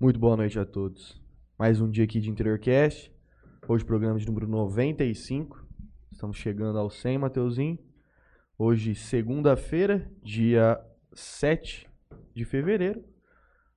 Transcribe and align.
Muito 0.00 0.20
boa 0.20 0.36
noite 0.36 0.56
a 0.56 0.64
todos. 0.64 1.20
Mais 1.58 1.80
um 1.80 1.90
dia 1.90 2.04
aqui 2.04 2.20
de 2.20 2.30
Interiorcast. 2.30 3.12
Hoje 3.66 3.84
programa 3.84 4.16
de 4.16 4.26
número 4.26 4.46
95. 4.46 5.66
Estamos 6.12 6.36
chegando 6.36 6.78
ao 6.78 6.88
100, 6.88 7.18
Mateuzinho. 7.18 7.76
Hoje, 8.56 8.94
segunda-feira, 8.94 10.08
dia 10.22 10.80
7 11.12 11.90
de 12.32 12.44
fevereiro. 12.44 13.04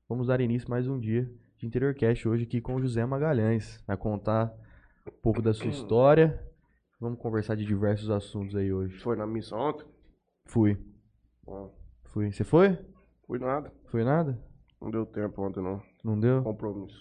Vamos 0.07 0.28
dar 0.28 0.39
início 0.42 0.70
mais 0.70 0.88
um 0.88 0.99
dia 0.99 1.28
de 1.57 1.65
Interiorcast 1.65 2.28
hoje 2.28 2.44
aqui 2.44 2.62
com 2.62 2.76
o 2.76 2.81
José 2.81 3.03
Magalhães. 3.03 3.83
Vai 3.88 3.97
contar 3.97 4.53
um 5.08 5.22
pouco 5.24 5.42
da 5.42 5.56
sua 5.56 5.72
história. 5.72 6.40
Vamos 6.99 7.17
conversar 7.17 7.56
de 7.56 7.65
diversos 7.65 8.12
assuntos 8.12 8.56
aí 8.56 8.72
hoje. 8.72 8.99
Foi 8.99 9.15
na 9.15 9.26
missa 9.26 9.56
ontem? 9.56 9.88
Fui, 10.46 10.78
Bom, 11.44 11.76
fui. 12.03 12.31
Você 12.31 12.44
foi? 12.44 12.78
fui 13.26 13.40
nada. 13.40 13.74
Foi 13.88 14.03
nada? 14.03 14.51
Não 14.82 14.90
deu 14.90 15.06
tempo 15.06 15.42
ontem, 15.42 15.62
não. 15.62 15.82
Não 16.04 16.20
deu? 16.20 16.41
Compromisso. 16.44 16.98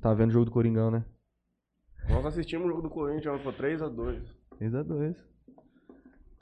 Tá 0.00 0.12
vendo 0.14 0.30
o 0.30 0.32
jogo 0.32 0.46
do 0.46 0.50
Coringão, 0.50 0.90
né? 0.90 1.04
Nós 2.08 2.24
assistimos 2.26 2.66
o 2.66 2.70
jogo 2.70 2.82
do 2.82 2.90
Corinthians, 2.90 3.40
foi 3.42 3.52
3x2. 3.52 4.22
3x2. 4.58 5.16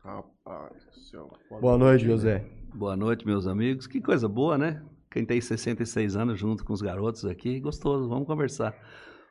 Rapaz 0.03 0.87
do 0.87 0.95
céu. 1.01 1.31
Boa 1.61 1.77
noite, 1.77 2.05
José. 2.05 2.49
Boa 2.75 2.97
noite, 2.97 3.27
meus 3.27 3.47
amigos. 3.47 3.87
Que 3.87 4.01
coisa 4.01 4.29
boa, 4.29 4.57
né? 4.57 4.83
Quem 5.11 5.25
tem 5.25 5.41
66 5.41 6.17
anos 6.17 6.39
junto 6.39 6.65
com 6.65 6.73
os 6.73 6.81
garotos 6.81 7.25
aqui, 7.25 7.61
gostoso. 7.61 8.09
Vamos 8.09 8.27
conversar. 8.27 8.75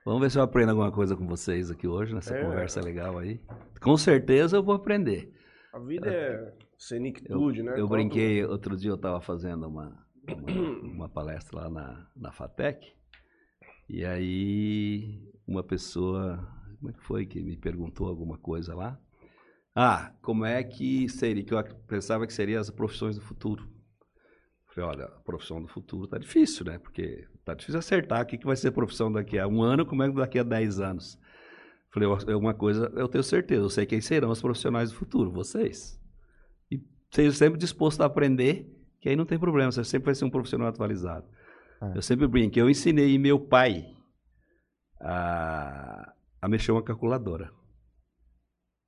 Vamos 0.05 0.21
ver 0.21 0.29
se 0.31 0.37
eu 0.37 0.43
aprendo 0.43 0.69
alguma 0.69 0.91
coisa 0.91 1.15
com 1.15 1.25
vocês 1.27 1.71
aqui 1.71 1.87
hoje, 1.87 2.13
nessa 2.13 2.35
É. 2.35 2.43
conversa 2.43 2.81
legal 2.81 3.17
aí. 3.17 3.39
Com 3.81 3.97
certeza 3.97 4.57
eu 4.57 4.63
vou 4.63 4.75
aprender. 4.75 5.33
A 5.73 5.79
vida 5.79 6.07
é 6.09 6.53
senectude, 6.77 7.61
né? 7.63 7.71
Eu 7.73 7.87
Quanto- 7.87 7.89
brinquei, 7.91 8.43
outro 8.45 8.75
dia 8.75 8.89
eu 8.91 8.95
estava 8.95 9.19
fazendo 9.21 9.67
uma, 9.67 9.97
uma, 10.27 10.79
uma 10.93 11.09
palestra 11.09 11.61
lá 11.61 11.69
na, 11.69 12.07
na 12.15 12.31
FATEC, 12.31 12.93
e 13.89 14.03
aí 14.05 15.21
uma 15.47 15.63
pessoa, 15.63 16.45
como 16.79 16.91
é 16.91 16.93
que 16.93 17.03
foi 17.03 17.25
que 17.25 17.41
me 17.41 17.55
perguntou 17.55 18.07
alguma 18.07 18.37
coisa 18.37 18.75
lá? 18.75 18.99
Ah, 19.73 20.11
como 20.21 20.43
é 20.43 20.63
que 20.63 21.07
seria, 21.07 21.43
que 21.43 21.53
eu 21.53 21.63
pensava 21.87 22.25
que 22.25 22.33
seriam 22.33 22.59
as 22.59 22.69
profissões 22.69 23.15
do 23.15 23.21
futuro. 23.21 23.67
Falei, 24.67 24.89
olha, 24.89 25.05
a 25.05 25.19
profissão 25.21 25.61
do 25.61 25.67
futuro 25.67 26.07
tá 26.07 26.17
difícil, 26.17 26.65
né? 26.65 26.77
Porque 26.79 27.27
tá 27.45 27.53
difícil 27.53 27.79
acertar 27.79 28.23
o 28.23 28.25
que, 28.25 28.37
que 28.37 28.45
vai 28.45 28.55
ser 28.55 28.69
a 28.69 28.71
profissão 28.71 29.11
daqui 29.11 29.39
a 29.39 29.47
um 29.47 29.61
ano, 29.61 29.85
como 29.85 30.03
é 30.03 30.09
que 30.09 30.15
daqui 30.15 30.39
a 30.39 30.43
10 30.43 30.79
anos. 30.79 31.19
Falei, 31.91 32.07
"Ó, 32.07 32.17
é 32.27 32.35
uma 32.35 32.53
coisa, 32.53 32.91
eu 32.95 33.07
tenho 33.07 33.23
certeza, 33.23 33.61
eu 33.61 33.69
sei 33.69 33.85
quem 33.85 34.01
serão 34.01 34.29
os 34.29 34.41
profissionais 34.41 34.91
do 34.91 34.97
futuro, 34.97 35.31
vocês. 35.31 35.99
E 36.69 36.81
seja 37.11 37.31
sempre 37.31 37.57
disposto 37.57 38.01
a 38.01 38.05
aprender, 38.05 38.76
que 39.07 39.11
aí 39.11 39.15
não 39.15 39.25
tem 39.25 39.39
problema, 39.39 39.71
você 39.71 39.83
sempre 39.85 40.07
vai 40.07 40.15
ser 40.15 40.25
um 40.25 40.29
profissional 40.29 40.67
atualizado. 40.67 41.25
É. 41.81 41.97
Eu 41.97 42.01
sempre 42.01 42.27
brinco, 42.27 42.59
eu 42.59 42.69
ensinei 42.69 43.17
meu 43.17 43.39
pai 43.39 43.85
a, 44.99 46.13
a 46.41 46.47
mexer 46.49 46.71
uma 46.73 46.83
calculadora. 46.83 47.49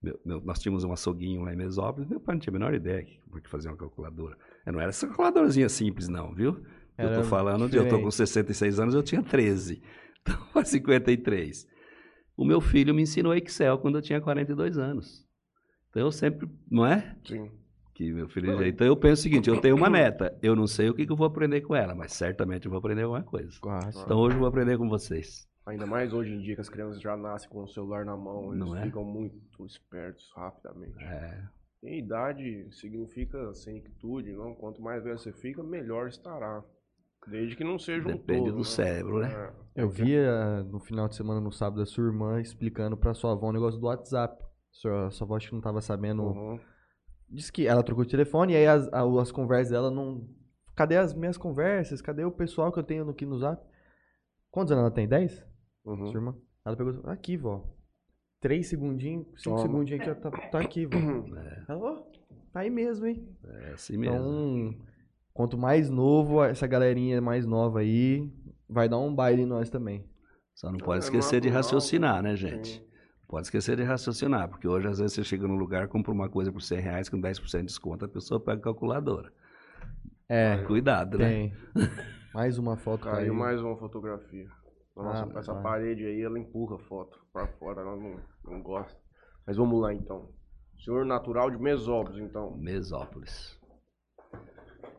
Meu- 0.01 0.19
meu- 0.25 0.41
nós 0.41 0.59
tínhamos 0.59 0.83
um 0.83 0.91
açouguinho 0.91 1.41
lá 1.43 1.53
em 1.53 1.57
Mesópolis, 1.57 2.09
meu 2.09 2.19
pai 2.19 2.35
não 2.35 2.39
tinha 2.39 2.51
a 2.51 2.57
menor 2.59 2.73
ideia 2.73 3.03
que 3.03 3.19
que 3.41 3.49
fazia 3.49 3.69
uma 3.71 3.77
calculadora. 3.77 4.37
Eu 4.65 4.73
não 4.73 4.79
era 4.81 4.89
essa 4.89 5.07
calculadorazinha 5.07 5.69
simples 5.69 6.07
não, 6.09 6.33
viu? 6.33 6.65
Eu 6.97 7.07
Era 7.07 7.15
tô 7.21 7.23
falando 7.23 7.69
de, 7.69 7.77
eu 7.77 7.83
tô 7.83 7.91
com 8.01 8.09
diferente. 8.09 8.15
66 8.15 8.79
anos, 8.79 8.95
eu 8.95 9.03
tinha 9.03 9.23
13. 9.23 9.81
Então, 10.21 10.35
faz 10.47 10.67
53. 10.67 11.65
O 12.35 12.43
meu 12.43 12.59
filho 12.59 12.93
me 12.93 13.01
ensinou 13.03 13.33
Excel 13.33 13.77
quando 13.79 13.97
eu 13.97 14.01
tinha 14.01 14.19
42 14.19 14.77
anos. 14.77 15.25
Então, 15.89 16.01
eu 16.03 16.11
sempre, 16.11 16.47
não 16.69 16.85
é? 16.85 17.15
Sim. 17.25 17.49
Que 17.99 18.13
meu 18.13 18.29
filho 18.29 18.57
já... 18.57 18.65
Então, 18.65 18.87
eu 18.87 18.95
penso 18.95 19.19
o 19.19 19.23
seguinte, 19.23 19.49
eu 19.49 19.59
tenho 19.59 19.75
uma 19.75 19.89
neta, 19.89 20.33
eu 20.41 20.55
não 20.55 20.65
sei 20.65 20.89
o 20.89 20.93
que, 20.93 21.05
que 21.05 21.11
eu 21.11 21.17
vou 21.17 21.27
aprender 21.27 21.59
com 21.59 21.75
ela, 21.75 21.93
mas 21.93 22.13
certamente 22.13 22.65
eu 22.65 22.71
vou 22.71 22.79
aprender 22.79 23.01
alguma 23.01 23.23
coisa. 23.23 23.51
Quase. 23.59 23.99
Então, 24.01 24.17
hoje 24.17 24.37
eu 24.37 24.39
vou 24.39 24.47
aprender 24.47 24.77
com 24.77 24.87
vocês. 24.87 25.45
Ainda 25.65 25.85
mais 25.85 26.13
hoje 26.13 26.31
em 26.31 26.39
dia 26.39 26.55
que 26.55 26.61
as 26.61 26.69
crianças 26.69 27.01
já 27.01 27.17
nascem 27.17 27.49
com 27.49 27.61
o 27.61 27.67
celular 27.67 28.05
na 28.05 28.15
mão, 28.15 28.53
eles 28.53 28.65
Não 28.65 28.73
é? 28.73 28.85
ficam 28.85 29.03
muito 29.03 29.65
espertos 29.65 30.31
rapidamente. 30.33 30.97
É, 31.03 31.43
E 31.83 31.99
idade 31.99 32.69
significa 32.71 33.53
senectude, 33.53 34.31
não? 34.31 34.55
Quanto 34.55 34.81
mais 34.81 35.03
velho 35.03 35.19
você 35.19 35.33
fica, 35.33 35.61
melhor 35.61 36.07
estará. 36.07 36.63
Desde 37.27 37.57
que 37.57 37.65
não 37.65 37.77
seja 37.77 38.07
um 38.07 38.13
Depende 38.13 38.45
todo, 38.45 38.51
do 38.53 38.57
né? 38.59 38.63
cérebro, 38.63 39.19
né? 39.19 39.51
É. 39.75 39.81
Eu 39.81 39.89
vi 39.89 40.17
ah, 40.17 40.63
no 40.63 40.79
final 40.79 41.09
de 41.09 41.17
semana, 41.17 41.41
no 41.41 41.51
sábado, 41.51 41.81
a 41.81 41.85
sua 41.85 42.05
irmã 42.05 42.39
explicando 42.39 42.95
pra 42.95 43.13
sua 43.13 43.33
avó 43.33 43.49
um 43.49 43.51
negócio 43.51 43.77
do 43.77 43.87
WhatsApp. 43.87 44.41
Sua, 44.71 45.11
sua 45.11 45.25
avó 45.25 45.35
acho 45.35 45.49
que 45.49 45.53
não 45.53 45.61
tava 45.61 45.81
sabendo. 45.81 46.23
Uhum. 46.23 46.59
Disse 47.31 47.51
que 47.51 47.67
ela 47.67 47.83
trocou 47.83 48.03
de 48.03 48.09
telefone 48.11 48.53
e 48.53 48.55
aí 48.55 48.67
as, 48.67 48.87
as 48.91 49.31
conversas 49.31 49.71
dela 49.71 49.91
não. 49.91 50.27
Cadê 50.75 50.97
as 50.97 51.13
minhas 51.13 51.37
conversas? 51.37 52.01
Cadê 52.01 52.23
o 52.23 52.31
pessoal 52.31 52.71
que 52.71 52.79
eu 52.79 52.83
tenho 52.83 53.07
aqui 53.09 53.25
no 53.25 53.37
zap? 53.37 53.61
Quantos 54.49 54.71
anos 54.71 54.83
ela 54.83 54.91
tem? 54.91 55.07
10? 55.07 55.45
Uhum. 55.85 56.07
Sua 56.07 56.15
irmã? 56.19 56.35
Ela 56.65 56.75
pegou. 56.75 57.01
Aqui, 57.05 57.37
vó. 57.37 57.67
Três 58.41 58.67
segundinhos, 58.67 59.27
cinco 59.37 59.57
Toma. 59.57 59.61
segundinhos 59.61 60.01
aqui, 60.01 60.09
ó, 60.11 60.15
tá, 60.15 60.31
tá 60.49 60.59
aqui, 60.59 60.85
vó. 60.85 60.95
é, 60.97 61.63
Ela, 61.67 61.79
ó, 61.91 61.95
tá 62.53 62.61
aí 62.61 62.69
mesmo, 62.69 63.05
hein? 63.05 63.27
é 63.43 63.73
assim 63.73 63.97
mesmo. 63.97 64.15
Então, 64.15 64.75
quanto 65.33 65.57
mais 65.57 65.89
novo, 65.89 66.41
essa 66.43 66.65
galerinha 66.65 67.21
mais 67.21 67.45
nova 67.45 67.79
aí, 67.81 68.31
vai 68.67 68.87
dar 68.87 68.97
um 68.97 69.13
baile 69.13 69.41
em 69.41 69.45
nós 69.45 69.69
também. 69.69 70.05
Só 70.55 70.71
não 70.71 70.77
pode 70.79 71.03
É 71.03 71.05
esquecer 71.05 71.41
de 71.41 71.49
natural, 71.49 71.63
raciocinar, 71.63 72.23
né, 72.23 72.29
né? 72.29 72.35
gente? 72.37 72.81
Pode 73.29 73.45
esquecer 73.45 73.77
de 73.77 73.83
raciocinar, 73.83 74.49
porque 74.49 74.67
hoje 74.67 74.87
às 74.87 74.97
vezes 74.97 75.13
você 75.13 75.23
chega 75.23 75.47
num 75.47 75.55
lugar, 75.55 75.87
compra 75.87 76.11
uma 76.11 76.27
coisa 76.27 76.51
por 76.51 76.61
100 76.63 76.79
reais 76.79 77.09
com 77.09 77.21
10% 77.21 77.59
de 77.59 77.65
desconto, 77.67 78.03
a 78.03 78.09
pessoa 78.09 78.39
pega 78.39 78.57
a 78.59 78.63
calculadora. 78.63 79.31
É, 80.27 80.57
Cuidado, 80.65 81.17
né? 81.19 81.29
tem. 81.29 81.53
Mais 82.33 82.57
uma 82.57 82.75
foto 82.75 83.03
Caiu 83.03 83.15
caiu. 83.17 83.33
mais 83.33 83.59
uma 83.61 83.75
fotografia. 83.77 84.47
Nossa, 84.95 85.25
Ah, 85.33 85.39
essa 85.39 85.55
parede 85.55 86.05
aí, 86.05 86.21
ela 86.21 86.37
empurra 86.37 86.75
a 86.75 86.79
foto 86.79 87.19
pra 87.33 87.47
fora, 87.47 87.81
ela 87.81 87.95
não, 87.95 88.19
não 88.43 88.61
gosta. 88.61 88.99
Mas 89.47 89.57
vamos 89.57 89.79
lá 89.81 89.93
então. 89.93 90.29
Senhor 90.83 91.05
natural 91.05 91.49
de 91.49 91.57
Mesópolis, 91.57 92.19
então. 92.19 92.55
Mesópolis. 92.57 93.59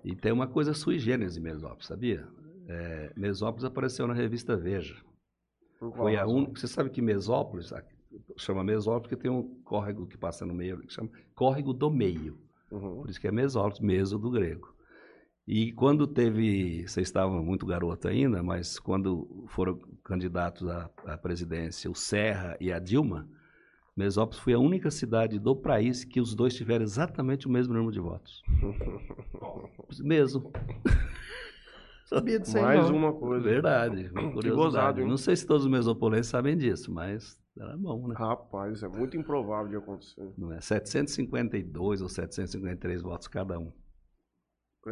E 0.04 0.16
tem 0.16 0.32
uma 0.32 0.48
coisa 0.48 0.74
sui 0.74 0.98
generis 0.98 1.36
em 1.36 1.40
Mesópolis, 1.40 1.86
sabia? 1.86 2.26
É, 2.68 3.12
Mesópolis 3.16 3.64
apareceu 3.64 4.06
na 4.08 4.14
revista 4.14 4.56
Veja. 4.56 4.96
Por 5.78 5.92
qual 5.92 6.02
Foi 6.04 6.16
a 6.16 6.26
única. 6.26 6.58
Você 6.58 6.66
sabe 6.66 6.90
que 6.90 7.00
Mesópolis, 7.00 7.72
chama 8.36 8.64
Mesópolis 8.64 9.02
porque 9.02 9.16
tem 9.16 9.30
um 9.30 9.60
córrego 9.62 10.06
que 10.06 10.16
passa 10.16 10.46
no 10.46 10.54
meio, 10.54 10.78
que 10.78 10.92
chama 10.92 11.10
Córrego 11.34 11.72
do 11.72 11.90
Meio. 11.90 12.38
Uhum. 12.70 13.00
Por 13.00 13.10
isso 13.10 13.20
que 13.20 13.28
é 13.28 13.32
Mesópolis, 13.32 13.80
meso 13.80 14.18
do 14.18 14.30
grego. 14.30 14.74
E 15.46 15.72
quando 15.72 16.06
teve, 16.06 16.86
vocês 16.86 17.08
estavam 17.08 17.42
muito 17.42 17.66
garoto 17.66 18.06
ainda, 18.06 18.42
mas 18.42 18.78
quando 18.78 19.46
foram 19.48 19.80
candidatos 20.04 20.68
à, 20.68 20.88
à 21.04 21.18
presidência 21.18 21.90
o 21.90 21.94
Serra 21.94 22.56
e 22.60 22.72
a 22.72 22.78
Dilma, 22.78 23.28
Mesópolis 23.96 24.40
foi 24.40 24.52
a 24.52 24.58
única 24.58 24.90
cidade 24.90 25.38
do 25.38 25.56
país 25.56 26.04
que 26.04 26.20
os 26.20 26.34
dois 26.34 26.54
tiveram 26.54 26.84
exatamente 26.84 27.46
o 27.46 27.50
mesmo 27.50 27.74
número 27.74 27.92
de 27.92 28.00
votos. 28.00 28.42
Mesmo. 30.00 30.52
Sabia 32.06 32.40
disso 32.40 32.56
aí, 32.56 32.64
Mais 32.64 32.88
não. 32.88 32.96
uma 32.96 33.12
coisa. 33.12 33.44
Verdade. 33.44 34.10
uma 34.12 34.32
curiosidade. 34.32 34.54
gozado? 34.54 35.06
Não 35.06 35.16
sei 35.16 35.36
se 35.36 35.46
todos 35.46 35.64
os 35.64 35.70
mesopolenses 35.70 36.30
sabem 36.30 36.56
disso, 36.56 36.92
mas 36.92 37.38
era 37.60 37.76
bom, 37.76 38.08
né? 38.08 38.14
Rapaz, 38.16 38.76
isso 38.76 38.86
é 38.86 38.88
muito 38.88 39.16
improvável 39.16 39.68
de 39.68 39.76
acontecer. 39.76 40.32
Não 40.36 40.52
é? 40.52 40.60
752 40.60 42.00
ou 42.00 42.08
753 42.08 43.02
votos 43.02 43.28
cada 43.28 43.58
um. 43.58 43.70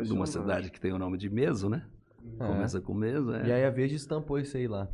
De 0.03 0.13
uma 0.13 0.27
cidade 0.27 0.71
que 0.71 0.79
tem 0.79 0.93
o 0.93 0.99
nome 0.99 1.17
de 1.17 1.31
Meso, 1.31 1.71
né? 1.71 1.89
É. 2.39 2.47
Começa 2.47 2.81
com 2.81 2.93
Meso, 2.93 3.33
é. 3.33 3.47
E 3.47 3.53
aí 3.53 3.65
a 3.65 3.71
Veja 3.71 3.97
estampou 3.97 4.39
isso 4.39 4.57
aí 4.57 4.69
lá. 4.69 4.87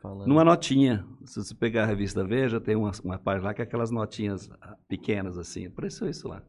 Falando. 0.00 0.28
Numa 0.28 0.44
notinha. 0.44 1.04
Se 1.24 1.42
você 1.42 1.54
pegar 1.54 1.82
a 1.82 1.86
revista 1.86 2.24
Veja, 2.24 2.60
tem 2.60 2.76
uma, 2.76 2.92
uma 3.04 3.18
página 3.18 3.48
lá 3.48 3.54
que 3.54 3.60
é 3.60 3.64
aquelas 3.64 3.90
notinhas 3.90 4.48
ah, 4.60 4.76
pequenas 4.88 5.36
assim. 5.36 5.66
Apareceu 5.66 6.08
isso 6.08 6.28
lá. 6.28 6.42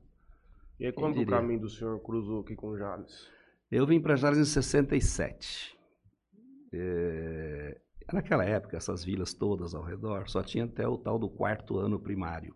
E 0.80 0.86
aí, 0.86 0.92
quando 0.92 1.20
o 1.20 1.26
caminho 1.26 1.62
do 1.62 1.70
senhor 1.70 2.00
cruzou 2.02 2.42
aqui 2.42 2.56
com 2.56 2.78
Jales? 2.78 3.30
Eu 3.72 3.86
vim 3.86 4.00
para 4.00 4.16
Jales 4.16 4.38
em 4.38 4.46
67. 4.46 5.78
É, 6.74 7.82
naquela 8.12 8.46
época, 8.46 8.78
essas 8.78 9.04
vilas 9.04 9.34
todas 9.34 9.74
ao 9.74 9.84
redor 9.84 10.30
só 10.30 10.42
tinha 10.42 10.66
até 10.66 10.88
o 10.88 10.98
tal 10.98 11.20
do 11.20 11.30
quarto 11.30 11.78
ano 11.78 12.00
primário. 12.00 12.56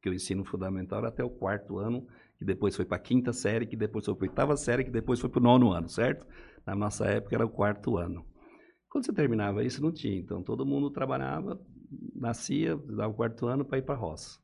Que 0.00 0.08
o 0.08 0.14
ensino 0.14 0.44
fundamental 0.44 1.00
era 1.00 1.08
até 1.08 1.24
o 1.24 1.30
quarto 1.30 1.78
ano, 1.78 2.06
que 2.38 2.44
depois 2.44 2.76
foi 2.76 2.84
para 2.84 2.96
a 2.96 3.00
quinta 3.00 3.32
série, 3.32 3.66
que 3.66 3.76
depois 3.76 4.04
foi 4.04 4.14
para 4.14 4.26
a 4.26 4.30
oitava 4.30 4.56
série, 4.56 4.84
que 4.84 4.90
depois 4.90 5.20
foi 5.20 5.28
para 5.28 5.40
o 5.40 5.42
nono 5.42 5.72
ano, 5.72 5.88
certo? 5.88 6.26
Na 6.64 6.74
nossa 6.74 7.06
época 7.06 7.34
era 7.34 7.44
o 7.44 7.50
quarto 7.50 7.96
ano. 7.96 8.24
Quando 8.88 9.04
você 9.04 9.12
terminava 9.12 9.64
isso, 9.64 9.82
não 9.82 9.92
tinha. 9.92 10.18
Então 10.18 10.42
todo 10.42 10.64
mundo 10.64 10.90
trabalhava, 10.90 11.60
nascia, 12.14 12.76
dava 12.76 13.12
o 13.12 13.16
quarto 13.16 13.46
ano 13.46 13.64
para 13.64 13.78
ir 13.78 13.82
para 13.82 13.94
a 13.94 13.98
roça. 13.98 14.38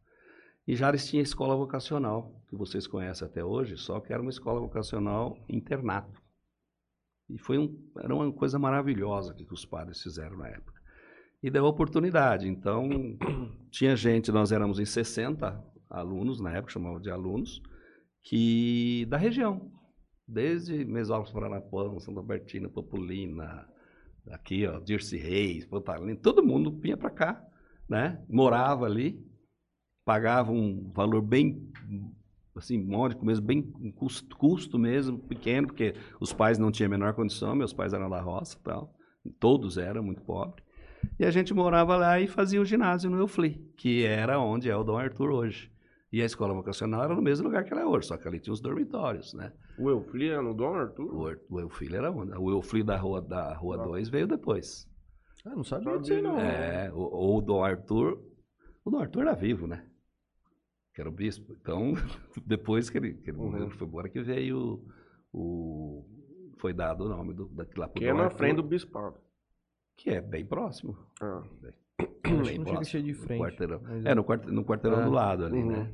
E 0.66 0.74
Jales 0.74 1.06
tinha 1.06 1.22
escola 1.22 1.54
vocacional, 1.54 2.42
que 2.48 2.56
vocês 2.56 2.86
conhecem 2.86 3.26
até 3.28 3.44
hoje, 3.44 3.76
só 3.76 4.00
que 4.00 4.12
era 4.12 4.22
uma 4.22 4.30
escola 4.30 4.60
vocacional 4.60 5.36
internato. 5.48 6.23
E 7.28 7.38
foi 7.38 7.58
um, 7.58 7.76
era 7.98 8.14
uma 8.14 8.32
coisa 8.32 8.58
maravilhosa 8.58 9.34
que 9.34 9.52
os 9.52 9.64
padres 9.64 10.02
fizeram 10.02 10.36
na 10.36 10.48
época. 10.48 10.80
E 11.42 11.50
deu 11.50 11.64
oportunidade. 11.64 12.48
Então, 12.48 12.88
tinha 13.70 13.96
gente, 13.96 14.30
nós 14.32 14.52
éramos 14.52 14.78
em 14.78 14.84
60 14.84 15.62
alunos, 15.88 16.40
na 16.40 16.52
época 16.52 16.72
chamavam 16.72 17.00
de 17.00 17.10
alunos, 17.10 17.62
que 18.22 19.06
da 19.06 19.16
região. 19.16 19.70
Desde 20.26 20.84
Mesópolis, 20.84 21.32
Paranapuã, 21.32 21.98
Santa 22.00 22.22
Bertina, 22.22 22.68
Populina, 22.68 23.68
aqui, 24.30 24.66
ó, 24.66 24.80
Dirce 24.80 25.18
Reis, 25.18 25.66
Pontalina, 25.66 26.16
todo 26.16 26.42
mundo 26.42 26.70
vinha 26.80 26.96
para 26.96 27.10
cá, 27.10 27.46
né? 27.88 28.24
Morava 28.28 28.86
ali, 28.86 29.22
pagava 30.04 30.50
um 30.50 30.90
valor 30.92 31.20
bem 31.20 31.70
assim, 32.56 32.78
módico 32.78 33.24
mesmo, 33.24 33.44
bem 33.44 33.62
custo, 33.96 34.36
custo 34.36 34.78
mesmo, 34.78 35.18
pequeno, 35.18 35.66
porque 35.66 35.94
os 36.20 36.32
pais 36.32 36.58
não 36.58 36.70
tinham 36.70 36.88
a 36.88 36.90
menor 36.90 37.14
condição, 37.14 37.54
meus 37.54 37.72
pais 37.72 37.92
eram 37.92 38.08
da 38.08 38.20
roça 38.20 38.56
e 38.58 38.62
tal, 38.62 38.94
todos 39.38 39.78
eram 39.78 40.02
muito 40.02 40.22
pobres. 40.22 40.64
E 41.18 41.24
a 41.24 41.30
gente 41.30 41.52
morava 41.52 41.96
lá 41.96 42.18
e 42.18 42.26
fazia 42.26 42.60
o 42.60 42.64
ginásio 42.64 43.10
no 43.10 43.18
Eufli, 43.18 43.72
que 43.76 44.04
era 44.04 44.38
onde 44.38 44.70
é 44.70 44.76
o 44.76 44.84
Dom 44.84 44.96
Arthur 44.96 45.30
hoje. 45.30 45.70
E 46.12 46.22
a 46.22 46.24
escola 46.24 46.54
vocacional 46.54 47.02
era 47.02 47.14
no 47.14 47.20
mesmo 47.20 47.46
lugar 47.46 47.64
que 47.64 47.72
ela 47.72 47.82
é 47.82 47.86
hoje, 47.86 48.06
só 48.06 48.16
que 48.16 48.26
ali 48.28 48.38
tinha 48.38 48.54
os 48.54 48.60
dormitórios, 48.60 49.34
né? 49.34 49.52
O 49.76 49.90
Eufli 49.90 50.28
era 50.28 50.40
no 50.40 50.54
Dom 50.54 50.74
Arthur? 50.74 51.12
O, 51.12 51.54
o 51.56 51.60
Eufli 51.60 51.94
era 51.94 52.10
onde? 52.10 52.32
O 52.38 52.50
Eufli 52.50 52.84
da 52.84 52.96
rua 52.96 53.20
da 53.20 53.52
rua 53.54 53.76
2 53.76 54.08
veio 54.08 54.26
depois. 54.26 54.88
Ah, 55.44 55.56
não 55.56 55.64
sabia 55.64 55.98
disso 55.98 56.22
não. 56.22 56.38
É, 56.38 56.90
o, 56.92 57.36
o 57.36 57.40
Dom 57.42 57.64
Arthur, 57.64 58.18
o 58.84 58.90
Dom 58.90 58.98
Arthur 58.98 59.22
era 59.22 59.34
vivo, 59.34 59.66
né? 59.66 59.84
Que 60.94 61.00
era 61.00 61.08
o 61.10 61.12
bispo. 61.12 61.56
Então, 61.60 61.92
depois 62.46 62.88
que 62.88 62.98
ele, 62.98 63.14
que 63.14 63.30
ele 63.30 63.38
Uhum. 63.38 63.70
foi 63.70 63.86
embora, 63.86 64.08
que 64.08 64.22
veio 64.22 64.80
o... 65.32 66.04
Foi 66.58 66.72
dado 66.72 67.04
o 67.04 67.08
nome 67.08 67.34
do, 67.34 67.46
daquilo 67.48 67.80
lá 67.80 67.88
pro 67.88 68.00
Que 68.00 68.06
é 68.06 68.12
na 68.12 68.30
frente 68.30 68.56
do 68.56 68.62
bispado. 68.62 69.16
Que 69.96 70.10
é 70.10 70.20
bem 70.20 70.46
próximo. 70.46 70.96
Ah. 71.20 71.42
Acho 71.98 72.08
que 72.22 72.30
não 72.30 72.36
Bem 72.38 72.44
chega 72.46 72.64
próximo, 72.64 72.84
ser 72.84 73.02
de 73.02 73.12
no 73.12 73.18
frente. 73.18 73.40
quarteirão. 73.40 73.80
mas 73.82 74.04
É, 74.06 74.14
no, 74.14 74.24
quarte, 74.24 74.46
no 74.50 74.64
quarteirão 74.64 74.98
Ah. 75.00 75.04
do 75.04 75.10
lado 75.10 75.44
ali, 75.44 75.58
Uhum. 75.58 75.70
né? 75.72 75.92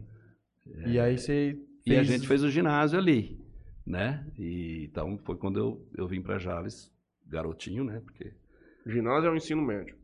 E 0.87 1.00
aí 1.00 1.19
você 1.19 1.58
E 1.87 1.93
a 1.93 1.97
fez- 1.97 2.06
gente 2.08 2.29
fez 2.29 2.44
o 2.44 2.50
ginásio 2.50 2.99
ali, 2.99 3.41
né? 3.87 4.25
E, 4.38 4.85
então 4.91 5.19
foi 5.25 5.37
quando 5.37 5.58
eu, 5.58 5.88
eu 5.97 6.06
vim 6.06 6.23
para 6.23 6.38
Jales, 6.38 6.93
garotinho, 7.26 7.82
né? 7.85 8.00
Porque 8.00 8.32
Ginásio 8.87 9.29
é 9.29 9.32
o 9.32 9.37
ensino 9.37 9.62
médio. 9.62 9.97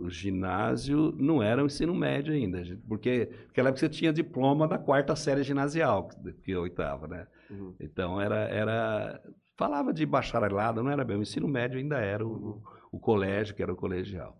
O 0.00 0.10
ginásio 0.10 1.12
não 1.18 1.42
era 1.42 1.62
o 1.62 1.66
ensino 1.66 1.94
médio 1.94 2.32
ainda, 2.32 2.62
porque 2.88 3.28
naquela 3.46 3.68
época 3.68 3.80
você 3.80 3.88
tinha 3.88 4.12
diploma 4.12 4.66
da 4.66 4.78
quarta 4.78 5.14
série 5.14 5.42
ginasial, 5.42 6.08
que 6.42 6.52
é 6.52 6.54
a 6.54 6.60
oitava, 6.60 7.06
né? 7.06 7.26
Uhum. 7.50 7.74
Então 7.80 8.20
era, 8.20 8.40
era 8.48 9.22
falava 9.56 9.92
de 9.92 10.04
bacharelado, 10.06 10.82
não 10.82 10.90
era 10.90 11.04
bem, 11.04 11.16
o 11.16 11.22
ensino 11.22 11.46
médio 11.46 11.78
ainda 11.78 11.98
era 11.98 12.26
o, 12.26 12.62
o 12.90 12.98
colégio, 12.98 13.54
que 13.54 13.62
era 13.62 13.72
o 13.72 13.76
colegial. 13.76 14.38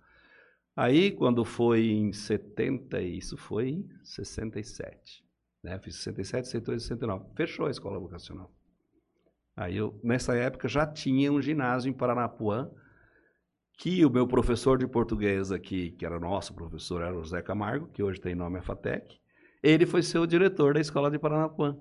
Aí 0.75 1.11
quando 1.11 1.45
foi 1.45 1.91
em 1.91 2.13
70, 2.13 3.01
isso 3.03 3.37
foi 3.37 3.71
em 3.71 3.89
67, 4.03 5.25
né? 5.63 5.79
Fiz 5.79 5.97
67, 5.97 6.49
68, 6.49 6.81
69, 6.81 7.25
fechou 7.35 7.67
a 7.67 7.71
escola 7.71 7.99
vocacional. 7.99 8.51
Aí 9.57 9.77
eu, 9.77 9.99
nessa 10.03 10.35
época, 10.35 10.67
já 10.67 10.87
tinha 10.87 11.31
um 11.31 11.41
ginásio 11.41 11.91
em 11.91 11.93
Paranapuã, 11.93 12.71
que 13.83 14.07
o 14.07 14.11
meu 14.11 14.29
professor 14.29 14.79
de 14.79 14.87
português 14.87 15.51
aqui, 15.51 15.91
que 15.91 16.07
era 16.07 16.21
nosso 16.21 16.55
professor, 16.55 17.03
era 17.03 17.19
o 17.19 17.25
José 17.25 17.43
Camargo, 17.43 17.89
que 17.89 18.01
hoje 18.01 18.21
tem 18.21 18.33
nome 18.33 18.57
a 18.57 18.63
FATEC, 18.63 19.19
ele 19.61 19.87
foi 19.87 20.05
ser 20.05 20.19
o 20.19 20.27
diretor 20.27 20.75
da 20.75 20.81
escola 20.81 21.11
de 21.11 21.19
Paranapuã. 21.19 21.77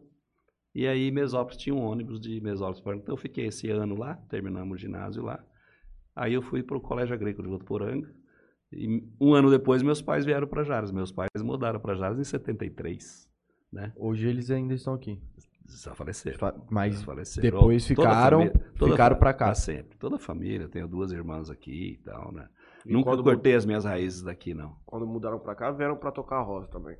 E 0.73 0.87
aí 0.87 1.11
Mesópolis 1.11 1.61
tinha 1.61 1.75
um 1.75 1.83
ônibus 1.83 2.19
de 2.19 2.41
Mesópolis 2.41 2.81
para 2.81 2.95
Então 2.95 3.13
eu 3.13 3.17
fiquei 3.17 3.45
esse 3.45 3.69
ano 3.69 3.95
lá, 3.95 4.15
terminamos 4.31 4.73
o 4.73 4.81
ginásio 4.81 5.21
lá. 5.21 5.45
Aí 6.15 6.33
eu 6.33 6.41
fui 6.41 6.63
para 6.63 6.75
o 6.75 6.81
Colégio 6.81 7.13
Agrícola 7.13 7.47
de 7.47 7.53
Votuporanga. 7.53 8.11
E 8.73 9.07
um 9.21 9.35
ano 9.35 9.51
depois 9.51 9.83
meus 9.83 10.01
pais 10.01 10.25
vieram 10.25 10.47
para 10.47 10.63
Jales. 10.63 10.91
Meus 10.91 11.11
pais 11.11 11.29
mudaram 11.43 11.79
para 11.79 11.93
Jales 11.93 12.17
em 12.17 12.23
73, 12.23 13.29
né? 13.71 13.93
Hoje 13.95 14.27
eles 14.27 14.49
ainda 14.49 14.73
estão 14.73 14.95
aqui. 14.95 15.21
Já 15.67 15.93
faleceram. 15.95 16.37
Fa- 16.37 16.55
Mas 16.69 17.03
depois 17.41 17.87
ficaram- 17.87 18.49
toda 18.77 18.91
a 18.91 18.95
ficaram 18.95 19.15
pra 19.17 19.33
cá. 19.33 19.45
pra 19.45 19.55
sempre. 19.55 19.97
Toda 19.97 20.15
a 20.17 20.19
família, 20.19 20.67
tenho 20.67 20.87
duas 20.87 21.11
irmãs 21.11 21.49
aqui 21.49 21.93
e 21.93 21.97
tal, 22.03 22.31
né? 22.31 22.47
E 22.85 22.91
Nunca 22.91 23.15
cortei 23.15 23.53
as 23.55 23.65
minhas 23.65 23.85
raízes 23.85 24.21
daqui, 24.23 24.53
não. 24.53 24.75
quando 24.85 25.05
mudaram 25.07 25.39
pra 25.39 25.55
cá, 25.55 25.71
vieram 25.71 25.95
pra 25.95 26.11
tocar 26.11 26.41
rosa 26.41 26.67
também. 26.67 26.97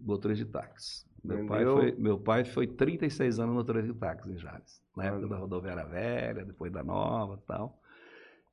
Motorista 0.00 0.44
de 0.44 0.50
táxi. 0.50 1.06
Meu 1.22 1.38
Entendeu? 1.44 1.74
pai, 1.76 1.90
foi, 1.92 1.92
meu 2.00 2.18
pai 2.18 2.44
foi 2.44 2.66
36 2.66 3.38
anos 3.38 3.54
motorista 3.54 3.92
de 3.92 3.98
táxi 3.98 4.30
em 4.32 4.36
Jales. 4.36 4.82
Na 4.96 5.04
época 5.04 5.28
da 5.28 5.36
rodoviária 5.38 5.84
velha, 5.86 6.44
depois 6.44 6.70
da 6.72 6.82
nova 6.84 7.40
e 7.42 7.46
tal. 7.46 7.78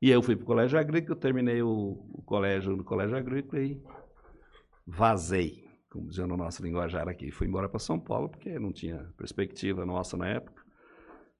E 0.01 0.09
eu 0.09 0.21
fui 0.21 0.35
para 0.35 0.43
o 0.43 0.45
colégio 0.47 0.79
agrícola, 0.79 1.15
terminei 1.19 1.61
o, 1.61 1.69
o 2.13 2.21
colégio 2.25 2.75
no 2.77 2.83
colégio 2.83 3.17
agrícola 3.17 3.61
e 3.61 3.81
vazei, 4.87 5.60
como 5.91 6.07
dizia 6.07 6.25
no 6.25 6.37
nosso 6.37 6.63
linguajar 6.63 7.07
aqui. 7.09 7.31
Fui 7.31 7.45
embora 7.45 7.67
para 7.67 7.77
São 7.77 7.99
Paulo 7.99 8.29
porque 8.29 8.57
não 8.57 8.71
tinha 8.71 9.13
perspectiva 9.17 9.85
nossa 9.85 10.15
na 10.15 10.27
época. 10.27 10.63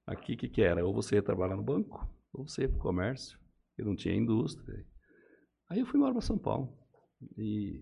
Aqui 0.06 0.34
o 0.34 0.38
que, 0.38 0.50
que 0.50 0.62
era? 0.62 0.86
Ou 0.86 0.94
você 0.94 1.16
ia 1.16 1.24
trabalhar 1.24 1.56
no 1.56 1.64
banco, 1.64 2.06
ou 2.34 2.46
você 2.46 2.64
ia 2.64 2.70
para 2.70 2.78
o 2.78 2.82
comércio, 2.82 3.40
porque 3.70 3.88
não 3.88 3.96
tinha 3.96 4.14
indústria. 4.14 4.86
Aí 5.70 5.80
eu 5.80 5.86
fui 5.86 5.98
embora 5.98 6.14
para 6.14 6.22
São 6.22 6.38
Paulo. 6.38 6.78
E 7.38 7.82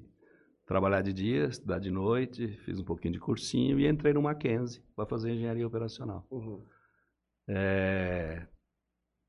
trabalhar 0.67 1.01
de 1.01 1.11
dia, 1.11 1.45
estudar 1.45 1.79
de 1.79 1.89
noite, 1.89 2.47
fiz 2.59 2.79
um 2.79 2.85
pouquinho 2.85 3.13
de 3.13 3.19
cursinho 3.19 3.79
e 3.79 3.87
entrei 3.87 4.13
no 4.13 4.21
Mackenzie 4.21 4.83
para 4.95 5.07
fazer 5.07 5.31
engenharia 5.31 5.65
operacional. 5.65 6.27
Uhum. 6.29 6.63
É, 7.47 8.47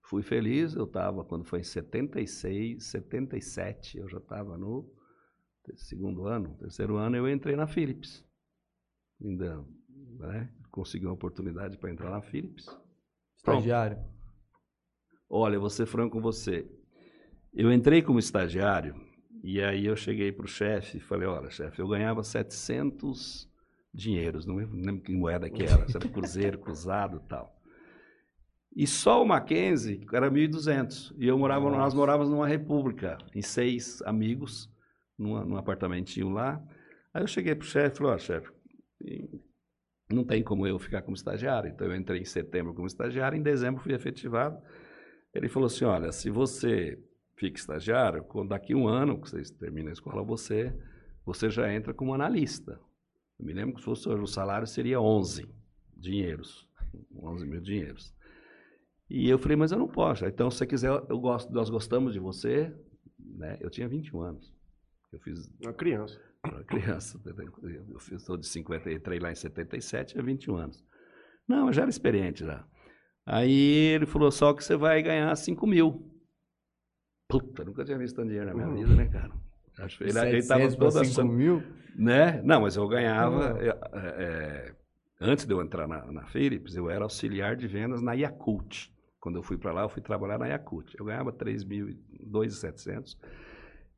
fui 0.04 0.22
feliz, 0.22 0.74
eu 0.74 0.84
estava, 0.84 1.24
quando 1.24 1.44
foi 1.46 1.60
em 1.60 1.64
76, 1.64 2.84
77, 2.90 3.96
eu 3.96 4.08
já 4.10 4.18
estava 4.18 4.58
no 4.58 4.99
segundo 5.76 6.26
ano, 6.26 6.56
terceiro 6.58 6.96
ano, 6.96 7.16
eu 7.16 7.28
entrei 7.28 7.56
na 7.56 7.66
Philips. 7.66 8.24
Ainda, 9.22 9.64
né, 10.18 10.50
consegui 10.70 11.06
uma 11.06 11.14
oportunidade 11.14 11.76
para 11.76 11.90
entrar 11.90 12.10
na 12.10 12.22
Philips. 12.22 12.66
Estagiário. 13.36 13.98
Olha, 15.28 15.58
vou 15.58 15.70
ser 15.70 15.86
franco 15.86 16.16
com 16.16 16.22
você. 16.22 16.68
Eu 17.52 17.72
entrei 17.72 18.02
como 18.02 18.18
estagiário 18.18 18.94
e 19.42 19.60
aí 19.62 19.86
eu 19.86 19.96
cheguei 19.96 20.32
para 20.32 20.44
o 20.44 20.48
chefe 20.48 20.98
e 20.98 21.00
falei, 21.00 21.26
olha, 21.26 21.50
chefe, 21.50 21.80
eu 21.80 21.88
ganhava 21.88 22.22
700 22.22 23.48
dinheiros, 23.92 24.46
não 24.46 24.56
lembro 24.56 25.00
que 25.00 25.12
moeda 25.12 25.50
que 25.50 25.62
era, 25.62 25.86
era 25.88 26.08
cruzeiro, 26.08 26.58
cruzado 26.58 27.22
e 27.24 27.28
tal. 27.28 27.60
E 28.74 28.86
só 28.86 29.22
o 29.22 29.26
Mackenzie 29.26 30.06
era 30.12 30.30
1.200. 30.30 31.12
E 31.18 31.26
eu 31.26 31.36
morava, 31.36 31.64
nós 31.64 31.78
Nossa. 31.78 31.96
morávamos 31.96 32.30
numa 32.30 32.46
república, 32.46 33.18
em 33.34 33.42
seis 33.42 34.00
amigos, 34.02 34.70
numa, 35.20 35.44
num 35.44 35.56
apartamentinho 35.56 36.30
lá. 36.30 36.62
Aí 37.12 37.22
eu 37.22 37.26
cheguei 37.26 37.54
pro 37.54 37.66
chefe 37.66 37.96
e 37.96 37.98
falei, 37.98 38.14
ó, 38.14 38.18
chefe, 38.18 38.50
e 39.02 39.40
não 40.08 40.24
tem 40.24 40.42
como 40.42 40.66
eu 40.66 40.78
ficar 40.78 41.02
como 41.02 41.14
estagiário. 41.14 41.70
Então 41.70 41.86
eu 41.86 41.94
entrei 41.94 42.20
em 42.20 42.24
setembro 42.24 42.74
como 42.74 42.86
estagiário, 42.86 43.36
em 43.38 43.42
dezembro 43.42 43.82
fui 43.82 43.92
efetivado. 43.92 44.60
Ele 45.32 45.48
falou 45.48 45.66
assim, 45.66 45.84
olha, 45.84 46.10
se 46.10 46.30
você 46.30 46.98
fica 47.36 47.58
estagiário, 47.58 48.24
quando 48.24 48.48
daqui 48.48 48.74
um 48.74 48.88
ano 48.88 49.20
que 49.20 49.30
você 49.30 49.42
termina 49.54 49.90
a 49.90 49.92
escola, 49.92 50.22
você, 50.22 50.74
você 51.24 51.48
já 51.48 51.72
entra 51.72 51.94
como 51.94 52.14
analista. 52.14 52.80
Eu 53.38 53.46
me 53.46 53.52
lembro 53.52 53.74
que 53.74 53.80
se 53.80 53.84
fosse 53.84 54.08
o 54.08 54.26
salário 54.26 54.66
seria 54.66 55.00
11 55.00 55.48
dinheiros, 55.96 56.68
11 57.14 57.46
mil 57.46 57.60
dinheiros. 57.60 58.14
E 59.08 59.28
eu 59.28 59.38
falei, 59.38 59.56
mas 59.56 59.72
eu 59.72 59.78
não 59.78 59.88
posso. 59.88 60.24
Então, 60.26 60.50
se 60.50 60.58
você 60.58 60.66
quiser, 60.66 60.88
eu 60.88 61.18
gosto, 61.18 61.52
nós 61.52 61.68
gostamos 61.68 62.12
de 62.12 62.20
você. 62.20 62.72
Né? 63.18 63.58
Eu 63.60 63.68
tinha 63.68 63.88
21 63.88 64.20
anos. 64.20 64.59
Eu 65.12 65.18
fiz 65.20 65.50
Uma 65.62 65.72
criança. 65.72 66.20
para 66.42 66.64
criança. 66.64 67.20
Eu 67.90 67.98
fiz, 67.98 68.22
sou 68.22 68.36
de 68.36 68.46
53 68.46 69.20
lá 69.22 69.30
em 69.30 69.34
77, 69.34 70.12
tinha 70.12 70.22
21 70.24 70.56
anos. 70.56 70.84
Não, 71.48 71.66
eu 71.66 71.72
já 71.72 71.82
era 71.82 71.90
experiente 71.90 72.44
já. 72.44 72.64
Aí 73.26 73.92
ele 73.94 74.06
falou 74.06 74.30
só 74.30 74.54
que 74.54 74.62
você 74.64 74.76
vai 74.76 75.02
ganhar 75.02 75.34
5 75.34 75.66
mil. 75.66 76.08
Puta, 77.28 77.64
nunca 77.64 77.84
tinha 77.84 77.98
visto 77.98 78.16
tanto 78.16 78.28
dinheiro 78.28 78.46
na 78.48 78.54
minha 78.54 78.68
Uhum. 78.68 78.76
vida, 78.76 78.94
né, 78.94 79.08
cara? 79.08 79.32
Acho- 79.78 80.02
Ele, 80.04 80.10
ele 80.10 80.42
tava 80.46 80.60
700 80.68 80.76
pra 80.76 80.88
todo 80.90 81.04
5 81.04 81.20
achando, 81.20 81.32
mil? 81.32 81.62
né? 81.96 82.40
Não, 82.42 82.60
mas 82.62 82.76
eu 82.76 82.86
ganhava. 82.88 83.54
Uhum. 83.54 83.58
eu, 83.60 83.72
é, 83.72 83.78
é, 83.94 84.74
antes 85.20 85.44
de 85.46 85.52
eu 85.52 85.60
entrar 85.62 85.86
na, 85.88 86.10
na 86.12 86.26
Philips, 86.26 86.76
eu 86.76 86.88
era 86.90 87.02
auxiliar 87.04 87.56
de 87.56 87.66
vendas 87.66 88.00
na 88.00 88.12
Yakult. 88.14 88.88
Quando 89.20 89.36
eu 89.36 89.42
fui 89.42 89.58
para 89.58 89.72
lá, 89.72 89.82
eu 89.82 89.88
fui 89.88 90.00
trabalhar 90.02 90.38
na 90.38 90.46
Yakult. 90.46 90.94
Eu 90.98 91.04
ganhava 91.04 91.32
3.2.700. 91.32 93.16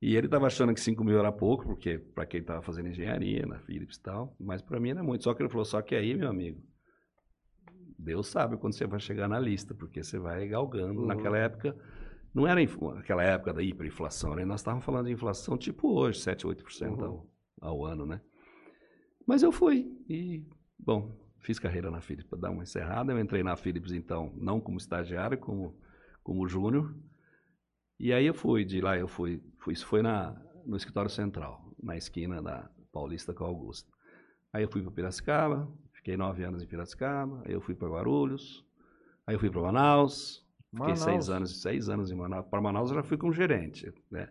E 0.03 0.17
ele 0.17 0.27
estava 0.27 0.49
achando 0.49 0.75
que 0.75 0.81
5 0.81 1.05
mil 1.05 1.17
era 1.17 1.31
pouco, 1.31 1.65
porque 1.65 1.97
para 1.97 2.27
quem 2.27 2.41
estava 2.41 2.61
fazendo 2.61 2.89
engenharia 2.89 3.47
na 3.47 3.61
Philips 3.61 3.99
e 3.99 4.03
tal, 4.03 4.37
mas 4.41 4.61
para 4.61 4.81
mim 4.81 4.91
era 4.91 5.01
muito. 5.01 5.23
Só 5.23 5.33
que 5.33 5.41
ele 5.41 5.49
falou: 5.49 5.65
só 5.65 5.81
que 5.81 5.95
aí, 5.95 6.13
meu 6.13 6.29
amigo, 6.29 6.61
Deus 7.97 8.27
sabe 8.27 8.57
quando 8.57 8.73
você 8.75 8.85
vai 8.85 8.99
chegar 8.99 9.29
na 9.29 9.39
lista, 9.39 9.77
porque 9.77 10.03
você 10.03 10.19
vai 10.19 10.49
galgando. 10.49 11.03
Uhum. 11.03 11.07
Naquela 11.07 11.39
época, 11.39 11.77
não 12.35 12.49
era 12.49 12.61
aquela 12.99 13.23
época 13.23 13.53
da 13.55 13.63
hiperinflação, 13.63 14.35
né? 14.35 14.45
Nós 14.45 14.59
estávamos 14.59 14.85
falando 14.85 15.07
de 15.07 15.13
inflação 15.13 15.57
tipo 15.57 15.93
hoje, 15.93 16.19
7, 16.19 16.49
8% 16.49 16.99
Uhum. 16.99 17.05
ao, 17.05 17.31
ao 17.61 17.85
ano, 17.87 18.05
né? 18.05 18.21
Mas 19.25 19.45
eu 19.45 19.53
fui 19.53 19.89
e, 20.09 20.45
bom, 20.77 21.17
fiz 21.43 21.61
carreira 21.61 21.93
na 21.93 22.01
Philips 22.01 22.29
para 22.29 22.41
dar 22.41 22.51
uma 22.51 22.65
encerrada. 22.65 23.13
Eu 23.13 23.21
entrei 23.21 23.45
na 23.45 23.55
Philips, 23.55 23.93
então, 23.93 24.33
não 24.37 24.61
como 24.61 24.79
estagiário, 24.79 25.39
como, 25.39 25.79
como 26.25 26.49
júnior. 26.49 26.93
E 28.01 28.13
aí 28.13 28.27
eu 28.27 28.35
fui, 28.35 28.65
de 28.65 28.81
lá 28.81 28.99
eu 28.99 29.07
fui 29.07 29.41
isso 29.71 29.87
foi 29.87 30.03
na, 30.03 30.35
no 30.67 30.77
escritório 30.77 31.11
central, 31.11 31.73
na 31.83 31.97
esquina 31.97 32.43
da 32.43 32.69
Paulista 32.93 33.33
com 33.33 33.45
Augusta. 33.45 33.91
Aí 34.53 34.63
eu 34.63 34.69
fui 34.71 34.83
para 34.83 34.91
Piracicaba, 34.91 35.71
fiquei 35.93 36.17
nove 36.17 36.43
anos 36.45 36.63
em 36.63 36.67
Piracicaba, 36.67 37.43
aí 37.47 37.53
eu 37.53 37.61
fui 37.61 37.75
para 37.75 37.89
Guarulhos, 37.89 38.65
aí 39.27 39.35
eu 39.35 39.39
fui 39.39 39.51
para 39.51 39.63
Manaus, 39.63 40.45
Fiquei 40.71 40.95
Manaus. 40.95 41.01
seis 41.01 41.31
anos, 41.31 41.61
seis 41.61 41.89
anos 41.89 42.11
em 42.11 42.15
Manaus. 42.15 42.47
Para 42.47 42.61
Manaus 42.61 42.91
eu 42.91 42.97
já 42.97 43.03
fui 43.03 43.19
como 43.19 43.33
gerente, 43.33 43.93
né? 44.11 44.29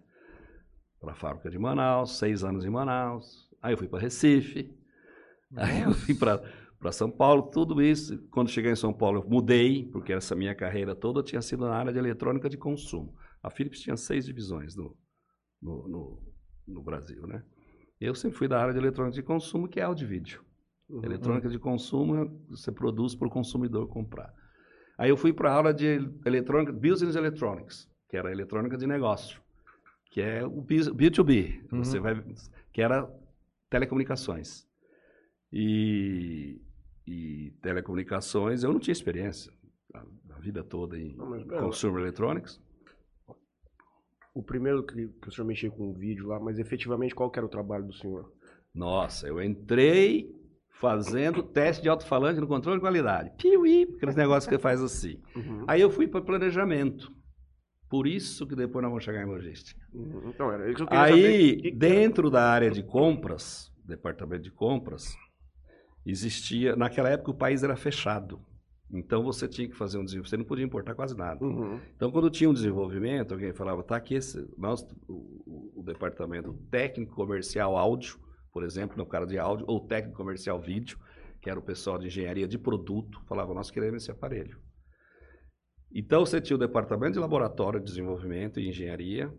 Para 0.99 1.11
a 1.11 1.15
fábrica 1.15 1.49
de 1.49 1.57
Manaus, 1.57 2.17
seis 2.17 2.43
anos 2.43 2.65
em 2.65 2.69
Manaus. 2.69 3.47
Aí 3.61 3.73
eu 3.73 3.77
fui 3.77 3.87
para 3.87 3.99
Recife. 3.99 4.75
Aí 5.55 5.81
eu 5.83 5.93
fui 5.93 6.15
para 6.15 6.41
para 6.81 6.91
São 6.91 7.11
Paulo, 7.11 7.43
tudo 7.43 7.79
isso. 7.79 8.17
Quando 8.31 8.49
cheguei 8.49 8.71
em 8.71 8.75
São 8.75 8.91
Paulo, 8.91 9.19
eu 9.19 9.29
mudei, 9.29 9.85
porque 9.85 10.11
essa 10.11 10.35
minha 10.35 10.55
carreira 10.55 10.95
toda 10.95 11.21
tinha 11.21 11.41
sido 11.41 11.65
na 11.65 11.75
área 11.75 11.93
de 11.93 11.99
eletrônica 11.99 12.49
de 12.49 12.57
consumo. 12.57 13.15
A 13.43 13.51
Philips 13.51 13.81
tinha 13.81 13.95
seis 13.95 14.25
divisões 14.25 14.75
no, 14.75 14.97
no, 15.61 15.87
no, 15.87 16.21
no 16.67 16.81
Brasil, 16.81 17.25
né? 17.27 17.43
Eu 17.99 18.15
sempre 18.15 18.37
fui 18.37 18.47
da 18.47 18.59
área 18.59 18.73
de 18.73 18.79
eletrônica 18.79 19.13
de 19.15 19.21
consumo, 19.23 19.67
que 19.67 19.79
é 19.79 19.83
áudio 19.83 20.07
vídeo. 20.07 20.43
Uhum. 20.89 21.03
Eletrônica 21.05 21.47
de 21.49 21.59
consumo, 21.59 22.41
você 22.49 22.71
produz 22.71 23.13
para 23.15 23.27
o 23.27 23.31
consumidor 23.31 23.87
comprar. 23.87 24.33
Aí 24.97 25.09
eu 25.09 25.17
fui 25.17 25.31
para 25.31 25.51
a 25.51 25.55
aula 25.55 25.73
de 25.73 25.85
eletrônica, 26.25 26.71
Business 26.73 27.15
Electronics, 27.15 27.87
que 28.09 28.17
era 28.17 28.31
eletrônica 28.31 28.77
de 28.77 28.85
negócio, 28.87 29.39
que 30.11 30.19
é 30.21 30.43
o 30.45 30.61
bus- 30.61 30.89
B2B, 30.89 31.61
Uhum. 31.71 31.83
você 31.83 31.99
vai, 31.99 32.21
que 32.73 32.81
era 32.81 33.07
telecomunicações. 33.69 34.67
E, 35.53 36.59
e 37.07 37.51
telecomunicações, 37.61 38.63
eu 38.63 38.71
não 38.73 38.79
tinha 38.79 38.91
experiência 38.93 39.51
a, 39.93 40.03
a 40.35 40.39
vida 40.39 40.63
toda 40.63 40.97
em 40.97 41.15
Não, 41.15 41.43
consumer 41.47 42.01
electronics. 42.01 42.59
O 44.33 44.41
primeiro 44.43 44.83
que, 44.85 45.07
que 45.07 45.27
o 45.27 45.31
senhor 45.31 45.45
mexeu 45.47 45.71
com 45.71 45.89
o 45.89 45.93
vídeo 45.93 46.27
lá, 46.27 46.39
mas 46.39 46.57
efetivamente 46.57 47.13
qual 47.13 47.29
que 47.29 47.37
era 47.37 47.45
o 47.45 47.49
trabalho 47.49 47.85
do 47.85 47.93
senhor? 47.93 48.31
Nossa, 48.73 49.27
eu 49.27 49.41
entrei 49.43 50.29
fazendo 50.79 51.43
teste 51.43 51.83
de 51.83 51.89
alto-falante 51.89 52.39
no 52.39 52.47
controle 52.47 52.77
de 52.77 52.81
qualidade. 52.81 53.31
Piuí, 53.37 53.83
aqueles 53.97 54.15
negócios 54.15 54.49
que 54.49 54.57
faz 54.57 54.81
assim. 54.81 55.21
Uhum. 55.35 55.65
Aí 55.67 55.81
eu 55.81 55.91
fui 55.91 56.07
para 56.07 56.21
planejamento. 56.21 57.11
Por 57.89 58.07
isso 58.07 58.47
que 58.47 58.55
depois 58.55 58.81
nós 58.81 58.89
vamos 58.89 59.03
chegar 59.03 59.21
em 59.21 59.25
logística. 59.25 59.79
Uhum. 59.93 60.29
Então, 60.29 60.49
era 60.49 60.65
isso 60.69 60.77
que 60.77 60.83
eu 60.83 60.87
queria 60.87 61.07
saber. 61.09 61.25
Aí, 61.25 61.57
que- 61.57 61.71
dentro 61.71 62.31
da 62.31 62.49
área 62.49 62.71
de 62.71 62.81
compras, 62.81 63.69
departamento 63.85 64.43
de 64.43 64.51
compras, 64.51 65.13
existia. 66.05 66.75
Naquela 66.75 67.09
época 67.09 67.31
o 67.31 67.37
país 67.37 67.63
era 67.63 67.75
fechado. 67.75 68.39
Então 68.93 69.23
você 69.23 69.47
tinha 69.47 69.69
que 69.69 69.75
fazer 69.75 69.97
um 69.97 70.03
desenvolvimento. 70.03 70.29
Você 70.29 70.37
não 70.37 70.45
podia 70.45 70.65
importar 70.65 70.93
quase 70.95 71.15
nada. 71.15 71.43
Uhum. 71.43 71.79
Então, 71.95 72.11
quando 72.11 72.29
tinha 72.29 72.49
um 72.49 72.53
desenvolvimento, 72.53 73.31
alguém 73.33 73.53
falava, 73.53 73.81
tá 73.83 73.95
aqui 73.95 74.15
esse, 74.15 74.45
nós, 74.57 74.85
o, 75.07 75.71
o- 75.77 75.83
departamento 75.83 76.53
técnico 76.69 77.15
comercial 77.15 77.77
áudio, 77.77 78.19
por 78.51 78.63
exemplo, 78.63 78.97
no 78.97 79.05
cara 79.05 79.25
de 79.25 79.37
áudio, 79.39 79.65
ou 79.67 79.79
técnico 79.87 80.17
comercial 80.17 80.59
vídeo, 80.59 80.99
que 81.41 81.49
era 81.49 81.57
o 81.59 81.63
pessoal 81.63 81.97
de 81.97 82.07
engenharia 82.07 82.47
de 82.47 82.57
produto, 82.57 83.21
falava, 83.27 83.53
nós 83.53 83.71
queremos 83.71 84.03
esse 84.03 84.11
aparelho. 84.11 84.59
Então, 85.93 86.25
você 86.25 86.39
tinha 86.39 86.55
o 86.55 86.59
departamento 86.59 87.13
de 87.13 87.19
laboratório 87.19 87.79
de 87.79 87.85
desenvolvimento 87.85 88.59
e 88.59 88.67
engenharia, 88.69 89.33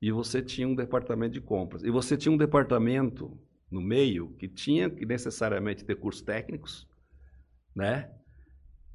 e 0.00 0.10
você 0.10 0.42
tinha 0.42 0.66
um 0.68 0.74
departamento 0.74 1.34
de 1.34 1.40
compras. 1.40 1.82
E 1.84 1.90
você 1.90 2.16
tinha 2.16 2.32
um 2.32 2.36
departamento 2.36 3.38
no 3.70 3.80
meio 3.80 4.34
que 4.36 4.48
tinha 4.48 4.90
que 4.90 5.06
necessariamente 5.06 5.84
ter 5.84 5.94
cursos 5.96 6.22
técnicos, 6.22 6.86
né? 7.74 8.10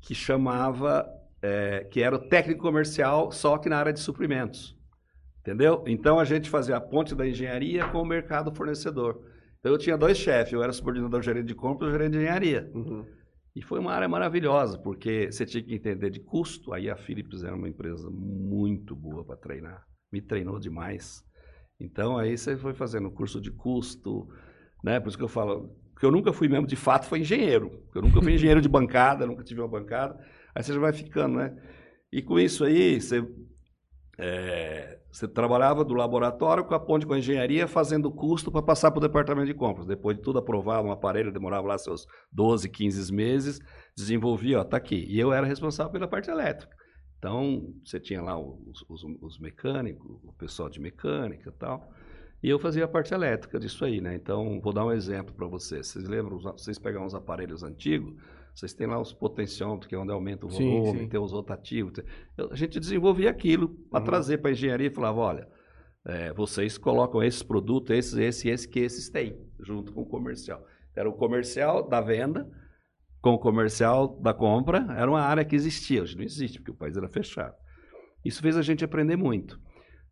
Que 0.02 0.16
chamava 0.16 1.08
é, 1.42 1.86
que 1.92 2.02
era 2.02 2.16
o 2.16 2.20
técnico 2.20 2.62
comercial, 2.62 3.32
só 3.32 3.58
que 3.58 3.70
na 3.70 3.78
área 3.78 3.94
de 3.94 4.00
suprimentos. 4.00 4.78
Entendeu? 5.40 5.84
Então 5.88 6.20
a 6.20 6.26
gente 6.26 6.50
fazia 6.50 6.78
a 6.78 6.82
ponte 6.82 7.16
da 7.16 7.28
engenharia 7.28 7.88
com 7.90 8.02
o 8.02 8.06
mercado 8.06 8.54
fornecedor. 8.54 9.22
Então 9.60 9.72
eu 9.72 9.78
tinha 9.78 9.98
dois 9.98 10.18
chefes, 10.18 10.54
eu 10.54 10.62
era 10.62 10.72
subordinador 10.72 11.22
gerente 11.22 11.48
de 11.48 11.56
compra 11.56 11.88
e 11.88 11.92
gerente 11.92 12.12
de 12.12 12.18
engenharia. 12.20 12.70
Uhum. 12.74 13.06
E 13.56 13.62
foi 13.62 13.80
uma 13.80 13.94
área 13.94 14.08
maravilhosa, 14.08 14.78
porque 14.78 15.32
você 15.32 15.46
tinha 15.46 15.64
que 15.64 15.74
entender 15.74 16.10
de 16.10 16.20
custo. 16.20 16.74
Aí 16.74 16.90
a 16.90 16.96
Philips 16.96 17.44
era 17.44 17.56
uma 17.56 17.68
empresa 17.68 18.10
muito 18.10 18.96
boa 18.96 19.24
para 19.26 19.38
treinar. 19.38 19.84
Me 20.12 20.22
treinou 20.22 20.60
demais. 20.60 21.24
Então 21.80 22.18
aí 22.18 22.38
você 22.38 22.56
foi 22.58 22.74
fazendo 22.74 23.10
curso 23.10 23.42
de 23.42 23.52
custo, 23.52 24.28
né? 24.84 25.00
Por 25.00 25.10
isso 25.10 25.18
que 25.18 25.24
eu 25.24 25.30
falo, 25.30 25.76
que 26.00 26.06
eu 26.06 26.12
nunca 26.12 26.32
fui 26.32 26.48
mesmo, 26.48 26.66
de 26.66 26.78
fato, 26.78 27.06
foi 27.06 27.20
engenheiro. 27.20 27.84
Eu 27.94 28.02
nunca 28.02 28.22
fui 28.22 28.34
engenheiro 28.34 28.62
de 28.62 28.70
bancada, 28.70 29.28
nunca 29.28 29.44
tive 29.44 29.60
uma 29.60 29.68
bancada. 29.68 30.18
Aí 30.56 30.64
você 30.64 30.74
já 30.74 30.80
vai 30.80 30.94
ficando, 30.94 31.38
né? 31.38 31.54
E 32.10 32.22
com 32.22 32.40
isso 32.40 32.64
aí, 32.64 33.02
você, 33.02 33.22
é, 34.18 34.98
você 35.12 35.28
trabalhava 35.28 35.84
do 35.84 35.94
laboratório 35.94 36.64
com 36.64 36.74
a 36.74 36.80
ponte 36.80 37.06
com 37.06 37.14
a 37.14 37.20
engenharia, 37.20 37.68
fazendo 37.68 38.10
custo 38.10 38.50
para 38.50 38.62
passar 38.62 38.92
para 38.92 39.00
o 39.00 39.02
departamento 39.02 39.48
de 39.48 39.54
compras. 39.54 39.86
Depois 39.86 40.16
de 40.16 40.24
tudo 40.24 40.40
aprovado, 40.40 40.88
um 40.88 40.92
aparelho 40.92 41.34
demorava 41.34 41.68
lá 41.68 41.78
seus 41.78 42.08
12, 42.32 42.70
15 42.70 43.14
meses, 43.14 43.60
desenvolvia, 43.96 44.62
ó, 44.62 44.64
tá 44.64 44.78
aqui. 44.78 45.06
E 45.06 45.20
eu 45.20 45.34
era 45.34 45.46
responsável 45.46 45.92
pela 45.92 46.08
parte 46.08 46.32
elétrica. 46.32 46.74
Então, 47.18 47.74
você 47.84 48.00
tinha 48.00 48.22
lá 48.22 48.40
os, 48.40 48.86
os, 48.88 49.04
os 49.22 49.38
mecânicos, 49.38 50.10
o 50.24 50.32
pessoal 50.32 50.70
de 50.70 50.80
mecânica 50.80 51.50
e 51.50 51.60
tal. 51.60 51.92
E 52.42 52.50
eu 52.50 52.58
fazia 52.60 52.86
a 52.86 52.88
parte 52.88 53.14
elétrica 53.14 53.60
disso 53.60 53.84
aí, 53.84 54.00
né? 54.00 54.16
Então, 54.16 54.60
vou 54.62 54.72
dar 54.72 54.86
um 54.86 54.92
exemplo 54.92 55.34
para 55.36 55.46
vocês. 55.48 55.88
Vocês 55.88 56.08
lembram, 56.08 56.40
vocês 56.40 56.80
pegar 56.80 57.02
uns 57.02 57.14
aparelhos 57.14 57.64
antigos, 57.64 58.14
vocês 58.56 58.74
têm 58.74 58.88
lá 58.88 59.00
os 59.00 59.12
potenciômetros, 59.14 59.88
que 59.88 59.96
é 59.96 59.98
onde 59.98 60.12
aumenta 60.12 60.46
o 60.46 60.50
Sim, 60.52 60.70
volume, 60.80 61.00
sim. 61.02 61.08
tem 61.10 61.20
os 61.20 61.32
rotativos. 61.34 61.92
tem- 61.94 62.06
A 62.50 62.56
gente 62.56 62.80
desenvolvia 62.80 63.30
aquilo 63.30 63.70
para 63.90 64.00
Uhum. 64.00 64.06
trazer 64.06 64.38
para 64.38 64.50
a 64.50 64.54
engenharia 64.54 64.88
e 64.88 64.92
falava, 64.94 65.20
olha, 65.20 65.48
é, 66.08 66.32
vocês 66.34 66.78
colocam 66.78 67.22
esses 67.22 67.44
produtos, 67.44 67.92
esses, 67.96 68.14
esse 68.18 68.48
esse 68.50 68.68
que 68.70 68.80
esses 68.80 69.10
têm, 69.10 69.38
junto 69.60 69.92
com 69.92 70.02
o 70.02 70.06
comercial. 70.06 70.66
Era 70.96 71.10
o 71.10 71.14
comercial 71.14 71.88
da 71.88 72.00
venda 72.02 72.50
com 73.22 73.32
o 73.34 73.38
comercial 73.40 74.08
da 74.22 74.34
compra, 74.34 74.88
era 74.98 75.12
uma 75.12 75.20
área 75.22 75.44
que 75.44 75.56
existia, 75.56 76.02
hoje 76.02 76.16
não 76.16 76.24
existe, 76.24 76.58
porque 76.60 76.72
o 76.72 76.76
país 76.76 76.96
era 76.96 77.10
fechado. 77.10 77.54
Isso 78.24 78.42
fez 78.42 78.56
a 78.56 78.62
gente 78.62 78.84
aprender 78.84 79.18
muito. 79.18 79.60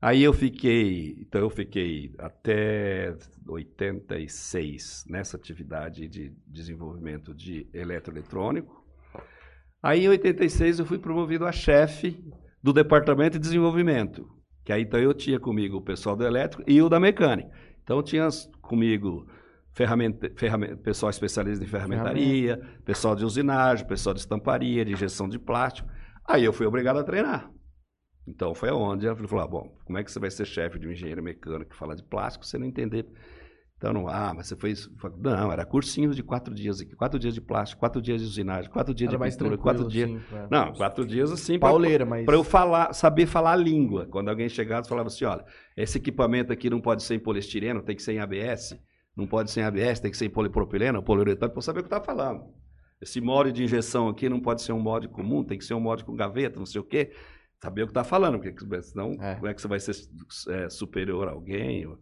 Aí 0.01 0.21
eu 0.23 0.31
fiquei, 0.33 1.15
então 1.19 1.41
eu 1.41 1.49
fiquei 1.49 2.13
até 2.19 3.15
86 3.47 5.05
nessa 5.09 5.37
atividade 5.37 6.07
de 6.07 6.33
desenvolvimento 6.45 7.33
de 7.33 7.67
eletroeletrônico. 7.73 8.85
Aí 9.81 10.05
em 10.05 10.09
86 10.09 10.79
eu 10.79 10.85
fui 10.85 10.99
promovido 10.99 11.45
a 11.45 11.51
chefe 11.51 12.23
do 12.61 12.73
departamento 12.73 13.33
de 13.39 13.39
desenvolvimento, 13.39 14.27
que 14.63 14.71
aí 14.73 14.81
então 14.83 14.99
eu 14.99 15.13
tinha 15.13 15.39
comigo 15.39 15.77
o 15.77 15.81
pessoal 15.81 16.15
do 16.15 16.25
elétrico 16.25 16.63
e 16.67 16.81
o 16.81 16.89
da 16.89 16.99
mecânica. 16.99 17.49
Então 17.83 18.01
tinha 18.03 18.25
as- 18.25 18.49
comigo 18.61 19.27
ferramenta, 19.73 20.29
ferramen- 20.35 20.75
pessoal 20.77 21.09
especialista 21.09 21.63
em 21.63 21.67
ferramentaria, 21.67 22.57
pessoal 22.83 23.15
de 23.15 23.23
usinagem, 23.23 23.87
pessoal 23.87 24.13
de 24.13 24.19
estamparia, 24.19 24.83
de 24.83 24.93
injeção 24.93 25.29
de 25.29 25.39
plástico. 25.39 25.89
Aí 26.25 26.43
eu 26.43 26.51
fui 26.51 26.65
obrigado 26.65 26.97
a 26.97 27.03
treinar. 27.03 27.49
Então 28.27 28.53
foi 28.53 28.69
onde 28.71 29.05
eu 29.05 29.15
falei, 29.15 29.45
ah, 29.45 29.47
bom, 29.47 29.73
como 29.85 29.97
é 29.97 30.03
que 30.03 30.11
você 30.11 30.19
vai 30.19 30.29
ser 30.29 30.45
chefe 30.45 30.77
de 30.77 30.87
um 30.87 30.91
engenheiro 30.91 31.23
mecânico 31.23 31.71
que 31.71 31.77
fala 31.77 31.95
de 31.95 32.03
plástico 32.03 32.45
se 32.45 32.51
você 32.51 32.57
não 32.57 32.67
entender? 32.67 33.05
Então, 33.77 33.93
não, 33.93 34.07
ah, 34.07 34.33
mas 34.35 34.47
você 34.47 34.55
fez. 34.55 34.89
Não, 35.19 35.51
era 35.51 35.63
cursinhos 35.63 36.15
de 36.15 36.23
quatro 36.23 36.53
dias 36.53 36.81
aqui, 36.81 36.95
quatro 36.95 37.19
dias 37.19 37.35
de 37.35 37.39
plástico, 37.39 37.79
quatro 37.79 38.01
dias 38.01 38.19
de 38.21 38.27
usinagem, 38.27 38.71
quatro 38.71 38.91
dias 38.91 39.13
Era 39.13 39.23
de 39.23 39.31
pintura, 39.31 39.55
quatro 39.55 39.87
dias. 39.87 40.09
assim, 40.09 40.19
pra- 40.27 40.47
Não, 40.49 40.73
quatro 40.73 41.05
dias 41.05 41.31
assim 41.31 41.59
Pauleira, 41.59 42.03
mas... 42.03 42.25
para 42.25 42.35
eu 42.35 42.43
falar, 42.43 42.91
saber 42.93 43.27
falar 43.27 43.51
a 43.51 43.55
língua. 43.55 44.07
Quando 44.07 44.29
alguém 44.29 44.49
chegava, 44.49 44.83
falava 44.87 45.07
assim, 45.07 45.25
olha, 45.25 45.45
esse 45.75 45.99
equipamento 45.99 46.51
aqui 46.51 46.71
não 46.71 46.81
pode 46.81 47.03
ser 47.03 47.15
em 47.15 47.19
poliestireno, 47.19 47.83
tem 47.83 47.95
que 47.95 48.01
ser 48.01 48.13
em 48.13 48.19
ABS, 48.19 48.75
não 49.15 49.27
pode 49.27 49.51
ser 49.51 49.59
em 49.61 49.63
ABS, 49.63 49.99
tem 49.99 50.09
que 50.09 50.17
ser 50.17 50.25
em 50.25 50.31
polipropileno, 50.31 51.03
poliuretano, 51.03 51.51
para 51.51 51.59
eu 51.59 51.61
saber 51.61 51.81
o 51.81 51.83
que 51.83 51.93
eu 51.93 51.97
estava 51.97 52.03
falando. 52.03 52.45
Esse 52.99 53.21
molde 53.21 53.51
de 53.51 53.63
injeção 53.63 54.09
aqui 54.09 54.27
não 54.27 54.39
pode 54.39 54.63
ser 54.63 54.71
um 54.71 54.79
molde 54.79 55.07
comum, 55.07 55.43
tem 55.43 55.55
que 55.55 55.63
ser 55.63 55.75
um 55.75 55.79
molde 55.79 56.03
com 56.03 56.15
gaveta, 56.15 56.57
não 56.57 56.65
sei 56.65 56.81
o 56.81 56.83
quê. 56.83 57.11
Saber 57.61 57.83
o 57.83 57.87
que 57.87 57.91
está 57.91 58.03
falando, 58.03 58.39
porque 58.39 58.81
senão 58.83 59.13
É. 59.21 59.35
como 59.35 59.47
é 59.47 59.53
que 59.53 59.61
você 59.61 59.67
vai 59.67 59.79
ser 59.79 59.95
é, 60.49 60.69
superior 60.69 61.27
a 61.27 61.31
alguém? 61.31 61.85
ou- 61.87 61.97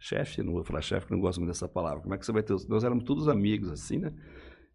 Chefe, 0.00 0.44
não 0.44 0.52
vou 0.52 0.62
falar 0.62 0.80
chefe, 0.80 1.06
que 1.06 1.12
não 1.12 1.18
gosto 1.20 1.38
muito 1.40 1.48
dessa 1.50 1.66
palavra. 1.68 2.00
Como 2.00 2.14
é 2.14 2.18
que 2.18 2.24
você 2.24 2.30
vai 2.30 2.42
ter? 2.42 2.54
Nós 2.68 2.84
éramos 2.84 3.02
todos 3.02 3.26
amigos, 3.26 3.68
assim, 3.68 3.98
né? 3.98 4.12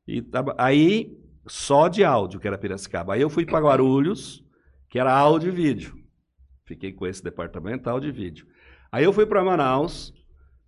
E 0.06 0.22
tava- 0.22 0.54
aí, 0.58 1.18
só 1.48 1.88
de 1.88 2.04
áudio, 2.04 2.42
que 2.42 2.48
era 2.48 2.58
Piracicaba. 2.58 3.13
Aí 3.13 3.22
eu 3.22 3.30
fui 3.30 3.46
para 3.46 3.60
Guarulhos, 3.60 4.44
que 4.90 5.00
era 5.00 5.13
áudio 5.13 5.48
e 5.48 5.56
vídeo. 5.56 5.96
Fiquei 6.66 6.92
com 6.92 7.08
esse 7.08 7.24
departamento, 7.24 7.90
áudio 7.90 8.10
e 8.10 8.12
vídeo. 8.12 8.46
Aí 8.92 9.06
eu 9.06 9.13
fui 9.13 9.25
para 9.25 9.42
Manaus 9.46 10.13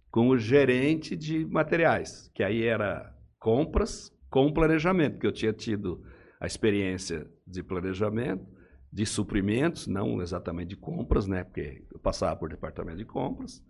com 0.10 0.30
o 0.30 0.38
gerente 0.38 1.18
de 1.18 1.44
materiais, 1.46 2.32
que 2.34 2.42
aí 2.42 2.64
era 2.64 3.14
compras 3.38 4.10
com 4.30 4.54
planejamento, 4.54 5.20
que 5.20 5.28
eu 5.28 5.34
tinha 5.34 5.52
tido 5.52 6.02
a 6.40 6.46
experiência 6.48 7.30
de 7.46 7.62
planejamento, 7.62 8.46
de 8.92 9.06
suprimentos, 9.06 9.88
não 9.88 10.22
exatamente 10.22 10.70
de 10.70 10.76
compras, 10.76 11.28
né? 11.28 11.44
Porque 11.44 11.84
eu 11.92 12.00
passava 12.00 12.36
por 12.36 12.50
departamento 12.50 12.98
de 12.98 13.06
compras. 13.06 13.64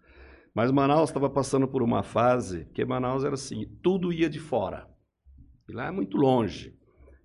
Mas 0.54 0.72
Manaus 0.72 1.10
estava 1.10 1.30
passando 1.30 1.68
por 1.68 1.84
uma 1.84 2.04
fase, 2.04 2.66
porque 2.66 2.86
Manaus 2.86 3.24
era 3.24 3.34
assim, 3.34 3.66
tudo 3.82 4.14
ia 4.14 4.30
de 4.30 4.40
fora. 4.40 4.88
E 5.68 5.74
lá 5.74 5.88
é 5.88 5.92
muito 5.92 6.16
longe. 6.16 6.78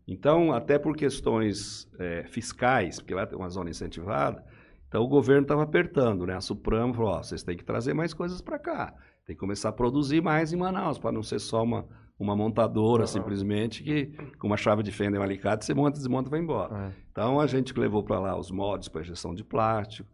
Então, 0.08 0.52
até 0.52 0.78
por 0.78 0.96
questões 0.96 1.88
eh, 2.00 2.24
fiscais, 2.28 2.98
porque 2.98 3.14
lá 3.14 3.26
tem 3.26 3.38
uma 3.38 3.48
zona 3.48 3.70
incentivada, 3.70 4.44
então 4.88 5.04
o 5.04 5.08
governo 5.08 5.42
estava 5.42 5.62
apertando, 5.62 6.26
né? 6.26 6.34
A 6.34 6.40
Suprama 6.40 6.92
falou, 6.92 7.12
ó, 7.12 7.22
vocês 7.22 7.44
têm 7.44 7.56
que 7.56 7.64
trazer 7.64 7.94
mais 7.94 8.12
coisas 8.12 8.40
para 8.40 8.58
cá. 8.58 8.92
Tem 9.24 9.36
que 9.36 9.40
começar 9.40 9.68
a 9.68 9.72
produzir 9.72 10.20
mais 10.20 10.52
em 10.52 10.56
Manaus, 10.56 10.98
para 10.98 11.12
não 11.12 11.22
ser 11.22 11.38
só 11.38 11.62
uma 11.62 11.86
uma 12.22 12.36
montadora 12.36 13.02
Aham. 13.04 13.06
simplesmente 13.06 13.82
que 13.82 14.06
com 14.38 14.46
uma 14.46 14.56
chave 14.56 14.82
de 14.82 14.92
fenda 14.92 15.16
e 15.16 15.20
um 15.20 15.22
alicate 15.22 15.64
você 15.64 15.72
monta, 15.74 15.98
desmonta 15.98 16.28
e 16.28 16.30
vai 16.30 16.40
embora. 16.40 16.86
É. 16.88 16.92
Então 17.10 17.40
a 17.40 17.46
gente 17.46 17.72
levou 17.78 18.02
para 18.04 18.18
lá 18.20 18.38
os 18.38 18.50
moldes 18.50 18.88
para 18.88 19.00
injeção 19.00 19.34
de 19.34 19.42
plástico. 19.44 20.08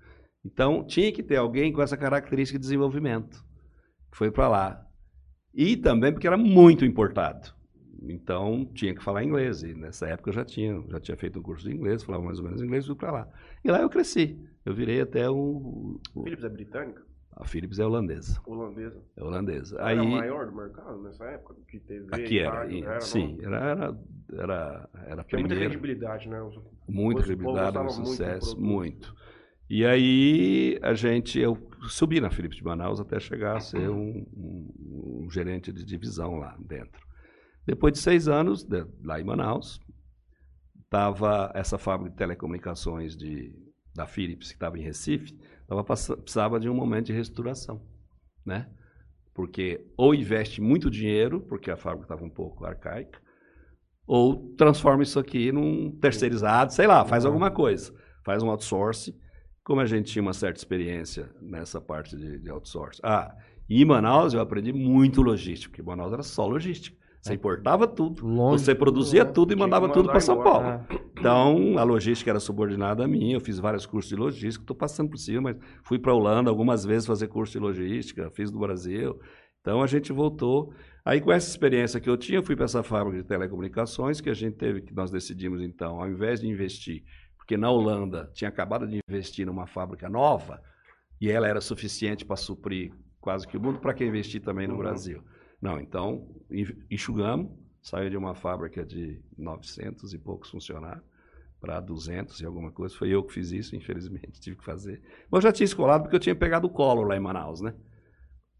Então 0.44 0.84
tinha 0.84 1.10
que 1.12 1.22
ter 1.22 1.36
alguém 1.36 1.72
com 1.72 1.82
essa 1.82 1.96
característica 1.96 2.58
de 2.58 2.62
desenvolvimento. 2.62 3.44
Foi 4.12 4.30
para 4.30 4.48
lá. 4.48 4.86
E 5.52 5.76
também 5.76 6.12
porque 6.12 6.26
era 6.26 6.36
muito 6.36 6.84
importado. 6.84 7.54
Então 8.02 8.64
tinha 8.74 8.94
que 8.94 9.02
falar 9.02 9.24
inglês. 9.24 9.62
E 9.62 9.74
nessa 9.74 10.06
época 10.06 10.30
eu 10.30 10.34
já 10.34 10.44
tinha, 10.44 10.82
já 10.90 11.00
tinha 11.00 11.16
feito 11.16 11.38
um 11.38 11.42
curso 11.42 11.68
de 11.68 11.74
inglês, 11.74 12.02
falava 12.04 12.24
mais 12.24 12.38
ou 12.38 12.44
menos 12.44 12.62
inglês 12.62 12.84
e 12.84 12.86
fui 12.88 12.96
para 12.96 13.10
lá. 13.10 13.28
E 13.64 13.70
lá 13.70 13.80
eu 13.80 13.88
cresci. 13.90 14.38
Eu 14.64 14.74
virei 14.74 15.00
até 15.00 15.28
o. 15.30 15.98
o- 16.14 16.22
Philips 16.24 16.44
é 16.44 16.48
britânica? 16.48 17.02
A 17.36 17.44
Philips 17.44 17.78
é 17.78 17.84
holandesa. 17.84 18.40
Holandesa? 18.46 19.02
É 19.16 19.22
holandesa. 19.22 19.76
Era 19.78 20.00
Aí, 20.00 20.08
maior 20.10 20.46
do 20.46 20.56
mercado 20.56 21.02
nessa 21.02 21.24
época? 21.26 21.54
Que 21.68 21.78
TV, 21.78 22.06
aqui 22.10 22.38
era, 22.38 22.50
rádio, 22.60 22.76
e- 22.78 22.82
era 22.82 23.00
sim, 23.00 23.38
era, 23.42 23.56
era, 23.56 23.98
era, 24.32 24.90
era 25.06 25.24
Tinha 25.24 25.40
muita 25.40 25.54
credibilidade, 25.54 26.28
né? 26.28 26.40
Os- 26.42 26.56
o 26.56 27.14
credibilidade, 27.14 27.78
um 27.78 27.88
sucesso, 27.90 28.58
muito. 28.58 29.14
E 29.68 29.84
aí 29.84 30.78
a 30.82 30.94
gente, 30.94 31.38
eu 31.38 31.58
subi 31.88 32.20
na 32.20 32.30
Philips 32.30 32.56
de 32.56 32.64
Manaus 32.64 33.00
até 33.00 33.18
chegar 33.20 33.56
a 33.56 33.60
ser 33.60 33.90
um, 33.90 34.24
um- 34.32 35.22
um 35.24 35.30
gerente 35.30 35.72
de 35.72 35.84
divisão 35.84 36.36
lá 36.38 36.56
dentro. 36.58 37.04
Depois 37.66 37.92
de 37.92 37.98
seis 37.98 38.28
anos, 38.28 38.62
de- 38.64 38.86
lá 39.02 39.20
em 39.20 39.24
Manaus, 39.24 39.80
estava 40.84 41.50
essa 41.54 41.76
fábrica 41.78 42.10
de 42.12 42.16
telecomunicações 42.16 43.16
de, 43.16 43.52
da 43.94 44.06
Philips, 44.06 44.48
que 44.48 44.54
estava 44.54 44.78
em 44.78 44.82
Recife, 44.82 45.36
passa- 45.84 46.16
precisava 46.16 46.60
de 46.60 46.68
um 46.68 46.74
momento 46.74 47.06
de 47.06 47.12
reestruturação, 47.12 47.80
né? 48.44 48.68
Porque 49.34 49.84
ou 49.96 50.14
investe 50.14 50.60
muito 50.60 50.90
dinheiro, 50.90 51.40
porque 51.40 51.70
a 51.70 51.76
fábrica 51.76 52.04
estava 52.04 52.24
um 52.24 52.30
pouco 52.30 52.64
arcaica, 52.64 53.20
ou 54.06 54.54
transforma 54.56 55.02
isso 55.02 55.18
aqui 55.18 55.50
num 55.52 55.90
terceirizado, 55.90 56.72
sei 56.72 56.86
lá, 56.86 57.04
faz 57.04 57.24
alguma 57.24 57.50
coisa, 57.50 57.92
faz 58.24 58.42
um 58.42 58.50
outsourcing. 58.50 59.14
Como 59.64 59.80
a 59.80 59.84
gente 59.84 60.12
tinha 60.12 60.22
uma 60.22 60.32
certa 60.32 60.58
experiência 60.58 61.28
nessa 61.42 61.80
parte 61.80 62.16
de, 62.16 62.38
de 62.38 62.48
outsourcing. 62.48 63.00
Ah, 63.02 63.34
e 63.68 63.82
em 63.82 63.84
Manaus 63.84 64.32
eu 64.32 64.40
aprendi 64.40 64.72
muito 64.72 65.20
logística, 65.20 65.70
porque 65.70 65.82
Manaus 65.82 66.12
era 66.12 66.22
só 66.22 66.46
logística. 66.46 66.96
Você 67.20 67.34
importava 67.34 67.88
tudo, 67.88 68.24
Longe. 68.24 68.62
você 68.62 68.72
produzia 68.72 69.24
né? 69.24 69.30
tudo 69.32 69.52
e 69.52 69.56
mandava 69.56 69.88
tudo 69.88 70.08
para 70.08 70.20
São. 70.20 70.40
Paulo. 70.40 70.86
Então, 71.18 71.78
a 71.78 71.82
logística 71.82 72.30
era 72.30 72.38
subordinada 72.38 73.04
a 73.04 73.08
mim, 73.08 73.32
eu 73.32 73.40
fiz 73.40 73.58
vários 73.58 73.86
cursos 73.86 74.08
de 74.10 74.16
logística, 74.16 74.62
estou 74.62 74.76
passando 74.76 75.08
por 75.10 75.16
cima, 75.16 75.40
mas 75.40 75.56
fui 75.82 75.98
para 75.98 76.12
a 76.12 76.14
Holanda 76.14 76.50
algumas 76.50 76.84
vezes 76.84 77.06
fazer 77.06 77.28
curso 77.28 77.52
de 77.54 77.58
logística, 77.58 78.30
fiz 78.30 78.50
no 78.52 78.58
Brasil. 78.60 79.18
Então, 79.60 79.82
a 79.82 79.86
gente 79.86 80.12
voltou. 80.12 80.72
Aí, 81.04 81.20
com 81.20 81.32
essa 81.32 81.48
experiência 81.48 81.98
que 82.00 82.08
eu 82.08 82.16
tinha, 82.16 82.38
eu 82.38 82.42
fui 82.42 82.54
para 82.54 82.66
essa 82.66 82.82
fábrica 82.82 83.22
de 83.22 83.26
telecomunicações, 83.28 84.20
que 84.20 84.28
a 84.28 84.34
gente 84.34 84.56
teve, 84.56 84.82
que 84.82 84.94
nós 84.94 85.10
decidimos, 85.10 85.60
então, 85.62 86.00
ao 86.00 86.08
invés 86.08 86.40
de 86.40 86.48
investir, 86.48 87.02
porque 87.36 87.56
na 87.56 87.70
Holanda 87.70 88.30
tinha 88.34 88.48
acabado 88.48 88.86
de 88.86 88.98
investir 89.08 89.46
numa 89.46 89.66
fábrica 89.66 90.08
nova, 90.08 90.60
e 91.20 91.30
ela 91.30 91.48
era 91.48 91.60
suficiente 91.62 92.24
para 92.26 92.36
suprir 92.36 92.92
quase 93.20 93.48
que 93.48 93.56
o 93.56 93.60
mundo, 93.60 93.78
para 93.80 93.94
que 93.94 94.04
investir 94.04 94.42
também 94.42 94.66
no 94.68 94.74
Uhum. 94.74 94.80
Brasil? 94.80 95.22
Não, 95.62 95.80
então, 95.80 96.28
en- 96.50 96.76
enxugamos, 96.90 97.50
saiu 97.86 98.10
de 98.10 98.16
uma 98.16 98.34
fábrica 98.34 98.84
de 98.84 99.22
900 99.38 100.12
e 100.12 100.18
poucos 100.18 100.50
funcionários, 100.50 101.04
para 101.60 101.78
200 101.78 102.40
e 102.40 102.44
alguma 102.44 102.72
coisa. 102.72 102.96
Foi 102.96 103.08
eu 103.10 103.22
que 103.22 103.32
fiz 103.32 103.52
isso, 103.52 103.76
infelizmente, 103.76 104.40
tive 104.42 104.56
que 104.56 104.64
fazer. 104.64 105.00
Mas 105.30 105.44
eu 105.44 105.48
já 105.48 105.52
tinha 105.52 105.64
escolado 105.64 106.02
porque 106.02 106.16
eu 106.16 106.20
tinha 106.20 106.34
pegado 106.34 106.66
o 106.66 106.70
Collor 106.70 107.06
lá 107.06 107.16
em 107.16 107.20
Manaus, 107.20 107.60
né? 107.60 107.72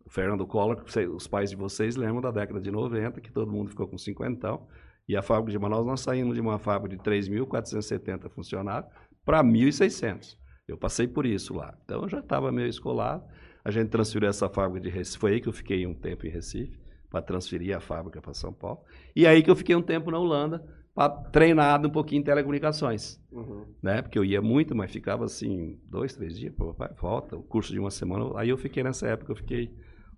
O 0.05 0.11
Fernando 0.11 0.47
Collor, 0.47 0.85
os 1.13 1.27
pais 1.27 1.51
de 1.51 1.57
vocês 1.57 1.97
lembram 1.97 2.21
da 2.21 2.31
década 2.31 2.61
de 2.61 2.71
90, 2.71 3.21
que 3.21 3.33
todo 3.33 3.51
mundo 3.51 3.71
ficou 3.71 3.89
com 3.89 3.99
cinquentão. 3.99 4.69
E 5.09 5.17
a 5.17 5.23
fábrica 5.23 5.51
de 5.51 5.59
Manaus, 5.59 5.85
nós 5.85 6.03
saímos 6.03 6.37
de 6.37 6.41
uma 6.41 6.61
fábrica 6.61 6.97
de 6.97 7.03
3.470 7.03 8.31
funcionários 8.31 8.89
para 9.25 9.43
1.600. 9.43 10.37
Eu 10.69 10.79
passei 10.79 11.09
por 11.09 11.27
isso 11.27 11.53
lá. 11.53 11.77
Então, 11.85 12.03
eu 12.03 12.09
já 12.09 12.21
estava 12.21 12.53
meio 12.53 12.69
escolado. 12.69 13.25
A 13.65 13.73
gente 13.73 13.89
transferiu 13.89 14.29
essa 14.29 14.49
fábrica 14.49 14.89
de 14.89 14.89
Recife. 14.89 15.19
Foi 15.19 15.33
aí 15.33 15.41
que 15.41 15.49
eu 15.49 15.53
fiquei 15.53 15.85
um 15.85 15.95
tempo 15.95 16.25
em 16.25 16.31
Recife, 16.31 16.79
para 17.11 17.23
transferir 17.23 17.77
a 17.77 17.81
fábrica 17.81 18.21
para 18.21 18.35
São 18.35 18.53
Paulo. 18.53 18.81
E 19.15 19.27
aí 19.27 19.43
que 19.43 19.51
eu 19.51 19.57
fiquei 19.57 19.75
um 19.77 19.83
tempo 19.83 20.11
na 20.11 20.19
Holanda, 20.19 20.65
para 20.95 21.11
treinar 21.11 21.85
um 21.85 21.91
pouquinho 21.91 22.21
em 22.21 22.25
telecomunicações 22.25 23.21
Uhum. 23.31 23.67
né? 23.83 24.01
Porque 24.01 24.19
eu 24.19 24.25
ia 24.25 24.41
muito, 24.41 24.75
mas 24.75 24.91
ficava 24.91 25.25
assim, 25.27 25.79
dois, 25.85 26.15
três 26.17 26.39
dias, 26.39 26.55
pô, 26.55 26.73
vai, 26.73 26.89
volta, 26.95 27.37
o 27.37 27.43
curso 27.43 27.73
de 27.73 27.79
uma 27.79 27.91
semana. 27.91 28.31
Aí 28.39 28.49
eu 28.49 28.57
fiquei 28.57 28.83
nessa 28.83 29.07
época, 29.09 29.33
eu 29.33 29.37
fiquei 29.37 29.71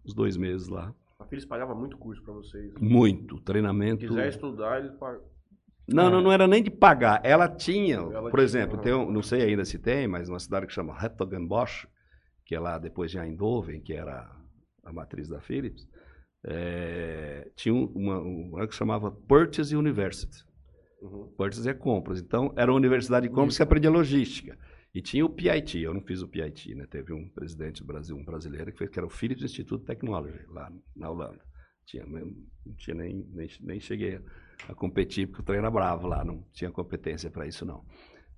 uns 0.07 0.14
dois 0.14 0.37
meses 0.37 0.68
lá. 0.68 0.94
A 1.18 1.24
Philips 1.24 1.44
pagava 1.48 1.74
muito 1.74 1.98
curso 1.98 2.22
pra 2.22 2.33
vocês. 2.33 2.72
Se 2.72 2.85
Muito, 2.85 3.40
treinamento. 3.40 4.07
quiser 4.07 4.29
estudar, 4.29 4.79
eles 4.79 4.92
pagam. 4.98 5.20
Não, 5.88 6.09
não, 6.11 6.20
não 6.20 6.31
era 6.31 6.46
nem 6.46 6.62
de 6.62 6.70
pagar. 6.70 7.20
Ela 7.24 7.48
tinha, 7.48 7.96
Ela 7.96 8.31
por 8.31 8.33
tinha, 8.38 8.44
exemplo, 8.44 8.74
aham. 8.77 8.83
tem 8.85 8.92
um- 8.94 9.11
não 9.11 9.22
sei 9.22 9.42
ainda 9.42 9.64
se 9.64 9.79
tem, 9.79 10.07
mas 10.07 10.29
uma 10.29 10.38
cidade 10.38 10.66
que 10.66 10.72
chama 10.72 10.94
Hertogenbosch, 11.03 11.88
que 12.44 12.55
é 12.55 12.61
lá 12.61 12.79
depois 12.79 13.11
de 13.11 13.18
Eindhoven, 13.18 13.81
que 13.81 13.94
era 13.94 14.31
a 14.85 14.92
matriz 14.92 15.29
da 15.29 15.40
Philips, 15.40 15.88
é, 16.44 17.51
tinha 17.57 17.74
um- 17.74 17.87
uma, 17.94 18.18
uma 18.20 18.66
que 18.68 18.74
chamava 18.74 19.11
Purchase 19.11 19.74
University. 19.77 20.44
Uhum. 21.03 21.29
Purchase 21.37 21.68
é 21.68 21.74
compras. 21.74 22.20
Então, 22.20 22.53
era 22.57 22.70
uma 22.70 22.77
universidade 22.77 23.29
de 23.29 23.35
compras 23.35 23.57
que 23.57 23.62
aprendia 23.62 23.90
logística. 23.90 24.59
E 24.94 25.03
tinha 25.03 25.24
o 25.24 25.29
PIT, 25.29 25.79
eu 25.81 25.92
não 25.94 26.01
fiz 26.01 26.22
o 26.22 26.29
PIT, 26.29 26.74
né? 26.74 26.87
Teve 26.90 27.12
um 27.12 27.29
presidente 27.29 27.83
do 27.83 27.87
Brasil, 27.87 28.16
um 28.16 28.24
brasileiro, 28.24 28.72
que, 28.72 28.79
fez, 28.79 28.90
que 28.90 28.98
era 28.98 29.07
o 29.07 29.11
Philips 29.11 29.44
Institute 29.44 29.85
Technology, 29.85 30.44
lá 30.48 30.72
na 30.96 31.11
Holanda. 31.11 31.40
Tinha, 31.85 32.07
mesmo- 32.07 32.37
não 32.66 32.74
tinha 32.74 32.94
nem, 32.96 33.24
nem, 33.33 33.48
nem 33.61 33.81
cheguei 33.81 34.20
a 34.68 34.74
competir, 34.74 35.27
porque 35.27 35.42
o 35.42 35.44
treino 35.44 35.64
era 35.66 35.70
bravo 35.70 36.07
lá, 36.09 36.24
não 36.24 36.42
tinha 36.53 36.70
competência 36.70 37.31
para 37.31 37.46
isso, 37.46 37.64
não. 37.64 37.85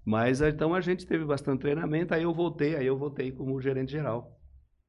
Mas, 0.05 0.41
então, 0.41 0.75
a 0.75 0.81
gente 0.81 1.07
teve 1.07 1.25
bastante 1.25 1.61
treinamento, 1.61 2.13
aí 2.15 2.23
eu 2.25 2.33
voltei, 2.35 2.75
aí 2.77 2.87
eu 2.87 2.97
voltei 2.99 3.31
como 3.33 3.61
gerente 3.61 3.93
geral 3.93 4.39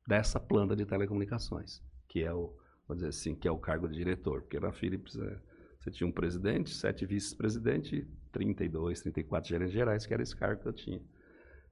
dessa 0.08 0.40
planta 0.40 0.76
de 0.76 0.86
telecomunicações, 0.86 1.82
que 2.08 2.24
é 2.24 2.34
o, 2.34 2.54
vamos 2.92 2.98
dizer 2.98 3.10
assim, 3.10 3.34
que 3.34 3.48
é 3.48 3.52
o 3.52 3.58
cargo 3.58 3.88
de 3.88 3.96
diretor, 3.96 4.42
porque 4.42 4.60
na 4.60 4.72
Philips 4.72 5.18
é, 5.18 5.40
você 5.80 5.92
tinha 5.92 6.08
um 6.08 6.12
presidente, 6.12 6.72
sete 6.72 7.06
vice-presidentes, 7.06 7.94
e 7.94 8.08
32, 8.34 9.02
34 9.02 9.50
gerentes 9.50 9.74
gerais, 9.74 10.06
que 10.06 10.14
era 10.14 10.22
esse 10.22 10.36
cargo 10.36 10.62
que 10.62 10.68
eu 10.68 10.74
tinha. 10.74 11.02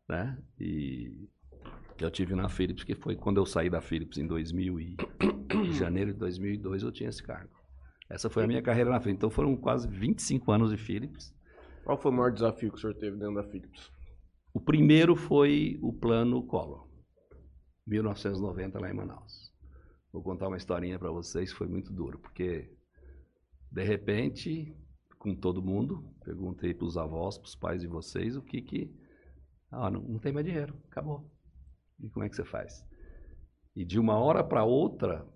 Né? 0.08 0.42
E 0.58 1.28
eu 2.00 2.10
tive 2.10 2.36
na 2.36 2.48
Philips, 2.48 2.86
que 2.86 2.96
foi 2.96 3.18
quando 3.18 3.38
eu 3.38 3.46
saí 3.46 3.70
da 3.70 3.82
Philips 3.82 4.18
em 4.18 4.26
2000 4.26 4.80
e, 4.80 4.98
em 5.54 5.74
janeiro 5.74 6.14
de 6.14 6.20
2002, 6.20 6.84
eu 6.84 6.92
tinha 6.92 7.10
esse 7.10 7.22
cargo. 7.22 7.54
Essa 8.10 8.30
foi 8.30 8.46
a 8.46 8.48
minha 8.48 8.62
carreira 8.62 8.90
na 8.90 9.00
Philips. 9.00 9.18
Então 9.18 9.30
foram 9.30 9.56
quase 9.58 9.88
25 9.88 10.52
anos 10.52 10.72
de 10.72 10.78
Philips. 10.78 11.36
Qual 11.84 11.98
foi 11.98 12.12
o 12.12 12.16
maior 12.16 12.32
desafio 12.32 12.72
que 12.72 12.78
o 12.78 12.80
senhor 12.80 12.96
teve 12.96 13.18
dentro 13.18 13.36
da 13.36 13.44
Philips? 13.44 13.92
O 14.54 14.60
primeiro 14.60 15.16
foi 15.16 15.78
o 15.82 15.94
plano 15.94 16.42
Collor, 16.44 16.88
1990 17.86 18.80
lá 18.80 18.90
em 18.90 18.94
Manaus. 18.94 19.49
Vou 20.12 20.24
contar 20.24 20.48
uma 20.48 20.58
historinha 20.58 20.98
para 20.98 21.12
vocês, 21.12 21.52
foi 21.52 21.68
muito 21.68 21.94
duro, 21.94 22.18
porque 22.20 22.70
de 23.72 23.84
repente, 23.84 24.76
com 25.18 25.36
todo 25.36 25.62
mundo, 25.62 26.04
perguntei 26.24 26.74
para 26.74 26.86
os 26.86 26.98
avós, 26.98 27.38
para 27.38 27.48
os 27.48 27.56
pais 27.56 27.82
de 27.82 27.88
vocês, 27.88 28.36
o 28.36 28.42
que 28.42 28.62
que... 28.62 28.92
Ah, 29.72 29.92
não, 29.92 30.02
não 30.02 30.20
tem 30.20 30.34
mais 30.34 30.46
dinheiro, 30.46 30.76
acabou. 30.90 31.30
E 32.00 32.10
como 32.10 32.26
é 32.26 32.30
que 32.30 32.36
você 32.36 32.44
faz? 32.44 32.84
E 33.76 33.86
de 33.86 34.00
uma 34.00 34.18
hora 34.18 34.44
para 34.44 34.64
outra, 34.64 35.28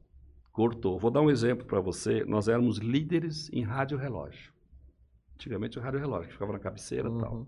cortou. 0.51 0.97
Vou 0.97 1.11
dar 1.11 1.21
um 1.21 1.29
exemplo 1.29 1.65
para 1.65 1.79
você. 1.79 2.25
Nós 2.25 2.47
éramos 2.47 2.77
líderes 2.77 3.51
em 3.53 3.61
rádio 3.61 3.97
relógio. 3.97 4.51
Antigamente 5.35 5.77
o 5.77 5.81
rádio 5.81 5.99
relógio, 5.99 6.27
que 6.27 6.33
ficava 6.33 6.53
na 6.53 6.59
cabeceira 6.59 7.09
e 7.09 7.19
tal. 7.19 7.33
uhum. 7.35 7.47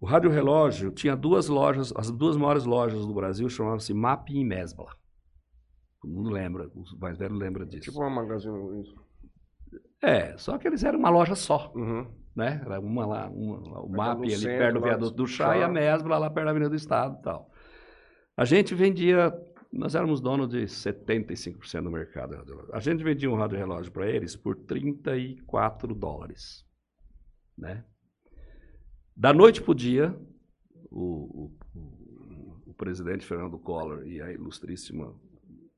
O 0.00 0.06
Rádio 0.06 0.30
Relógio 0.30 0.90
tinha 0.90 1.16
duas 1.16 1.48
lojas, 1.48 1.90
as 1.96 2.10
duas 2.10 2.36
maiores 2.36 2.66
lojas 2.66 3.06
do 3.06 3.14
Brasil 3.14 3.48
chamavam-se 3.48 3.94
MAP 3.94 4.28
e 4.30 4.44
Mesbla. 4.44 4.94
Todo 6.04 6.12
mundo 6.12 6.28
lembra, 6.30 6.70
os 6.74 6.92
mais 6.98 7.16
velhos 7.16 7.38
lembram 7.38 7.64
disso. 7.64 7.84
Tipo 7.84 8.00
uma 8.00 8.10
magazine 8.10 8.52
Luiza. 8.58 8.92
É, 10.02 10.36
só 10.36 10.58
que 10.58 10.68
eles 10.68 10.84
eram 10.84 10.98
uma 10.98 11.08
loja 11.08 11.34
só, 11.34 11.72
Uhum. 11.74 12.06
né? 12.36 12.60
Era 12.62 12.78
uma 12.78 13.06
lá, 13.06 13.28
uma, 13.30 13.58
lá, 13.70 13.80
o 13.82 13.88
MAP 13.88 14.18
ali 14.24 14.36
centro, 14.36 14.58
perto 14.58 14.74
do 14.74 14.80
viaduto 14.82 15.16
do 15.16 15.26
Chá 15.26 15.56
e 15.56 15.62
a. 15.62 15.68
Mesbla 15.68 16.18
lá 16.18 16.28
perto 16.28 16.44
da 16.44 16.50
Avenida 16.50 16.68
do 16.68 16.76
Estado 16.76 17.16
e 17.18 17.22
tal. 17.22 17.50
A 18.36 18.44
gente 18.44 18.74
vendia, 18.74 19.32
nós 19.72 19.94
éramos 19.94 20.20
donos 20.20 20.48
de 20.48 20.66
75% 20.66 21.82
do 21.84 21.90
mercado. 21.90 22.36
A 22.72 22.80
gente 22.80 23.02
vendia 23.02 23.30
um 23.30 23.36
rádio 23.36 23.56
relógio 23.56 23.90
para 23.90 24.06
eles 24.10 24.36
por 24.36 24.56
34 24.56 25.94
dólares, 25.94 26.66
né? 27.56 27.82
Da 29.16 29.32
noite 29.32 29.62
para 29.62 29.70
o 29.72 29.74
dia, 29.74 30.14
o- 30.90 31.46
o- 31.74 32.62
o 32.66 32.74
presidente 32.74 33.24
Fernando 33.24 33.58
Collor 33.58 34.06
e 34.06 34.20
a 34.20 34.30
ilustríssima 34.32 35.14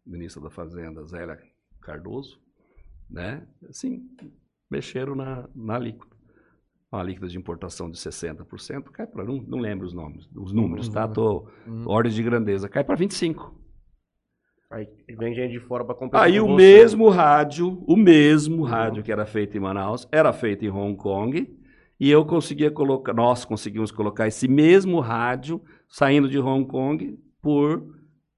ministra 0.06 0.42
da 0.42 0.50
Fazenda, 0.50 1.04
Zélia 1.04 1.38
Cardoso, 1.80 2.40
né, 3.10 3.46
assim, 3.68 4.08
mexeram 4.70 5.14
na, 5.14 5.48
na 5.54 5.74
alíquota. 5.76 6.14
Uma 6.90 7.00
alíquota 7.00 7.28
de 7.28 7.36
importação 7.36 7.90
de 7.90 7.98
60%, 7.98 8.84
cai 8.92 9.06
para, 9.06 9.24
não, 9.24 9.36
não 9.42 9.58
lembro 9.58 9.86
os 9.86 9.92
nomes, 9.92 10.28
os 10.34 10.52
números, 10.52 10.88
tá? 10.88 11.06
Uhum. 11.06 11.12
Tô, 11.12 11.48
Uhum. 11.66 11.84
ordem 11.88 12.12
de 12.12 12.22
grandeza, 12.22 12.68
cai 12.68 12.84
para 12.84 12.96
25%. 12.96 13.52
Aí 14.70 14.88
vem 15.16 15.32
gente 15.34 15.52
de 15.52 15.60
fora 15.60 15.84
pra 15.84 15.94
competir 15.94 16.24
Aí 16.24 16.40
o 16.40 16.46
você. 16.46 16.56
mesmo 16.56 17.08
rádio, 17.08 17.84
o 17.86 17.96
mesmo 17.96 18.64
rádio 18.64 19.02
que 19.02 19.12
era 19.12 19.24
feito 19.24 19.56
em 19.56 19.60
Manaus, 19.60 20.08
era 20.10 20.32
feito 20.32 20.64
em 20.64 20.70
Hong 20.70 20.96
Kong, 20.96 21.56
e 22.00 22.10
eu 22.10 22.24
conseguia 22.26 22.70
colocar, 22.70 23.14
nós 23.14 23.44
conseguimos 23.44 23.90
colocar 23.92 24.26
esse 24.26 24.48
mesmo 24.48 24.98
rádio 25.00 25.62
saindo 25.88 26.28
de 26.28 26.38
Hong 26.38 26.66
Kong 26.68 27.16
por 27.40 27.94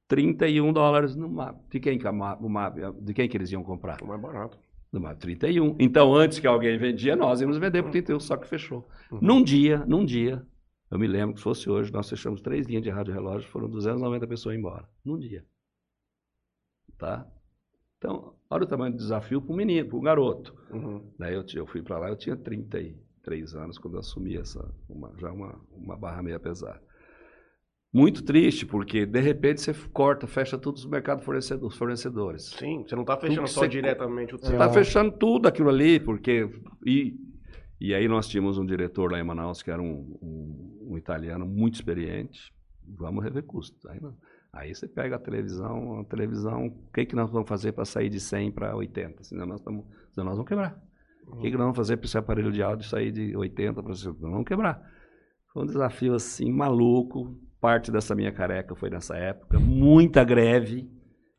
31 0.09 0.73
dólares 0.73 1.14
no 1.14 1.29
MAP. 1.29 1.57
De 1.71 1.79
quem 1.81 1.99
que, 1.99 2.11
MAP, 2.11 2.42
o 2.42 2.49
MAP, 2.49 2.77
de 3.01 3.14
quem 3.14 3.29
que 3.29 3.37
eles 3.37 3.53
iam 3.53 3.62
comprar? 3.62 3.99
Foi 3.99 4.09
mais 4.09 4.21
barato. 4.21 4.59
No 4.90 5.01
MAP 5.01 5.18
31. 5.18 5.77
Então, 5.79 6.14
antes 6.14 6.38
que 6.38 6.47
alguém 6.47 6.79
vendia, 6.79 7.14
nós 7.14 7.40
íamos 7.42 7.59
vender 7.59 7.83
por 7.83 7.90
31, 7.92 8.18
só 8.18 8.37
que 8.37 8.49
fechou. 8.49 8.88
Uhum. 9.12 9.18
Num 9.21 9.42
dia, 9.44 9.85
num 9.87 10.05
dia, 10.05 10.44
eu 10.90 10.99
me 10.99 11.07
lembro 11.07 11.35
que 11.35 11.40
se 11.40 11.44
fosse 11.44 11.68
hoje, 11.68 11.92
nós 11.92 12.09
fechamos 12.09 12.40
três 12.40 12.66
linhas 12.66 12.83
de 12.83 12.88
rádio 12.88 13.12
relógio, 13.12 13.47
foram 13.51 13.68
290 13.68 14.27
pessoas 14.27 14.57
embora. 14.57 14.88
Num 15.05 15.18
dia. 15.18 15.44
Tá? 16.97 17.27
Então, 17.99 18.35
olha 18.49 18.64
o 18.64 18.66
tamanho 18.66 18.92
do 18.92 18.99
desafio 18.99 19.42
para 19.42 19.53
um 19.53 19.57
menino, 19.57 19.88
para 19.88 19.99
um 19.99 20.03
garoto. 20.03 20.55
Uhum. 20.71 21.12
Daí 21.18 21.35
eu, 21.35 21.44
ti- 21.44 21.59
eu 21.59 21.66
fui 21.66 21.83
para 21.83 21.99
lá, 21.99 22.09
eu 22.09 22.16
tinha 22.16 22.37
33 22.37 23.55
anos 23.55 23.77
quando 23.79 23.94
eu 23.94 24.01
assumi 24.01 24.37
essa, 24.37 24.73
uma- 24.88 25.12
já 25.18 25.31
uma, 25.31 25.61
uma 25.71 25.97
barra 25.97 26.23
meia 26.23 26.40
pesada. 26.40 26.81
Muito 27.92 28.22
triste, 28.22 28.66
porque 28.66 29.07
de 29.07 29.18
repente 29.20 29.62
você 29.62 29.72
corta, 29.92 30.27
fecha 30.27 30.59
todos 30.59 30.85
os 30.85 30.90
mercados 30.90 31.24
fornecedores. 31.24 31.77
fornecedores. 31.77 32.44
Sim, 32.51 32.85
você 32.87 32.94
não 32.94 33.05
tá 33.05 33.16
fechando 33.16 33.48
só 33.48 33.64
diretamente 33.64 34.35
o 34.35 34.38
Você 34.38 34.53
está 34.53 34.68
fechando 34.68 35.12
tudo 35.12 35.48
aquilo 35.48 35.70
ali, 35.70 35.98
porque. 35.98 36.51
E, 36.85 37.14
e 37.81 37.94
aí 37.94 38.07
nós 38.07 38.29
tínhamos 38.29 38.59
um 38.59 38.66
diretor 38.66 39.11
lá 39.11 39.18
em 39.18 39.24
Manaus 39.24 39.62
que 39.62 39.70
era 39.70 39.81
um, 39.81 40.18
um- 40.20 40.88
um 40.92 40.98
italiano 40.98 41.46
muito 41.46 41.77
experiente. 41.77 42.53
Vamos 42.87 43.24
rever 43.24 43.42
custos. 43.44 43.85
Aí, 43.87 44.01
aí 44.53 44.74
você 44.74 44.87
pega 44.87 45.16
a 45.16 45.18
televisão, 45.18 46.01
a 46.01 46.05
televisão, 46.05 46.66
o 46.66 46.92
que, 46.92 47.07
que 47.07 47.16
nós 47.16 47.31
vamos 47.31 47.48
fazer 47.48 47.72
para 47.72 47.85
sair 47.87 48.11
de 48.11 48.20
100 48.20 48.53
para 48.53 48.74
80? 48.77 49.22
Senão 49.24 49.46
nós, 49.46 49.61
tamo, 49.62 49.87
senão 50.12 50.27
nós 50.27 50.35
vamos 50.37 50.48
quebrar. 50.48 50.79
O 51.27 51.37
que, 51.38 51.51
que 51.51 51.57
nós 51.57 51.64
vamos 51.64 51.77
fazer 51.77 51.96
para 51.98 52.07
esse 52.07 52.16
aparelho 52.18 52.51
de 52.53 52.62
áudio 52.62 52.87
sair 52.88 53.12
de 53.12 53.35
80 53.37 53.83
para 53.83 53.94
60? 53.94 54.18
Nós 54.20 54.31
vamos 54.31 54.46
quebrar. 54.46 54.83
Foi 55.53 55.62
um 55.62 55.66
desafio 55.66 56.14
assim, 56.14 56.51
maluco. 56.53 57.38
Parte 57.61 57.90
dessa 57.90 58.14
minha 58.14 58.33
careca 58.33 58.75
foi 58.75 58.90
nessa 58.90 59.16
época. 59.16 59.59
Muita 59.59 60.23
greve. 60.25 60.88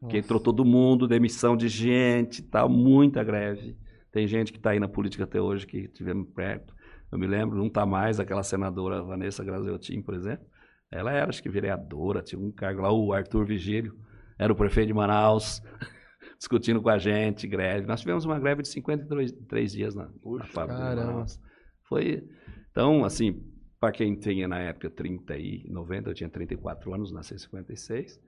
Que 0.09 0.17
entrou 0.17 0.39
todo 0.39 0.63
mundo, 0.63 1.09
demissão 1.09 1.57
de 1.57 1.67
gente 1.67 2.41
tal, 2.41 2.69
muita 2.69 3.21
greve. 3.21 3.75
Tem 4.13 4.25
gente 4.25 4.51
que 4.51 4.57
está 4.57 4.69
aí 4.71 4.79
na 4.79 4.87
política 4.87 5.25
até 5.25 5.41
hoje 5.41 5.67
que 5.67 5.89
tivemos 5.89 6.27
perto. 6.33 6.73
Eu 7.11 7.19
me 7.19 7.27
lembro, 7.27 7.57
não 7.57 7.67
está 7.67 7.85
mais 7.85 8.19
aquela 8.19 8.41
senadora 8.41 9.03
Vanessa 9.03 9.43
Graziotin, 9.43 10.01
por 10.01 10.13
exemplo. 10.13 10.45
Ela 10.91 11.11
era, 11.11 11.29
acho 11.29 11.43
que, 11.43 11.49
vereadora, 11.49 12.21
tinha 12.21 12.39
um 12.39 12.51
cargo 12.51 12.81
lá, 12.81 12.91
o 12.91 13.11
Arthur 13.11 13.45
Vigílio, 13.45 13.95
era 14.37 14.51
o 14.51 14.55
prefeito 14.55 14.87
de 14.87 14.93
Manaus, 14.93 15.61
discutindo 16.37 16.81
com 16.81 16.89
a 16.89 16.97
gente, 16.97 17.47
greve. 17.47 17.85
Nós 17.85 17.99
tivemos 17.99 18.25
uma 18.25 18.39
greve 18.39 18.61
de 18.61 18.69
53 18.69 19.31
três 19.47 19.71
dias 19.71 19.95
na, 19.95 20.05
na 20.05 20.11
Puxa, 20.21 20.45
fábrica 20.45 20.79
de 20.79 20.87
caramba. 20.87 21.11
Manaus. 21.11 21.39
Foi, 21.83 22.23
então, 22.71 23.03
assim, 23.03 23.43
para 23.79 23.91
quem 23.93 24.15
tinha 24.15 24.47
na 24.47 24.59
época 24.59 24.89
30 24.89 25.37
e 25.37 25.63
90, 25.69 26.09
eu 26.09 26.13
tinha 26.13 26.29
34 26.29 26.93
anos, 26.93 27.11
nasci 27.11 27.35
em 27.35 27.37
56, 27.37 28.19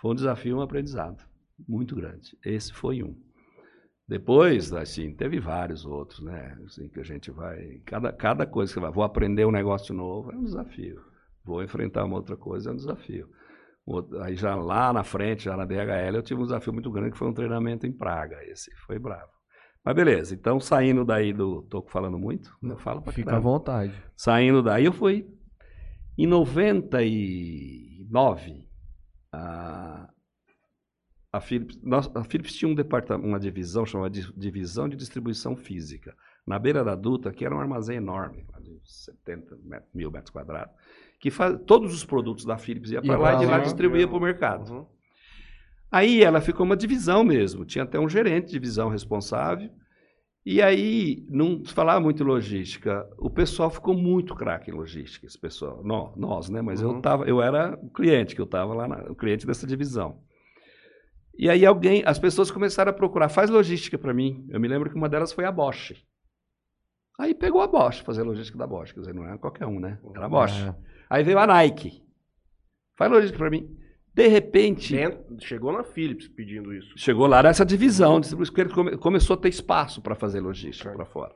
foi 0.00 0.10
um 0.12 0.14
desafio, 0.14 0.56
um 0.58 0.62
aprendizado 0.62 1.22
muito 1.68 1.94
grande. 1.94 2.36
Esse 2.44 2.72
foi 2.72 3.02
um. 3.02 3.14
Depois, 4.06 4.72
assim, 4.72 5.14
teve 5.14 5.40
vários 5.40 5.86
outros, 5.86 6.20
né? 6.22 6.58
Assim, 6.66 6.88
que 6.88 7.00
a 7.00 7.04
gente 7.04 7.30
vai. 7.30 7.78
Cada, 7.86 8.12
cada 8.12 8.46
coisa 8.46 8.72
que 8.72 8.80
vai. 8.80 8.90
Vou 8.90 9.02
aprender 9.04 9.46
um 9.46 9.50
negócio 9.50 9.94
novo 9.94 10.30
é 10.30 10.36
um 10.36 10.44
desafio. 10.44 11.00
Vou 11.44 11.62
enfrentar 11.62 12.04
uma 12.04 12.16
outra 12.16 12.36
coisa 12.36 12.70
é 12.70 12.72
um 12.72 12.76
desafio. 12.76 13.28
Outro- 13.86 14.20
Aí 14.22 14.34
já 14.36 14.54
lá 14.56 14.92
na 14.92 15.04
frente, 15.04 15.44
já 15.44 15.56
na 15.56 15.64
DHL, 15.64 16.16
eu 16.16 16.22
tive 16.22 16.40
um 16.40 16.44
desafio 16.44 16.72
muito 16.72 16.90
grande 16.90 17.12
que 17.12 17.18
foi 17.18 17.28
um 17.28 17.34
treinamento 17.34 17.86
em 17.86 17.92
Praga. 17.92 18.36
Esse 18.44 18.70
foi 18.86 18.98
bravo. 18.98 19.30
Mas 19.84 19.94
beleza, 19.94 20.34
então 20.34 20.58
saindo 20.58 21.04
daí 21.04 21.32
do. 21.32 21.62
Tô 21.62 21.82
falando 21.82 22.18
muito? 22.18 22.56
Não 22.62 22.76
falo 22.78 23.02
pra 23.02 23.12
Fica 23.12 23.30
à 23.30 23.34
caramba. 23.34 23.50
vontade. 23.50 23.92
Saindo 24.16 24.62
daí, 24.62 24.86
eu 24.86 24.92
fui. 24.92 25.28
Em 26.16 26.26
99, 26.26 28.68
a, 29.32 30.08
a, 31.32 31.40
Philips, 31.40 31.78
nós- 31.82 32.10
a 32.14 32.24
Philips 32.24 32.54
tinha 32.54 32.70
um 32.70 32.74
departamento, 32.74 33.26
uma 33.28 33.40
divisão 33.40 33.84
chamada 33.84 34.10
de 34.10 34.32
Divisão 34.34 34.88
de 34.88 34.96
Distribuição 34.96 35.56
Física. 35.56 36.14
Na 36.46 36.58
beira 36.58 36.84
da 36.84 36.94
Dutra, 36.94 37.32
que 37.32 37.44
era 37.44 37.54
um 37.54 37.60
armazém 37.60 37.96
enorme, 37.96 38.46
de 38.60 38.78
70 38.84 39.56
met- 39.64 39.86
mil 39.94 40.10
metros 40.10 40.30
quadrados, 40.30 40.74
que 41.18 41.30
faz, 41.30 41.58
todos 41.66 41.94
os 41.94 42.04
produtos 42.04 42.44
da 42.44 42.58
Philips 42.58 42.90
iam 42.90 43.02
para 43.02 43.16
lá 43.18 43.34
e 43.34 43.38
de 43.38 43.46
lá 43.46 43.52
lá. 43.56 43.58
distribuía 43.60 44.06
para 44.06 44.16
o 44.16 44.20
mercado. 44.20 44.70
Uhum. 44.70 44.86
Aí 45.94 46.22
ela 46.24 46.40
ficou 46.40 46.66
uma 46.66 46.76
divisão 46.76 47.22
mesmo, 47.22 47.64
tinha 47.64 47.84
até 47.84 47.98
um 48.00 48.08
gerente 48.08 48.46
de 48.46 48.52
divisão 48.52 48.88
responsável. 48.88 49.70
E 50.44 50.60
aí, 50.60 51.24
não 51.30 51.64
se 51.64 51.72
falava 51.72 52.00
muito 52.00 52.22
em 52.22 52.26
logística. 52.26 53.08
O 53.18 53.30
pessoal 53.30 53.70
ficou 53.70 53.94
muito 53.96 54.34
craque 54.34 54.70
em 54.70 54.74
logística, 54.74 55.24
esse 55.24 55.38
pessoal. 55.38 55.82
Nó- 55.84 56.12
Nós, 56.16 56.50
né? 56.50 56.60
Mas 56.60 56.82
eu, 56.82 56.90
Uhum. 56.90 57.00
tava, 57.00 57.24
eu 57.26 57.40
era 57.40 57.78
o 57.80 57.88
cliente, 57.90 58.34
que 58.34 58.40
eu 58.40 58.44
estava 58.44 58.74
lá, 58.74 58.88
na- 58.88 59.04
o 59.10 59.14
cliente 59.14 59.46
dessa 59.46 59.66
divisão. 59.66 60.20
E 61.38 61.48
aí 61.48 61.64
alguém, 61.64 62.02
as 62.04 62.18
pessoas 62.18 62.50
começaram 62.50 62.90
a 62.90 62.94
procurar, 62.94 63.28
faz 63.28 63.48
logística 63.48 63.96
para 63.96 64.12
mim. 64.12 64.44
Eu 64.50 64.60
me 64.60 64.68
lembro 64.68 64.90
que 64.90 64.96
uma 64.96 65.08
delas 65.08 65.32
foi 65.32 65.44
a 65.44 65.52
Bosch. 65.52 65.94
Aí 67.18 67.34
pegou 67.34 67.60
a 67.62 67.66
Bosch, 67.66 68.00
fazer 68.02 68.20
a 68.22 68.24
logística 68.24 68.58
da 68.58 68.66
Bosch. 68.66 68.92
Quer 68.92 69.00
dizer, 69.00 69.14
não 69.14 69.24
era 69.26 69.38
qualquer 69.38 69.66
um, 69.66 69.78
né? 69.80 69.98
Era 70.14 70.26
a 70.26 70.28
Bosch. 70.28 70.60
É. 70.60 70.74
Aí 71.08 71.22
veio 71.22 71.38
a 71.38 71.46
Nike. 71.46 72.02
Faz 72.98 73.10
logística 73.10 73.38
para 73.38 73.50
mim. 73.50 73.68
De 74.14 74.28
repente, 74.28 74.94
Dentro- 74.94 75.36
chegou 75.40 75.72
na 75.72 75.82
Philips 75.82 76.28
pedindo 76.28 76.72
isso. 76.72 76.96
Chegou 76.96 77.26
lá 77.26 77.42
nessa 77.42 77.64
divisão, 77.66 78.20
distribuição, 78.20 78.54
porque 78.54 78.68
ele 78.68 78.74
come- 78.74 78.96
começou 78.96 79.34
a 79.34 79.36
ter 79.36 79.48
espaço 79.48 80.00
para 80.00 80.14
fazer 80.14 80.40
logística 80.40 80.92
para 80.92 81.04
fora. 81.04 81.34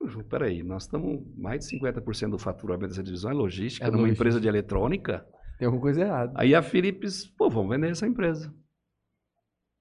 Eu 0.00 0.08
falei, 0.10 0.26
peraí, 0.28 0.62
nós 0.62 0.82
estamos, 0.84 1.22
mais 1.36 1.60
de 1.60 1.70
50% 1.70 2.30
do 2.32 2.38
faturamento 2.38 2.88
dessa 2.88 3.02
divisão 3.02 3.30
é 3.30 3.34
logística, 3.34 3.86
É 3.86 3.90
numa 3.90 4.02
logística. 4.02 4.22
empresa 4.22 4.40
de 4.40 4.46
eletrônica. 4.48 5.26
Tem 5.58 5.66
alguma 5.66 5.80
coisa 5.82 6.02
errada. 6.02 6.32
Aí 6.36 6.54
a 6.54 6.62
Philips, 6.62 7.26
pô, 7.26 7.48
vamos 7.48 7.70
vender 7.70 7.90
essa 7.90 8.06
empresa. 8.06 8.54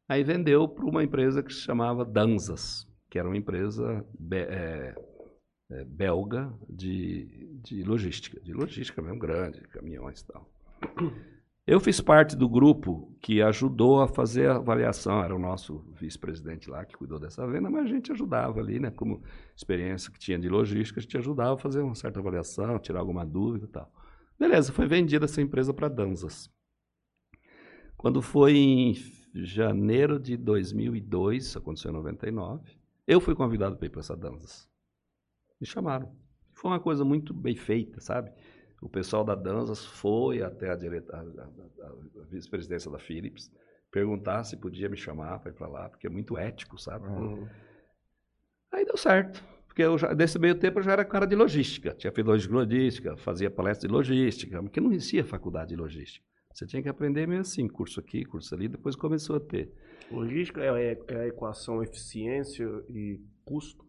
Aí 0.09 0.23
vendeu 0.23 0.67
para 0.67 0.85
uma 0.85 1.03
empresa 1.03 1.43
que 1.43 1.53
se 1.53 1.59
chamava 1.61 2.05
Danzas, 2.05 2.87
que 3.11 3.19
era 3.19 3.27
uma 3.27 3.37
empresa 3.37 4.05
be- 4.17 4.37
é, 4.37 4.95
é, 5.71 5.83
belga 5.85 6.51
de, 6.69 7.59
de 7.61 7.83
logística, 7.83 8.39
de 8.41 8.53
logística 8.53 9.01
mesmo, 9.01 9.19
grande, 9.19 9.59
caminhões 9.67 10.21
e 10.21 10.27
tal. 10.27 10.49
Eu 11.67 11.81
fiz 11.81 11.99
parte 11.99 12.33
do 12.33 12.47
grupo 12.47 13.13
que 13.19 13.41
ajudou 13.41 14.01
a 14.01 14.07
fazer 14.07 14.49
a 14.49 14.55
avaliação, 14.55 15.21
era 15.21 15.35
o 15.35 15.39
nosso 15.39 15.83
vice-presidente 15.99 16.69
lá 16.69 16.85
que 16.85 16.95
cuidou 16.95 17.19
dessa 17.19 17.45
venda, 17.45 17.69
mas 17.69 17.83
a 17.83 17.89
gente 17.89 18.09
ajudava 18.09 18.61
ali, 18.61 18.79
né, 18.79 18.89
como 18.89 19.21
experiência 19.53 20.09
que 20.09 20.17
tinha 20.17 20.39
de 20.39 20.47
logística, 20.47 20.97
a 20.97 21.03
gente 21.03 21.17
ajudava 21.17 21.55
a 21.55 21.57
fazer 21.57 21.81
uma 21.81 21.93
certa 21.93 22.21
avaliação, 22.21 22.79
tirar 22.79 23.01
alguma 23.01 23.25
dúvida 23.25 23.65
e 23.65 23.67
tal. 23.67 23.91
Beleza, 24.39 24.71
foi 24.71 24.87
vendida 24.87 25.25
essa 25.25 25.41
empresa 25.41 25.73
para 25.73 25.89
Danzas. 25.89 26.49
Quando 27.97 28.21
foi 28.21 28.55
em 28.55 28.95
janeiro 29.33 30.17
de 30.17 30.37
2002, 30.37 31.47
isso 31.47 31.57
aconteceu 31.57 31.91
em 31.91 31.95
99, 31.95 32.77
eu 33.05 33.19
fui 33.19 33.35
convidado 33.35 33.75
para 33.75 33.87
ir 33.87 33.89
para 33.89 33.99
essa 33.99 34.15
Danzas. 34.15 34.69
Me 35.59 35.67
chamaram. 35.67 36.15
Foi 36.53 36.71
uma 36.71 36.79
coisa 36.79 37.03
muito 37.03 37.33
bem 37.33 37.57
feita, 37.57 37.99
sabe? 37.99 38.31
O 38.81 38.89
pessoal 38.89 39.23
da 39.23 39.33
Danzas 39.35 39.83
foi 39.85 40.41
até 40.43 40.69
a, 40.69 40.75
direta- 40.75 41.15
a- 41.15 41.19
a- 41.21 41.87
a- 41.87 42.21
a 42.21 42.25
vice-presidência 42.29 42.91
da 42.91 42.99
Philips 42.99 43.51
perguntar 43.91 44.43
se 44.43 44.55
podia 44.57 44.87
me 44.89 44.97
chamar 44.97 45.39
para 45.39 45.51
ir 45.51 45.55
para 45.55 45.67
lá, 45.67 45.89
porque 45.89 46.05
é 46.07 46.09
muito 46.09 46.37
ético, 46.37 46.77
sabe? 46.79 47.07
Uhum. 47.07 47.47
Aí 48.71 48.85
deu 48.85 48.97
certo. 48.97 49.43
Porque 49.65 49.81
eu 49.81 49.97
já, 49.97 50.13
nesse 50.13 50.37
meio 50.37 50.55
tempo 50.55 50.79
eu 50.79 50.83
já 50.83 50.91
era 50.91 51.05
cara 51.05 51.25
de 51.25 51.35
logística. 51.35 51.93
Tinha 51.95 52.11
feito 52.11 52.27
logística, 52.27 53.15
fazia 53.17 53.49
palestra 53.49 53.87
de 53.87 53.93
logística, 53.93 54.61
porque 54.61 54.79
não 54.81 54.91
existia 54.91 55.23
faculdade 55.23 55.69
de 55.69 55.75
logística. 55.75 56.25
Você 56.53 56.65
tinha 56.65 56.81
que 56.81 56.89
aprender 56.89 57.27
meio 57.27 57.41
assim, 57.41 57.67
curso 57.67 57.99
aqui, 57.99 58.25
curso 58.25 58.53
ali, 58.55 58.67
depois 58.67 58.95
começou 58.95 59.35
a 59.35 59.39
ter. 59.39 59.71
Logística 60.11 60.61
é, 60.63 60.93
é- 60.93 60.99
é 61.07 61.15
a 61.21 61.27
equação 61.27 61.81
eficiência 61.83 62.65
e 62.89 63.19
custo. 63.45 63.85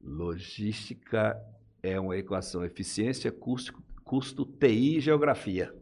Logística 0.00 1.36
é 1.82 1.98
uma 1.98 2.16
equação 2.16 2.64
eficiência, 2.64 3.30
custo, 3.32 3.82
custo 4.10 4.44
TI 4.44 4.96
e 4.96 5.00
geografia. 5.00 5.72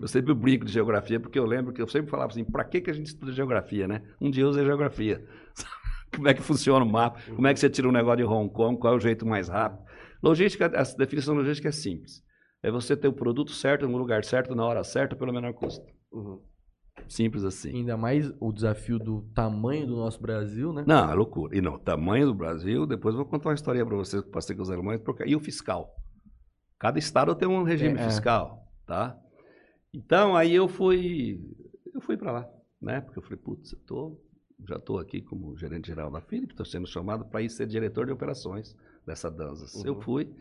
Eu 0.00 0.06
sempre 0.06 0.32
brinco 0.32 0.64
de 0.64 0.72
geografia 0.72 1.18
porque 1.18 1.36
eu 1.36 1.44
lembro 1.44 1.72
que 1.72 1.82
eu 1.82 1.88
sempre 1.88 2.08
falava 2.08 2.30
assim, 2.30 2.44
para 2.44 2.62
que, 2.64 2.80
que 2.80 2.88
a 2.88 2.94
gente 2.94 3.06
estuda 3.06 3.32
geografia, 3.32 3.88
né? 3.88 4.00
Um 4.20 4.30
dia 4.30 4.44
eu 4.44 4.48
usei 4.48 4.64
geografia. 4.64 5.26
Como 6.14 6.28
é 6.28 6.32
que 6.32 6.40
funciona 6.40 6.84
o 6.84 6.88
mapa? 6.88 7.20
Como 7.34 7.44
é 7.48 7.52
que 7.52 7.58
você 7.58 7.68
tira 7.68 7.88
um 7.88 7.92
negócio 7.92 8.18
de 8.18 8.24
Hong 8.24 8.48
Kong? 8.52 8.78
Qual 8.78 8.94
é 8.94 8.96
o 8.96 9.00
jeito 9.00 9.26
mais 9.26 9.48
rápido? 9.48 9.82
Logística, 10.22 10.66
a 10.66 10.82
definição 10.96 11.34
de 11.34 11.40
logística 11.40 11.68
é 11.68 11.72
simples. 11.72 12.22
É 12.62 12.70
você 12.70 12.96
ter 12.96 13.08
o 13.08 13.12
produto 13.12 13.50
certo 13.50 13.88
no 13.88 13.98
lugar 13.98 14.22
certo, 14.24 14.54
na 14.54 14.64
hora 14.64 14.84
certa, 14.84 15.16
pelo 15.16 15.32
menor 15.32 15.52
custo. 15.54 15.84
Uhum. 16.12 16.40
Simples 17.08 17.42
assim. 17.42 17.70
Ainda 17.70 17.96
mais 17.96 18.32
o 18.38 18.52
desafio 18.52 19.00
do 19.00 19.22
tamanho 19.34 19.84
do 19.84 19.96
nosso 19.96 20.22
Brasil, 20.22 20.72
né? 20.72 20.84
Não, 20.86 21.10
é 21.10 21.14
loucura. 21.14 21.56
E 21.56 21.60
não, 21.60 21.76
tamanho 21.76 22.26
do 22.26 22.34
Brasil, 22.34 22.86
depois 22.86 23.14
eu 23.14 23.22
vou 23.22 23.26
contar 23.26 23.48
uma 23.48 23.54
história 23.54 23.84
para 23.84 23.96
vocês 23.96 24.22
que 24.22 24.30
passei 24.30 24.54
com 24.54 24.62
os 24.62 24.70
alemães, 24.70 25.00
porque 25.00 25.24
e 25.26 25.34
o 25.34 25.40
fiscal. 25.40 25.92
Cada 26.82 26.98
estado 26.98 27.32
tem 27.36 27.46
um 27.46 27.62
regime 27.62 27.96
É, 27.96 28.02
é. 28.02 28.04
fiscal, 28.08 28.68
tá? 28.84 29.16
Então, 29.94 30.34
aí 30.34 30.52
eu 30.52 30.66
fui 30.66 31.40
eu 31.94 32.00
fui 32.00 32.16
para 32.16 32.32
lá, 32.32 32.50
né? 32.80 33.00
Porque 33.00 33.20
eu 33.20 33.22
falei, 33.22 33.38
putz, 33.38 33.72
eu 33.72 33.78
tô, 33.86 34.20
já 34.66 34.74
estou 34.74 34.98
aqui 34.98 35.22
como 35.22 35.56
gerente 35.56 35.86
geral 35.86 36.10
da 36.10 36.20
Philips, 36.20 36.50
estou 36.50 36.66
sendo 36.66 36.88
chamado 36.88 37.24
para 37.24 37.40
ir 37.40 37.50
ser 37.50 37.68
diretor 37.68 38.06
de 38.06 38.10
operações 38.10 38.76
dessa 39.06 39.30
Danzas. 39.30 39.76
Uhum. 39.76 39.86
Eu 39.86 40.00
fui. 40.02 40.34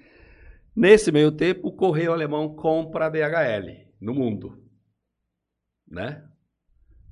Nesse 0.76 1.12
meio 1.12 1.32
tempo, 1.32 1.68
o 1.68 1.72
Correio 1.72 2.12
Alemão 2.12 2.56
compra 2.56 3.06
a 3.06 3.10
DHL 3.10 3.86
no 4.02 4.16
mundo, 4.16 4.64
né? 5.88 6.28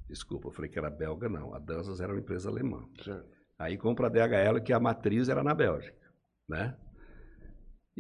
Desculpa, 0.07 0.47
eu 0.47 0.51
falei 0.51 0.71
que 0.71 0.79
era 0.79 0.89
belga, 0.89 1.29
não. 1.29 1.53
A 1.53 1.59
Danzas 1.59 2.01
era 2.01 2.11
uma 2.11 2.19
empresa 2.19 2.49
alemã. 2.49 2.83
Certo. 3.03 3.29
Aí 3.59 3.77
compra 3.77 4.07
a 4.07 4.09
DHL, 4.09 4.59
que 4.63 4.73
a 4.73 4.79
matriz 4.79 5.29
era 5.29 5.43
na 5.43 5.53
Bélgica, 5.53 6.11
né? 6.47 6.75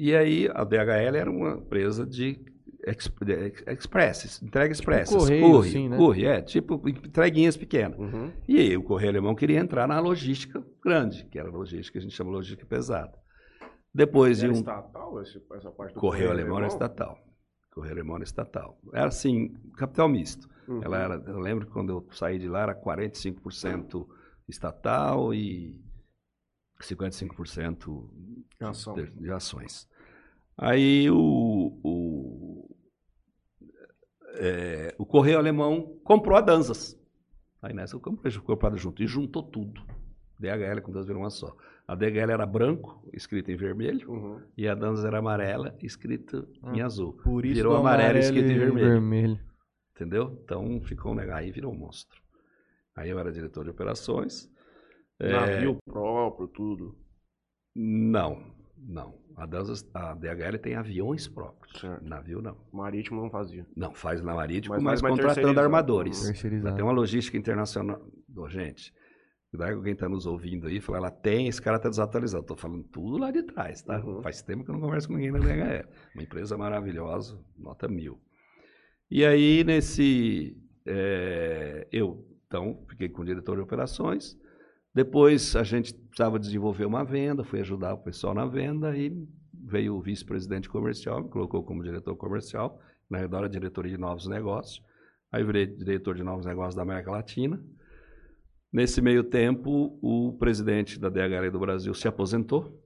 E 0.01 0.15
aí 0.15 0.47
a 0.53 0.63
DHL 0.63 1.17
era 1.17 1.29
uma 1.29 1.57
empresa 1.57 2.05
de, 2.05 2.39
ex, 2.87 3.11
de 3.21 3.33
ex- 3.33 3.63
express, 3.67 4.41
entrega 4.41 4.71
express. 4.71 5.09
correio, 5.09 5.41
corre, 5.51 5.69
assim, 5.69 5.89
né? 5.89 5.97
corre, 5.97 6.25
é, 6.25 6.41
tipo 6.41 6.81
entreguinhas 6.87 7.57
pequenas. 7.57 7.99
Uhum. 7.99 8.31
E 8.47 8.57
aí 8.59 8.77
o 8.77 8.81
Correio 8.83 9.09
Alemão 9.11 9.35
queria 9.35 9.59
entrar 9.59 9.85
na 9.89 9.99
logística 9.99 10.65
grande, 10.81 11.25
que 11.25 11.37
era 11.37 11.49
a 11.49 11.51
logística 11.51 11.91
que 11.91 11.97
a 11.97 12.01
gente 12.01 12.15
chama 12.15 12.29
de 12.29 12.35
logística 12.37 12.65
pesada. 12.65 13.11
Depois 13.93 14.37
de 14.37 14.45
Era 14.45 14.53
um 14.53 14.57
estatal 14.57 15.21
esse- 15.21 15.43
essa 15.53 15.69
parte 15.71 15.93
do 15.95 15.99
Correio 15.99 16.29
Alemão 16.31 16.59
era 16.59 16.67
estatal. 16.67 17.19
Correio 17.71 17.93
Alemão 17.95 18.15
era 18.15 18.23
estatal. 18.23 18.79
Era 18.93 19.07
assim, 19.07 19.53
capital 19.75 20.07
misto. 20.07 20.47
Uhum. 20.67 20.81
Ela 20.81 20.97
era, 20.99 21.15
eu 21.27 21.39
lembro 21.39 21.65
que 21.65 21.73
quando 21.73 21.89
eu 21.89 22.07
saí 22.13 22.39
de 22.39 22.47
lá 22.47 22.61
era 22.61 22.73
45% 22.75 24.07
estatal 24.47 25.33
e 25.33 25.81
55% 26.81 28.09
De 28.59 28.65
ação. 28.65 28.93
de, 28.93 29.05
de 29.11 29.31
ações. 29.31 29.88
Aí 30.61 31.09
o, 31.09 31.79
o, 31.83 32.75
é, 34.35 34.93
o 34.97 35.05
Correio 35.05 35.37
Alemão 35.37 35.97
comprou 36.03 36.37
a 36.37 36.41
Danzas. 36.41 36.99
Aí 37.61 37.73
nessa 37.73 37.95
eu 37.95 37.99
comprei, 37.99 38.31
comprado 38.39 38.77
junto. 38.77 39.01
E 39.01 39.07
juntou 39.07 39.41
tudo. 39.43 39.81
DHL 40.39 40.81
com 40.81 40.91
Danzas 40.91 41.07
virou 41.07 41.23
uma 41.23 41.29
só. 41.29 41.55
A 41.87 41.95
DHL 41.95 42.31
era 42.31 42.45
branco, 42.45 43.03
escrita 43.13 43.51
em 43.51 43.55
vermelho, 43.55 44.11
Uhum. 44.11 44.41
e 44.55 44.67
a 44.67 44.75
Danzas 44.75 45.03
era 45.05 45.17
amarela, 45.19 45.75
escrita 45.81 46.47
em 46.73 46.81
Ah, 46.81 46.85
azul. 46.85 47.13
Por 47.23 47.45
isso 47.45 47.55
Virou 47.55 47.73
do 47.73 47.79
amarelo, 47.79 48.09
amarelo 48.09 48.25
escrito 48.25 48.49
em 48.51 48.55
e 48.55 48.59
vermelho. 48.59 49.39
Entendeu? 49.95 50.39
Então 50.43 50.81
ficou 50.81 51.11
um 51.11 51.15
negócio. 51.15 51.39
Aí 51.39 51.51
virou 51.51 51.73
um 51.73 51.77
monstro. 51.77 52.21
Aí 52.95 53.09
eu 53.09 53.17
era 53.19 53.31
diretor 53.31 53.63
de 53.63 53.69
operações. 53.69 54.49
É, 55.19 55.31
Navio 55.31 55.77
próprio, 55.85 56.47
tudo. 56.47 56.97
Não, 57.75 58.53
não. 58.77 59.15
A, 59.39 59.45
Danzas, 59.45 59.89
a 59.93 60.13
DHL 60.13 60.57
tem 60.61 60.75
aviões 60.75 61.27
próprios. 61.27 61.79
Certo. 61.79 62.03
Navio 62.03 62.41
não. 62.41 62.57
Marítimo 62.73 63.21
não 63.21 63.29
fazia. 63.29 63.65
Não, 63.73 63.93
faz 63.93 64.21
na 64.21 64.33
marítimo, 64.33 64.75
Mas 64.75 64.83
mas, 64.83 65.01
mais 65.01 65.15
contratando 65.15 65.59
armadores. 65.59 66.21
Terceirizado. 66.25 66.75
Tem 66.75 66.83
uma 66.83 66.91
logística 66.91 67.37
internacional. 67.37 68.05
Ô, 68.35 68.49
gente, 68.49 68.93
cuidado 69.49 69.77
com 69.77 69.83
quem 69.83 69.93
está 69.93 70.09
nos 70.09 70.25
ouvindo 70.25 70.67
aí, 70.67 70.81
falar, 70.81 70.97
ela 70.97 71.11
tem, 71.11 71.47
esse 71.47 71.61
cara 71.61 71.77
está 71.77 71.87
desatualizado. 71.87 72.41
Estou 72.41 72.57
falando 72.57 72.83
tudo 72.83 73.17
lá 73.17 73.31
de 73.31 73.41
trás, 73.43 73.81
tá? 73.81 74.03
Uhum. 74.03 74.21
Faz 74.21 74.41
tempo 74.41 74.65
que 74.65 74.71
eu 74.71 74.73
não 74.73 74.81
converso 74.81 75.07
com 75.07 75.15
ninguém 75.15 75.31
da 75.31 75.39
DHL. 75.39 75.87
Uma 76.13 76.23
empresa 76.23 76.57
maravilhosa, 76.57 77.39
nota 77.57 77.87
mil. 77.87 78.19
E 79.09 79.25
aí, 79.25 79.63
nesse. 79.63 80.57
é, 80.85 81.87
eu, 81.93 82.27
então, 82.45 82.83
fiquei 82.89 83.07
com 83.07 83.21
o 83.21 83.25
diretor 83.25 83.55
de 83.55 83.61
operações. 83.61 84.37
Depois, 85.03 85.55
a 85.55 85.63
gente 85.63 85.93
precisava 85.93 86.37
desenvolver 86.37 86.83
uma 86.85 87.05
venda, 87.05 87.41
fui 87.45 87.61
ajudar 87.61 87.93
o 87.93 87.99
pessoal 87.99 88.33
na 88.33 88.45
venda 88.45 88.97
e 88.97 89.15
veio 89.53 89.95
o 89.95 90.01
vice-presidente 90.01 90.67
comercial, 90.67 91.23
me 91.23 91.29
colocou 91.29 91.63
como 91.63 91.81
diretor 91.81 92.17
comercial, 92.17 92.81
na 93.09 93.19
verdade, 93.19 93.45
a 93.45 93.47
diretoria 93.47 93.93
de 93.93 93.97
novos 93.97 94.27
negócios. 94.27 94.83
Aí 95.31 95.41
virei 95.41 95.65
diretor 95.67 96.15
de 96.15 96.23
novos 96.23 96.45
negócios 96.45 96.75
da 96.75 96.81
América 96.81 97.11
Latina. 97.11 97.63
Nesse 98.73 99.01
meio 99.01 99.23
tempo, 99.23 99.97
o 100.01 100.33
presidente 100.37 100.99
da 100.99 101.07
DHL 101.07 101.49
do 101.49 101.59
Brasil 101.59 101.93
se 101.93 102.05
aposentou 102.05 102.77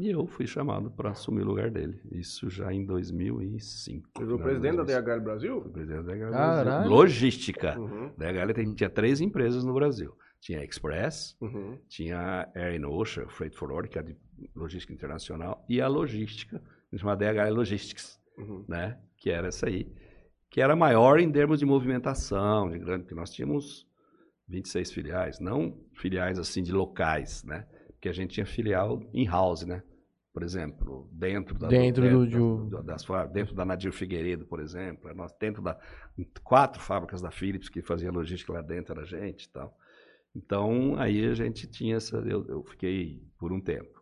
e 0.00 0.10
eu 0.10 0.26
fui 0.26 0.44
chamado 0.48 0.90
para 0.90 1.10
assumir 1.10 1.42
o 1.42 1.46
lugar 1.46 1.70
dele. 1.70 2.00
Isso 2.10 2.50
já 2.50 2.72
em 2.72 2.84
2005. 2.84 4.08
Você 4.18 4.26
de 4.26 4.42
presidente 4.42 4.76
da 4.76 4.82
2005. 4.82 5.04
DHL 5.04 5.20
Brasil? 5.22 5.62
Fui 5.62 5.70
presidente 5.70 6.02
da 6.04 6.12
DHL 6.14 6.30
Caralho. 6.32 6.64
Brasil. 6.64 6.90
Logística. 6.90 7.78
Uhum. 7.78 8.06
A 8.06 8.08
DHL 8.32 8.52
tem- 8.54 8.74
tinha 8.74 8.90
três 8.90 9.20
empresas 9.20 9.62
no 9.62 9.72
Brasil. 9.72 10.12
Tinha 10.42 10.58
a 10.58 10.64
Express, 10.64 11.36
Uhum. 11.40 11.78
tinha 11.88 12.18
a 12.18 12.50
Air 12.58 12.82
and 12.82 12.88
Ocean, 12.88 13.28
Freight 13.28 13.56
Forward, 13.56 13.88
que 13.88 13.96
é 13.98 14.02
de 14.02 14.16
logística 14.56 14.92
internacional, 14.92 15.64
e 15.68 15.80
a 15.80 15.86
logística, 15.86 16.60
chamada 16.96 17.24
DHL 17.24 17.54
Logistics 17.54 18.20
Uhum. 18.36 18.64
né? 18.68 18.98
Que 19.16 19.30
era 19.30 19.46
essa 19.48 19.66
aí, 19.68 19.86
que 20.50 20.60
era 20.60 20.74
maior 20.74 21.20
em 21.20 21.30
termos 21.30 21.60
de 21.60 21.64
movimentação, 21.64 22.68
de 22.68 22.78
grande, 22.80 23.06
que 23.06 23.14
nós 23.14 23.30
tínhamos 23.30 23.86
26 24.48 24.90
filiais, 24.92 25.38
não 25.38 25.78
filiais 25.94 26.38
assim 26.40 26.60
de 26.62 26.72
locais, 26.72 27.44
né? 27.44 27.64
Porque 27.92 28.08
a 28.08 28.12
gente 28.12 28.34
tinha 28.34 28.44
filial 28.44 29.00
in 29.14 29.26
house, 29.26 29.64
né? 29.64 29.80
Por 30.34 30.42
exemplo, 30.42 31.08
dentro 31.12 31.56
da 31.56 31.68
Dentro 31.68 32.02
do- 32.10 32.26
dentro, 32.26 32.80
de- 32.80 32.86
das, 32.86 33.04
dentro 33.32 33.54
da 33.54 33.64
Nadir 33.64 33.92
Figueiredo, 33.92 34.44
por 34.44 34.58
exemplo, 34.60 35.14
nós 35.14 35.32
dentro 35.38 35.62
da 35.62 35.78
quatro 36.42 36.82
fábricas 36.82 37.20
da 37.22 37.30
Philips 37.30 37.68
que 37.68 37.80
fazia 37.80 38.10
logística 38.10 38.52
lá 38.52 38.60
dentro 38.62 38.92
era 38.94 39.02
a 39.02 39.06
gente, 39.06 39.44
e 39.44 39.48
tal. 39.50 39.76
Então 40.34 40.96
aí 40.98 41.24
a 41.26 41.34
gente 41.34 41.66
tinha 41.68 41.96
essa, 41.96 42.16
eu, 42.18 42.46
eu 42.48 42.64
fiquei 42.64 43.20
por 43.38 43.52
um 43.52 43.60
tempo. 43.60 44.00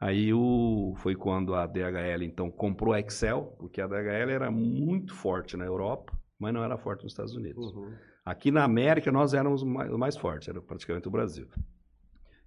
Aí 0.00 0.32
o, 0.32 0.94
foi 0.96 1.14
quando 1.14 1.54
a 1.54 1.66
DHL 1.66 2.22
então 2.22 2.50
comprou 2.50 2.94
a 2.94 3.00
Excel, 3.00 3.54
porque 3.58 3.82
a 3.82 3.86
DHL 3.86 4.30
era 4.30 4.50
muito 4.50 5.14
forte 5.14 5.56
na 5.56 5.66
Europa, 5.66 6.18
mas 6.38 6.54
não 6.54 6.64
era 6.64 6.78
forte 6.78 7.02
nos 7.02 7.12
Estados 7.12 7.34
Unidos. 7.34 7.74
Uhum. 7.74 7.92
Aqui 8.24 8.50
na 8.50 8.64
América 8.64 9.12
nós 9.12 9.34
éramos 9.34 9.62
mais, 9.62 9.90
mais 9.90 10.16
fortes, 10.16 10.48
era 10.48 10.60
praticamente 10.62 11.06
o 11.06 11.10
Brasil. 11.10 11.46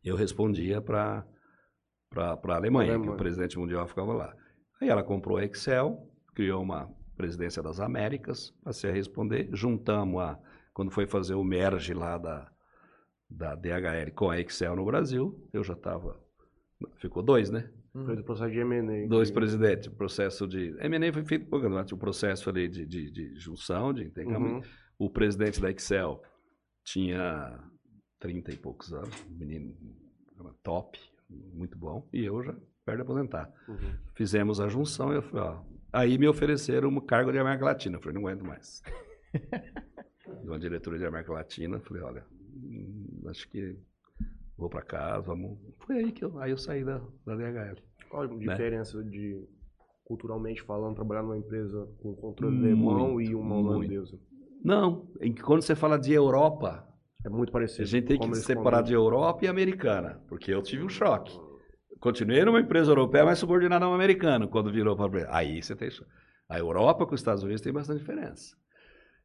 Eu 0.03 0.15
respondia 0.15 0.81
para 0.81 1.25
para 2.09 2.53
a 2.53 2.55
Alemanha, 2.55 2.99
que 2.99 3.09
o 3.09 3.17
presidente 3.17 3.57
mundial 3.57 3.87
ficava 3.87 4.13
lá. 4.13 4.35
Aí 4.79 4.87
ela 4.87 5.03
comprou 5.03 5.37
a 5.37 5.45
Excel, 5.45 5.97
criou 6.35 6.61
uma 6.61 6.87
presidência 7.17 7.61
das 7.63 7.79
Américas, 7.79 8.51
passei 8.63 8.91
a 8.91 8.93
responder, 8.93 9.49
juntamos 9.51 10.21
a 10.21 10.39
quando 10.73 10.91
foi 10.91 11.07
fazer 11.07 11.33
o 11.33 11.43
merge 11.43 11.91
lá 11.93 12.19
da 12.19 12.52
da 13.35 13.55
DHL 13.55 14.11
com 14.15 14.29
a 14.29 14.39
Excel 14.39 14.75
no 14.75 14.85
Brasil, 14.85 15.47
eu 15.51 15.63
já 15.63 15.73
estava 15.73 16.21
ficou 16.97 17.23
dois, 17.23 17.49
né? 17.49 17.69
Fez 18.05 18.19
o 18.19 18.23
processo 18.23 18.51
de 18.51 18.59
M&A. 18.59 19.07
Dois 19.07 19.29
que- 19.29 19.35
presidentes, 19.35 19.87
o 19.87 19.91
processo 19.91 20.47
de 20.47 20.75
M&A 20.79 21.13
foi 21.13 21.23
feito 21.23 21.45
por 21.45 21.61
o 21.93 21.97
processo 21.97 22.49
ali 22.49 22.67
de, 22.67 22.85
de, 22.85 23.11
de 23.11 23.35
junção, 23.39 23.93
de 23.93 24.03
intercâmbio, 24.03 24.55
Uhum. 24.55 24.61
o 24.97 25.09
presidente 25.09 25.61
da 25.61 25.69
Excel 25.69 26.21
tinha 26.83 27.59
30 28.19 28.51
e 28.51 28.57
poucos 28.57 28.91
anos, 28.93 29.25
um 29.29 29.35
menino 29.37 29.75
top, 30.63 30.99
muito 31.29 31.77
bom, 31.77 32.07
e 32.11 32.25
eu 32.25 32.41
já 32.43 32.53
perto 32.85 32.97
de 32.97 33.01
aposentar. 33.03 33.51
Uhum. 33.67 33.77
Fizemos 34.15 34.59
a 34.59 34.67
junção 34.67 35.11
e 35.13 35.15
eu 35.15 35.21
falei, 35.21 35.43
ó, 35.45 35.61
aí 35.93 36.17
me 36.17 36.27
ofereceram 36.27 36.89
um 36.89 36.99
cargo 36.99 37.31
de 37.31 37.37
América 37.39 37.65
Latina. 37.65 37.97
Eu 37.97 38.01
falei, 38.01 38.15
não 38.19 38.27
aguento 38.27 38.43
mais. 38.45 38.81
de 40.41 40.47
uma 40.47 40.59
diretoria 40.59 40.99
de 40.99 41.05
América 41.05 41.31
Latina, 41.31 41.77
eu 41.77 41.81
falei, 41.81 42.03
olha, 42.03 42.25
acho 43.29 43.47
que 43.49 43.77
vou 44.57 44.69
para 44.69 44.81
casa, 44.81 45.21
vamos. 45.21 45.57
Foi 45.85 45.97
aí 45.97 46.11
que 46.11 46.23
eu, 46.23 46.37
aí 46.39 46.51
eu 46.51 46.57
saí 46.57 46.83
da, 46.83 46.99
da 47.25 47.35
DHL. 47.35 47.81
Qual 48.09 48.23
a 48.23 48.27
Né? 48.27 48.37
diferença 48.37 49.03
de, 49.03 49.43
culturalmente 50.05 50.61
falando, 50.61 50.95
trabalhar 50.95 51.23
numa 51.23 51.37
empresa 51.37 51.87
com 52.01 52.15
controle 52.15 52.57
alemão 52.57 53.19
e 53.19 53.33
uma 53.33 53.55
holandesa? 53.55 54.19
Não, 54.63 55.07
em 55.19 55.33
que 55.33 55.41
quando 55.41 55.61
você 55.61 55.75
fala 55.75 55.97
de 55.97 56.13
Europa, 56.13 56.87
É 57.25 57.29
muito 57.29 57.51
parecido. 57.51 57.83
a 57.83 57.85
gente 57.85 58.07
tem 58.07 58.19
que 58.19 58.35
separar 58.35 58.81
de. 58.81 58.93
Europa 58.93 59.45
e 59.45 59.47
americana, 59.47 60.21
porque 60.27 60.53
eu 60.53 60.61
tive 60.61 60.83
um 60.83 60.89
choque. 60.89 61.37
Continuei 61.99 62.43
numa 62.45 62.59
empresa 62.59 62.91
europeia, 62.91 63.25
mas 63.25 63.39
subordinada 63.39 63.85
a 63.85 63.89
um 63.89 63.93
americano, 63.93 64.47
quando 64.47 64.71
virou 64.71 64.95
para 64.95 65.27
Aí 65.35 65.61
você 65.61 65.75
tem 65.75 65.89
choque. 65.89 66.09
A 66.49 66.59
Europa 66.59 67.05
com 67.05 67.15
os 67.15 67.21
Estados 67.21 67.41
Unidos 67.43 67.61
tem 67.61 67.73
bastante 67.73 67.99
diferença. 67.99 68.55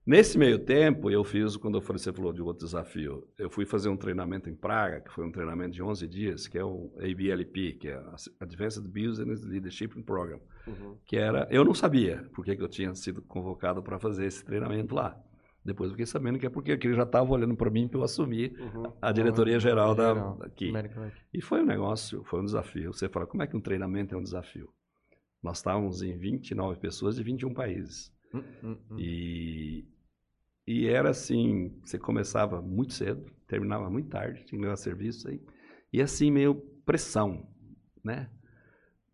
Nesse 0.09 0.38
meio 0.38 0.59
tempo, 0.59 1.11
eu 1.11 1.23
fiz, 1.23 1.55
quando 1.59 1.79
você 1.83 2.11
falou 2.11 2.33
de 2.33 2.40
outro 2.40 2.64
desafio, 2.64 3.29
eu 3.37 3.51
fui 3.51 3.66
fazer 3.66 3.90
um 3.90 3.97
treinamento 3.97 4.49
em 4.49 4.55
Praga, 4.55 5.03
que 5.03 5.12
foi 5.12 5.27
um 5.27 5.31
treinamento 5.31 5.73
de 5.73 5.83
11 5.83 6.09
dias, 6.09 6.49
que 6.49 6.57
é 6.57 6.64
o 6.64 6.90
ABLP, 6.97 7.75
que 7.75 7.88
é 7.88 8.03
Advanced 8.40 8.85
Business 8.88 9.44
Leadership 9.44 9.88
Program 10.05 10.40
Uhum. 10.66 10.97
que 11.05 11.16
era, 11.18 11.47
eu 11.51 11.62
não 11.62 11.75
sabia 11.75 12.27
por 12.35 12.42
que 12.42 12.53
eu 12.53 12.68
tinha 12.68 12.94
sido 12.94 13.21
convocado 13.21 13.83
para 13.83 13.99
fazer 13.99 14.25
esse 14.25 14.42
treinamento 14.42 14.94
lá. 14.94 15.14
Depois 15.62 15.88
eu 15.88 15.92
fiquei 15.94 16.07
sabendo 16.07 16.38
que 16.38 16.47
é 16.47 16.51
porque 16.51 16.71
ele 16.73 16.94
já 16.94 17.03
estava 17.03 17.31
olhando 17.31 17.55
para 17.55 17.71
mim 17.71 17.87
para 17.87 17.99
eu 18.01 18.03
assumir 18.05 18.59
Uhum. 18.59 18.90
a 19.03 19.12
diretoria 19.12 19.61
geral 19.61 19.94
da 19.94 20.14
daqui. 20.37 20.73
E 21.35 21.42
foi 21.42 21.61
um 21.62 21.66
negócio, 21.66 22.25
foi 22.25 22.40
um 22.40 22.44
desafio. 22.47 22.94
Você 22.94 23.11
fala, 23.11 23.27
como 23.27 23.42
é 23.42 23.47
que 23.47 23.55
um 23.57 23.61
treinamento 23.61 24.14
é 24.14 24.18
um 24.18 24.23
desafio? 24.23 24.71
Nós 25.42 25.59
estávamos 25.59 26.01
em 26.01 26.16
29 26.16 26.81
pessoas 26.81 27.16
de 27.16 27.23
21 27.23 27.53
países. 27.53 28.11
Hum, 28.35 28.42
hum, 28.62 28.77
hum. 28.90 28.97
E, 28.99 29.87
e 30.72 30.88
era 30.88 31.11
assim, 31.11 31.72
você 31.85 31.98
começava 31.98 32.61
muito 32.62 32.92
cedo, 32.94 33.24
terminava 33.46 33.90
muito 33.90 34.09
tarde, 34.11 34.44
tinha 34.44 34.59
que 34.59 34.64
levar 34.64 34.76
serviço 34.76 35.28
aí. 35.28 35.40
E 35.92 36.02
assim, 36.02 36.31
meio 36.31 36.54
pressão, 36.85 37.48
né? 38.04 38.31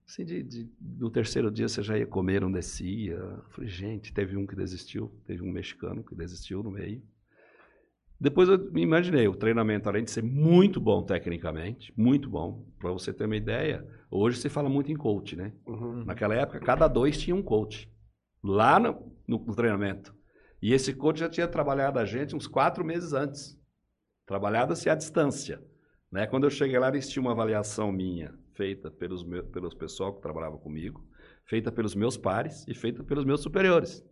Assim, 0.06 0.24
de, 0.24 0.42
de- 0.42 0.70
no 0.80 1.10
terceiro 1.10 1.50
dia 1.50 1.68
você 1.68 1.82
já 1.82 1.98
ia 1.98 2.06
comer, 2.06 2.40
não 2.42 2.52
descia. 2.52 3.14
Eu 3.14 3.44
Falei, 3.50 3.70
gente, 3.70 4.12
teve 4.12 4.36
um 4.36 4.46
que 4.46 4.56
desistiu, 4.56 5.10
teve 5.26 5.42
um 5.42 5.52
mexicano 5.52 6.04
que 6.04 6.14
desistiu 6.14 6.62
no 6.62 6.70
meio. 6.70 7.02
Depois 8.20 8.48
eu 8.48 8.58
me 8.72 8.80
imaginei, 8.82 9.28
o 9.28 9.34
treinamento, 9.36 9.88
além 9.88 10.04
de 10.04 10.10
ser 10.10 10.22
muito 10.22 10.80
bom 10.80 11.02
tecnicamente, 11.02 11.92
muito 11.96 12.30
bom, 12.30 12.64
para 12.78 12.90
você 12.92 13.12
ter 13.12 13.26
uma 13.26 13.36
ideia, 13.36 13.86
hoje 14.10 14.38
se 14.40 14.48
fala 14.48 14.68
muito 14.68 14.90
em 14.90 14.96
coach, 14.96 15.36
né? 15.36 15.52
Uhum. 15.66 16.04
Naquela 16.04 16.34
época, 16.34 16.60
cada 16.60 16.86
dois 16.88 17.18
tinha 17.18 17.34
um 17.34 17.42
coach. 17.42 17.90
Lá 18.42 18.78
no, 18.78 19.12
no- 19.26 19.44
no 19.44 19.54
treinamento. 19.54 20.14
E 20.64 20.72
esse 20.72 20.94
coach 20.94 21.20
já 21.20 21.28
tinha 21.28 21.46
trabalhado 21.46 21.98
a 21.98 22.06
gente 22.06 22.34
uns 22.34 22.46
quatro 22.46 22.82
meses 22.82 23.12
antes. 23.12 23.54
Trabalhado-se 24.26 24.88
à 24.88 24.94
distância. 24.94 25.62
Né? 26.10 26.26
Quando 26.26 26.44
eu 26.44 26.50
cheguei 26.50 26.78
lá, 26.78 26.88
eles 26.88 27.06
tinham 27.06 27.26
uma 27.26 27.32
avaliação 27.32 27.92
minha, 27.92 28.32
feita 28.54 28.90
pelos, 28.90 29.22
meu, 29.22 29.44
pelos 29.44 29.74
pessoal 29.74 30.14
que 30.14 30.22
trabalhava 30.22 30.56
comigo, 30.56 31.06
feita 31.44 31.70
pelos 31.70 31.94
meus 31.94 32.16
pares 32.16 32.66
e 32.66 32.72
feita 32.72 33.04
pelos 33.04 33.26
meus 33.26 33.42
superiores. 33.42 34.02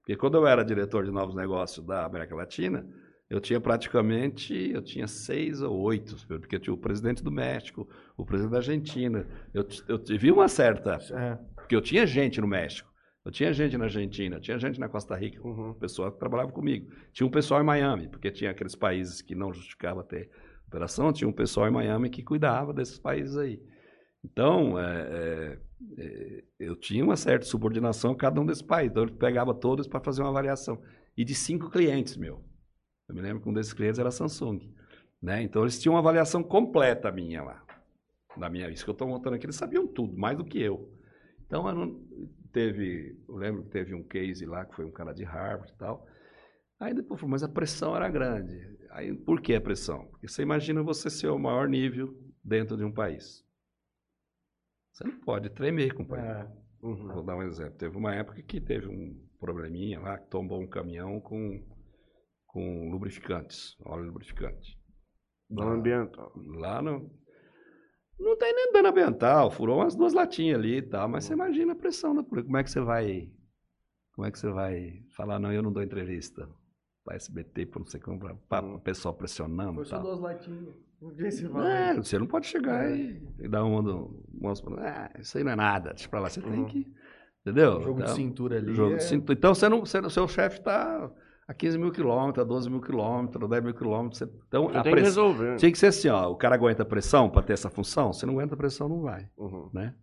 Porque 0.00 0.14
quando 0.14 0.36
eu 0.36 0.46
era 0.46 0.62
diretor 0.62 1.06
de 1.06 1.10
novos 1.10 1.34
negócios 1.34 1.86
da 1.86 2.04
América 2.04 2.34
Latina, 2.34 2.86
eu 3.30 3.40
tinha 3.40 3.58
praticamente, 3.58 4.52
eu 4.52 4.82
tinha 4.82 5.06
seis 5.06 5.62
ou 5.62 5.74
oito, 5.74 6.16
porque 6.28 6.56
eu 6.56 6.60
tinha 6.60 6.74
o 6.74 6.78
presidente 6.78 7.24
do 7.24 7.32
México, 7.32 7.88
o 8.14 8.26
presidente 8.26 8.52
da 8.52 8.58
Argentina. 8.58 9.26
Eu, 9.54 9.66
eu 9.88 9.98
tive 9.98 10.30
uma 10.30 10.48
certa 10.48 10.98
É. 11.14 11.36
porque 11.54 11.74
eu 11.74 11.80
tinha 11.80 12.06
gente 12.06 12.42
no 12.42 12.46
México, 12.46 12.92
eu 13.26 13.30
tinha 13.32 13.52
gente 13.52 13.76
na 13.76 13.84
Argentina, 13.84 14.38
tinha 14.40 14.58
gente 14.58 14.78
na 14.78 14.88
Costa 14.88 15.14
Rica, 15.16 15.44
Uhum. 15.46 15.74
pessoal 15.74 16.12
que 16.12 16.18
trabalhava 16.18 16.52
comigo. 16.52 16.90
Tinha 17.12 17.26
um 17.26 17.30
pessoal 17.30 17.60
em 17.60 17.64
Miami, 17.64 18.08
porque 18.08 18.30
tinha 18.30 18.50
aqueles 18.52 18.74
países 18.74 19.20
que 19.20 19.34
não 19.34 19.52
justificava 19.52 20.02
ter 20.04 20.30
operação, 20.68 21.12
tinha 21.12 21.28
um 21.28 21.32
pessoal 21.32 21.68
em 21.68 21.72
Miami 21.72 22.08
que 22.08 22.22
cuidava 22.22 22.72
desses 22.72 22.98
países 22.98 23.36
aí. 23.36 23.60
Então, 24.24 24.78
é, 24.78 25.02
é, 25.02 25.58
é, 25.98 26.44
eu 26.58 26.74
tinha 26.76 27.04
uma 27.04 27.16
certa 27.16 27.44
subordinação 27.46 28.12
a 28.12 28.16
cada 28.16 28.40
um 28.40 28.46
desses 28.46 28.62
países. 28.62 28.90
Então, 28.92 29.04
eu 29.04 29.12
pegava 29.12 29.54
todos 29.54 29.86
para 29.86 30.00
fazer 30.00 30.22
uma 30.22 30.30
avaliação. 30.30 30.82
E 31.16 31.24
de 31.24 31.34
cinco 31.34 31.70
clientes, 31.70 32.16
meu. 32.16 32.42
Eu 33.08 33.14
me 33.14 33.20
lembro 33.20 33.42
que 33.42 33.48
um 33.48 33.52
desses 33.52 33.72
clientes 33.72 33.98
era 33.98 34.08
a 34.08 34.12
Samsung. 34.12 34.72
Né? 35.22 35.42
Então, 35.42 35.62
eles 35.62 35.80
tinham 35.80 35.94
uma 35.94 36.00
avaliação 36.00 36.42
completa 36.42 37.10
minha 37.12 37.42
lá. 37.42 37.64
Da 38.36 38.50
minha, 38.50 38.68
isso 38.68 38.84
que 38.84 38.90
eu 38.90 38.92
estou 38.92 39.08
montando 39.08 39.36
aqui, 39.36 39.46
eles 39.46 39.56
sabiam 39.56 39.86
tudo, 39.86 40.16
mais 40.16 40.36
do 40.36 40.44
que 40.44 40.60
eu. 40.60 40.92
Então, 41.46 41.68
eu 41.68 41.74
não- 41.74 42.00
teve, 42.56 43.22
eu 43.28 43.36
lembro 43.36 43.64
que 43.64 43.68
teve 43.68 43.94
um 43.94 44.02
case 44.02 44.46
lá, 44.46 44.64
que 44.64 44.74
foi 44.74 44.86
um 44.86 44.90
cara 44.90 45.12
de 45.12 45.22
Harvard 45.24 45.70
e 45.70 45.76
tal. 45.76 46.06
Aí 46.80 46.94
depois, 46.94 47.20
falou, 47.20 47.32
mas 47.32 47.42
a 47.42 47.48
pressão 47.48 47.94
era 47.94 48.08
grande. 48.08 48.54
Aí, 48.92 49.14
por 49.14 49.42
que 49.42 49.54
a 49.54 49.60
pressão? 49.60 50.06
Porque 50.06 50.26
você 50.26 50.40
imagina 50.40 50.82
você 50.82 51.10
ser 51.10 51.28
o 51.28 51.38
maior 51.38 51.68
nível 51.68 52.14
dentro 52.42 52.74
de 52.74 52.82
um 52.82 52.90
país. 52.90 53.44
Você 54.90 55.04
não 55.04 55.20
pode 55.20 55.50
tremer, 55.50 55.92
companheiro. 55.92 56.30
É. 56.30 56.66
Uhum. 56.82 57.08
Vou 57.12 57.22
dar 57.22 57.36
um 57.36 57.42
exemplo. 57.42 57.76
Teve 57.76 57.94
uma 57.94 58.14
época 58.14 58.42
que 58.42 58.58
teve 58.58 58.86
um 58.86 59.22
probleminha 59.38 60.00
lá, 60.00 60.18
que 60.18 60.30
tombou 60.30 60.62
um 60.62 60.66
caminhão 60.66 61.20
com, 61.20 61.62
com 62.46 62.90
lubrificantes, 62.90 63.76
óleo 63.84 64.06
lubrificante. 64.06 64.80
Dano 65.50 65.72
ambiental. 65.72 66.32
Lá 66.34 66.80
no. 66.80 67.10
Não 68.18 68.36
tem 68.36 68.54
nem 68.54 68.72
dano 68.72 68.88
ambiental, 68.88 69.50
furou 69.50 69.78
umas 69.78 69.94
duas 69.94 70.12
latinhas 70.12 70.58
ali 70.58 70.76
e 70.78 70.82
tal, 70.82 71.08
mas 71.08 71.24
você 71.24 71.34
imagina 71.34 71.72
a 71.72 71.76
pressão 71.76 72.14
da 72.14 72.22
polícia. 72.22 72.44
Como 72.46 72.56
é 72.56 72.64
que 72.64 72.70
você 72.70 72.80
vai. 72.80 73.30
Como 74.14 74.26
é 74.26 74.30
que 74.30 74.38
você 74.38 74.50
vai 74.50 75.02
falar, 75.14 75.38
não, 75.38 75.52
eu 75.52 75.62
não 75.62 75.70
dou 75.72 75.82
entrevista 75.82 76.48
para 77.04 77.16
SBT, 77.16 77.66
para 77.66 77.80
não 77.80 77.86
sei 77.86 78.00
como, 78.00 78.18
para 78.48 78.66
o 78.66 78.80
pessoal 78.80 79.14
pressionando 79.14 79.74
Foi 79.74 79.84
só 79.84 79.98
duas 79.98 80.18
latinhas. 80.20 80.74
Um 81.02 81.12
dia 81.12 81.30
você 81.30 81.44
É, 81.44 81.48
vai. 81.48 81.96
você 81.96 82.18
não 82.18 82.26
pode 82.26 82.46
chegar 82.46 82.90
e, 82.90 83.22
e 83.38 83.46
dar 83.48 83.64
uma 83.64 83.82
do. 83.82 84.24
Ah, 84.78 85.10
isso 85.20 85.36
aí 85.36 85.44
não 85.44 85.52
é 85.52 85.56
nada, 85.56 85.90
deixa 85.92 86.08
pra 86.08 86.20
lá. 86.20 86.30
Você 86.30 86.40
tem 86.40 86.52
Uhum. 86.60 86.64
que. 86.66 86.86
Entendeu? 87.42 87.82
Jogo 87.82 87.98
de 87.98 88.02
Então, 88.04 88.14
cintura 88.16 88.56
ali. 88.56 88.74
Jogo 88.74 88.94
é- 88.94 88.96
de 88.96 89.04
cintura. 89.04 89.38
Então, 89.38 89.54
você 89.54 89.68
não, 89.68 89.80
você, 89.80 90.10
seu 90.10 90.26
chefe 90.26 90.58
está 90.58 91.12
a 91.48 91.54
15 91.54 91.78
mil 91.78 91.92
quilômetros, 91.92 92.42
a 92.44 92.46
12 92.46 92.68
mil 92.70 92.80
quilômetros, 92.80 93.42
a 93.44 93.46
10 93.46 93.64
mil 93.64 93.74
quilômetros. 93.74 94.18
você- 94.18 94.30
Então, 94.48 94.68
a 94.68 94.82
tem 94.82 94.82
que 94.82 94.90
pressão, 94.90 95.28
resolver. 95.28 95.56
tinha 95.56 95.70
que 95.72 95.78
ser 95.78 95.86
assim, 95.86 96.08
ó, 96.08 96.28
o 96.30 96.36
cara 96.36 96.54
aguenta 96.56 96.84
pressão 96.84 97.30
para 97.30 97.42
ter 97.42 97.52
essa 97.52 97.70
função? 97.70 98.12
Se 98.12 98.26
não 98.26 98.34
aguenta 98.34 98.56
pressão, 98.56 98.88
não 98.88 99.00
vai, 99.02 99.28
Uhum. 99.36 99.70
né? 99.72 99.94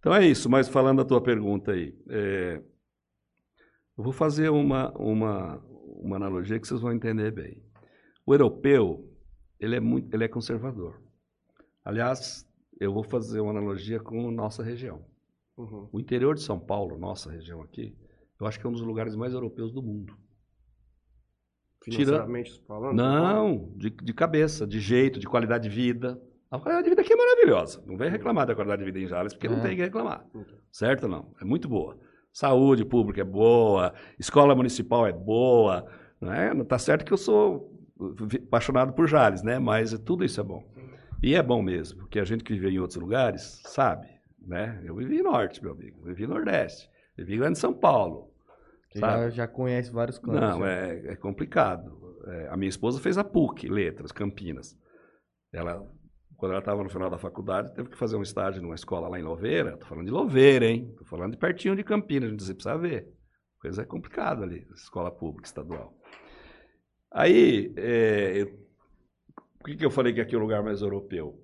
Então 0.00 0.14
é 0.14 0.26
isso, 0.26 0.50
mas 0.50 0.68
falando 0.68 0.98
da 0.98 1.04
tua 1.04 1.20
pergunta 1.22 1.72
aí, 1.72 1.96
é, 2.10 2.60
eu 3.96 4.04
vou 4.04 4.12
fazer 4.12 4.48
uma, 4.50 4.90
uma, 4.98 5.62
uma 6.00 6.16
analogia 6.16 6.58
que 6.60 6.66
vocês 6.68 6.80
vão 6.80 6.92
entender 6.92 7.30
bem. 7.30 7.62
O 8.26 8.34
europeu, 8.34 9.08
ele 9.60 9.76
é 9.76 9.80
muito, 9.80 10.12
ele 10.14 10.24
é 10.24 10.28
conservador. 10.28 11.00
Aliás, 11.84 12.46
eu 12.80 12.92
vou 12.92 13.04
fazer 13.04 13.40
uma 13.40 13.50
analogia 13.52 14.00
com 14.00 14.28
a 14.28 14.32
nossa 14.32 14.62
região. 14.62 15.04
Uhum. 15.56 15.88
O 15.92 16.00
interior 16.00 16.34
de 16.34 16.42
São 16.42 16.58
Paulo, 16.58 16.98
nossa 16.98 17.30
região 17.30 17.62
aqui, 17.62 17.96
eu 18.40 18.46
acho 18.46 18.58
que 18.58 18.66
é 18.66 18.68
um 18.68 18.72
dos 18.72 18.82
lugares 18.82 19.14
mais 19.14 19.32
europeus 19.32 19.72
do 19.72 19.80
mundo. 19.82 20.16
Financeiramente 21.84 22.60
falando? 22.66 22.96
Não, 22.96 23.72
de, 23.76 23.90
de 23.90 24.12
cabeça, 24.14 24.66
de 24.66 24.80
jeito, 24.80 25.18
de 25.20 25.26
qualidade 25.26 25.68
de 25.68 25.74
vida. 25.74 26.20
A 26.50 26.58
qualidade 26.58 26.84
de 26.84 26.90
vida 26.90 27.02
aqui 27.02 27.12
é 27.12 27.16
maravilhosa. 27.16 27.82
Não 27.86 27.96
vem 27.96 28.08
reclamar 28.10 28.46
da 28.46 28.54
qualidade 28.54 28.80
de 28.84 28.86
vida 28.90 28.98
em 29.04 29.08
Jales, 29.08 29.32
porque 29.34 29.48
não 29.48 29.58
É. 29.58 29.60
tem 29.62 29.76
que 29.76 29.82
reclamar. 29.82 30.24
Então. 30.34 30.44
Certo 30.70 31.04
ou 31.04 31.08
não? 31.08 31.32
É 31.40 31.44
muito 31.44 31.68
boa. 31.68 31.98
Saúde 32.32 32.84
pública 32.84 33.20
é 33.20 33.24
boa, 33.24 33.92
escola 34.18 34.54
municipal 34.54 35.06
é 35.06 35.12
boa. 35.12 35.86
Não 36.20 36.32
é? 36.32 36.54
Não 36.54 36.64
tá 36.64 36.78
certo 36.78 37.04
que 37.04 37.12
eu 37.12 37.16
sou 37.16 37.72
apaixonado 38.46 38.92
por 38.92 39.06
Jales, 39.08 39.42
né? 39.42 39.58
Mas 39.58 39.96
tudo 40.00 40.24
isso 40.24 40.40
é 40.40 40.44
bom. 40.44 40.62
E 41.22 41.34
é 41.34 41.42
bom 41.42 41.62
mesmo, 41.62 41.98
porque 42.00 42.18
a 42.18 42.24
gente 42.24 42.44
que 42.44 42.52
vive 42.54 42.68
em 42.70 42.78
outros 42.78 43.00
lugares 43.00 43.60
sabe, 43.66 44.06
né? 44.46 44.80
Eu 44.84 44.94
vivi 44.96 45.22
norte, 45.22 45.62
meu 45.62 45.72
amigo. 45.72 45.98
Eu 46.00 46.06
vivi 46.14 46.26
nordeste. 46.26 46.88
Vivi 47.16 47.36
grande 47.38 47.58
São 47.58 47.72
Paulo. 47.72 48.30
Já, 48.94 49.30
já 49.30 49.48
conhece 49.48 49.90
vários 49.90 50.18
campos. 50.18 50.40
Não, 50.40 50.64
é, 50.64 51.12
é 51.12 51.16
complicado. 51.16 52.02
É, 52.26 52.48
a 52.48 52.56
minha 52.56 52.68
esposa 52.68 53.00
fez 53.00 53.18
a 53.18 53.24
PUC, 53.24 53.68
Letras, 53.68 54.12
Campinas. 54.12 54.76
Ela, 55.52 55.86
quando 56.36 56.52
ela 56.52 56.60
estava 56.60 56.82
no 56.82 56.88
final 56.88 57.10
da 57.10 57.18
faculdade, 57.18 57.74
teve 57.74 57.88
que 57.90 57.96
fazer 57.98 58.16
um 58.16 58.22
estágio 58.22 58.62
numa 58.62 58.74
escola 58.74 59.08
lá 59.08 59.18
em 59.18 59.22
Louveira. 59.22 59.74
Estou 59.74 59.88
falando 59.88 60.06
de 60.06 60.10
Louveira, 60.12 60.66
hein? 60.66 60.88
Estou 60.90 61.06
falando 61.06 61.32
de 61.32 61.38
pertinho 61.38 61.76
de 61.76 61.82
Campinas, 61.84 62.28
a 62.28 62.30
gente 62.32 62.54
precisa 62.54 62.78
ver. 62.78 63.08
Coisa 63.60 63.82
é 63.82 63.84
complicada 63.84 64.42
ali, 64.44 64.66
escola 64.74 65.10
pública 65.10 65.46
estadual. 65.46 65.94
Aí, 67.10 67.72
é, 67.76 68.42
eu- 68.42 68.64
por 69.58 69.66
que, 69.70 69.76
que 69.76 69.84
eu 69.84 69.90
falei 69.90 70.12
que 70.12 70.20
aqui 70.20 70.34
é 70.34 70.38
o 70.38 70.40
lugar 70.40 70.62
mais 70.62 70.82
europeu? 70.82 71.40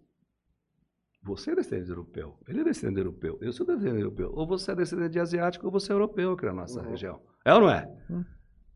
Você 1.22 1.50
é 1.50 1.54
descendente 1.54 1.90
europeu, 1.90 2.38
ele 2.48 2.60
é 2.60 2.64
descendente 2.64 2.98
europeu, 3.00 3.38
eu 3.42 3.52
sou 3.52 3.66
descendente 3.66 4.00
europeu. 4.00 4.30
Ou 4.34 4.46
você 4.46 4.72
é 4.72 4.74
descendente 4.74 5.10
de 5.12 5.20
asiático 5.20 5.66
ou 5.66 5.72
você 5.72 5.92
é 5.92 5.94
europeu 5.94 6.32
aqui 6.32 6.46
na 6.46 6.52
nossa 6.54 6.80
Uhum. 6.82 6.90
região. 6.90 7.22
É 7.44 7.54
ou 7.54 7.60
não 7.60 7.70
é? 7.70 7.86
Hum. 8.10 8.24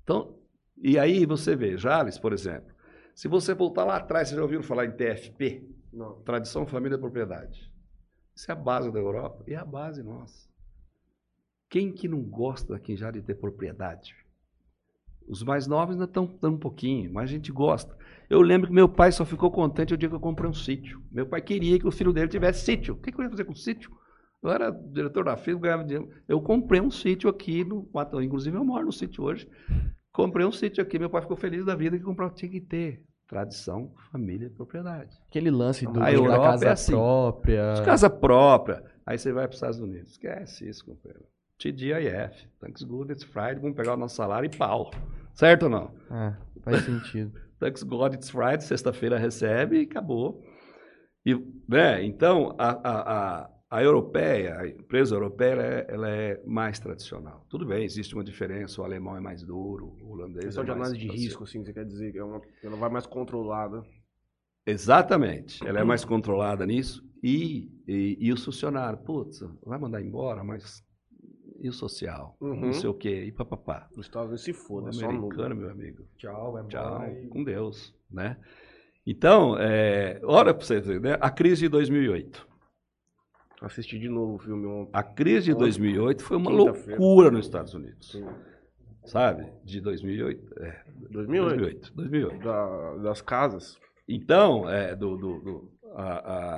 Então, 0.03 0.38
e 0.77 0.98
aí 0.98 1.24
você 1.27 1.55
vê, 1.55 1.77
Jales, 1.77 2.18
por 2.18 2.33
exemplo, 2.33 2.74
se 3.14 3.29
você 3.29 3.55
voltar 3.55 3.85
lá 3.85 3.96
atrás, 3.96 4.29
vocês 4.29 4.37
já 4.37 4.42
ouviram 4.42 4.62
falar 4.62 4.87
em 4.87 4.92
TFP? 4.92 5.68
Não. 5.92 6.20
Tradição, 6.22 6.66
família 6.66 6.98
propriedade. 6.98 7.72
Isso 8.35 8.50
é 8.50 8.55
a 8.55 8.57
base 8.57 8.90
da 8.90 8.98
Europa 8.98 9.44
e 9.46 9.55
é 9.55 9.57
a 9.57 9.64
base 9.64 10.03
nossa. 10.03 10.48
Quem 11.70 11.92
que 11.92 12.09
não 12.09 12.22
gosta 12.22 12.74
aqui 12.74 12.96
já 12.96 13.11
de 13.11 13.22
ter 13.22 13.35
propriedade? 13.35 14.14
Os 15.27 15.42
mais 15.42 15.66
novos 15.66 15.94
ainda 15.94 16.05
estão 16.05 16.27
dando 16.40 16.57
um 16.57 16.61
pouquinho, 16.61 17.12
mas 17.12 17.31
a 17.31 17.33
gente 17.33 17.50
gosta. 17.50 17.96
Eu 18.29 18.42
lembro 18.42 18.68
que 18.68 18.74
meu 18.74 18.88
pai 18.88 19.11
só 19.11 19.24
ficou 19.24 19.50
contente 19.50 19.94
o 19.94 19.96
dia 19.96 20.09
que 20.09 20.14
eu 20.14 20.20
comprei 20.20 20.50
um 20.50 20.55
sítio. 20.55 21.03
Meu 21.11 21.27
pai 21.27 21.40
queria 21.40 21.79
que 21.79 21.87
o 21.87 21.92
filho 21.92 22.12
dele 22.12 22.29
tivesse 22.29 22.64
sítio. 22.64 22.94
O 22.94 22.96
que, 22.98 23.11
que 23.11 23.18
eu 23.18 23.24
ia 23.24 23.31
fazer 23.31 23.44
com 23.44 23.55
sítio? 23.55 23.90
Eu 24.44 24.50
era 24.50 24.70
diretor 24.70 25.24
da 25.24 25.37
firma, 25.37 25.61
ganhava 25.62 25.85
dinheiro. 25.85 26.11
Eu 26.28 26.40
comprei 26.40 26.80
um 26.80 26.90
sítio 26.90 27.30
aqui, 27.30 27.64
no, 27.64 27.88
inclusive 28.22 28.57
eu 28.57 28.64
moro 28.64 28.87
no 28.87 28.92
sítio 28.92 29.24
hoje. 29.24 29.48
Comprei 30.12 30.46
um 30.46 30.52
sítio 30.52 30.83
aqui, 30.83 30.98
meu 30.98 31.09
pai 31.09 31.22
ficou 31.22 31.37
feliz 31.37 31.64
da 31.64 31.74
vida 31.74 31.96
que 31.96 32.04
comprou. 32.04 32.28
Tinha 32.30 32.50
que 32.50 32.61
ter 32.61 33.02
tradição, 33.26 33.92
família 34.12 34.46
e 34.46 34.50
propriedade. 34.50 35.16
Aquele 35.28 35.50
lance 35.50 35.87
do, 35.87 35.98
A 35.98 36.04
da 36.04 36.12
Europa 36.12 36.44
casa 36.50 36.66
é 36.66 36.70
assim. 36.70 36.92
própria. 36.92 37.83
Casa 37.85 38.11
própria. 38.11 38.85
Aí 39.07 39.18
você 39.18 39.33
vai 39.33 39.44
para 39.44 39.50
os 39.50 39.57
Estados 39.57 39.80
Unidos. 39.80 40.12
Esquece 40.12 40.68
isso, 40.68 40.85
companheiro. 40.85 41.24
TGIF. 41.59 42.48
Thanks 42.61 42.83
good, 42.83 43.12
it's 43.12 43.24
Friday. 43.24 43.61
Vamos 43.61 43.76
pegar 43.76 43.94
o 43.94 43.96
nosso 43.96 44.16
salário 44.16 44.46
e 44.52 44.57
pau. 44.57 44.90
Certo 45.33 45.64
ou 45.64 45.70
não? 45.70 45.90
Ah, 46.11 46.37
faz 46.62 46.85
sentido. 46.85 47.33
Thanks 47.59 47.83
God, 47.83 48.14
it's 48.14 48.30
Friday. 48.30 48.61
Sexta-feira 48.61 49.18
recebe 49.18 49.80
e 49.80 49.82
acabou. 49.84 50.42
E, 51.24 51.34
né? 51.68 52.05
Então, 52.05 52.55
a, 52.59 52.68
a, 52.68 53.40
a, 53.40 53.51
a 53.75 53.83
europeia, 53.83 54.57
a 54.61 54.68
empresa 54.68 55.16
europeia, 55.16 55.51
ela 55.51 55.64
é, 55.64 55.87
ela 55.89 56.09
é 56.09 56.41
mais 56.47 56.79
tradicional. 56.79 57.45
Tudo 57.49 57.66
bem, 57.66 57.85
existe 57.85 58.14
uma 58.14 58.22
diferença. 58.22 58.81
O 58.81 58.85
alemão 58.85 59.16
é 59.16 59.20
mais 59.20 59.43
duro, 59.43 59.97
o 60.01 60.12
holandês 60.12 60.45
Questão 60.45 60.62
é 60.62 60.66
de 60.66 60.70
análise 60.70 60.97
de 60.97 61.09
risco, 61.09 61.43
assim, 61.43 61.64
você 61.64 61.72
quer 61.72 61.85
dizer 61.85 62.12
que 62.12 62.18
é 62.18 62.22
uma, 62.22 62.41
ela 62.62 62.77
vai 62.77 62.89
mais 62.89 63.05
controlada. 63.05 63.85
Exatamente. 64.64 65.66
Ela 65.66 65.81
é 65.81 65.83
mais 65.85 66.05
controlada 66.05 66.64
nisso. 66.64 67.05
E, 67.20 67.68
e, 67.89 68.16
e 68.20 68.33
os 68.33 68.45
funcionários, 68.45 69.03
putz, 69.03 69.41
vai 69.66 69.77
mandar 69.77 70.01
embora, 70.01 70.45
mas 70.45 70.81
e 71.59 71.68
o 71.68 71.72
social? 71.72 72.37
Uhum. 72.41 72.66
Não 72.66 72.72
sei 72.72 72.89
o 72.89 72.95
quê, 72.95 73.25
e 73.25 73.33
papapá. 73.33 73.89
Nos 73.97 74.07
Estados 74.07 74.29
Unidos 74.29 74.45
se 74.45 74.53
O 74.53 74.55
foda, 74.55 74.91
é 74.91 74.93
só 74.93 75.11
no... 75.11 75.18
americano, 75.18 75.57
meu 75.57 75.70
amigo. 75.70 76.05
Tchau, 76.16 76.53
vai 76.53 76.64
Tchau, 76.68 77.01
com 77.29 77.43
Deus, 77.43 77.93
né? 78.09 78.37
Então, 79.05 79.59
é, 79.59 80.20
olha 80.22 80.55
para 80.55 80.64
você 80.64 80.81
ver, 80.81 81.01
né? 81.01 81.18
A 81.20 81.29
crise 81.29 81.62
de 81.62 81.68
2008. 81.70 82.53
Assisti 83.64 83.98
de 83.98 84.08
novo 84.08 84.34
o 84.34 84.38
filme 84.38 84.66
ontem. 84.66 84.90
A 84.92 85.02
crise 85.02 85.46
de 85.46 85.52
Ontem, 85.52 85.60
2008 85.60 86.22
foi 86.22 86.36
uma 86.36 86.50
loucura 86.50 87.30
nos 87.30 87.46
Estados 87.46 87.74
Unidos. 87.74 88.10
Sim. 88.12 88.24
Sabe? 89.04 89.46
De 89.64 89.80
2008. 89.80 90.54
É, 90.62 90.82
2008. 91.10 91.92
2008. 91.92 91.92
2008. 91.94 92.44
Da- 92.44 92.96
das 92.96 93.20
casas. 93.22 93.78
Então, 94.08 94.68
é, 94.68 94.94
do, 94.94 95.16
do- 95.16 95.40
do- 95.40 95.72
a- 95.94 96.02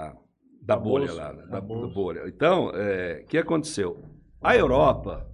a- 0.09 0.17
da, 0.63 0.75
Da 0.75 0.77
bolha 0.77 1.07
bolsa. 1.07 1.23
lá, 1.23 1.33
né? 1.33 1.43
da, 1.43 1.49
Da 1.49 1.61
bolha. 1.61 2.23
Então, 2.27 2.71
é, 2.75 3.23
o 3.25 3.27
que 3.29 3.39
aconteceu? 3.39 4.03
A 4.43 4.57
Europa 4.57 5.29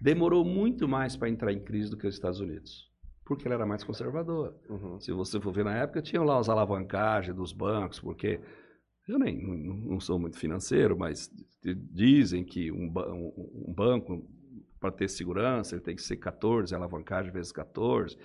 demorou 0.00 0.44
muito 0.44 0.88
mais 0.88 1.16
para 1.16 1.28
entrar 1.28 1.52
em 1.52 1.60
crise 1.60 1.90
do 1.90 1.96
que 1.96 2.06
os 2.06 2.14
Estados 2.14 2.40
Unidos, 2.40 2.90
porque 3.26 3.46
ela 3.46 3.54
era 3.56 3.66
mais 3.66 3.84
conservadora. 3.84 4.54
Uhum. 4.68 4.98
Se 5.00 5.12
você 5.12 5.38
for 5.40 5.52
ver 5.52 5.64
na 5.64 5.76
época, 5.76 6.00
tinham 6.02 6.24
lá 6.24 6.38
as 6.38 6.48
alavancagens 6.48 7.34
dos 7.36 7.52
bancos, 7.52 8.00
porque 8.00 8.40
eu 9.10 9.18
nem 9.18 9.36
não, 9.42 9.74
não 9.76 10.00
sou 10.00 10.18
muito 10.18 10.38
financeiro, 10.38 10.96
mas 10.98 11.30
dizem 11.92 12.44
que 12.44 12.70
um, 12.72 12.86
um- 12.86 13.64
um 13.68 13.72
banco, 13.74 14.26
para 14.78 14.90
ter 14.90 15.08
segurança, 15.08 15.74
ele 15.74 15.82
tem 15.82 15.94
que 15.94 16.02
ser 16.02 16.16
14, 16.16 16.74
alavancagem 16.74 17.30
vezes 17.32 17.52
14, 17.52 18.16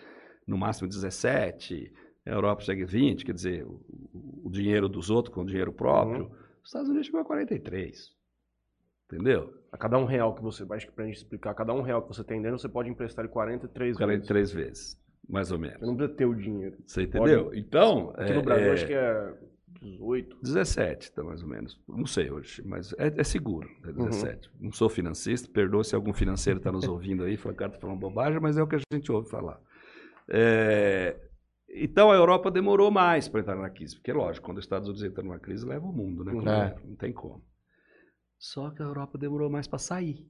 no 0.48 0.58
máximo 0.58 0.88
17. 0.88 1.92
A 2.26 2.30
Europa 2.32 2.62
chega 2.64 2.84
a 2.84 2.88
20, 2.88 3.26
quer 3.26 3.34
dizer, 3.34 3.66
o, 3.66 3.82
o- 4.46 4.50
dinheiro 4.50 4.88
dos 4.88 5.10
outros 5.10 5.34
com 5.36 5.42
o 5.42 5.46
dinheiro 5.46 5.74
próprio. 5.74 6.32
Os 6.64 6.70
Estados 6.70 6.88
Unidos 6.90 7.06
chegou 7.08 7.22
a 7.22 7.26
43. 7.26 8.16
Entendeu? 9.12 9.54
A 9.72 9.78
cada 9.78 9.98
um 10.00 10.06
real 10.06 10.34
que 10.34 10.42
você, 10.42 10.66
acho 10.72 10.88
que 10.88 10.94
pra 10.94 11.06
gente 11.06 11.18
explicar, 11.18 11.54
cada 11.54 11.74
um 11.74 11.82
real 11.82 12.02
que 12.02 12.08
você 12.08 12.24
tem 12.24 12.42
dentro, 12.42 12.58
você 12.58 12.70
pode 12.70 12.90
emprestar 12.90 13.24
ele 13.26 13.32
43 13.34 13.88
vezes. 13.90 13.98
43 13.98 14.52
vezes, 14.52 15.02
mais 15.30 15.52
ou 15.52 15.60
menos. 15.60 15.80
Você 15.80 15.86
não 15.86 15.96
precisa 15.96 16.18
ter 16.18 16.26
o 16.26 16.34
dinheiro. 16.34 16.78
Você 16.88 17.04
entendeu? 17.04 17.52
Então, 17.54 18.12
Aqui 18.18 18.32
é- 18.32 18.36
no 18.36 18.42
Brasil, 18.42 18.68
é- 18.70 18.74
acho 18.74 18.88
que 18.88 18.94
é 18.94 19.34
18. 19.92 20.38
17, 20.42 21.12
tá, 21.14 21.24
mais 21.24 21.42
ou 21.42 21.48
menos. 21.50 21.80
Não 21.88 22.06
sei 22.06 22.30
hoje, 22.32 22.62
mas 22.66 22.94
é, 22.98 23.14
é 23.18 23.24
seguro, 23.24 23.70
é 23.84 23.88
Uhum. 23.90 24.06
17. 24.06 24.50
Não 24.60 24.72
sou 24.72 24.90
financista, 24.90 25.50
perdoa 25.52 25.84
se 25.84 25.96
algum 25.96 26.14
financeiro 26.14 26.58
está 26.60 26.72
nos 26.72 26.88
ouvindo 26.88 27.24
aí, 27.24 27.38
fala, 27.38 27.56
cara, 27.56 27.72
tá 27.72 27.80
falando 27.80 28.00
bobagem, 28.00 28.40
mas 28.40 28.58
é 28.58 28.64
o 28.64 28.68
que 28.68 28.76
a 28.76 28.80
gente 28.94 29.12
ouve 29.12 29.30
falar. 29.30 29.60
É, 30.28 31.20
então 31.70 32.12
a 32.12 32.16
Europa 32.16 32.50
demorou 32.50 32.90
mais 32.90 33.28
para 33.28 33.42
entrar 33.42 33.56
na 33.56 33.70
crise, 33.70 33.96
porque 33.96 34.12
lógico, 34.14 34.46
quando 34.46 34.58
os 34.58 34.64
Estados 34.66 34.88
Unidos 34.88 35.04
entram 35.04 35.26
numa 35.26 35.40
crise, 35.40 35.66
leva 35.66 35.86
o 35.86 35.94
mundo, 35.94 36.24
né? 36.24 36.34
É. 36.34 36.82
é, 36.82 36.88
Não 36.88 36.96
tem 36.96 37.14
como. 37.14 37.44
Só 38.38 38.70
que 38.72 38.82
a 38.82 38.86
Europa 38.86 39.18
demorou 39.18 39.50
mais 39.50 39.68
para 39.68 39.80
sair. 39.80 40.28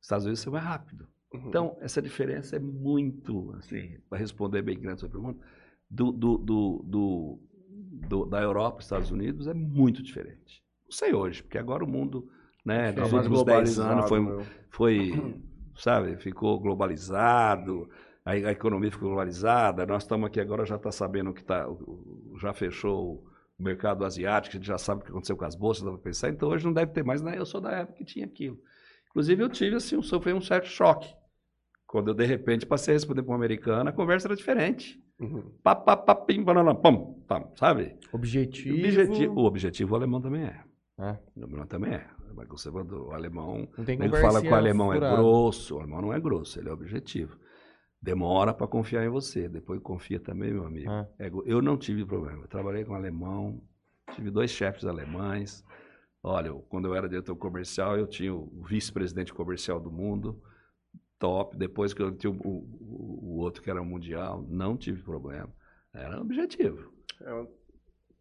Os 0.00 0.06
Estados 0.06 0.24
Unidos 0.24 0.40
saiu 0.40 0.52
mais 0.52 0.64
rápido. 0.64 1.06
Uhum. 1.32 1.48
Então, 1.48 1.76
essa 1.80 2.00
diferença 2.02 2.56
é 2.56 2.58
muito, 2.58 3.52
assim, 3.58 3.98
para 4.08 4.18
responder 4.18 4.62
bem 4.62 4.78
grande 4.78 4.94
a 4.96 4.98
sua 5.00 5.08
pergunta, 5.08 5.38
do, 5.88 6.10
do, 6.12 6.38
do, 6.38 6.84
do- 6.84 7.38
do- 8.08 8.24
da 8.24 8.40
Europa 8.40 8.76
para 8.76 8.78
os 8.80 8.84
Estados 8.86 9.10
Unidos 9.10 9.46
é 9.46 9.54
muito 9.54 10.02
diferente. 10.02 10.62
Não 10.84 10.92
sei 10.92 11.14
hoje, 11.14 11.42
porque 11.42 11.58
agora 11.58 11.84
o 11.84 11.88
mundo, 11.88 12.28
né, 12.64 12.90
nos 12.92 13.12
mais 13.12 13.26
últimos 13.26 13.44
10 13.44 13.78
anos 13.78 14.08
foi, 14.08 14.20
né? 14.20 14.46
foi, 14.70 15.40
sabe, 15.76 16.16
ficou 16.16 16.58
globalizado, 16.60 17.88
a, 18.24 18.32
a 18.32 18.52
economia 18.52 18.90
ficou 18.90 19.08
globalizada, 19.08 19.86
nós 19.86 20.02
estamos 20.02 20.26
aqui 20.26 20.40
agora, 20.40 20.64
já 20.66 20.76
está 20.76 20.90
sabendo 20.92 21.32
que 21.32 21.44
tá, 21.44 21.66
já 22.40 22.52
fechou 22.52 23.24
o 23.58 23.62
mercado 23.62 24.04
asiático, 24.04 24.56
a 24.56 24.58
gente 24.58 24.66
já 24.66 24.78
sabe 24.78 25.02
o 25.02 25.04
que 25.04 25.10
aconteceu 25.10 25.36
com 25.36 25.44
as 25.44 25.54
bolsas, 25.54 25.84
dá 25.84 25.90
para 25.90 26.00
pensar, 26.00 26.30
então 26.30 26.48
hoje 26.48 26.64
não 26.64 26.72
deve 26.72 26.92
ter 26.92 27.04
mais, 27.04 27.22
né? 27.22 27.38
eu 27.38 27.46
sou 27.46 27.60
da 27.60 27.70
época 27.72 27.98
que 27.98 28.04
tinha 28.04 28.26
aquilo. 28.26 28.58
Inclusive 29.10 29.42
eu 29.42 29.48
tive, 29.48 29.76
assim, 29.76 29.96
um, 29.96 30.02
sofri 30.02 30.32
um 30.32 30.40
certo 30.40 30.66
choque, 30.68 31.12
quando 31.90 32.08
eu, 32.08 32.14
de 32.14 32.24
repente, 32.24 32.64
passei 32.64 32.94
a 32.94 32.96
responder 32.96 33.20
para 33.22 33.32
um 33.32 33.34
americano, 33.34 33.90
a 33.90 33.92
conversa 33.92 34.28
era 34.28 34.36
diferente. 34.36 35.02
Uhum. 35.20 35.42
Pá, 35.60 35.74
pá, 35.74 35.96
pá, 35.96 36.14
pim, 36.14 36.40
banana, 36.42 36.72
pam, 36.72 37.14
pam, 37.26 37.50
sabe? 37.56 37.96
Objetivo. 38.12 38.76
Objetivo, 38.78 39.34
o 39.40 39.44
objetivo 39.44 39.92
o 39.92 39.96
alemão 39.96 40.20
também 40.20 40.44
é. 40.44 40.60
É. 41.00 41.18
O 41.36 41.42
alemão 41.44 41.66
também 41.66 41.94
é. 41.94 42.06
Mas 42.34 42.46
conservador. 42.46 43.08
O 43.08 43.12
alemão 43.12 43.68
Não 43.76 43.84
tem 43.84 43.98
fala 43.98 44.40
que 44.40 44.48
o 44.48 44.54
alemão 44.54 44.92
é 44.92 45.00
grosso, 45.00 45.74
o 45.76 45.78
alemão 45.80 46.00
não 46.02 46.12
é 46.12 46.20
grosso, 46.20 46.60
ele 46.60 46.68
é 46.68 46.72
objetivo. 46.72 47.36
Demora 48.00 48.54
para 48.54 48.68
confiar 48.68 49.04
em 49.04 49.08
você, 49.08 49.48
depois 49.48 49.80
confia 49.82 50.20
também, 50.20 50.52
meu 50.52 50.64
amigo. 50.64 50.88
É 51.18 51.28
go- 51.28 51.42
Eu 51.44 51.60
não 51.60 51.76
tive 51.76 52.06
problema, 52.06 52.42
eu 52.44 52.48
trabalhei 52.48 52.84
com 52.84 52.94
alemão, 52.94 53.60
tive 54.14 54.30
dois 54.30 54.50
chefes 54.52 54.84
alemães. 54.86 55.64
Olha, 56.22 56.48
eu- 56.48 56.60
quando 56.70 56.86
eu 56.86 56.94
era 56.94 57.08
diretor 57.08 57.34
comercial, 57.34 57.98
eu 57.98 58.06
tinha 58.06 58.32
o 58.32 58.62
vice-presidente 58.64 59.34
comercial 59.34 59.80
do 59.80 59.90
mundo, 59.90 60.40
top. 61.20 61.56
Depois 61.56 61.94
que 61.94 62.02
eu 62.02 62.10
tinha 62.16 62.32
o, 62.32 62.36
o- 62.36 63.18
o 63.22 63.36
outro 63.38 63.62
que 63.62 63.70
era 63.70 63.80
mundial, 63.82 64.42
não 64.48 64.76
tive 64.76 65.00
problema. 65.02 65.48
Era 65.94 66.20
objetivo. 66.20 66.92
É, 67.20 67.30
eu 67.30 67.48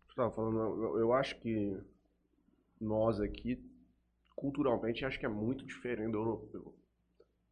estava 0.09 0.29
falando, 0.31 0.57
eu, 0.59 0.99
eu 0.99 1.13
acho 1.13 1.39
que 1.39 1.75
nós 2.79 3.19
aqui, 3.19 3.59
culturalmente, 4.35 5.03
acho 5.05 5.19
que 5.19 5.25
é 5.25 5.29
muito 5.29 5.65
diferente 5.65 6.11
do 6.11 6.17
europeu. 6.19 6.75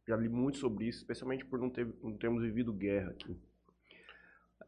Já 0.06 0.16
li 0.16 0.28
muito 0.28 0.58
sobre 0.58 0.86
isso, 0.86 0.98
especialmente 1.00 1.44
por 1.44 1.58
não, 1.58 1.68
ter, 1.70 1.86
não 2.02 2.16
termos 2.16 2.42
vivido 2.42 2.72
guerra 2.72 3.10
aqui. 3.10 3.36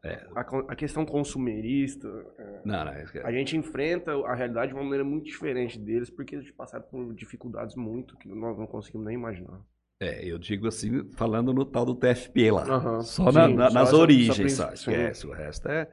É. 0.03 0.15
A, 0.35 0.41
a 0.41 0.75
questão 0.75 1.05
consumerista, 1.05 2.07
é, 2.39 2.61
Não, 2.65 2.85
não, 2.85 2.91
é- 2.91 3.05
a 3.23 3.31
gente 3.31 3.55
enfrenta 3.55 4.11
a 4.25 4.33
realidade 4.33 4.69
de 4.71 4.73
uma 4.75 4.83
maneira 4.83 5.03
muito 5.03 5.25
diferente 5.25 5.77
deles, 5.77 6.09
porque 6.09 6.35
eles 6.35 6.49
passaram 6.51 6.85
por 6.87 7.13
dificuldades 7.13 7.75
muito 7.75 8.17
que 8.17 8.27
nós 8.27 8.57
não 8.57 8.65
conseguimos 8.65 9.05
nem 9.05 9.15
imaginar. 9.15 9.61
É, 10.01 10.25
eu 10.25 10.39
digo 10.39 10.67
assim, 10.67 11.03
falando 11.11 11.53
no 11.53 11.63
tal 11.63 11.85
do 11.85 11.93
TFP 11.93 12.51
lá. 12.51 12.63
Aham. 12.71 13.01
Só, 13.03 13.31
na- 13.31 13.47
Sim, 13.47 13.55
na- 13.55 13.69
só 13.69 13.73
nas 13.75 13.93
origens, 13.93 14.53
só. 14.53 14.73
Esquece. 14.73 15.27
O 15.27 15.31
resto 15.31 15.67
é, 15.69 15.87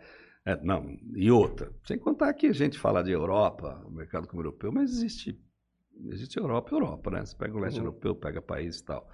é- 0.47 0.57
Não, 0.63 0.97
e 1.15 1.31
outra. 1.31 1.71
Sem 1.87 1.99
contar 1.99 2.33
que 2.33 2.47
a 2.47 2.53
gente 2.53 2.79
fala 2.79 3.03
de 3.05 3.13
Europa, 3.13 3.83
o 3.87 3.91
mercado 3.91 4.27
como 4.27 4.41
europeu, 4.41 4.73
mas 4.73 4.91
existe. 4.93 5.39
Existe 6.07 6.39
Europa 6.39 6.71
e 6.73 6.75
Europa, 6.75 7.11
né? 7.11 7.25
Você 7.27 7.37
pega 7.37 7.55
o 7.55 7.61
leste 7.61 7.81
Uhum. 7.81 7.87
europeu, 7.87 8.15
pega 8.15 8.41
país 8.41 8.79
e 8.79 8.85
tal. 8.85 9.07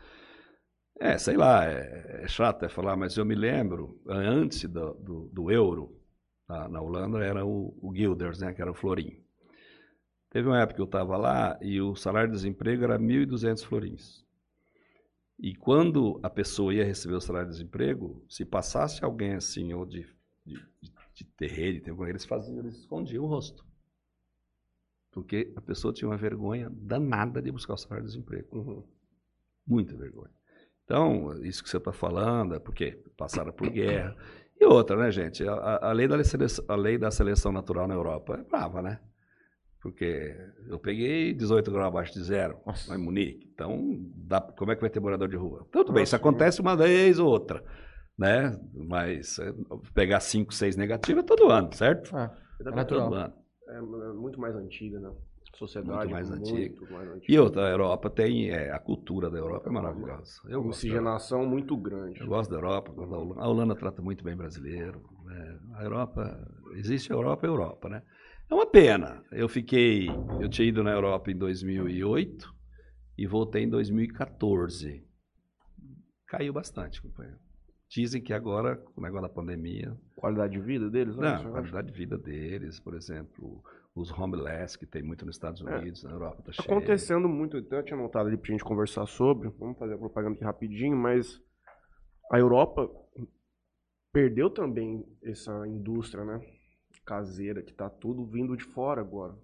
É, 1.01 1.19
sei 1.19 1.37
lá, 1.37 1.65
é, 1.67 2.23
é 2.25 2.29
chato 2.29 2.65
é 2.65 2.69
falar, 2.69 2.97
mas 2.97 3.17
eu 3.17 3.25
me 3.25 3.35
lembro, 3.35 4.01
antes 4.09 4.65
do, 4.65 4.95
do, 4.95 5.29
do 5.33 5.51
euro, 5.51 6.01
na, 6.49 6.69
na 6.69 6.81
Holanda, 6.81 7.19
era 7.25 7.45
o, 7.45 7.77
o 7.83 7.91
Guilders, 7.91 8.39
né? 8.41 8.53
Que 8.55 8.63
era 8.63 8.71
o 8.71 8.75
florim. 8.75 9.19
Teve 10.31 10.49
uma 10.49 10.61
época 10.61 10.75
que 10.77 10.81
eu 10.83 10.87
estava 10.87 11.17
lá 11.17 11.59
e 11.63 11.81
o 11.81 11.95
salário 11.95 12.31
de 12.31 12.37
desemprego 12.37 12.85
era 12.85 12.99
1.200 12.99 13.63
florins. 13.63 14.24
E 15.39 15.55
quando 15.55 16.21
a 16.23 16.31
pessoa 16.31 16.73
ia 16.73 16.85
receber 16.85 17.15
o 17.15 17.21
salário 17.21 17.49
de 17.49 17.57
desemprego, 17.57 18.25
se 18.29 18.45
passasse 18.45 19.05
alguém 19.05 19.35
assim, 19.35 19.73
ou 19.75 19.85
de, 19.85 20.07
de, 20.47 20.55
de, 20.81 20.93
de 21.15 21.25
ter 21.25 21.49
rede, 21.51 21.81
tem 21.81 21.91
algum- 21.91 22.07
eles 22.07 22.25
faziam, 22.25 22.59
eles 22.61 22.77
escondiam 22.77 23.25
o 23.25 23.27
rosto. 23.27 23.65
Porque 25.11 25.53
a 25.57 25.61
pessoa 25.61 25.93
tinha 25.93 26.09
uma 26.09 26.17
vergonha 26.17 26.71
danada 26.71 27.41
de 27.43 27.51
buscar 27.51 27.75
o 27.75 27.77
salário 27.77 28.05
de 28.05 28.13
desemprego. 28.13 28.49
Uhum. 28.57 28.85
Muita 29.67 29.97
vergonha. 29.97 30.31
Então, 30.85 31.33
isso 31.43 31.63
que 31.63 31.71
você 31.71 31.79
está 31.79 31.93
falando 31.93 32.55
é 32.55 32.59
porque 32.59 32.93
passaram 33.17 33.53
por 33.53 33.71
guerra. 33.71 34.17
E 34.61 34.65
outra, 34.65 34.97
né, 34.97 35.11
gente? 35.11 35.47
A, 35.47 35.89
a 35.89 35.93
lei 35.93 36.07
da 36.07 36.23
seleção, 36.23 36.65
a 36.69 36.77
lei 36.77 36.99
da 36.99 37.11
seleção 37.11 37.51
natural 37.53 37.89
na 37.89 37.95
Europa 37.95 38.37
é 38.39 38.43
brava, 38.43 38.83
né? 38.83 39.01
Porque 39.85 40.35
eu 40.67 40.79
peguei 40.79 41.35
18 41.35 41.71
graus 41.71 41.89
abaixo 41.89 42.15
de 42.15 42.25
zero 42.25 42.59
Nossa. 42.65 42.91
lá 42.91 42.99
em 42.99 43.03
Munique. 43.03 43.51
Então, 43.55 43.99
dá- 44.17 44.41
como 44.41 44.73
é 44.73 44.75
que 44.75 44.81
vai 44.81 44.89
ter 44.89 44.99
morador 44.99 45.29
de 45.29 45.37
rua? 45.37 45.67
Tudo 45.71 45.93
bem, 45.93 46.05
isso 46.05 46.17
Nossa, 46.17 46.27
acontece 46.27 46.59
uma 46.63 46.75
vez 46.75 47.19
ou 47.19 47.29
outra, 47.29 47.63
né? 48.19 48.59
Mas 48.73 49.39
é, 49.39 49.53
pegar 49.93 50.21
5, 50.21 50.55
6 50.55 50.75
negativos 50.75 51.23
é 51.23 51.27
todo 51.27 51.51
ano, 51.51 51.71
certo? 51.75 52.17
Ah, 52.17 52.35
É 52.61 52.65
natural. 52.71 53.11
Todo 53.11 53.15
ano. 53.15 53.35
É, 53.69 53.77
é 53.77 54.13
muito 54.15 54.41
mais 54.41 54.57
antiga, 54.57 54.99
né? 54.99 55.13
Sociedade 55.59 55.91
Muito 56.09 56.11
mais 56.11 56.31
muito 56.31 56.43
antiga. 56.51 56.87
mais 56.91 57.09
antiga. 57.11 57.33
E 57.33 57.39
outra, 57.39 57.67
a 57.67 57.71
Europa 57.71 58.09
tem, 58.09 58.51
é, 58.51 58.73
a 58.73 58.79
cultura 58.79 59.29
da 59.31 59.37
Europa 59.39 59.69
é 59.69 59.73
maravilhosa. 59.73 60.41
Eu 60.49 60.61
Uma 60.61 60.69
miscigenação 60.69 61.47
muito 61.47 61.77
grande. 61.77 62.21
Eu 62.21 62.27
gosto 62.27 62.51
da 62.51 62.57
Europa, 62.57 62.91
da 62.91 63.03
Holanda. 63.03 63.41
A 63.41 63.49
Holanda 63.49 63.75
trata 63.77 64.01
muito 64.01 64.25
bem 64.25 64.35
brasileiro. 64.35 65.03
né? 65.27 65.59
A 65.75 65.85
Europa, 65.85 66.49
existe 66.75 67.13
a 67.13 67.17
Europa 67.17 67.47
e 67.47 67.49
a 67.51 67.53
Europa, 67.53 67.89
né? 67.91 68.03
É 68.51 68.55
uma 68.55 68.67
pena. 68.67 69.23
Eu 69.33 69.49
fiquei, 69.49 70.09
eu 70.41 70.49
tinha 70.49 70.69
ido 70.69 70.83
na 70.83 70.91
Europa 70.93 71.31
em 71.31 71.37
2008 71.37 72.55
e 73.19 73.27
voltei 73.27 73.63
em 73.65 73.69
2014. 73.71 75.05
Caiu 76.27 76.53
bastante, 76.53 77.01
companheiro. 77.01 77.39
Dizem 77.89 78.21
que 78.23 78.33
agora, 78.33 78.77
com 78.77 79.01
o 79.01 79.05
negócio 79.05 79.29
da 79.29 79.33
pandemia, 79.35 79.97
Qualidade 80.17 80.55
de 80.55 80.61
vida 80.61 80.91
deles? 80.91 81.17
né? 81.17 81.29
não, 81.29 81.35
acha? 81.37 81.49
qualidade 81.49 81.87
de 81.89 81.93
vida 81.99 82.19
deles, 82.19 82.81
por 82.81 82.95
exemplo, 82.95 83.63
os 83.95 84.11
homeless 84.11 84.77
que 84.79 84.87
tem 84.87 85.03
muito 85.03 85.25
nos 85.25 85.37
Estados 85.37 85.65
É. 85.65 85.79
Unidos, 85.79 86.03
na 86.03 86.11
Europa, 86.11 86.43
tá 86.43 86.53
cheio. 86.53 86.67
Acontecendo 86.69 87.29
muito, 87.29 87.57
então 87.59 87.79
eu 87.79 87.85
tinha 87.85 87.97
anotado 87.99 88.29
ali 88.29 88.37
pra 88.37 88.51
gente 88.51 88.65
conversar 88.65 89.07
sobre, 89.07 89.49
vamos 89.59 89.79
fazer 89.79 89.95
a 89.95 89.99
propaganda 89.99 90.35
aqui 90.35 90.45
rapidinho, 90.45 90.97
mas 90.97 91.41
a 92.33 92.39
Europa 92.39 92.91
perdeu 94.13 94.49
também 94.51 95.05
essa 95.23 95.53
indústria, 95.69 96.25
né, 96.25 96.41
caseira, 97.05 97.63
que 97.63 97.73
tá 97.73 97.89
tudo 97.89 98.25
vindo 98.25 98.57
de 98.57 98.65
fora 98.65 99.01
agora. 99.01 99.35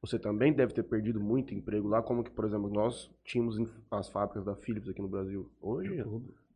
Você 0.00 0.18
também 0.18 0.52
deve 0.52 0.72
ter 0.74 0.82
perdido 0.84 1.20
muito 1.20 1.54
emprego 1.54 1.88
lá, 1.88 2.02
como 2.02 2.22
que, 2.22 2.30
por 2.30 2.44
exemplo, 2.44 2.68
nós 2.70 3.10
tínhamos 3.24 3.56
as 3.90 4.08
fábricas 4.08 4.44
da 4.44 4.54
Philips 4.54 4.88
aqui 4.88 5.00
no 5.00 5.08
Brasil. 5.08 5.50
Hoje. 5.60 6.04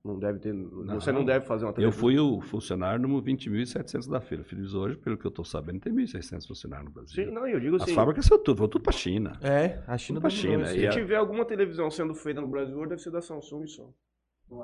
Não 0.03 0.19
deve 0.19 0.39
ter. 0.39 0.55
você 0.55 1.13
não 1.13 1.23
deve 1.25 1.45
fazer 1.45 1.65
uma 1.67 1.73
Eu 1.73 1.75
televisão. 1.75 2.01
fui 2.01 2.19
o 2.19 2.41
funcionário 2.41 3.03
número 3.03 3.23
20.700 3.23 4.09
da 4.09 4.19
feira. 4.19 4.43
Fiz 4.45 4.73
hoje, 4.73 4.97
pelo 4.97 5.19
que 5.19 5.27
eu 5.27 5.29
estou 5.29 5.45
sabendo, 5.45 5.79
tem 5.81 5.93
1.600 5.93 6.47
funcionários 6.47 6.87
no 6.89 6.95
Brasil. 6.95 7.25
Sim, 7.27 7.31
não, 7.31 7.47
eu 7.47 7.61
digo 7.61 7.77
As 7.77 7.83
assim. 7.83 7.95
fábricas 7.95 8.25
são 8.25 8.39
tudo, 8.43 8.57
vão 8.57 8.69
tudo 8.69 8.83
para 8.83 8.95
a 8.95 8.97
China. 8.97 9.39
É, 9.43 9.83
a 9.87 9.99
China 9.99 10.19
Tudo 10.19 10.31
pra 10.31 10.31
dominou 10.43 10.65
China, 10.67 10.75
e 10.75 10.81
Se 10.81 10.87
a- 10.87 10.91
tiver 10.91 11.17
alguma 11.17 11.45
televisão 11.45 11.91
sendo 11.91 12.15
feita 12.15 12.41
no 12.41 12.49
Brasil, 12.49 12.79
hoje 12.79 12.89
deve 12.89 13.03
ser 13.03 13.11
da 13.11 13.21
Samsung 13.21 13.67
só. 13.67 13.91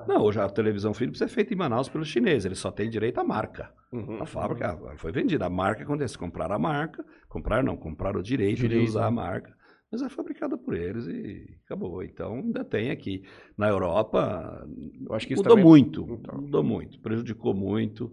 Não, 0.09 0.21
hoje 0.23 0.41
a 0.41 0.49
televisão 0.49 0.93
Philips 0.93 1.21
é 1.23 1.29
feita 1.29 1.55
em 1.55 1.57
Manaus 1.57 1.89
pelos 1.89 2.09
chineses, 2.09 2.45
eles 2.45 2.59
só 2.59 2.71
têm 2.73 2.91
direito 2.91 3.19
à 3.21 3.25
marca. 3.25 3.73
Uhum. 3.93 4.21
A 4.21 4.27
fábrica 4.27 4.65
ela 4.67 4.97
foi 4.97 5.13
vendida. 5.13 5.47
A 5.47 5.51
marca, 5.51 5.87
eles 5.95 6.17
compraram 6.17 6.57
a 6.57 6.59
marca, 6.59 7.05
compraram 7.29 7.63
não, 7.63 7.77
compraram 7.77 8.19
o 8.21 8.23
direito, 8.23 8.59
Direito, 8.59 8.83
de 8.83 8.89
usar 8.89 9.03
né? 9.03 9.07
a 9.07 9.11
marca, 9.13 9.57
mas 9.91 10.03
é 10.03 10.09
fabricada 10.09 10.59
por 10.59 10.75
eles 10.75 11.07
e 11.07 11.59
acabou. 11.65 12.03
Então 12.03 12.35
ainda 12.35 12.65
tem 12.65 12.91
aqui. 12.91 13.23
Na 13.57 13.69
Europa, 13.69 14.67
Eu 15.09 15.15
acho 15.15 15.27
que 15.27 15.35
isso 15.35 15.43
mudou 15.43 15.57
também- 15.57 15.65
muito, 15.71 16.03
Então. 16.11 16.41
mudou 16.41 16.65
muito, 16.65 17.01
prejudicou 17.01 17.55
muito. 17.55 18.13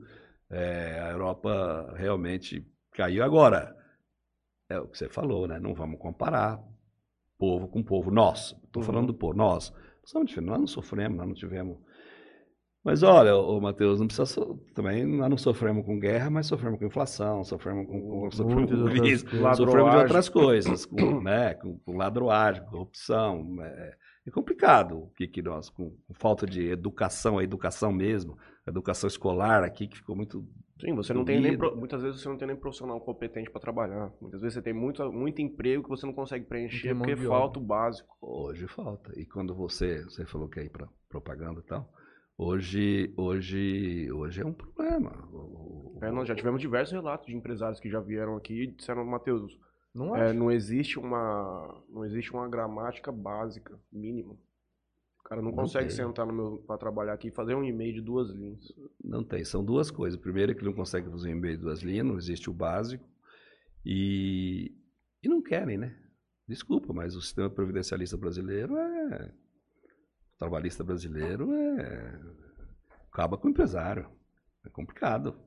É, 0.51 0.99
a 0.99 1.09
Europa 1.11 1.93
realmente 1.97 2.63
caiu. 2.91 3.23
Agora, 3.23 3.75
é 4.69 4.79
o 4.79 4.87
que 4.87 4.97
você 4.97 5.09
falou, 5.09 5.47
né? 5.47 5.59
Não 5.59 5.73
vamos 5.73 5.99
comparar 5.99 6.59
povo 7.39 7.67
com 7.67 7.81
povo. 7.83 8.11
Nós, 8.11 8.55
estou 8.63 8.81
Uhum. 8.83 8.85
falando 8.85 9.07
do 9.07 9.13
povo, 9.15 9.33
nós. 9.35 9.73
Somos 10.05 10.27
diferentes, 10.27 10.51
nós 10.51 10.59
não 10.59 10.67
sofremos, 10.67 11.17
nós 11.17 11.27
não 11.27 11.33
tivemos. 11.35 11.77
Mas 12.83 13.01
olha, 13.01 13.33
ô 13.37 13.61
Matheus, 13.61 13.99
não 14.01 14.07
precisa 14.07 14.25
so- 14.25 14.57
também 14.75 15.05
nós 15.05 15.29
não 15.29 15.37
sofremos 15.37 15.85
com 15.85 15.97
guerra, 15.97 16.29
mas 16.29 16.47
sofremos 16.47 16.77
com 16.77 16.85
inflação, 16.85 17.41
sofremos 17.45 17.87
com, 17.87 18.01
com, 18.01 18.31
sofremos 18.31 18.69
com 18.69 18.77
crise, 18.99 19.25
sofremos 19.55 19.91
de 19.91 19.97
outras 20.03 20.27
coisas, 20.29 20.85
com, 20.85 21.21
né, 21.23 21.53
com, 21.53 21.77
com 21.79 21.95
ladroagem, 21.95 22.65
corrupção. 22.65 23.55
É, 23.63 23.95
é 24.27 24.31
complicado 24.31 24.97
o 24.97 25.07
que, 25.11 25.27
que 25.27 25.41
nós, 25.41 25.69
com, 25.69 25.91
com 25.91 26.13
falta 26.13 26.45
de 26.45 26.67
educação, 26.69 27.37
a 27.37 27.43
educação 27.43 27.89
mesmo, 27.91 28.37
a 28.67 28.69
educação 28.69 29.07
escolar 29.07 29.63
aqui, 29.63 29.87
que 29.87 29.97
ficou 29.97 30.15
muito. 30.15 30.45
Sim, 30.79 30.95
você 30.95 31.13
não 31.13 31.23
tem 31.23 31.39
nem. 31.39 31.55
Muitas 31.57 32.01
vezes 32.01 32.21
você 32.21 32.27
não 32.27 32.37
tem 32.37 32.47
nem 32.47 32.57
profissional 32.57 32.99
competente 32.99 33.49
para 33.49 33.61
trabalhar. 33.61 34.11
Muitas 34.19 34.41
vezes 34.41 34.55
você 34.55 34.61
tem 34.61 34.73
muito, 34.73 35.11
muito 35.11 35.41
emprego 35.41 35.83
que 35.83 35.89
você 35.89 36.05
não 36.05 36.13
consegue 36.13 36.45
preencher 36.45 36.95
porque 36.95 37.15
falta 37.15 37.59
o 37.59 37.61
básico. 37.61 38.17
Hoje 38.21 38.67
falta. 38.67 39.11
E 39.17 39.25
quando 39.25 39.53
você, 39.55 40.03
você 40.03 40.25
falou 40.25 40.49
que 40.49 40.59
é 40.59 40.63
ir 40.65 40.69
para 40.69 40.87
propaganda 41.07 41.59
e 41.59 41.63
tal, 41.63 41.87
hoje, 42.37 43.13
hoje, 43.15 44.11
hoje 44.11 44.41
é 44.41 44.45
um 44.45 44.53
problema. 44.53 45.11
O- 45.31 45.99
É, 46.01 46.11
nós 46.11 46.27
já 46.27 46.35
tivemos 46.35 46.59
diversos 46.59 46.91
relatos 46.93 47.27
de 47.27 47.35
empresários 47.35 47.79
que 47.79 47.89
já 47.89 47.99
vieram 47.99 48.35
aqui 48.35 48.63
e 48.63 48.67
disseram, 48.67 49.05
Matheus, 49.05 49.57
Não 49.93 50.17
é, 50.17 50.33
não 50.33 50.51
existe 50.51 50.97
uma. 50.99 51.81
Não 51.87 52.03
existe 52.03 52.33
uma 52.33 52.49
gramática 52.49 53.11
básica, 53.11 53.79
mínima. 53.91 54.35
O 55.23 55.29
cara 55.29 55.41
não, 55.41 55.51
Não 55.51 55.55
consegue 55.55 55.87
tem. 55.87 55.95
sentar 55.95 56.25
no 56.27 56.33
meu 56.33 56.57
para 56.67 56.77
trabalhar 56.77 57.13
aqui 57.13 57.29
e 57.29 57.31
fazer 57.31 57.55
um 57.55 57.63
e-mail 57.63 57.93
de 57.93 58.01
duas 58.01 58.29
linhas. 58.29 58.73
Não 59.01 59.23
tem, 59.23 59.45
são 59.45 59.63
duas 59.63 59.89
coisas. 59.89 60.19
Primeiro 60.19 60.51
é 60.51 60.55
que 60.55 60.65
não 60.65 60.73
consegue 60.73 61.09
fazer 61.09 61.29
em 61.29 61.35
meio 61.35 61.55
de 61.55 61.63
duas 61.63 61.81
linhas, 61.81 62.05
não 62.05 62.17
existe 62.17 62.49
o 62.49 62.53
básico. 62.53 63.07
E, 63.85 64.75
e 65.23 65.29
não 65.29 65.41
querem, 65.41 65.77
né? 65.77 65.97
Desculpa, 66.47 66.91
mas 66.93 67.15
o 67.15 67.21
sistema 67.21 67.49
previdencialista 67.49 68.17
brasileiro 68.17 68.77
é. 68.77 69.33
O 70.35 70.37
trabalhista 70.37 70.83
brasileiro 70.83 71.53
é. 71.53 72.19
acaba 73.11 73.37
com 73.37 73.47
o 73.47 73.51
empresário. 73.51 74.09
É 74.65 74.69
complicado. 74.69 75.39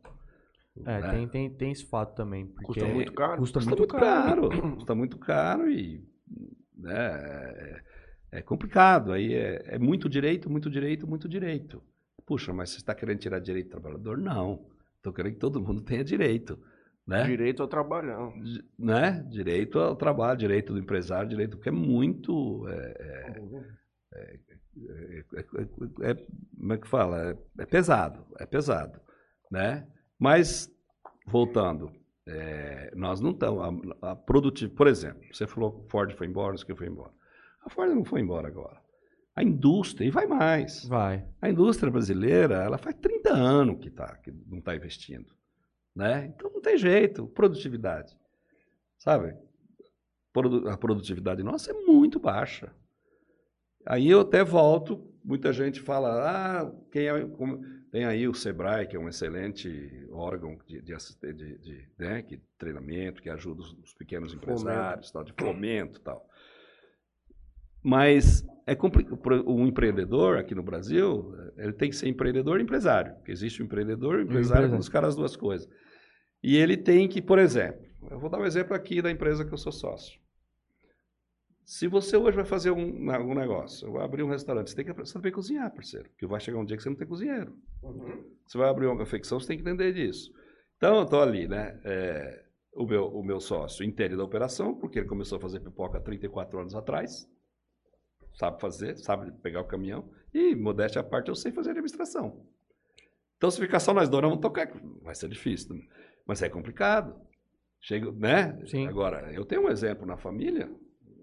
É, 0.85 1.01
né? 1.01 1.11
tem, 1.11 1.29
tem, 1.29 1.51
tem 1.55 1.73
esse 1.73 1.85
fato 1.85 2.15
também. 2.15 2.47
Porque 2.47 2.67
Custa 2.67 2.87
muito 2.87 3.13
caro? 3.13 3.39
Custa, 3.39 3.59
Custa 3.59 3.77
muito, 3.77 3.95
caro. 3.95 4.49
Custa 4.75 4.95
muito 4.95 5.19
caro 5.19 5.71
e. 5.71 6.03
Né, 6.75 7.83
é, 8.37 8.39
é 8.39 8.43
complicado. 8.43 9.13
Aí 9.13 9.35
é, 9.35 9.63
é 9.67 9.79
muito 9.79 10.09
direito, 10.09 10.51
muito 10.51 10.71
direito, 10.71 11.07
muito 11.07 11.29
direito. 11.29 11.83
Puxa, 12.27 12.53
mas 12.53 12.71
você 12.71 12.79
está 12.79 12.95
querendo 12.95 13.19
tirar 13.19 13.39
direito 13.39 13.67
do 13.69 13.71
trabalhador? 13.81 14.19
Não. 14.19 14.67
Estou 14.97 15.13
querendo 15.13 15.35
que 15.35 15.39
todo 15.39 15.61
mundo 15.61 15.81
tenha 15.83 16.03
direito. 16.05 16.59
Né? 17.07 17.23
Direito 17.25 17.63
a 17.63 17.69
trabalhar. 17.69 18.33
Di- 18.43 18.65
né? 18.77 19.25
Direito 19.31 19.79
ao 19.79 19.95
trabalho, 19.95 20.37
direito 20.39 20.73
do 20.73 20.79
empresário, 20.81 21.29
direito, 21.29 21.57
porque 21.57 21.69
é 21.69 21.73
muito. 21.73 22.67
É, 22.69 22.75
é, 22.75 23.43
é- 24.15 24.39
é- 25.37 26.11
é- 26.11 26.15
como 26.59 26.73
é 26.73 26.79
que 26.79 26.89
fala? 26.89 27.31
É, 27.31 27.63
é 27.63 27.67
pesado, 27.67 28.27
é 28.41 28.45
pesado. 28.47 29.01
Né? 29.51 29.87
Mas, 30.19 30.69
voltando, 31.29 31.93
é, 32.27 32.91
nós 32.97 33.21
não 33.21 33.31
estamos. 33.31 33.63
A, 34.03 34.11
a 34.11 34.17
produtiv- 34.17 34.75
por 34.75 34.89
exemplo, 34.89 35.23
você 35.33 35.47
falou 35.47 35.81
que 35.85 35.91
Ford 35.91 36.13
foi 36.15 36.27
embora, 36.27 36.57
isso 36.57 36.67
que 36.67 36.75
foi 36.75 36.89
embora. 36.89 37.13
A 37.67 37.69
Ford 37.69 37.93
não 37.93 38.05
foi 38.05 38.21
embora 38.21 38.47
agora. 38.47 38.81
A 39.35 39.43
indústria, 39.43 40.07
e 40.07 40.11
vai 40.11 40.25
mais. 40.25 40.85
Vai. 40.85 41.27
A 41.43 41.51
indústria 41.51 41.91
brasileira, 41.91 42.63
ela 42.63 42.79
faz 42.79 42.95
30 42.97 43.35
anos 43.35 43.81
que, 43.81 43.91
tá, 43.91 44.17
que 44.19 44.31
não 44.47 44.59
está 44.59 44.75
investindo. 44.75 45.35
Né? 45.95 46.27
Então 46.27 46.51
não 46.51 46.61
tem 46.61 46.79
jeito, 46.79 47.27
produtividade. 47.27 48.17
Sabe? 48.99 49.37
A 50.71 50.77
produtividade 50.77 51.43
nossa 51.43 51.73
é 51.73 51.75
muito 51.75 52.21
baixa. 52.21 52.73
Aí 53.85 54.09
eu 54.09 54.21
até 54.21 54.45
volto, 54.45 55.11
muita 55.25 55.53
gente 55.53 55.81
fala, 55.81 56.63
ah, 56.63 56.73
quem 56.93 57.09
é, 57.09 57.27
como- 57.27 57.61
tem 57.91 58.05
aí 58.05 58.29
o 58.29 58.35
Sebrae, 58.35 58.87
que 58.87 58.97
é 58.97 58.99
um 58.99 59.09
excelente 59.09 60.07
órgão 60.11 60.59
de, 60.67 60.83
de, 60.83 60.95
de, 60.95 61.59
de, 61.59 61.89
né, 61.99 62.23
que 62.23 62.41
treinamento, 62.59 63.23
que 63.23 63.31
ajuda 63.31 63.63
os, 63.63 63.73
os 63.83 63.95
pequenos 63.95 64.35
empresários, 64.35 65.11
tal, 65.11 65.25
de 65.25 65.33
fomento 65.33 65.99
e 65.99 66.03
tal. 66.03 66.29
Mas 67.87 68.45
é 68.67 68.75
complicado. 68.75 69.17
O 69.47 69.65
empreendedor 69.65 70.39
aqui 70.39 70.57
no 70.57 70.63
Brasil, 70.65 71.33
ele 71.57 71.73
tem 71.73 71.89
que 71.89 71.95
ser 71.95 72.09
empreendedor 72.09 72.59
e 72.59 72.65
empresário. 72.65 73.15
Porque 73.15 73.31
existe 73.31 73.63
o 73.63 73.65
empreendedor 73.65 74.17
e 74.17 74.19
o 74.19 74.23
empresário, 74.23 74.67
empresário. 74.67 74.81
os 74.81 74.89
caras 74.89 75.11
as 75.11 75.17
duas 75.17 75.37
coisas. 75.37 75.69
E 76.43 76.57
ele 76.57 76.77
tem 76.77 77.09
que, 77.09 77.23
por 77.23 77.39
exemplo, 77.39 77.81
eu 78.11 78.19
vou 78.19 78.29
dar 78.29 78.41
um 78.41 78.45
exemplo 78.45 78.75
aqui 78.75 79.01
da 79.01 79.09
empresa 79.09 79.45
que 79.45 79.55
eu 79.55 79.57
sou 79.57 79.71
sócio. 79.71 80.19
Se 81.65 81.87
você 81.87 82.17
hoje 82.17 82.35
vai 82.35 82.45
fazer 82.45 82.73
um, 82.73 83.09
um 83.09 83.35
negócio, 83.35 83.93
vai 83.93 84.05
abrir 84.05 84.25
um 84.25 84.31
restaurante, 84.31 84.71
você 84.71 84.83
tem 84.83 84.93
que 84.93 85.07
saber 85.07 85.31
cozinhar, 85.31 85.73
parceiro. 85.73 86.09
Porque 86.11 86.27
vai 86.27 86.41
chegar 86.41 86.59
um 86.59 86.65
dia 86.65 86.77
que 86.77 86.83
você 86.83 86.89
não 86.89 86.97
tem 86.97 87.07
cozinheiro. 87.07 87.57
Você 88.49 88.59
vai 88.59 88.69
abrir 88.69 88.87
uma 88.87 88.99
confecção, 88.99 89.39
você 89.39 89.47
tem 89.47 89.59
que 89.59 89.63
entender 89.63 89.93
disso. 89.93 90.33
Então, 90.77 90.97
eu 90.97 91.03
estou 91.05 91.23
ali, 91.23 91.47
né? 91.47 91.81
é, 91.85 92.45
o, 92.73 92.85
meu, 92.85 93.07
o 93.07 93.25
meu 93.25 93.39
sócio 93.39 93.85
entende 93.85 94.17
da 94.17 94.25
operação, 94.25 94.75
porque 94.75 94.99
ele 94.99 95.09
começou 95.09 95.39
a 95.39 95.41
fazer 95.41 95.61
pipoca 95.61 95.99
há 95.99 96.01
34 96.01 96.59
anos 96.59 96.75
atrás. 96.75 97.29
Sabe 98.37 98.61
fazer, 98.61 98.97
sabe 98.99 99.33
pegar 99.43 99.61
o 99.63 99.67
caminhão. 99.67 100.09
E, 100.33 100.55
modéstia 100.55 101.01
à 101.01 101.05
parte, 101.05 101.29
eu 101.29 101.35
sei 101.35 101.51
fazer 101.53 101.71
administração. 101.71 102.45
Então, 103.37 103.51
se 103.51 103.61
ficar 103.61 103.81
só 103.81 103.93
nós 103.95 104.09
dois, 104.09 104.23
nós 104.23 104.31
vamos 104.31 104.43
tocar. 104.43 104.71
Vai 105.03 105.15
ser 105.15 105.29
difícil. 105.29 105.75
né? 105.75 105.83
Mas 106.27 106.43
é 106.43 106.49
complicado. 106.49 107.19
Chega, 107.81 108.11
né? 108.13 108.59
Sim. 108.67 108.87
Agora, 108.87 109.33
eu 109.33 109.45
tenho 109.45 109.63
um 109.65 109.69
exemplo 109.69 110.07
na 110.07 110.17
família, 110.17 110.71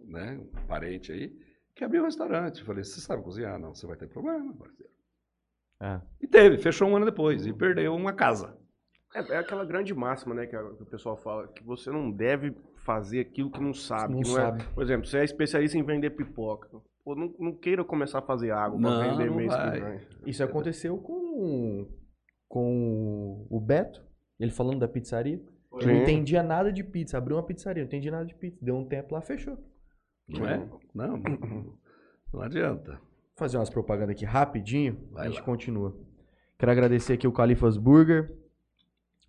né? 0.05 0.39
Um 0.39 0.65
parente 0.67 1.11
aí, 1.11 1.35
que 1.75 1.83
abriu 1.83 2.01
um 2.01 2.05
restaurante. 2.05 2.59
Eu 2.59 2.65
falei, 2.65 2.83
você 2.83 2.99
sabe 3.01 3.21
cozinhar? 3.23 3.59
Não, 3.59 3.73
você 3.75 3.85
vai 3.85 3.97
ter 3.97 4.07
problema, 4.07 4.53
parceiro. 4.55 4.91
É. 5.81 6.01
E 6.21 6.27
teve, 6.27 6.57
fechou 6.59 6.87
um 6.87 6.95
ano 6.95 7.05
depois 7.05 7.45
e 7.45 7.53
perdeu 7.53 7.93
uma 7.95 8.13
casa. 8.13 8.57
É, 9.13 9.33
é 9.33 9.37
aquela 9.37 9.65
grande 9.65 9.93
máxima, 9.93 10.33
né, 10.33 10.47
que, 10.47 10.55
a- 10.55 10.63
que 10.75 10.83
o 10.83 10.85
pessoal 10.85 11.17
fala, 11.17 11.47
que 11.49 11.63
você 11.63 11.91
não 11.91 12.09
deve 12.09 12.55
fazer 12.85 13.19
aquilo 13.19 13.51
que 13.51 13.59
não 13.61 13.73
sabe. 13.73 14.13
Não 14.13 14.21
que 14.21 14.27
não 14.29 14.35
sabe. 14.35 14.63
É, 14.63 14.65
por 14.73 14.83
exemplo, 14.83 15.05
você 15.05 15.19
é 15.19 15.23
especialista 15.23 15.77
em 15.77 15.83
vender 15.83 16.11
pipoca. 16.11 16.69
Pô, 17.03 17.15
não, 17.15 17.33
não 17.39 17.53
queira 17.53 17.83
começar 17.83 18.19
a 18.19 18.21
fazer 18.21 18.51
água 18.51 18.79
pra 18.79 18.89
Não, 18.89 19.11
vender 19.11 19.29
não 19.29 19.35
mês 19.35 19.51
vai. 19.51 19.71
que 19.73 19.79
vem. 19.85 19.99
Isso 20.25 20.43
aconteceu 20.43 20.97
com, 20.97 21.87
com 22.47 23.45
o 23.49 23.59
Beto, 23.59 24.01
ele 24.39 24.51
falando 24.51 24.79
da 24.79 24.87
pizzaria. 24.87 25.41
Ele 25.79 25.85
não 25.87 25.95
Sim. 25.97 26.01
entendia 26.03 26.41
nada 26.43 26.71
de 26.71 26.83
pizza, 26.83 27.17
abriu 27.17 27.35
uma 27.35 27.43
pizzaria, 27.45 27.81
não 27.83 27.87
entendia 27.87 28.11
nada 28.11 28.25
de 28.25 28.35
pizza. 28.35 28.57
Deu 28.63 28.75
um 28.75 28.85
tempo 28.87 29.15
lá, 29.15 29.21
fechou. 29.21 29.57
Não 30.29 30.47
é? 30.47 30.57
Não, 30.93 31.17
não, 31.17 31.73
não 32.31 32.41
adianta. 32.41 32.91
Vou 32.93 33.01
fazer 33.35 33.57
umas 33.57 33.69
propagandas 33.69 34.15
aqui 34.15 34.23
rapidinho, 34.23 35.09
Vai 35.11 35.25
a 35.25 35.29
gente 35.29 35.39
lá. 35.39 35.45
continua. 35.45 35.97
Quero 36.59 36.71
agradecer 36.71 37.13
aqui 37.13 37.27
o 37.27 37.31
Califas 37.33 37.75
Burger, 37.75 38.33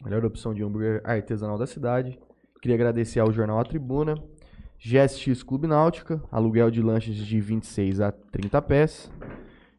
melhor 0.02 0.24
opção 0.24 0.54
de 0.54 0.62
hambúrguer 0.62 1.00
artesanal 1.04 1.58
da 1.58 1.66
cidade. 1.66 2.20
Queria 2.60 2.76
agradecer 2.76 3.18
ao 3.20 3.32
Jornal 3.32 3.58
A 3.58 3.64
Tribuna, 3.64 4.14
GSX 4.84 5.42
Clube 5.42 5.66
Náutica, 5.66 6.22
aluguel 6.30 6.70
de 6.70 6.82
lanches 6.82 7.16
de 7.16 7.40
26 7.40 8.02
a 8.02 8.12
30 8.12 8.60
pés. 8.60 9.10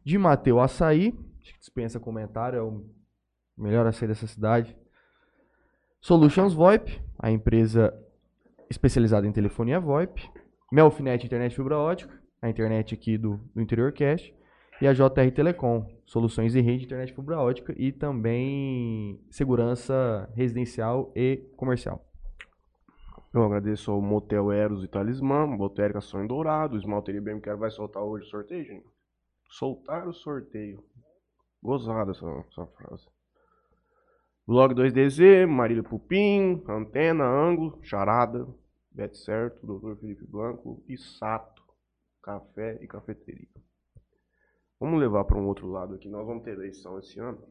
De 0.04 0.18
Mateu 0.18 0.60
Açaí, 0.60 1.14
acho 1.40 1.52
que 1.52 1.60
dispensa 1.60 2.00
comentário, 2.00 2.58
é 2.58 2.62
o 2.62 2.84
melhor 3.56 3.86
açaí 3.86 4.08
dessa 4.08 4.26
cidade. 4.26 4.76
Solutions 6.00 6.52
VoIP, 6.52 7.00
a 7.20 7.30
empresa 7.30 7.94
especializada 8.68 9.28
em 9.28 9.32
telefonia 9.32 9.78
VoIP. 9.78 10.28
Melfinet 10.72 11.24
Internet 11.24 11.54
Fibra 11.54 11.78
Ótica, 11.78 12.20
a 12.42 12.48
internet 12.48 12.92
aqui 12.92 13.16
do, 13.16 13.36
do 13.54 13.62
Interior 13.62 13.92
Cast. 13.92 14.34
E 14.82 14.88
a 14.88 14.92
JR 14.92 15.30
Telecom, 15.32 15.86
soluções 16.04 16.52
de 16.52 16.60
rede, 16.60 16.84
internet 16.84 17.14
fibra 17.14 17.38
ótica 17.38 17.74
e 17.78 17.90
também 17.92 19.18
segurança 19.30 20.28
residencial 20.34 21.10
e 21.16 21.48
comercial. 21.56 22.04
Eu 23.36 23.44
agradeço 23.44 23.90
ao 23.90 24.00
Motel 24.00 24.50
Eros 24.50 24.82
e 24.82 24.88
Talismã, 24.88 25.46
Botérica 25.46 26.00
Sonho 26.00 26.26
Dourado, 26.26 26.74
o 26.74 26.78
Esmalteria 26.78 27.20
BM 27.20 27.38
Quero 27.38 27.58
vai 27.58 27.70
soltar 27.70 28.02
hoje 28.02 28.24
o 28.24 28.28
sorteio, 28.30 28.64
gente. 28.64 28.86
Soltar 29.50 30.08
o 30.08 30.12
sorteio. 30.14 30.82
Gozada 31.62 32.12
essa, 32.12 32.26
essa 32.50 32.66
frase. 32.68 33.06
Blog 34.46 34.74
2DZ, 34.74 35.46
Marília 35.46 35.82
Pupim, 35.82 36.64
Antena, 36.66 37.26
Ângulo, 37.26 37.78
Charada, 37.82 38.48
Bet 38.90 39.18
Certo, 39.18 39.66
Dr. 39.66 40.00
Felipe 40.00 40.24
Blanco 40.24 40.82
e 40.88 40.96
Sato, 40.96 41.62
Café 42.22 42.78
e 42.80 42.86
Cafeteria. 42.86 43.48
Vamos 44.80 44.98
levar 44.98 45.24
para 45.24 45.36
um 45.36 45.46
outro 45.46 45.68
lado 45.68 45.94
aqui. 45.94 46.08
Nós 46.08 46.26
vamos 46.26 46.42
ter 46.42 46.52
eleição 46.52 46.98
esse 46.98 47.20
ano. 47.20 47.46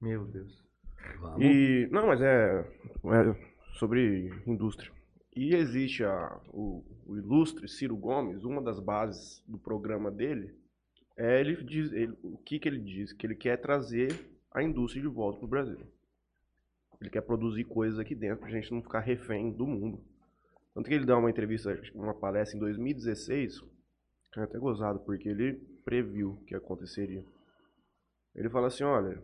Meu 0.00 0.24
Deus. 0.24 0.64
Vamos. 1.20 1.42
E 1.42 1.86
não, 1.90 2.06
mas 2.06 2.22
é, 2.22 2.60
é 2.60 3.58
sobre 3.74 4.32
indústria. 4.46 4.96
E 5.40 5.54
existe 5.54 6.02
a, 6.02 6.40
o, 6.48 6.84
o 7.06 7.16
ilustre 7.16 7.68
Ciro 7.68 7.96
Gomes, 7.96 8.42
uma 8.42 8.60
das 8.60 8.80
bases 8.80 9.40
do 9.46 9.56
programa 9.56 10.10
dele, 10.10 10.52
é 11.16 11.38
ele 11.38 11.62
diz, 11.62 11.92
ele- 11.92 12.18
o 12.24 12.36
que, 12.38 12.58
que 12.58 12.68
ele 12.68 12.80
diz? 12.80 13.12
Que 13.12 13.24
ele 13.24 13.36
quer 13.36 13.56
trazer 13.56 14.08
a 14.50 14.64
indústria 14.64 15.00
de 15.00 15.06
volta 15.06 15.38
para 15.38 15.46
o 15.46 15.48
Brasil. 15.48 15.78
Ele 17.00 17.08
quer 17.08 17.20
produzir 17.20 17.62
coisas 17.62 18.00
aqui 18.00 18.16
dentro 18.16 18.38
pra 18.40 18.50
gente 18.50 18.72
não 18.72 18.82
ficar 18.82 18.98
refém 18.98 19.52
do 19.52 19.64
mundo. 19.64 20.02
Tanto 20.74 20.88
que 20.88 20.94
ele 20.96 21.06
dá 21.06 21.16
uma 21.16 21.30
entrevista, 21.30 21.80
uma 21.94 22.14
palestra 22.14 22.56
em 22.56 22.60
2016, 22.60 23.60
que 24.32 24.40
é 24.40 24.42
até 24.42 24.58
gozado, 24.58 24.98
porque 24.98 25.28
ele 25.28 25.52
previu 25.84 26.42
que 26.48 26.54
aconteceria. 26.56 27.24
Ele 28.34 28.50
fala 28.50 28.66
assim, 28.66 28.82
olha, 28.82 29.22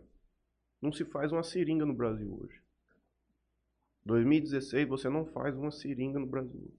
não 0.81 0.93
se 0.93 1.03
faz 1.03 1.33
uma 1.33 1.43
seringa 1.43 1.85
no 1.85 1.93
Brasil 1.93 2.39
hoje. 2.41 2.64
2016 4.05 4.87
você 4.87 5.09
não 5.09 5.25
faz 5.25 5.55
uma 5.55 5.71
seringa 5.71 6.19
no 6.19 6.27
Brasil. 6.27 6.71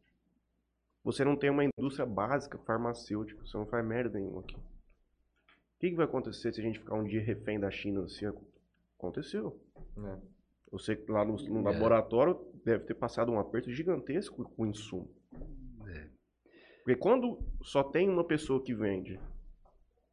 Você 1.05 1.25
não 1.25 1.37
tem 1.37 1.51
uma 1.51 1.65
indústria 1.65 2.07
básica 2.07 2.59
farmacêutica, 2.59 3.45
você 3.45 3.57
não 3.57 3.67
faz 3.67 3.85
merda 3.85 4.19
nenhuma 4.19 4.41
aqui. 4.41 4.57
O 4.57 5.79
que, 5.79 5.91
que 5.91 5.97
vai 5.97 6.07
acontecer 6.07 6.53
se 6.53 6.61
a 6.61 6.65
gente 6.65 6.79
ficar 6.79 6.95
um 6.97 7.05
dia 7.05 7.21
refém 7.23 7.61
da 7.61 7.71
China 7.71 8.05
assim? 8.05 8.27
Aconteceu. 8.99 9.61
É. 9.99 10.17
Você 10.73 11.01
lá 11.09 11.25
no, 11.25 11.37
no 11.37 11.61
É. 11.61 11.73
laboratório 11.73 12.41
deve 12.65 12.85
ter 12.85 12.95
passado 12.95 13.31
um 13.31 13.39
aperto 13.39 13.71
gigantesco 13.71 14.45
com 14.51 14.63
o 14.63 14.67
insumo. 14.67 15.09
É. 15.87 16.09
Porque 16.79 16.97
quando 16.97 17.39
só 17.63 17.85
tem 17.85 18.09
uma 18.09 18.25
pessoa 18.25 18.63
que 18.63 18.75
vende, 18.75 19.21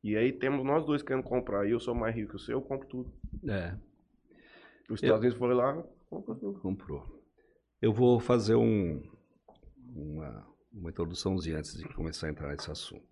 e 0.03 0.16
aí 0.18 0.32
temos 0.32 0.64
nós 0.66 0.86
dois 0.86 1.01
querendo 1.01 1.24
comprar, 1.24 1.66
e 1.68 1.72
eu 1.72 1.80
sou 1.80 1.95
mais 1.95 2.14
rico 2.16 2.32
que 2.32 2.36
o 2.36 2.39
seu, 2.39 2.57
eu 2.57 2.61
compro 2.61 2.88
tudo. 2.88 3.14
É, 3.47 3.76
Os 4.89 5.01
Estados 5.01 5.22
Unidos 5.22 5.38
foi 5.38 5.53
lá, 5.53 5.84
compra 6.14 6.36
tudo. 6.36 6.59
comprou. 6.59 7.24
Eu 7.82 7.91
vou 7.93 8.20
fazer 8.20 8.55
um, 8.55 9.01
uma, 9.95 10.47
uma 10.72 10.89
introduçãozinha 10.89 11.57
antes 11.57 11.78
de 11.78 11.84
começar 11.93 12.28
a 12.28 12.30
entrar 12.30 12.49
nesse 12.49 12.72
assunto. 12.72 13.05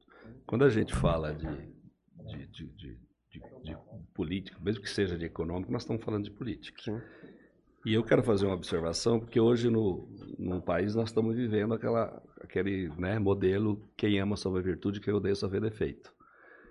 Quando 0.45 0.63
a 0.63 0.69
gente 0.69 0.93
fala 0.95 1.33
de, 1.33 1.45
de, 1.45 2.47
de, 2.47 2.67
de, 2.67 2.99
de- 3.29 3.41
de 3.63 3.77
política, 4.13 4.59
mesmo 4.61 4.81
que 4.81 4.89
seja 4.89 5.17
de 5.17 5.25
econômico, 5.25 5.71
nós 5.71 5.83
estamos 5.83 6.03
falando 6.03 6.23
de 6.25 6.31
política. 6.31 6.81
Sim. 6.81 7.01
E 7.85 7.93
eu 7.93 8.03
quero 8.03 8.21
fazer 8.21 8.45
uma 8.45 8.53
observação, 8.55 9.19
porque 9.19 9.39
hoje 9.39 9.69
no, 9.69 10.07
no 10.37 10.61
país 10.61 10.93
nós 10.93 11.09
estamos 11.09 11.35
vivendo 11.35 11.73
aquela, 11.73 12.21
aquele 12.41 12.89
né, 12.97 13.17
modelo 13.17 13.81
quem 13.97 14.19
ama 14.19 14.37
só 14.37 14.51
vê 14.51 14.61
virtude, 14.61 15.01
quem 15.01 15.13
odeia 15.13 15.33
vê 15.49 15.59
defeito. 15.59 16.13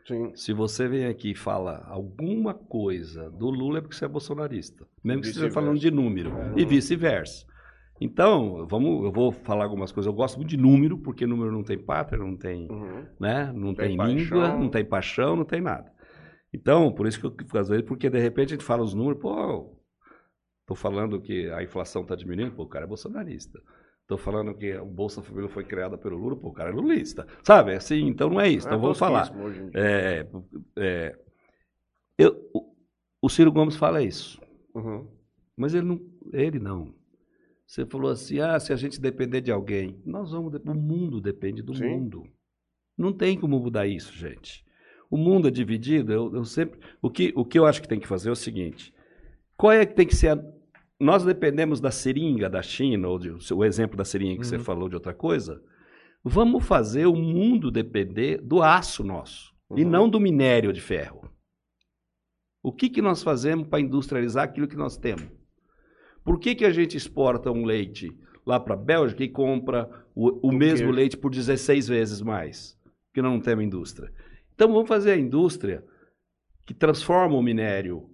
Sim. 0.06 0.32
Se 0.34 0.52
você 0.52 0.88
vem 0.88 1.06
aqui 1.06 1.30
e 1.32 1.34
fala 1.34 1.84
alguma 1.86 2.52
coisa 2.54 3.30
do 3.30 3.48
Lula 3.50 3.78
é 3.78 3.80
porque 3.80 3.94
você 3.94 4.04
é 4.04 4.08
bolsonarista. 4.08 4.86
Mesmo 5.04 5.20
que 5.22 5.28
você 5.28 5.32
esteja 5.34 5.52
falando 5.52 5.78
de 5.78 5.90
número. 5.90 6.32
E 6.56 6.64
vice-versa. 6.64 7.46
Então, 8.00 8.66
vamos, 8.66 9.04
eu 9.04 9.12
vou 9.12 9.30
falar 9.30 9.64
algumas 9.64 9.92
coisas. 9.92 10.06
Eu 10.10 10.16
gosto 10.16 10.36
muito 10.36 10.48
de 10.48 10.56
número, 10.56 10.96
porque 10.98 11.26
número 11.26 11.52
não 11.52 11.62
tem 11.62 11.78
pátria, 11.78 12.18
não 12.18 12.34
tem, 12.36 12.66
Uhum. 12.70 13.04
né? 13.20 13.52
não 13.54 13.74
Tem 13.74 13.88
tem, 13.88 13.96
paixão. 13.98 14.16
língua, 14.16 14.56
não 14.56 14.68
tem 14.70 14.84
paixão, 14.84 15.36
não 15.36 15.44
tem 15.44 15.60
nada. 15.60 15.92
Então, 16.52 16.90
por 16.92 17.06
isso 17.06 17.20
que 17.20 17.26
eu 17.26 17.30
fico 17.30 17.58
às 17.58 17.68
vezes, 17.68 17.84
porque 17.84 18.08
de 18.08 18.18
repente 18.18 18.54
a 18.54 18.56
gente 18.56 18.64
fala 18.64 18.82
os 18.82 18.94
números, 18.94 19.20
pô, 19.20 19.76
tô 20.66 20.74
falando 20.74 21.20
que 21.20 21.48
a 21.50 21.62
inflação 21.62 22.02
está 22.02 22.16
diminuindo, 22.16 22.52
pô, 22.56 22.62
o 22.62 22.68
cara 22.68 22.86
é 22.86 22.88
bolsonarista. 22.88 23.60
Tô 24.10 24.18
falando 24.18 24.52
que 24.54 24.74
o 24.76 24.84
Bolsa 24.86 25.22
Família 25.22 25.48
foi 25.48 25.62
criada 25.62 25.96
pelo 25.96 26.16
Lula, 26.16 26.34
pô, 26.34 26.48
o 26.48 26.52
cara 26.52 26.70
é 26.70 26.72
lulista. 26.72 27.28
Sabe? 27.44 27.74
Assim, 27.76 28.08
então 28.08 28.28
não 28.28 28.40
é 28.40 28.48
isso. 28.48 28.66
Então 28.66 28.76
É 28.76 28.82
vamos 28.82 28.98
falar. 28.98 29.32
É, 29.72 30.26
é, 30.76 31.16
eu- 32.18 32.50
o, 32.52 32.74
o 33.22 33.28
Ciro 33.28 33.52
Gomes 33.52 33.76
fala 33.76 34.02
isso, 34.02 34.40
Uhum. 34.74 35.06
mas 35.56 35.74
ele 35.74 35.86
não, 35.86 36.00
ele 36.32 36.58
não. 36.58 36.92
Você 37.64 37.86
falou 37.86 38.10
assim, 38.10 38.40
ah, 38.40 38.58
se 38.58 38.72
a 38.72 38.76
gente 38.76 39.00
depender 39.00 39.40
de 39.42 39.52
alguém, 39.52 40.02
nós 40.04 40.32
vamos, 40.32 40.52
o 40.54 40.74
mundo 40.74 41.20
depende 41.20 41.62
do 41.62 41.72
Sim. 41.72 41.84
mundo. 41.88 42.24
Não 42.98 43.12
tem 43.12 43.38
como 43.38 43.60
mudar 43.60 43.86
isso, 43.86 44.12
gente. 44.12 44.64
O 45.08 45.16
mundo 45.16 45.46
é 45.46 45.52
dividido, 45.52 46.12
eu, 46.12 46.34
eu 46.34 46.44
sempre, 46.44 46.80
o 47.00 47.08
que, 47.08 47.32
o 47.36 47.44
que 47.44 47.56
eu 47.60 47.64
acho 47.64 47.80
que 47.80 47.86
tem 47.86 48.00
que 48.00 48.08
fazer 48.08 48.28
é 48.28 48.32
o 48.32 48.36
seguinte, 48.36 48.92
qual 49.56 49.72
é 49.72 49.86
que 49.86 49.94
tem 49.94 50.04
que 50.06 50.16
ser 50.16 50.30
a, 50.36 50.44
nós 51.00 51.24
dependemos 51.24 51.80
da 51.80 51.90
seringa 51.90 52.48
da 52.48 52.62
China, 52.62 53.08
ou 53.08 53.18
de, 53.18 53.30
o 53.52 53.64
exemplo 53.64 53.96
da 53.96 54.04
seringa 54.04 54.40
que 54.40 54.46
você 54.46 54.56
Uhum. 54.56 54.64
falou 54.64 54.88
de 54.88 54.94
outra 54.94 55.14
coisa, 55.14 55.62
vamos 56.22 56.64
fazer 56.64 57.06
o 57.06 57.16
mundo 57.16 57.70
depender 57.70 58.38
do 58.42 58.62
aço 58.62 59.02
nosso, 59.02 59.54
e 59.76 59.82
Uhum. 59.84 59.90
não 59.90 60.08
do 60.08 60.20
minério 60.20 60.72
de 60.72 60.80
ferro. 60.80 61.30
O 62.62 62.70
que, 62.70 62.90
que 62.90 63.00
nós 63.00 63.22
fazemos 63.22 63.66
para 63.66 63.80
industrializar 63.80 64.44
aquilo 64.44 64.68
que 64.68 64.76
nós 64.76 64.96
temos? 64.98 65.26
Por 66.22 66.38
que, 66.38 66.54
que 66.54 66.66
a 66.66 66.70
gente 66.70 66.96
exporta 66.96 67.50
um 67.50 67.64
leite 67.64 68.10
lá 68.44 68.60
para 68.60 68.74
a 68.74 68.76
Bélgica 68.76 69.24
e 69.24 69.28
compra 69.28 69.88
o, 70.14 70.48
o 70.48 70.52
mesmo 70.52 70.86
queijo. 70.86 70.90
leite 70.90 71.16
por 71.16 71.30
16 71.30 71.88
vezes 71.88 72.20
mais? 72.20 72.78
Porque 73.06 73.22
não 73.22 73.40
temos 73.40 73.64
indústria. 73.64 74.12
Então 74.54 74.70
vamos 74.72 74.88
fazer 74.88 75.12
a 75.12 75.16
indústria 75.16 75.82
que 76.66 76.74
transforma 76.74 77.34
o 77.36 77.42
minério 77.42 78.09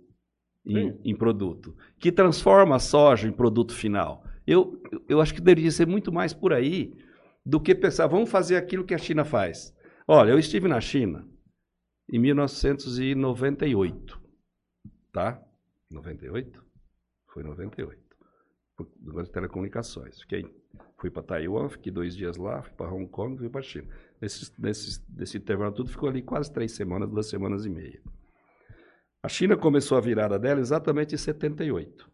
em, 0.66 0.98
em 1.04 1.14
produto, 1.14 1.76
que 1.98 2.10
transforma 2.10 2.76
a 2.76 2.80
soja 2.80 3.28
em 3.28 3.32
produto 3.32 3.74
final. 3.74 4.24
Eu, 4.46 4.82
eu 5.08 5.20
acho 5.20 5.34
que 5.34 5.40
deveria 5.40 5.70
ser 5.70 5.86
muito 5.86 6.12
mais 6.12 6.34
por 6.34 6.52
aí 6.52 6.92
do 7.44 7.60
que 7.60 7.74
pensar, 7.74 8.06
vamos 8.08 8.30
fazer 8.30 8.56
aquilo 8.56 8.84
que 8.84 8.94
a 8.94 8.98
China 8.98 9.24
faz. 9.24 9.74
Olha, 10.06 10.30
eu 10.30 10.38
estive 10.38 10.68
na 10.68 10.80
China 10.80 11.26
em 12.10 12.18
1998, 12.18 14.20
tá? 15.12 15.42
98? 15.90 16.64
Foi 17.28 17.42
98. 17.42 18.06
Por 18.76 19.24
de 19.24 19.30
telecomunicações. 19.30 20.20
Fiquei, 20.20 20.44
fui 20.98 21.10
para 21.10 21.22
Taiwan, 21.22 21.68
fiquei 21.68 21.90
dois 21.90 22.14
dias 22.14 22.36
lá, 22.36 22.62
fui 22.62 22.74
para 22.74 22.92
Hong 22.92 23.08
Kong, 23.08 23.38
fui 23.38 23.48
para 23.48 23.62
China. 23.62 23.88
Nesse, 24.20 24.52
nesse, 24.60 25.02
nesse 25.08 25.38
intervalo 25.38 25.72
tudo 25.72 25.90
ficou 25.90 26.08
ali 26.08 26.22
quase 26.22 26.52
três 26.52 26.72
semanas, 26.72 27.08
duas 27.08 27.28
semanas 27.28 27.64
e 27.64 27.70
meia. 27.70 28.02
A 29.26 29.28
China 29.28 29.56
começou 29.56 29.98
a 29.98 30.00
virada 30.00 30.38
dela 30.38 30.60
exatamente 30.60 31.14
em 31.14 31.18
78 31.18 32.08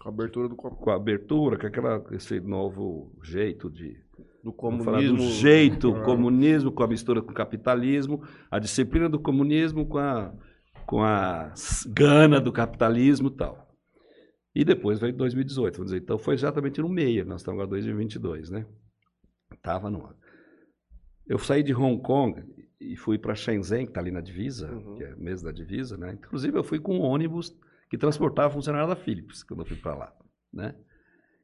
Com 0.00 0.08
a 0.08 0.12
abertura 0.12 0.48
do, 0.48 0.56
co- 0.56 0.70
com 0.74 0.90
a 0.90 0.96
abertura, 0.96 1.56
com 1.58 1.66
aquela, 1.66 2.04
esse 2.10 2.40
novo 2.40 3.16
jeito 3.22 3.70
de. 3.70 3.96
do 4.42 4.52
falar 4.52 5.00
do 5.00 5.06
comunismo. 5.08 5.18
jeito, 5.30 5.94
Ah. 5.94 6.02
comunismo 6.04 6.72
com 6.72 6.82
a 6.82 6.88
mistura 6.88 7.22
com 7.22 7.30
o 7.30 7.34
capitalismo, 7.34 8.22
a 8.50 8.58
disciplina 8.58 9.08
do 9.08 9.20
comunismo 9.20 9.86
com 9.86 9.98
a, 9.98 10.32
com 10.86 11.02
a 11.04 11.52
gana 11.88 12.40
do 12.40 12.52
capitalismo 12.52 13.28
e 13.28 13.36
tal. 13.36 13.64
E 14.54 14.64
depois 14.64 14.98
veio 14.98 15.12
2018, 15.14 15.74
vamos 15.76 15.92
dizer. 15.92 16.02
Então 16.02 16.18
foi 16.18 16.34
exatamente 16.34 16.80
no 16.80 16.88
meio, 16.88 17.24
nós 17.24 17.42
estamos 17.42 17.60
agora 17.62 17.78
em 17.78 17.82
2022, 17.84 18.50
né? 18.50 18.66
Estava 19.54 19.88
no. 19.88 20.12
Eu 21.28 21.38
saí 21.38 21.62
de 21.62 21.74
Hong 21.74 22.00
Kong 22.02 22.42
e 22.80 22.96
fui 22.96 23.18
para 23.18 23.34
Shenzhen, 23.34 23.84
que 23.86 23.90
está 23.90 24.00
ali 24.00 24.10
na 24.10 24.20
divisa, 24.20 24.70
Uhum. 24.72 24.94
que 24.96 25.04
é 25.04 25.14
mês 25.16 25.42
da 25.42 25.50
divisa, 25.52 25.96
né? 25.96 26.12
Inclusive 26.14 26.56
eu 26.58 26.64
fui 26.64 26.78
com 26.78 26.96
um 26.98 27.02
ônibus 27.02 27.56
que 27.88 27.96
transportava 27.96 28.52
funcionário 28.52 28.88
da 28.88 28.96
Philips 28.96 29.42
quando 29.42 29.60
eu 29.60 29.66
fui 29.66 29.76
para 29.76 29.94
lá, 29.94 30.12
né? 30.52 30.74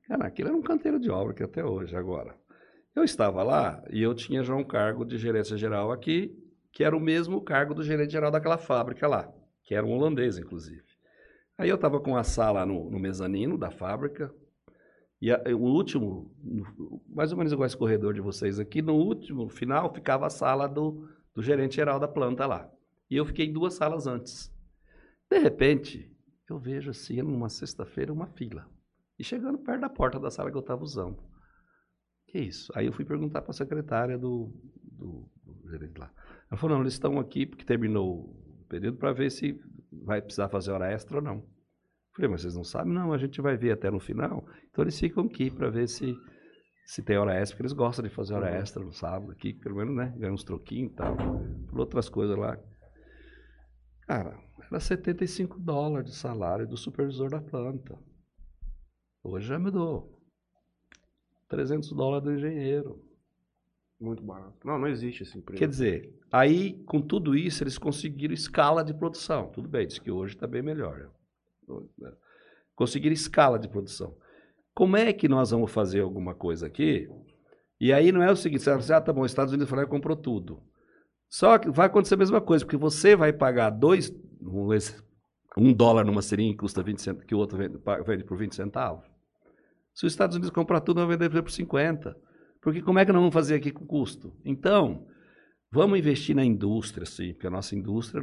Cara, 0.06 0.26
aquilo 0.26 0.48
era 0.48 0.56
um 0.58 0.62
canteiro 0.62 0.98
de 1.00 1.10
obra 1.10 1.32
que 1.32 1.42
até 1.42 1.64
hoje, 1.64 1.96
agora. 1.96 2.34
Eu 2.94 3.04
estava 3.04 3.42
lá 3.42 3.82
e 3.90 4.02
eu 4.02 4.14
tinha 4.14 4.42
já 4.42 4.54
um 4.54 4.64
cargo 4.64 5.04
de 5.04 5.16
gerência 5.16 5.56
geral 5.56 5.90
aqui, 5.92 6.36
que 6.72 6.84
era 6.84 6.94
o 6.96 7.00
mesmo 7.00 7.40
cargo 7.40 7.72
do 7.74 7.82
gerente 7.82 8.12
geral 8.12 8.30
daquela 8.30 8.58
fábrica 8.58 9.06
lá, 9.06 9.32
que 9.62 9.74
era 9.74 9.86
um 9.86 9.92
holandês, 9.92 10.36
inclusive. 10.36 10.82
Aí 11.56 11.68
eu 11.68 11.76
estava 11.76 12.00
com 12.00 12.16
a 12.16 12.24
sala 12.24 12.66
no, 12.66 12.90
no 12.90 12.98
mezanino 12.98 13.56
da 13.56 13.70
fábrica, 13.70 14.34
e 15.20 15.30
a- 15.30 15.40
o 15.54 15.60
último, 15.62 16.30
mais 17.08 17.30
ou 17.30 17.38
menos 17.38 17.52
igual 17.52 17.66
esse 17.66 17.76
corredor 17.76 18.12
de 18.12 18.20
vocês 18.20 18.58
aqui, 18.58 18.82
no 18.82 18.94
último, 18.94 19.44
no 19.44 19.48
final, 19.48 19.92
ficava 19.94 20.26
a 20.26 20.30
sala 20.30 20.66
do, 20.66 21.08
do 21.34 21.42
gerente 21.42 21.76
geral 21.76 21.98
da 21.98 22.08
planta 22.08 22.46
lá. 22.46 22.70
E 23.10 23.16
eu 23.16 23.24
fiquei 23.26 23.50
duas 23.52 23.74
salas 23.74 24.06
antes. 24.06 24.52
De 25.30 25.38
repente, 25.38 26.10
eu 26.48 26.58
vejo 26.58 26.90
assim, 26.90 27.20
numa 27.22 27.48
sexta-feira, 27.48 28.12
uma 28.12 28.26
fila. 28.26 28.66
E 29.18 29.24
chegando 29.24 29.58
perto 29.58 29.80
da 29.80 29.88
porta 29.88 30.18
da 30.18 30.30
sala 30.30 30.50
que 30.50 30.56
eu 30.56 30.60
estava 30.60 30.82
usando. 30.82 31.22
Que 32.26 32.38
isso? 32.38 32.72
Aí 32.74 32.86
eu 32.86 32.92
fui 32.92 33.04
perguntar 33.04 33.42
para 33.42 33.50
a 33.50 33.54
secretária 33.54 34.18
do, 34.18 34.52
do, 34.82 35.30
do 35.44 35.70
gerente 35.70 35.98
lá. 35.98 36.10
Ela 36.50 36.58
falou, 36.58 36.76
não, 36.76 36.82
eles 36.82 36.94
estão 36.94 37.18
aqui 37.18 37.46
porque 37.46 37.64
terminou 37.64 38.20
o 38.20 38.66
período 38.68 38.98
para 38.98 39.12
ver 39.12 39.30
se 39.30 39.58
vai 39.90 40.20
precisar 40.20 40.48
fazer 40.48 40.72
hora 40.72 40.90
extra 40.90 41.16
ou 41.16 41.22
não. 41.22 41.46
Falei, 42.14 42.30
mas 42.30 42.42
vocês 42.42 42.54
não 42.54 42.64
sabem? 42.64 42.92
Não, 42.92 43.12
a 43.12 43.18
gente 43.18 43.40
vai 43.40 43.56
ver 43.56 43.72
até 43.72 43.90
no 43.90 44.00
final. 44.00 44.46
Então 44.70 44.84
eles 44.84 44.98
ficam 44.98 45.24
aqui 45.24 45.50
para 45.50 45.70
ver 45.70 45.88
se, 45.88 46.14
se 46.84 47.02
tem 47.02 47.16
hora 47.16 47.34
extra, 47.34 47.54
porque 47.56 47.62
eles 47.62 47.72
gostam 47.72 48.02
de 48.02 48.10
fazer 48.10 48.34
hora 48.34 48.50
Uhum. 48.50 48.56
extra 48.58 48.84
no 48.84 48.92
sábado 48.92 49.32
aqui, 49.32 49.54
pelo 49.54 49.76
menos, 49.76 49.94
né? 49.94 50.12
Ganhar 50.16 50.32
uns 50.32 50.44
troquinhos 50.44 50.92
e 50.92 50.94
tal. 50.96 51.16
Por 51.68 51.80
outras 51.80 52.08
coisas 52.08 52.36
lá. 52.36 52.58
Cara, 54.06 54.38
era 54.70 54.80
75 54.80 55.58
dólares 55.58 56.10
de 56.10 56.16
salário 56.16 56.66
do 56.66 56.76
supervisor 56.76 57.30
da 57.30 57.40
planta. 57.40 57.98
Hoje 59.22 59.46
já 59.48 59.58
mudou. 59.58 60.18
300 61.48 61.92
dólares 61.92 62.24
do 62.24 62.32
engenheiro. 62.32 63.02
Muito 64.00 64.22
barato. 64.22 64.66
Não, 64.66 64.78
não 64.78 64.88
existe 64.88 65.22
esse 65.22 65.38
emprego. 65.38 65.58
Quer 65.58 65.68
dizer, 65.68 66.18
aí 66.30 66.82
com 66.84 67.00
tudo 67.00 67.36
isso 67.36 67.62
eles 67.62 67.78
conseguiram 67.78 68.34
escala 68.34 68.82
de 68.82 68.92
produção. 68.92 69.48
Tudo 69.52 69.68
bem, 69.68 69.86
diz 69.86 69.98
que 69.98 70.10
hoje 70.10 70.34
está 70.34 70.46
bem 70.46 70.62
melhor. 70.62 71.08
né? 71.98 72.12
Conseguiram 72.74 73.12
escala 73.14 73.58
de 73.58 73.68
produção. 73.68 74.16
Como 74.74 74.96
é 74.96 75.12
que 75.12 75.28
nós 75.28 75.50
vamos 75.50 75.70
fazer 75.70 76.00
alguma 76.00 76.34
coisa 76.34 76.66
aqui? 76.66 77.08
E 77.80 77.92
aí 77.92 78.12
não 78.12 78.22
é 78.22 78.30
o 78.30 78.36
seguinte, 78.36 78.62
você 78.62 78.70
fala 78.70 78.80
assim, 78.80 78.92
ah, 78.92 79.00
tá 79.00 79.12
bom, 79.12 79.22
os 79.22 79.30
Estados 79.30 79.52
Unidos 79.52 79.70
e 79.72 79.86
comprou 79.86 80.16
tudo. 80.16 80.62
Só 81.28 81.58
que 81.58 81.70
vai 81.70 81.86
acontecer 81.86 82.14
a 82.14 82.18
mesma 82.18 82.40
coisa, 82.40 82.64
porque 82.64 82.76
você 82.76 83.16
vai 83.16 83.32
pagar 83.32 83.70
dois, 83.70 84.14
um, 85.56 85.72
dólar 85.72 86.04
numa 86.04 86.22
seringa 86.22 86.52
que 86.52 86.58
custa 86.58 86.82
20 86.82 87.00
centavos, 87.02 87.26
que 87.26 87.34
o 87.34 87.38
outro 87.38 87.58
vende, 87.58 87.78
vende 88.06 88.24
por 88.24 88.36
20 88.36 88.54
centavos. 88.54 89.04
Se 89.94 90.06
os 90.06 90.12
Estados 90.12 90.36
Unidos 90.36 90.50
comprar 90.50 90.80
tudo, 90.80 91.06
vai 91.06 91.16
vender 91.16 91.42
por 91.42 91.50
50. 91.50 92.16
Porque 92.60 92.80
como 92.80 92.98
é 92.98 93.04
que 93.04 93.12
nós 93.12 93.20
vamos 93.20 93.34
fazer 93.34 93.56
aqui 93.56 93.70
com 93.70 93.84
custo? 93.86 94.32
Então, 94.44 95.06
vamos 95.70 95.98
investir 95.98 96.34
na 96.36 96.44
indústria, 96.44 97.04
sim, 97.04 97.32
porque 97.32 97.46
a 97.46 97.50
nossa 97.50 97.74
indústria, 97.74 98.22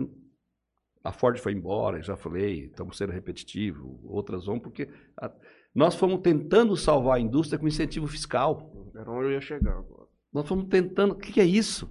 a 1.03 1.11
Ford 1.11 1.37
foi 1.37 1.53
embora, 1.53 2.01
já 2.01 2.15
falei, 2.15 2.65
estamos 2.65 2.97
sendo 2.97 3.11
repetitivo, 3.11 3.99
outras 4.03 4.45
vão, 4.45 4.59
porque 4.59 4.89
a- 5.17 5.31
nós 5.79 5.95
fomos 5.95 6.19
tentando 6.21 6.75
salvar 6.75 7.17
a 7.17 7.19
indústria 7.19 7.57
com 7.57 7.67
incentivo 7.67 8.05
fiscal. 8.07 8.71
Era 8.95 9.09
onde 9.09 9.27
eu 9.27 9.31
ia 9.31 9.41
chegar 9.41 9.71
agora. 9.77 10.07
Nós 10.33 10.47
fomos 10.47 10.65
tentando. 10.65 11.13
O 11.13 11.15
que, 11.15 11.31
que 11.31 11.39
é 11.41 11.45
isso? 11.45 11.89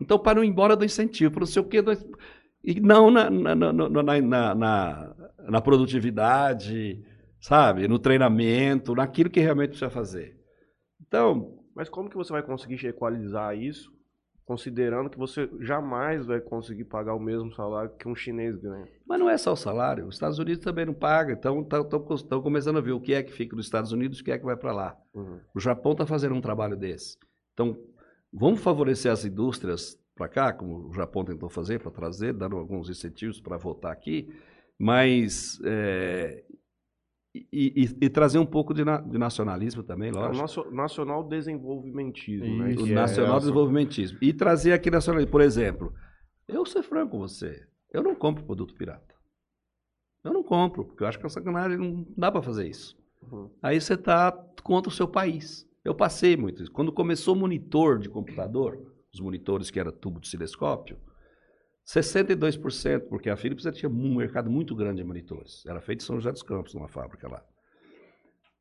Então, 0.00 0.18
para 0.18 0.36
não 0.36 0.44
ir 0.44 0.48
embora 0.48 0.76
do 0.76 0.84
incentivo, 0.84 1.30
para 1.32 1.40
não 1.40 1.46
sei 1.46 1.62
o 1.62 1.64
quê. 1.66 1.80
do- 1.82 1.92
E 2.62 2.80
não 2.80 3.10
na, 3.10 3.30
na, 3.30 3.54
na, 3.54 3.72
na, 3.72 4.20
na- 4.20 4.54
na- 4.54 5.14
na 5.48 5.60
produtividade, 5.60 7.02
sabe? 7.40 7.88
No 7.88 7.98
treinamento, 7.98 8.94
naquilo 8.94 9.30
que 9.30 9.40
realmente 9.40 9.70
precisa 9.70 9.90
fazer. 9.90 10.36
Então, 11.00 11.58
Mas 11.74 11.88
como 11.88 12.08
que 12.08 12.16
você 12.16 12.32
vai 12.32 12.42
conseguir 12.42 12.86
equalizar 12.86 13.56
isso, 13.58 13.90
considerando 14.44 15.08
que 15.08 15.18
você 15.18 15.48
jamais 15.60 16.26
vai 16.26 16.40
conseguir 16.40 16.84
pagar 16.84 17.14
o 17.14 17.20
mesmo 17.20 17.52
salário 17.54 17.90
que 17.98 18.08
um 18.08 18.14
chinês 18.14 18.56
ganha? 18.56 18.86
mas 19.06 19.20
não 19.20 19.28
é 19.28 19.36
só 19.36 19.52
o 19.52 19.56
salário. 19.56 20.06
Os 20.06 20.16
Estados 20.16 20.38
Unidos 20.38 20.64
também 20.64 20.86
não 20.86 20.94
pagam. 20.94 21.34
Então, 21.34 21.66
estão 22.14 22.42
começando 22.42 22.78
a 22.78 22.80
ver 22.80 22.92
o 22.92 23.00
que 23.00 23.14
é 23.14 23.22
que 23.22 23.32
fica 23.32 23.54
nos 23.54 23.66
Estados 23.66 23.92
Unidos 23.92 24.18
e 24.18 24.22
o 24.22 24.24
que 24.24 24.32
é 24.32 24.38
que 24.38 24.44
vai 24.44 24.56
para 24.56 24.72
lá. 24.72 24.96
Uhum. 25.14 25.40
O 25.54 25.60
Japão 25.60 25.92
está 25.92 26.06
fazendo 26.06 26.34
um 26.34 26.40
trabalho 26.40 26.76
desse. 26.76 27.16
Então, 27.52 27.76
vamos 28.32 28.60
favorecer 28.60 29.12
as 29.12 29.24
indústrias 29.24 29.98
para 30.14 30.28
cá, 30.28 30.52
como 30.52 30.88
o 30.88 30.92
Japão 30.92 31.24
tentou 31.24 31.48
fazer, 31.48 31.80
para 31.80 31.90
trazer, 31.90 32.32
dando 32.32 32.56
alguns 32.56 32.88
incentivos 32.88 33.40
para 33.40 33.56
voltar 33.56 33.92
aqui, 33.92 34.32
mas. 34.78 35.60
é, 35.64 36.44
e, 37.34 37.46
e- 37.52 37.98
e 38.06 38.08
trazer 38.08 38.38
um 38.38 38.46
pouco 38.46 38.72
de, 38.72 38.84
na- 38.84 39.00
de 39.00 39.18
nacionalismo 39.18 39.82
também, 39.82 40.10
É 40.10 40.12
o 40.12 40.16
lógico. 40.16 40.36
nosso 40.36 40.70
nacional 40.70 41.24
desenvolvimentismo, 41.24 42.58
né? 42.58 42.70
Isso, 42.72 42.82
o 42.82 42.86
Que 42.86 42.92
é 42.92 42.94
nacional 42.94 43.30
essa- 43.36 43.40
desenvolvimentismo. 43.40 44.18
E 44.22 44.32
trazer 44.32 44.72
aqui 44.72 44.90
nacionalismo. 44.90 45.30
Por 45.32 45.40
exemplo, 45.40 45.92
eu 46.46 46.56
vou 46.56 46.66
ser 46.66 46.82
franco 46.82 47.12
com 47.12 47.18
você. 47.18 47.66
Eu 47.92 48.02
não 48.02 48.14
compro 48.14 48.44
produto 48.44 48.74
pirata. 48.74 49.14
Eu 50.22 50.32
não 50.32 50.42
compro, 50.42 50.84
porque 50.84 51.02
eu 51.02 51.06
acho 51.06 51.18
que 51.18 51.26
é 51.26 51.28
sacanagem, 51.28 51.76
não 51.76 52.06
dá 52.16 52.30
para 52.32 52.42
fazer 52.42 52.68
isso. 52.68 52.96
Uhum. 53.30 53.50
Aí 53.62 53.80
você 53.80 53.94
está 53.94 54.32
contra 54.62 54.88
o 54.88 54.92
seu 54.94 55.06
país. 55.08 55.68
Eu 55.84 55.94
passei 55.94 56.36
muito 56.36 56.62
isso. 56.62 56.72
Quando 56.72 56.92
começou 56.92 57.34
o 57.34 57.38
monitor 57.38 57.98
de 57.98 58.08
computador, 58.08 58.80
os 59.12 59.20
monitores 59.20 59.70
que 59.70 59.78
era 59.78 59.92
tubo 59.92 60.18
de 60.20 60.26
osciloscópio, 60.26 60.96
62%, 61.86 63.08
porque 63.08 63.28
a 63.28 63.36
Philips 63.36 63.64
tinha 63.72 63.88
um 63.88 64.14
mercado 64.16 64.50
muito 64.50 64.74
grande 64.74 65.02
de 65.02 65.04
monitores. 65.04 65.64
Era 65.66 65.80
feito 65.80 66.00
em 66.02 66.04
São 66.06 66.16
José 66.16 66.32
dos 66.32 66.42
Campos, 66.42 66.74
numa 66.74 66.88
fábrica 66.88 67.28
lá. 67.28 67.42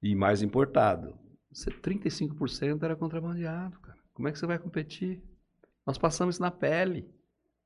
E 0.01 0.13
mais 0.15 0.41
importado. 0.41 1.17
Você- 1.51 1.71
35% 1.71 2.83
era 2.83 2.95
contrabandeado, 2.95 3.79
cara. 3.79 3.97
Como 4.13 4.27
é 4.27 4.31
que 4.31 4.37
você 4.39 4.45
vai 4.45 4.59
competir? 4.59 5.23
Nós 5.85 5.97
passamos 5.97 6.35
isso 6.35 6.41
na 6.41 6.51
pele. 6.51 7.09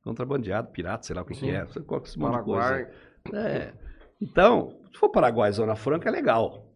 Contrabandeado, 0.03 0.69
pirata, 0.71 1.05
sei 1.05 1.15
lá 1.15 1.21
o 1.23 1.25
que, 1.25 1.33
que 1.33 1.49
é. 1.49 1.65
Você 1.65 1.81
coloca 1.81 2.07
esse 2.07 2.17
monte 2.19 2.37
de 2.37 2.43
coisa. 2.43 2.61
Paraguai. 2.61 2.93
É. 3.33 3.73
Então, 4.21 4.79
se 4.93 4.99
for 4.99 5.09
Paraguai 5.09 5.51
Zona 5.51 5.75
Franca, 5.75 6.07
é 6.07 6.11
legal. 6.11 6.71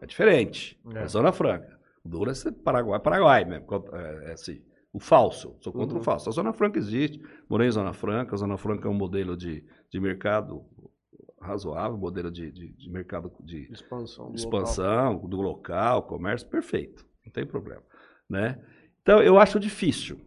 É 0.00 0.06
diferente. 0.06 0.80
É, 0.94 1.02
É. 1.02 1.06
Zona 1.06 1.32
Franca. 1.32 1.78
O 2.04 2.08
duro 2.08 2.30
é 2.30 2.34
Paraguai, 2.64 2.98
Paraguai 2.98 3.44
mesmo. 3.44 3.66
É, 3.92 4.30
é 4.30 4.32
assim, 4.32 4.60
o 4.92 5.00
falso. 5.00 5.56
Sou 5.60 5.72
contra 5.72 5.94
Uhum. 5.94 6.00
o 6.00 6.04
falso. 6.04 6.28
A 6.28 6.32
Zona 6.32 6.52
Franca 6.52 6.78
existe. 6.78 7.20
Morei 7.48 7.68
em 7.68 7.72
Zona 7.72 7.92
Franca. 7.92 8.34
A 8.34 8.38
Zona 8.38 8.56
Franca 8.58 8.88
é 8.88 8.90
um 8.90 8.94
modelo 8.94 9.36
de, 9.36 9.64
de 9.90 10.00
mercado 10.00 10.64
razoável, 11.40 11.96
modelo 11.98 12.30
de, 12.30 12.52
de, 12.52 12.72
de 12.72 12.90
mercado 12.90 13.32
de 13.40 13.68
Expansão. 13.72 14.26
do 14.26 14.30
local. 14.30 14.34
expansão 14.36 15.18
do 15.26 15.40
local, 15.40 16.02
comércio, 16.04 16.48
perfeito. 16.48 17.04
Não 17.24 17.32
tem 17.32 17.44
problema. 17.46 17.82
Né? 18.30 18.64
Então, 19.00 19.20
eu 19.22 19.38
acho 19.38 19.58
difícil. 19.58 20.20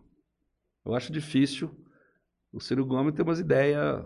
Eu 0.85 0.93
acho 0.93 1.11
difícil. 1.13 1.69
O 2.51 2.59
Ciro 2.59 2.85
Gomes 2.85 3.13
tem 3.13 3.23
umas 3.23 3.39
ideias 3.39 4.03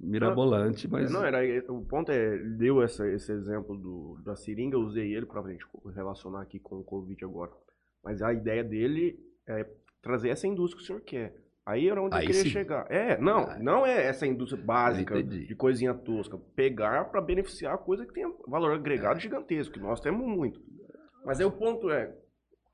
mirabolantes, 0.00 0.86
mas... 0.86 1.10
Não, 1.10 1.24
era, 1.24 1.38
o 1.72 1.84
ponto 1.84 2.10
é, 2.10 2.36
deu 2.38 2.82
essa, 2.82 3.06
esse 3.08 3.30
exemplo 3.32 3.76
do, 3.76 4.20
da 4.24 4.34
seringa, 4.34 4.76
eu 4.76 4.80
usei 4.80 5.14
ele 5.14 5.26
pra 5.26 5.42
gente 5.50 5.64
relacionar 5.94 6.42
aqui 6.42 6.58
com 6.58 6.78
o 6.80 6.84
Covid 6.84 7.24
agora. 7.24 7.52
Mas 8.02 8.22
a 8.22 8.32
ideia 8.32 8.64
dele 8.64 9.18
é 9.46 9.64
trazer 10.02 10.30
essa 10.30 10.46
indústria 10.46 10.76
que 10.78 10.82
o 10.82 10.86
senhor 10.86 11.00
quer. 11.02 11.34
Aí 11.64 11.88
era 11.88 12.02
onde 12.02 12.16
Aí 12.16 12.24
eu 12.24 12.26
queria 12.26 12.42
sim. 12.42 12.48
chegar. 12.50 12.90
É, 12.90 13.16
não, 13.18 13.44
Ah, 13.44 13.58
não 13.60 13.86
é 13.86 14.04
essa 14.06 14.26
indústria 14.26 14.60
básica 14.62 15.22
de 15.22 15.54
coisinha 15.54 15.94
tosca. 15.94 16.36
Pegar 16.56 17.04
pra 17.10 17.20
beneficiar 17.20 17.74
a 17.74 17.78
coisa 17.78 18.04
que 18.04 18.12
tem 18.12 18.24
valor 18.48 18.72
agregado 18.72 19.18
É. 19.18 19.20
gigantesco, 19.20 19.74
que 19.74 19.80
nós 19.80 20.00
temos 20.00 20.26
muito. 20.26 20.60
Mas 21.24 21.38
aí 21.38 21.46
o 21.46 21.52
ponto 21.52 21.88
é, 21.88 22.12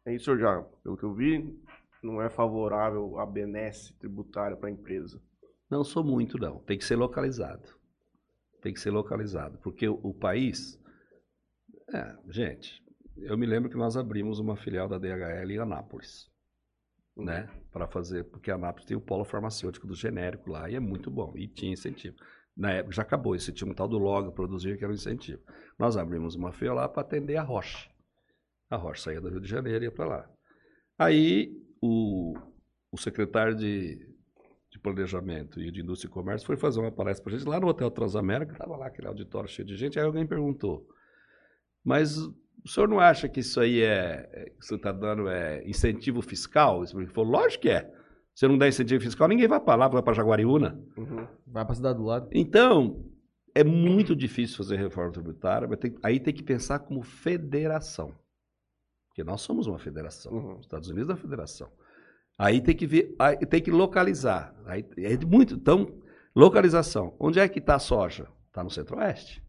é 0.07 0.15
isso 0.15 0.25
senhor 0.25 0.39
já, 0.39 0.63
pelo 0.83 0.97
que 0.97 1.05
eu 1.05 1.13
vi, 1.13 1.55
não 2.03 2.23
é 2.23 2.31
favorável 2.31 3.19
a 3.19 3.27
benesse 3.27 3.93
tributária 3.99 4.57
para 4.57 4.71
a 4.71 4.73
empresa. 4.73 5.21
Não 5.71 5.85
sou 5.85 6.03
muito, 6.03 6.39
não. 6.39 6.61
Tem 6.61 6.79
que 6.79 6.85
ser 6.85 6.97
localizado. 6.97 7.69
Tem 8.63 8.73
que 8.73 8.81
ser 8.81 8.91
localizado. 8.91 9.59
Porque 9.59 9.87
o, 9.87 10.01
o 10.03 10.15
país. 10.15 10.81
É, 11.93 12.17
gente, 12.31 12.83
eu 13.19 13.37
me 13.37 13.45
lembro 13.45 13.69
que 13.69 13.77
nós 13.77 13.99
abrimos 13.99 14.39
uma 14.39 14.57
filial 14.57 14.89
da 14.89 14.97
DHL 14.99 15.51
em 15.53 15.59
Anápolis. 15.59 16.27
Né? 17.25 17.49
Para 17.73 17.87
fazer. 17.87 18.25
Porque 18.25 18.51
Anápolis 18.51 18.87
tem 18.87 18.97
o 18.97 19.01
polo 19.01 19.25
farmacêutico 19.25 19.87
do 19.87 19.95
genérico 19.95 20.51
lá 20.51 20.69
e 20.71 20.75
é 20.75 20.81
muito 20.81 21.11
bom. 21.11 21.33
E 21.37 21.49
tinha 21.49 21.73
incentivo. 21.73 22.17
Na 22.57 22.73
época 22.73 22.95
já 22.95 23.03
acabou 23.03 23.37
isso. 23.37 23.53
Tinha 23.53 23.71
um 23.71 23.75
tal 23.75 23.89
do 23.89 23.99
Logo 23.99 24.33
Produzir 24.33 24.77
que 24.77 24.85
era 24.85 24.93
um 24.93 24.97
incentivo. 24.97 25.41
Nós 25.79 25.97
abrimos 25.97 26.35
uma 26.35 26.53
filial 26.53 26.77
lá 26.77 26.89
para 26.89 27.03
atender 27.03 27.37
a 27.37 27.43
Rocha. 27.43 27.89
A 28.71 28.77
Rocha 28.77 29.03
saía 29.03 29.21
do 29.21 29.29
Rio 29.29 29.41
de 29.41 29.49
Janeiro 29.49 29.85
e 29.85 29.87
ia 29.87 29.93
para 29.93 30.07
lá. 30.07 30.31
Aí 30.99 31.53
o, 31.81 32.35
o 32.91 32.99
secretário 32.99 33.55
de, 33.55 33.97
de 34.71 34.79
Planejamento 34.79 35.61
e 35.61 35.71
de 35.71 35.81
Indústria 35.81 36.11
e 36.11 36.13
Comércio 36.13 36.47
foi 36.47 36.57
fazer 36.57 36.81
uma 36.81 36.91
palestra 36.91 37.25
para 37.25 37.35
a 37.35 37.39
gente 37.39 37.49
lá 37.49 37.61
no 37.61 37.69
Hotel 37.69 37.91
Transamérica, 37.91 38.53
estava 38.53 38.77
lá 38.77 38.87
aquele 38.89 39.09
auditório 39.09 39.49
cheio 39.49 39.67
de 39.67 39.77
gente, 39.77 39.99
aí 39.99 40.05
alguém 40.05 40.27
perguntou, 40.27 40.89
mas 41.89 42.19
o 42.19 42.69
senhor 42.69 42.87
não 42.89 43.01
acha 43.01 43.29
que 43.29 43.41
isso 43.41 43.59
aí 43.61 43.81
é, 43.83 44.29
é- 44.33 44.51
que 44.51 44.65
você 44.67 44.75
está 44.75 44.93
dando 44.93 45.29
é 45.29 45.67
incentivo 45.67 46.21
fiscal? 46.21 46.83
Ele 46.95 47.07
falou, 47.07 47.31
lógico 47.31 47.63
que 47.63 47.71
é. 47.71 47.91
Se 48.35 48.47
não 48.47 48.59
der 48.59 48.69
incentivo 48.69 49.03
fiscal, 49.03 49.27
ninguém 49.27 49.49
vai 49.49 49.59
para 49.59 49.75
lá, 49.75 49.89
vai 49.89 50.03
para 50.03 50.13
Jaguariúna. 50.15 50.79
Uhum. 50.97 51.27
Vai 51.47 51.65
pra 51.65 51.75
cidade 51.75 51.99
do 51.99 52.05
lado. 52.05 52.29
Então, 52.33 53.05
é 53.55 53.65
muito 53.65 54.15
difícil 54.15 54.57
fazer 54.57 54.77
reforma 54.77 55.11
tributária, 55.11 55.67
mas 55.67 55.79
tem- 55.79 55.97
aí 56.05 56.21
tem 56.21 56.33
que 56.33 56.43
pensar 56.43 56.79
como 56.81 57.03
federação. 57.03 58.15
Porque 59.09 59.25
nós 59.25 59.41
somos 59.41 59.67
uma 59.67 59.79
federação. 59.79 60.33
Uhum. 60.33 60.55
Os 60.59 60.67
Estados 60.67 60.89
Unidos 60.89 61.09
é 61.09 61.13
uma 61.15 61.19
federação. 61.21 61.69
Aí 62.39 62.61
tem 62.61 62.77
que 62.77 62.87
ver, 62.87 63.17
tem 63.51 63.61
que 63.61 63.71
localizar. 63.73 64.55
Aí 64.67 64.85
é 64.99 65.17
muito. 65.27 65.55
Então, 65.55 66.01
localização. 66.37 67.17
Onde 67.19 67.41
é 67.41 67.49
que 67.49 67.59
está 67.59 67.75
a 67.75 67.81
soja? 67.81 68.29
Está 68.47 68.63
no 68.63 68.71
centro-oeste. 68.71 69.43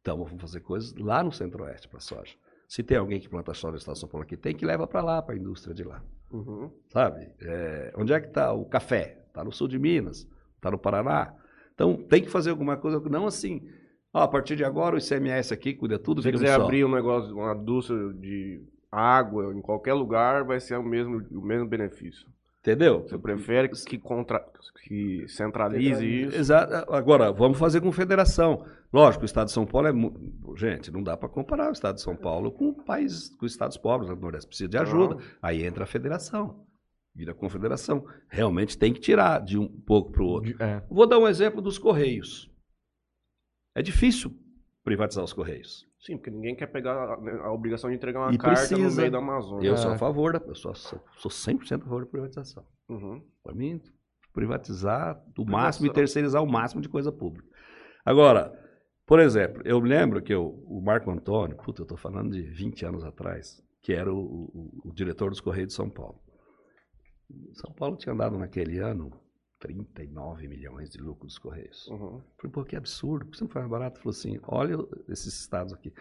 Então, 0.00 0.16
vamos 0.24 0.40
fazer 0.40 0.60
coisas 0.60 0.94
lá 0.96 1.22
no 1.22 1.30
centro-oeste 1.32 1.88
para 1.88 2.00
soja. 2.00 2.34
Se 2.66 2.82
tem 2.82 2.96
alguém 2.96 3.18
que 3.20 3.28
planta 3.28 3.52
soja 3.52 3.72
no 3.72 3.78
estado 3.78 3.94
de 3.94 4.00
São 4.00 4.08
Paulo 4.08 4.24
aqui, 4.24 4.36
tem 4.36 4.54
que 4.54 4.64
leva 4.64 4.86
para 4.86 5.02
lá, 5.02 5.20
para 5.20 5.34
a 5.34 5.38
indústria 5.38 5.74
de 5.74 5.82
lá 5.84 6.02
Uhum. 6.32 6.70
sabe? 6.88 7.28
É, 7.40 7.92
onde 7.96 8.12
é 8.12 8.20
que 8.20 8.28
está 8.28 8.52
o 8.52 8.64
café? 8.64 9.24
Está 9.26 9.42
no 9.42 9.50
sul 9.50 9.66
de 9.66 9.78
Minas, 9.78 10.28
está 10.54 10.70
no 10.70 10.78
Paraná. 10.78 11.34
Então 11.74 11.96
tem 11.96 12.22
que 12.22 12.30
fazer 12.30 12.50
alguma 12.50 12.76
coisa, 12.76 13.00
não 13.10 13.26
assim, 13.26 13.68
ó, 14.14 14.22
a 14.22 14.28
partir 14.28 14.54
de 14.54 14.64
agora 14.64 14.94
o 14.94 14.98
ICMS 14.98 15.52
aqui 15.52 15.74
cuida 15.74 15.98
tudo, 15.98 16.22
Se 16.22 16.30
quiser 16.30 16.52
abrir 16.52 16.84
um 16.84 16.94
negócio, 16.94 17.34
uma 17.34 17.54
indústria 17.54 18.12
de 18.14 18.62
água 18.92 19.52
em 19.52 19.60
qualquer 19.60 19.94
lugar, 19.94 20.44
vai 20.44 20.60
ser 20.60 20.76
o 20.76 20.82
mesmo, 20.82 21.26
o 21.32 21.40
mesmo 21.40 21.66
benefício. 21.66 22.28
Entendeu? 22.62 23.02
Você 23.02 23.16
prefere 23.18 23.68
que, 23.70 23.98
contra, 23.98 24.38
que 24.86 25.26
centralize 25.28 26.04
isso? 26.04 26.36
Exato. 26.36 26.92
Agora, 26.92 27.32
vamos 27.32 27.58
fazer 27.58 27.80
com 27.80 27.90
federação. 27.90 28.66
Lógico, 28.92 29.22
o 29.22 29.26
estado 29.26 29.46
de 29.46 29.52
São 29.52 29.64
Paulo 29.66 29.88
é. 29.88 29.92
mu- 29.92 30.54
Gente, 30.56 30.90
não 30.90 31.02
dá 31.02 31.16
para 31.16 31.28
comparar 31.28 31.70
o 31.70 31.72
estado 31.72 31.94
de 31.94 32.02
São 32.02 32.14
Paulo 32.14 32.52
com 32.52 32.68
o 32.68 32.84
país, 32.84 33.30
com 33.36 33.46
os 33.46 33.52
estados 33.52 33.78
pobres 33.78 34.10
do 34.10 34.16
Nordeste. 34.16 34.46
Precisa 34.48 34.68
de 34.68 34.76
ajuda. 34.76 35.14
Não. 35.14 35.22
Aí 35.40 35.64
entra 35.64 35.84
a 35.84 35.86
federação. 35.86 36.66
vira 37.14 37.32
confederação. 37.34 38.04
Realmente 38.28 38.76
tem 38.76 38.92
que 38.92 39.00
tirar 39.00 39.40
de 39.42 39.56
um 39.58 39.66
pouco 39.66 40.12
para 40.12 40.22
o 40.22 40.26
outro. 40.26 40.62
É. 40.62 40.82
Vou 40.90 41.06
dar 41.06 41.18
um 41.18 41.26
exemplo 41.28 41.62
dos 41.62 41.78
Correios. 41.78 42.50
É 43.74 43.80
difícil 43.80 44.32
privatizar 44.84 45.24
os 45.24 45.32
Correios. 45.32 45.88
Sim, 46.00 46.16
porque 46.16 46.30
ninguém 46.30 46.56
quer 46.56 46.66
pegar 46.68 47.12
a, 47.12 47.20
né, 47.20 47.32
a 47.42 47.52
obrigação 47.52 47.90
de 47.90 47.96
entregar 47.96 48.20
uma 48.20 48.32
E 48.32 48.38
carta 48.38 48.62
no 48.62 48.68
precisa. 48.78 49.00
meio 49.02 49.12
da 49.12 49.18
Amazônia. 49.18 49.68
Eu 49.68 49.74
É. 49.74 49.76
sou 49.76 49.90
a 49.92 49.98
favor, 49.98 50.32
da, 50.32 50.38
eu 50.46 50.54
sou, 50.54 50.74
sou 50.74 51.30
100% 51.30 51.82
a 51.82 51.84
favor 51.84 52.04
da 52.04 52.10
privatização. 52.10 52.64
Uhum. 52.88 53.22
Para 53.42 53.54
mim, 53.54 53.80
privatizar 54.32 55.14
do 55.34 55.44
Privatização. 55.44 55.46
máximo 55.62 55.86
e 55.86 55.92
terceirizar 55.92 56.42
o 56.42 56.50
máximo 56.50 56.80
de 56.80 56.88
coisa 56.88 57.12
pública. 57.12 57.46
Agora, 58.04 58.50
por 59.06 59.20
exemplo, 59.20 59.60
eu 59.64 59.78
lembro 59.78 60.22
que 60.22 60.32
eu- 60.32 60.64
o 60.66 60.80
Marco 60.80 61.10
Antônio, 61.10 61.56
puta, 61.58 61.82
eu 61.82 61.84
estou 61.84 61.98
falando 61.98 62.30
de 62.32 62.42
20 62.42 62.84
anos 62.86 63.04
atrás, 63.04 63.62
que 63.82 63.92
era 63.92 64.10
o, 64.12 64.18
o- 64.18 64.80
o 64.86 64.92
diretor 64.94 65.28
dos 65.28 65.40
Correios 65.40 65.68
de 65.68 65.74
São 65.74 65.90
Paulo. 65.90 66.18
São 67.52 67.72
Paulo 67.74 67.96
tinha 67.96 68.14
dado 68.14 68.38
naquele 68.38 68.78
ano 68.78 69.10
39 69.60 70.48
milhões 70.48 70.90
de 70.90 70.98
lucro 70.98 71.26
dos 71.26 71.38
Correios. 71.38 71.86
Uhum. 71.88 72.20
Falei, 72.36 72.52
pô, 72.52 72.64
que 72.64 72.76
absurdo, 72.76 73.26
por 73.26 73.32
que 73.32 73.38
você 73.38 73.44
não 73.44 73.50
faz 73.50 73.68
mais 73.68 73.70
barato? 73.70 73.98
Falou 74.00 74.10
assim, 74.10 74.38
olha 74.42 74.76
esses 75.08 75.40
estados 75.40 75.72
aqui. 75.72 75.92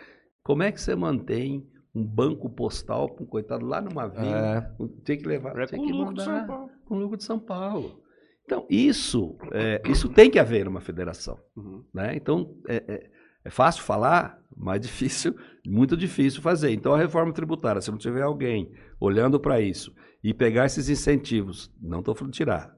Como 0.43 0.63
é 0.63 0.71
que 0.71 0.81
você 0.81 0.95
mantém 0.95 1.69
um 1.93 2.05
banco 2.05 2.49
postal 2.49 3.09
para 3.13 3.23
um 3.23 3.27
coitado 3.27 3.65
lá 3.65 3.81
numa 3.81 4.07
vila? 4.07 4.75
Tem 5.03 5.17
que 5.17 5.27
levar, 5.27 5.57
É 5.59 5.65
tem 5.65 5.79
com 5.79 5.85
que 5.85 5.91
lucro 5.91 6.15
mandar 6.15 6.47
com 6.85 6.95
o 6.95 6.99
lucro 6.99 7.17
de 7.17 7.23
São 7.23 7.39
Paulo. 7.39 8.01
Então, 8.45 8.65
isso, 8.69 9.37
é, 9.51 9.81
isso 9.87 10.09
tem 10.09 10.31
que 10.31 10.39
haver 10.39 10.65
numa 10.65 10.81
federação. 10.81 11.37
Uhum. 11.55 11.83
Né? 11.93 12.15
Então, 12.15 12.55
é, 12.67 12.77
é- 12.87 13.11
é 13.45 13.49
fácil 13.49 13.83
falar, 13.83 14.41
mas 14.55 14.81
difícil, 14.81 15.35
muito 15.65 15.95
difícil 15.95 16.41
fazer. 16.41 16.71
Então, 16.71 16.93
a 16.93 16.97
reforma 16.97 17.31
tributária, 17.33 17.81
se 17.81 17.91
não 17.91 17.97
tiver 17.97 18.23
alguém 18.23 18.71
olhando 18.99 19.39
para 19.39 19.61
isso 19.61 19.93
e 20.23 20.33
pegar 20.33 20.65
esses 20.65 20.89
incentivos, 20.89 21.71
não 21.81 21.99
estou 21.99 22.15
falando 22.15 22.33
tirar, 22.33 22.75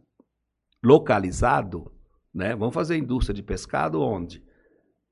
localizado, 0.84 1.91
né? 2.34 2.55
vamos 2.55 2.73
fazer 2.73 2.97
indústria 2.97 3.34
de 3.34 3.43
pescado 3.43 4.01
onde? 4.01 4.43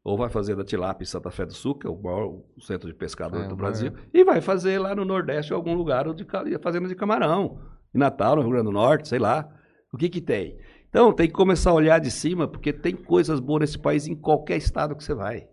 Ou 0.03 0.17
vai 0.17 0.29
fazer 0.29 0.55
da 0.55 0.63
Tilápia 0.63 1.03
em 1.03 1.07
Santa 1.07 1.29
Fé 1.29 1.45
do 1.45 1.53
Sul, 1.53 1.75
que 1.75 1.85
é 1.85 1.89
o 1.89 2.01
maior 2.01 2.41
centro 2.61 2.87
de 2.87 2.95
pescador 2.95 3.43
É, 3.43 3.47
do 3.47 3.55
Brasil, 3.55 3.91
e 4.13 4.23
vai 4.23 4.39
fazer 4.41 4.79
lá 4.79 4.95
no 4.95 5.03
Nordeste, 5.03 5.51
em 5.51 5.55
algum 5.55 5.73
lugar, 5.73 6.07
ou 6.07 6.13
de 6.13 6.25
fazenda 6.61 6.87
de 6.87 6.95
camarão. 6.95 7.61
Em 7.93 7.97
Natal, 7.97 8.35
no 8.35 8.41
Rio 8.41 8.51
Grande 8.51 8.65
do 8.65 8.71
Norte, 8.71 9.07
sei 9.07 9.19
lá. 9.19 9.47
O 9.91 9.97
que 9.97 10.09
que 10.09 10.21
tem? 10.21 10.57
Então, 10.87 11.13
tem 11.13 11.27
que 11.27 11.33
começar 11.33 11.71
a 11.71 11.73
olhar 11.73 11.99
de 11.99 12.09
cima, 12.09 12.47
porque 12.47 12.71
tem 12.71 12.95
coisas 12.95 13.39
boas 13.39 13.61
nesse 13.61 13.77
país 13.77 14.07
em 14.07 14.15
qualquer 14.15 14.57
estado 14.57 14.95
que 14.95 15.03
você 15.03 15.13
vai. 15.13 15.47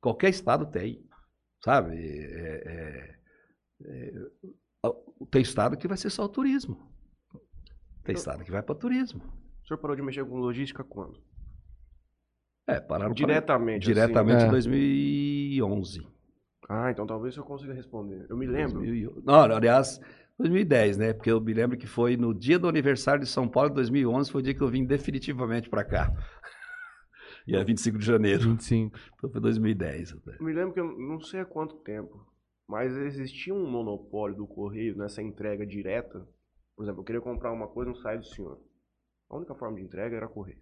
Qualquer 0.00 0.30
estado 0.30 0.66
tem. 0.66 1.06
Sabe? 1.64 1.96
É- 1.96 2.62
é- 2.66 3.14
é- 3.84 4.92
tem 5.30 5.42
estado 5.42 5.76
que 5.76 5.88
vai 5.88 5.96
ser 5.96 6.10
só 6.10 6.24
o 6.24 6.28
turismo. 6.28 6.76
Tem 8.06 8.14
estado 8.14 8.44
que 8.44 8.50
vai 8.50 8.62
para 8.62 8.74
turismo. 8.74 9.20
O 9.62 9.66
senhor 9.66 9.78
parou 9.78 9.96
de 9.96 10.02
mexer 10.02 10.24
com 10.24 10.36
logística 10.38 10.82
quando? 10.84 11.20
É, 12.68 12.80
pararam 12.80 13.12
Diretamente. 13.14 13.84
diretamente 13.86 14.42
É. 14.44 14.46
em 14.46 14.50
2011. 14.50 16.00
assim. 16.00 16.08
Ah, 16.68 16.90
então 16.90 17.06
talvez 17.06 17.36
eu 17.36 17.44
consiga 17.44 17.72
responder. 17.72 18.26
Eu 18.28 18.36
me 18.36 18.46
lembro. 18.46 18.78
2011. 18.78 19.22
Não, 19.24 19.34
aliás, 19.34 20.00
2010, 20.38 20.96
né? 20.98 21.12
Porque 21.12 21.30
eu 21.30 21.40
me 21.40 21.54
lembro 21.54 21.76
que 21.78 21.86
foi 21.86 22.16
no 22.16 22.34
dia 22.34 22.58
do 22.58 22.68
aniversário 22.68 23.20
de 23.22 23.28
São 23.28 23.46
Paulo, 23.48 23.70
2011, 23.70 24.30
foi 24.32 24.40
o 24.40 24.44
dia 24.44 24.54
que 24.54 24.60
eu 24.62 24.68
vim 24.68 24.84
definitivamente 24.84 25.68
para 25.68 25.84
cá. 25.84 26.12
E 27.48 27.54
é 27.54 27.62
25 27.62 27.98
de 27.98 28.04
janeiro. 28.04 28.40
25. 28.42 28.98
Então 29.14 29.30
foi 29.30 29.40
2010. 29.40 30.14
até. 30.14 30.36
Eu 30.40 30.44
me 30.44 30.52
lembro 30.52 30.74
que 30.74 30.80
eu 30.80 30.98
não 30.98 31.20
sei 31.20 31.38
há 31.38 31.44
quanto 31.44 31.76
tempo, 31.76 32.26
mas 32.66 32.92
existia 32.96 33.54
um 33.54 33.70
monopólio 33.70 34.36
do 34.36 34.48
correio 34.48 34.96
nessa 34.96 35.22
entrega 35.22 35.64
direta. 35.64 36.26
Por 36.76 36.82
exemplo, 36.84 37.00
eu 37.00 37.04
queria 37.04 37.20
comprar 37.22 37.50
uma 37.52 37.66
coisa 37.66 37.90
no 37.90 37.96
site 37.96 38.20
do 38.20 38.26
senhor. 38.26 38.60
A 39.28 39.36
única 39.36 39.54
forma 39.54 39.76
de 39.76 39.82
entrega 39.82 40.16
era 40.16 40.28
correio. 40.28 40.58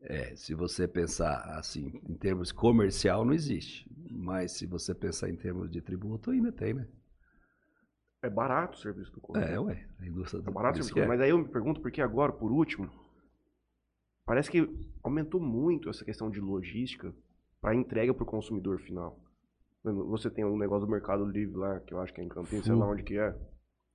É, 0.00 0.34
se 0.34 0.54
você 0.54 0.88
pensar 0.88 1.40
assim, 1.58 2.00
em 2.08 2.14
termos 2.14 2.52
comercial, 2.52 3.24
não 3.24 3.34
existe. 3.34 3.90
Mas 4.10 4.52
se 4.52 4.64
você 4.64 4.94
pensar 4.94 5.28
em 5.28 5.36
termos 5.36 5.70
de 5.70 5.82
tributo, 5.82 6.30
ainda 6.30 6.50
tem, 6.50 6.72
né? 6.72 6.88
É 8.22 8.30
barato 8.30 8.78
o 8.78 8.80
serviço 8.80 9.12
do 9.12 9.20
correio. 9.20 9.46
É, 9.46 9.60
ué. 9.60 9.86
A 9.98 10.06
indústria 10.06 10.42
É 10.46 10.50
barato, 10.50 10.78
o 10.78 10.82
serviço. 10.82 11.04
é. 11.04 11.06
mas 11.06 11.20
aí 11.20 11.30
eu 11.30 11.38
me 11.38 11.48
pergunto 11.48 11.80
por 11.80 11.90
que 11.90 12.00
agora, 12.00 12.32
por 12.32 12.50
último, 12.50 12.90
parece 14.24 14.50
que 14.50 14.68
aumentou 15.02 15.40
muito 15.40 15.90
essa 15.90 16.04
questão 16.04 16.30
de 16.30 16.40
logística 16.40 17.12
para 17.60 17.74
entrega 17.74 18.14
para 18.14 18.22
o 18.22 18.26
consumidor 18.26 18.78
final. 18.78 19.18
Você 19.82 20.30
tem 20.30 20.44
um 20.44 20.58
negócio 20.58 20.86
do 20.86 20.92
Mercado 20.92 21.24
Livre 21.24 21.56
lá, 21.56 21.80
que 21.80 21.92
eu 21.92 22.00
acho 22.00 22.12
que 22.12 22.20
é 22.20 22.24
em 22.24 22.28
Campinas, 22.28 22.64
sei 22.64 22.74
lá 22.74 22.86
onde 22.86 23.02
que 23.02 23.18
é. 23.18 23.34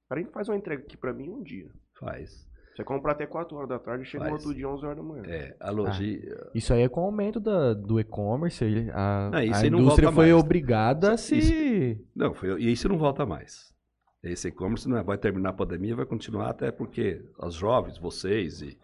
O 0.05 0.09
cara 0.09 0.23
faz 0.31 0.47
uma 0.49 0.57
entrega 0.57 0.83
aqui 0.83 0.95
para 0.95 1.13
mim 1.13 1.29
um 1.29 1.41
dia. 1.41 1.67
Faz. 1.99 2.45
Você 2.75 2.83
compra 2.83 3.13
até 3.13 3.25
4 3.25 3.55
horas 3.55 3.69
da 3.69 3.79
tarde 3.79 4.03
e 4.03 4.05
chega 4.05 4.25
no 4.25 4.33
outro 4.33 4.53
dia 4.53 4.67
11 4.69 4.85
horas 4.85 4.97
da 4.97 5.03
manhã. 5.03 5.23
É, 5.25 5.55
a 5.59 5.71
logística. 5.71 6.51
Isso 6.53 6.73
aí 6.73 6.81
é 6.81 6.89
com 6.89 7.01
o 7.01 7.05
aumento 7.05 7.39
da- 7.39 7.73
do 7.73 7.99
e-commerce. 7.99 8.63
ele- 8.63 8.91
A, 8.91 9.31
Ah, 9.33 9.45
isso 9.45 9.63
a 9.63 9.67
indústria 9.67 10.11
foi 10.11 10.31
mais. 10.31 10.43
obrigada 10.43 11.13
a 11.13 11.17
se. 11.17 12.05
Não, 12.15 12.33
foi, 12.33 12.61
e 12.61 12.71
isso 12.71 12.89
não 12.89 12.97
volta 12.97 13.25
mais. 13.25 13.73
Esse 14.21 14.49
e-commerce 14.49 14.89
não 14.89 14.97
é- 14.97 15.03
vai 15.03 15.17
terminar 15.17 15.49
a 15.49 15.53
pandemia, 15.53 15.95
vai 15.95 16.05
continuar 16.05 16.49
até 16.49 16.69
porque 16.71 17.23
os 17.39 17.55
jovens, 17.55 17.97
vocês 17.97 18.61
e 18.61 18.77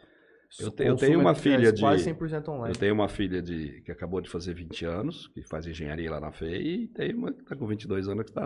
Eu 0.60 0.72
te- 0.72 0.84
eu 0.84 0.96
tenho 0.96 1.20
uma 1.20 1.32
é 1.32 1.36
filha 1.36 1.72
de- 1.74 1.82
Quase 1.82 2.04
100% 2.04 2.48
online. 2.50 2.74
Eu 2.74 2.80
tenho 2.80 2.94
uma 2.94 3.08
filha 3.10 3.42
de, 3.42 3.82
que 3.82 3.92
acabou 3.92 4.22
de 4.22 4.30
fazer 4.30 4.54
20 4.54 4.86
anos, 4.86 5.28
que 5.30 5.42
faz 5.50 5.66
engenharia 5.68 6.10
lá 6.12 6.20
na 6.20 6.32
FEI, 6.32 6.84
e 6.84 6.88
tem 6.90 7.14
uma 7.14 7.32
que 7.34 7.42
está 7.42 7.56
com 7.56 7.66
22 7.68 8.08
anos 8.08 8.24
que 8.24 8.32
está 8.32 8.46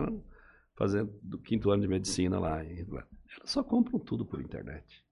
fazendo 0.76 1.12
do 1.22 1.38
quinto 1.38 1.70
ano 1.70 1.82
de 1.82 1.88
medicina 1.88 2.38
lá. 2.38 2.64
Elas 2.64 3.06
só 3.44 3.62
compram 3.64 3.98
tudo 3.98 4.24
por 4.24 4.40
internet. 4.40 5.04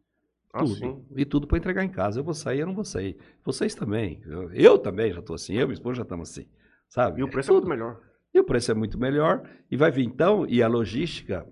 Ah, 0.53 0.61
tudo. 0.61 0.75
sim. 0.75 1.05
E 1.17 1.25
tudo 1.25 1.47
para 1.49 1.59
entregar 1.59 1.85
em 1.85 1.89
casa. 1.89 2.21
Eu 2.21 2.25
vou 2.25 2.35
sair, 2.35 2.61
eu 2.61 2.67
não 2.67 2.75
vou 2.75 2.85
sair. 2.85 3.17
Vocês 3.45 3.75
também. 3.75 4.23
Eu, 4.25 4.53
eu 4.53 4.79
também 4.79 5.13
já 5.13 5.19
estou 5.19 5.35
assim. 5.35 5.55
Eu 5.55 5.63
e 5.63 5.65
minha 5.65 5.75
esposa 5.75 5.97
já 5.97 6.03
estamos 6.03 6.31
assim. 6.31 6.47
Sabe? 6.89 7.21
E 7.21 7.25
o 7.25 7.29
preço 7.29 7.51
é 7.51 7.55
tudo. 7.55 7.67
muito 7.67 7.77
melhor. 7.77 8.01
E 8.33 8.39
o 8.39 8.45
preço 8.45 8.71
é 8.71 8.75
muito 8.75 8.99
melhor. 8.99 9.49
E 9.69 9.77
vai 9.77 9.91
vir 9.91 10.05
então, 10.05 10.47
e 10.47 10.63
a 10.63 10.69
logística, 10.69 11.45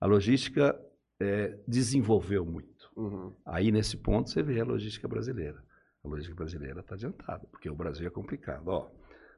a 0.00 0.06
logística 0.06 0.78
eh, 1.20 1.58
desenvolveu 1.68 2.46
muito. 2.46 2.90
Uhum. 2.96 3.32
Aí, 3.44 3.70
nesse 3.70 3.96
ponto, 3.96 4.30
você 4.30 4.42
vê 4.42 4.60
a 4.60 4.64
logística 4.64 5.06
brasileira. 5.06 5.62
A 6.02 6.08
logística 6.08 6.36
brasileira 6.36 6.80
está 6.80 6.94
adiantada, 6.94 7.46
porque 7.50 7.68
o 7.68 7.74
Brasil 7.74 8.06
é 8.06 8.10
complicado. 8.10 8.68
Ó, 8.68 8.88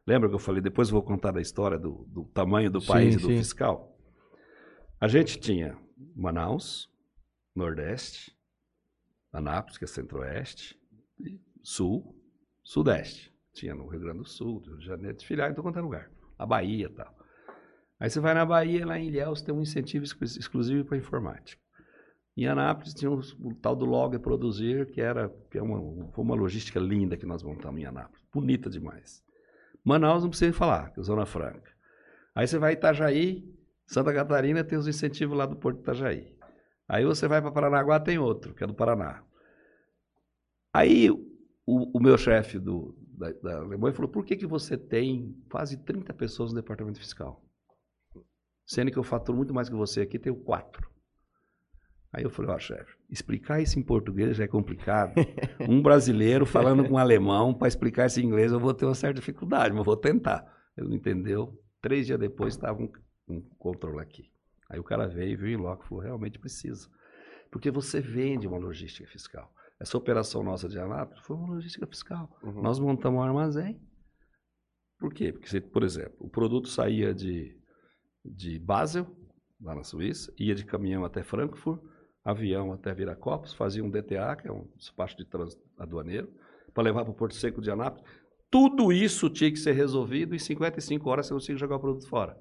lembra 0.07 0.29
que 0.29 0.35
eu 0.35 0.39
falei, 0.39 0.61
depois 0.61 0.89
eu 0.89 0.93
vou 0.93 1.03
contar 1.03 1.33
da 1.33 1.41
história 1.41 1.79
do, 1.79 2.07
do 2.09 2.25
tamanho 2.27 2.71
do 2.71 2.81
Sim, 2.81 2.87
país 2.87 3.15
e 3.15 3.19
do 3.19 3.27
sim. 3.27 3.39
fiscal? 3.39 3.98
A 5.01 5.07
gente 5.07 5.39
tinha 5.39 5.79
Manaus, 6.17 6.91
Nordeste, 7.55 8.37
Anápolis, 9.33 9.79
que 9.79 9.85
é 9.85 9.87
Centro-Oeste, 9.87 10.77
Sul, 11.63 12.17
Sudeste. 12.65 13.33
Tinha 13.53 13.77
no 13.77 13.87
Rio 13.87 14.01
Grande 14.01 14.19
do 14.19 14.29
Sul, 14.29 14.59
Rio 14.59 14.77
de 14.77 14.85
Janeiro, 14.85 15.17
desfiliar 15.17 15.51
em 15.51 15.55
todo 15.55 15.63
quanto 15.63 15.79
é 15.79 15.83
lugar. 15.83 16.11
A 16.37 16.45
Bahia 16.45 16.87
e 16.87 16.89
tal. 16.89 17.17
Aí 18.01 18.11
você 18.11 18.19
vai 18.19 18.35
na 18.35 18.45
Bahia, 18.45 18.85
lá 18.85 18.99
em 18.99 19.07
Ilhéus, 19.07 19.41
tem 19.41 19.55
um 19.55 19.63
incentivo 19.63 20.05
exclu- 20.05 20.25
exclusivo 20.25 20.85
para 20.85 20.97
informática. 20.97 21.63
Em 22.37 22.47
Anápolis 22.47 22.95
tinha 22.95 23.11
o, 23.11 23.21
o 23.41 23.55
tal 23.55 23.77
do 23.77 23.85
Log 23.85 24.19
Produzir, 24.19 24.91
que 24.91 25.01
era 25.01 25.29
que 25.51 25.59
é 25.59 25.63
uma, 25.63 26.11
foi 26.13 26.25
uma 26.25 26.35
logística 26.35 26.81
linda 26.81 27.17
que 27.17 27.27
nós 27.27 27.43
montamos 27.43 27.81
em 27.81 27.85
Anápolis. 27.85 28.25
Bonita 28.33 28.69
demais. 28.69 29.25
Manaus 29.85 30.23
não 30.23 30.31
precisa 30.31 30.53
falar, 30.53 30.93
que 30.93 30.99
é 30.99 31.03
Zona 31.05 31.25
Franca. 31.25 31.73
Aí 32.35 32.47
você 32.47 32.59
vai 32.59 32.73
em 32.73 32.77
Itajaí, 32.77 33.58
Santa 33.89 34.13
Catarina 34.13 34.63
tem 34.63 34.79
os 34.79 34.87
incentivos 34.87 35.37
lá 35.37 35.47
do 35.47 35.57
Porto 35.57 35.77
de 35.77 35.83
Itajaí. 35.83 36.37
Aí 36.87 37.07
você 37.07 37.27
vai 37.27 37.41
para 37.41 37.51
Paranaguá, 37.51 37.99
tem 37.99 38.19
outro, 38.19 38.55
que 38.55 38.63
é 38.63 38.67
do 38.67 38.75
Paraná. 38.75 39.25
Aí 40.73 41.11
o, 41.11 41.99
o 41.99 42.01
meu 42.01 42.19
chefe 42.19 42.59
do, 42.59 42.95
da, 43.17 43.33
da 43.33 43.57
Alemanha 43.61 43.95
falou, 43.95 44.11
por 44.11 44.27
que, 44.27 44.37
que 44.37 44.47
você 44.47 44.77
tem 44.77 45.35
quase 45.51 45.83
30 45.85 46.13
pessoas 46.13 46.53
no 46.53 46.61
departamento 46.61 46.99
fiscal? 46.99 47.43
Sendo 48.67 48.91
que 48.91 48.99
eu 48.99 49.03
faturo 49.03 49.39
muito 49.39 49.55
mais 49.55 49.71
que 49.71 49.75
você 49.75 50.03
aqui, 50.03 50.19
tenho 50.19 50.37
quatro. 50.37 50.91
Aí 52.13 52.25
eu 52.25 52.31
falei, 52.31 52.51
ó, 52.51 52.59
chefe, 52.59 52.95
explicar 53.09 53.61
isso 53.61 53.79
em 53.79 53.83
português 53.83 54.37
já 54.37 54.45
é 54.45 54.49
complicado. 54.49 55.15
Um 55.67 55.83
brasileiro 55.83 56.45
falando 56.45 56.87
com 56.87 56.95
um 56.95 56.99
alemão 56.99 57.55
para 57.55 57.69
explicar 57.69 58.07
isso 58.07 58.21
em 58.21 58.25
inglês, 58.25 58.53
eu 58.53 58.61
vou 58.61 58.73
ter 58.73 58.85
uma 58.85 58.95
certa 58.95 59.15
dificuldade, 59.15 59.75
mas 59.75 59.85
vou 59.85 59.97
tentar. 59.97 60.45
Ele 60.77 60.89
não 60.89 60.97
entendeu. 60.97 61.59
Três 61.83 62.07
dias 62.07 62.19
depois 62.19 62.55
estava 62.55 62.81
um, 62.81 62.91
um 63.29 63.41
controle 63.59 64.01
aqui. 64.01 64.31
Aí 64.69 64.79
o 64.79 64.85
cara 64.85 65.07
veio, 65.07 65.39
viu 65.39 65.49
em 65.49 65.57
loco 65.57 65.85
e 65.85 65.89
falou, 65.89 66.05
realmente 66.05 66.39
precisa. 66.39 66.89
Porque 67.51 67.71
você 67.71 68.01
vende 68.01 68.47
uma 68.47 68.59
logística 68.59 69.09
fiscal. 69.09 69.53
Essa 69.81 69.97
operação 69.97 70.43
nossa 70.43 70.69
de 70.69 70.79
Anápolis 70.79 71.25
foi 71.25 71.37
uma 71.37 71.55
logística 71.55 71.87
fiscal. 71.87 72.37
Uhum. 72.43 72.63
Nós 72.63 72.79
montamos 72.79 73.21
um 73.21 73.23
armazém. 73.23 73.81
Por 74.99 75.15
quê? 75.15 75.33
Porque, 75.33 75.61
por 75.61 75.85
exemplo, 75.85 76.17
o 76.19 76.29
produto 76.29 76.69
saía 76.69 77.15
de, 77.15 77.57
de 78.25 78.59
Basel, 78.59 79.07
lá 79.61 79.75
na 79.75 79.85
Suíça, 79.85 80.33
ia 80.39 80.55
de 80.55 80.65
caminhão 80.65 81.05
até 81.05 81.23
Frankfurt, 81.23 81.81
avião 82.25 82.73
até 82.73 82.93
Viracopos, 82.93 83.55
fazia 83.55 83.83
um 83.83 83.91
DTA, 83.91 84.37
que 84.37 84.49
é 84.49 84.53
um 84.53 84.69
despacho 84.77 85.17
de 85.17 85.25
trânsito 85.25 85.63
aduaneiro, 85.79 86.29
para 86.75 86.83
levar 86.83 87.05
para 87.05 87.13
o 87.13 87.15
Porto 87.15 87.35
Seco 87.35 87.61
de 87.61 87.71
Anápolis. 87.71 88.05
Tudo 88.51 88.93
isso 88.93 89.31
tinha 89.31 89.51
que 89.51 89.59
ser 89.59 89.73
resolvido 89.73 90.35
em 90.35 90.39
55 90.39 91.09
horas 91.09 91.27
você 91.27 91.35
conseguia 91.35 91.59
jogar 91.59 91.77
o 91.77 91.81
produto 91.81 92.09
fora. 92.09 92.37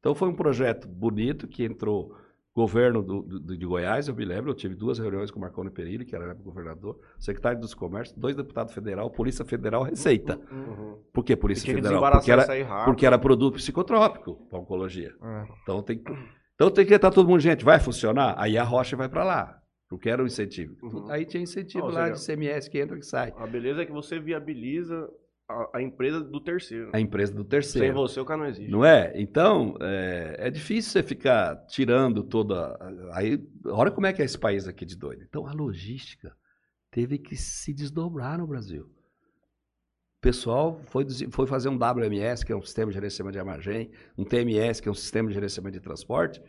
Então 0.00 0.14
foi 0.14 0.28
um 0.28 0.34
projeto 0.34 0.88
bonito 0.88 1.46
que 1.46 1.64
entrou 1.64 2.14
governo 2.58 3.02
do, 3.04 3.22
do, 3.22 3.56
de 3.56 3.64
Goiás, 3.64 4.08
eu 4.08 4.14
me 4.16 4.24
lembro, 4.24 4.50
eu 4.50 4.54
tive 4.54 4.74
duas 4.74 4.98
reuniões 4.98 5.30
com 5.30 5.38
o 5.38 5.42
Marconi 5.42 5.70
Perilli, 5.70 6.04
que 6.04 6.16
era 6.16 6.34
governador, 6.34 6.98
secretário 7.16 7.60
dos 7.60 7.72
Comércios, 7.72 8.18
dois 8.18 8.34
deputados 8.34 8.74
federal, 8.74 9.08
Polícia 9.10 9.44
Federal, 9.44 9.84
Receita. 9.84 10.40
Uhum. 10.50 10.98
Por 11.12 11.24
que 11.24 11.36
Polícia 11.36 11.72
Federal? 11.72 12.10
Porque 12.10 12.32
era, 12.32 12.84
porque 12.84 13.06
era 13.06 13.16
produto 13.16 13.54
psicotrópico 13.54 14.34
para 14.50 14.58
oncologia. 14.58 15.14
É. 15.22 15.46
Então 15.62 15.82
tem, 15.82 16.02
então 16.56 16.68
tem 16.68 16.84
que 16.84 16.92
estar 16.92 17.12
todo 17.12 17.28
mundo, 17.28 17.38
gente, 17.38 17.64
vai 17.64 17.78
funcionar? 17.78 18.34
Aí 18.36 18.58
a 18.58 18.64
rocha 18.64 18.96
vai 18.96 19.08
para 19.08 19.22
lá. 19.22 19.62
Porque 19.88 20.10
era 20.10 20.22
o 20.22 20.26
incentivo. 20.26 20.76
Uhum. 20.82 21.10
Aí 21.10 21.24
tinha 21.24 21.42
incentivo 21.42 21.84
Ou 21.86 21.90
lá 21.90 22.14
seja, 22.14 22.36
de 22.36 22.46
CMS 22.46 22.68
que 22.68 22.78
entra 22.78 22.96
e 22.96 23.00
que 23.00 23.06
sai. 23.06 23.32
A 23.38 23.46
beleza 23.46 23.82
é 23.82 23.86
que 23.86 23.92
você 23.92 24.18
viabiliza 24.18 25.08
a, 25.48 25.78
a 25.78 25.82
empresa 25.82 26.20
do 26.20 26.40
terceiro. 26.40 26.90
A 26.92 27.00
empresa 27.00 27.32
do 27.32 27.42
Sem 27.42 27.48
terceiro. 27.48 27.94
você 27.94 28.20
o 28.20 28.24
cara 28.24 28.42
não 28.42 28.48
existe. 28.48 28.70
Não 28.70 28.84
é? 28.84 29.12
Então, 29.16 29.74
é, 29.80 30.36
é 30.38 30.50
difícil 30.50 30.92
você 30.92 31.02
ficar 31.02 31.56
tirando 31.66 32.22
toda. 32.22 32.78
Aí, 33.12 33.42
olha 33.64 33.90
como 33.90 34.06
é 34.06 34.12
que 34.12 34.20
é 34.20 34.24
esse 34.24 34.38
país 34.38 34.68
aqui 34.68 34.84
de 34.84 34.96
doido. 34.96 35.24
Então, 35.26 35.46
a 35.46 35.52
logística 35.52 36.36
teve 36.90 37.18
que 37.18 37.36
se 37.36 37.72
desdobrar 37.72 38.38
no 38.38 38.46
Brasil. 38.46 38.84
O 38.84 40.20
pessoal 40.20 40.80
foi, 40.86 41.06
foi 41.30 41.46
fazer 41.46 41.68
um 41.68 41.76
WMS, 41.76 42.44
que 42.44 42.52
é 42.52 42.56
um 42.56 42.62
sistema 42.62 42.90
de 42.90 42.96
gerenciamento 42.96 43.34
de 43.34 43.38
armazém, 43.38 43.90
um 44.18 44.24
TMS, 44.24 44.82
que 44.82 44.88
é 44.88 44.92
um 44.92 44.94
sistema 44.94 45.28
de 45.28 45.34
gerenciamento 45.34 45.78
de 45.78 45.82
transporte, 45.82 46.42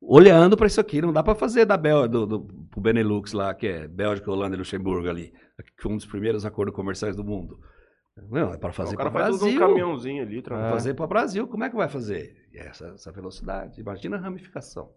olhando 0.00 0.56
para 0.56 0.66
isso 0.66 0.80
aqui. 0.80 1.02
Não 1.02 1.12
dá 1.12 1.22
para 1.22 1.34
fazer 1.34 1.66
da 1.66 1.76
Bel, 1.76 2.08
do, 2.08 2.26
do, 2.26 2.40
pro 2.70 2.80
Benelux 2.80 3.32
lá, 3.32 3.54
que 3.54 3.66
é 3.66 3.86
Bélgica, 3.86 4.30
Holanda 4.30 4.56
e 4.56 4.58
Luxemburgo 4.58 5.08
ali, 5.08 5.34
que 5.76 5.82
foi 5.82 5.92
um 5.92 5.96
dos 5.96 6.06
primeiros 6.06 6.46
acordos 6.46 6.74
comerciais 6.74 7.14
do 7.14 7.22
mundo. 7.22 7.60
Não, 8.16 8.52
é 8.52 8.58
para 8.58 8.72
fazer 8.72 8.94
o 8.94 8.98
para 8.98 9.10
cara 9.10 9.10
o 9.10 9.12
faz 9.12 9.26
tudo 9.38 9.40
Brasil. 9.44 9.60
num 9.60 9.66
caminhãozinho 9.66 10.22
ali, 10.22 10.38
É. 10.38 10.42
Fazer 10.70 10.94
para 10.94 11.04
o 11.04 11.08
Brasil, 11.08 11.46
como 11.48 11.64
é 11.64 11.70
que 11.70 11.76
vai 11.76 11.88
fazer? 11.88 12.48
E 12.52 12.58
essa, 12.58 12.88
essa 12.88 13.10
velocidade. 13.12 13.80
Imagina 13.80 14.16
a 14.16 14.20
ramificação. 14.20 14.92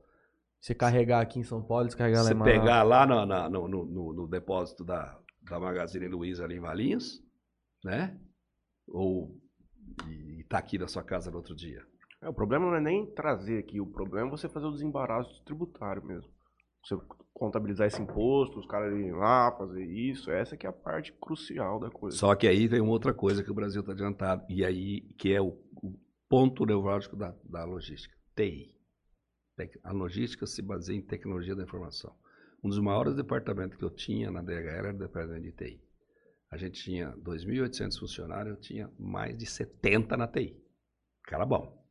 Você 0.60 0.74
carregar 0.74 1.22
aqui 1.22 1.40
em 1.40 1.44
São 1.44 1.62
Paulo, 1.62 1.86
descarregar 1.86 2.22
lá 2.24 2.28
Você 2.28 2.34
em 2.34 2.38
Manaus. 2.38 2.58
pegar 2.60 2.84
lá 2.84 3.06
no, 3.06 3.26
na- 3.26 3.50
no, 3.50 3.68
no- 3.68 3.86
no- 3.86 4.14
no 4.14 4.28
depósito 4.28 4.84
da, 4.84 5.18
da 5.44 5.60
Magazine 5.60 6.08
Luiza 6.08 6.44
ali 6.44 6.56
em 6.58 6.60
Valinhos, 6.62 7.22
né? 7.84 8.18
Ou 8.88 9.38
e, 10.08 10.40
e 10.40 10.44
tá 10.46 10.58
aqui 10.58 10.78
na 10.78 10.88
sua 10.88 11.04
casa 11.04 11.30
no 11.30 11.38
outro 11.38 11.56
dia. 11.56 11.82
É, 12.22 12.30
o 12.30 12.34
problema 12.34 12.66
não 12.66 12.76
é 12.76 12.82
nem 12.82 13.06
trazer 13.14 13.60
aqui, 13.60 13.80
o 13.82 13.86
problema 13.86 14.28
é 14.28 14.32
você 14.32 14.48
fazer 14.50 14.66
o 14.66 14.72
desembaraço 14.72 15.44
tributário 15.44 16.04
mesmo. 16.04 16.32
Você 16.84 16.96
contabilizar 17.34 17.88
esse 17.88 18.02
imposto, 18.02 18.60
os 18.60 18.68
caras 18.68 18.94
irem 18.94 19.12
lá 19.12 19.52
fazer 19.58 19.84
isso, 19.84 20.32
essa 20.32 20.56
que 20.56 20.66
é 20.66 20.70
a 20.70 20.74
parte 20.74 21.12
crucial 21.14 21.80
da 21.80 21.90
coisa. 21.90 22.16
Só 22.16 22.36
que 22.36 22.48
aí 22.48 22.68
vem 22.68 22.80
uma 22.80 22.92
outra 22.92 23.14
coisa 23.14 23.44
que 23.44 23.52
o 23.52 23.56
Brasil 23.56 23.82
está 23.82 23.92
adiantado, 23.92 24.46
e 24.50 24.64
aí 24.64 25.02
que 25.18 25.34
é 25.34 25.42
o, 25.42 25.58
o 25.82 26.00
ponto 26.30 26.66
neurálgico 26.66 27.16
da, 27.16 27.36
da 27.44 27.66
logística, 27.66 28.16
TI. 28.36 28.74
A 29.84 29.92
logística 29.92 30.46
se 30.46 30.62
baseia 30.62 30.98
em 30.98 31.02
tecnologia 31.02 31.56
da 31.56 31.64
informação. 31.64 32.16
Um 32.64 32.70
dos 32.70 32.80
maiores 32.80 33.14
departamentos 33.16 33.78
que 33.78 33.84
eu 33.84 33.90
tinha 33.90 34.32
na 34.32 34.42
DHL 34.42 34.88
era 34.88 34.96
o 34.96 34.98
departamento 34.98 35.44
de 35.44 35.52
TI. 35.52 35.84
A 36.50 36.58
gente 36.58 36.84
tinha 36.84 37.12
2.800 37.18 38.00
funcionários, 38.00 38.56
eu 38.56 38.62
tinha 38.62 38.92
mais 38.98 39.38
de 39.38 39.46
70 39.46 40.16
na 40.16 40.28
TI. 40.28 40.56
Cara 41.24 41.46
bom. 41.46 41.84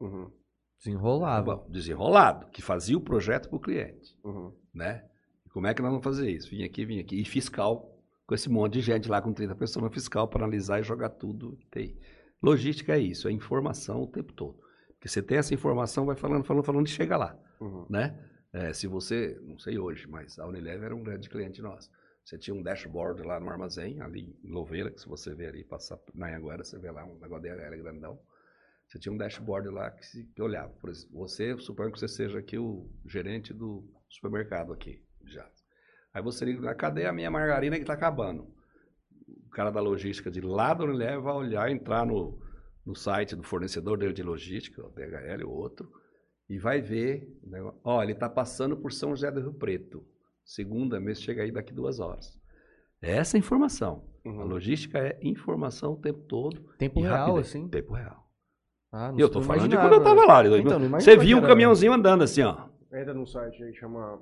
Uhum, 0.00 0.30
Desenrolava. 0.78 1.56
bom 1.56 1.70
desenrolado, 1.70 2.48
que 2.50 2.60
fazia 2.60 2.96
o 2.96 3.00
projeto 3.00 3.48
para 3.48 3.56
o 3.56 3.60
cliente. 3.60 4.14
uhum. 4.24 4.63
Né? 4.74 5.04
E 5.46 5.48
como 5.50 5.66
é 5.66 5.74
que 5.74 5.80
nós 5.82 5.90
vamos 5.90 6.04
fazer 6.04 6.30
isso? 6.30 6.50
Vim 6.50 6.64
aqui, 6.64 6.84
vim 6.84 6.98
aqui. 7.00 7.20
E 7.20 7.24
fiscal, 7.24 7.96
com 8.26 8.34
esse 8.34 8.48
monte 8.50 8.74
de 8.74 8.80
gente 8.80 9.08
lá 9.08 9.20
com 9.22 9.32
30 9.32 9.54
pessoas 9.54 9.84
no 9.84 9.90
fiscal 9.90 10.26
para 10.28 10.44
analisar 10.44 10.80
e 10.80 10.82
jogar 10.82 11.10
tudo. 11.10 11.58
em 11.60 11.68
TI. 11.86 11.98
Logística 12.42 12.94
é 12.94 12.98
isso, 12.98 13.28
é 13.28 13.32
informação 13.32 14.02
o 14.02 14.06
tempo 14.06 14.32
todo. 14.32 14.58
Porque 14.88 15.08
você 15.08 15.22
tem 15.22 15.38
essa 15.38 15.54
informação, 15.54 16.06
vai 16.06 16.16
falando, 16.16 16.44
falando, 16.44 16.64
falando 16.64 16.86
e 16.86 16.90
chega 16.90 17.16
lá, 17.16 17.38
Uhum. 17.60 17.86
né? 17.88 18.18
É, 18.52 18.72
se 18.72 18.86
você, 18.86 19.38
não 19.42 19.58
sei 19.58 19.78
hoje, 19.78 20.06
mas 20.08 20.38
a 20.38 20.46
Unilever 20.46 20.84
era 20.84 20.94
um 20.96 21.02
grande 21.02 21.28
cliente 21.28 21.60
nosso. 21.60 21.90
Você 22.24 22.38
tinha 22.38 22.54
um 22.54 22.62
dashboard 22.62 23.22
lá 23.22 23.38
no 23.40 23.50
armazém, 23.50 24.00
ali 24.00 24.34
em 24.42 24.50
Louveira, 24.50 24.90
que 24.90 25.00
se 25.00 25.08
você 25.08 25.34
ver 25.34 25.48
ali, 25.48 25.64
passar 25.64 25.98
na 26.14 26.28
Anhanguera, 26.28 26.64
você 26.64 26.78
vê 26.78 26.90
lá 26.90 27.04
um 27.04 27.18
negócio 27.18 27.42
DHL 27.42 27.82
grandão. 27.82 28.18
Você 28.86 28.98
tinha 28.98 29.12
um 29.12 29.16
dashboard 29.16 29.68
lá 29.68 29.90
que, 29.90 30.06
se, 30.06 30.24
que 30.24 30.40
olhava. 30.40 30.72
Por 30.80 30.88
exemplo, 30.90 31.18
você, 31.18 31.56
suponho 31.58 31.90
que 31.92 31.98
você 31.98 32.08
seja 32.08 32.38
aqui 32.38 32.56
o 32.56 32.88
gerente 33.06 33.52
do 33.52 33.84
supermercado 34.14 34.72
aqui, 34.72 35.02
já. 35.26 35.46
Aí 36.12 36.22
você 36.22 36.44
liga, 36.44 36.74
cadê 36.74 37.06
a 37.06 37.12
minha 37.12 37.30
margarina 37.30 37.76
que 37.76 37.82
está 37.82 37.94
acabando? 37.94 38.46
O 39.46 39.50
cara 39.50 39.70
da 39.70 39.80
logística 39.80 40.30
de 40.30 40.40
lá 40.40 40.74
da 40.74 40.84
Unilever 40.84 41.20
vai 41.20 41.34
olhar, 41.34 41.70
entrar 41.70 42.06
no, 42.06 42.38
no 42.84 42.94
site 42.94 43.34
do 43.34 43.42
fornecedor 43.42 43.98
dele 43.98 44.12
de 44.12 44.22
logística, 44.22 44.84
o 44.84 44.90
DHL 44.90 45.44
ou 45.46 45.54
outro, 45.54 45.90
e 46.48 46.58
vai 46.58 46.80
ver, 46.80 47.26
né, 47.42 47.58
ó, 47.82 48.02
ele 48.02 48.12
está 48.12 48.28
passando 48.28 48.76
por 48.76 48.92
São 48.92 49.10
José 49.10 49.30
do 49.30 49.40
Rio 49.40 49.54
Preto. 49.54 50.04
Segunda 50.44 51.00
mês 51.00 51.20
chega 51.20 51.42
aí 51.42 51.50
daqui 51.50 51.72
duas 51.72 51.98
horas. 52.00 52.38
É 53.00 53.16
essa 53.16 53.36
a 53.36 53.38
informação. 53.38 54.04
Uhum. 54.24 54.40
A 54.40 54.44
logística 54.44 54.98
é 54.98 55.18
informação 55.22 55.92
o 55.92 55.96
tempo 55.96 56.20
todo. 56.20 56.60
Tempo 56.78 57.00
real, 57.00 57.16
rapidez. 57.16 57.46
assim. 57.48 57.68
Tempo 57.68 57.94
real. 57.94 58.24
Ah, 58.92 59.12
E 59.16 59.20
eu 59.20 59.28
tô 59.28 59.40
não 59.40 59.46
falando 59.46 59.68
de 59.68 59.76
quando 59.76 59.94
eu 59.94 60.02
tava 60.02 60.24
lá. 60.24 60.46
Então, 60.46 60.78
Você 61.00 61.16
via 61.16 61.36
um 61.36 61.42
caminhãozinho 61.42 61.92
andando 61.92 62.22
assim, 62.22 62.42
ó. 62.42 62.68
Entra 62.94 63.12
num 63.14 63.26
site 63.26 63.62
aí 63.62 63.72
que 63.72 63.78
chama 63.78 64.20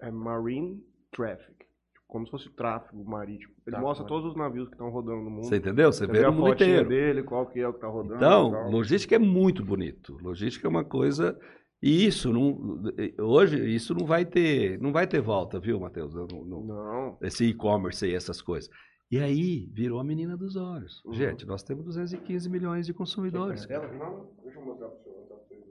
é 0.00 0.10
Marine 0.10 0.82
Traffic. 1.12 1.64
Como 2.06 2.24
se 2.26 2.30
fosse 2.30 2.50
tráfego 2.50 3.02
marítimo. 3.04 3.52
Ele 3.66 3.74
Tá, 3.76 3.82
mostra 3.82 4.06
todos 4.06 4.30
os 4.30 4.36
navios 4.36 4.68
que 4.68 4.74
estão 4.74 4.88
rodando 4.90 5.22
no 5.22 5.30
mundo. 5.30 5.44
Você 5.46 5.56
entendeu? 5.56 5.90
Você, 5.92 6.06
Você 6.06 6.12
vê 6.12 6.20
vê 6.20 6.24
a 6.24 6.30
mundo 6.30 6.52
inteiro. 6.52 6.88
dele, 6.88 7.22
qual 7.24 7.46
que 7.46 7.58
é 7.60 7.66
o 7.66 7.72
que 7.72 7.80
tá 7.80 7.88
rodando. 7.88 8.16
Então, 8.16 8.70
logística 8.70 9.16
é 9.16 9.18
muito 9.18 9.64
bonito. 9.64 10.16
Logística 10.22 10.66
é 10.66 10.70
uma 10.70 10.84
coisa. 10.84 11.36
E 11.82 12.06
isso 12.06 12.32
não. 12.32 12.82
Hoje, 13.18 13.58
isso 13.74 13.94
não 13.94 14.06
vai 14.06 14.24
ter. 14.24 14.78
Não 14.80 14.92
vai 14.92 15.06
ter 15.08 15.20
volta, 15.20 15.58
viu, 15.58 15.80
Matheus? 15.80 16.14
Não- 16.14 16.26
não- 16.44 16.62
Não. 16.64 17.18
esse 17.20 17.44
e-commerce 17.46 18.06
e 18.06 18.14
essas 18.14 18.40
coisas. 18.40 18.70
E 19.10 19.18
aí 19.18 19.66
virou 19.72 19.98
a 19.98 20.04
menina 20.04 20.36
dos 20.36 20.56
olhos. 20.56 21.02
Uhum. 21.04 21.14
Gente, 21.14 21.44
nós 21.46 21.62
temos 21.62 21.84
215 21.84 22.48
milhões 22.48 22.86
de 22.86 22.94
consumidores. 22.94 23.66
Não, 23.68 24.30
deixa 24.42 24.58
eu 24.60 24.64
mostrar 24.64 24.88
pro 24.88 25.02
senhor. 25.02 25.18
mostrar 25.18 25.36
pra 25.36 25.44
vocês. 25.48 25.64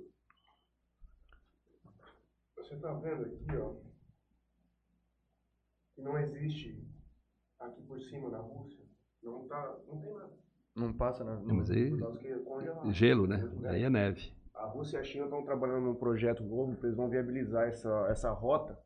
Você 2.73 2.79
tá 2.81 2.93
vendo 2.93 3.25
aqui, 3.25 3.57
ó, 3.57 3.73
que 5.95 6.01
não 6.01 6.17
existe 6.17 6.83
aqui 7.59 7.81
por 7.83 7.99
cima 8.01 8.31
da 8.31 8.39
Rússia. 8.39 8.83
Não 9.21 9.47
tá, 9.47 9.77
não 9.87 10.01
tem 10.01 10.13
nada. 10.13 10.31
Não 10.75 10.91
passa 10.93 11.23
na. 11.23 11.35
Mas 11.35 11.69
aí, 11.69 11.91
Por 11.91 11.99
causa 11.99 12.17
que 12.17 12.27
é 12.27 12.39
congelado. 12.39 12.91
gelo, 12.91 13.27
né? 13.27 13.47
Aí 13.65 13.83
é 13.83 13.89
neve. 13.91 14.33
A 14.55 14.65
Rússia 14.65 14.97
e 14.97 14.99
a 15.01 15.03
China 15.03 15.25
estão 15.25 15.43
trabalhando 15.45 15.81
num 15.85 15.95
projeto 15.95 16.43
novo 16.43 16.77
eles 16.83 16.95
vão 16.95 17.09
viabilizar 17.09 17.67
essa, 17.67 18.07
essa 18.09 18.31
rota. 18.31 18.77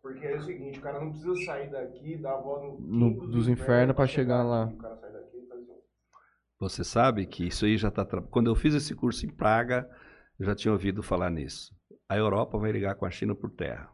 Porque 0.00 0.24
é 0.26 0.36
o 0.36 0.42
seguinte, 0.42 0.78
o 0.78 0.82
cara 0.82 1.00
não 1.00 1.10
precisa 1.10 1.34
sair 1.44 1.70
daqui, 1.70 2.16
dar 2.16 2.36
a 2.36 2.40
volta 2.40 2.66
no, 2.66 2.78
No- 2.80 3.14
quinto 3.14 3.26
dos 3.30 3.48
infernos 3.48 3.94
pra 3.94 4.06
chegar 4.06 4.42
lá. 4.42 4.64
aqui. 4.64 4.74
O 4.74 4.78
cara 4.78 4.96
sai 4.96 5.12
daqui 5.12 5.46
faz 5.46 5.66
Você 6.58 6.84
sabe 6.84 7.26
que 7.26 7.46
isso 7.46 7.66
aí 7.66 7.76
já 7.76 7.88
está. 7.88 8.06
Quando 8.30 8.48
eu 8.48 8.54
fiz 8.54 8.74
esse 8.74 8.94
curso 8.94 9.26
em 9.26 9.30
Praga, 9.30 9.86
eu 10.38 10.46
já 10.46 10.54
tinha 10.54 10.72
ouvido 10.72 11.02
falar 11.02 11.28
nisso. 11.30 11.76
A 12.08 12.16
Europa 12.16 12.56
vai 12.58 12.72
ligar 12.72 12.94
com 12.94 13.04
a 13.04 13.10
China 13.10 13.34
por 13.34 13.50
terra, 13.50 13.90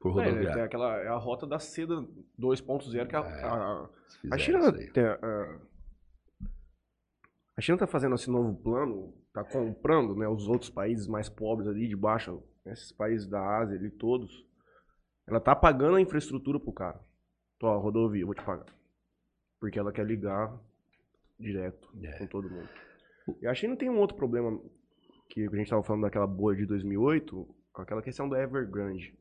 por 0.00 0.10
É, 0.20 0.24
tem 0.24 0.32
rodoviária. 0.32 0.64
aquela, 0.64 0.96
é 0.98 1.08
a 1.08 1.16
rota 1.16 1.46
da 1.46 1.58
seda 1.58 1.94
2.0, 2.38 3.06
que 3.08 3.16
é 3.16 3.18
a, 3.18 3.22
É. 3.22 3.44
a, 3.44 3.88
Se 4.08 4.28
A 4.32 4.38
China 4.38 4.72
tem, 4.92 5.04
a, 5.04 5.60
a 7.56 7.60
China 7.60 7.76
está 7.76 7.86
fazendo 7.86 8.14
esse 8.14 8.30
novo 8.30 8.54
plano, 8.62 9.12
está 9.26 9.44
comprando 9.44 10.14
né, 10.14 10.28
os 10.28 10.46
outros 10.48 10.70
países 10.70 11.06
mais 11.06 11.28
pobres 11.28 11.68
ali 11.68 11.88
de 11.88 11.96
baixo, 11.96 12.42
esses 12.66 12.92
países 12.92 13.26
da 13.28 13.40
Ásia 13.58 13.76
ali 13.78 13.90
todos. 13.90 14.46
Ela 15.26 15.40
tá 15.40 15.54
pagando 15.54 15.96
a 15.96 16.00
infraestrutura 16.00 16.58
pro 16.58 16.72
cara. 16.72 17.00
Tô, 17.58 17.66
ó, 17.66 17.78
rodovia, 17.78 18.24
vou 18.24 18.34
te 18.34 18.42
pagar. 18.44 18.66
Porque 19.60 19.78
ela 19.78 19.92
quer 19.92 20.04
ligar 20.06 20.58
direto 21.38 21.88
É. 22.02 22.18
com 22.18 22.26
todo 22.26 22.50
mundo. 22.50 22.68
E 23.40 23.46
a 23.46 23.54
China 23.54 23.76
tem 23.76 23.88
um 23.88 23.98
outro 23.98 24.16
problema 24.16 24.60
que 25.32 25.46
a 25.46 25.50
gente 25.50 25.62
estava 25.62 25.82
falando 25.82 26.02
daquela 26.02 26.26
bolha 26.26 26.58
de 26.58 26.66
2008, 26.66 27.48
aquela 27.74 28.02
questão 28.02 28.28
da 28.28 28.38
Evergrande. 28.38 29.18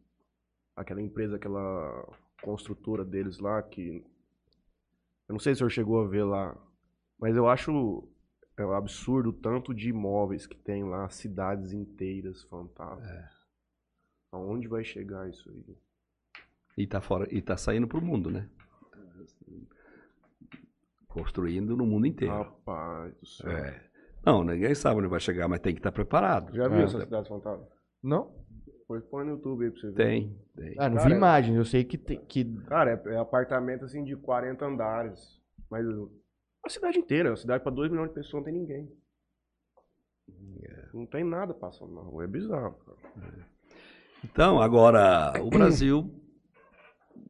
Aquela 0.76 1.02
empresa, 1.02 1.38
aquela 1.38 2.06
construtora 2.42 3.06
deles 3.06 3.40
lá 3.40 3.64
que 3.64 4.04
eu 5.30 5.34
não 5.34 5.40
sei 5.40 5.56
se 5.56 5.58
o 5.58 5.60
senhor 5.60 5.70
chegou 5.70 6.02
a 6.02 6.08
ver 6.08 6.24
lá, 6.26 6.58
mas 7.18 7.38
eu 7.38 7.48
acho 7.48 8.06
é 8.58 8.66
um 8.66 8.74
absurdo 8.74 9.30
o 9.30 9.34
tanto 9.34 9.74
de 9.74 9.90
imóveis 9.90 10.46
que 10.46 10.58
tem 10.58 10.84
lá, 10.84 11.10
cidades 11.10 11.72
inteiras 11.72 12.44
fantasmas. 12.44 13.10
É. 13.10 13.30
Aonde 14.34 14.68
vai 14.68 14.84
chegar 14.84 15.30
isso 15.30 15.50
aí? 15.50 15.78
E 16.78 16.88
tá 16.88 17.00
fora, 17.00 17.34
e 17.34 17.42
tá 17.42 17.56
saindo 17.56 17.88
pro 17.88 18.02
mundo, 18.02 18.30
né? 18.30 18.50
Construindo 21.08 21.78
no 21.78 21.86
mundo 21.86 22.06
inteiro. 22.06 22.34
Rapaz 22.34 23.16
do 23.16 23.26
céu. 23.26 23.50
É. 23.50 23.91
Não, 24.26 24.44
ninguém 24.44 24.74
sabe 24.76 25.00
onde 25.00 25.08
vai 25.08 25.20
chegar, 25.20 25.48
mas 25.48 25.60
tem 25.60 25.74
que 25.74 25.80
estar 25.80 25.92
preparado. 25.92 26.54
Já 26.56 26.68
viu 26.68 26.80
É. 26.80 26.84
essas 26.84 27.04
cidades 27.04 27.28
fantasmas? 27.28 27.68
Não? 28.04 28.32
Depois 28.66 29.04
põe 29.06 29.24
no 29.26 29.32
YouTube 29.32 29.64
aí 29.66 29.72
pra 29.72 29.80
você 29.80 29.88
ver. 29.92 29.96
Tem, 29.96 30.40
tem. 30.56 30.76
Ah, 30.78 30.90
não 30.90 30.98
Cara, 30.98 31.10
vi 31.10 31.16
imagens. 31.16 31.58
Eu 31.58 31.66
sei 31.66 31.84
que 31.84 31.98
tem. 31.98 32.20
Que... 32.26 32.44
Cara, 32.66 33.02
é, 33.06 33.14
é 33.14 33.18
apartamento 33.18 33.86
assim 33.86 34.04
de 34.04 34.16
40 34.18 34.66
andares. 34.66 35.40
Mas 35.70 35.86
a 36.66 36.70
cidade 36.70 37.00
inteira, 37.00 37.32
a 37.34 37.38
cidade 37.38 37.64
pra 37.64 37.72
2 37.72 37.90
milhões 37.90 38.10
de 38.10 38.16
pessoas 38.16 38.44
não 38.44 38.52
tem 38.52 38.54
ninguém. 38.54 38.92
Não 40.94 41.06
tem 41.06 41.24
nada 41.24 41.54
passando 41.54 41.94
na 41.94 42.02
rua, 42.02 42.24
é 42.26 42.28
bizarro, 42.28 42.74
cara. 42.86 43.48
Então, 44.24 44.62
agora, 44.62 45.34
o 45.42 45.50
Brasil 45.50 46.14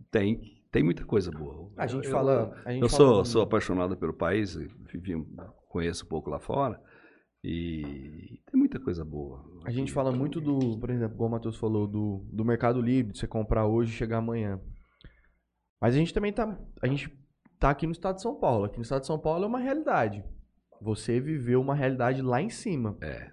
tem, 0.10 0.42
tem 0.72 0.84
muita 0.84 1.06
coisa 1.06 1.32
boa. 1.32 1.72
A 1.78 1.86
gente 1.88 2.06
Eu- 2.06 2.12
fala. 2.12 2.60
A 2.66 2.72
gente 2.72 2.82
Eu 2.84 2.89
fala 2.89 3.04
sou, 3.04 3.26
sou 3.26 3.42
apaixonado 3.44 3.96
pelo 3.96 4.14
país, 4.14 4.56
e 4.56 4.66
vivi, 4.92 5.16
conheço 5.72 6.06
um 6.06 6.08
pouco 6.10 6.30
lá 6.30 6.40
fora, 6.40 6.82
e 7.44 8.40
tem 8.46 8.60
muita 8.60 8.80
coisa 8.80 9.04
boa. 9.04 9.44
A 9.66 9.72
gente 9.72 9.92
fala 9.92 10.12
muito 10.12 10.40
do, 10.40 10.78
por 10.80 10.90
exemplo, 10.90 11.18
como 11.18 11.30
o 11.30 11.32
Matheus 11.32 11.58
falou, 11.58 11.88
do, 11.88 12.24
do 12.32 12.46
Mercado 12.46 12.80
Livre, 12.82 13.12
de 13.14 13.18
você 13.20 13.28
comprar 13.28 13.66
hoje 13.66 13.92
e 13.92 13.96
chegar 13.96 14.18
amanhã. 14.18 14.60
Mas 15.82 15.96
a 15.96 15.98
gente 15.98 16.14
também 16.14 16.32
tá. 16.32 16.60
A 16.82 16.88
gente 16.88 17.10
tá 17.60 17.72
aqui 17.72 17.86
no 17.88 17.92
estado 17.92 18.16
de 18.18 18.22
São 18.22 18.36
Paulo. 18.36 18.66
Aqui 18.66 18.78
no 18.78 18.84
estado 18.84 19.02
de 19.02 19.08
São 19.08 19.18
Paulo 19.20 19.44
é 19.44 19.48
uma 19.48 19.60
realidade. 19.60 20.24
Você 20.80 21.20
viveu 21.20 21.60
uma 21.62 21.74
realidade 21.74 22.22
lá 22.22 22.40
em 22.42 22.50
cima. 22.50 22.96
É. 23.02 23.32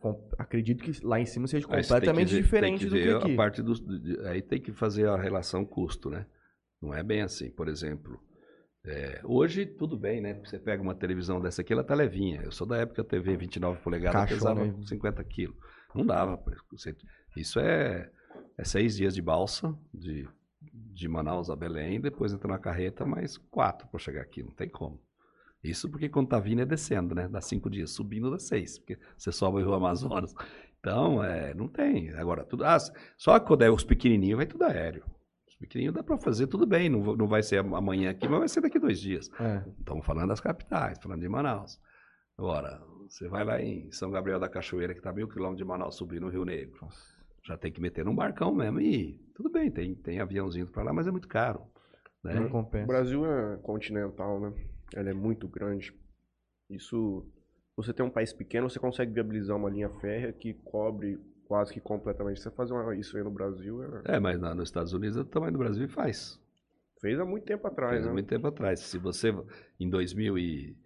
Com- 0.00 0.28
Acredito 0.38 0.82
que 0.82 1.04
lá 1.04 1.20
em 1.20 1.26
cima 1.26 1.46
seja 1.46 1.66
que 1.66 1.72
completamente 1.72 2.34
ver- 2.34 2.42
diferente 2.42 2.80
tem 2.80 2.88
do 2.88 2.96
que 2.96 3.02
que 3.02 3.10
aqui. 3.14 3.32
A 3.32 3.36
parte 3.36 3.62
de- 3.62 4.20
aí 4.26 4.42
tem 4.42 4.60
que 4.60 4.72
fazer 4.72 5.08
a 5.08 5.16
relação 5.16 5.64
custo, 5.64 6.10
né? 6.10 6.26
Não 6.82 6.92
é 6.92 7.02
bem 7.04 7.22
assim. 7.22 7.50
Por 7.50 7.68
exemplo, 7.68 8.18
é, 8.84 9.20
hoje 9.24 9.66
tudo 9.66 9.96
bem, 9.96 10.20
né? 10.20 10.34
Você 10.44 10.58
pega 10.58 10.82
uma 10.82 10.94
televisão 10.94 11.40
dessa 11.40 11.60
aqui, 11.60 11.72
ela 11.72 11.84
tá 11.84 11.94
levinha. 11.94 12.42
Eu 12.42 12.52
sou 12.52 12.66
da 12.66 12.78
época 12.78 13.04
TV 13.04 13.36
29 13.36 13.80
polegadas, 13.80 14.28
pesava 14.28 14.64
né? 14.64 14.74
50 14.84 15.22
quilos. 15.24 15.56
Não 15.94 16.04
dava. 16.06 16.42
Isso 17.36 17.60
é, 17.60 18.10
é 18.56 18.64
seis 18.64 18.96
dias 18.96 19.14
de 19.14 19.20
balsa, 19.20 19.76
de, 19.92 20.26
de 20.62 21.08
Manaus 21.08 21.50
a 21.50 21.56
Belém, 21.56 22.00
depois 22.00 22.32
entra 22.32 22.48
na 22.48 22.58
carreta, 22.58 23.04
mais 23.04 23.36
quatro 23.36 23.86
para 23.88 24.00
chegar 24.00 24.22
aqui. 24.22 24.42
Não 24.42 24.52
tem 24.52 24.68
como. 24.68 25.00
Isso 25.62 25.90
porque 25.90 26.08
quando 26.08 26.28
tá 26.28 26.38
vindo 26.38 26.62
é 26.62 26.66
descendo, 26.66 27.14
né? 27.14 27.28
Dá 27.28 27.40
cinco 27.40 27.68
dias, 27.68 27.90
subindo 27.90 28.30
dá 28.30 28.38
seis, 28.38 28.78
porque 28.78 28.98
você 29.16 29.30
sobe 29.30 29.58
o 29.58 29.60
Rio 29.60 29.74
Amazonas. 29.74 30.34
Então, 30.78 31.22
é, 31.22 31.52
não 31.52 31.68
tem. 31.68 32.08
Agora, 32.14 32.42
tudo. 32.42 32.64
Ah, 32.64 32.78
só 33.18 33.38
quando 33.38 33.60
é 33.60 33.70
os 33.70 33.84
pequenininhos, 33.84 34.38
vai 34.38 34.46
tudo 34.46 34.64
aéreo. 34.64 35.04
Os 35.60 35.66
pequenininhos 35.66 35.94
dá 35.94 36.02
para 36.02 36.16
fazer 36.16 36.46
tudo 36.46 36.66
bem, 36.66 36.88
não, 36.88 37.14
não 37.14 37.28
vai 37.28 37.42
ser 37.42 37.58
amanhã 37.58 38.10
aqui, 38.10 38.26
mas 38.26 38.38
vai 38.38 38.48
ser 38.48 38.62
daqui 38.62 38.78
dois 38.78 38.98
dias. 38.98 39.30
É. 39.38 39.62
Estamos 39.78 40.06
falando 40.06 40.28
das 40.28 40.40
capitais, 40.40 40.98
falando 40.98 41.20
de 41.20 41.28
Manaus. 41.28 41.78
Agora, 42.38 42.80
você 43.06 43.28
vai 43.28 43.44
lá 43.44 43.60
em 43.60 43.92
São 43.92 44.10
Gabriel 44.10 44.40
da 44.40 44.48
Cachoeira, 44.48 44.94
que 44.94 45.00
está 45.00 45.12
mil 45.12 45.28
quilômetros 45.28 45.58
de 45.58 45.64
Manaus, 45.64 45.96
subir 45.96 46.18
no 46.18 46.30
Rio 46.30 46.46
Negro. 46.46 46.88
Já 47.44 47.58
tem 47.58 47.70
que 47.70 47.78
meter 47.80 48.06
num 48.06 48.14
barcão 48.14 48.54
mesmo. 48.54 48.80
E 48.80 49.20
tudo 49.34 49.50
bem, 49.50 49.70
tem, 49.70 49.94
tem 49.94 50.18
aviãozinho 50.18 50.66
para 50.66 50.82
lá, 50.82 50.94
mas 50.94 51.06
é 51.06 51.10
muito 51.10 51.28
caro. 51.28 51.60
Né? 52.24 52.34
Não 52.34 52.46
O 52.46 52.50
compensa. 52.50 52.86
Brasil 52.86 53.26
é 53.26 53.58
continental, 53.58 54.40
né? 54.40 54.54
Ele 54.96 55.10
é 55.10 55.14
muito 55.14 55.46
grande. 55.46 55.94
Isso, 56.70 57.26
você 57.76 57.92
tem 57.92 58.04
um 58.04 58.10
país 58.10 58.32
pequeno, 58.32 58.70
você 58.70 58.78
consegue 58.78 59.12
viabilizar 59.12 59.58
uma 59.58 59.68
linha 59.68 59.90
férrea 60.00 60.32
que 60.32 60.54
cobre 60.54 61.18
quase 61.50 61.72
que 61.74 61.80
completamente. 61.80 62.38
Você 62.40 62.48
fazer 62.48 62.72
uma- 62.72 62.94
isso 62.94 63.16
aí 63.16 63.24
no 63.24 63.30
Brasil, 63.32 63.82
é- 63.82 64.14
É, 64.14 64.20
mas 64.20 64.38
na- 64.38 64.54
nos 64.54 64.68
Estados 64.68 64.92
Unidos 64.92 65.16
é 65.16 65.24
tamanho 65.24 65.50
do 65.52 65.58
Brasil 65.58 65.88
faz. 65.88 66.40
fez 67.00 67.18
há 67.18 67.24
muito 67.24 67.44
tempo 67.44 67.66
atrás, 67.66 67.92
Fez 67.94 68.04
há 68.04 68.06
né? 68.06 68.12
muito 68.12 68.28
tempo 68.28 68.46
atrás. 68.46 68.78
Se 68.78 68.98
você, 68.98 69.34
em 69.80 69.90
2000 69.90 70.38
e... 70.38 70.76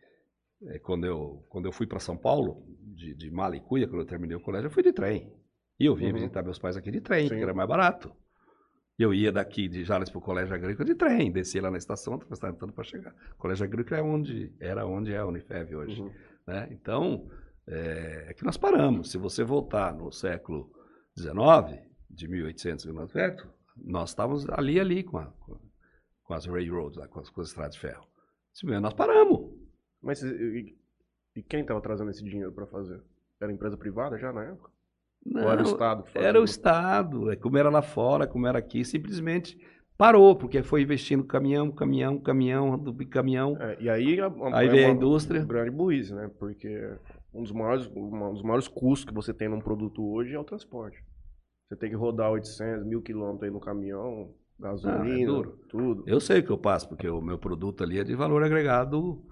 é, 0.69 0.79
quando, 0.79 1.05
eu, 1.05 1.45
quando 1.51 1.67
eu 1.67 1.73
fui 1.73 1.87
para 1.87 1.99
São 1.99 2.17
Paulo, 2.17 2.65
de, 2.81 3.15
de 3.15 3.31
Malicuia, 3.31 3.87
quando 3.87 4.01
eu 4.01 4.07
terminei 4.07 4.35
o 4.35 4.41
colégio, 4.41 4.69
eu 4.69 4.71
fui 4.71 4.83
de 4.83 4.93
trem. 4.95 5.31
E 5.79 5.85
eu 5.85 5.95
vinha 5.95 6.09
Uhum. 6.09 6.15
visitar 6.15 6.43
meus 6.43 6.59
pais 6.59 6.79
aqui 6.79 6.91
de 6.91 7.03
trem, 7.03 7.25
Sim. 7.25 7.29
porque 7.29 7.43
era 7.43 7.53
mais 7.53 7.69
barato. 7.69 8.11
E 8.99 9.03
eu 9.03 9.13
ia 9.13 9.31
daqui 9.31 9.69
de 9.69 9.85
Jales 9.85 10.09
para 10.09 10.19
o 10.19 10.23
Colégio 10.23 10.55
Agrícola 10.55 10.87
de 10.87 10.95
trem, 10.95 11.31
descia 11.31 11.61
lá 11.61 11.71
na 11.71 11.77
estação, 11.77 12.19
estava 12.31 12.55
tanto 12.55 12.73
para 12.73 12.85
chegar. 12.85 13.13
O 13.35 13.37
Colégio 13.39 13.65
Agrícola 13.67 14.01
é 14.01 14.03
onde, 14.03 14.51
era 14.59 14.87
onde 14.87 15.13
é 15.13 15.19
a 15.19 15.27
Unifev 15.27 15.75
hoje. 15.75 16.01
Uhum. 16.01 16.11
né? 16.47 16.69
Então, 16.71 17.29
é, 17.67 18.27
é 18.29 18.35
que 18.35 18.45
nós 18.45 18.57
paramos. 18.57 19.11
Se 19.11 19.19
você 19.19 19.43
voltar 19.45 19.95
no 19.95 20.11
século 20.13 20.71
XIX, 21.17 21.81
de 22.11 22.29
1800 22.29 22.85
e 22.85 22.93
mais 22.93 23.11
perto, 23.11 23.49
nós 23.77 24.11
estávamos 24.11 24.49
ali, 24.51 24.79
ali 24.79 25.03
com, 25.03 25.19
a- 25.19 25.33
com- 25.41 26.35
as 26.35 26.47
railroads, 26.47 26.99
com, 27.09 27.21
as, 27.21 27.31
com 27.31 27.41
as 27.41 27.49
estradas 27.49 27.75
de 27.75 27.81
ferro. 27.81 28.07
Simplesmente 28.53 28.83
nós 28.85 28.95
paramos. 28.95 29.53
Mas 30.03 30.23
e, 30.23 30.77
e 31.37 31.43
quem 31.43 31.61
estava 31.63 31.81
trazendo 31.81 32.11
esse 32.11 32.23
dinheiro 32.25 32.53
para 32.53 32.67
fazer? 32.67 33.01
Era 33.41 33.53
empresa 33.53 33.77
privada 33.77 34.19
já 34.19 34.33
na 34.33 34.45
época? 34.45 34.71
Ou 35.27 35.41
era 35.41 35.61
o 35.61 35.65
Não, 35.65 35.71
Estado? 35.73 36.05
Era 36.15 36.41
o 36.41 36.45
Estado, 36.45 37.31
é 37.31 37.37
como 37.37 37.57
era 37.57 37.71
lá 37.71 37.81
fora, 37.83 38.27
como 38.27 38.47
era 38.47 38.59
aqui, 38.59 38.85
simplesmente 38.85 39.59
parou, 39.97 40.37
porque 40.37 40.63
foi 40.63 40.83
investindo 40.83 41.25
caminhão, 41.25 41.71
caminhão, 41.73 42.19
caminhão, 42.19 42.79
do 42.79 42.95
caminhão. 43.07 43.57
É, 43.61 43.77
e 43.81 43.89
aí, 43.89 44.21
a, 44.21 44.31
Aí 44.53 44.67
é 44.69 44.71
veio 44.71 44.87
a 44.89 44.91
indústria. 44.91 45.45
grande 45.45 45.71
burrice, 45.71 46.13
né? 46.15 46.31
Porque 46.39 46.69
um 47.35 47.43
dos, 47.43 47.53
maiores, 47.53 47.87
um 47.95 48.33
dos 48.33 48.43
maiores 48.43 48.69
custos 48.69 49.05
que 49.05 49.15
você 49.15 49.33
tem 49.35 49.49
num 49.49 49.61
produto 49.61 50.05
hoje 50.05 50.35
é 50.35 50.39
o 50.39 50.45
transporte. 50.45 51.03
Você 51.69 51.77
tem 51.77 51.91
que 51.91 51.97
rodar 51.97 52.31
800, 52.31 52.87
mil 52.87 53.03
quilômetros 53.03 53.43
aí 53.45 53.51
no 53.51 53.61
caminhão, 53.61 54.33
gasolina, 54.59 55.23
Ah, 55.33 55.35
duro. 55.35 55.59
tudo. 55.69 56.05
Eu 56.07 56.21
sei 56.21 56.41
o 56.41 56.45
que 56.45 56.51
eu 56.51 56.59
passo, 56.59 56.89
porque 56.89 57.09
o 57.09 57.21
meu 57.21 57.39
produto 57.39 57.83
ali 57.83 57.99
é 57.99 58.05
de 58.05 58.15
valor 58.15 58.43
agregado 58.45 59.25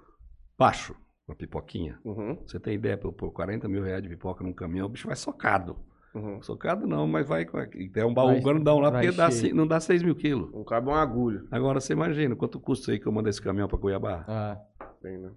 baixo, 0.59 0.95
uma 1.29 1.37
pipoquinha. 1.37 1.99
Uhum, 2.05 2.37
Você 2.47 2.59
tem 2.59 2.75
ideia, 2.75 2.97
pôr 2.99 3.31
40 3.31 3.69
mil 3.69 3.83
reais 3.83 4.03
de 4.03 4.09
pipoca 4.09 4.43
num 4.43 4.53
caminhão, 4.53 4.87
o 4.87 4.91
bicho 4.91 5.07
vai 5.07 5.17
socado. 5.17 5.77
uhum. 6.15 6.43
Socado 6.43 6.87
não, 6.87 7.07
mas 7.07 7.27
vai. 7.29 7.45
com- 7.45 7.59
É 7.59 8.05
um 8.05 8.13
baú 8.15 8.29
Vai- 8.29 8.41
grandão 8.41 8.79
lá, 8.81 8.91
porque 8.91 9.13
dá, 9.13 9.29
não 9.55 9.67
dá 9.67 9.79
6 9.79 10.03
mil 10.03 10.15
quilos. 10.17 10.51
Não 10.53 10.65
cabe 10.65 10.89
uma 10.89 11.01
agulha, 11.01 11.45
Agora 11.51 11.81
você 11.81 11.93
imagina 11.93 12.35
quanto 12.35 12.59
custa 12.59 12.91
aí 12.93 12.99
que 12.99 13.07
eu 13.07 13.13
mando 13.13 13.29
esse 13.29 13.41
caminhão 13.41 13.69
para 13.69 13.79
Cuiabá? 13.79 14.25
Ah, 14.27 14.61
tem, 15.01 15.19
né? 15.19 15.31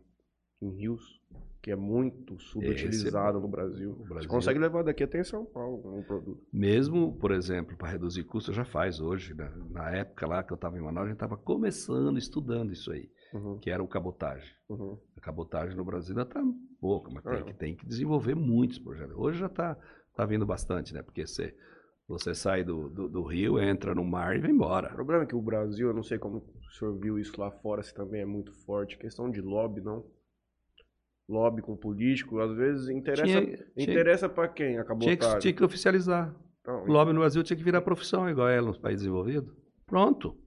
Em 0.61 0.71
rios, 0.71 1.21
que 1.65 1.71
é 1.71 1.75
muito 1.75 2.37
subutilizado 2.39 3.39
no 3.39 3.47
Brasil. 3.47 3.89
O 3.93 4.03
Brasil- 4.05 4.21
Você 4.29 4.35
consegue 4.35 4.59
levar 4.59 4.83
daqui 4.83 5.03
até 5.03 5.19
em 5.19 5.23
São 5.23 5.43
Paulo 5.45 5.97
um 5.97 6.03
produto. 6.03 6.45
Mesmo, 6.53 7.17
por 7.17 7.31
exemplo, 7.31 7.75
para 7.75 7.89
reduzir 7.89 8.23
custo, 8.23 8.53
já 8.53 8.63
faz 8.63 8.99
hoje. 9.01 9.33
né? 9.33 9.51
Na 9.71 9.89
época 9.89 10.27
lá 10.27 10.43
que 10.43 10.53
eu 10.53 10.55
estava 10.55 10.77
em 10.77 10.81
Manaus, 10.81 11.05
a 11.05 11.09
gente 11.09 11.15
estava 11.15 11.35
começando, 11.35 12.19
estudando 12.19 12.71
isso 12.71 12.91
aí, 12.91 13.09
Uhum, 13.33 13.57
que 13.57 13.71
era 13.71 13.81
o 13.81 13.87
cabotagem. 13.87 14.47
uhum. 14.69 14.95
A 15.17 15.21
cabotagem 15.21 15.75
no 15.75 15.83
Brasil 15.83 16.11
ainda 16.15 16.21
está 16.29 16.43
pouco, 16.79 17.11
mas 17.11 17.23
tem, 17.23 17.33
É. 17.33 17.41
que, 17.43 17.53
tem 17.55 17.75
que 17.75 17.85
desenvolver 17.87 18.35
muitos 18.35 18.77
projetos. 18.77 19.15
Hoje 19.17 19.39
já 19.39 19.47
está 19.47 19.75
tá 20.15 20.23
vindo 20.23 20.45
bastante, 20.45 20.93
né? 20.93 21.01
Porque 21.01 21.25
você, 21.25 21.55
você 22.07 22.35
sai 22.35 22.63
do, 22.63 22.89
do, 22.89 23.09
do 23.09 23.23
rio, 23.23 23.59
entra 23.59 23.95
no 23.95 24.05
mar 24.05 24.35
e 24.35 24.39
vai 24.39 24.51
O 24.51 24.53
embora. 24.53 24.89
problema 24.93 25.23
é 25.23 25.25
que 25.25 25.35
o 25.35 25.41
Brasil, 25.41 25.87
eu 25.87 25.95
não 25.95 26.03
sei 26.03 26.19
como 26.19 26.37
o 26.37 26.71
senhor 26.77 26.95
viu 26.99 27.17
isso 27.17 27.41
lá 27.41 27.49
fora, 27.49 27.81
se 27.81 27.91
também 27.91 28.21
é 28.21 28.25
muito 28.25 28.53
forte. 28.67 28.99
Questão 28.99 29.31
de 29.31 29.41
lobby, 29.41 29.81
não? 29.81 30.05
Lobby 31.27 31.61
com 31.61 31.75
político, 31.75 32.39
às 32.39 32.55
vezes 32.55 32.87
interessa, 32.89 33.23
Tinha- 33.25 33.65
interessa 33.77 34.29
para 34.29 34.47
quem 34.47 34.77
a 34.77 34.85
Tinha 34.99 35.17
que, 35.17 35.39
tinha 35.39 35.53
que 35.53 35.63
oficializar. 35.63 36.33
Então, 36.61 36.85
lobby 36.85 37.13
no 37.13 37.19
Brasil 37.19 37.41
tinha 37.43 37.57
que 37.57 37.63
virar 37.63 37.81
profissão, 37.81 38.29
igual 38.29 38.47
é 38.49 38.61
nos 38.61 38.77
países 38.77 39.01
desenvolvidos. 39.01 39.51
Pronto. 39.85 40.37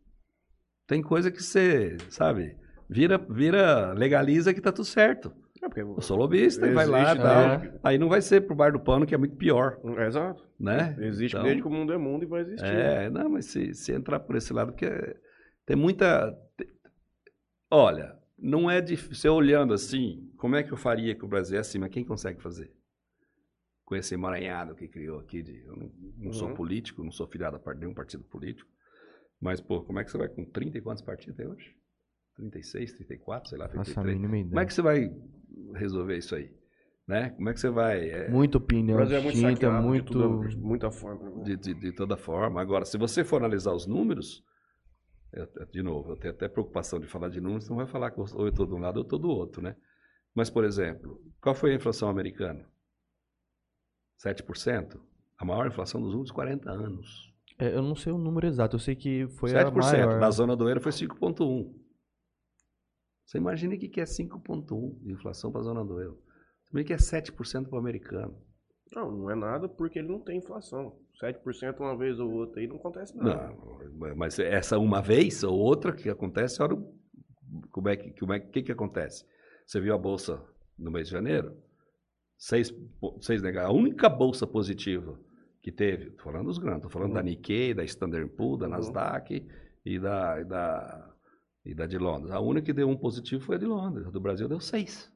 Tem 0.87 1.03
coisa 1.03 1.31
que 1.31 1.43
você, 1.43 1.97
sabe, 2.09 2.57
vira, 2.89 3.19
vira 3.19 3.93
legaliza 3.93 4.55
que 4.55 4.61
tá 4.61 4.73
tudo 4.73 4.85
certo. 4.87 5.33
é 5.63 5.69
porque 5.69 5.81
Eu 5.83 6.01
sou 6.01 6.17
lobista 6.17 6.67
e 6.67 6.73
vai 6.73 6.87
lá 6.87 6.99
e 7.01 7.03
existe 7.03 7.23
tal. 7.23 7.59
desde- 7.59 7.79
Aí 7.83 7.99
não 7.99 8.09
vai 8.09 8.23
ser 8.23 8.41
pro 8.43 8.55
bar 8.55 8.73
do 8.73 8.79
pano, 8.81 9.05
que 9.05 9.15
é 9.15 9.19
muito 9.19 9.37
pior, 9.37 9.81
Exato. 10.07 10.45
né? 10.59 10.97
Existe 11.01 11.35
Então, 11.35 11.43
desde 11.45 11.61
que 11.63 11.69
o 11.69 11.71
mundo 11.71 11.93
é 11.93 11.99
mundo 11.99 12.23
e 12.23 12.27
vai 12.27 12.43
existir. 12.43 12.65
É, 12.65 13.11
não, 13.11 13.29
mas 13.29 13.47
se, 13.47 13.75
se 13.75 13.93
entrar 13.93 14.21
por 14.21 14.37
esse 14.37 14.53
lado, 14.53 14.71
porque 14.73 14.87
é- 14.87 15.17
tem 15.67 15.77
muita. 15.77 16.31
te- 16.57 16.69
Olha, 17.71 18.17
não 18.39 18.71
é 18.71 18.81
difícil. 18.81 19.15
Você 19.15 19.29
olhando 19.29 19.75
assim, 19.75 20.31
como 20.37 20.57
é 20.57 20.63
que 20.63 20.73
eu 20.73 20.77
faria 20.77 21.15
que 21.15 21.25
o 21.25 21.29
Brasil 21.29 21.57
é 21.57 21.61
assim, 21.61 21.79
mas 21.79 21.91
quem 21.91 22.05
consegue 22.05 22.41
fazer? 22.41 22.73
Com 23.85 23.97
esse 23.97 24.15
emaranhado 24.15 24.75
que 24.75 24.87
criou 24.87 25.19
aqui, 25.19 25.43
de, 25.43 25.63
eu 25.65 25.77
não, 25.77 25.91
não 26.19 26.33
sou 26.33 26.49
Uhum. 26.49 26.55
político, 26.55 27.03
não 27.03 27.11
sou 27.11 27.27
filiado 27.27 27.61
a 27.65 27.75
nenhum 27.75 27.95
partido 27.95 28.23
político, 28.25 28.71
mas, 29.41 29.61
pô, 29.61 29.83
como 29.83 29.99
é 29.99 30.05
que 30.05 30.11
você 30.11 30.19
vai 30.19 30.29
com 30.29 30.45
30 30.45 30.79
e 30.79 30.81
quantos 30.81 31.03
partidos 31.03 31.37
tem 31.37 31.47
hoje? 31.47 31.75
36, 32.37 32.93
34, 32.93 33.51
sei 33.51 33.59
lá, 33.59 33.65
nossa, 33.67 33.81
a 33.81 33.85
33. 33.85 34.17
mínima 34.17 34.37
ideia. 34.39 34.49
Como 34.51 34.61
é 34.61 34.67
que 34.67 34.75
você 34.75 34.83
vai 34.83 35.11
resolver 35.75 36.17
isso 36.17 36.35
aí? 36.35 36.51
Né? 37.07 37.31
Como 37.31 37.49
é 37.49 37.55
que 37.55 37.61
você 37.61 37.71
vai. 37.71 38.11
é, 38.11 38.29
Muita 38.29 38.59
opinião 38.59 38.97
Brasil 38.99 39.17
é 39.17 39.21
muito 39.23 39.39
saqueado 39.39 39.79
de 39.81 39.83
muito... 39.89 40.13
tudo, 40.13 40.49
de 40.49 40.57
muita 40.59 40.91
forma. 40.91 41.31
né? 41.31 41.45
de, 41.45 41.57
de, 41.57 41.75
de 41.75 41.93
toda 41.93 42.17
forma. 42.19 42.61
Agora, 42.61 42.85
se 42.85 42.99
você 42.99 43.25
for 43.25 43.39
analisar 43.39 43.73
os 43.73 43.87
números, 43.87 44.45
eu- 45.33 45.67
de 45.67 45.83
novo, 45.83 46.13
eu 46.13 46.17
tenho 46.17 46.35
até 46.35 46.49
preocupação 46.49 46.99
de 46.99 47.07
falar 47.07 47.29
de 47.29 47.41
números, 47.41 47.69
não 47.69 47.77
vai 47.77 47.87
falar 47.87 48.11
que 48.11 48.21
ou 48.21 48.27
eu 48.43 48.49
estou 48.49 48.67
de 48.67 48.75
um 48.75 48.79
lado 48.79 48.97
ou 48.97 49.03
eu 49.03 49.07
estou 49.07 49.19
do 49.19 49.29
outro, 49.29 49.63
né? 49.63 49.77
Mas, 50.35 50.51
por 50.51 50.65
exemplo, 50.65 51.21
qual 51.41 51.55
foi 51.55 51.73
a 51.73 51.75
inflação 51.77 52.09
americana? 52.09 52.67
7%? 54.17 55.01
A 55.39 55.45
maior 55.45 55.67
inflação 55.67 56.01
dos 56.01 56.11
últimos 56.11 56.31
40 56.33 56.71
anos. 56.71 57.33
É, 57.59 57.75
eu 57.75 57.83
não 57.83 57.95
sei 57.97 58.13
o 58.13 58.19
número 58.19 58.47
exato, 58.47 58.77
eu 58.77 58.81
sei 58.81 58.95
que 58.97 59.27
foi 59.39 59.51
a 59.57 59.65
7%. 59.65 59.75
maior. 60.07 60.21
Na 60.21 60.31
zona 60.31 60.57
do 60.57 60.69
euro 60.69 60.81
foi 60.81 60.93
5,1%. 60.93 61.75
Você 63.27 63.39
imagina 63.39 63.75
o 63.75 63.79
que 63.79 63.89
que 63.89 64.01
é 64.01 64.05
5,1% 64.07 65.01
de 65.03 65.13
inflação 65.13 65.53
para 65.53 65.61
a 65.61 65.65
zona 65.65 65.85
do 65.85 66.01
euro. 66.01 66.23
Você 66.65 66.71
imagina 66.73 66.87
que 66.87 66.93
é 66.95 66.99
7% 66.99 67.69
para 67.69 67.77
o 67.77 67.79
americano. 67.81 68.43
Não, 68.95 69.11
não 69.11 69.31
é 69.31 69.35
nada 69.35 69.69
porque 69.69 69.99
ele 69.99 70.09
não 70.09 70.21
tem 70.21 70.39
inflação. 70.39 70.97
7% 71.21 71.81
uma 71.81 71.97
vez 71.97 72.19
ou 72.21 72.31
outra 72.31 72.61
aí 72.61 72.67
não 72.67 72.77
acontece 72.77 73.17
nada. 73.17 73.49
Não, 73.53 74.17
mas 74.17 74.39
essa 74.39 74.79
uma 74.79 75.03
vez 75.03 75.43
ou 75.43 75.59
outra 75.59 75.93
que 75.93 76.09
acontece, 76.09 76.63
olha 76.63 76.75
o- 76.75 76.95
como 77.71 77.89
é 77.89 77.97
que, 77.97 78.11
como 78.19 78.33
é, 78.33 78.41
que, 78.41 78.63
que 78.63 78.73
acontece. 78.73 79.25
Você 79.67 79.81
viu 79.81 79.95
a 79.95 79.99
bolsa 79.99 80.43
no 80.79 80.91
mês 80.91 81.07
de 81.09 81.13
janeiro? 81.13 81.57
Seis, 82.37 82.73
seis 83.21 83.43
nega- 83.43 83.65
a 83.67 83.73
única 83.73 84.09
bolsa 84.09 84.47
positiva 84.47 85.19
que 85.61 85.73
teve, 85.73 86.11
tô 86.13 86.23
falando 86.23 86.47
dos 86.47 86.59
grandes, 86.59 86.83
tô 86.83 86.89
falando 86.89 87.09
Uhum. 87.11 87.15
da 87.17 87.23
Nikkei, 87.23 87.75
da 87.75 87.85
Standard 87.85 88.29
Poor's, 88.31 88.61
da 88.61 88.67
Uhum. 88.67 88.73
Nasdaq 88.73 89.45
e 89.85 89.99
da, 89.99 90.41
e 90.41 90.45
da, 90.45 91.15
e 91.65 91.75
da 91.75 91.87
de 91.87 91.99
Londres. 91.99 92.31
A 92.31 92.39
única 92.41 92.67
que 92.67 92.73
deu 92.73 92.89
um 92.89 92.97
positivo 92.97 93.43
foi 93.45 93.57
a 93.57 93.59
de 93.59 93.67
Londres, 93.67 94.07
a 94.07 94.11
do 94.11 94.21
Brasil 94.21 94.49
deu 94.49 94.61
seis. 94.61 95.13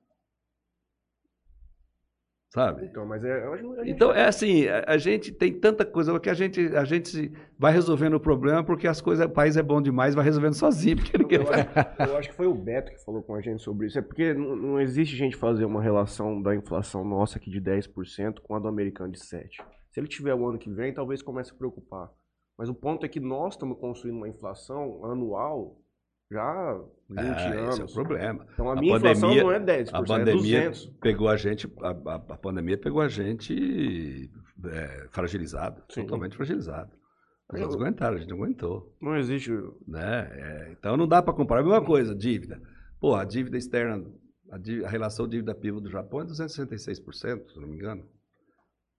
Sabe? 2.52 2.84
Então, 2.84 3.06
mas 3.06 3.24
é. 3.24 3.56
gente- 3.56 3.90
Então, 3.90 4.12
é 4.12 4.26
assim, 4.26 4.66
a, 4.68 4.84
a 4.88 4.98
gente 4.98 5.32
tem 5.32 5.58
tanta 5.58 5.86
coisa 5.86 6.20
que 6.20 6.28
a 6.28 6.34
gente, 6.34 6.60
a 6.76 6.84
gente 6.84 7.32
vai 7.58 7.72
resolvendo 7.72 8.12
o 8.14 8.20
problema 8.20 8.62
porque 8.62 8.86
as 8.86 9.00
coisas, 9.00 9.24
o 9.24 9.30
país 9.30 9.56
é 9.56 9.62
bom 9.62 9.80
demais, 9.80 10.14
vai 10.14 10.22
resolvendo 10.22 10.52
sozinho, 10.52 10.96
porque 10.98 11.16
ninguém 11.16 11.38
Eu 11.38 11.46
vai... 11.46 11.60
acho, 11.62 12.10
eu 12.12 12.16
acho 12.18 12.28
que 12.28 12.34
foi 12.34 12.46
o 12.46 12.54
Beto 12.54 12.92
que 12.92 13.02
falou 13.02 13.22
com 13.22 13.34
a 13.34 13.40
gente 13.40 13.62
sobre 13.62 13.86
isso. 13.86 13.98
É 13.98 14.02
porque 14.02 14.34
não, 14.34 14.54
não 14.54 14.80
existe 14.80 15.16
gente 15.16 15.34
fazer 15.34 15.64
uma 15.64 15.82
relação 15.82 16.42
da 16.42 16.54
inflação 16.54 17.02
nossa 17.04 17.38
aqui 17.38 17.50
de 17.50 17.58
10% 17.58 18.40
com 18.42 18.54
a 18.54 18.58
do 18.58 18.68
americano 18.68 19.10
de 19.10 19.18
7%. 19.18 19.48
Se 19.90 19.98
ele 20.00 20.06
tiver 20.08 20.34
o 20.34 20.46
ano 20.46 20.58
que 20.58 20.70
vem, 20.70 20.92
talvez 20.92 21.22
comece 21.22 21.52
a 21.52 21.54
preocupar. 21.56 22.10
Mas 22.58 22.68
o 22.68 22.74
ponto 22.74 23.06
é 23.06 23.08
que 23.08 23.18
nós 23.18 23.54
estamos 23.54 23.78
construindo 23.78 24.16
uma 24.18 24.28
inflação 24.28 25.02
anual 25.06 25.81
já 26.32 26.42
há 26.42 26.80
20 27.08 27.18
É, 27.20 27.58
anos. 27.60 27.74
esse 27.74 27.80
é 27.82 27.84
o 27.84 27.92
problema. 27.92 28.46
Então 28.54 28.68
a 28.68 28.72
A 28.72 28.76
minha 28.76 28.96
inflação 28.96 29.28
pandemia- 29.30 29.42
não 29.44 29.52
é 29.52 29.60
10%, 29.60 29.94
A 29.94 29.98
é 29.98 30.04
pandemia 30.04 30.70
200%. 30.70 30.92
pegou 31.00 31.28
a 31.28 31.36
gente, 31.36 31.72
a, 31.82 31.88
a- 31.90 32.14
a 32.14 32.36
pandemia 32.38 32.78
pegou 32.78 33.00
a 33.02 33.08
gente 33.08 34.30
é, 34.64 35.06
fragilizado, 35.10 35.82
Sim. 35.90 36.02
totalmente 36.02 36.36
fragilizado. 36.36 36.90
Eu- 37.52 37.60
não 37.68 37.74
aguentaram, 37.74 38.16
a 38.16 38.18
gente 38.20 38.30
não 38.30 38.36
aguentou. 38.38 38.96
Não 39.00 39.16
existe. 39.16 39.50
Né? 39.86 40.28
É, 40.32 40.72
então 40.72 40.96
não 40.96 41.06
dá 41.06 41.20
para 41.22 41.34
comparar. 41.34 41.60
A 41.60 41.64
mesma 41.64 41.84
coisa, 41.84 42.14
dívida. 42.14 42.60
Pô, 42.98 43.14
a 43.14 43.24
dívida 43.24 43.58
externa, 43.58 44.02
a, 44.50 44.56
dí- 44.56 44.82
a 44.84 44.88
relação 44.88 45.28
dívida-PIB 45.28 45.80
do 45.80 45.90
Japão 45.90 46.20
é 46.20 46.24
266%, 46.24 47.50
se 47.52 47.60
não 47.60 47.68
me 47.68 47.76
engano. 47.76 48.04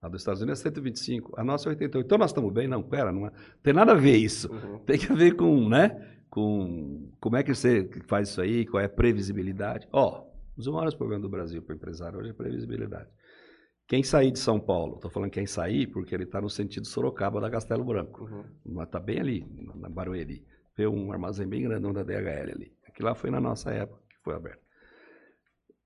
A 0.00 0.08
dos 0.08 0.20
Estados 0.20 0.42
Unidos 0.42 0.60
é 0.64 0.70
125%, 0.70 1.30
a 1.36 1.42
nossa 1.42 1.68
é 1.68 1.74
88%. 1.74 2.04
Então 2.04 2.18
nós 2.18 2.30
estamos 2.30 2.52
bem? 2.52 2.68
Não, 2.68 2.82
pera, 2.82 3.10
não 3.10 3.26
é- 3.26 3.32
tem 3.62 3.72
nada 3.72 3.92
a 3.92 3.96
ver 3.96 4.16
isso. 4.18 4.52
Uhum. 4.52 4.78
Tem 4.80 4.98
que 4.98 5.10
ver 5.14 5.34
com, 5.34 5.66
né? 5.68 6.18
Com 6.34 7.12
como 7.20 7.36
é 7.36 7.44
que 7.44 7.54
você 7.54 7.88
faz 8.08 8.28
isso 8.28 8.40
aí, 8.40 8.66
qual 8.66 8.80
é 8.82 8.86
a 8.86 8.88
previsibilidade. 8.88 9.86
Ó, 9.92 10.26
os 10.56 10.66
maiores 10.66 10.92
problemas 10.94 11.22
do 11.22 11.28
Brasil 11.28 11.62
para 11.62 11.74
o 11.74 11.76
empresário 11.76 12.18
hoje 12.18 12.30
é 12.30 12.32
previsibilidade. 12.32 13.08
Quem 13.86 14.02
sair 14.02 14.32
de 14.32 14.40
São 14.40 14.58
Paulo, 14.58 14.96
estou 14.96 15.10
falando 15.12 15.30
quem 15.30 15.46
sair 15.46 15.86
porque 15.86 16.12
ele 16.12 16.24
está 16.24 16.40
no 16.40 16.50
sentido 16.50 16.88
Sorocaba 16.88 17.40
da 17.40 17.48
Castelo 17.48 17.84
Branco, 17.84 18.24
Uhum. 18.24 18.44
mas 18.66 18.86
está 18.86 18.98
bem 18.98 19.20
ali, 19.20 19.46
na- 19.76 19.88
Barueri. 19.88 20.44
Vê 20.76 20.88
um 20.88 21.12
armazém 21.12 21.46
bem 21.46 21.62
grandão 21.62 21.92
da 21.92 22.02
DHL 22.02 22.50
ali. 22.50 22.72
Aquilo 22.88 23.08
lá 23.10 23.14
foi 23.14 23.30
na 23.30 23.40
nossa 23.40 23.70
época 23.70 24.00
que 24.08 24.16
foi 24.24 24.34
aberto. 24.34 24.64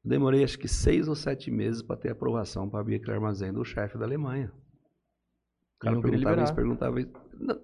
Demorei 0.03 0.43
acho 0.45 0.59
que 0.59 0.69
seis 0.69 1.09
ou 1.09 1.15
sete 1.15 1.51
meses 1.51 1.83
para 1.83 1.97
ter 1.97 2.09
aprovação 2.11 2.71
para 2.71 2.81
abrir 2.81 2.95
aquele 2.97 3.13
armazém 3.13 3.53
do 3.53 3.63
chefe 3.67 3.99
da 3.99 4.07
Alemanha. 4.07 4.51
O 5.77 5.79
cara 5.81 6.01
perguntava 6.01 6.43
isso, 6.43 6.55
perguntava 6.55 7.01
isso. 7.01 7.13
Não, 7.39 7.61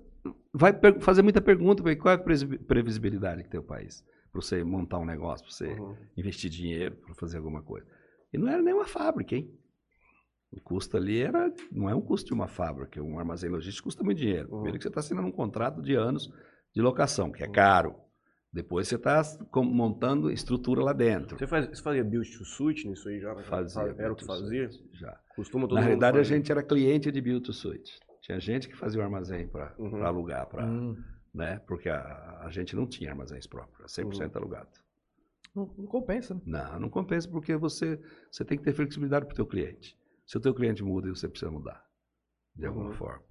vai 0.52 0.72
fazer 1.00 1.22
muita 1.22 1.40
pergunta, 1.40 1.82
porque 1.82 1.96
qual 1.96 2.14
é 2.14 2.16
a 2.16 2.58
previsibilidade 2.66 3.42
que 3.44 3.50
tem 3.50 3.60
o 3.60 3.64
país? 3.64 4.04
Para 4.32 4.40
você 4.40 4.64
montar 4.64 4.98
um 4.98 5.04
negócio, 5.04 5.46
para 5.46 5.54
você 5.54 5.68
Uhum. 5.80 5.96
investir 6.16 6.50
dinheiro, 6.50 6.96
para 6.96 7.14
fazer 7.14 7.38
alguma 7.38 7.62
coisa. 7.62 7.86
E 8.32 8.38
não 8.38 8.48
era 8.48 8.62
nem 8.62 8.74
uma 8.74 8.86
fábrica, 8.86 9.34
hein? 9.36 9.48
O 10.50 10.60
custo 10.60 10.96
ali 10.96 11.20
era, 11.20 11.52
não 11.70 11.88
é 11.88 11.94
um 11.94 12.00
custo 12.00 12.28
de 12.28 12.34
uma 12.34 12.46
fábrica, 12.46 13.02
um 13.02 13.18
armazém 13.18 13.50
logístico 13.50 13.86
custa 13.86 14.04
muito 14.04 14.18
dinheiro. 14.18 14.48
Uhum. 14.48 14.56
Primeiro 14.56 14.78
que 14.78 14.82
você 14.82 14.88
está 14.88 15.00
assinando 15.00 15.28
um 15.28 15.32
contrato 15.32 15.82
de 15.82 15.94
anos 15.94 16.32
de 16.74 16.80
locação, 16.80 17.30
que 17.30 17.42
é 17.42 17.48
caro. 17.48 17.96
Depois 18.52 18.86
você 18.86 18.94
está 18.94 19.20
montando 19.56 20.30
estrutura 20.30 20.80
lá 20.80 20.92
dentro. 20.92 21.36
Você, 21.36 21.46
faz, 21.46 21.66
você 21.66 21.82
fazia 21.82 22.04
build 22.04 22.38
to 22.38 22.44
suit 22.44 22.86
nisso 22.86 23.08
aí 23.08 23.18
já? 23.18 23.34
Fazia. 23.42 23.94
Era 23.98 24.12
o 24.12 24.16
que 24.16 24.24
fazia? 24.24 24.70
Já. 24.92 25.18
Costuma 25.34 25.66
todo 25.66 25.74
Na 25.74 25.80
realidade, 25.80 26.18
a 26.18 26.22
gente 26.22 26.52
era 26.52 26.62
cliente 26.62 27.10
de 27.10 27.20
Build 27.20 27.44
to 27.44 27.52
Suite. 27.52 27.98
Tinha 28.24 28.40
gente 28.40 28.68
que 28.68 28.74
fazia 28.74 29.00
o 29.00 29.04
armazém 29.04 29.46
para 29.46 29.74
Uhum. 29.78 30.02
alugar, 30.02 30.46
pra, 30.46 30.64
Hum, 30.64 30.96
né? 31.34 31.58
porque 31.66 31.90
a, 31.90 32.40
a 32.40 32.50
gente 32.50 32.74
não 32.74 32.86
tinha 32.86 33.10
armazéns 33.10 33.46
próprios, 33.46 33.78
era 33.98 34.08
100% 34.08 34.34
alugado. 34.36 34.70
não, 35.54 35.66
não 35.76 35.84
compensa, 35.86 36.32
né? 36.34 36.40
Não, 36.46 36.80
não 36.80 36.88
compensa 36.88 37.28
porque 37.28 37.54
você, 37.54 38.00
você 38.32 38.42
tem 38.42 38.56
que 38.56 38.64
ter 38.64 38.72
flexibilidade 38.72 39.26
para 39.26 39.34
o 39.34 39.36
teu 39.36 39.46
cliente. 39.46 39.94
Se 40.26 40.38
o 40.38 40.40
teu 40.40 40.54
cliente 40.54 40.82
muda, 40.82 41.10
você 41.10 41.28
precisa 41.28 41.50
mudar, 41.50 41.84
de 42.56 42.64
alguma 42.66 42.86
Uhum. 42.88 42.94
forma. 42.94 43.22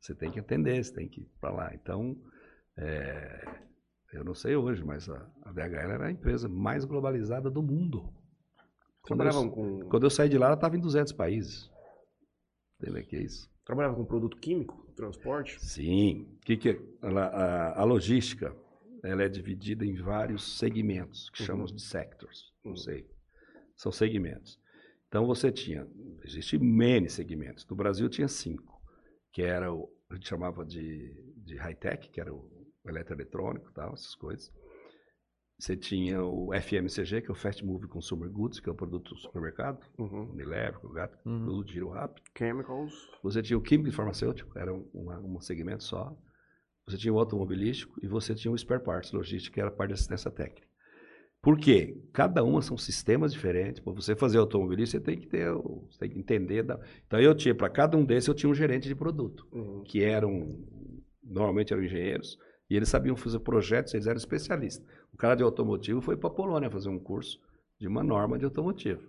Você 0.00 0.16
tem 0.16 0.32
que 0.32 0.40
atender, 0.40 0.82
você 0.84 0.92
tem 0.92 1.08
que 1.08 1.20
ir 1.20 1.30
para 1.40 1.52
lá. 1.52 1.72
Então, 1.72 2.16
é, 2.76 3.60
eu 4.12 4.24
não 4.24 4.34
sei 4.34 4.56
hoje, 4.56 4.82
mas 4.84 5.08
a, 5.08 5.30
a 5.44 5.52
DHL 5.52 5.92
era 5.92 6.06
a 6.08 6.10
empresa 6.10 6.48
mais 6.48 6.84
globalizada 6.84 7.48
do 7.48 7.62
mundo. 7.62 8.12
Quando 9.02 9.22
eu, 9.24 9.50
com, 9.52 9.88
quando 9.88 10.06
eu 10.06 10.10
saí 10.10 10.28
de 10.28 10.36
lá, 10.38 10.46
ela 10.46 10.54
estava 10.56 10.76
em 10.76 10.80
200 10.80 11.12
países. 11.12 11.70
Entendeu 12.80 13.04
que 13.06 13.14
é 13.14 13.22
isso? 13.22 13.48
Trabalhava 13.70 13.94
com 13.94 14.04
produto 14.04 14.36
químico, 14.36 14.84
transporte? 14.96 15.64
Sim. 15.64 16.26
Que 16.44 16.56
que 16.56 16.70
é? 16.70 16.80
A, 17.02 17.80
a 17.80 17.84
logística 17.84 18.54
ela 19.02 19.22
é 19.22 19.28
dividida 19.28 19.86
em 19.86 19.94
vários 19.94 20.58
segmentos, 20.58 21.30
que 21.30 21.40
Uhum. 21.42 21.46
chamamos 21.46 21.72
de 21.72 21.80
sectors. 21.80 22.52
Não 22.64 22.72
Uhum. 22.72 22.76
sei. 22.76 23.06
São 23.76 23.92
segmentos. 23.92 24.58
Então 25.08 25.24
você 25.24 25.50
tinha, 25.52 25.86
existe 26.24 26.56
N 26.56 27.08
segmentos. 27.08 27.64
No 27.66 27.76
Brasil 27.76 28.08
tinha 28.08 28.28
cinco, 28.28 28.80
que 29.32 29.42
era 29.42 29.72
o, 29.72 29.88
a 30.10 30.14
gente 30.14 30.28
chamava 30.28 30.64
de, 30.64 31.14
de 31.36 31.56
high-tech, 31.56 32.10
que 32.10 32.20
era 32.20 32.34
o 32.34 32.44
eletroeletrônico 32.84 33.70
e 33.70 33.72
tal, 33.72 33.94
essas 33.94 34.14
coisas. 34.16 34.52
Você 35.60 35.76
tinha 35.76 36.24
o 36.24 36.54
FMCG, 36.54 37.20
que 37.20 37.28
é 37.28 37.32
o 37.32 37.34
Fast 37.34 37.62
Moving 37.62 37.86
Consumer 37.88 38.30
Goods, 38.30 38.60
que 38.60 38.68
é 38.70 38.72
o 38.72 38.74
produto 38.74 39.10
do 39.12 39.20
supermercado, 39.20 39.84
Uhum. 39.98 40.30
Unilever, 40.32 40.78
Colgate, 40.80 41.14
Uhum. 41.26 41.44
produto 41.44 41.66
de 41.66 41.72
giro 41.74 41.88
rápido. 41.90 42.22
Chemicals. 42.36 42.94
Você 43.22 43.42
tinha 43.42 43.58
o 43.58 43.60
químico 43.60 43.90
e 43.90 43.92
farmacêutico, 43.92 44.58
era 44.58 44.72
um, 44.72 44.88
um 44.94 45.38
segmento 45.40 45.84
só. 45.84 46.16
Você 46.86 46.96
tinha 46.96 47.12
o 47.12 47.18
automobilístico 47.18 47.94
e 48.02 48.08
você 48.08 48.34
tinha 48.34 48.50
o 48.50 48.56
spare 48.56 48.82
parts, 48.82 49.12
logística, 49.12 49.52
que 49.54 49.60
era 49.60 49.68
a 49.68 49.72
parte 49.72 49.88
de 49.90 49.94
assistência 49.94 50.30
técnica. 50.30 50.66
Por 51.42 51.58
quê? 51.58 52.02
Cada 52.12 52.42
uma 52.42 52.62
são 52.62 52.76
sistemas 52.78 53.30
diferentes. 53.32 53.80
Para 53.80 53.92
você 53.92 54.16
fazer 54.16 54.38
automobilístico, 54.38 55.04
você 55.04 55.10
tem 55.12 55.20
que 55.20 55.26
ter, 55.26 55.52
você 55.52 55.98
tem 55.98 56.08
que 56.10 56.18
entender. 56.18 56.62
da- 56.62 56.80
Então 57.06 57.20
eu 57.20 57.34
tinha, 57.34 57.54
para 57.54 57.68
cada 57.68 57.98
um 57.98 58.04
desses, 58.04 58.28
eu 58.28 58.34
tinha 58.34 58.48
um 58.50 58.54
gerente 58.54 58.88
de 58.88 58.94
produto, 58.94 59.46
Uhum. 59.52 59.82
que 59.84 60.02
eram, 60.02 60.58
normalmente 61.22 61.72
eram 61.74 61.82
engenheiros, 61.84 62.38
e 62.68 62.76
eles 62.76 62.88
sabiam 62.88 63.16
fazer 63.16 63.40
projetos, 63.40 63.92
eles 63.94 64.06
eram 64.06 64.16
especialistas. 64.18 64.86
O 65.12 65.16
cara 65.16 65.34
de 65.34 65.42
automotivo 65.42 66.00
foi 66.00 66.16
para 66.16 66.28
a 66.28 66.32
Polônia 66.32 66.70
fazer 66.70 66.88
um 66.88 66.98
curso 66.98 67.40
de 67.78 67.86
uma 67.88 68.02
norma 68.02 68.38
de 68.38 68.44
automotivo. 68.44 69.02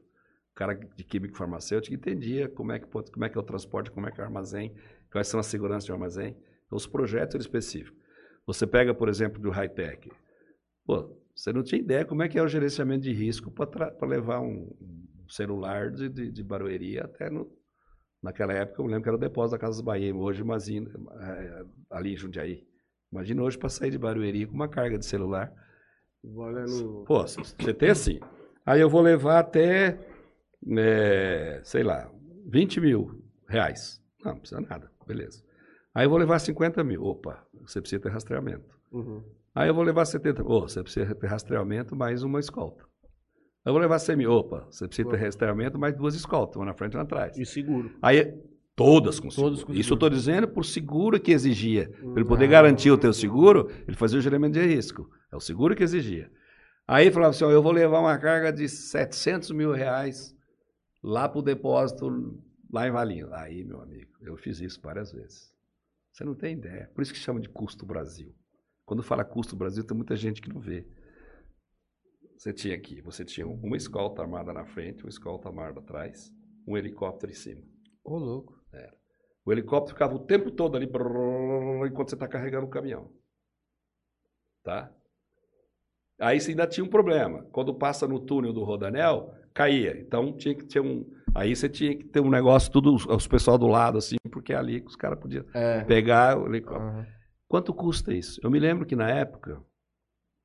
O 0.52 0.56
cara 0.56 0.74
de 0.74 1.04
químico 1.04 1.38
farmacêutico 1.38 1.96
entendia 1.96 2.50
como 2.50 2.72
é, 2.72 2.80
que, 2.80 2.88
como 2.88 3.26
é 3.26 3.30
que 3.30 3.38
é 3.38 3.42
o 3.42 3.44
transporte, 3.44 3.92
como 3.92 4.08
é 4.08 4.12
que 4.12 4.20
é 4.20 4.24
o 4.24 4.28
armazém, 4.28 4.76
quais 5.12 5.28
são 5.28 5.40
as 5.40 5.46
seguranças 5.46 5.86
de 5.86 5.92
armazém. 5.92 6.36
Então, 6.66 6.78
os 6.78 6.88
projetos 6.88 7.40
específicos. 7.40 8.00
Você 8.46 8.66
pega, 8.68 8.94
por 8.94 9.08
exemplo, 9.08 9.40
do 9.42 9.50
high-tech. 9.50 10.12
Pô, 10.86 11.16
você 11.36 11.54
não 11.54 11.64
tinha 11.64 11.80
ideia 11.80 12.06
como 12.06 12.24
é 12.24 12.28
que 12.28 12.38
é 12.38 12.44
o 12.44 12.48
gerenciamento 12.48 13.04
de 13.04 13.14
risco 13.14 13.52
para 13.52 14.08
levar 14.08 14.42
um 14.42 14.70
celular 15.30 15.92
de, 15.92 16.10
de, 16.10 16.32
de 16.32 16.44
Barueri 16.44 17.00
até 17.00 17.30
no... 17.30 17.50
Naquela 18.22 18.54
época, 18.54 18.82
eu 18.82 18.86
lembro 18.86 19.02
que 19.02 19.10
era 19.10 19.18
o 19.18 19.20
depósito 19.20 19.58
da 19.58 19.60
Casa 19.60 19.82
Bahia. 19.82 20.16
Hoje, 20.16 20.42
imagina, 20.42 20.92
eh, 21.22 21.66
ali 21.90 22.14
em 22.14 22.16
Jundiaí. 22.16 22.64
Imagina 23.12 23.42
hoje 23.42 23.58
para 23.58 23.68
sair 23.68 23.90
de 23.90 23.98
Barueri 23.98 24.46
com 24.46 24.54
uma 24.54 24.68
carga 24.68 25.00
de 25.00 25.06
celular. 25.08 25.52
Valendo. 26.24 27.04
Pô, 27.06 27.22
você 27.26 27.74
tem 27.74 27.90
assim. 27.90 28.20
Aí 28.66 28.80
eu 28.80 28.90
vou 28.90 29.02
levar 29.02 29.40
até, 29.40 30.00
é, 30.78 31.62
sei 31.64 31.84
lá, 31.84 32.12
20 32.48 32.80
mil 32.80 33.22
reais. 33.48 34.02
Não, 34.24 34.34
não 34.34 34.40
precisa 34.40 34.62
nada, 34.62 34.92
beleza. 35.08 35.44
Aí 35.94 36.06
eu 36.06 36.10
vou 36.10 36.20
levar 36.20 36.40
50 36.40 36.84
mil. 36.84 37.04
Opa, 37.04 37.46
você 37.62 37.82
precisa 37.82 38.02
ter 38.02 38.10
rastreamento. 38.10 38.78
Uhum. 38.92 39.24
Aí 39.54 39.68
eu 39.68 39.74
vou 39.74 39.84
levar 39.84 40.06
70 40.06 40.44
mil. 40.44 40.52
Oh, 40.52 40.62
você 40.62 40.82
precisa 40.82 41.14
ter 41.16 41.28
rastreamento 41.28 41.96
mais 41.96 42.24
uma 42.24 42.40
escolta. 42.40 42.86
Eu 43.66 43.74
vou 43.74 43.82
levar 43.82 44.00
100 44.00 44.16
mil. 44.16 44.32
Opa, 44.32 44.66
você 44.70 44.88
precisa 44.88 45.10
ter 45.10 45.16
Opa. 45.16 45.26
rastreamento 45.26 45.78
mais 45.78 45.96
duas 45.96 46.16
escoltas, 46.16 46.56
uma 46.56 46.66
na 46.66 46.74
frente 46.74 46.94
e 46.94 46.98
uma 46.98 47.04
atrás. 47.04 47.38
E 47.38 47.46
seguro. 47.46 47.92
Aí, 48.02 48.34
todas 48.84 49.20
com 49.20 49.30
seguro. 49.30 49.50
Todas 49.52 49.64
com 49.64 49.74
Isso 49.74 49.94
eu 49.94 49.96
estou 49.96 50.10
dizendo 50.10 50.48
por 50.48 50.66
seguro 50.66 51.20
que 51.20 51.32
exigia. 51.32 51.90
Para 51.90 52.12
ele 52.22 52.26
poder 52.26 52.46
Ah. 52.46 52.50
garantir 52.50 52.92
o 52.92 52.98
teu 52.98 53.14
seguro, 53.14 53.70
ele 53.88 53.96
fazia 53.96 54.20
o 54.20 54.22
gerenciamento 54.22 54.60
de 54.60 54.66
risco. 54.66 55.10
É 55.32 55.36
o 55.36 55.40
seguro 55.40 55.76
que 55.76 55.84
exigia. 55.84 56.32
Aí 56.88 57.12
falava 57.12 57.32
assim, 57.32 57.44
ó, 57.44 57.52
eu 57.52 57.62
vou 57.64 57.72
levar 57.72 58.00
uma 58.00 58.18
carga 58.18 58.52
de 58.52 58.68
700 58.68 59.52
mil 59.52 59.72
reais 59.72 60.36
lá 61.02 61.30
para 61.30 61.40
o 61.40 61.42
depósito 61.42 62.10
lá 62.72 62.88
em 62.88 62.92
Valinho. 62.92 63.34
Aí, 63.34 63.64
meu 63.64 63.82
amigo, 63.82 64.12
eu 64.22 64.36
fiz 64.38 64.60
isso 64.60 64.80
várias 64.82 65.12
vezes. 65.12 65.52
Você 66.12 66.24
não 66.26 66.36
tem 66.36 66.54
ideia. 66.58 66.90
Por 66.94 67.02
isso 67.02 67.14
que 67.14 67.20
chama 67.20 67.40
de 67.40 67.48
custo 67.48 67.86
Brasil. 67.86 68.34
Quando 68.86 69.02
fala 69.04 69.24
custo 69.24 69.56
Brasil, 69.56 69.84
tem 69.86 69.96
muita 69.96 70.16
gente 70.18 70.42
que 70.42 70.50
não 70.54 70.60
vê. 70.60 70.86
Você 72.38 72.52
tinha 72.52 72.76
aqui, 72.76 73.02
você 73.02 73.24
tinha 73.24 73.48
uma 73.48 73.78
escolta 73.78 74.22
armada 74.22 74.52
na 74.52 74.66
frente, 74.66 75.04
uma 75.04 75.10
escolta 75.10 75.48
armada 75.48 75.80
atrás, 75.80 76.32
um 76.68 76.76
helicóptero 76.76 77.32
em 77.32 77.36
cima. 77.36 77.62
Ô, 78.04 78.18
louco. 78.18 78.60
O 79.46 79.52
helicóptero 79.52 79.96
ficava 79.96 80.14
o 80.16 80.20
tempo 80.20 80.52
todo 80.52 80.78
ali 80.78 80.86
brrr, 80.86 81.88
enquanto 81.88 82.10
você 82.10 82.16
está 82.16 82.28
carregando 82.28 82.68
o 82.68 82.70
caminhão. 82.70 83.12
Tá? 84.64 84.92
Aí 86.20 86.40
você 86.40 86.52
ainda 86.52 86.68
tinha 86.68 86.84
um 86.84 86.90
problema. 86.90 87.44
Quando 87.52 87.74
passa 87.74 88.08
no 88.08 88.20
túnel 88.20 88.54
do 88.54 88.64
Rodanel, 88.64 89.34
caía. 89.54 90.00
Então 90.00 90.32
tinha 90.38 90.54
que 90.54 90.66
ter 90.66 90.80
um. 90.80 91.04
Aí 91.34 91.56
você 91.56 91.68
tinha 91.68 91.98
que 91.98 92.04
ter 92.04 92.20
um 92.20 92.30
negócio, 92.30 92.72
tudo, 92.72 92.94
os 92.94 93.28
pessoal 93.28 93.58
do 93.58 93.66
lado, 93.68 93.98
assim, 93.98 94.18
porque 94.32 94.54
é 94.54 94.58
ali 94.58 94.82
que 94.82 94.88
os 94.88 94.96
caras 94.96 95.20
podiam 95.20 95.44
É. 95.54 95.84
pegar 95.84 96.38
o 96.38 96.46
helicóptero. 96.46 96.90
Aham. 96.90 97.08
Quanto 97.48 97.74
custa 97.74 98.14
isso? 98.14 98.40
Eu 98.44 98.52
me 98.52 98.60
lembro 98.60 98.86
que 98.86 98.96
na 98.96 99.10
época, 99.10 99.62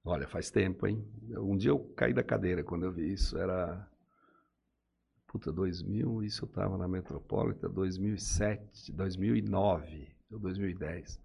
olha, 0.05 0.27
faz 0.27 0.51
tempo, 0.51 0.87
hein? 0.87 1.07
Um 1.39 1.57
dia 1.57 1.71
eu 1.71 1.79
caí 1.97 2.13
da 2.15 2.23
cadeira 2.23 2.65
quando 2.65 2.85
eu 2.85 2.93
vi 2.93 3.13
isso, 3.13 3.37
era. 3.39 3.87
Puta, 5.29 5.53
2000, 5.53 6.23
isso 6.23 6.45
eu 6.45 6.49
tava 6.49 6.79
na 6.79 6.89
Metropolitan, 6.89 7.69
2007, 7.71 8.93
2009 8.93 10.09
ou 10.31 10.39
2010. 10.39 11.21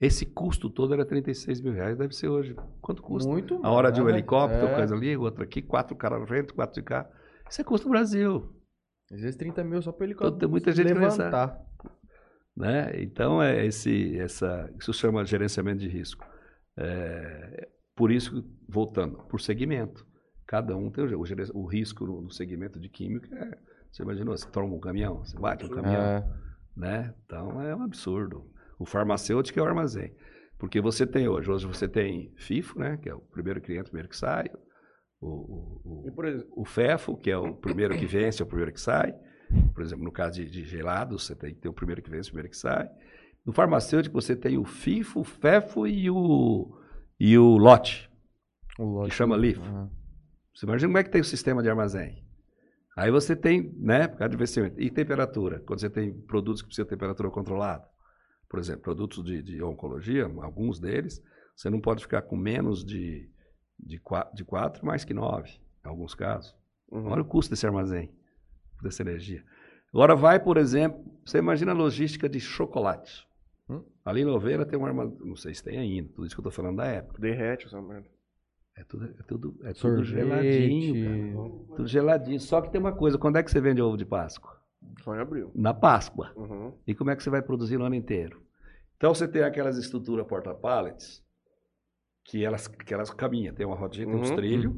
Esse 0.00 0.26
custo 0.26 0.68
todo 0.68 0.92
era 0.92 1.04
36 1.04 1.60
mil 1.60 1.72
reais, 1.72 1.96
deve 1.96 2.14
ser 2.14 2.28
hoje. 2.28 2.54
Quanto 2.80 3.00
custa? 3.02 3.30
Muito 3.30 3.60
A 3.62 3.70
hora 3.70 3.90
de 3.90 4.00
um 4.00 4.04
mais, 4.04 4.16
helicóptero, 4.16 4.66
é. 4.66 4.74
coisa 4.74 4.94
ali, 4.94 5.16
outra 5.16 5.44
aqui, 5.44 5.62
quatro 5.62 5.96
caras 5.96 6.20
na 6.20 6.26
frente, 6.26 6.52
quatro 6.52 6.74
de 6.74 6.82
cá. 6.82 7.08
Isso 7.48 7.60
é 7.60 7.64
custo 7.64 7.86
do 7.86 7.90
Brasil. 7.90 8.52
Às 9.10 9.20
vezes 9.20 9.36
30 9.36 9.62
mil 9.64 9.80
só 9.80 9.92
pra 9.92 10.04
helicóptero 10.04 10.38
Tem 10.38 10.48
muita 10.48 10.72
gente 10.72 10.92
levantar. 10.92 11.58
né? 12.56 12.90
Então 13.02 13.42
é 13.42 13.64
esse, 13.64 14.18
essa, 14.18 14.70
isso 14.78 14.92
chama 14.92 15.24
gerenciamento 15.24 15.78
de 15.78 15.88
risco. 15.88 16.26
É, 16.76 17.68
por 17.94 18.10
isso, 18.10 18.44
voltando, 18.68 19.18
por 19.28 19.40
segmento, 19.40 20.04
cada 20.46 20.76
um 20.76 20.90
tem 20.90 21.04
o, 21.04 21.20
o, 21.20 21.26
geren- 21.26 21.50
o 21.54 21.66
risco 21.66 22.06
no, 22.06 22.20
no 22.22 22.30
segmento 22.30 22.78
de 22.80 22.88
química. 22.88 23.34
É, 23.36 23.58
você 23.90 24.02
imaginou, 24.02 24.36
você 24.36 24.48
toma 24.48 24.74
um 24.74 24.80
caminhão, 24.80 25.18
você 25.24 25.38
bate 25.38 25.64
um 25.64 25.68
caminhão, 25.68 26.00
É. 26.02 26.24
né? 26.76 27.14
Então 27.24 27.60
é 27.62 27.74
um 27.74 27.82
absurdo. 27.82 28.50
O 28.78 28.84
farmacêutico 28.84 29.58
é 29.58 29.62
o 29.62 29.66
armazém, 29.66 30.12
porque 30.58 30.80
você 30.80 31.06
tem 31.06 31.28
hoje, 31.28 31.50
hoje 31.50 31.66
você 31.66 31.88
tem 31.88 32.32
FIFO, 32.36 32.78
né? 32.78 32.96
Que 32.96 33.08
é 33.08 33.14
o 33.14 33.20
primeiro 33.20 33.60
cliente, 33.60 33.82
o 33.82 33.90
primeiro 33.90 34.08
que 34.08 34.16
sai. 34.16 34.50
O, 35.20 35.28
o, 35.28 36.02
E 36.06 36.10
o, 36.10 36.12
por 36.12 36.26
exemplo, 36.26 36.52
o 36.56 36.64
FEFO, 36.64 37.16
que 37.16 37.30
é 37.30 37.36
o 37.38 37.54
primeiro 37.54 37.96
que 37.96 38.04
vence, 38.04 38.42
é 38.42 38.44
o 38.44 38.48
primeiro 38.48 38.72
que 38.72 38.80
sai. 38.80 39.14
Por 39.72 39.82
exemplo, 39.82 40.04
no 40.04 40.10
caso 40.12 40.34
de, 40.42 40.50
de 40.50 40.64
gelados, 40.64 41.24
você 41.24 41.34
tem 41.36 41.54
que 41.54 41.60
ter 41.60 41.68
o 41.68 41.72
primeiro 41.72 42.02
que 42.02 42.10
vence, 42.10 42.28
o 42.28 42.32
primeiro 42.32 42.50
que 42.50 42.56
sai. 42.58 42.88
No 43.46 43.52
farmacêutico, 43.52 44.20
você 44.20 44.34
tem 44.34 44.58
o 44.58 44.64
FIFO, 44.64 45.20
o 45.20 45.24
FEFO 45.24 45.86
e 45.86 46.10
o, 46.10 46.76
e 47.20 47.38
o 47.38 47.56
lote, 47.56 48.10
O 48.78 48.84
lote- 48.84 49.10
que 49.10 49.14
chama 49.16 49.36
LIF. 49.36 49.60
Aham. 49.60 49.90
Você 50.54 50.66
imagina 50.66 50.88
como 50.88 50.98
é 50.98 51.04
que 51.04 51.10
tem 51.10 51.20
o 51.20 51.24
sistema 51.24 51.62
de 51.62 51.68
armazém. 51.68 52.24
Aí 52.96 53.10
você 53.10 53.34
tem, 53.34 53.74
né, 53.76 54.06
por 54.06 54.18
causa 54.18 54.30
do 54.30 54.34
investimento. 54.34 54.80
E 54.80 54.88
temperatura, 54.88 55.60
quando 55.60 55.80
você 55.80 55.90
tem 55.90 56.12
produtos 56.12 56.62
que 56.62 56.68
precisam 56.68 56.84
de 56.84 56.90
temperatura 56.90 57.28
controlada. 57.28 57.84
Por 58.48 58.60
exemplo, 58.60 58.82
produtos 58.82 59.24
de, 59.24 59.42
de 59.42 59.62
oncologia, 59.62 60.24
alguns 60.24 60.78
deles, 60.78 61.20
você 61.56 61.68
não 61.68 61.80
pode 61.80 62.02
ficar 62.02 62.22
com 62.22 62.36
menos 62.36 62.84
de, 62.84 63.28
de, 63.78 63.98
4, 63.98 64.34
de 64.36 64.44
4 64.44 64.86
mais 64.86 65.04
que 65.04 65.12
9, 65.12 65.50
em 65.84 65.88
alguns 65.88 66.14
casos. 66.14 66.54
uhum. 66.90 67.06
Olha 67.06 67.22
o 67.22 67.24
custo 67.24 67.50
desse 67.50 67.66
armazém, 67.66 68.12
dessa 68.80 69.02
energia. 69.02 69.44
Agora 69.92 70.14
vai, 70.14 70.38
por 70.38 70.56
exemplo, 70.56 71.04
você 71.24 71.38
imagina 71.38 71.72
a 71.72 71.74
logística 71.74 72.28
de 72.28 72.38
chocolate. 72.38 73.26
Hum? 73.68 73.84
Ali 74.04 74.20
em 74.20 74.24
Louveira 74.24 74.64
tem 74.64 74.78
um 74.78 74.86
armazém, 74.86 75.18
não 75.20 75.36
sei 75.36 75.54
se 75.54 75.64
tem 75.64 75.78
ainda, 75.78 76.08
tudo 76.10 76.26
isso 76.26 76.34
que 76.36 76.40
eu 76.40 76.48
estou 76.48 76.52
falando 76.52 76.76
da 76.76 76.86
época. 76.86 77.20
derrete 77.20 77.66
essa 77.66 77.80
merda. 77.80 78.13
É 78.76 78.82
tudo, 78.84 79.04
é 79.04 79.22
tudo, 79.22 79.56
é 79.62 79.72
tudo 79.72 80.04
geladinho, 80.04 81.04
cara. 81.04 81.76
Tudo 81.76 81.86
geladinho. 81.88 82.40
Só 82.40 82.60
que 82.60 82.70
tem 82.70 82.80
uma 82.80 82.92
coisa, 82.92 83.16
quando 83.16 83.36
é 83.36 83.42
que 83.42 83.50
você 83.50 83.60
vende 83.60 83.80
ovo 83.80 83.96
de 83.96 84.04
Páscoa? 84.04 84.58
Só 85.02 85.14
em 85.14 85.18
abril. 85.20 85.50
Na 85.54 85.72
Páscoa. 85.72 86.32
Uhum. 86.36 86.72
E 86.86 86.94
como 86.94 87.10
é 87.10 87.16
que 87.16 87.22
você 87.22 87.30
vai 87.30 87.40
produzir 87.40 87.78
no 87.78 87.84
ano 87.84 87.94
inteiro? 87.94 88.42
Então 88.96 89.14
você 89.14 89.28
tem 89.28 89.42
aquelas 89.42 89.76
estruturas 89.78 90.26
porta-pallets 90.26 91.22
que 92.24 92.44
elas, 92.44 92.66
que 92.66 92.92
elas 92.92 93.10
caminham, 93.10 93.54
tem 93.54 93.66
uma 93.66 93.76
rodinha, 93.76 94.06
tem 94.06 94.16
uns 94.16 94.30
Uhum. 94.30 94.36
trilhos. 94.36 94.74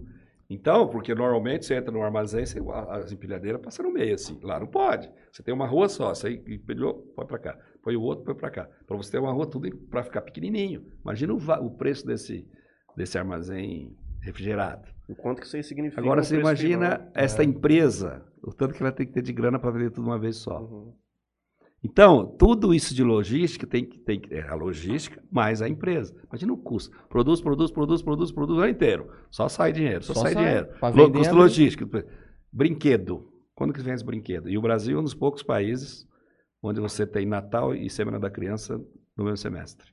Então, 0.49 0.87
porque 0.89 1.13
normalmente 1.15 1.67
você 1.67 1.75
entra 1.75 1.91
no 1.91 2.03
armazém, 2.03 2.45
você, 2.47 2.61
as 2.91 3.11
empilhadeiras 3.11 3.61
passam 3.61 3.87
no 3.87 3.93
meio, 3.93 4.15
assim. 4.15 4.39
Lá 4.43 4.61
não 4.61 4.67
pode. 4.67 5.11
Você 5.33 5.43
tem 5.43 5.53
uma 5.53 5.67
rua 5.67 5.89
só, 5.89 6.15
você 6.15 6.31
empilhou, 6.31 6.95
põe 7.17 7.27
para 7.27 7.39
cá. 7.39 7.59
Põe 7.83 7.97
o 7.97 8.03
outro, 8.03 8.25
põe 8.25 8.35
para 8.35 8.51
cá. 8.51 8.69
Para 8.87 8.97
você 8.97 9.11
ter 9.13 9.19
uma 9.19 9.33
rua 9.33 9.47
tudo 9.47 9.69
para 9.91 10.05
ficar 10.05 10.21
pequenininho. 10.23 10.87
Imagina 11.03 11.35
o, 11.35 11.39
o 11.67 11.71
preço 11.73 12.07
desse, 12.07 12.47
desse 12.97 13.19
armazém 13.19 13.95
refrigerado. 14.21 14.89
O 15.09 15.15
quanto 15.15 15.41
que 15.41 15.47
isso 15.47 15.57
aí 15.57 15.63
significa? 15.63 16.01
Agora 16.01 16.23
você 16.23 16.39
imagina 16.39 16.97
final? 16.97 17.11
esta 17.15 17.45
empresa, 17.45 18.25
o 18.43 18.53
tanto 18.53 18.75
que 18.75 18.83
ela 18.83 18.91
tem 18.91 19.07
que 19.07 19.13
ter 19.13 19.23
de 19.23 19.33
grana 19.33 19.59
para 19.59 19.71
vender 19.71 19.91
tudo 19.91 20.07
uma 20.09 20.19
vez 20.19 20.37
só. 20.37 20.61
Uhum. 20.63 20.93
Então, 21.85 22.27
tudo 22.37 22.75
isso 22.75 22.93
de 22.95 23.05
logística 23.05 23.65
tem 23.67 23.85
que 23.85 23.99
tem 24.01 24.19
que- 24.19 24.35
é 24.35 24.43
a 24.49 24.55
logística 24.55 25.23
mais 25.31 25.63
a 25.63 25.69
empresa. 25.69 26.17
Imagina 26.29 26.53
o 26.53 26.57
custo. 26.57 26.97
Produz, 27.09 27.41
produz, 27.41 27.71
produz, 27.71 28.03
produz, 28.03 28.33
produz 28.33 28.59
o 28.59 28.61
ano 28.63 28.71
inteiro. 28.71 29.09
Só 29.31 29.49
sai 29.49 29.73
dinheiro, 29.73 30.03
só, 30.03 30.15
Só 30.15 30.23
sai, 30.23 30.33
sai. 30.33 30.45
dinheiro. 30.45 30.69
Lo- 30.97 31.13
custo 31.13 31.29
abre- 31.29 31.43
logístico. 31.43 31.89
Brinquedo. 32.53 33.31
Quando 33.55 33.73
que 33.73 33.81
vem 33.81 33.95
esse 33.95 34.05
brinquedo? 34.05 34.49
E 34.49 34.59
o 34.59 34.63
Brasil 34.63 34.97
é 34.97 35.01
um 35.01 35.05
dos 35.05 35.15
poucos 35.15 35.43
países 35.43 36.07
onde 36.63 36.81
você 36.81 37.07
tem 37.07 37.25
Natal 37.25 37.75
e 37.75 37.89
Semana 37.89 38.19
da 38.19 38.31
Criança 38.31 38.79
no 39.17 39.25
mesmo 39.25 39.37
semestre. 39.37 39.87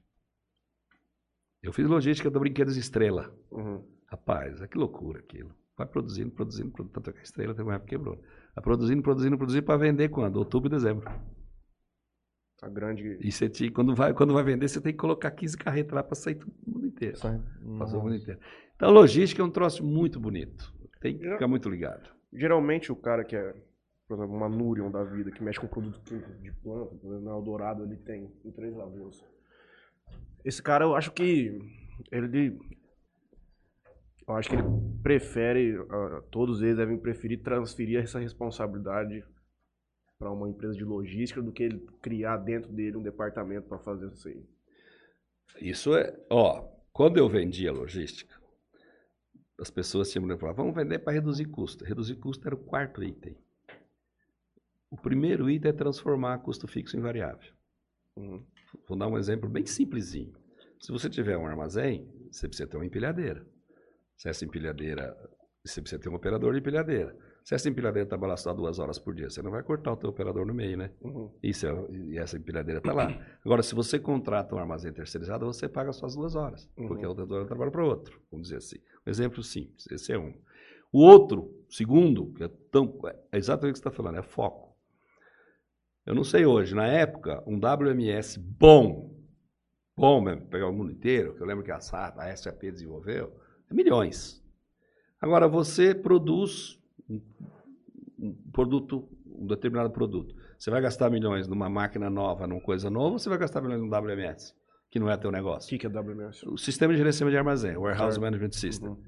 Eu 1.63 1.71
fiz 1.71 1.87
logística 1.87 2.29
do 2.29 2.39
Brinquedos 2.39 2.75
Estrela. 2.77 3.33
Uhum. 3.51 3.83
Rapaz, 4.07 4.61
é 4.61 4.67
que 4.67 4.77
loucura 4.77 5.19
aquilo. 5.19 5.51
Vai 5.77 5.87
produzindo, 5.87 6.29
produzindo, 6.31 6.69
produzindo. 6.71 6.93
Tanto 6.93 7.09
é 7.09 7.13
que 7.13 7.19
a 7.19 7.23
estrela 7.23 7.55
tem 7.55 7.63
uma 7.63 7.73
época 7.75 7.89
que 7.89 7.95
quebrou. 7.95 8.15
Vai 8.55 8.63
produzindo, 8.63 9.01
produzindo, 9.01 9.37
produzindo 9.37 9.65
para 9.65 9.77
vender 9.77 10.09
quando? 10.09 10.35
Outubro 10.37 10.67
e 10.69 10.71
dezembro. 10.71 11.09
A 12.61 12.69
grande. 12.69 13.17
E 13.21 13.31
você 13.31 13.49
tinha, 13.49 13.71
quando, 13.71 13.95
vai, 13.95 14.13
quando 14.13 14.33
vai 14.33 14.43
vender, 14.43 14.67
você 14.67 14.79
tem 14.79 14.93
que 14.93 14.99
colocar 14.99 15.31
15 15.31 15.57
carretas 15.57 15.93
lá 15.93 16.03
para 16.03 16.15
sair 16.15 16.35
todo 16.35 16.53
mundo 16.65 16.85
inteiro. 16.87 17.17
Sai- 17.17 17.41
Passou 17.79 17.99
o 17.99 18.03
mundo 18.03 18.15
inteiro. 18.15 18.39
Então, 18.75 18.91
logística 18.91 19.41
é 19.41 19.45
um 19.45 19.49
troço 19.49 19.83
muito 19.83 20.19
bonito. 20.19 20.71
Tem 21.01 21.17
que 21.17 21.27
ficar 21.29 21.47
muito 21.47 21.69
ligado. 21.69 22.09
Geralmente 22.31 22.91
o 22.91 22.95
cara 22.95 23.23
que 23.25 23.35
é, 23.35 23.53
por 24.07 24.17
exemplo, 24.17 24.35
uma 24.35 24.47
Nurion 24.47 24.89
da 24.91 25.03
vida, 25.03 25.31
que 25.31 25.43
mexe 25.43 25.59
com 25.59 25.67
produto 25.67 25.99
químico 26.01 26.31
de 26.41 26.51
planta, 26.53 26.95
por 26.95 27.07
exemplo, 27.07 27.25
na 27.25 27.31
Eldorado 27.31 27.83
ele 27.83 27.97
tem 27.97 28.31
em 28.45 28.51
Três 28.51 28.73
Lagoas. 28.75 29.21
Esse 30.43 30.61
cara 30.61 30.85
eu 30.85 30.95
acho 30.95 31.11
que 31.11 31.59
ele. 32.11 32.59
Eu 34.27 34.35
acho 34.35 34.49
que 34.49 34.55
ele 34.55 34.63
prefere, 35.01 35.75
ah, 35.89 36.23
todos 36.31 36.61
eles 36.61 36.77
devem 36.77 36.97
preferir 36.97 37.41
transferir 37.41 38.01
essa 38.01 38.19
responsabilidade 38.19 39.23
para 40.17 40.31
uma 40.31 40.49
empresa 40.49 40.75
de 40.75 40.85
logística 40.85 41.41
do 41.41 41.51
que 41.51 41.63
ele 41.63 41.85
criar 42.01 42.37
dentro 42.37 42.71
dele 42.71 42.95
um 42.95 43.03
departamento 43.03 43.67
para 43.67 43.79
fazer 43.79 44.07
isso 44.07 44.29
aí. 44.29 44.45
Isso 45.59 45.93
é, 45.93 46.17
ó, 46.29 46.61
quando 46.93 47.17
eu 47.17 47.27
vendia 47.27 47.71
logística, 47.71 48.33
as 49.59 49.69
pessoas 49.69 50.09
tinham 50.09 50.27
que 50.27 50.37
falar, 50.37 50.53
vamos 50.53 50.73
vender 50.73 50.99
para 50.99 51.13
reduzir 51.13 51.45
custo. 51.45 51.83
Reduzir 51.83 52.15
custo 52.15 52.47
era 52.47 52.55
o 52.55 52.63
quarto 52.63 53.03
item. 53.03 53.37
O 54.89 54.97
primeiro 54.97 55.49
item 55.49 55.69
é 55.69 55.73
transformar 55.73 56.39
custo 56.39 56.67
fixo 56.67 56.95
em 56.95 57.01
variável. 57.01 57.51
Uhum. 58.15 58.45
Vou 58.87 58.97
dar 58.97 59.07
um 59.07 59.17
exemplo 59.17 59.49
bem 59.49 59.65
simplesinho. 59.65 60.33
Se 60.79 60.91
você 60.91 61.09
tiver 61.09 61.37
um 61.37 61.45
armazém, 61.45 62.07
você 62.31 62.47
precisa 62.47 62.67
ter 62.67 62.77
uma 62.77 62.85
empilhadeira. 62.85 63.45
Se 64.17 64.27
essa 64.29 64.43
empilhadeira, 64.45 65.15
você 65.63 65.81
precisa 65.81 66.01
ter 66.01 66.09
um 66.09 66.15
operador 66.15 66.53
de 66.53 66.59
empilhadeira. 66.59 67.15
Se 67.43 67.53
essa 67.55 67.67
empilhadeira 67.69 68.05
está 68.05 68.17
balançada 68.17 68.55
duas 68.55 68.79
horas 68.79 68.97
por 68.97 69.13
dia, 69.13 69.29
você 69.29 69.41
não 69.41 69.51
vai 69.51 69.61
cortar 69.63 69.91
o 69.91 69.97
teu 69.97 70.09
operador 70.09 70.45
no 70.45 70.53
meio, 70.53 70.77
né? 70.77 70.91
Uhum. 71.01 71.29
Isso 71.43 71.67
é- 71.67 71.87
e 71.91 72.17
essa 72.17 72.37
empilhadeira 72.37 72.79
está 72.79 72.93
lá. 72.93 73.07
Agora, 73.43 73.61
se 73.61 73.75
você 73.75 73.99
contrata 73.99 74.55
um 74.55 74.59
armazém 74.59 74.93
terceirizado, 74.93 75.45
você 75.45 75.67
paga 75.67 75.91
só 75.91 76.05
as 76.05 76.15
duas 76.15 76.35
horas, 76.35 76.69
Uhum. 76.77 76.87
porque 76.87 77.05
o 77.05 77.11
operador 77.11 77.45
trabalha 77.45 77.71
para 77.71 77.83
outro, 77.85 78.21
vamos 78.31 78.47
dizer 78.47 78.57
assim. 78.57 78.77
Um 79.05 79.09
exemplo 79.09 79.43
simples, 79.43 79.85
esse 79.91 80.13
é 80.13 80.17
um. 80.17 80.33
O 80.91 80.99
outro, 81.01 81.53
segundo, 81.69 82.31
que 82.33 82.43
é, 82.43 82.47
tão, 82.71 82.97
é 83.31 83.37
exatamente 83.37 83.71
o 83.71 83.73
que 83.73 83.79
você 83.79 83.87
está 83.89 83.91
falando, 83.91 84.19
é 84.19 84.21
foco. 84.21 84.72
Eu 86.05 86.13
não 86.13 86.23
sei 86.23 86.45
hoje, 86.45 86.75
na 86.75 86.85
época, 86.85 87.41
um 87.47 87.57
WMS 87.57 88.37
bom, 88.37 89.15
bom 89.95 90.21
mesmo, 90.21 90.47
pegar 90.47 90.67
o 90.67 90.73
mundo 90.73 90.91
inteiro, 90.91 91.33
que 91.35 91.41
eu 91.41 91.47
lembro 91.47 91.63
que 91.63 91.71
a 91.71 91.79
SAP, 91.79 92.19
a 92.19 92.35
SAP 92.35 92.61
desenvolveu, 92.63 93.33
é 93.69 93.73
milhões. 93.73 94.43
Agora, 95.21 95.47
você 95.47 95.95
produz 95.95 96.77
um, 98.19 98.33
produto, 98.51 99.07
um 99.25 99.47
determinado 99.47 99.89
produto. 99.91 100.35
Você 100.59 100.69
vai 100.69 100.81
gastar 100.81 101.09
milhões 101.09 101.47
numa 101.47 101.69
máquina 101.69 102.09
nova, 102.09 102.45
numa 102.45 102.61
coisa 102.61 102.89
nova, 102.89 103.13
ou 103.13 103.19
você 103.19 103.29
vai 103.29 103.37
gastar 103.37 103.61
milhões 103.61 103.81
num 103.81 103.89
WMS, 103.89 104.53
que 104.91 104.99
não 104.99 105.09
é 105.09 105.15
teu 105.15 105.29
O 105.29 105.33
negócio? 105.33 105.69
que, 105.69 105.77
que 105.77 105.87
é 105.87 105.89
WMS? 105.89 106.45
O 106.47 106.57
sistema 106.57 106.91
de 106.91 106.99
gerenciamento 106.99 107.33
de 107.33 107.37
armazém, 107.37 107.77
o 107.77 107.81
Warehouse 107.81 108.15
Certo. 108.15 108.21
Management 108.21 108.51
System. 108.51 108.89
Uhum. 108.89 109.03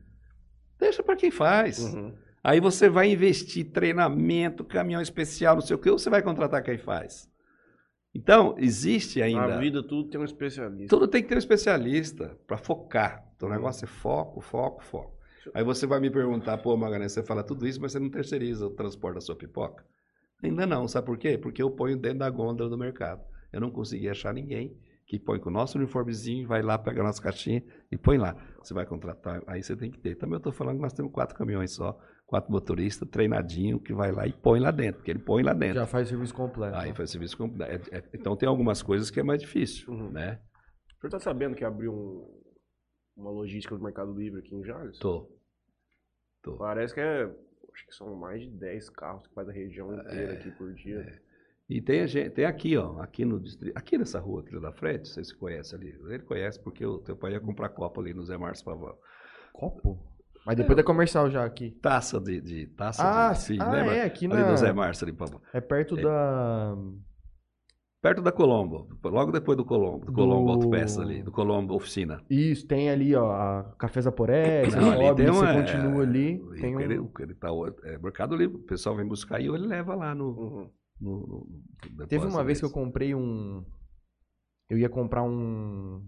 Deixa 0.79 1.03
para 1.03 1.15
quem 1.17 1.29
faz. 1.31 1.79
Uhum. 1.79 2.13
Aí 2.45 2.59
você 2.59 2.87
vai 2.87 3.11
investir 3.11 3.71
treinamento, 3.71 4.63
caminhão 4.63 5.01
especial, 5.01 5.55
não 5.55 5.61
sei 5.61 5.75
o 5.75 5.79
que, 5.79 5.89
ou 5.89 5.97
você 5.97 6.11
vai 6.11 6.21
contratar 6.21 6.61
quem 6.61 6.77
faz. 6.77 7.27
Então, 8.13 8.53
existe 8.59 9.19
ainda. 9.19 9.47
Na 9.47 9.57
vida 9.57 9.81
tudo 9.81 10.11
tem 10.11 10.21
um 10.21 10.23
especialista. 10.23 10.95
Tudo 10.95 11.07
tem 11.07 11.23
que 11.23 11.27
ter 11.27 11.33
um 11.33 11.39
especialista 11.39 12.37
para 12.45 12.55
focar. 12.55 13.27
Então, 13.35 13.49
o 13.49 13.51
negócio 13.51 13.85
é 13.85 13.87
foco, 13.87 14.41
foco, 14.41 14.83
foco. 14.83 15.17
Aí 15.55 15.63
você 15.63 15.87
vai 15.87 15.99
me 15.99 16.11
perguntar, 16.11 16.59
pô, 16.59 16.77
Magalhães, 16.77 17.13
você 17.13 17.23
fala 17.23 17.43
tudo 17.43 17.67
isso, 17.67 17.81
mas 17.81 17.93
você 17.93 17.99
não 17.99 18.11
terceiriza 18.11 18.67
o 18.67 18.75
transporte 18.75 19.15
da 19.15 19.21
sua 19.21 19.35
pipoca? 19.35 19.83
Ainda 20.43 20.67
não, 20.67 20.87
sabe 20.87 21.07
por 21.07 21.17
quê? 21.17 21.39
Porque 21.39 21.63
eu 21.63 21.71
ponho 21.71 21.97
dentro 21.97 22.19
da 22.19 22.29
gôndola 22.29 22.69
do 22.69 22.77
mercado. 22.77 23.23
Eu 23.51 23.59
não 23.59 23.71
consegui 23.71 24.07
achar 24.07 24.31
ninguém 24.31 24.77
que 25.07 25.17
põe 25.17 25.39
com 25.39 25.49
o 25.49 25.53
nosso 25.53 25.79
uniformezinho, 25.79 26.47
vai 26.47 26.61
lá, 26.61 26.77
pega 26.77 27.01
a 27.01 27.03
nossa 27.05 27.21
caixinha 27.21 27.63
e 27.91 27.97
põe 27.97 28.19
lá. 28.19 28.35
Você 28.61 28.71
vai 28.71 28.85
contratar, 28.85 29.41
aí 29.47 29.63
você 29.63 29.75
tem 29.75 29.89
que 29.89 29.99
ter. 29.99 30.15
Também 30.15 30.35
eu 30.35 30.37
estou 30.37 30.53
falando 30.53 30.75
que 30.75 30.83
nós 30.83 30.93
temos 30.93 31.11
quatro 31.11 31.35
caminhões 31.35 31.71
só, 31.71 31.99
quatro 32.25 32.51
motoristas 32.51 33.07
treinadinho 33.09 33.79
que 33.79 33.93
vai 33.93 34.11
lá 34.11 34.25
e 34.27 34.33
põe 34.33 34.59
lá 34.59 34.71
dentro, 34.71 34.95
porque 34.97 35.11
ele 35.11 35.19
põe 35.19 35.43
lá 35.43 35.53
dentro. 35.53 35.75
Já 35.75 35.85
faz 35.85 36.07
serviço 36.07 36.33
completo. 36.33 36.75
Aí 36.75 36.93
faz 36.93 37.11
serviço 37.11 37.37
completo. 37.37 37.89
É- 37.93 37.97
é- 37.99 38.03
então 38.13 38.35
tem 38.35 38.47
algumas 38.49 38.81
coisas 38.81 39.09
que 39.11 39.19
é 39.19 39.23
mais 39.23 39.39
difícil, 39.41 39.91
Uhum. 39.91 40.09
né? 40.11 40.41
O 40.97 41.01
senhor 41.01 41.11
tá 41.11 41.19
sabendo 41.19 41.55
que 41.55 41.63
abriu 41.63 41.93
um- 41.93 42.41
uma 43.15 43.29
logística 43.31 43.75
do 43.75 43.83
Mercado 43.83 44.13
Livre 44.13 44.39
aqui 44.39 44.55
em 44.55 44.63
Jales? 44.63 44.97
Tô. 44.99 45.29
Parece 46.57 46.93
que 46.93 46.99
é. 46.99 47.23
Acho 47.23 47.87
que 47.87 47.95
são 47.95 48.15
mais 48.15 48.41
de 48.41 48.49
10 48.51 48.89
carros 48.89 49.27
que 49.27 49.33
faz 49.33 49.49
a 49.49 49.51
região 49.51 49.93
inteira 49.93 50.33
aqui 50.33 50.49
por 50.51 50.73
dia. 50.73 51.21
E 51.67 51.81
tem, 51.81 52.01
a 52.01 52.07
gente, 52.07 52.29
tem 52.29 52.45
aqui, 52.45 52.77
ó, 52.77 53.01
aqui 53.01 53.25
no 53.25 53.39
distrito, 53.39 53.75
aqui 53.77 53.97
nessa 53.97 54.19
rua 54.19 54.41
aqui 54.41 54.57
da 54.61 54.71
frente, 54.71 55.09
vocês 55.09 55.27
se 55.29 55.35
conhecem 55.35 55.77
ali. 55.77 55.89
Ele 56.13 56.23
conhece 56.23 56.59
porque 56.63 56.85
o 56.85 56.99
teu 56.99 57.17
pai 57.17 57.33
ia 57.33 57.39
comprar 57.39 57.69
copo 57.69 57.99
ali 57.99 58.13
no 58.13 58.23
Zé 58.23 58.37
Márcio 58.37 58.63
Pavão. 58.63 58.95
Copo? 59.51 59.99
Mas 60.45 60.55
depois 60.55 60.77
da 60.77 60.83
comercial 60.83 61.29
já 61.29 61.43
aqui. 61.43 61.71
Taça 61.81 62.19
de, 62.19 62.39
de 62.39 62.67
taça 62.67 63.01
Ah, 63.03 63.31
de 63.33 63.39
sim, 63.41 63.57
ah, 63.59 63.71
lembra? 63.71 63.95
é, 63.95 64.03
aqui 64.03 64.25
ali 64.27 64.35
na... 64.35 64.51
no 64.51 64.57
Zé 64.57 64.71
Márcio 64.71 65.05
ali, 65.07 65.13
Pavão. 65.15 65.41
É 65.51 65.59
perto 65.59 65.97
É. 65.97 66.01
da... 66.03 66.77
Perto 68.01 68.21
da 68.21 68.31
Colombo, 68.31 68.87
logo 69.03 69.31
depois 69.31 69.57
do 69.57 69.65
Colombo, 69.65 70.05
do 70.05 70.11
Do- 70.11 70.13
Colombo 70.13 70.51
Autopeças 70.51 70.99
ali, 70.99 71.23
do 71.23 71.31
Colombo 71.31 71.73
Oficina. 71.73 72.21
Isso, 72.29 72.67
tem 72.67 72.87
ali, 72.91 73.15
ó, 73.15 73.31
a 73.31 73.63
Café 73.79 73.99
Zaporé, 73.99 74.61
Não, 74.69 74.91
ali 74.91 75.07
sobe, 75.07 75.23
tem 75.23 75.33
você 75.33 75.41
uma- 75.43 75.53
continua 75.55 76.03
ali, 76.03 76.33
E 76.55 76.61
tem 76.61 76.79
ele, 76.81 76.99
um... 76.99 77.09
ele 77.19 77.33
tá, 77.33 77.47
é, 77.85 77.97
Mercado 77.97 78.35
Livre, 78.35 78.57
o 78.57 78.63
pessoal 78.63 78.95
vem 78.95 79.07
buscar 79.07 79.39
e 79.41 79.47
ele 79.47 79.65
leva 79.65 79.95
lá 79.95 80.13
no... 80.13 80.25
Uhum. 80.27 80.69
no, 81.01 81.11
no- 81.19 81.47
no 81.97 82.07
Teve 82.07 82.27
uma 82.27 82.43
vez 82.43 82.59
que 82.59 82.65
eu 82.65 82.69
comprei 82.71 83.15
um... 83.15 83.65
Eu 84.69 84.77
ia 84.77 84.89
comprar 84.89 85.23
um... 85.23 86.03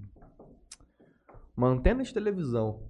Uma 1.56 1.70
antena 1.70 2.04
de 2.04 2.14
televisão. 2.14 2.84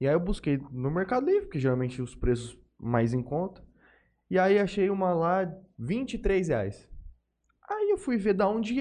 E 0.00 0.06
aí 0.06 0.14
eu 0.14 0.20
busquei 0.20 0.58
no 0.70 0.90
Mercado 0.90 1.26
Livre, 1.26 1.48
que 1.48 1.58
geralmente 1.58 2.02
os 2.02 2.14
preços 2.14 2.58
mais 2.78 3.14
em 3.14 3.22
conta. 3.22 3.62
E 4.30 4.38
aí 4.38 4.58
achei 4.58 4.90
uma 4.90 5.14
lá, 5.14 5.50
23 5.78 6.48
reais. 6.48 6.90
Aí 7.68 7.90
eu 7.90 7.98
fui 7.98 8.16
ver 8.16 8.34
da 8.34 8.48
onde, 8.48 8.76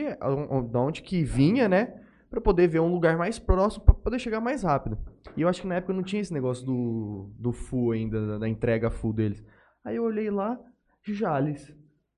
da 0.71 0.79
onde 0.79 1.01
que 1.01 1.23
vinha, 1.23 1.67
né? 1.67 2.01
Pra 2.29 2.41
poder 2.41 2.67
ver 2.67 2.79
um 2.79 2.91
lugar 2.91 3.17
mais 3.17 3.39
próximo, 3.39 3.85
pra 3.85 3.93
poder 3.93 4.19
chegar 4.19 4.41
mais 4.41 4.63
rápido. 4.63 4.97
E 5.37 5.41
eu 5.41 5.47
acho 5.47 5.61
que 5.61 5.67
na 5.67 5.75
época 5.75 5.93
não 5.93 6.03
tinha 6.03 6.21
esse 6.21 6.33
negócio 6.33 6.65
do, 6.65 7.33
do 7.39 7.51
full 7.51 7.91
ainda, 7.91 8.27
da, 8.27 8.37
da 8.39 8.49
entrega 8.49 8.91
full 8.91 9.13
deles. 9.13 9.43
Aí 9.83 9.95
eu 9.95 10.03
olhei 10.03 10.29
lá, 10.29 10.59
Jales. 11.03 11.73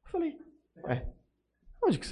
Falei, 0.05 0.37
ué, 0.85 1.13
onde 1.83 1.99
que? 1.99 2.07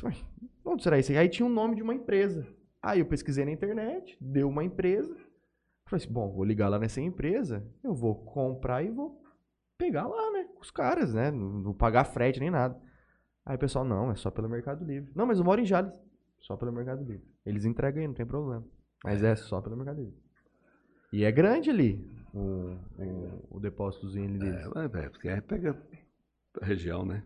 Onde 0.63 0.83
será 0.83 0.99
isso 0.99 1.11
aí? 1.11 1.29
Tinha 1.29 1.45
o 1.45 1.51
nome 1.51 1.75
de 1.75 1.83
uma 1.83 1.93
empresa. 1.93 2.45
Aí 2.81 2.99
eu 2.99 3.05
pesquisei 3.05 3.45
na 3.45 3.51
internet, 3.51 4.17
deu 4.19 4.47
uma 4.49 4.63
empresa. 4.63 5.15
Falei 5.87 6.03
assim, 6.03 6.13
bom, 6.13 6.31
vou 6.31 6.43
ligar 6.43 6.67
lá 6.67 6.79
nessa 6.79 6.99
empresa, 6.99 7.63
eu 7.83 7.93
vou 7.93 8.15
comprar 8.15 8.83
e 8.83 8.89
vou 8.89 9.21
pegar 9.77 10.07
lá, 10.07 10.31
né? 10.31 10.45
Com 10.45 10.61
os 10.61 10.71
caras, 10.71 11.13
né? 11.13 11.29
Não, 11.29 11.47
não 11.47 11.73
pagar 11.73 12.05
frete 12.05 12.39
nem 12.39 12.49
nada. 12.49 12.79
Aí 13.45 13.55
o 13.55 13.59
pessoal, 13.59 13.85
não, 13.85 14.09
é 14.09 14.15
só 14.15 14.31
pelo 14.31 14.49
Mercado 14.49 14.83
Livre. 14.83 15.11
Não, 15.15 15.27
mas 15.27 15.37
eu 15.37 15.45
moro 15.45 15.61
em 15.61 15.65
Jales. 15.65 15.93
Só 16.39 16.57
pelo 16.57 16.71
Mercado 16.71 17.03
Livre. 17.03 17.25
Eles 17.45 17.65
entregam 17.65 18.01
aí, 18.01 18.07
não 18.07 18.15
tem 18.15 18.25
problema. 18.25 18.65
Mas 19.03 19.23
é 19.23 19.35
só 19.35 19.61
pelo 19.61 19.77
Mercado 19.77 20.01
Livre. 20.01 20.17
E 21.13 21.23
é 21.23 21.31
grande 21.31 21.69
ali 21.69 22.03
o, 22.33 22.75
o, 22.99 23.57
o 23.57 23.59
depósitozinho 23.59 24.27
ali 24.27 24.39
deles. 24.39 24.65
É, 24.65 24.69
mas, 24.73 24.95
é, 24.95 25.09
porque 25.09 25.29
aí 25.29 25.41
pega 25.41 25.77
a 26.61 26.65
região, 26.65 27.05
né? 27.05 27.23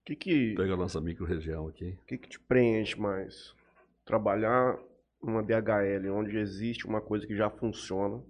O 0.00 0.04
que 0.06 0.16
que, 0.16 0.54
Pega 0.54 0.74
a 0.74 0.76
nossa 0.76 1.00
micro-região 1.00 1.68
aqui. 1.68 1.98
que 2.06 2.18
que 2.18 2.28
te 2.28 2.40
preenche 2.40 2.98
mais? 2.98 3.54
Trabalhar 4.04 4.78
numa 5.22 5.42
DHL 5.42 6.10
onde 6.12 6.36
existe 6.38 6.86
uma 6.86 7.00
coisa 7.00 7.26
que 7.26 7.36
já 7.36 7.50
funciona. 7.50 8.22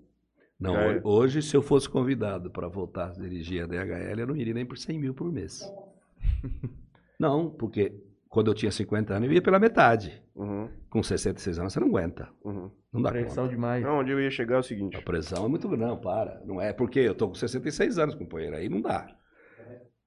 Não, 0.59 0.77
É. 0.77 0.99
ho- 0.99 1.01
hoje, 1.09 1.41
se 1.43 1.57
eu 1.57 1.63
fosse 1.63 1.89
convidado 1.89 2.51
para 2.51 2.69
voltar 2.69 3.11
a 3.11 3.13
dirigir 3.13 3.63
a 3.63 3.67
DHL, 3.67 4.21
eu 4.21 4.27
não 4.27 4.37
iria 4.37 4.53
nem 4.55 4.67
por 4.67 4.77
100 4.77 4.99
mil 4.99 5.15
por 5.15 5.31
mês. 5.33 5.63
Não, 7.19 7.51
porque 7.51 7.93
quando 8.29 8.51
eu 8.51 8.55
tinha 8.55 8.71
50 8.73 9.15
anos, 9.15 9.29
eu 9.29 9.35
ia 9.35 9.43
pela 9.43 9.59
metade. 9.59 10.23
Uhum, 10.35 10.71
Com 10.89 11.03
66 11.03 11.59
anos, 11.59 11.73
você 11.73 11.81
não 11.81 11.89
aguenta. 11.89 12.29
uhum. 12.45 12.71
Não 12.93 13.03
dá 13.03 13.11
Pressão 13.11 13.45
conta. 13.45 13.55
demais. 13.55 13.85
Não, 13.85 13.99
onde 14.01 14.11
eu 14.11 14.21
ia 14.21 14.31
chegar 14.31 14.57
é 14.57 14.59
o 14.59 14.63
seguinte. 14.63 14.97
A 14.97 15.03
pressão 15.03 15.45
é 15.45 15.49
muito 15.49 15.69
grande. 15.69 15.85
Não, 15.85 15.97
para. 15.99 16.41
Não 16.47 16.61
é 16.61 16.73
porque 16.73 16.99
eu 17.01 17.15
tô 17.15 17.29
com 17.29 17.35
66 17.35 17.99
anos, 17.99 18.15
companheiro. 18.15 18.57
Aí 18.57 18.69
não 18.69 18.81
dá. 18.81 19.15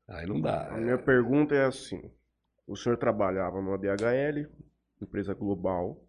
Aí 0.08 0.26
não 0.28 0.42
dá. 0.42 0.70
A 0.70 0.78
minha 0.78 0.98
pergunta 0.98 1.54
é 1.56 1.66
assim: 1.66 2.12
o 2.68 2.76
senhor 2.76 2.98
trabalhava 2.98 3.62
numa 3.62 3.78
DHL, 3.78 4.48
empresa 5.02 5.34
global, 5.34 6.04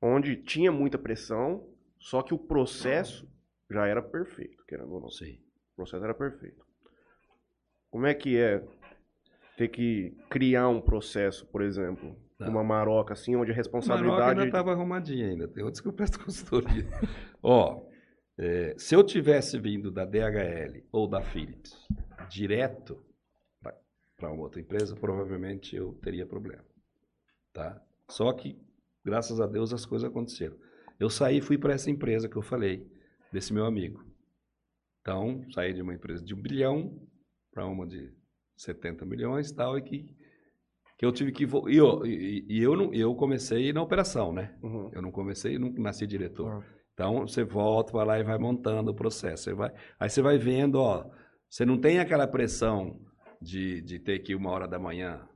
onde 0.00 0.36
tinha 0.36 0.70
muita 0.72 0.98
pressão, 0.98 1.66
só 1.98 2.22
que 2.22 2.34
o 2.34 2.38
processo 2.38 3.28
já 3.70 3.86
era 3.86 4.02
perfeito, 4.02 4.64
querendo 4.66 4.92
ou 4.92 5.00
não. 5.00 5.10
Sim. 5.10 5.38
O 5.72 5.76
processo 5.76 6.04
era 6.04 6.14
perfeito. 6.14 6.64
Como 7.90 8.06
é 8.06 8.14
que 8.14 8.36
é 8.38 8.64
ter 9.56 9.68
que 9.68 10.16
criar 10.30 10.68
um 10.68 10.80
processo, 10.80 11.46
por 11.46 11.62
exemplo, 11.62 12.16
Tá. 12.38 12.48
uma 12.48 12.64
maroca 12.64 13.12
assim, 13.12 13.36
onde 13.36 13.50
a 13.50 13.54
A 13.54 13.56
Maroca 13.56 13.56
responsabilidade. 13.58 14.30
ainda 14.30 14.44
estava 14.46 14.72
arrumadinha 14.72 15.26
ainda. 15.28 15.46
Tem 15.46 15.62
outros 15.62 15.82
que 15.82 15.88
eu 15.88 15.92
presto 15.92 16.18
consultoria. 16.24 16.88
Ó, 17.42 17.82
é, 18.38 18.74
se 18.78 18.94
eu 18.94 19.04
tivesse 19.04 19.58
vindo 19.58 19.90
da 19.90 20.06
DHL 20.06 20.82
ou 20.90 21.06
da 21.06 21.20
Philips 21.20 21.76
direto 22.30 23.04
para 24.16 24.30
uma 24.32 24.40
outra 24.42 24.58
empresa, 24.58 24.96
provavelmente 24.96 25.76
eu 25.76 25.92
teria 26.02 26.24
problema. 26.24 26.64
Tá? 27.52 27.78
Só 28.08 28.32
que, 28.32 28.58
graças 29.04 29.40
a 29.40 29.46
Deus, 29.46 29.72
as 29.72 29.84
coisas 29.84 30.08
aconteceram. 30.08 30.56
Eu 30.98 31.08
saí 31.08 31.38
e 31.38 31.42
fui 31.42 31.56
para 31.56 31.74
essa 31.74 31.90
empresa 31.90 32.28
que 32.28 32.36
eu 32.36 32.42
falei, 32.42 32.86
desse 33.32 33.52
meu 33.52 33.64
amigo. 33.64 34.04
Então, 35.00 35.44
saí 35.52 35.72
de 35.72 35.80
uma 35.80 35.94
empresa 35.94 36.24
de 36.24 36.34
um 36.34 36.40
bilhão 36.40 37.00
para 37.52 37.66
uma 37.66 37.86
de 37.86 38.12
70 38.56 39.06
milhões 39.06 39.50
e 39.50 39.54
tal, 39.56 39.78
e 39.78 39.82
que, 39.82 40.14
que 40.98 41.06
eu 41.06 41.12
tive 41.12 41.32
que... 41.32 41.44
E, 41.44 41.76
eu, 41.76 42.04
e, 42.04 42.46
e 42.48 42.62
eu, 42.62 42.76
não, 42.76 42.92
eu 42.92 43.14
comecei 43.14 43.72
na 43.72 43.82
operação, 43.82 44.32
né? 44.32 44.56
Uhum. 44.62 44.90
Eu 44.92 45.00
não 45.00 45.10
comecei, 45.10 45.58
não 45.58 45.72
nasci 45.72 46.06
diretor. 46.06 46.62
Ah. 46.62 46.80
Então 46.92 47.26
você 47.26 47.42
volta, 47.42 47.92
vai 47.92 48.04
lá 48.04 48.18
e 48.18 48.22
vai 48.22 48.36
montando 48.36 48.90
o 48.90 48.94
processo. 48.94 49.44
Você 49.44 49.54
vai, 49.54 49.72
aí 49.98 50.10
você 50.10 50.20
vai 50.20 50.36
vendo, 50.36 50.74
ó, 50.74 51.10
você 51.48 51.64
não 51.64 51.78
tem 51.78 51.98
aquela 51.98 52.26
pressão 52.26 53.00
de, 53.40 53.80
de 53.80 53.98
ter 53.98 54.18
que 54.18 54.34
uma 54.34 54.50
hora 54.50 54.68
da 54.68 54.78
manhã 54.78 55.26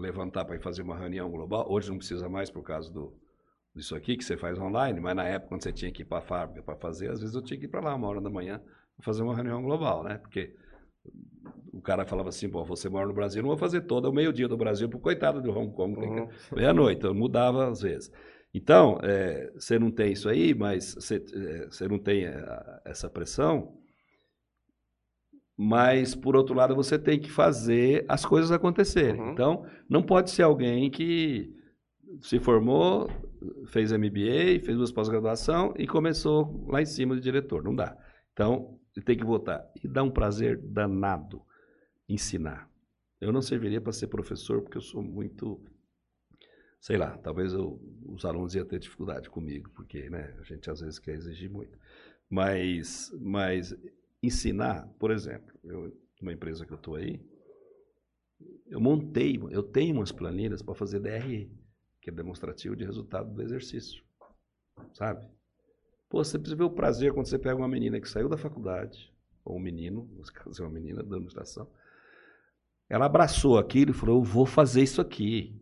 levantar 0.00 0.44
para 0.44 0.56
ir 0.56 0.60
fazer 0.62 0.82
uma 0.82 0.96
reunião 0.96 1.30
global. 1.30 1.66
Hoje 1.70 1.90
não 1.90 1.98
precisa 1.98 2.28
mais 2.28 2.50
por 2.50 2.62
causa 2.62 2.90
do 2.92 3.12
disso 3.74 3.94
aqui 3.94 4.16
que 4.16 4.24
você 4.24 4.36
faz 4.36 4.58
online, 4.58 4.98
mas 4.98 5.14
na 5.14 5.24
época 5.24 5.50
quando 5.50 5.62
você 5.62 5.72
tinha 5.72 5.92
que 5.92 6.02
ir 6.02 6.04
para 6.04 6.18
a 6.18 6.22
fábrica 6.22 6.62
para 6.62 6.74
fazer, 6.76 7.08
às 7.10 7.20
vezes 7.20 7.34
eu 7.36 7.42
tinha 7.42 7.58
que 7.58 7.66
ir 7.66 7.68
para 7.68 7.80
lá 7.80 7.94
uma 7.94 8.08
hora 8.08 8.20
da 8.20 8.28
manhã 8.28 8.60
para 8.96 9.04
fazer 9.04 9.22
uma 9.22 9.34
reunião 9.34 9.62
global, 9.62 10.02
né? 10.02 10.18
Porque 10.18 10.54
o 11.72 11.80
cara 11.80 12.04
falava 12.04 12.28
assim, 12.30 12.48
pô, 12.48 12.64
você 12.64 12.88
mora 12.88 13.06
no 13.06 13.14
Brasil, 13.14 13.42
não 13.42 13.48
vou 13.50 13.58
fazer 13.58 13.82
todo 13.82 14.06
o 14.06 14.12
meio-dia 14.12 14.48
do 14.48 14.56
Brasil 14.56 14.88
pro 14.88 14.98
coitado 14.98 15.40
do 15.40 15.50
Hong 15.56 15.72
Kong, 15.72 15.98
Uhum. 15.98 16.28
meia-noite, 16.54 17.04
eu 17.04 17.14
mudava 17.14 17.68
às 17.68 17.80
vezes. 17.80 18.10
Então, 18.52 18.98
é, 19.02 19.52
você 19.54 19.78
não 19.78 19.90
tem 19.90 20.12
isso 20.12 20.28
aí, 20.28 20.52
mas 20.52 20.94
você, 20.94 21.24
é, 21.80 21.88
não 21.88 21.98
tem 21.98 22.24
é, 22.26 22.44
essa 22.84 23.08
pressão, 23.08 23.72
mas, 25.62 26.14
por 26.14 26.34
outro 26.34 26.54
lado, 26.54 26.74
você 26.74 26.98
tem 26.98 27.20
que 27.20 27.30
fazer 27.30 28.06
as 28.08 28.24
coisas 28.24 28.50
acontecerem. 28.50 29.20
Uhum. 29.20 29.32
Então, 29.32 29.66
não 29.86 30.02
pode 30.02 30.30
ser 30.30 30.42
alguém 30.42 30.90
que 30.90 31.54
se 32.22 32.40
formou, 32.40 33.10
fez 33.66 33.92
MBA, 33.92 34.64
fez 34.64 34.78
duas 34.78 34.90
pós-graduação 34.90 35.74
e 35.76 35.86
começou 35.86 36.64
lá 36.66 36.80
em 36.80 36.86
cima 36.86 37.14
de 37.14 37.20
diretor. 37.20 37.62
Não 37.62 37.74
dá. 37.74 37.94
Então, 38.32 38.80
ele 38.96 39.04
tem 39.04 39.18
que 39.18 39.24
votar. 39.24 39.62
E 39.84 39.86
dá 39.86 40.02
um 40.02 40.10
prazer 40.10 40.56
danado 40.56 41.42
ensinar. 42.08 42.66
Eu 43.20 43.30
não 43.30 43.42
serviria 43.42 43.82
para 43.82 43.92
ser 43.92 44.06
professor 44.06 44.62
porque 44.62 44.78
eu 44.78 44.82
sou 44.82 45.02
muito 45.02 45.60
sei 46.80 46.96
lá, 46.96 47.18
talvez 47.18 47.52
eu- 47.52 47.78
os 48.06 48.24
alunos 48.24 48.54
iam 48.54 48.64
ter 48.64 48.78
dificuldade 48.78 49.28
comigo, 49.28 49.68
porque 49.74 50.08
né, 50.08 50.34
a 50.40 50.42
gente 50.42 50.70
às 50.70 50.80
vezes 50.80 50.98
quer 50.98 51.12
exigir 51.12 51.50
muito. 51.50 51.78
Mas, 52.30 53.12
mas 53.20 53.76
ensinar, 54.22 54.88
por 54.98 55.10
exemplo, 55.10 55.58
eu, 55.64 55.96
numa 56.20 56.32
empresa 56.32 56.66
que 56.66 56.72
eu 56.72 56.76
estou 56.76 56.96
aí, 56.96 57.20
eu 58.66 58.80
montei, 58.80 59.38
eu 59.50 59.62
tenho 59.62 59.96
umas 59.96 60.12
planilhas 60.12 60.62
para 60.62 60.74
fazer 60.74 61.00
DRE, 61.00 61.50
que 62.00 62.10
é 62.10 62.12
demonstrativo 62.12 62.76
de 62.76 62.84
resultado 62.84 63.32
do 63.32 63.42
exercício, 63.42 64.02
sabe? 64.94 65.28
Pô, 66.08 66.24
você 66.24 66.38
precisa 66.38 66.56
ver 66.56 66.64
o 66.64 66.70
prazer 66.70 67.12
quando 67.12 67.26
você 67.26 67.38
pega 67.38 67.56
uma 67.56 67.68
menina 67.68 68.00
que 68.00 68.08
saiu 68.08 68.28
da 68.28 68.36
faculdade, 68.36 69.12
ou 69.44 69.56
um 69.56 69.60
menino, 69.60 70.08
nesse 70.16 70.32
caso 70.32 70.62
é 70.62 70.66
uma 70.66 70.72
menina 70.72 71.02
da 71.02 71.16
administração, 71.16 71.70
ela 72.88 73.06
abraçou 73.06 73.56
aquilo 73.56 73.92
e 73.92 73.94
falou, 73.94 74.18
eu 74.18 74.24
vou 74.24 74.44
fazer 74.44 74.82
isso 74.82 75.00
aqui. 75.00 75.56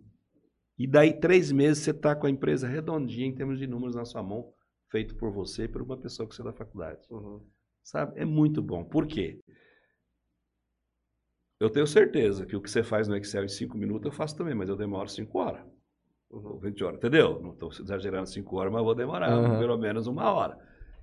E 0.79 0.87
daí, 0.87 1.13
três 1.13 1.53
meses, 1.53 1.83
você 1.83 1.91
está 1.91 2.17
com 2.17 2.27
a 2.27 2.31
empresa 2.31 2.67
redondinha 2.67 3.27
em 3.27 3.35
termos 3.35 3.59
de 3.59 3.67
números 3.67 3.95
na 3.95 4.05
sua 4.05 4.23
mão, 4.23 4.51
feito 4.91 5.15
por 5.17 5.31
você 5.31 5.65
e 5.65 5.69
por 5.69 5.83
uma 5.83 5.99
pessoa 5.99 6.27
que 6.27 6.41
é 6.41 6.45
da 6.45 6.53
faculdade. 6.55 7.01
Uhum. 7.11 7.45
Sabe? 7.89 8.21
É 8.21 8.25
muito 8.25 8.61
bom. 8.61 8.85
Por 8.85 9.07
quê? 9.07 9.41
Eu 11.59 11.71
tenho 11.71 11.87
certeza 11.87 12.45
que 12.45 12.55
o 12.55 12.61
que 12.61 12.71
você 12.71 12.83
faz 12.83 13.09
no 13.09 13.17
Excel 13.17 13.45
em 13.45 13.49
cinco 13.49 13.79
minutos 13.79 14.05
eu 14.05 14.13
faço 14.13 14.37
também, 14.37 14.55
mas 14.55 14.69
eu 14.69 14.77
demoro 14.77 15.09
cinco 15.09 15.39
horas. 15.39 15.65
Ou 16.31 16.41
Uhum. 16.41 16.59
20 16.59 16.85
horas, 16.85 16.99
entendeu? 16.99 17.41
Não 17.41 17.53
estou 17.53 17.71
exagerando 17.71 18.29
cinco 18.29 18.57
horas, 18.57 18.71
mas 18.71 18.83
vou 18.85 18.95
demorar 18.95 19.31
Aham. 19.31 19.59
pelo 19.59 19.79
menos 19.79 20.07
uma 20.07 20.31
hora. 20.31 20.59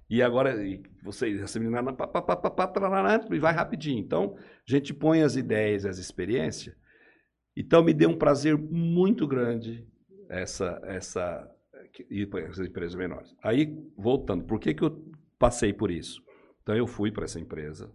E 0.07 0.21
agora, 0.21 0.63
e 0.63 0.83
você, 1.03 1.31
essa 1.41 1.59
menina, 1.59 1.91
pá, 1.91 2.05
pá, 2.05 2.21
pá, 2.21 2.35
pá, 2.35 2.51
pá, 2.51 2.67
tarará, 2.67 3.25
e 3.31 3.39
vai 3.39 3.51
rapidinho. 3.51 3.97
Então, 3.97 4.37
a 4.37 4.71
gente 4.71 4.93
põe 4.93 5.23
as 5.23 5.35
ideias, 5.35 5.83
as 5.87 5.97
experiências. 5.97 6.75
Então, 7.57 7.83
me 7.83 7.95
deu 7.95 8.11
um 8.11 8.17
prazer 8.17 8.55
muito 8.55 9.27
grande 9.27 9.87
essa, 10.29 10.79
essa, 10.83 11.51
ir 12.11 12.27
para 12.27 12.41
essas 12.41 12.67
empresas 12.67 12.93
menores. 12.93 13.35
Aí, 13.41 13.75
voltando, 13.97 14.43
por 14.43 14.59
que, 14.59 14.75
que 14.75 14.83
eu 14.83 15.03
passei 15.39 15.73
por 15.73 15.89
isso? 15.89 16.24
Então, 16.65 16.75
eu 16.75 16.87
fui 16.87 17.11
para 17.11 17.25
essa 17.25 17.39
empresa, 17.39 17.93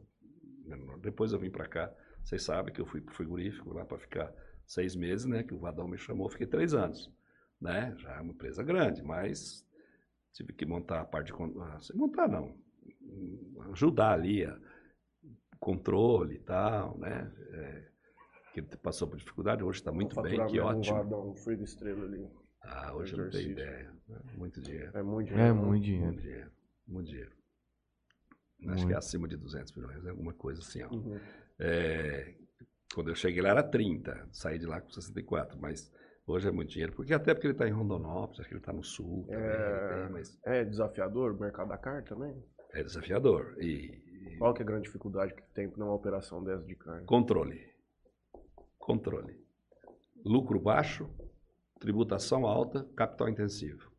depois 1.02 1.32
eu 1.32 1.40
vim 1.40 1.50
para 1.50 1.66
cá. 1.66 1.92
Vocês 2.22 2.44
sabem 2.44 2.72
que 2.72 2.80
eu 2.80 2.86
fui 2.86 3.00
para 3.00 3.10
o 3.10 3.16
frigorífico 3.16 3.74
lá 3.74 3.84
para 3.84 3.98
ficar 3.98 4.32
seis 4.64 4.94
meses, 4.94 5.26
né? 5.26 5.42
Que 5.42 5.52
o 5.52 5.58
Vadão 5.58 5.88
me 5.88 5.98
chamou, 5.98 6.30
fiquei 6.30 6.46
três 6.46 6.72
anos. 6.72 7.12
Né? 7.60 7.92
Já 7.98 8.12
é 8.12 8.20
uma 8.20 8.32
empresa 8.32 8.62
grande, 8.62 9.02
mas 9.02 9.66
tive 10.32 10.52
que 10.52 10.64
montar 10.64 11.00
a 11.00 11.04
parte 11.04 11.32
de. 11.32 11.42
Ah, 11.60 11.78
montar 11.96 12.28
não. 12.28 12.56
Ajudar 13.72 14.12
ali 14.12 14.44
a 14.44 14.56
controle 15.58 16.36
e 16.36 16.38
tal, 16.38 16.96
né? 16.96 17.28
É, 17.52 17.88
que 18.54 18.62
passou 18.76 19.08
por 19.08 19.16
dificuldade, 19.16 19.64
hoje 19.64 19.80
está 19.80 19.90
muito 19.90 20.14
bem, 20.22 20.46
que 20.46 20.60
ótimo. 20.60 20.94
Um 20.94 21.02
Vadão, 21.02 21.30
um 21.30 21.34
frigo 21.34 21.64
estrela 21.64 22.04
ali. 22.04 22.24
Ah, 22.62 22.94
hoje 22.94 23.14
eu 23.14 23.24
não 23.24 23.30
tenho 23.30 23.50
ideia. 23.50 23.92
É 24.08 24.36
muito 24.36 24.60
dinheiro. 24.60 24.96
É 24.96 25.02
muito 25.02 25.28
dinheiro. 25.28 25.48
É 25.48 25.52
muito 25.52 25.82
dinheiro. 25.82 26.06
Muito 26.06 26.22
dinheiro. 26.22 26.50
Muito 26.86 27.08
dinheiro. 27.08 27.39
Muito. 28.60 28.72
Acho 28.72 28.86
que 28.86 28.92
é 28.92 28.96
acima 28.96 29.26
de 29.26 29.36
200 29.36 29.72
milhões, 29.74 30.06
alguma 30.06 30.32
coisa 30.32 30.60
assim. 30.60 30.82
Ó. 30.82 30.90
Uhum. 30.92 31.18
É, 31.58 32.34
quando 32.94 33.10
eu 33.10 33.14
cheguei 33.14 33.42
lá 33.42 33.50
era 33.50 33.62
30, 33.62 34.28
saí 34.32 34.58
de 34.58 34.66
lá 34.66 34.80
com 34.80 34.90
64, 34.90 35.58
mas 35.60 35.92
hoje 36.26 36.48
é 36.48 36.50
muito 36.50 36.70
dinheiro, 36.70 36.92
porque 36.92 37.14
até 37.14 37.32
porque 37.34 37.46
ele 37.46 37.54
está 37.54 37.66
em 37.66 37.72
Rondonópolis, 37.72 38.40
acho 38.40 38.48
que 38.48 38.54
ele 38.54 38.60
está 38.60 38.72
no 38.72 38.82
sul. 38.82 39.26
Também, 39.28 39.44
é, 39.44 40.02
tem, 40.02 40.12
mas... 40.12 40.40
é 40.44 40.64
desafiador 40.64 41.32
o 41.32 41.40
mercado 41.40 41.68
da 41.68 41.78
carne 41.78 42.02
também? 42.02 42.42
É 42.72 42.82
desafiador. 42.82 43.56
E, 43.58 44.36
Qual 44.38 44.54
que 44.54 44.62
é 44.62 44.64
a 44.64 44.66
grande 44.66 44.84
dificuldade 44.84 45.34
que 45.34 45.42
tem 45.54 45.66
numa 45.76 45.94
operação 45.94 46.42
dessa 46.42 46.64
de 46.64 46.74
carne? 46.74 47.04
Controle. 47.06 47.68
Controle. 48.78 49.38
Lucro 50.24 50.60
baixo, 50.60 51.08
tributação 51.78 52.46
alta, 52.46 52.84
capital 52.94 53.28
intensivo. 53.28 53.90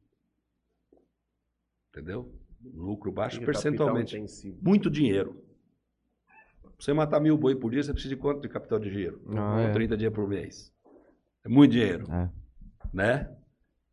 Entendeu? 1.89 2.31
Lucro 2.63 3.11
baixo 3.11 3.41
percentualmente. 3.41 4.23
Muito 4.61 4.89
dinheiro 4.89 5.41
você 6.83 6.93
matar 6.93 7.19
mil 7.19 7.37
boi 7.37 7.55
por 7.55 7.69
dia, 7.69 7.83
você 7.83 7.93
precisa 7.93 8.15
de 8.15 8.19
quanto 8.19 8.41
de 8.41 8.49
capital 8.49 8.79
de 8.79 8.89
giro? 8.89 9.21
Ah, 9.37 9.61
é. 9.61 9.71
30 9.71 9.95
dias 9.95 10.11
por 10.11 10.27
mês. 10.27 10.73
É 11.45 11.49
muito 11.49 11.71
dinheiro. 11.73 12.11
É. 12.11 12.29
Né? 12.91 13.31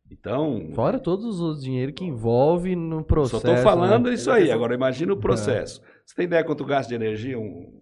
Então. 0.09 0.71
Fora 0.73 0.99
todos 0.99 1.39
os 1.39 1.61
dinheiro 1.61 1.93
que 1.93 2.03
envolve 2.03 2.75
no 2.75 3.03
processo. 3.03 3.41
Só 3.41 3.47
estou 3.47 3.63
falando 3.63 4.07
né? 4.07 4.15
isso 4.15 4.31
aí. 4.31 4.51
Agora 4.51 4.73
imagina 4.73 5.13
o 5.13 5.17
é. 5.17 5.21
processo. 5.21 5.81
É. 5.83 5.99
Você 6.03 6.15
tem 6.15 6.25
ideia 6.25 6.43
quanto 6.43 6.65
gasta 6.65 6.89
de 6.89 6.95
energia 6.95 7.37
um 7.37 7.79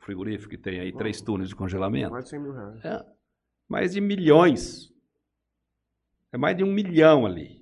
frigorífico 0.00 0.50
que 0.50 0.58
tem 0.58 0.80
aí 0.80 0.92
três 0.92 1.22
túneis 1.22 1.48
de 1.48 1.56
congelamento? 1.56 2.10
Mais 2.10 2.24
de 2.24 2.30
100 2.30 2.40
mil 2.40 2.52
reais. 2.52 2.84
É. 2.84 3.04
Mais 3.66 3.92
de 3.92 4.02
milhões. 4.02 4.92
É 6.30 6.36
mais 6.36 6.54
de 6.54 6.62
um 6.62 6.70
milhão 6.70 7.24
ali. 7.24 7.61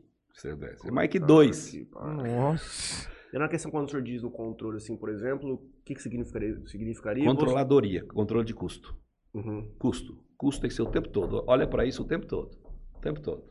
É 0.85 0.91
mais 0.91 1.11
que 1.11 1.19
dois. 1.19 1.75
Nossa. 1.93 3.11
E 3.33 3.39
na 3.39 3.49
questão 3.49 3.71
quando 3.71 3.87
o 3.87 3.91
senhor 3.91 4.03
diz 4.03 4.23
no 4.23 4.31
controle, 4.31 4.79
assim, 4.79 4.97
por 4.97 5.09
exemplo, 5.09 5.55
o 5.55 5.85
que, 5.85 5.95
que 5.95 6.03
significaria? 6.03 6.61
significaria 6.67 7.25
Controladoria, 7.25 8.05
controle 8.07 8.45
de 8.45 8.55
custo. 8.55 8.97
Uhum. 9.33 9.73
Custo. 9.79 10.19
Custo 10.37 10.61
tem 10.61 10.69
que 10.69 10.75
ser 10.75 10.83
o 10.83 10.91
tempo 10.91 11.09
todo. 11.09 11.45
Olha 11.47 11.67
para 11.67 11.85
isso 11.85 12.03
o 12.03 12.07
tempo 12.07 12.27
todo. 12.27 12.51
O 12.95 13.01
tempo 13.01 13.21
todo. 13.21 13.45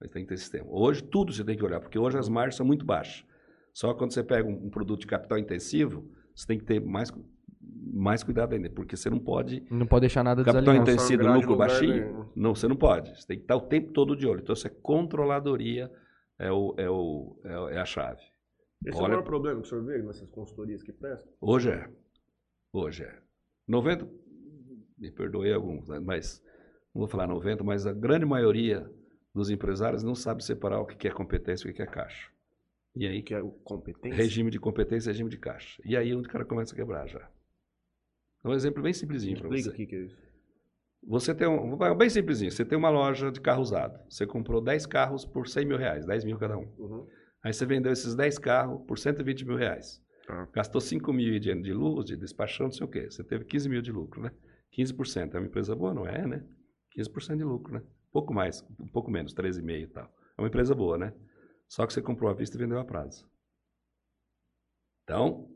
Mas 0.00 0.10
tem 0.10 0.22
que 0.22 0.28
ter 0.28 0.36
sistema. 0.36 0.66
Hoje, 0.68 1.02
tudo 1.02 1.32
você 1.32 1.44
tem 1.44 1.56
que 1.56 1.64
olhar, 1.64 1.80
porque 1.80 1.98
hoje 1.98 2.18
as 2.18 2.28
margens 2.28 2.56
são 2.56 2.66
muito 2.66 2.84
baixas. 2.84 3.24
Só 3.72 3.94
quando 3.94 4.12
você 4.12 4.24
pega 4.24 4.48
um, 4.48 4.66
um 4.66 4.70
produto 4.70 5.00
de 5.00 5.06
capital 5.06 5.38
intensivo, 5.38 6.10
você 6.34 6.46
tem 6.46 6.58
que 6.58 6.64
ter 6.64 6.80
mais, 6.80 7.12
mais 7.92 8.22
cuidado 8.22 8.54
ainda, 8.54 8.70
porque 8.70 8.96
você 8.96 9.08
não 9.08 9.18
pode. 9.18 9.64
Não 9.70 9.86
pode 9.86 10.02
deixar 10.02 10.22
nada 10.22 10.44
Capital 10.44 10.74
intensivo, 10.74 11.26
lucro 11.26 11.56
baixinho. 11.56 12.30
Não, 12.34 12.54
você 12.54 12.68
não 12.68 12.76
pode. 12.76 13.10
Você 13.18 13.26
tem 13.26 13.36
que 13.38 13.44
estar 13.44 13.56
o 13.56 13.62
tempo 13.62 13.92
todo 13.92 14.16
de 14.16 14.26
olho. 14.26 14.40
Então, 14.40 14.52
essa 14.52 14.70
controladoria 14.70 15.90
é, 16.38 16.52
o, 16.52 16.74
é, 16.76 16.88
o, 16.88 17.40
é, 17.44 17.76
é 17.76 17.78
a 17.78 17.84
chave. 17.84 18.22
Esse 18.84 18.96
Olha, 18.96 19.04
é 19.04 19.06
o 19.06 19.10
maior 19.10 19.22
problema 19.24 19.60
que 19.60 19.66
o 19.66 19.68
senhor 19.68 19.84
vê 19.84 20.00
nessas 20.02 20.30
consultorias 20.30 20.82
que 20.82 20.92
prestam? 20.92 21.32
Hoje 21.40 21.70
é. 21.70 21.88
Hoje 22.72 23.02
é. 23.04 23.18
90, 23.66 24.08
me 24.96 25.10
perdoe 25.10 25.52
alguns, 25.52 25.88
né? 25.88 25.98
mas 25.98 26.42
não 26.94 27.00
vou 27.00 27.08
falar 27.08 27.26
90, 27.26 27.64
mas 27.64 27.86
a 27.86 27.92
grande 27.92 28.24
maioria 28.24 28.88
dos 29.34 29.50
empresários 29.50 30.02
não 30.02 30.14
sabe 30.14 30.44
separar 30.44 30.80
o 30.80 30.86
que 30.86 31.08
é 31.08 31.10
competência 31.10 31.68
e 31.68 31.70
o 31.70 31.74
que 31.74 31.82
é 31.82 31.86
caixa. 31.86 32.30
E 32.94 33.06
aí 33.06 33.22
que 33.22 33.34
é 33.34 33.40
o 33.40 33.50
competência? 33.50 34.16
Regime 34.16 34.50
de 34.50 34.58
competência 34.58 35.10
e 35.10 35.12
regime 35.12 35.30
de 35.30 35.38
caixa. 35.38 35.80
E 35.84 35.96
aí 35.96 36.10
é 36.10 36.14
onde 36.14 36.28
o 36.28 36.30
cara 36.30 36.44
começa 36.44 36.72
a 36.72 36.76
quebrar 36.76 37.06
já. 37.06 37.28
Um 38.44 38.52
exemplo 38.52 38.82
bem 38.82 38.92
simplesinho 38.92 39.38
para 39.38 39.48
você. 39.48 39.68
o 39.68 39.72
que 39.72 39.94
é 39.94 40.04
isso. 40.04 40.16
Você 41.06 41.34
tem 41.34 41.46
um, 41.48 41.76
bem 41.96 42.10
simplesinho, 42.10 42.50
você 42.50 42.64
tem 42.64 42.76
uma 42.76 42.90
loja 42.90 43.30
de 43.30 43.40
carro 43.40 43.62
usado. 43.62 43.98
Você 44.08 44.26
comprou 44.26 44.60
10 44.60 44.86
carros 44.86 45.24
por 45.24 45.48
100 45.48 45.64
mil 45.64 45.78
reais, 45.78 46.04
10 46.04 46.24
mil 46.24 46.36
cada 46.38 46.58
um. 46.58 46.68
Uhum. 46.76 47.06
Aí 47.42 47.52
você 47.52 47.64
vendeu 47.64 47.92
esses 47.92 48.14
10 48.14 48.38
carros 48.38 48.82
por 48.86 48.98
120 48.98 49.46
mil 49.46 49.56
reais. 49.56 50.02
Ah. 50.28 50.46
Gastou 50.52 50.80
5 50.80 51.12
mil 51.12 51.38
de, 51.38 51.54
de 51.54 51.72
luz, 51.72 52.04
de 52.04 52.16
despachão, 52.16 52.66
não 52.66 52.72
sei 52.72 52.84
o 52.84 52.90
quê. 52.90 53.10
Você 53.10 53.24
teve 53.24 53.44
15 53.44 53.68
mil 53.68 53.80
de 53.80 53.92
lucro, 53.92 54.20
né? 54.20 54.32
15%. 54.76 55.34
É 55.34 55.38
uma 55.38 55.46
empresa 55.46 55.74
boa, 55.74 55.94
não 55.94 56.06
é, 56.06 56.26
né? 56.26 56.44
15% 56.96 57.36
de 57.36 57.44
lucro, 57.44 57.74
né? 57.74 57.82
Pouco 58.12 58.34
mais, 58.34 58.62
um 58.78 58.88
pouco 58.88 59.10
menos, 59.10 59.34
13,5% 59.34 59.82
e 59.82 59.86
tal. 59.86 60.12
É 60.36 60.40
uma 60.40 60.48
empresa 60.48 60.74
boa, 60.74 60.98
né? 60.98 61.12
Só 61.68 61.86
que 61.86 61.92
você 61.92 62.02
comprou 62.02 62.30
à 62.30 62.34
vista 62.34 62.56
e 62.56 62.60
vendeu 62.60 62.78
a 62.78 62.84
prazo. 62.84 63.26
Então, 65.04 65.48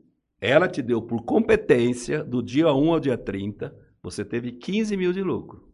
ela 0.45 0.67
te 0.67 0.81
deu 0.81 1.01
por 1.01 1.23
competência, 1.23 2.21
do 2.21 2.43
dia 2.43 2.73
1 2.73 2.93
ao 2.93 2.99
dia 2.99 3.17
30, 3.17 3.73
você 4.01 4.25
teve 4.25 4.51
15 4.51 4.97
mil 4.97 5.13
de 5.13 5.23
lucro. 5.23 5.71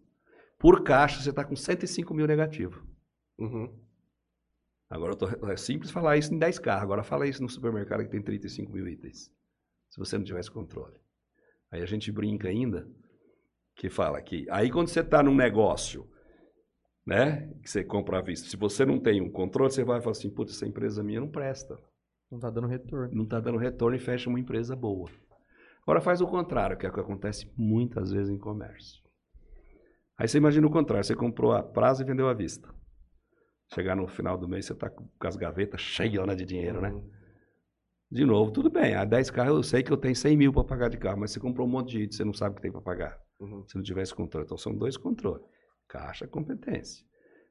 Por 0.59 0.83
caixa, 0.83 1.19
você 1.19 1.31
está 1.31 1.43
com 1.43 1.55
105 1.55 2.13
mil 2.13 2.27
negativo. 2.27 2.85
Uhum. 3.39 3.75
Agora 4.87 5.15
tô, 5.15 5.27
é 5.49 5.57
simples 5.57 5.89
falar 5.89 6.17
isso 6.17 6.31
em 6.31 6.37
10 6.37 6.59
carros. 6.59 6.83
Agora 6.83 7.01
fala 7.01 7.27
isso 7.27 7.41
no 7.41 7.49
supermercado 7.49 8.03
que 8.03 8.11
tem 8.11 8.21
35 8.21 8.71
mil 8.71 8.87
itens. 8.87 9.31
Se 9.89 9.97
você 9.97 10.19
não 10.19 10.23
tivesse 10.23 10.51
controle. 10.51 10.99
Aí 11.71 11.81
a 11.81 11.85
gente 11.87 12.11
brinca 12.11 12.47
ainda 12.47 12.87
que 13.75 13.89
fala 13.89 14.21
que 14.21 14.45
aí 14.51 14.69
quando 14.69 14.89
você 14.89 14.99
está 14.99 15.23
num 15.23 15.33
negócio, 15.33 16.07
né, 17.05 17.51
que 17.63 17.69
você 17.69 17.83
compra 17.83 18.19
à 18.19 18.21
vista, 18.21 18.47
se 18.47 18.57
você 18.57 18.85
não 18.85 18.99
tem 18.99 19.19
um 19.19 19.31
controle, 19.31 19.71
você 19.71 19.83
vai 19.83 19.99
falar 19.99 20.11
assim, 20.11 20.29
putz, 20.29 20.53
essa 20.55 20.67
empresa 20.67 21.01
minha 21.01 21.21
não 21.21 21.29
presta. 21.29 21.79
Não 22.29 22.37
está 22.37 22.49
dando 22.49 22.67
retorno. 22.67 23.15
Não 23.15 23.23
está 23.23 23.39
dando 23.39 23.57
retorno 23.57 23.95
e 23.95 23.99
fecha 23.99 24.29
uma 24.29 24.39
empresa 24.39 24.75
boa. 24.75 25.09
Agora 25.81 26.01
faz 26.01 26.21
o 26.21 26.27
contrário, 26.27 26.77
que 26.77 26.85
é 26.85 26.89
o 26.89 26.93
que 26.93 26.99
acontece 26.99 27.51
muitas 27.57 28.11
vezes 28.11 28.29
em 28.29 28.37
comércio. 28.37 29.01
Aí 30.17 30.27
você 30.27 30.37
imagina 30.37 30.67
o 30.67 30.71
contrário, 30.71 31.03
você 31.03 31.15
comprou 31.15 31.53
a 31.53 31.63
prazo 31.63 32.03
e 32.03 32.05
vendeu 32.05 32.27
à 32.27 32.33
vista. 32.33 32.69
Chegar 33.73 33.95
no 33.95 34.07
final 34.07 34.37
do 34.37 34.47
mês, 34.47 34.65
você 34.65 34.73
está 34.73 34.89
com 34.89 35.07
as 35.21 35.35
gavetas 35.35 35.81
cheias 35.81 36.37
de 36.37 36.45
dinheiro, 36.45 36.81
né? 36.81 36.91
Uhum. 36.91 37.09
De 38.11 38.25
novo, 38.25 38.51
tudo 38.51 38.69
bem. 38.69 38.95
A 38.95 39.05
10 39.05 39.29
carros 39.31 39.55
eu 39.55 39.63
sei 39.63 39.83
que 39.83 39.91
eu 39.91 39.97
tenho 39.97 40.15
100 40.15 40.35
mil 40.35 40.51
para 40.51 40.63
pagar 40.63 40.89
de 40.89 40.97
carro, 40.97 41.19
mas 41.19 41.31
você 41.31 41.39
comprou 41.39 41.67
um 41.67 41.69
monte 41.69 41.91
de 41.91 42.03
item, 42.03 42.17
você 42.17 42.25
não 42.25 42.33
sabe 42.33 42.53
o 42.53 42.55
que 42.55 42.61
tem 42.61 42.71
para 42.71 42.81
pagar. 42.81 43.19
Uhum. 43.39 43.63
Se 43.67 43.75
não 43.75 43.83
tivesse 43.83 44.13
controle. 44.13 44.45
Então 44.45 44.57
são 44.57 44.75
dois 44.75 44.97
controles. 44.97 45.45
Caixa 45.87 46.27
competência. 46.27 47.03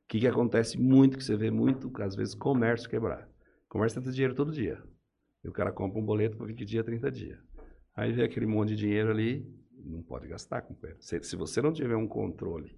O 0.04 0.08
que, 0.08 0.20
que 0.20 0.26
acontece 0.26 0.78
muito, 0.78 1.16
que 1.16 1.24
você 1.24 1.36
vê 1.36 1.50
muito, 1.50 1.90
às 2.02 2.14
vezes, 2.14 2.34
comércio 2.34 2.88
quebrar. 2.88 3.28
Comércio 3.68 4.02
tem 4.02 4.12
dinheiro 4.12 4.34
todo 4.34 4.52
dia. 4.52 4.82
E 5.44 5.48
o 5.48 5.52
cara 5.52 5.72
compra 5.72 6.00
um 6.00 6.04
boleto 6.04 6.36
para 6.36 6.46
20 6.46 6.64
dias, 6.64 6.84
30 6.84 7.10
dias. 7.10 7.38
Aí 7.94 8.12
vê 8.12 8.24
aquele 8.24 8.46
monte 8.46 8.70
de 8.70 8.76
dinheiro 8.76 9.10
ali, 9.10 9.46
não 9.84 10.02
pode 10.02 10.26
gastar 10.26 10.62
com 10.62 10.76
se, 10.98 11.22
se 11.22 11.36
você 11.36 11.60
não 11.60 11.72
tiver 11.72 11.96
um 11.96 12.08
controle 12.08 12.76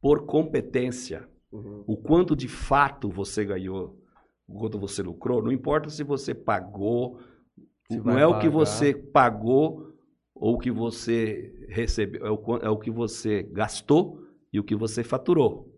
por 0.00 0.26
competência, 0.26 1.28
Uhum. 1.54 1.84
O 1.86 1.96
quanto 1.96 2.34
de 2.34 2.48
fato 2.48 3.08
você 3.08 3.44
ganhou, 3.44 3.96
o 4.48 4.58
quanto 4.58 4.76
você 4.76 5.02
lucrou, 5.02 5.40
não 5.40 5.52
importa 5.52 5.88
se 5.88 6.02
você 6.02 6.34
pagou, 6.34 7.20
se 7.88 7.96
não 7.98 8.18
é 8.18 8.24
pagar. 8.24 8.28
o 8.28 8.40
que 8.40 8.48
você 8.48 8.92
pagou 8.92 9.94
ou 10.34 10.54
o 10.54 10.58
que 10.58 10.72
você 10.72 11.54
recebeu, 11.68 12.26
é 12.26 12.30
o, 12.30 12.56
é 12.56 12.68
o 12.68 12.76
que 12.76 12.90
você 12.90 13.44
gastou 13.44 14.20
e 14.52 14.58
o 14.58 14.64
que 14.64 14.74
você 14.74 15.04
faturou. 15.04 15.72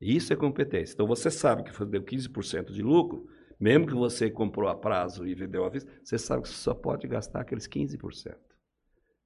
Isso 0.00 0.32
é 0.32 0.36
competência. 0.36 0.94
Então 0.94 1.08
você 1.08 1.32
sabe 1.32 1.64
que 1.64 1.84
deu 1.86 2.02
15% 2.02 2.70
de 2.70 2.80
lucro, 2.80 3.26
mesmo 3.58 3.86
que 3.86 3.94
você 3.94 4.30
comprou 4.30 4.68
a 4.68 4.74
prazo 4.74 5.26
e 5.26 5.34
vendeu 5.34 5.64
à 5.64 5.68
vista, 5.68 5.90
você 6.02 6.18
sabe 6.18 6.42
que 6.42 6.48
você 6.48 6.54
só 6.54 6.74
pode 6.74 7.06
gastar 7.06 7.40
aqueles 7.40 7.66
15%. 7.66 8.36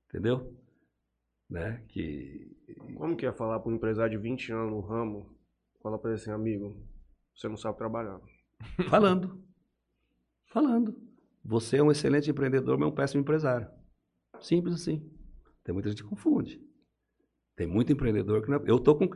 Entendeu? 0.09 0.57
Né? 1.49 1.83
Que... 1.89 2.57
Como 2.97 3.17
que 3.17 3.27
é 3.27 3.33
falar 3.33 3.61
para 3.61 3.71
um 3.71 3.75
empresário 3.75 4.17
de 4.17 4.23
20 4.23 4.53
anos 4.53 4.71
no 4.71 4.81
ramo 4.81 5.33
Fala 5.83 5.99
pra 5.99 6.13
ele 6.13 6.21
assim, 6.21 6.31
amigo, 6.31 6.77
você 7.35 7.49
não 7.49 7.57
sabe 7.57 7.77
trabalhar. 7.77 8.21
Falando. 8.89 9.43
Falando. 10.47 10.97
Você 11.45 11.79
é 11.79 11.83
um 11.83 11.91
excelente 11.91 12.31
empreendedor, 12.31 12.79
mas 12.79 12.87
é 12.87 12.91
um 12.91 12.95
péssimo 12.95 13.21
empresário. 13.21 13.69
Simples 14.41 14.77
assim. 14.77 15.11
Tem 15.65 15.73
muita 15.73 15.91
gente 15.91 16.05
que 16.05 16.09
confunde. 16.09 16.65
Tem 17.57 17.67
muito 17.67 17.93
empreendedor 17.93 18.43
que 18.43 18.51
não. 18.51 18.59
É, 18.59 18.71
eu 18.71 18.79
tô 18.79 18.95
com. 18.95 19.09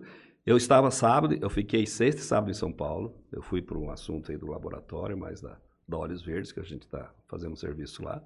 Eu 0.47 0.56
estava 0.56 0.90
sábado, 0.90 1.36
eu 1.40 1.51
fiquei 1.51 1.85
sexta 1.86 2.23
e 2.23 2.24
sábado 2.24 2.51
em 2.51 2.55
São 2.55 2.73
Paulo. 2.73 3.23
Eu 3.32 3.43
fui 3.43 3.60
para 3.60 3.77
um 3.77 3.90
assunto 3.90 4.31
aí 4.31 4.39
do 4.39 4.47
laboratório, 4.47 5.18
mais 5.18 5.40
da 5.40 5.60
da 5.86 5.97
Olhos 5.97 6.23
Verdes, 6.23 6.52
que 6.52 6.60
a 6.60 6.64
gente 6.64 6.82
está 6.82 7.14
fazendo 7.28 7.52
um 7.52 7.56
serviço 7.56 8.02
lá. 8.02 8.23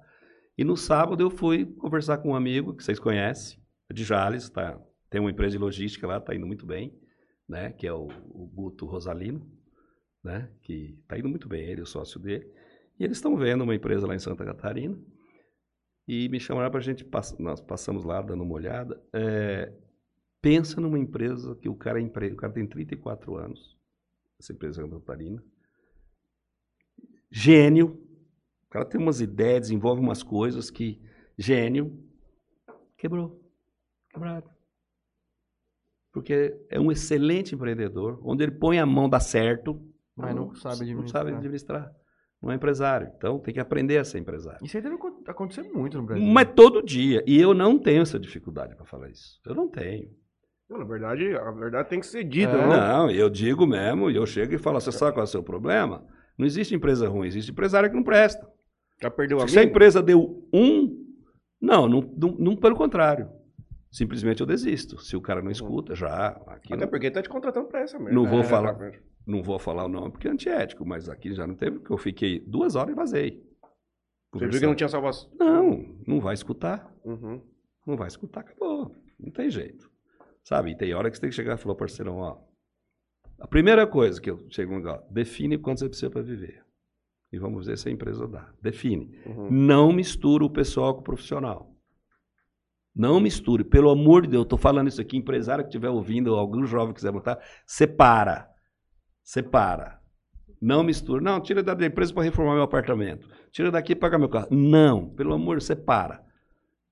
E 0.57 0.63
no 0.63 0.75
sábado 0.75 1.21
eu 1.21 1.29
fui 1.29 1.65
conversar 1.65 2.17
com 2.17 2.29
um 2.29 2.35
amigo 2.35 2.75
que 2.75 2.83
vocês 2.83 2.99
conhecem, 2.99 3.59
de 3.91 4.03
Jales, 4.03 4.49
tá, 4.49 4.79
tem 5.09 5.21
uma 5.21 5.29
empresa 5.29 5.51
de 5.51 5.57
logística 5.57 6.07
lá, 6.07 6.17
está 6.17 6.33
indo 6.33 6.47
muito 6.47 6.65
bem, 6.65 6.97
né, 7.47 7.71
que 7.71 7.85
é 7.85 7.93
o, 7.93 8.07
o 8.29 8.47
Guto 8.47 8.85
Rosalino, 8.85 9.45
né, 10.23 10.49
que 10.61 10.97
está 11.01 11.17
indo 11.17 11.29
muito 11.29 11.47
bem, 11.47 11.61
ele 11.63 11.81
o 11.81 11.85
sócio 11.85 12.19
dele. 12.19 12.49
E 12.97 13.03
eles 13.03 13.17
estão 13.17 13.35
vendo 13.35 13.63
uma 13.63 13.75
empresa 13.75 14.07
lá 14.07 14.15
em 14.15 14.19
Santa 14.19 14.45
Catarina 14.45 14.97
e 16.07 16.29
me 16.29 16.39
chamaram 16.39 16.71
para 16.71 16.79
a 16.79 16.83
gente, 16.83 17.05
nós 17.39 17.61
passamos 17.61 18.03
lá 18.03 18.21
dando 18.21 18.43
uma 18.43 18.53
olhada. 18.53 19.01
É, 19.13 19.71
pensa 20.41 20.81
numa 20.81 20.97
empresa 20.97 21.55
que 21.55 21.69
o 21.69 21.75
cara, 21.75 21.99
é 21.99 22.01
empre... 22.01 22.31
o 22.31 22.35
cara 22.35 22.53
tem 22.53 22.65
34 22.65 23.35
anos, 23.35 23.77
essa 24.39 24.51
empresa 24.51 24.81
Santa 24.81 24.99
Catarina, 24.99 25.43
gênio, 27.29 27.99
o 28.65 28.69
cara 28.69 28.85
tem 28.85 28.99
umas 28.99 29.21
ideias, 29.21 29.61
desenvolve 29.61 30.01
umas 30.01 30.23
coisas 30.23 30.69
que, 30.69 31.01
gênio, 31.37 32.03
quebrou, 32.97 33.41
quebrado. 34.09 34.49
Porque 36.11 36.57
é 36.69 36.79
um 36.79 36.91
excelente 36.91 37.55
empreendedor, 37.55 38.19
onde 38.23 38.43
ele 38.43 38.51
põe 38.51 38.79
a 38.79 38.85
mão, 38.85 39.09
dá 39.09 39.19
certo, 39.19 39.81
mas 40.15 40.35
não, 40.35 40.47
não 40.47 40.55
sabe 40.55 40.81
administrar. 40.81 41.03
Não 41.03 41.07
sabe 41.07 41.31
administrar 41.37 42.01
não 42.41 42.51
é 42.51 42.55
empresário. 42.55 43.11
Então 43.15 43.39
tem 43.39 43.53
que 43.53 43.59
aprender 43.59 43.97
a 43.97 44.03
ser 44.03 44.17
empresário. 44.17 44.65
Isso 44.65 44.75
aí 44.75 44.81
deve 44.81 44.97
acontecer 45.27 45.61
muito 45.71 45.97
no 45.97 46.03
Brasil. 46.03 46.25
Mas 46.25 46.51
todo 46.55 46.81
dia. 46.81 47.23
E 47.27 47.39
eu 47.39 47.53
não 47.53 47.77
tenho 47.77 48.01
essa 48.01 48.19
dificuldade 48.19 48.75
para 48.75 48.85
falar 48.85 49.09
isso. 49.09 49.39
Eu 49.45 49.53
não 49.53 49.69
tenho. 49.69 50.09
Não, 50.71 50.77
na 50.77 50.85
verdade, 50.85 51.35
a 51.35 51.51
verdade 51.51 51.89
tem 51.89 51.99
que 51.99 52.05
ser 52.05 52.23
dita. 52.23 52.53
É. 52.53 52.65
Não. 52.65 52.69
não, 52.69 53.11
eu 53.11 53.29
digo 53.29 53.67
mesmo, 53.67 54.09
e 54.09 54.15
eu 54.15 54.25
chego 54.25 54.53
e 54.53 54.57
falo, 54.57 54.79
você 54.79 54.89
sabe 54.89 55.11
qual 55.11 55.23
é 55.23 55.25
o 55.25 55.27
seu 55.27 55.43
problema? 55.43 56.07
Não 56.37 56.45
existe 56.45 56.73
empresa 56.73 57.09
ruim, 57.09 57.27
existe 57.27 57.51
empresário 57.51 57.89
que 57.89 57.95
não 57.95 58.03
presta. 58.03 58.49
Já 59.01 59.11
perdeu 59.11 59.41
a 59.41 59.47
Se 59.49 59.59
a 59.59 59.63
empresa 59.63 60.01
deu 60.01 60.47
um, 60.53 61.05
não, 61.61 61.89
não, 61.89 62.01
não, 62.17 62.35
não, 62.39 62.55
pelo 62.55 62.77
contrário. 62.77 63.29
Simplesmente 63.91 64.39
eu 64.39 64.47
desisto. 64.47 64.97
Se 65.01 65.17
o 65.17 65.21
cara 65.21 65.41
não 65.41 65.47
uhum. 65.47 65.51
escuta, 65.51 65.93
já. 65.93 66.29
Aqui 66.47 66.73
Até 66.73 66.85
não... 66.85 66.89
porque 66.89 67.07
está 67.07 67.21
te 67.21 67.27
contratando 67.27 67.67
para 67.67 67.81
essa 67.81 67.99
mesmo. 67.99 68.13
Não 68.13 68.25
vou 68.25 68.39
é, 68.39 68.43
falar. 68.43 68.77
Não 69.27 69.43
vou 69.43 69.59
falar 69.59 69.83
o 69.83 69.89
nome 69.89 70.11
porque 70.11 70.29
é 70.29 70.31
antiético, 70.31 70.85
mas 70.85 71.09
aqui 71.09 71.33
já 71.33 71.45
não 71.45 71.53
teve, 71.53 71.79
porque 71.79 71.91
eu 71.91 71.97
fiquei 71.97 72.39
duas 72.39 72.75
horas 72.77 72.93
e 72.93 72.95
vazei. 72.95 73.43
Você 74.31 74.47
viu 74.47 74.59
que 74.61 74.65
não 74.65 74.75
tinha 74.75 74.87
salvação? 74.87 75.29
Não, 75.37 75.97
não 76.07 76.21
vai 76.21 76.33
escutar. 76.33 76.89
Uhum. 77.03 77.41
Não 77.85 77.97
vai 77.97 78.07
escutar, 78.07 78.39
acabou. 78.39 78.95
Não 79.19 79.29
tem 79.29 79.49
jeito. 79.49 79.90
Sabe? 80.43 80.71
E 80.71 80.77
tem 80.77 80.93
hora 80.93 81.09
que 81.09 81.17
você 81.17 81.21
tem 81.21 81.29
que 81.29 81.35
chegar 81.35 81.55
e 81.55 81.57
falar, 81.57 81.75
parceirão, 81.75 82.17
ó. 82.17 82.37
A 83.39 83.47
primeira 83.47 83.87
coisa 83.87 84.21
que 84.21 84.29
eu 84.29 84.45
chego 84.49 84.77
no 84.77 85.03
define 85.09 85.57
quanto 85.57 85.79
você 85.79 85.89
precisa 85.89 86.11
para 86.11 86.21
viver. 86.21 86.63
E 87.31 87.39
vamos 87.39 87.65
ver 87.65 87.77
se 87.77 87.89
a 87.89 87.91
empresa 87.91 88.27
dá. 88.27 88.53
Define. 88.61 89.17
Uhum. 89.25 89.49
Não 89.49 89.91
mistura 89.91 90.43
o 90.43 90.49
pessoal 90.49 90.93
com 90.93 90.99
o 90.99 91.03
profissional. 91.03 91.71
Não 92.93 93.19
misture. 93.19 93.63
Pelo 93.63 93.89
amor 93.89 94.23
de 94.23 94.29
Deus, 94.29 94.41
eu 94.41 94.43
estou 94.43 94.59
falando 94.59 94.89
isso 94.89 94.99
aqui. 94.99 95.17
Empresário 95.17 95.63
que 95.63 95.69
estiver 95.69 95.89
ouvindo, 95.89 96.35
algum 96.35 96.65
jovem 96.65 96.93
quiser 96.93 97.11
botar, 97.11 97.39
separa. 97.65 98.49
Separa. 99.23 100.01
Não 100.61 100.83
mistura. 100.83 101.21
Não, 101.21 101.39
tira 101.39 101.63
da 101.63 101.85
empresa 101.85 102.13
para 102.13 102.23
reformar 102.23 102.53
meu 102.53 102.63
apartamento. 102.63 103.27
Tira 103.51 103.71
daqui 103.71 103.95
para 103.95 104.09
pagar 104.09 104.19
meu 104.19 104.29
carro. 104.29 104.47
Não, 104.51 105.09
pelo 105.09 105.33
amor, 105.33 105.61
separa. 105.61 106.21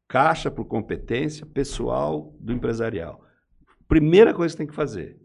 Caixa 0.07 0.49
por 0.49 0.65
competência 0.65 1.45
pessoal 1.45 2.33
do 2.39 2.53
empresarial. 2.53 3.21
Primeira 3.89 4.33
coisa 4.33 4.53
que 4.53 4.57
você 4.57 4.57
tem 4.59 4.67
que 4.67 4.73
fazer. 4.73 5.19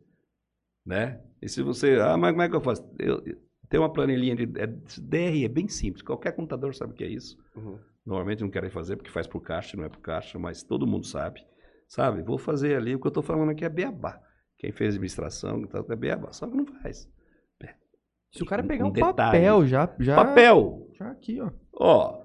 Né? 0.85 1.23
E 1.41 1.49
se 1.49 1.63
você. 1.63 2.01
Ah, 2.01 2.17
mas 2.17 2.33
como 2.33 2.43
é 2.43 2.49
que 2.49 2.57
eu 2.57 2.61
faço? 2.61 2.85
Eu, 2.99 3.23
tem 3.69 3.79
uma 3.79 3.93
planilhinha 3.93 4.35
de 4.35 4.45
é, 4.59 4.67
DR, 4.67 5.45
é 5.45 5.49
bem 5.49 5.69
simples. 5.69 6.03
Qualquer 6.03 6.33
computador 6.33 6.75
sabe 6.75 6.93
o 6.93 6.97
que 6.97 7.05
é 7.05 7.09
isso. 7.09 7.39
Uhum. 7.55 7.79
Normalmente 8.05 8.43
não 8.43 8.51
querem 8.51 8.71
fazer 8.71 8.97
porque 8.97 9.11
faz 9.11 9.29
por 9.29 9.41
caixa, 9.41 9.77
não 9.77 9.85
é 9.85 9.89
por 9.89 10.01
caixa, 10.01 10.37
mas 10.37 10.65
todo 10.65 10.87
mundo 10.87 11.07
sabe. 11.07 11.41
Sabe? 11.89 12.23
Vou 12.23 12.39
fazer 12.39 12.77
ali. 12.77 12.97
O 12.97 12.99
que 12.99 13.07
eu 13.07 13.11
estou 13.11 13.23
falando 13.23 13.51
aqui 13.51 13.65
é 13.65 13.69
beabá. 13.69 14.21
Quem 14.59 14.73
fez 14.73 14.95
administração 14.95 15.61
então, 15.61 15.85
é 15.89 15.97
beabá, 15.97 16.33
só 16.33 16.49
que 16.49 16.57
não 16.57 16.67
faz. 16.67 17.09
Se 18.35 18.43
o 18.43 18.47
cara 18.47 18.65
pegar 18.65 18.85
um, 18.85 18.89
um 18.89 18.93
papel 19.15 19.65
já, 19.65 19.95
já. 20.01 20.17
Papel! 20.17 20.89
Já 20.99 21.11
aqui, 21.11 21.41
ó. 21.41 21.51
Ó, 21.73 22.25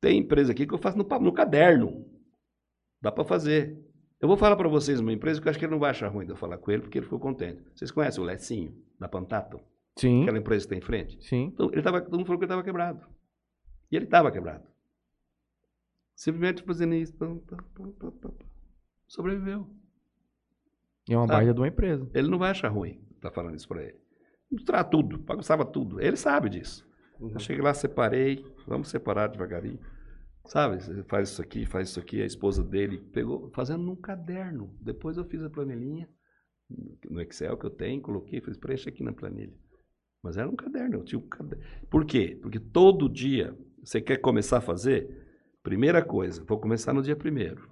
tem 0.00 0.18
empresa 0.18 0.52
aqui 0.52 0.66
que 0.66 0.72
eu 0.72 0.78
faço 0.78 0.96
no, 0.96 1.04
no 1.04 1.32
caderno. 1.32 2.06
Dá 3.00 3.12
para 3.12 3.24
fazer. 3.24 3.78
Eu 4.24 4.28
vou 4.28 4.38
falar 4.38 4.56
para 4.56 4.70
vocês 4.70 5.00
uma 5.00 5.12
empresa 5.12 5.38
que 5.38 5.46
eu 5.46 5.50
acho 5.50 5.58
que 5.58 5.66
ele 5.66 5.72
não 5.72 5.78
vai 5.78 5.90
achar 5.90 6.08
ruim 6.08 6.24
de 6.24 6.32
eu 6.32 6.36
falar 6.36 6.56
com 6.56 6.70
ele, 6.70 6.80
porque 6.80 6.96
ele 6.96 7.04
ficou 7.04 7.20
contente. 7.20 7.62
Vocês 7.74 7.90
conhecem 7.90 8.24
o 8.24 8.26
Lecinho, 8.26 8.74
da 8.98 9.06
Pantato? 9.06 9.60
Sim. 9.96 10.22
Aquela 10.22 10.38
empresa 10.38 10.64
que 10.64 10.70
tem 10.70 10.78
em 10.78 10.80
frente? 10.80 11.22
Sim. 11.22 11.50
Então, 11.52 11.70
ele 11.70 11.82
tava, 11.82 12.00
todo 12.00 12.16
mundo 12.16 12.24
falou 12.24 12.38
que 12.38 12.46
ele 12.46 12.50
estava 12.50 12.62
quebrado. 12.62 13.06
E 13.92 13.96
ele 13.96 14.06
estava 14.06 14.32
quebrado. 14.32 14.64
Simplesmente 16.16 16.62
fazendo 16.62 16.94
isso. 16.94 17.14
Sobreviveu. 19.06 19.68
E 21.06 21.12
é 21.12 21.18
uma 21.18 21.26
baita 21.26 21.52
de 21.52 21.60
uma 21.60 21.68
empresa. 21.68 22.10
Ele 22.14 22.28
não 22.28 22.38
vai 22.38 22.50
achar 22.50 22.68
ruim 22.68 22.98
tá 23.20 23.30
falando 23.30 23.56
isso 23.56 23.68
para 23.68 23.82
ele. 23.82 24.00
Misturar 24.50 24.84
tudo, 24.84 25.18
bagunçava 25.18 25.66
tudo. 25.66 26.00
Ele 26.00 26.16
sabe 26.16 26.48
disso. 26.48 26.88
Uhum. 27.20 27.32
Eu 27.34 27.40
cheguei 27.40 27.62
lá, 27.62 27.74
separei, 27.74 28.42
vamos 28.66 28.88
separar 28.88 29.26
devagarinho. 29.26 29.78
Sabe, 30.46 30.78
faz 31.04 31.30
isso 31.30 31.40
aqui, 31.40 31.64
faz 31.64 31.88
isso 31.88 32.00
aqui. 32.00 32.20
A 32.22 32.26
esposa 32.26 32.62
dele 32.62 32.98
pegou, 32.98 33.50
fazendo 33.54 33.82
num 33.82 33.96
caderno. 33.96 34.76
Depois 34.80 35.16
eu 35.16 35.24
fiz 35.24 35.42
a 35.42 35.50
planilhinha 35.50 36.08
no 37.10 37.20
Excel 37.20 37.56
que 37.56 37.66
eu 37.66 37.70
tenho, 37.70 38.00
coloquei, 38.02 38.40
fiz 38.40 38.56
preenche 38.56 38.88
aqui 38.88 39.02
na 39.02 39.12
planilha. 39.12 39.54
Mas 40.22 40.36
era 40.36 40.48
um 40.48 40.56
caderno, 40.56 40.96
eu 40.96 41.04
tinha 41.04 41.18
um 41.18 41.28
caderno. 41.28 41.64
Por 41.90 42.04
quê? 42.04 42.38
Porque 42.40 42.58
todo 42.58 43.08
dia 43.08 43.56
você 43.82 44.00
quer 44.00 44.18
começar 44.18 44.58
a 44.58 44.62
fazer, 44.62 45.08
primeira 45.62 46.04
coisa, 46.04 46.44
vou 46.44 46.58
começar 46.58 46.92
no 46.92 47.02
dia 47.02 47.16
primeiro. 47.16 47.70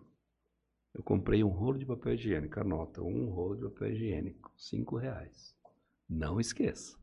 Eu 0.94 1.02
comprei 1.02 1.42
um 1.42 1.48
rolo 1.48 1.78
de 1.78 1.86
papel 1.86 2.14
higiênico, 2.14 2.60
anota, 2.60 3.02
um 3.02 3.30
rolo 3.30 3.56
de 3.56 3.62
papel 3.62 3.92
higiênico, 3.92 4.52
cinco 4.56 4.96
reais. 4.96 5.54
Não 6.08 6.38
esqueça. 6.38 6.98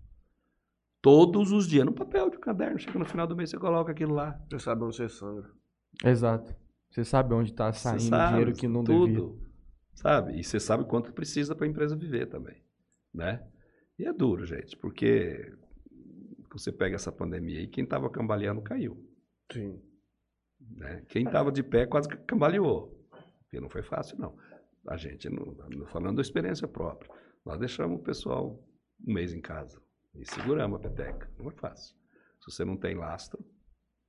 Todos 1.01 1.51
os 1.51 1.67
dias, 1.67 1.85
no 1.85 1.93
papel 1.93 2.29
de 2.29 2.37
caderno, 2.37 2.77
chega 2.77 2.99
no 2.99 3.05
final 3.05 3.25
do 3.25 3.35
mês, 3.35 3.49
você 3.49 3.57
coloca 3.57 3.91
aquilo 3.91 4.13
lá. 4.13 4.39
Você 4.49 4.59
sabe 4.59 4.83
onde 4.83 4.95
você 4.95 5.09
sangra. 5.09 5.58
Exato. 6.03 6.55
Você 6.89 7.03
sabe 7.03 7.33
onde 7.33 7.51
está 7.51 7.71
saindo 7.71 8.01
sabe, 8.03 8.31
dinheiro 8.31 8.53
que 8.53 8.67
não 8.67 8.83
tudo, 8.83 9.05
devia. 9.05 9.49
Sabe? 9.93 10.39
E 10.39 10.43
você 10.43 10.59
sabe 10.59 10.85
quanto 10.85 11.13
precisa 11.13 11.55
para 11.55 11.65
a 11.65 11.69
empresa 11.69 11.95
viver 11.95 12.27
também. 12.27 12.63
Né? 13.13 13.45
E 13.97 14.05
é 14.05 14.13
duro, 14.13 14.45
gente, 14.45 14.75
porque 14.77 15.53
você 16.51 16.71
pega 16.71 16.95
essa 16.95 17.11
pandemia 17.11 17.61
e 17.61 17.67
quem 17.67 17.83
estava 17.83 18.09
cambaleando 18.09 18.61
caiu. 18.61 18.97
Sim. 19.51 19.79
Né? 20.59 21.05
Quem 21.09 21.25
estava 21.25 21.51
de 21.51 21.61
pé 21.61 21.85
quase 21.85 22.07
cambaleou. 22.07 22.97
Porque 23.41 23.59
não 23.59 23.69
foi 23.69 23.83
fácil, 23.83 24.17
não. 24.17 24.37
A 24.87 24.97
gente, 24.97 25.29
não, 25.29 25.55
falando 25.87 26.15
da 26.15 26.21
experiência 26.21 26.67
própria, 26.67 27.11
nós 27.45 27.59
deixamos 27.59 27.99
o 27.99 28.03
pessoal 28.03 28.63
um 29.05 29.13
mês 29.13 29.33
em 29.33 29.41
casa 29.41 29.81
e 30.15 30.25
seguramos 30.25 30.79
a 30.79 30.81
peteca. 30.81 31.29
Não 31.37 31.49
é 31.49 31.53
fácil. 31.53 31.95
Se 32.39 32.51
você 32.51 32.65
não 32.65 32.77
tem 32.77 32.95
lastro, 32.95 33.43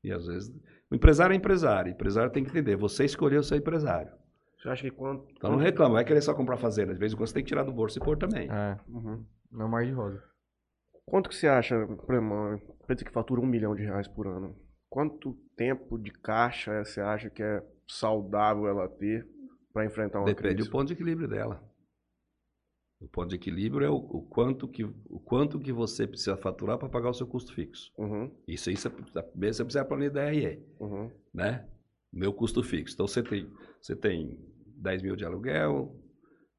e 0.02 0.12
às 0.12 0.26
vezes. 0.26 0.50
O 0.90 0.94
empresário 0.94 1.32
é 1.32 1.36
empresário. 1.36 1.92
O 1.92 1.94
empresário 1.94 2.32
tem 2.32 2.42
que 2.42 2.50
entender. 2.50 2.76
Você 2.76 3.04
escolheu 3.04 3.42
ser 3.42 3.56
empresário. 3.56 4.12
Você 4.58 4.68
acha 4.68 4.82
que 4.82 4.90
quanto. 4.90 5.26
Então 5.36 5.52
não 5.52 5.58
reclama, 5.58 5.94
vai 5.94 6.04
querer 6.04 6.20
só 6.20 6.34
comprar 6.34 6.56
fazenda. 6.56 6.92
Às 6.92 6.98
vezes 6.98 7.16
você 7.16 7.34
tem 7.34 7.42
que 7.42 7.48
tirar 7.48 7.62
do 7.62 7.72
bolso 7.72 7.98
e 7.98 8.02
pôr 8.02 8.18
também. 8.18 8.48
É. 8.50 8.78
Uhum. 8.88 9.24
Não 9.50 9.66
é 9.66 9.68
mais 9.68 9.86
de 9.86 9.92
rosa. 9.94 10.22
Quanto 11.06 11.28
que 11.28 11.34
você 11.34 11.48
acha, 11.48 11.74
por 11.86 12.14
exemplo, 12.14 12.34
uma 12.34 12.54
empresa 12.82 13.04
que 13.04 13.10
fatura 13.10 13.40
um 13.40 13.46
milhão 13.46 13.74
de 13.74 13.82
reais 13.82 14.06
por 14.06 14.26
ano? 14.26 14.54
Quanto 14.88 15.34
tempo 15.56 15.98
de 15.98 16.10
caixa 16.10 16.84
você 16.84 17.00
acha 17.00 17.30
que 17.30 17.42
é 17.42 17.62
saudável 17.88 18.66
ela 18.68 18.88
ter 18.88 19.26
para 19.72 19.84
enfrentar 19.84 20.18
uma 20.18 20.26
Depende 20.26 20.54
crise? 20.54 20.68
do 20.68 20.72
ponto 20.72 20.86
de 20.88 20.92
equilíbrio 20.92 21.28
dela. 21.28 21.62
O 23.00 23.08
ponto 23.08 23.30
de 23.30 23.36
equilíbrio 23.36 23.86
é 23.86 23.90
o, 23.90 23.96
o, 23.96 24.22
quanto, 24.22 24.68
que, 24.68 24.84
o 24.84 25.18
quanto 25.18 25.58
que 25.58 25.72
você 25.72 26.06
precisa 26.06 26.36
faturar 26.36 26.76
para 26.76 26.88
pagar 26.88 27.08
o 27.08 27.14
seu 27.14 27.26
custo 27.26 27.54
fixo. 27.54 27.90
Uhum. 27.96 28.30
Isso 28.46 28.68
aí 28.68 28.76
você, 28.76 28.90
você 28.90 29.64
precisa 29.64 29.84
planejar 29.84 30.30
DRE. 30.30 30.62
Uhum. 30.78 31.10
Né? 31.32 31.66
Meu 32.12 32.32
custo 32.32 32.62
fixo. 32.62 32.94
Então 32.94 33.06
você 33.06 33.22
tem, 33.22 33.50
você 33.80 33.96
tem 33.96 34.38
10 34.76 35.02
mil 35.02 35.16
de 35.16 35.24
aluguel. 35.24 35.96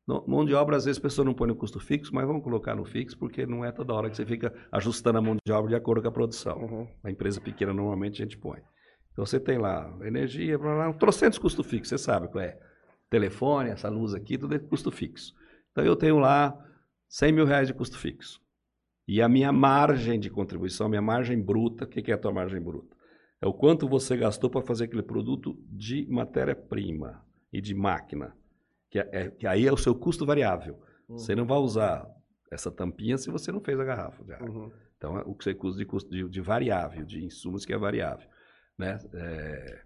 No, 0.07 0.26
mão 0.27 0.43
de 0.43 0.55
obra, 0.55 0.77
às 0.77 0.85
vezes 0.85 0.97
a 0.97 1.03
pessoa 1.03 1.23
não 1.23 1.34
põe 1.35 1.47
no 1.47 1.55
custo 1.55 1.80
fixo, 1.80 2.13
mas 2.13 2.26
vamos 2.26 2.43
colocar 2.43 2.76
no 2.76 2.85
fixo, 2.85 3.15
porque 3.19 3.45
não 3.45 3.63
é 3.63 3.72
toda 3.72 3.93
hora 3.93 4.09
que 4.09 4.18
você 4.18 4.26
fica 4.26 4.51
ajustando 4.72 5.19
a 5.19 5.22
mão 5.22 5.35
de 5.45 5.53
obra 5.53 5.69
de 5.69 5.76
acordo 5.76 6.01
com 6.01 6.07
a 6.07 6.11
produção. 6.11 6.57
Uhum. 6.57 6.88
A 7.03 7.11
empresa 7.11 7.39
pequena 7.39 7.72
normalmente 7.72 8.19
a 8.19 8.26
gente 8.26 8.38
põe. 8.38 8.61
Então 9.11 9.26
você 9.26 9.39
tem 9.39 9.59
lá 9.59 9.95
energia, 10.01 10.57
blá, 10.57 10.73
blá, 10.73 10.93
trocentos 10.93 11.38
custo 11.38 11.63
fixo, 11.63 11.89
você 11.89 11.97
sabe 11.99 12.30
qual 12.30 12.43
é. 12.43 12.57
Telefone, 13.11 13.69
essa 13.69 13.89
luz 13.89 14.15
aqui, 14.15 14.38
tudo 14.38 14.55
é 14.55 14.59
custo 14.59 14.89
fixo. 14.89 15.34
Então 15.72 15.84
eu 15.84 15.95
tenho 15.95 16.18
lá 16.18 16.57
100 17.07 17.31
mil 17.31 17.45
reais 17.45 17.68
de 17.68 17.73
custo 17.73 17.98
fixo. 17.98 18.41
E 19.07 19.22
a 19.22 19.27
minha 19.27 19.52
margem 19.52 20.19
de 20.19 20.30
contribuição, 20.30 20.85
a 20.85 20.89
minha 20.89 21.02
margem 21.02 21.41
bruta, 21.41 21.85
o 21.85 21.88
que 21.88 22.11
é 22.11 22.14
a 22.14 22.18
tua 22.18 22.31
margem 22.31 22.61
bruta? 22.61 22.95
É 23.41 23.48
o 23.48 23.53
quanto 23.53 23.88
você 23.88 24.15
gastou 24.15 24.49
para 24.49 24.61
fazer 24.61 24.85
aquele 24.85 25.02
produto 25.02 25.57
de 25.68 26.07
matéria-prima 26.10 27.26
e 27.52 27.60
de 27.60 27.73
máquina. 27.73 28.35
Que, 28.89 28.99
é, 28.99 29.10
é, 29.11 29.30
que, 29.30 29.48
aí 29.48 29.65
é 29.65 29.73
o 29.73 29.77
seu 29.77 29.95
custo 29.95 30.26
variável. 30.26 30.80
Uhum. 31.10 31.18
Você 31.18 31.35
não 31.35 31.45
vai 31.45 31.57
usar 31.57 32.07
essa 32.52 32.69
tampinha 32.69 33.18
se 33.18 33.31
você 33.31 33.52
não 33.52 33.60
fez 33.60 33.80
a 33.80 33.84
garrafa 33.84 34.23
de 34.23 34.34
água. 34.34 34.49
Uhum. 34.49 34.72
Então, 34.95 35.18
é 35.18 35.23
o 35.26 35.34
que 35.34 35.43
você 35.43 35.56
custa 35.56 35.80
de, 35.80 35.85
custo 35.85 36.10
de, 36.11 36.30
de 36.30 36.41
variável, 36.41 37.03
de 37.03 37.26
insumos 37.26 37.65
que 37.65 37.73
é 37.73 37.77
variável. 37.77 38.27
Né? 38.77 38.99
É, 39.14 39.81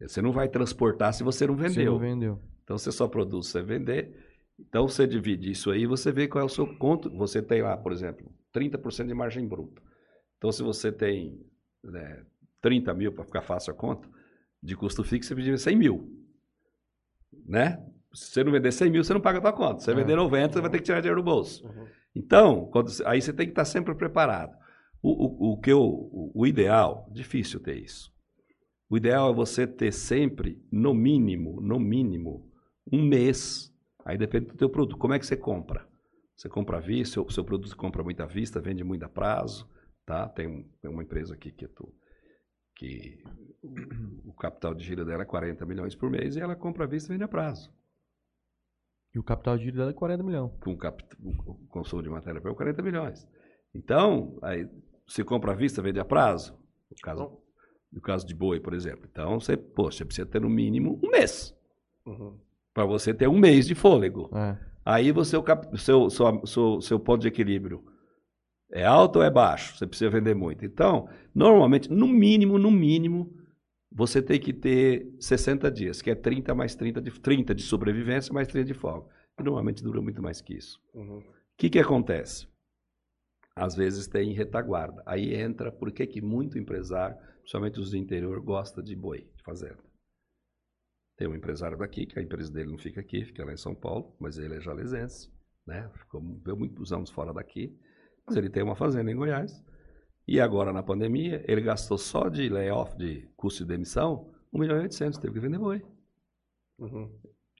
você 0.00 0.22
não 0.22 0.32
vai 0.32 0.48
transportar 0.48 1.12
se 1.12 1.22
você 1.22 1.46
não 1.46 1.54
vendeu. 1.54 1.72
Você 1.74 1.84
não 1.84 1.98
vendeu. 1.98 2.42
Então, 2.64 2.78
você 2.78 2.90
só 2.90 3.06
produz 3.06 3.46
se 3.46 3.52
você 3.52 3.62
vender. 3.62 4.25
Então, 4.58 4.88
você 4.88 5.06
divide 5.06 5.50
isso 5.50 5.70
aí, 5.70 5.86
você 5.86 6.10
vê 6.10 6.26
qual 6.26 6.42
é 6.42 6.44
o 6.44 6.48
seu 6.48 6.66
conto. 6.76 7.10
Você 7.16 7.42
tem 7.42 7.62
lá, 7.62 7.76
por 7.76 7.92
exemplo, 7.92 8.32
30% 8.54 9.06
de 9.06 9.14
margem 9.14 9.46
bruta. 9.46 9.82
Então, 10.38 10.50
se 10.50 10.62
você 10.62 10.90
tem 10.90 11.40
né, 11.82 12.24
30 12.60 12.94
mil, 12.94 13.12
para 13.12 13.24
ficar 13.24 13.42
fácil 13.42 13.72
a 13.72 13.76
conta, 13.76 14.08
de 14.62 14.74
custo 14.74 15.04
fixo, 15.04 15.28
você 15.28 15.34
divide 15.34 15.58
100 15.58 15.76
mil. 15.76 16.10
Né? 17.46 17.84
Se 18.12 18.32
você 18.32 18.44
não 18.44 18.52
vender 18.52 18.72
100 18.72 18.90
mil, 18.90 19.04
você 19.04 19.12
não 19.12 19.20
paga 19.20 19.38
a 19.38 19.42
tua 19.42 19.52
conta. 19.52 19.80
Se 19.80 19.84
você 19.86 19.92
é. 19.92 19.94
vender 19.94 20.16
90, 20.16 20.54
você 20.54 20.60
vai 20.60 20.70
ter 20.70 20.78
que 20.78 20.84
tirar 20.84 21.00
dinheiro 21.00 21.20
do 21.20 21.24
bolso. 21.24 21.66
Uhum. 21.66 21.86
Então, 22.14 22.66
quando, 22.72 22.90
aí 23.04 23.20
você 23.20 23.32
tem 23.32 23.46
que 23.46 23.52
estar 23.52 23.66
sempre 23.66 23.94
preparado. 23.94 24.56
O, 25.02 25.10
o, 25.10 25.52
o 25.52 25.60
que 25.60 25.70
eu, 25.70 25.80
o, 25.82 26.32
o 26.34 26.46
ideal, 26.46 27.08
difícil 27.12 27.60
ter 27.60 27.76
isso. 27.76 28.10
O 28.88 28.96
ideal 28.96 29.30
é 29.30 29.34
você 29.34 29.66
ter 29.66 29.92
sempre, 29.92 30.62
no 30.72 30.94
mínimo, 30.94 31.60
no 31.60 31.78
mínimo, 31.78 32.50
um 32.90 33.02
mês. 33.02 33.72
Aí 34.06 34.16
depende 34.16 34.46
do 34.46 34.56
teu 34.56 34.70
produto. 34.70 34.96
Como 34.96 35.12
é 35.12 35.18
que 35.18 35.26
você 35.26 35.36
compra? 35.36 35.84
Você 36.36 36.48
compra 36.48 36.76
à 36.76 36.80
vista, 36.80 37.20
o 37.20 37.28
seu 37.28 37.44
produto 37.44 37.76
compra 37.76 38.04
muito 38.04 38.22
à 38.22 38.26
vista, 38.26 38.60
vende 38.60 38.84
muito 38.84 39.04
a 39.04 39.08
prazo. 39.08 39.68
Tá? 40.06 40.28
Tem, 40.28 40.62
tem 40.80 40.88
uma 40.88 41.02
empresa 41.02 41.34
aqui 41.34 41.50
que, 41.50 41.66
tô, 41.66 41.92
que 42.76 43.20
o 44.24 44.32
capital 44.34 44.74
de 44.74 44.84
giro 44.84 45.04
dela 45.04 45.24
é 45.24 45.26
40 45.26 45.66
milhões 45.66 45.96
por 45.96 46.08
mês 46.08 46.36
e 46.36 46.40
ela 46.40 46.54
compra 46.54 46.84
à 46.84 46.86
vista 46.86 47.08
e 47.08 47.14
vende 47.14 47.24
a 47.24 47.28
prazo. 47.28 47.74
E 49.12 49.18
o 49.18 49.24
capital 49.24 49.58
de 49.58 49.64
giro 49.64 49.78
dela 49.78 49.90
é 49.90 49.94
40 49.94 50.22
milhões. 50.22 50.52
Com 50.60 50.76
cap... 50.76 51.02
o 51.18 51.66
consumo 51.66 52.02
de 52.02 52.08
matéria-prima 52.08 52.54
é 52.54 52.56
40 52.56 52.82
milhões. 52.82 53.28
Então, 53.74 54.38
aí 54.40 54.70
você 55.04 55.24
compra 55.24 55.50
à 55.50 55.54
vista, 55.56 55.82
vende 55.82 55.98
a 55.98 56.04
prazo. 56.04 56.56
No 56.88 56.96
caso, 57.02 57.42
no 57.90 58.00
caso 58.00 58.24
de 58.24 58.36
boi, 58.36 58.60
por 58.60 58.72
exemplo. 58.72 59.08
Então, 59.10 59.40
você, 59.40 59.56
poxa, 59.56 59.98
você 59.98 60.04
precisa 60.04 60.28
ter 60.28 60.40
no 60.40 60.48
mínimo 60.48 61.00
um 61.02 61.10
mês. 61.10 61.58
Uhum. 62.06 62.45
Para 62.76 62.84
você 62.84 63.14
ter 63.14 63.26
um 63.26 63.38
mês 63.38 63.66
de 63.66 63.74
fôlego. 63.74 64.28
É. 64.36 64.58
Aí 64.84 65.10
você, 65.10 65.34
o 65.34 65.78
seu, 65.78 66.10
seu, 66.10 66.46
seu, 66.46 66.80
seu 66.82 67.00
ponto 67.00 67.22
de 67.22 67.28
equilíbrio 67.28 67.82
é 68.70 68.84
alto 68.84 69.16
ou 69.16 69.24
é 69.24 69.30
baixo? 69.30 69.78
Você 69.78 69.86
precisa 69.86 70.10
vender 70.10 70.34
muito. 70.34 70.62
Então, 70.62 71.08
normalmente, 71.34 71.90
no 71.90 72.06
mínimo, 72.06 72.58
no 72.58 72.70
mínimo, 72.70 73.34
você 73.90 74.20
tem 74.20 74.38
que 74.38 74.52
ter 74.52 75.10
60 75.18 75.70
dias, 75.70 76.02
que 76.02 76.10
é 76.10 76.14
30 76.14 76.54
mais 76.54 76.74
30 76.74 77.00
de, 77.00 77.18
30 77.18 77.54
de 77.54 77.62
sobrevivência 77.62 78.30
mais 78.34 78.46
30 78.46 78.66
de 78.66 78.74
folga. 78.74 79.08
E 79.40 79.42
normalmente 79.42 79.82
dura 79.82 80.02
muito 80.02 80.20
mais 80.20 80.42
que 80.42 80.52
isso. 80.52 80.78
O 80.92 81.00
uhum. 81.00 81.22
que, 81.56 81.70
que 81.70 81.78
acontece? 81.78 82.46
Às 83.56 83.74
vezes 83.74 84.06
tem 84.06 84.34
retaguarda. 84.34 85.02
Aí 85.06 85.34
entra, 85.34 85.72
por 85.72 85.90
que, 85.90 86.06
que 86.06 86.20
muito 86.20 86.58
empresário, 86.58 87.16
principalmente 87.38 87.80
os 87.80 87.92
do 87.92 87.96
interior, 87.96 88.38
gosta 88.42 88.82
de 88.82 88.94
boi, 88.94 89.26
de 89.34 89.42
fazenda. 89.42 89.85
Tem 91.16 91.26
um 91.26 91.34
empresário 91.34 91.78
daqui, 91.78 92.06
que 92.06 92.18
a 92.18 92.22
empresa 92.22 92.52
dele 92.52 92.70
não 92.70 92.78
fica 92.78 93.00
aqui, 93.00 93.24
fica 93.24 93.44
lá 93.44 93.52
em 93.52 93.56
São 93.56 93.74
Paulo, 93.74 94.14
mas 94.20 94.38
ele 94.38 94.56
é 94.56 94.60
jalesense, 94.60 95.30
né? 95.66 95.90
Ficou, 95.94 96.20
veio 96.44 96.56
muitos 96.56 96.92
anos 96.92 97.10
fora 97.10 97.32
daqui, 97.32 97.74
mas 98.26 98.36
ele 98.36 98.50
tem 98.50 98.62
uma 98.62 98.76
fazenda 98.76 99.10
em 99.10 99.16
Goiás 99.16 99.64
e 100.28 100.40
agora, 100.40 100.72
na 100.72 100.82
pandemia, 100.82 101.44
ele 101.46 101.60
gastou 101.60 101.96
só 101.96 102.28
de 102.28 102.48
layoff, 102.48 102.96
de 102.96 103.28
custo 103.36 103.62
de 103.64 103.68
demissão, 103.68 104.28
1 104.52 104.58
milhão 104.58 104.76
e 104.78 104.82
800, 104.82 105.18
teve 105.20 105.34
que 105.34 105.40
vender 105.40 105.58
boi. 105.58 105.80
Uhum. 106.78 107.08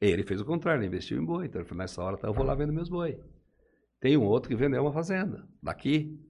Ele 0.01 0.25
fez 0.25 0.41
o 0.41 0.45
contrário, 0.45 0.81
ele 0.81 0.89
investiu 0.89 1.23
em 1.23 1.25
boi. 1.25 1.47
Então 1.47 1.61
ele 1.61 1.69
falou, 1.69 1.83
nessa 1.83 2.03
hora 2.03 2.17
tá, 2.17 2.27
eu 2.27 2.35
vou 2.35 2.45
lá 2.45 2.57
vender 2.57 2.73
meus 2.73 2.89
boi. 2.89 3.21
Tem 4.01 4.17
um 4.17 4.25
outro 4.25 4.49
que 4.49 4.57
vendeu 4.57 4.83
uma 4.83 4.93
fazenda, 4.93 5.49
daqui. 5.63 6.21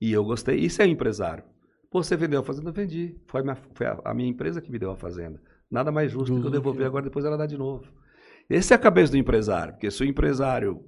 E 0.00 0.10
eu 0.10 0.24
gostei. 0.24 0.58
Isso 0.58 0.82
é 0.82 0.86
empresário. 0.86 1.44
Pô, 1.90 2.02
você 2.02 2.16
vendeu 2.16 2.40
a 2.40 2.44
fazenda? 2.44 2.70
Eu 2.70 2.74
vendi. 2.74 3.16
Foi, 3.28 3.42
minha, 3.42 3.54
foi 3.54 3.86
a, 3.86 4.00
a, 4.04 4.12
minha 4.12 4.28
empresa 4.28 4.60
que 4.60 4.70
me 4.70 4.80
deu 4.80 4.90
a 4.90 4.96
fazenda. 4.96 5.40
Nada 5.72 5.90
mais 5.90 6.12
justo 6.12 6.34
do 6.34 6.40
que 6.42 6.46
eu 6.46 6.50
devolver 6.50 6.86
agora, 6.86 7.02
depois 7.02 7.24
ela 7.24 7.36
dá 7.36 7.46
de 7.46 7.56
novo. 7.56 7.84
Esse 8.48 8.74
é 8.74 8.76
a 8.76 8.78
cabeça 8.78 9.12
do 9.12 9.18
empresário. 9.18 9.72
Porque 9.72 9.90
se 9.90 10.02
o 10.02 10.06
empresário 10.06 10.84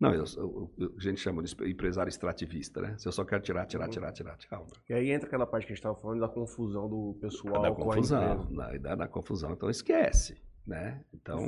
não, 0.00 0.14
eu, 0.14 0.24
eu, 0.38 0.72
eu, 0.78 0.94
a 0.96 1.02
gente 1.02 1.20
chama 1.20 1.42
de 1.42 1.54
empresário 1.70 2.08
extrativista, 2.08 2.80
né? 2.80 2.96
Se 2.96 3.06
eu 3.06 3.12
só 3.12 3.22
quero 3.22 3.42
tirar, 3.42 3.66
tirar, 3.66 3.86
tirar, 3.86 4.10
tirar, 4.10 4.34
tirar. 4.38 4.62
E 4.88 4.94
aí 4.94 5.10
entra 5.10 5.26
aquela 5.26 5.46
parte 5.46 5.66
que 5.66 5.72
a 5.72 5.74
gente 5.74 5.80
estava 5.80 6.00
falando 6.00 6.20
da 6.20 6.28
confusão 6.28 6.88
do 6.88 7.18
pessoal 7.20 7.60
da 7.60 7.70
confusão, 7.70 8.50
da, 8.50 8.78
da, 8.78 8.94
da, 8.94 9.06
confusão. 9.06 9.52
Então 9.52 9.68
esquece, 9.68 10.40
né? 10.66 11.04
Então 11.12 11.46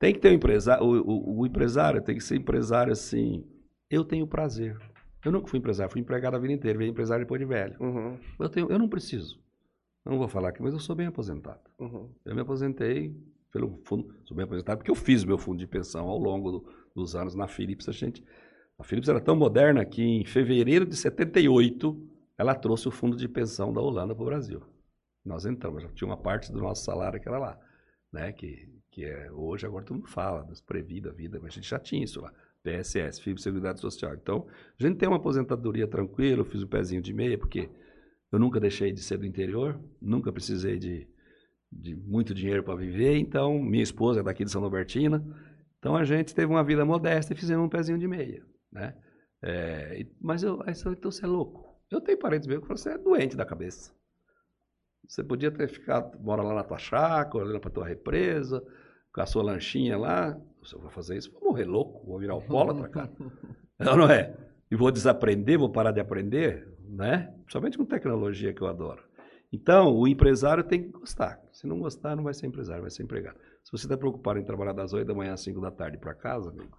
tem 0.00 0.12
que 0.12 0.18
ter 0.18 0.30
um 0.30 0.34
empresário, 0.34 0.84
o, 0.84 1.00
o, 1.00 1.40
o, 1.40 1.46
empresário 1.46 2.02
tem 2.02 2.16
que 2.16 2.24
ser 2.24 2.34
empresário 2.34 2.92
assim. 2.92 3.44
Eu 3.88 4.04
tenho 4.04 4.26
prazer. 4.26 4.76
Eu 5.24 5.30
nunca 5.30 5.46
fui 5.46 5.60
empresário, 5.60 5.92
fui 5.92 6.00
empregado 6.00 6.34
a 6.34 6.40
vida 6.40 6.54
inteira, 6.54 6.76
veio 6.76 6.90
empresário 6.90 7.24
depois 7.24 7.40
de 7.40 7.46
velho. 7.46 7.76
Uhum. 7.78 8.18
Eu, 8.40 8.48
tenho, 8.48 8.68
eu 8.68 8.80
não 8.80 8.88
preciso. 8.88 9.40
Não 10.06 10.18
vou 10.18 10.28
falar 10.28 10.50
aqui, 10.50 10.62
mas 10.62 10.72
eu 10.72 10.78
sou 10.78 10.94
bem 10.94 11.08
aposentado. 11.08 11.60
Uhum. 11.80 12.08
Eu 12.24 12.34
me 12.34 12.40
aposentei 12.40 13.12
pelo 13.52 13.76
fundo, 13.84 14.14
sou 14.24 14.36
bem 14.36 14.44
aposentado 14.44 14.78
porque 14.78 14.90
eu 14.90 14.94
fiz 14.94 15.24
meu 15.24 15.36
fundo 15.36 15.58
de 15.58 15.66
pensão 15.66 16.06
ao 16.08 16.16
longo 16.16 16.52
do, 16.52 16.74
dos 16.94 17.16
anos 17.16 17.34
na 17.34 17.48
Philips. 17.48 17.88
A 17.88 17.92
gente, 17.92 18.24
a 18.78 18.84
Philips 18.84 19.08
era 19.08 19.20
tão 19.20 19.34
moderna 19.34 19.84
que 19.84 20.02
em 20.02 20.24
fevereiro 20.24 20.86
de 20.86 20.94
78 20.94 22.08
ela 22.38 22.54
trouxe 22.54 22.86
o 22.86 22.90
fundo 22.92 23.16
de 23.16 23.26
pensão 23.28 23.72
da 23.72 23.80
Holanda 23.80 24.14
para 24.14 24.22
o 24.22 24.26
Brasil. 24.26 24.62
Nós 25.24 25.44
entramos, 25.44 25.82
já 25.82 25.88
tinha 25.88 26.06
uma 26.06 26.16
parte 26.16 26.52
do 26.52 26.60
nosso 26.60 26.84
salário 26.84 27.20
que 27.20 27.28
era 27.28 27.38
lá, 27.38 27.58
né? 28.12 28.32
Que, 28.32 28.68
que 28.92 29.04
é 29.04 29.28
hoje 29.32 29.66
agora 29.66 29.84
todo 29.84 29.96
mundo 29.96 30.08
fala 30.08 30.44
das 30.44 30.60
Previda, 30.60 31.10
vida, 31.10 31.40
mas 31.42 31.52
a 31.52 31.54
gente 31.56 31.68
já 31.68 31.80
tinha 31.80 32.04
isso 32.04 32.20
lá. 32.20 32.32
PSS, 32.62 33.20
FIB 33.20 33.40
Seguridade 33.40 33.80
Social. 33.80 34.14
Então, 34.14 34.46
a 34.78 34.82
gente 34.82 34.98
tem 34.98 35.08
uma 35.08 35.18
aposentadoria 35.18 35.86
tranquila, 35.88 36.42
eu 36.42 36.44
fiz 36.44 36.62
o 36.62 36.64
um 36.64 36.68
pezinho 36.68 37.02
de 37.02 37.12
meia, 37.12 37.36
porque 37.38 37.68
eu 38.36 38.40
nunca 38.40 38.60
deixei 38.60 38.92
de 38.92 39.02
ser 39.02 39.18
do 39.18 39.26
interior, 39.26 39.80
nunca 40.00 40.32
precisei 40.32 40.78
de 40.78 41.08
de 41.70 41.94
muito 41.94 42.34
dinheiro 42.34 42.62
para 42.62 42.76
viver, 42.76 43.16
então 43.16 43.58
minha 43.58 43.82
esposa 43.82 44.20
é 44.20 44.22
daqui 44.22 44.44
de 44.44 44.50
São 44.50 44.60
Norbertina, 44.60 45.24
então 45.78 45.96
a 45.96 46.04
gente 46.04 46.34
teve 46.34 46.50
uma 46.50 46.64
vida 46.64 46.84
modesta 46.84 47.32
e 47.32 47.36
fizemos 47.36 47.64
um 47.64 47.68
pezinho 47.68 47.98
de 47.98 48.08
meia, 48.08 48.44
né? 48.72 48.94
É, 49.42 50.06
mas 50.20 50.42
eu, 50.42 50.62
então 50.66 51.10
você 51.10 51.24
é 51.24 51.28
louco. 51.28 51.76
Eu 51.90 52.00
tenho 52.00 52.18
parentes 52.18 52.48
meus 52.48 52.60
que 52.60 52.66
falam, 52.66 52.78
você 52.78 52.90
é 52.90 52.98
doente 52.98 53.36
da 53.36 53.44
cabeça. 53.44 53.92
Você 55.06 55.22
podia 55.22 55.50
ter 55.50 55.68
ficado, 55.68 56.18
mora 56.20 56.42
lá 56.42 56.54
na 56.54 56.64
tua 56.64 56.78
chácara, 56.78 57.44
olhando 57.44 57.60
para 57.60 57.70
tua 57.70 57.86
represa, 57.86 58.64
com 59.12 59.20
a 59.20 59.26
sua 59.26 59.42
lanchinha 59.42 59.96
lá. 59.96 60.36
Se 60.64 60.74
eu 60.74 60.80
vou 60.80 60.90
fazer 60.90 61.16
isso, 61.16 61.30
vou 61.32 61.52
morrer 61.52 61.64
louco, 61.64 62.04
vou 62.04 62.18
virar 62.18 62.32
alcoólatra, 62.32 62.88
cara. 62.88 63.12
não, 63.78 63.96
não 63.96 64.10
é? 64.10 64.34
E 64.68 64.74
vou 64.74 64.90
desaprender, 64.90 65.58
vou 65.58 65.70
parar 65.70 65.92
de 65.92 66.00
aprender, 66.00 66.66
né? 66.88 67.32
Principalmente 67.42 67.78
com 67.78 67.84
tecnologia 67.84 68.52
que 68.52 68.62
eu 68.62 68.66
adoro. 68.66 69.02
Então, 69.52 69.94
o 69.94 70.08
empresário 70.08 70.64
tem 70.64 70.82
que 70.82 70.88
gostar. 70.88 71.40
Se 71.52 71.66
não 71.66 71.78
gostar, 71.78 72.16
não 72.16 72.24
vai 72.24 72.34
ser 72.34 72.46
empresário, 72.46 72.82
vai 72.82 72.90
ser 72.90 73.02
empregado. 73.02 73.38
Se 73.64 73.72
você 73.72 73.86
está 73.86 73.96
preocupado 73.96 74.38
em 74.38 74.44
trabalhar 74.44 74.72
das 74.72 74.92
8 74.92 75.06
da 75.06 75.14
manhã 75.14 75.32
às 75.32 75.40
5 75.42 75.60
da 75.60 75.70
tarde 75.70 75.98
para 75.98 76.14
casa, 76.14 76.50
amigo. 76.50 76.76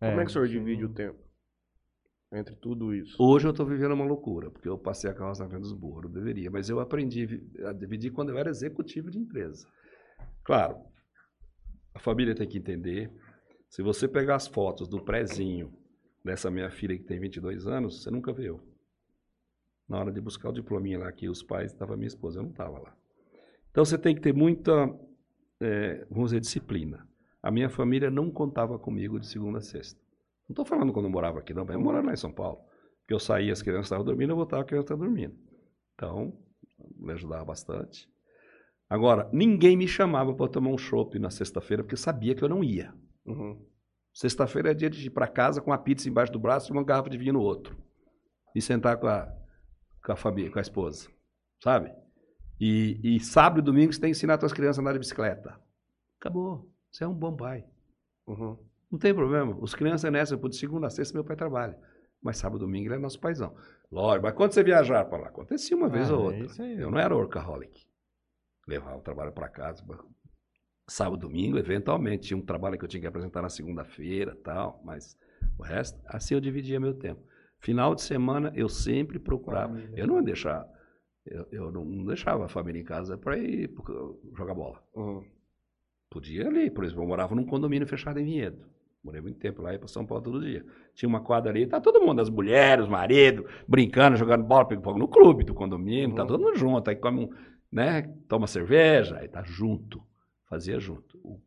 É, 0.00 0.08
como 0.08 0.20
é 0.20 0.24
que 0.24 0.30
o 0.30 0.32
senhor 0.32 0.48
divide 0.48 0.84
o 0.84 0.88
tempo? 0.88 1.18
Entre 2.32 2.54
tudo 2.56 2.94
isso. 2.94 3.16
Hoje 3.18 3.46
eu 3.46 3.50
estou 3.50 3.66
vivendo 3.66 3.92
uma 3.92 4.04
loucura, 4.04 4.50
porque 4.50 4.68
eu 4.68 4.78
passei 4.78 5.10
a 5.10 5.14
carroça 5.14 5.42
na 5.42 5.48
frente 5.48 5.62
dos 5.62 5.72
burros, 5.72 6.04
eu 6.04 6.10
deveria, 6.10 6.50
mas 6.50 6.68
eu 6.68 6.78
aprendi 6.78 7.42
a 7.64 7.72
dividir 7.72 8.12
quando 8.12 8.30
eu 8.30 8.38
era 8.38 8.50
executivo 8.50 9.10
de 9.10 9.18
empresa. 9.18 9.66
Claro, 10.44 10.76
a 11.94 11.98
família 11.98 12.34
tem 12.34 12.46
que 12.46 12.58
entender. 12.58 13.10
Se 13.68 13.82
você 13.82 14.06
pegar 14.06 14.36
as 14.36 14.46
fotos 14.46 14.88
do 14.88 15.02
prézinho 15.02 15.72
dessa 16.24 16.50
minha 16.50 16.70
filha 16.70 16.96
que 16.96 17.04
tem 17.04 17.18
22 17.18 17.66
anos, 17.66 18.02
você 18.02 18.10
nunca 18.10 18.32
viu 18.32 18.60
na 19.88 19.98
hora 19.98 20.12
de 20.12 20.20
buscar 20.20 20.50
o 20.50 20.52
diplominha 20.52 20.98
lá, 20.98 21.10
que 21.10 21.28
os 21.28 21.42
pais, 21.42 21.72
estava 21.72 21.96
minha 21.96 22.08
esposa, 22.08 22.38
eu 22.38 22.42
não 22.42 22.50
estava 22.50 22.78
lá. 22.78 22.94
Então 23.70 23.84
você 23.84 23.96
tem 23.96 24.14
que 24.14 24.20
ter 24.20 24.34
muita, 24.34 24.72
é, 25.60 26.06
vamos 26.10 26.30
dizer, 26.30 26.40
disciplina. 26.40 27.06
A 27.42 27.50
minha 27.50 27.70
família 27.70 28.10
não 28.10 28.30
contava 28.30 28.78
comigo 28.78 29.18
de 29.18 29.26
segunda 29.26 29.58
a 29.58 29.62
sexta. 29.62 29.98
Não 30.48 30.52
estou 30.52 30.64
falando 30.64 30.92
quando 30.92 31.06
eu 31.06 31.10
morava 31.10 31.38
aqui, 31.38 31.54
não, 31.54 31.64
eu 31.66 31.80
morava 31.80 32.06
lá 32.06 32.12
em 32.12 32.16
São 32.16 32.32
Paulo. 32.32 32.58
Porque 33.00 33.14
eu 33.14 33.18
saía, 33.18 33.52
as 33.52 33.62
crianças 33.62 33.86
estavam 33.86 34.04
dormindo, 34.04 34.32
eu 34.32 34.36
voltava, 34.36 34.62
a 34.62 34.66
criança 34.66 34.86
estava 34.86 35.04
dormindo. 35.04 35.34
Então, 35.94 36.36
me 36.96 37.12
ajudava 37.12 37.44
bastante. 37.44 38.08
Agora, 38.90 39.28
ninguém 39.32 39.76
me 39.76 39.86
chamava 39.86 40.34
para 40.34 40.50
tomar 40.50 40.70
um 40.70 40.78
chopp 40.78 41.18
na 41.18 41.30
sexta-feira, 41.30 41.82
porque 41.82 41.96
sabia 41.96 42.34
que 42.34 42.42
eu 42.42 42.48
não 42.48 42.64
ia. 42.64 42.92
Uhum. 43.24 43.62
Sexta-feira 44.12 44.70
é 44.70 44.74
dia 44.74 44.90
de 44.90 45.06
ir 45.06 45.10
para 45.10 45.28
casa 45.28 45.60
com 45.60 45.72
a 45.72 45.78
pizza 45.78 46.08
embaixo 46.08 46.32
do 46.32 46.38
braço 46.38 46.70
e 46.70 46.72
uma 46.72 46.82
garrafa 46.82 47.10
de 47.10 47.18
vinho 47.18 47.34
no 47.34 47.40
outro. 47.40 47.76
E 48.54 48.60
sentar 48.60 48.96
com 48.98 49.06
a 49.06 49.32
com 50.08 50.12
a 50.12 50.16
família, 50.16 50.50
com 50.50 50.58
a 50.58 50.62
esposa, 50.62 51.06
sabe? 51.62 51.92
E, 52.58 52.98
e 53.16 53.20
sábado 53.20 53.60
e 53.60 53.62
domingo 53.62 53.92
você 53.92 54.00
tem 54.00 54.10
que 54.10 54.16
ensinar 54.16 54.40
suas 54.40 54.54
crianças 54.54 54.78
a 54.78 54.80
andar 54.80 54.94
de 54.94 54.98
bicicleta. 54.98 55.60
Acabou. 56.18 56.66
Você 56.90 57.04
é 57.04 57.06
um 57.06 57.14
bom 57.14 57.36
pai. 57.36 57.66
Uhum. 58.26 58.56
Não 58.90 58.98
tem 58.98 59.14
problema. 59.14 59.54
Os 59.60 59.74
crianças 59.74 60.10
nessa, 60.10 60.34
de 60.34 60.56
segunda 60.56 60.86
a 60.86 60.90
sexta 60.90 61.12
meu 61.12 61.24
pai 61.24 61.36
trabalha. 61.36 61.78
Mas 62.22 62.38
sábado 62.38 62.56
e 62.56 62.60
domingo 62.60 62.88
ele 62.88 62.94
é 62.94 62.98
nosso 62.98 63.20
paizão. 63.20 63.54
Lógico, 63.92 64.24
mas 64.24 64.34
quando 64.34 64.52
você 64.52 64.64
viajar 64.64 65.04
para 65.04 65.18
lá? 65.18 65.28
Acontecia 65.28 65.76
uma 65.76 65.90
vez 65.90 66.10
ah, 66.10 66.16
ou 66.16 66.24
outra. 66.24 66.64
Eu 66.64 66.90
não 66.90 66.98
era 66.98 67.14
workaholic. 67.14 67.86
Levava 68.66 68.96
o 68.96 69.02
trabalho 69.02 69.32
para 69.32 69.48
casa. 69.48 69.84
Sábado, 70.88 71.20
domingo, 71.20 71.58
eventualmente, 71.58 72.28
tinha 72.28 72.38
um 72.38 72.44
trabalho 72.44 72.78
que 72.78 72.84
eu 72.84 72.88
tinha 72.88 73.02
que 73.02 73.06
apresentar 73.06 73.42
na 73.42 73.50
segunda-feira 73.50 74.34
tal, 74.42 74.80
mas 74.82 75.18
o 75.58 75.62
resto, 75.62 76.00
assim 76.06 76.32
eu 76.32 76.40
dividia 76.40 76.80
meu 76.80 76.94
tempo. 76.94 77.22
Final 77.60 77.94
de 77.94 78.02
semana 78.02 78.52
eu 78.54 78.68
sempre 78.68 79.18
procurava. 79.18 79.78
Eu 79.94 80.06
não 80.06 80.16
ia 80.16 80.22
deixar. 80.22 80.66
Eu, 81.26 81.46
eu 81.50 81.70
não 81.72 82.04
deixava 82.04 82.44
a 82.44 82.48
família 82.48 82.80
em 82.80 82.84
casa 82.84 83.18
para 83.18 83.36
ir 83.36 83.70
jogar 84.36 84.54
bola. 84.54 84.82
Uhum. 84.94 85.22
Podia 86.10 86.42
ir 86.42 86.46
ali, 86.46 86.70
por 86.70 86.84
exemplo, 86.84 87.02
eu 87.02 87.08
morava 87.08 87.34
num 87.34 87.44
condomínio 87.44 87.86
fechado 87.86 88.18
em 88.18 88.24
Vinhedo. 88.24 88.66
Morei 89.04 89.20
muito 89.20 89.38
tempo 89.38 89.60
lá, 89.62 89.72
ia 89.72 89.78
para 89.78 89.88
São 89.88 90.06
Paulo 90.06 90.24
todo 90.24 90.40
dia. 90.40 90.64
Tinha 90.94 91.08
uma 91.08 91.20
quadra 91.20 91.50
ali, 91.50 91.66
tá 91.66 91.80
todo 91.80 92.00
mundo, 92.00 92.20
as 92.20 92.30
mulheres, 92.30 92.84
os 92.84 92.90
maridos, 92.90 93.44
brincando, 93.66 94.16
jogando 94.16 94.42
bola, 94.44 94.66
ping-pong 94.66 94.98
no 94.98 95.06
clube 95.08 95.44
do 95.44 95.54
condomínio, 95.54 96.14
tá 96.14 96.22
Uhum. 96.22 96.28
todo 96.28 96.42
mundo 96.42 96.56
junto. 96.56 96.88
Aí 96.88 96.96
come 96.96 97.24
um, 97.26 97.30
né, 97.70 98.02
toma 98.26 98.46
cerveja, 98.46 99.18
aí 99.18 99.28
tá 99.28 99.42
junto. 99.42 100.02
Fazia 100.48 100.80
junto. 100.80 101.18
O, 101.22 101.40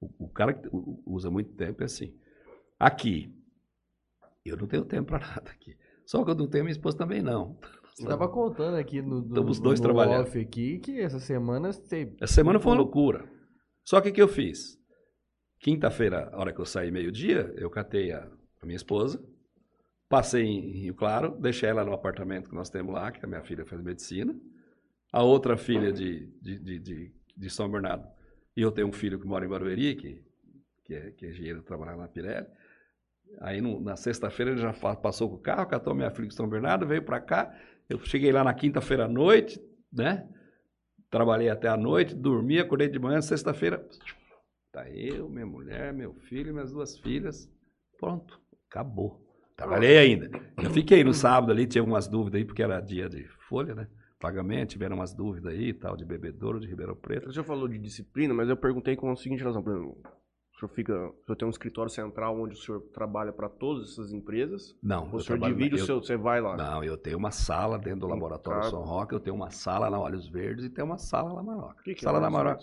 o- 0.00 0.10
o 0.26 0.28
cara 0.28 0.52
que 0.52 0.68
usa 1.06 1.30
muito 1.30 1.52
tempo 1.54 1.82
é 1.82 1.86
assim. 1.86 2.14
Aqui, 2.78 3.32
eu 4.50 4.56
não 4.56 4.66
tenho 4.66 4.84
tempo 4.84 5.08
para 5.08 5.18
nada 5.26 5.50
aqui. 5.50 5.76
Só 6.06 6.24
que 6.24 6.30
eu 6.30 6.34
não 6.34 6.46
tenho, 6.46 6.64
minha 6.64 6.72
esposa 6.72 6.96
também 6.98 7.22
não. 7.22 7.58
Você 7.94 8.06
tava 8.06 8.28
contando 8.28 8.76
aqui 8.76 9.00
no, 9.00 9.20
no, 9.20 9.26
Estamos 9.28 9.60
dois 9.60 9.80
no 9.80 9.84
trabalhando. 9.84 10.22
off 10.22 10.38
aqui 10.38 10.78
que 10.80 11.00
essa 11.00 11.20
semana 11.20 11.72
você... 11.72 12.12
Essa 12.20 12.34
semana 12.34 12.58
foi 12.58 12.72
uma 12.72 12.78
loucura. 12.78 13.24
Só 13.84 14.00
que 14.00 14.08
o 14.08 14.12
que 14.12 14.20
eu 14.20 14.28
fiz? 14.28 14.78
Quinta-feira, 15.60 16.28
a 16.32 16.38
hora 16.38 16.52
que 16.52 16.60
eu 16.60 16.66
saí 16.66 16.90
meio-dia, 16.90 17.54
eu 17.56 17.70
catei 17.70 18.12
a, 18.12 18.28
a 18.60 18.66
minha 18.66 18.76
esposa, 18.76 19.24
passei 20.08 20.42
em 20.42 20.72
Rio 20.72 20.94
Claro, 20.94 21.38
deixei 21.40 21.68
ela 21.68 21.84
no 21.84 21.92
apartamento 21.92 22.50
que 22.50 22.54
nós 22.56 22.68
temos 22.68 22.92
lá, 22.92 23.10
que 23.12 23.24
a 23.24 23.28
minha 23.28 23.42
filha 23.42 23.64
faz 23.64 23.80
medicina, 23.80 24.38
a 25.12 25.22
outra 25.22 25.56
filha 25.56 25.92
de, 25.92 26.26
de, 26.42 26.58
de, 26.58 26.78
de, 26.80 27.14
de 27.36 27.50
São 27.50 27.70
Bernardo, 27.70 28.06
e 28.56 28.60
eu 28.60 28.72
tenho 28.72 28.88
um 28.88 28.92
filho 28.92 29.18
que 29.18 29.26
mora 29.26 29.44
em 29.44 29.48
Barueri, 29.48 29.94
que, 29.94 30.22
que, 30.84 30.94
é, 30.94 31.10
que 31.12 31.26
é 31.26 31.30
engenheiro, 31.30 31.62
trabalha 31.62 31.96
na 31.96 32.08
Pirelli. 32.08 32.46
Aí 33.40 33.60
no- 33.60 33.80
na 33.80 33.96
sexta-feira 33.96 34.52
ele 34.52 34.60
já 34.60 34.72
passou 34.72 35.28
com 35.28 35.36
o 35.36 35.40
carro, 35.40 35.66
catou 35.66 35.94
minha 35.94 36.10
filha 36.10 36.28
de 36.28 36.34
São 36.34 36.48
Bernardo, 36.48 36.86
veio 36.86 37.02
para 37.02 37.20
cá. 37.20 37.54
Eu 37.88 37.98
cheguei 38.00 38.32
lá 38.32 38.42
na 38.44 38.54
quinta-feira 38.54 39.04
à 39.04 39.08
noite, 39.08 39.60
né? 39.92 40.28
Trabalhei 41.10 41.48
até 41.48 41.68
a 41.68 41.76
noite, 41.76 42.14
dormi, 42.14 42.58
acordei 42.58 42.88
de 42.88 42.98
manhã, 42.98 43.20
sexta-feira. 43.20 43.86
Tá 44.72 44.88
eu, 44.90 45.28
minha 45.28 45.46
mulher, 45.46 45.92
meu 45.92 46.14
filho, 46.14 46.52
minhas 46.52 46.72
duas 46.72 46.98
filhas. 46.98 47.48
Pronto, 47.98 48.40
acabou. 48.68 49.20
Trabalhei 49.56 49.98
ainda. 49.98 50.30
Eu 50.62 50.70
fiquei 50.70 51.04
no 51.04 51.14
sábado 51.14 51.52
ali, 51.52 51.66
tinha 51.66 51.80
algumas 51.82 52.08
dúvidas 52.08 52.38
aí, 52.40 52.44
porque 52.44 52.62
era 52.62 52.80
dia 52.80 53.08
de 53.08 53.24
folha, 53.48 53.74
né? 53.74 53.86
Pagamento, 54.18 54.70
tiveram 54.70 54.96
umas 54.96 55.12
dúvidas 55.14 55.52
aí, 55.52 55.72
tal, 55.72 55.96
de 55.96 56.04
bebedouro, 56.04 56.58
de 56.58 56.66
Ribeirão 56.66 56.96
Preto. 56.96 57.28
O 57.28 57.32
senhor 57.32 57.44
falou 57.44 57.68
de 57.68 57.78
disciplina, 57.78 58.32
mas 58.34 58.48
eu 58.48 58.56
perguntei 58.56 58.96
com 58.96 59.10
a 59.10 59.16
seguinte 59.16 59.44
razão. 59.44 59.62
Por 59.62 59.72
exemplo, 59.72 60.02
o 60.54 60.58
senhor, 60.58 60.68
fica, 60.74 60.92
o 60.94 61.24
senhor 61.24 61.36
tem 61.36 61.46
um 61.48 61.50
escritório 61.50 61.90
central 61.90 62.38
onde 62.40 62.54
o 62.54 62.58
senhor 62.58 62.80
trabalha 62.92 63.32
para 63.32 63.48
todas 63.48 63.90
essas 63.90 64.12
empresas? 64.12 64.76
Não, 64.82 65.08
Ou 65.10 65.16
o 65.16 65.20
senhor 65.20 65.38
trabalho- 65.38 65.54
divide 65.56 65.76
eu- 65.76 65.82
o 65.82 65.86
seu, 65.86 65.96
você 66.02 66.16
vai 66.16 66.40
lá? 66.40 66.56
Não, 66.56 66.82
eu 66.84 66.96
tenho 66.96 67.18
uma 67.18 67.30
sala 67.30 67.78
dentro 67.78 68.00
do 68.00 68.06
Um 68.06 68.10
laboratório 68.10 68.60
cargo. 68.60 68.76
São 68.76 68.84
Roque, 68.84 69.14
eu 69.14 69.20
tenho 69.20 69.34
uma 69.36 69.50
sala 69.50 69.90
na 69.90 69.98
Olhos 69.98 70.28
Verdes 70.28 70.64
e 70.64 70.70
tenho 70.70 70.86
uma 70.86 70.98
sala 70.98 71.32
lá 71.32 71.42
na 71.42 71.54
Maroca. 71.56 71.80
O 71.80 71.82
que, 71.82 71.94
que 71.94 72.02
sala 72.02 72.18
é 72.18 72.20
na? 72.20 72.30
Maroca. 72.30 72.62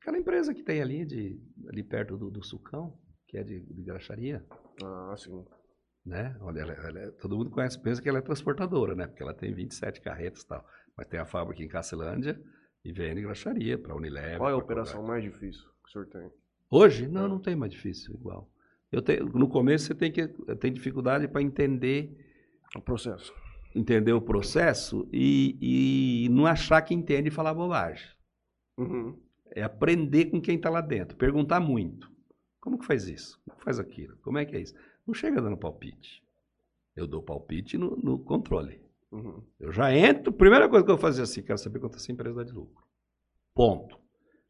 Aquela 0.00 0.18
empresa 0.18 0.54
que 0.54 0.62
tem 0.62 0.80
ali, 0.80 1.04
de, 1.04 1.38
ali 1.68 1.82
perto 1.82 2.16
do, 2.16 2.30
do 2.30 2.42
Sucão, 2.42 2.96
que 3.26 3.36
é 3.36 3.42
de, 3.44 3.60
de 3.60 3.82
graxaria, 3.82 4.44
Ah, 4.82 5.14
sim. 5.16 5.44
né? 6.06 6.36
Olha, 6.40 6.60
ela, 6.60 6.72
ela 6.72 6.98
é- 7.00 7.10
todo 7.10 7.36
mundo 7.36 7.50
conhece, 7.50 7.78
pensa 7.80 8.00
que 8.00 8.08
ela 8.08 8.18
é 8.18 8.22
transportadora, 8.22 8.94
né? 8.94 9.06
Porque 9.06 9.22
ela 9.22 9.34
tem 9.34 9.52
27 9.52 10.00
carretas 10.00 10.42
e 10.42 10.46
tal. 10.46 10.64
Mas 10.96 11.06
tem 11.06 11.20
a 11.20 11.26
fábrica 11.26 11.62
em 11.62 11.68
Cacilândia 11.68 12.40
e 12.84 12.92
vende 12.92 13.20
graxaria 13.20 13.76
para 13.78 13.94
Unilever. 13.94 14.38
Qual 14.38 14.48
é 14.48 14.52
a 14.52 14.56
operação 14.56 15.02
mais 15.02 15.22
difícil 15.22 15.64
que 15.82 15.88
o 15.88 15.92
senhor 15.92 16.06
tem? 16.08 16.30
Hoje? 16.70 17.08
Não, 17.08 17.28
não 17.28 17.38
tem 17.40 17.56
mais 17.56 17.72
difícil 17.72 18.14
igual. 18.14 18.48
Eu 18.92 19.02
tenho, 19.02 19.26
no 19.26 19.48
começo 19.48 19.86
você 19.86 19.94
tem 19.94 20.10
que 20.12 20.26
tem 20.56 20.72
dificuldade 20.72 21.28
para 21.28 21.42
entender 21.42 22.16
O 22.76 22.80
processo. 22.80 23.32
entender 23.74 24.12
o 24.12 24.20
processo 24.22 25.08
e, 25.12 26.24
e 26.26 26.28
não 26.30 26.46
achar 26.46 26.82
que 26.82 26.94
entende 26.94 27.28
e 27.28 27.32
falar 27.32 27.54
bobagem. 27.54 28.08
Uhum. 28.78 29.18
É 29.54 29.62
aprender 29.62 30.26
com 30.26 30.40
quem 30.40 30.56
está 30.56 30.70
lá 30.70 30.80
dentro, 30.80 31.16
perguntar 31.16 31.60
muito. 31.60 32.10
Como 32.60 32.78
que 32.78 32.86
faz 32.86 33.08
isso? 33.08 33.40
Como 33.44 33.58
que 33.58 33.64
faz 33.64 33.78
aquilo? 33.78 34.16
Como 34.18 34.38
é 34.38 34.44
que 34.44 34.56
é 34.56 34.60
isso? 34.60 34.74
Não 35.06 35.14
chega 35.14 35.40
dando 35.42 35.56
palpite. 35.56 36.22
Eu 36.96 37.06
dou 37.06 37.22
palpite 37.22 37.78
no, 37.78 37.96
no 37.96 38.18
controle. 38.18 38.80
Uhum. 39.12 39.42
Eu 39.58 39.72
já 39.72 39.94
entro, 39.94 40.32
primeira 40.32 40.68
coisa 40.68 40.84
que 40.84 40.90
eu 40.92 40.98
fazia 40.98 41.24
assim, 41.24 41.42
quero 41.42 41.58
saber 41.58 41.80
quanto 41.80 41.96
essa 41.96 42.12
empresa 42.12 42.36
dá 42.36 42.44
de 42.44 42.52
lucro. 42.52 42.84
Ponto. 43.54 43.99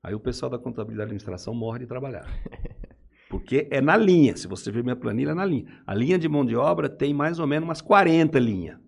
Aí 0.03 0.15
o 0.15 0.21
pessoal 0.21 0.51
da 0.51 0.59
contabilidade 0.59 1.09
e 1.09 1.11
administração 1.11 1.55
morre 1.55 1.81
de 1.81 1.87
trabalhar. 1.87 2.25
Porque 3.29 3.69
é 3.71 3.81
na 3.81 3.97
linha. 3.97 4.37
Se 4.37 4.49
você 4.49 4.73
ver 4.73 4.83
minha 4.83 4.97
planilha, 4.97 5.31
é 5.31 5.35
na 5.35 5.45
linha. 5.45 5.83
A 5.87 5.95
linha 5.95 6.19
de 6.19 6.29
mão 6.29 6.45
de 6.45 6.57
obra 6.57 6.89
tem 6.89 7.15
mais 7.15 7.39
ou 7.39 7.47
menos 7.47 7.69
umas 7.69 7.81
40 7.81 8.39
linhas. 8.39 8.79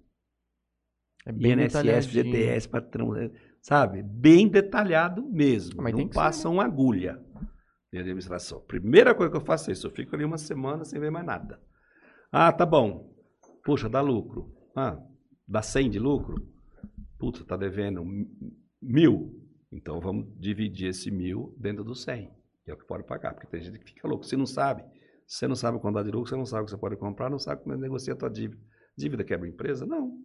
É 1.24 1.30
bem 1.30 1.52
INSS. 1.52 2.06
GTS, 2.08 2.68
patrão, 2.68 3.14
é, 3.14 3.30
sabe? 3.60 4.02
Bem 4.02 4.48
detalhado 4.48 5.22
mesmo. 5.30 5.80
Mas 5.80 5.92
Não 5.92 6.08
que 6.08 6.14
ser, 6.14 6.18
né? 6.18 6.24
passa 6.26 6.48
uma 6.48 6.64
agulha 6.64 7.22
de 7.92 7.98
administração. 8.00 8.60
Primeira 8.66 9.14
coisa 9.14 9.30
que 9.30 9.36
eu 9.36 9.44
faço 9.44 9.70
é 9.70 9.74
isso. 9.74 9.86
Eu 9.86 9.92
fico 9.92 10.14
ali 10.16 10.24
uma 10.24 10.38
semana 10.38 10.84
sem 10.84 10.98
ver 10.98 11.10
mais 11.12 11.24
nada. 11.24 11.60
Ah, 12.32 12.50
tá 12.52 12.66
bom. 12.66 13.14
Puxa, 13.64 13.88
dá 13.88 14.00
lucro. 14.00 14.52
Ah, 14.74 14.98
dá 15.46 15.62
100 15.62 15.90
de 15.90 15.98
lucro? 16.00 16.34
Putz, 17.18 17.44
tá 17.44 17.56
devendo 17.56 18.04
mi- 18.04 18.26
mil. 18.82 19.40
Então 19.72 20.00
vamos 20.00 20.26
dividir 20.38 20.88
esse 20.88 21.10
mil 21.10 21.54
dentro 21.58 21.82
dos 21.82 22.02
100, 22.02 22.30
que 22.64 22.70
é 22.70 22.74
o 22.74 22.76
que 22.76 22.84
pode 22.86 23.04
pagar. 23.04 23.32
Porque 23.34 23.46
tem 23.46 23.60
gente 23.62 23.78
que 23.78 23.86
fica 23.86 24.06
louco. 24.06 24.24
Você 24.24 24.36
não 24.36 24.46
sabe. 24.46 24.84
Você 25.26 25.48
não 25.48 25.54
sabe 25.56 25.78
quando 25.80 25.94
dá 25.94 26.02
de 26.02 26.10
lucro, 26.10 26.28
você 26.28 26.36
não 26.36 26.44
sabe 26.44 26.62
o 26.62 26.64
que 26.66 26.70
você 26.72 26.76
pode 26.76 26.96
comprar, 26.96 27.30
não 27.30 27.38
sabe 27.38 27.62
como 27.62 27.74
negocia 27.76 28.12
a 28.12 28.16
tua 28.16 28.28
dívida. 28.28 28.60
Dívida 28.96 29.24
quebra 29.24 29.48
empresa? 29.48 29.86
Não. 29.86 30.18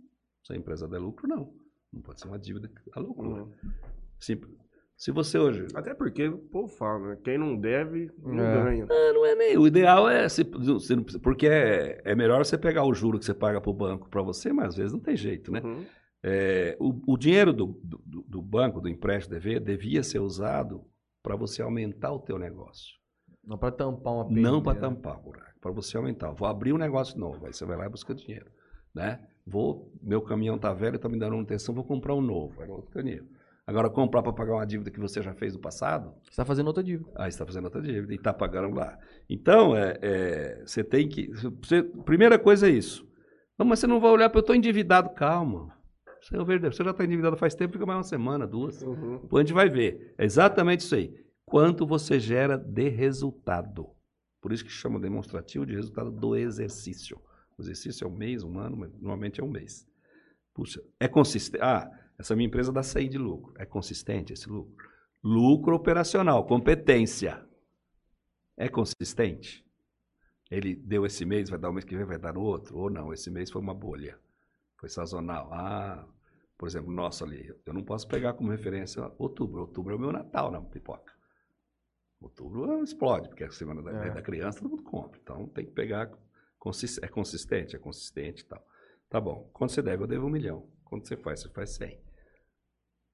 Se 0.43 0.51
a 0.53 0.55
empresa 0.57 0.87
der 0.87 0.99
lucro, 0.99 1.27
não. 1.27 1.53
Não 1.93 2.01
pode 2.01 2.19
ser 2.19 2.27
uma 2.27 2.37
dívida 2.37 2.69
a 2.93 2.99
loucura. 2.99 3.43
Uhum. 3.43 3.51
Se, 4.19 4.37
se 4.97 5.11
você 5.11 5.37
hoje. 5.39 5.67
Até 5.73 5.93
porque 5.93 6.27
o 6.27 6.37
povo 6.39 6.67
fala, 6.67 7.09
né? 7.11 7.17
Quem 7.23 7.37
não 7.37 7.55
deve, 7.55 8.11
não 8.17 8.43
É. 8.43 8.63
ganha. 8.63 8.87
Ah, 8.89 9.13
não 9.13 9.25
é 9.25 9.35
nem. 9.35 9.57
O 9.57 9.65
ideal 9.65 10.09
é. 10.09 10.27
Se, 10.27 10.43
você 10.43 10.95
não 10.95 11.03
precisa- 11.03 11.23
porque 11.23 11.47
é, 11.47 12.01
é 12.03 12.13
melhor 12.13 12.43
você 12.43 12.57
pegar 12.57 12.83
o 12.83 12.93
juro 12.93 13.17
que 13.17 13.23
você 13.25 13.33
paga 13.33 13.61
para 13.61 13.71
o 13.71 13.73
banco 13.73 14.09
para 14.09 14.21
você, 14.21 14.51
mas 14.51 14.69
às 14.69 14.75
vezes 14.75 14.91
não 14.91 14.99
tem 14.99 15.15
jeito, 15.15 15.49
né? 15.51 15.61
Uhum. 15.63 15.85
É, 16.23 16.75
o, 16.79 17.13
o 17.13 17.17
dinheiro 17.17 17.53
do, 17.53 17.79
do, 17.83 18.23
do 18.27 18.41
banco, 18.41 18.81
do 18.81 18.89
empréstimo 18.89 19.35
DV, 19.35 19.59
devia 19.59 20.03
ser 20.03 20.19
usado 20.19 20.83
para 21.23 21.35
você 21.35 21.61
aumentar 21.61 22.11
o 22.11 22.19
teu 22.19 22.37
negócio. 22.39 22.95
Não 23.43 23.57
pra 23.57 23.71
tampar 23.71 24.13
uma 24.13 24.23
Não 24.29 24.61
para 24.61 24.73
perda, 24.73 24.89
né? 24.89 24.95
tampar 24.95 25.19
o 25.19 25.23
buraco, 25.23 25.59
para 25.61 25.71
você 25.71 25.95
aumentar. 25.95 26.31
Vou 26.31 26.47
abrir 26.47 26.73
um 26.73 26.77
negócio 26.77 27.17
novo, 27.17 27.45
aí 27.45 27.53
você 27.53 27.65
vai 27.65 27.77
lá 27.77 27.85
e 27.85 27.89
busca 27.89 28.13
dinheiro. 28.13 28.47
Né? 28.93 29.19
Vou, 29.45 29.91
meu 30.01 30.21
caminhão 30.21 30.57
tá 30.57 30.73
velho, 30.73 30.99
tá 30.99 31.07
me 31.07 31.17
dando 31.19 31.33
manutenção, 31.33 31.73
vou 31.73 31.83
comprar 31.83 32.13
um 32.15 32.21
novo, 32.21 32.61
aí 32.61 32.69
outro 32.69 33.01
dinheiro. 33.01 33.25
Agora, 33.65 33.89
comprar 33.89 34.23
para 34.23 34.31
pagar 34.33 34.53
uma 34.55 34.65
dívida 34.65 34.89
que 34.89 34.99
você 34.99 35.21
já 35.21 35.33
fez 35.33 35.53
no 35.53 35.59
passado, 35.59 36.13
Você 36.23 36.37
tá 36.37 36.45
fazendo 36.45 36.67
outra 36.67 36.81
dívida. 36.81 37.09
você 37.17 37.27
está 37.27 37.45
fazendo 37.45 37.65
outra 37.65 37.81
dívida 37.81 38.13
e 38.13 38.15
está 38.15 38.33
pagando 38.33 38.73
lá. 38.73 38.97
Então, 39.29 39.75
é, 39.75 39.97
é, 40.01 40.63
você 40.65 40.83
tem 40.85 41.07
que. 41.07 41.27
você- 41.61 41.83
primeira 41.83 42.39
coisa 42.39 42.67
é 42.67 42.71
isso. 42.71 43.05
Não, 43.59 43.65
mas 43.65 43.79
você 43.79 43.87
não 43.87 43.99
vai 43.99 44.09
olhar 44.11 44.29
para 44.29 44.39
eu 44.39 44.41
estou 44.41 44.55
endividado. 44.55 45.09
Calma. 45.09 45.76
Você, 46.27 46.35
é 46.35 46.59
você 46.69 46.83
já 46.83 46.91
está 46.91 47.05
endividado 47.05 47.37
faz 47.37 47.55
tempo, 47.55 47.73
fica 47.73 47.85
mais 47.85 47.97
uma 47.97 48.03
semana, 48.03 48.45
duas. 48.45 48.81
Uhum. 48.81 49.19
Depois 49.21 49.41
a 49.41 49.45
gente 49.45 49.55
vai 49.55 49.69
ver. 49.69 50.13
É 50.17 50.25
exatamente 50.25 50.81
isso 50.81 50.93
aí. 50.93 51.25
Quanto 51.45 51.87
você 51.87 52.19
gera 52.19 52.57
de 52.57 52.89
resultado. 52.89 53.89
Por 54.41 54.51
isso 54.51 54.63
que 54.63 54.69
chama 54.69 54.99
demonstrativo 54.99 55.65
de 55.65 55.73
resultado 55.73 56.11
do 56.11 56.35
exercício. 56.35 57.17
O 57.57 57.61
exercício 57.61 58.03
é 58.03 58.07
um 58.07 58.13
mês, 58.13 58.43
um 58.43 58.59
ano, 58.59 58.75
mas 58.75 58.91
normalmente 58.93 59.39
é 59.39 59.43
um 59.43 59.49
mês. 59.49 59.87
Puxa, 60.53 60.83
é 60.99 61.07
consistente. 61.07 61.63
Ah, 61.63 61.89
essa 62.19 62.35
minha 62.35 62.47
empresa 62.47 62.73
dá 62.73 62.83
100 62.83 63.09
de 63.09 63.17
lucro. 63.17 63.53
É 63.57 63.65
consistente 63.65 64.33
esse 64.33 64.49
lucro? 64.49 64.75
Lucro 65.23 65.75
operacional, 65.75 66.45
competência. 66.45 67.41
É 68.57 68.67
consistente? 68.67 69.65
Ele 70.51 70.75
deu 70.75 71.05
esse 71.05 71.25
mês, 71.25 71.49
vai 71.49 71.57
dar 71.57 71.69
o 71.69 71.73
mês 71.73 71.85
que 71.85 71.95
vem, 71.95 72.05
vai 72.05 72.19
dar 72.19 72.37
outro? 72.37 72.77
Ou 72.77 72.89
não, 72.89 73.13
esse 73.13 73.31
mês 73.31 73.49
foi 73.49 73.61
uma 73.61 73.73
bolha. 73.73 74.19
Foi 74.77 74.89
sazonal. 74.89 75.51
Ah, 75.53 76.05
por 76.57 76.67
exemplo, 76.67 76.91
nosso 76.91 77.23
ali, 77.23 77.53
eu 77.65 77.73
não 77.73 77.83
posso 77.83 78.07
pegar 78.07 78.33
como 78.33 78.49
referência 78.49 79.11
outubro. 79.17 79.61
Outubro 79.61 79.93
é 79.93 79.95
o 79.97 79.99
meu 79.99 80.11
Natal 80.11 80.49
na 80.51 80.61
pipoca. 80.61 81.13
Outubro 82.19 82.83
explode, 82.83 83.29
porque 83.29 83.43
é 83.43 83.47
a 83.47 83.51
semana 83.51 83.81
da, 83.81 83.91
É. 84.05 84.09
da 84.11 84.21
criança 84.21 84.59
todo 84.59 84.71
mundo 84.71 84.83
compra. 84.83 85.19
Então 85.21 85.47
tem 85.49 85.65
que 85.65 85.71
pegar. 85.71 86.09
É 87.01 87.07
consistente, 87.07 87.75
é 87.75 87.79
consistente 87.79 88.41
e 88.43 88.45
tal. 88.45 88.65
Tá 89.09 89.21
bom. 89.21 89.49
Quando 89.53 89.69
você 89.69 89.81
deve, 89.81 90.03
eu 90.03 90.07
devo 90.07 90.25
um 90.27 90.29
milhão. 90.29 90.67
Quando 90.83 91.07
você 91.07 91.15
faz, 91.15 91.41
você 91.41 91.49
faz 91.49 91.69
100. 91.75 91.97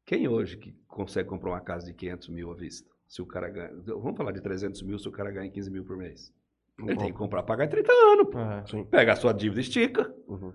Quem 0.06 0.28
hoje 0.28 0.58
que 0.58 0.72
consegue 0.88 1.30
comprar 1.30 1.52
uma 1.52 1.62
casa 1.62 1.86
de 1.86 1.94
500 1.94 2.30
mil 2.30 2.52
à 2.52 2.56
vista? 2.56 2.90
Se 3.08 3.22
o 3.22 3.26
cara 3.28 3.50
ganha. 3.50 3.72
Vamos 3.86 4.18
falar 4.18 4.32
de 4.32 4.42
300 4.42 4.82
mil 4.82 4.98
se 4.98 5.08
o 5.08 5.12
cara 5.12 5.30
ganha 5.30 5.52
15 5.52 5.70
mil 5.70 5.86
por 5.86 5.98
mês. 5.98 6.34
Ele 6.80 6.96
tem 6.98 7.12
que 7.12 7.18
comprar, 7.18 7.44
pagar 7.44 7.66
em 7.66 7.70
30 7.70 7.92
anos. 7.92 8.28
Pô. 8.32 8.68
Sim. 8.68 8.86
Pega 8.86 9.14
a 9.14 9.16
sua 9.16 9.32
dívida, 9.34 9.62
estica. 9.62 10.12
Uhum. 10.28 10.52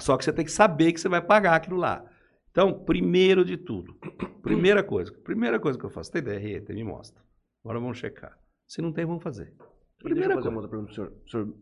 Só 0.00 0.16
que 0.16 0.24
você 0.24 0.32
tem 0.32 0.44
que 0.44 0.50
saber 0.52 0.92
que 0.92 1.00
você 1.00 1.08
vai 1.08 1.20
pagar 1.20 1.54
aquilo 1.56 1.76
lá. 1.76 2.08
Então, 2.52 2.84
primeiro 2.84 3.44
de 3.44 3.56
tudo, 3.56 3.94
primeira 4.42 4.84
coisa, 4.84 5.12
primeira 5.24 5.58
coisa 5.58 5.76
que 5.78 5.84
eu 5.84 5.90
faço, 5.90 6.12
tem 6.12 6.22
DRE, 6.22 6.60
tem, 6.60 6.76
me 6.76 6.84
mostra. 6.84 7.20
Agora 7.64 7.80
vamos 7.80 7.98
checar. 7.98 8.38
Se 8.68 8.80
não 8.80 8.92
tem, 8.92 9.04
vamos 9.04 9.22
fazer. 9.22 9.46
Deixa 9.46 9.58
Primeira 9.98 10.34
eu 10.34 10.36
fazer 10.36 10.42
coisa. 10.42 10.48
uma 10.50 10.60
outra 10.60 10.70
pergunta 10.70 10.92
pro 10.92 10.94
senhor. 10.94 11.22
O 11.24 11.30
senhor 11.30 11.54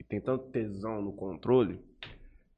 e 0.00 0.04
tem 0.04 0.20
tanto 0.20 0.50
tesão 0.50 1.02
no 1.02 1.12
controle, 1.12 1.78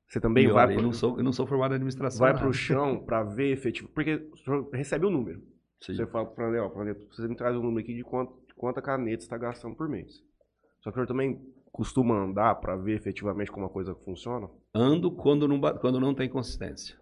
você 0.08 0.20
também 0.20 0.44
E 0.44 0.48
vai 0.52 0.66
olha, 0.66 0.72
eu 0.74 0.76
pro, 0.76 0.84
não 0.86 0.92
sou, 0.92 1.18
eu 1.18 1.24
não 1.24 1.32
sou 1.32 1.46
formado 1.46 1.72
em 1.72 1.74
administração. 1.76 2.20
vai 2.20 2.32
nada. 2.32 2.44
pro 2.44 2.52
chão 2.52 3.04
pra 3.04 3.24
ver 3.24 3.50
efetivo. 3.52 3.88
Porque 3.88 4.18
você 4.30 4.76
recebe 4.76 5.06
o 5.06 5.10
número. 5.10 5.40
Sim. 5.80 5.94
Você 5.94 6.06
fala 6.06 6.32
Franley, 6.34 6.60
ó, 6.60 6.70
Franley, 6.70 6.94
você 7.10 7.26
me 7.26 7.34
traz 7.34 7.56
um 7.56 7.62
número 7.62 7.80
aqui 7.82 7.96
de 7.96 8.04
quanto, 8.04 8.32
de 8.46 8.54
quanta 8.54 8.80
caneta 8.80 9.20
você 9.22 9.26
está 9.26 9.36
gastando 9.36 9.74
por 9.74 9.88
mês. 9.88 10.22
Só 10.82 10.92
que 10.92 11.00
eu 11.00 11.06
também 11.06 11.40
costuma 11.72 12.14
andar 12.22 12.54
pra 12.56 12.76
ver 12.76 12.94
efetivamente 12.94 13.50
como 13.50 13.66
a 13.66 13.70
coisa 13.70 13.94
funciona. 14.04 14.48
Ando 14.72 15.10
quando 15.10 15.48
não, 15.48 15.60
quando 15.78 15.98
não 15.98 16.14
tem 16.14 16.28
consistência. 16.28 16.96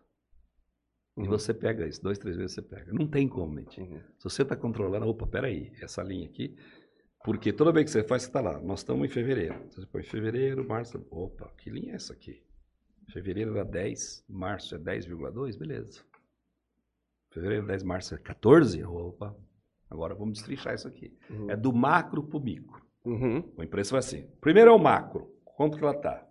E 1.20 1.24
Uhum. 1.24 1.28
você 1.28 1.52
pega 1.52 1.86
isso, 1.86 2.02
dois, 2.02 2.18
três 2.18 2.36
vezes 2.36 2.52
você 2.54 2.62
pega. 2.62 2.92
Não 2.92 3.06
tem 3.06 3.28
como 3.28 3.52
mentir. 3.52 3.84
Uhum. 3.84 4.00
Se 4.18 4.24
você 4.24 4.42
está 4.42 4.56
controlando, 4.56 5.06
opa, 5.06 5.26
peraí, 5.26 5.72
essa 5.80 6.02
linha 6.02 6.26
aqui. 6.26 6.56
Porque 7.24 7.52
toda 7.52 7.72
vez 7.72 7.84
que 7.84 7.90
você 7.92 8.02
faz, 8.02 8.22
você 8.22 8.28
está 8.28 8.40
lá. 8.40 8.58
Nós 8.60 8.80
estamos 8.80 9.04
em 9.04 9.08
fevereiro. 9.08 9.54
Você 9.70 9.84
põe 9.86 10.02
fevereiro, 10.02 10.66
março. 10.66 11.04
Opa, 11.10 11.52
que 11.58 11.68
linha 11.68 11.92
é 11.92 11.96
essa 11.96 12.12
aqui? 12.14 12.42
Fevereiro 13.12 13.54
era 13.56 13.64
10, 13.64 14.24
março 14.28 14.74
é 14.74 14.78
10,2, 14.78 15.56
beleza. 15.58 16.00
Fevereiro 17.30 17.66
10, 17.66 17.82
março 17.82 18.14
é 18.14 18.18
14, 18.18 18.82
opa. 18.84 19.36
Agora 19.90 20.14
vamos 20.14 20.34
destrinchar 20.38 20.74
isso 20.74 20.86
aqui. 20.88 21.16
Uhum. 21.28 21.50
É 21.50 21.56
do 21.56 21.72
macro 21.72 22.22
para 22.22 22.38
o 22.38 22.40
micro. 22.42 22.80
Uhum. 23.04 23.38
O 23.56 23.66
preço 23.66 23.90
vai 23.92 23.98
assim. 23.98 24.28
Primeiro 24.40 24.70
é 24.70 24.74
o 24.74 24.78
macro. 24.78 25.30
Quanto 25.44 25.76
que 25.76 25.84
ela 25.84 25.94
está? 25.96 26.26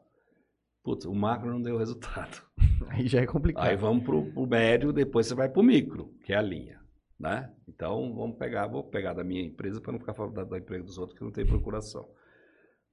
Putz, 0.84 1.06
o 1.06 1.14
macro 1.14 1.52
não 1.52 1.62
deu 1.62 1.78
resultado. 1.78 2.42
Aí 2.90 3.08
já 3.08 3.22
é 3.22 3.26
complicado. 3.26 3.66
Aí 3.66 3.76
vamos 3.76 4.04
para 4.04 4.16
o 4.16 4.48
médio, 4.48 4.94
depois 4.94 5.28
você 5.28 5.36
vai 5.36 5.50
para 5.50 5.60
o 5.60 5.64
micro, 5.64 6.14
que 6.24 6.34
é 6.34 6.38
a 6.38 6.42
linha. 6.42 6.80
Né? 7.20 7.54
Então, 7.68 8.16
vamos 8.16 8.38
pegar, 8.38 8.68
vou 8.68 8.84
pegar 8.84 9.14
da 9.14 9.24
minha 9.24 9.44
empresa 9.44 9.82
para 9.82 9.92
não 9.92 10.00
ficar 10.00 10.14
falando 10.14 10.36
da, 10.36 10.44
da 10.46 10.58
empresa 10.58 10.86
dos 10.86 10.98
outros 10.98 11.18
que 11.18 11.24
não 11.24 11.32
tem 11.32 11.46
procuração. 11.46 12.10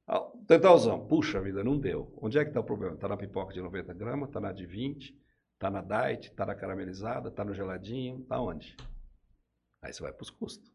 Ah, 0.08 0.24
Dentalzão, 0.48 1.06
puxa 1.06 1.40
vida, 1.40 1.62
não 1.64 1.78
deu. 1.78 2.12
Onde 2.20 2.38
é 2.38 2.44
que 2.44 2.50
está 2.50 2.60
o 2.60 2.64
problema? 2.64 2.94
Está 2.94 3.08
na 3.08 3.16
pipoca 3.16 3.52
de 3.52 3.60
90 3.60 3.94
gramas, 3.94 4.28
está 4.28 4.40
na 4.40 4.52
de 4.52 4.66
20, 4.66 5.16
está 5.54 5.70
na 5.70 5.80
diet, 5.80 6.28
está 6.28 6.46
na 6.46 6.54
caramelizada, 6.54 7.28
está 7.28 7.44
no 7.44 7.54
geladinho, 7.54 8.20
está 8.20 8.40
onde? 8.40 8.76
Aí 9.82 9.92
você 9.92 10.02
vai 10.02 10.12
para 10.12 10.22
os 10.22 10.30
custos. 10.30 10.70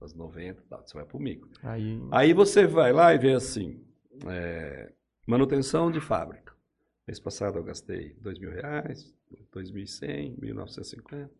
As 0.00 0.14
90, 0.14 0.62
tá, 0.68 0.76
você 0.76 0.94
vai 0.94 1.04
para 1.04 1.16
o 1.16 1.20
micro. 1.20 1.50
Aí, 1.62 2.00
Aí 2.12 2.32
você 2.32 2.66
vai 2.68 2.92
lá 2.92 3.12
e 3.12 3.18
vê 3.18 3.32
assim, 3.32 3.84
é, 4.28 4.92
manutenção 5.26 5.90
de 5.90 6.00
fábrica. 6.00 6.47
Mês 7.08 7.18
passado 7.18 7.56
eu 7.58 7.64
gastei 7.64 8.12
dois 8.20 8.38
mil 8.38 8.50
reais, 8.50 9.14
2.100, 9.54 10.38
1.950, 10.40 11.30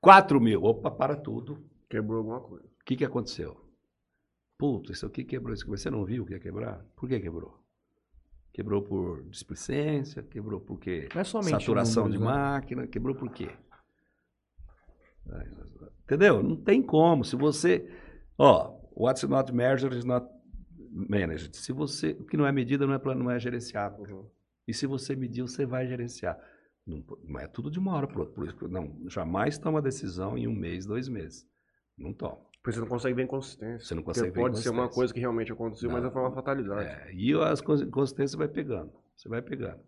4 0.00 0.40
mil. 0.40 0.62
Opa, 0.62 0.92
para 0.92 1.16
tudo. 1.16 1.68
Quebrou 1.88 2.18
alguma 2.18 2.40
coisa. 2.40 2.64
O 2.66 2.84
que, 2.84 2.94
que 2.94 3.04
aconteceu? 3.04 3.60
Puta, 4.56 4.92
isso 4.92 5.04
aqui 5.04 5.24
quebrou. 5.24 5.52
Isso 5.52 5.64
aqui. 5.64 5.72
Você 5.72 5.90
não 5.90 6.04
viu 6.04 6.24
que 6.24 6.34
ia 6.34 6.38
quebrar? 6.38 6.86
Por 6.94 7.08
que 7.08 7.18
quebrou? 7.18 7.60
Quebrou 8.52 8.80
por 8.82 9.24
displicência, 9.24 10.22
quebrou 10.22 10.60
por 10.60 10.78
quê? 10.78 11.08
não 11.12 11.20
é 11.20 11.24
somente 11.24 11.50
Saturação 11.50 12.04
números, 12.04 12.20
de 12.20 12.24
né? 12.24 12.32
máquina, 12.32 12.86
quebrou 12.86 13.16
por 13.16 13.32
quê? 13.32 13.50
Entendeu? 16.04 16.44
Não 16.44 16.54
tem 16.54 16.80
como. 16.80 17.24
Se 17.24 17.34
você. 17.34 17.90
Ó, 18.38 18.78
what's 18.94 19.24
not 19.24 19.52
measured 19.52 19.98
is 19.98 20.04
not 20.04 20.28
managed. 20.92 21.56
Se 21.56 21.72
você. 21.72 22.12
O 22.12 22.24
que 22.24 22.36
não 22.36 22.46
é 22.46 22.52
medida 22.52 22.86
não 22.86 22.94
é, 22.94 23.00
plan- 23.00 23.16
não 23.16 23.28
é 23.32 23.38
gerenciado. 23.40 24.00
Uhum. 24.02 24.30
E 24.70 24.74
se 24.74 24.86
você 24.86 25.14
medir, 25.16 25.42
você 25.42 25.66
vai 25.66 25.86
gerenciar. 25.86 26.38
Não, 26.86 27.04
não 27.24 27.40
é 27.40 27.46
tudo 27.46 27.70
de 27.70 27.78
uma 27.78 27.94
hora 27.94 28.06
para 28.06 28.20
outra. 28.20 28.68
Não, 28.68 28.96
jamais 29.08 29.58
toma 29.58 29.82
decisão 29.82 30.36
em 30.38 30.46
um 30.48 30.54
mês, 30.54 30.86
dois 30.86 31.08
meses. 31.08 31.46
Não 31.98 32.12
toma. 32.12 32.38
Porque 32.62 32.72
você 32.72 32.80
não 32.80 32.86
consegue 32.88 33.14
ver 33.14 33.22
inconsistência. 33.24 33.86
Você 33.86 33.94
não 33.94 34.02
Porque 34.02 34.20
consegue 34.20 34.34
ver 34.34 34.40
pode 34.40 34.58
ser 34.60 34.70
uma 34.70 34.88
coisa 34.88 35.12
que 35.14 35.20
realmente 35.20 35.52
aconteceu, 35.52 35.90
mas 35.90 36.02
Não. 36.02 36.10
foi 36.10 36.22
uma 36.22 36.32
fatalidade. 36.32 36.86
É, 36.88 37.12
e 37.12 37.32
as 37.34 37.60
cons- 37.60 37.82
inconsistências 37.82 38.34
vai 38.34 38.48
pegando. 38.48 38.92
Você 39.16 39.28
vai 39.28 39.42
pegando. 39.42 39.80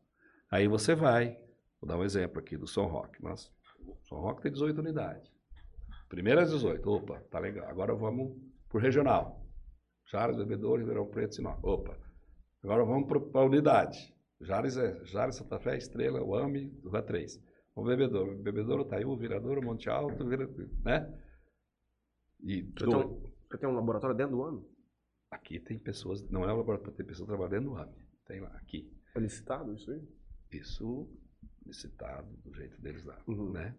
Aí 0.50 0.66
você 0.68 0.94
vai. 0.94 1.38
Vou 1.80 1.88
dar 1.88 1.96
um 1.98 2.04
exemplo 2.04 2.38
aqui 2.38 2.56
do 2.56 2.66
São 2.66 2.86
Roque. 2.86 3.22
Nós, 3.22 3.50
o 3.86 3.96
São 4.08 4.18
Roque 4.18 4.42
tem 4.42 4.52
18 4.52 4.78
unidades. 4.78 5.30
Primeiras 6.08 6.50
18. 6.50 6.88
Opa, 6.90 7.20
tá 7.30 7.38
legal. 7.38 7.68
Agora 7.68 7.94
vamos 7.94 8.36
por 8.68 8.80
regional. 8.82 9.44
Jales, 10.10 10.36
Bebedouro, 10.36 10.80
Ribeirão 10.80 11.06
Preto, 11.06 11.34
Sinop. 11.34 11.62
Opa. 11.64 11.96
Agora 12.62 12.84
vamos 12.84 13.06
para 13.08 13.40
a 13.40 13.44
unidade. 13.44 14.14
Jales 14.42 14.76
é 14.76 15.04
Jales, 15.04 15.36
Santa 15.36 15.58
Fé, 15.58 15.76
Estrela, 15.76 16.22
UAMI, 16.22 16.68
Rua 16.84 17.02
3. 17.02 17.40
Vamos 17.74 17.90
Bebedouro. 17.90 18.36
Bebedouro, 18.38 18.84
Taiú, 18.84 19.16
Viradouro, 19.16 19.62
Monte 19.62 19.88
Alto, 19.88 20.26
Vira, 20.28 20.46
né? 20.84 21.18
E 22.42 22.62
Você, 22.62 22.84
do- 22.84 22.90
tem 22.90 22.96
um, 22.98 23.32
você 23.48 23.58
tem 23.58 23.68
um 23.68 23.74
laboratório 23.74 24.16
dentro 24.16 24.36
do 24.36 24.42
ano? 24.42 24.68
aqui 25.30 25.58
tem 25.58 25.78
pessoas, 25.78 26.22
não 26.28 26.44
é 26.44 26.52
um 26.52 26.56
laboratório, 26.58 26.92
tem 26.94 27.06
pessoas 27.06 27.26
trabalhando 27.26 27.64
no 27.70 27.76
AMI. 27.78 28.06
Tem 28.26 28.38
lá, 28.40 28.50
aqui. 28.58 28.92
É 29.14 29.18
licitado 29.20 29.72
isso 29.72 29.90
aí? 29.90 30.02
Isso 30.52 31.08
licitado 31.64 32.28
do 32.44 32.52
jeito 32.54 32.78
deles 32.82 33.02
lá, 33.04 33.18
Uhum. 33.26 33.50
né? 33.52 33.74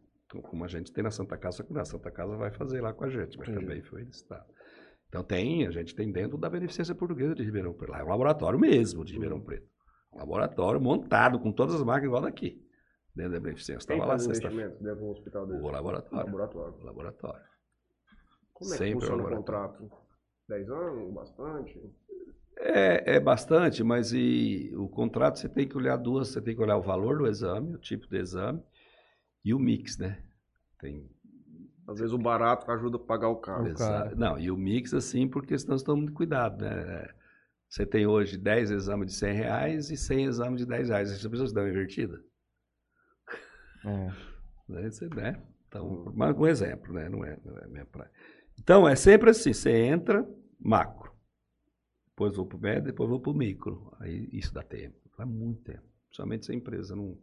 Como 0.50 0.64
a 0.64 0.68
gente 0.68 0.92
tem 0.92 1.04
na 1.04 1.12
Santa 1.12 1.38
Casa, 1.38 1.64
que 1.64 1.72
na 1.72 1.86
Santa 1.86 2.10
Casa 2.10 2.36
vai 2.36 2.50
fazer 2.52 2.82
lá 2.82 2.92
com 2.92 3.04
a 3.04 3.10
gente, 3.10 3.38
mas 3.38 3.48
Entendi. 3.50 3.66
também 3.68 3.84
foi 3.84 4.02
licitado. 4.04 4.52
Então 5.08 5.24
tem, 5.24 5.68
a 5.68 5.70
gente 5.72 5.94
tem 5.94 6.12
dentro 6.12 6.40
da 6.40 6.50
Beneficência 6.50 6.96
Portuguesa 6.96 7.36
de 7.36 7.44
Ribeirão 7.44 7.72
Preto. 7.74 7.92
Lá 7.92 8.00
é 8.00 8.04
um 8.04 8.10
laboratório 8.10 8.58
mesmo 8.58 9.06
de 9.06 9.14
Ribeirão 9.14 9.38
Uhum. 9.38 9.44
Preto. 9.44 9.70
Laboratório 10.16 10.80
montado 10.80 11.40
com 11.40 11.52
todas 11.52 11.76
as 11.76 11.84
máquinas 11.84 12.08
igual 12.08 12.22
daqui, 12.22 12.66
dentro 13.16 13.34
da 13.34 13.40
Beneficência. 13.40 13.78
Estava 13.78 14.06
lá 14.06 14.20
sexta 14.20 14.50
dentro 14.50 14.96
de 14.96 15.04
um 15.04 15.10
hospital 15.10 15.48
desse? 15.48 15.62
O 15.62 15.70
laboratório. 15.70 16.26
Laboratório. 16.26 16.76
O 16.80 16.86
laboratório. 16.86 17.46
Como 18.54 18.74
é 18.74 18.78
que 18.78 18.84
Sempre 18.84 19.00
funciona 19.00 19.24
o 19.24 19.30
contrato? 19.30 19.92
10 20.48 20.70
anos? 20.70 21.14
Bastante? 21.14 21.94
É, 22.58 23.16
é 23.16 23.20
bastante, 23.20 23.84
mas 23.84 24.14
e, 24.14 24.72
o 24.76 24.88
contrato 24.88 25.40
você 25.40 25.50
tem 25.50 25.68
que 25.68 25.76
olhar 25.76 25.98
duas, 25.98 26.30
você 26.30 26.42
tem 26.42 26.56
que 26.56 26.62
olhar 26.62 26.78
o 26.78 26.82
valor 26.82 27.18
do 27.18 27.28
exame, 27.28 27.74
o 27.74 27.80
tipo 27.80 28.08
de 28.08 28.18
exame 28.18 28.62
e 29.44 29.54
o 29.54 29.60
mix, 29.60 29.98
né? 29.98 30.24
Tem 30.80 31.10
Às 31.88 32.00
vezes 32.00 32.14
o 32.14 32.18
barato 32.18 32.70
ajuda 32.72 32.98
a 32.98 33.00
pagar 33.00 33.30
o 33.30 33.38
carro. 33.38 33.66
Não, 34.16 34.38
e 34.38 34.52
o 34.52 34.58
mix, 34.58 34.94
assim, 34.94 35.28
porque 35.28 35.58
senão 35.58 35.78
você 35.78 35.84
toma 35.84 35.98
muito 35.98 36.14
cuidado, 36.14 36.64
né? 36.64 37.10
Você 37.74 37.88
tem 37.88 38.06
hoje 38.06 38.38
10 38.38 38.70
exames 38.70 39.08
de 39.08 39.14
100 39.14 39.34
reais 39.34 39.90
e 39.90 39.98
100 39.98 40.26
exames 40.26 40.60
de 40.60 40.68
10 40.68 40.90
reais. 40.90 41.10
Você 41.10 41.28
precisa 41.28 41.52
dar 41.52 41.62
uma 41.62 41.72
invertida? 41.72 42.24
É. 43.84 44.12
Você, 44.70 45.10
né? 45.10 45.42
Então, 45.68 46.14
mas 46.16 46.38
um 46.38 46.46
exemplo, 46.46 46.94
né? 46.94 47.10
Não 47.10 47.26
é, 47.26 47.36
não 47.44 47.58
é 47.58 47.68
minha 47.68 47.86
praia. 47.86 48.12
Então, 48.60 48.88
é 48.88 48.96
sempre 48.96 49.32
assim, 49.32 49.52
você 49.52 49.72
entra, 49.72 50.24
macro. 50.60 51.12
Depois 52.10 52.36
vou 52.36 52.46
para 52.46 52.58
o 52.58 52.62
médio, 52.62 52.84
depois 52.84 53.10
vou 53.10 53.20
para 53.20 53.32
o 53.32 53.36
micro. 53.36 53.92
Aí 54.00 54.30
isso 54.32 54.54
dá 54.54 54.62
tempo, 54.62 54.96
dá 55.18 55.26
muito 55.26 55.64
tempo. 55.64 55.84
Principalmente 56.06 56.46
se 56.46 56.52
a 56.52 56.56
empresa 56.56 56.96
não... 56.96 57.18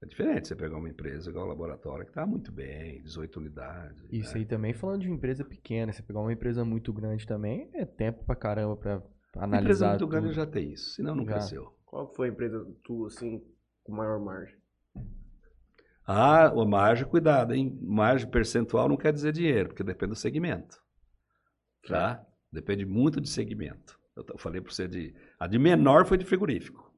É 0.00 0.06
diferente 0.06 0.46
você 0.46 0.54
pegar 0.54 0.76
uma 0.76 0.88
empresa 0.88 1.30
igual 1.30 1.46
o 1.46 1.48
laboratório, 1.48 2.04
que 2.04 2.12
está 2.12 2.24
muito 2.24 2.52
bem, 2.52 3.02
18 3.02 3.40
unidades. 3.40 4.04
Isso 4.12 4.34
né? 4.34 4.40
aí 4.40 4.46
também 4.46 4.72
falando 4.72 5.00
de 5.00 5.10
empresa 5.10 5.44
pequena. 5.44 5.92
Você 5.92 6.02
pegar 6.02 6.20
uma 6.20 6.32
empresa 6.32 6.64
muito 6.64 6.92
grande 6.92 7.26
também, 7.26 7.68
é 7.74 7.84
tempo 7.84 8.24
pra 8.24 8.36
caramba 8.36 8.76
pra 8.76 9.02
A 9.36 9.44
analisar 9.44 9.60
empresa 9.62 9.88
muito 9.90 10.06
grande 10.06 10.32
já 10.32 10.46
tem 10.46 10.72
isso, 10.72 10.90
senão 10.94 11.14
não 11.14 11.24
Já. 11.24 11.32
cresceu. 11.32 11.74
Qual 11.84 12.12
foi 12.14 12.28
a 12.28 12.32
empresa 12.32 12.64
tua, 12.82 13.08
assim, 13.08 13.42
com 13.82 13.92
maior 13.92 14.20
margem? 14.20 14.56
Ah, 16.06 16.46
a 16.48 16.64
margem, 16.66 17.06
cuidado, 17.06 17.54
hein? 17.54 17.78
Margem 17.80 18.28
percentual 18.28 18.88
não 18.88 18.96
quer 18.96 19.12
dizer 19.12 19.32
dinheiro, 19.32 19.70
porque 19.70 19.82
depende 19.82 20.10
do 20.12 20.16
segmento. 20.16 20.78
Tá? 21.88 22.24
Depende 22.52 22.84
muito 22.84 23.20
de 23.20 23.28
segmento. 23.28 23.98
Eu 24.16 24.38
falei 24.38 24.60
para 24.60 24.70
você 24.72 24.86
de. 24.86 25.14
A 25.40 25.46
de 25.46 25.58
menor 25.58 26.06
foi 26.06 26.16
de 26.18 26.24
frigorífico. 26.24 26.92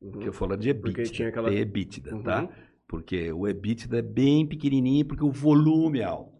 Uhum. 0.00 0.12
Porque 0.12 0.28
eu 0.28 0.32
falo 0.32 0.56
de 0.56 0.70
EBITDA. 0.70 0.92
Porque 0.94 1.02
tinha 1.12 1.28
aquela- 1.28 1.52
EBITDA, 1.52 2.14
Uhum. 2.14 2.22
tá? 2.22 2.48
Porque 2.88 3.32
o 3.32 3.46
EBITDA 3.46 3.98
é 3.98 4.02
bem 4.02 4.46
pequenininho, 4.46 5.04
porque 5.06 5.24
o 5.24 5.30
volume 5.30 6.00
é 6.00 6.04
alto. 6.04 6.32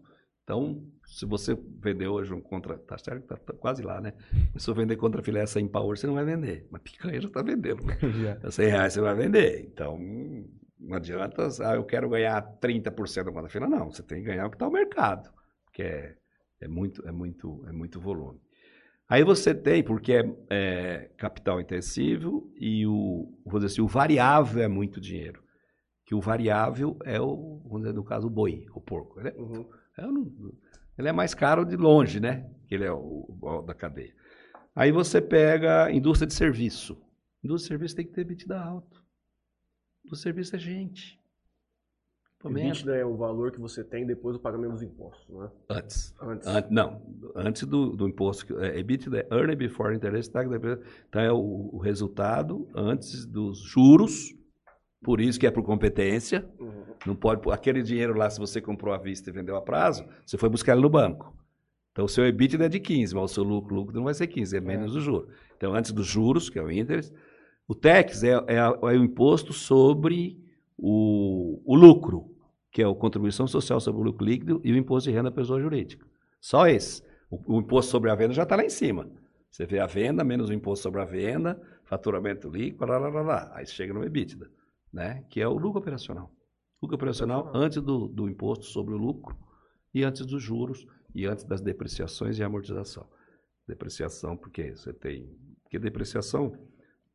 Então, 0.43 0.83
se 1.07 1.25
você 1.25 1.57
vender 1.79 2.07
hoje 2.07 2.33
um 2.33 2.41
contra. 2.41 2.77
Tá 2.77 2.97
certo? 2.97 3.25
Tá, 3.25 3.37
tá 3.37 3.53
quase 3.53 3.81
lá, 3.81 3.99
né? 3.99 4.13
Se 4.57 4.69
eu 4.69 4.75
vender 4.75 4.97
contra 4.97 5.23
filé 5.23 5.45
100 5.45 5.67
power, 5.69 5.97
você 5.97 6.05
não 6.05 6.13
vai 6.15 6.25
vender. 6.25 6.67
Mas 6.69 6.81
picanha 6.81 7.19
já 7.21 7.27
está 7.27 7.41
vendendo. 7.41 7.81
A 8.45 8.51
100 8.51 8.67
reais 8.67 8.93
você 8.93 9.01
vai 9.01 9.15
vender. 9.15 9.61
Então, 9.65 9.97
não 10.79 10.95
adianta, 10.97 11.47
ah, 11.63 11.75
eu 11.75 11.83
quero 11.85 12.09
ganhar 12.09 12.41
30% 12.59 13.23
da 13.25 13.31
conta 13.31 13.49
fila. 13.49 13.67
Não, 13.67 13.89
você 13.89 14.03
tem 14.03 14.19
que 14.19 14.25
ganhar 14.27 14.45
o 14.45 14.49
que 14.49 14.55
está 14.55 14.67
o 14.67 14.71
mercado, 14.71 15.29
porque 15.65 15.81
é, 15.81 16.15
é, 16.61 16.67
muito, 16.67 17.07
é, 17.07 17.11
muito, 17.11 17.63
é 17.67 17.71
muito 17.71 17.99
volume. 17.99 18.39
Aí 19.09 19.23
você 19.23 19.55
tem, 19.55 19.81
porque 19.81 20.11
é, 20.13 20.35
é 20.49 21.11
capital 21.17 21.61
intensivo 21.61 22.51
e 22.59 22.85
o, 22.85 23.33
vou 23.45 23.59
dizer 23.59 23.67
assim, 23.73 23.81
o 23.81 23.87
variável 23.87 24.61
é 24.61 24.67
muito 24.67 24.99
dinheiro. 24.99 25.41
Que 26.05 26.13
o 26.13 26.19
variável 26.21 26.97
é 27.05 27.19
o, 27.19 27.61
vamos 27.63 27.81
dizer, 27.83 27.93
no 27.93 28.03
caso, 28.03 28.27
o 28.27 28.29
boi, 28.29 28.65
o 28.73 28.81
porco. 28.81 29.19
Ele 29.19 29.29
é, 29.29 29.33
Uhum. 29.37 29.65
eu 29.97 30.11
não- 30.11 30.51
ele 30.97 31.07
é 31.07 31.11
mais 31.11 31.33
caro 31.33 31.65
de 31.65 31.75
longe, 31.75 32.19
né? 32.19 32.49
Que 32.67 32.75
ele 32.75 32.85
é 32.85 32.91
o, 32.91 33.25
o 33.41 33.61
da 33.61 33.73
cadeia. 33.73 34.13
Aí 34.75 34.91
você 34.91 35.21
pega 35.21 35.91
indústria 35.91 36.27
de 36.27 36.33
serviço. 36.33 36.97
Indústria 37.43 37.77
de 37.77 37.79
serviço 37.79 37.95
tem 37.95 38.05
que 38.05 38.13
ter 38.13 38.21
EBITDA 38.21 38.59
alto. 38.59 39.03
Indústria 40.05 40.33
de 40.33 40.43
serviço 40.45 40.55
é 40.55 40.59
gente. 40.59 41.19
EBITDA 42.67 42.95
é 42.97 43.05
o 43.05 43.17
valor 43.17 43.51
que 43.51 43.59
você 43.59 43.83
tem 43.83 44.05
depois 44.05 44.35
do 44.35 44.39
pagamento 44.39 44.73
dos 44.73 44.83
impostos, 44.83 45.27
não 45.27 45.45
é? 45.45 45.51
Antes. 45.69 46.13
Antes. 46.21 46.47
An- 46.47 46.67
não, 46.69 47.01
antes 47.35 47.63
do, 47.63 47.95
do 47.95 48.07
imposto. 48.07 48.59
É, 48.59 48.77
EBITDA 48.77 49.27
é 49.29 49.35
Earned 49.35 49.55
Before 49.57 49.95
Interest 49.95 50.31
Tax. 50.31 50.49
Então 51.09 51.21
é 51.21 51.31
o, 51.31 51.69
o 51.73 51.77
resultado 51.79 52.69
antes 52.75 53.25
dos 53.25 53.59
juros. 53.59 54.35
Por 55.03 55.21
isso 55.21 55.39
que 55.39 55.47
é 55.47 55.51
por 55.51 55.63
competência. 55.63 56.47
Uhum. 56.59 56.83
Não 57.05 57.15
pode. 57.15 57.41
Aquele 57.51 57.81
dinheiro 57.81 58.17
lá, 58.17 58.29
se 58.29 58.39
você 58.39 58.59
comprou 58.59 58.93
à 58.93 58.97
vista 58.97 59.29
e 59.29 59.33
vendeu 59.33 59.55
a 59.55 59.61
prazo, 59.61 60.05
você 60.25 60.37
foi 60.37 60.49
buscar 60.49 60.73
ele 60.73 60.81
no 60.81 60.89
banco. 60.89 61.35
Então 61.91 62.05
o 62.05 62.09
seu 62.09 62.25
EBITDA 62.27 62.65
é 62.65 62.69
de 62.69 62.79
15, 62.79 63.15
mas 63.15 63.31
o 63.31 63.33
seu 63.33 63.43
lucro, 63.43 63.73
lucro 63.73 63.95
não 63.95 64.03
vai 64.03 64.13
ser 64.13 64.27
15, 64.27 64.57
é 64.57 64.61
menos 64.61 64.95
o 64.95 65.01
juro. 65.01 65.29
Então 65.55 65.73
antes 65.73 65.91
dos 65.91 66.05
juros, 66.05 66.49
que 66.49 66.59
é 66.59 66.61
o 66.61 66.71
interest, 66.71 67.11
o 67.67 67.73
tax 67.73 68.23
é, 68.23 68.33
é 68.33 68.57
é 68.57 68.69
o 68.81 69.03
imposto 69.03 69.51
sobre 69.51 70.39
o, 70.77 71.59
o 71.65 71.75
lucro, 71.75 72.35
que 72.71 72.83
é 72.83 72.85
a 72.85 72.93
contribuição 72.93 73.47
social 73.47 73.79
sobre 73.79 74.01
o 74.01 74.03
lucro 74.03 74.23
líquido 74.23 74.61
e 74.63 74.71
o 74.71 74.77
imposto 74.77 75.09
de 75.09 75.15
renda 75.15 75.29
à 75.29 75.31
pessoa 75.31 75.59
jurídica. 75.59 76.05
Só 76.39 76.67
esse. 76.67 77.01
O, 77.31 77.55
o 77.55 77.59
imposto 77.59 77.89
sobre 77.89 78.11
a 78.11 78.15
venda 78.15 78.33
já 78.33 78.43
está 78.43 78.55
lá 78.55 78.63
em 78.63 78.69
cima. 78.69 79.09
Você 79.49 79.65
vê 79.65 79.79
a 79.79 79.87
venda 79.87 80.23
menos 80.23 80.49
o 80.49 80.53
imposto 80.53 80.83
sobre 80.83 81.01
a 81.01 81.05
venda, 81.05 81.59
faturamento 81.83 82.47
líquido, 82.47 82.85
lá, 82.85 82.99
lá, 82.99 83.09
lá, 83.09 83.21
lá. 83.21 83.51
aí 83.55 83.65
chega 83.65 83.91
no 83.91 84.03
EBITDA, 84.03 84.47
né? 84.97 85.23
que 85.29 85.39
é 85.39 85.47
o 85.47 85.53
lucro 85.53 85.79
operacional. 85.79 86.31
Lucro 86.81 86.95
operacional 86.95 87.51
antes 87.53 87.81
do, 87.81 88.07
do 88.07 88.27
imposto 88.27 88.65
sobre 88.65 88.95
o 88.95 88.97
lucro 88.97 89.37
e 89.93 90.03
antes 90.03 90.25
dos 90.25 90.41
juros 90.41 90.87
e 91.13 91.25
antes 91.25 91.45
das 91.45 91.61
depreciações 91.61 92.39
e 92.39 92.43
amortização. 92.43 93.07
Depreciação, 93.67 94.35
porque 94.35 94.75
você 94.75 94.91
tem. 94.93 95.29
Porque 95.61 95.77
depreciação, 95.77 96.51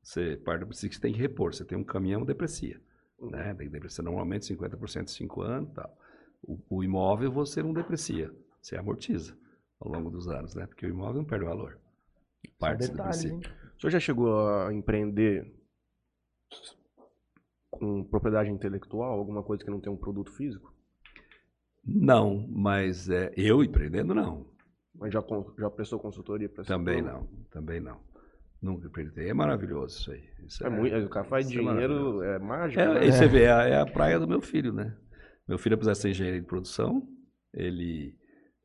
você 0.00 0.36
parte 0.36 0.60
do 0.60 0.66
princípio 0.66 0.90
que 0.90 0.96
você 0.96 1.02
tem 1.02 1.12
que 1.12 1.18
repor. 1.18 1.52
Você 1.52 1.64
tem 1.64 1.76
um 1.76 1.84
caminhão, 1.84 2.24
deprecia. 2.24 2.80
Né? 3.20 3.54
Tem 3.54 3.66
que 3.66 3.72
depreciar 3.72 4.04
normalmente 4.04 4.46
50% 4.54 5.02
em 5.02 5.06
5 5.06 5.42
anos 5.42 5.70
e 5.70 5.74
tal. 5.74 5.98
O, 6.42 6.58
o 6.70 6.84
imóvel 6.84 7.32
você 7.32 7.62
não 7.62 7.72
deprecia, 7.72 8.32
você 8.60 8.76
amortiza 8.76 9.36
ao 9.80 9.90
longo 9.90 10.10
dos 10.10 10.28
anos, 10.28 10.54
né? 10.54 10.66
Porque 10.66 10.86
o 10.86 10.90
imóvel 10.90 11.22
não 11.22 11.24
perde 11.24 11.44
valor. 11.44 11.78
Parte 12.58 12.84
se 12.84 12.90
detalhes, 12.90 13.22
deprecia. 13.22 13.50
hein? 13.50 13.56
O 13.76 13.80
senhor 13.80 13.90
já 13.90 14.00
chegou 14.00 14.48
a 14.48 14.72
empreender 14.72 15.61
com 17.72 18.04
propriedade 18.04 18.50
intelectual, 18.50 19.18
alguma 19.18 19.42
coisa 19.42 19.64
que 19.64 19.70
não 19.70 19.80
tem 19.80 19.90
um 19.92 19.96
produto 19.96 20.30
físico? 20.32 20.72
Não, 21.84 22.46
mas 22.48 23.08
é, 23.08 23.32
eu 23.36 23.64
empreendendo 23.64 24.14
não. 24.14 24.46
Mas 24.94 25.12
já, 25.12 25.24
já 25.58 25.70
prestou 25.70 25.98
consultoria 25.98 26.48
para 26.48 26.64
Também 26.64 27.02
não, 27.02 27.26
também 27.50 27.80
não. 27.80 27.98
Nunca 28.60 28.86
empreendei. 28.86 29.28
É 29.30 29.34
maravilhoso 29.34 29.98
isso 29.98 30.12
aí. 30.12 30.22
Isso 30.46 30.64
É 30.64 30.70
muito, 30.70 30.94
o 30.96 31.08
cara 31.08 31.24
faz 31.24 31.46
é 31.46 31.48
dinheiro, 31.50 31.72
maravilhoso. 31.74 32.22
é, 32.22 32.38
mágico. 32.38 32.80
É, 32.80 33.00
né? 33.00 33.10
você 33.10 33.26
vê, 33.26 33.42
é 33.44 33.52
a, 33.52 33.62
é 33.64 33.80
a 33.80 33.86
praia 33.86 34.20
do 34.20 34.28
meu 34.28 34.40
filho, 34.40 34.72
né? 34.72 34.96
Meu 35.48 35.58
filho, 35.58 35.74
apesar 35.74 35.92
de 35.92 35.98
ser 35.98 36.10
engenheiro 36.10 36.38
de 36.40 36.46
produção, 36.46 37.02
ele, 37.52 38.14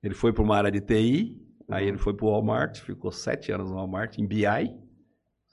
ele 0.03 0.13
foi 0.13 0.31
para 0.31 0.43
uma 0.43 0.55
área 0.55 0.69
de 0.71 0.81
TI, 0.81 1.41
aí 1.71 1.83
Uhum. 1.83 1.89
ele 1.89 1.97
foi 1.97 2.13
para 2.13 2.25
o 2.25 2.29
Walmart, 2.29 2.79
ficou 2.81 3.11
sete 3.11 3.51
anos 3.51 3.71
no 3.71 3.77
Walmart, 3.77 4.19
em 4.19 4.27
BI. 4.27 4.45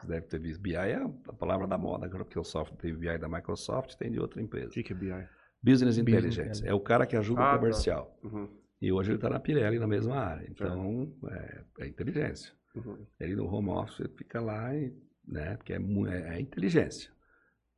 Você 0.04 0.12
deve 0.12 0.26
ter 0.26 0.38
visto. 0.40 0.60
BI 0.60 0.74
é 0.76 0.96
a, 0.96 1.08
palavra 1.32 1.66
da 1.66 1.78
moda, 1.78 2.08
porque 2.08 2.38
o 2.38 2.44
software 2.44 2.76
tem 2.78 2.94
BI 2.94 3.18
da 3.18 3.28
Microsoft, 3.28 3.94
tem 3.96 4.10
de 4.10 4.20
outra 4.20 4.40
O 4.40 4.44
empresa. 4.44 4.70
que 4.70 4.82
que 4.82 4.92
é 4.92 4.96
BI? 4.96 5.08
Business 5.08 5.96
Business 5.96 5.98
Intelligence. 5.98 6.66
É 6.66 6.74
o 6.74 6.80
cara 6.80 7.06
que 7.06 7.16
ajuda 7.16 7.40
Ah, 7.40 7.48
o 7.48 7.52
tá. 7.52 7.58
comercial. 7.58 8.18
Uhum, 8.22 8.48
E 8.82 8.92
hoje 8.92 9.10
ele 9.10 9.16
está 9.16 9.30
na 9.30 9.40
Pirelli, 9.40 9.78
na 9.78 9.86
mesma 9.86 10.16
área. 10.16 10.46
Então, 10.50 11.10
é, 11.30 11.64
é 11.80 11.86
inteligência. 11.88 12.52
uhum. 12.76 13.06
Ele 13.18 13.34
no 13.34 13.46
home 13.46 13.70
office 13.70 14.06
fica 14.16 14.40
lá, 14.40 14.74
e, 14.76 14.94
né? 15.26 15.56
Porque 15.56 15.72
é, 15.72 15.76
é, 15.76 16.36
é 16.36 16.40
inteligência. 16.40 17.10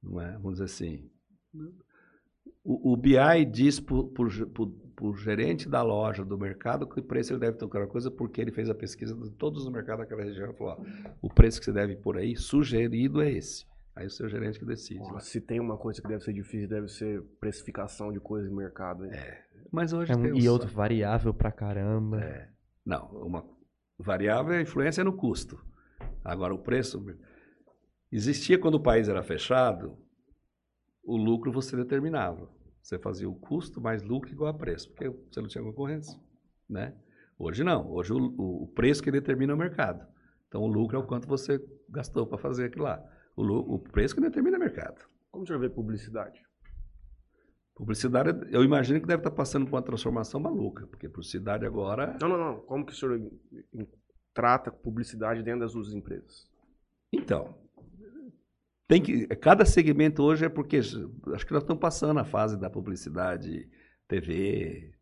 Não 0.02 0.20
é? 0.20 0.32
Vamos 0.32 0.54
dizer 0.54 0.64
assim. 0.64 1.10
O, 2.64 2.92
o 2.92 2.96
BI 2.96 3.44
diz 3.50 3.78
para 3.78 3.94
o 3.94 4.66
gerente 5.16 5.68
da 5.68 5.82
loja, 5.82 6.24
do 6.24 6.38
mercado, 6.38 6.86
que 6.88 7.02
preço 7.02 7.32
ele 7.32 7.40
deve 7.40 7.58
tocar 7.58 7.82
a 7.82 7.86
coisa, 7.86 8.10
porque 8.10 8.40
ele 8.40 8.50
fez 8.52 8.70
a 8.70 8.74
pesquisa 8.74 9.14
de 9.14 9.30
todos 9.32 9.64
os 9.66 9.70
mercados 9.72 10.00
daquela 10.04 10.22
região 10.24 10.50
e 10.50 10.54
falou: 10.54 10.74
ó, 10.78 10.84
o 11.22 11.28
preço 11.28 11.58
que 11.58 11.64
você 11.66 11.72
deve 11.72 11.96
por 11.96 12.16
aí, 12.16 12.34
sugerido 12.36 13.20
é 13.20 13.30
esse. 13.30 13.66
Aí 13.94 14.06
o 14.06 14.10
seu 14.10 14.28
gerente 14.28 14.58
que 14.58 14.64
decide. 14.64 15.00
Ó, 15.02 15.18
se 15.18 15.40
tem 15.40 15.58
uma 15.58 15.76
coisa 15.78 16.02
que 16.02 16.08
deve 16.08 16.22
ser 16.22 16.32
difícil, 16.34 16.68
deve 16.68 16.88
ser 16.88 17.22
precificação 17.40 18.12
de 18.12 18.20
coisa 18.20 18.48
em 18.48 18.54
mercado. 18.54 19.04
hein? 19.06 19.12
Mas 19.72 19.92
hoje 19.92 20.12
É 20.12 20.16
um- 20.16 20.22
o 20.34 20.38
e 20.38 20.48
outro 20.48 20.68
variável 20.68 21.32
pra 21.34 21.50
caramba. 21.50 22.20
É. 22.22 22.48
Não, 22.84 23.06
uma 23.12 23.44
variável 23.98 24.52
é 24.54 24.58
a 24.58 24.62
influência 24.62 25.02
no 25.02 25.12
custo. 25.14 25.58
Agora, 26.24 26.54
o 26.54 26.58
preço. 26.58 27.04
Existia 28.12 28.58
quando 28.58 28.74
o 28.76 28.80
país 28.82 29.08
era 29.08 29.22
fechado, 29.22 29.96
o 31.02 31.16
lucro 31.16 31.50
você 31.50 31.74
determinava. 31.76 32.48
Você 32.86 33.00
fazia 33.00 33.28
o 33.28 33.34
custo 33.34 33.80
mais 33.80 34.00
lucro 34.00 34.30
igual 34.30 34.48
a 34.48 34.54
preço, 34.54 34.88
porque 34.90 35.08
você 35.08 35.40
não 35.40 35.48
tinha 35.48 35.64
concorrência. 35.64 36.16
Né? 36.70 36.96
Hoje 37.36 37.64
não. 37.64 37.90
Hoje 37.90 38.12
o, 38.12 38.16
o- 38.16 38.68
preço 38.76 39.02
que 39.02 39.10
determina 39.10 39.52
o 39.52 39.56
mercado. 39.56 40.06
Então, 40.46 40.62
o 40.62 40.68
lucro 40.68 40.96
é 40.96 41.00
o 41.00 41.04
quanto 41.04 41.26
você 41.26 41.60
gastou 41.88 42.28
para 42.28 42.38
fazer 42.38 42.66
aquilo 42.66 42.84
lá. 42.84 43.04
O, 43.36 43.42
o 43.74 43.78
preço 43.80 44.14
que 44.14 44.20
determina 44.20 44.56
o 44.56 44.60
mercado. 44.60 45.04
Como 45.32 45.42
o 45.42 45.46
senhor 45.48 45.58
vê 45.58 45.68
publicidade? 45.68 46.40
Publicidade, 47.74 48.30
eu 48.52 48.62
imagino 48.62 49.00
que 49.00 49.06
deve 49.06 49.18
estar 49.20 49.32
passando 49.32 49.66
por 49.66 49.74
uma 49.74 49.82
transformação 49.82 50.38
maluca, 50.38 50.86
porque 50.86 51.08
publicidade 51.08 51.66
agora 51.66 52.16
Não, 52.20 52.28
não, 52.28 52.38
não. 52.38 52.60
Como 52.60 52.86
que 52.86 52.92
o 52.92 52.94
senhor 52.94 53.20
trata 54.32 54.70
publicidade 54.70 55.42
dentro 55.42 55.60
das 55.62 55.72
suas 55.72 55.92
empresas? 55.92 56.48
Então, 57.12 57.58
tem 58.88 59.00
que 59.02 59.26
cada 59.36 59.64
segmento 59.64 60.22
hoje 60.22 60.44
é 60.44 60.48
porque 60.48 60.78
acho 60.78 61.46
que 61.46 61.52
nós 61.52 61.62
estamos 61.62 61.80
passando 61.80 62.18
a 62.20 62.24
fase 62.24 62.58
da 62.58 62.70
publicidade, 62.70 63.68
TV. 64.08 64.92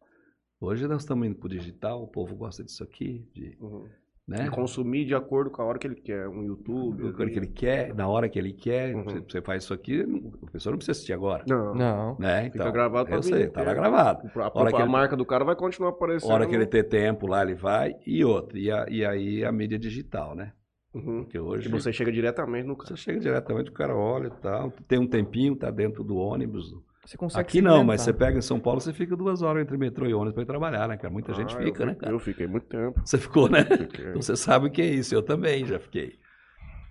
Hoje 0.61 0.87
nós 0.87 1.03
estamos 1.03 1.27
indo 1.27 1.37
para 1.37 1.47
o 1.47 1.51
digital, 1.51 2.03
o 2.03 2.09
povo 2.09 2.35
gosta 2.35 2.65
disso 2.65 2.83
aqui, 2.83 3.29
de, 3.35 3.55
Uhum. 3.61 3.85
né? 4.27 4.47
E 4.47 4.51
consumir 4.51 5.05
de 5.05 5.15
acordo 5.15 5.51
com 5.51 5.61
a 5.61 5.65
hora 5.67 5.79
que 5.79 5.87
ele 5.87 5.97
quer. 5.97 6.27
Um 6.27 6.43
YouTube. 6.43 7.03
O 7.05 7.13
que 7.15 7.23
ele 7.23 7.49
quer, 7.49 7.95
na 7.95 8.09
hora 8.09 8.29
que 8.31 8.39
ele 8.39 8.55
quer, 8.55 8.95
Uhum. 8.95 9.05
você, 9.05 9.21
você 9.21 9.43
faz 9.43 9.65
isso 9.65 9.75
aqui, 9.75 10.01
a 10.01 10.51
pessoa 10.51 10.71
não 10.71 10.79
precisa 10.79 10.93
assistir 10.93 11.13
agora, 11.13 11.45
Não. 11.47 11.75
Não. 11.75 12.17
né? 12.19 12.45
Fica 12.45 12.57
Então, 12.63 12.73
gravado 12.73 13.07
pra 13.09 13.17
eu 13.17 13.23
sei, 13.23 13.49
tá 13.51 13.63
lá 13.63 13.75
gravado. 13.75 14.31
A, 14.41 14.59
Hora 14.59 14.71
que 14.71 14.77
a 14.77 14.81
ele- 14.81 14.89
marca 14.89 15.15
do 15.17 15.27
cara 15.27 15.45
vai 15.45 15.55
continuar 15.57 15.91
aparecendo. 15.91 16.31
A 16.31 16.35
hora 16.35 16.47
que 16.47 16.55
ele 16.55 16.67
ter 16.67 16.85
tempo 16.85 17.27
lá, 17.27 17.43
ele 17.43 17.55
vai, 17.55 17.95
e 18.07 18.25
outra, 18.25 18.59
e, 18.59 18.71
a- 18.71 18.87
e 18.89 19.05
aí 19.05 19.45
a 19.45 19.53
mídia 19.53 19.79
digital, 19.79 20.35
né? 20.35 20.53
Uhum. 20.95 21.25
Porque 21.25 21.39
hoje 21.39 21.69
Que 21.69 21.73
você 21.73 21.93
chega 21.93 22.13
diretamente 22.13 22.67
no 22.67 22.77
cara. 22.77 22.89
você 22.89 22.97
chega 22.97 23.19
diretamente, 23.19 23.69
o 23.71 23.73
cara 23.73 23.97
olha 23.97 24.29
e 24.29 24.41
tal, 24.43 24.71
tem 24.87 24.99
um 24.99 25.07
tempinho, 25.07 25.57
tá 25.57 25.71
dentro 25.71 26.05
do 26.05 26.17
ônibus, 26.17 26.73
Você 27.05 27.17
consegue 27.17 27.41
Aqui 27.43 27.61
não, 27.61 27.83
mas 27.83 28.03
você 28.03 28.13
pega 28.13 28.39
em 28.39 28.43
São 28.43 28.61
Paulo, 28.61 28.81
você 28.81 28.93
fica 28.93 29.17
duas 29.17 29.43
horas 29.43 29.63
entre 29.63 29.77
metrô 29.77 30.07
e 30.07 30.15
ônibus 30.15 30.35
para 30.35 30.43
ir 30.45 30.47
trabalhar, 30.47 30.89
né, 30.89 30.97
cara? 30.97 31.13
Muita 31.13 31.35
gente 31.35 31.55
Ah, 31.57 31.59
fica, 31.59 31.83
eu, 31.83 31.87
né, 31.87 31.95
cara? 31.97 32.13
Eu 32.13 32.19
fiquei 32.21 32.47
muito 32.47 32.67
tempo. 32.67 33.01
Você 33.05 33.19
ficou, 33.19 33.49
né? 33.49 33.61
Então 34.11 34.23
você 34.23 34.37
sabe 34.37 34.69
o 34.69 34.71
que 34.71 34.81
é 34.81 34.87
isso, 34.87 35.15
eu 35.15 35.23
também 35.23 35.67
já 35.67 35.79
fiquei. 35.79 36.19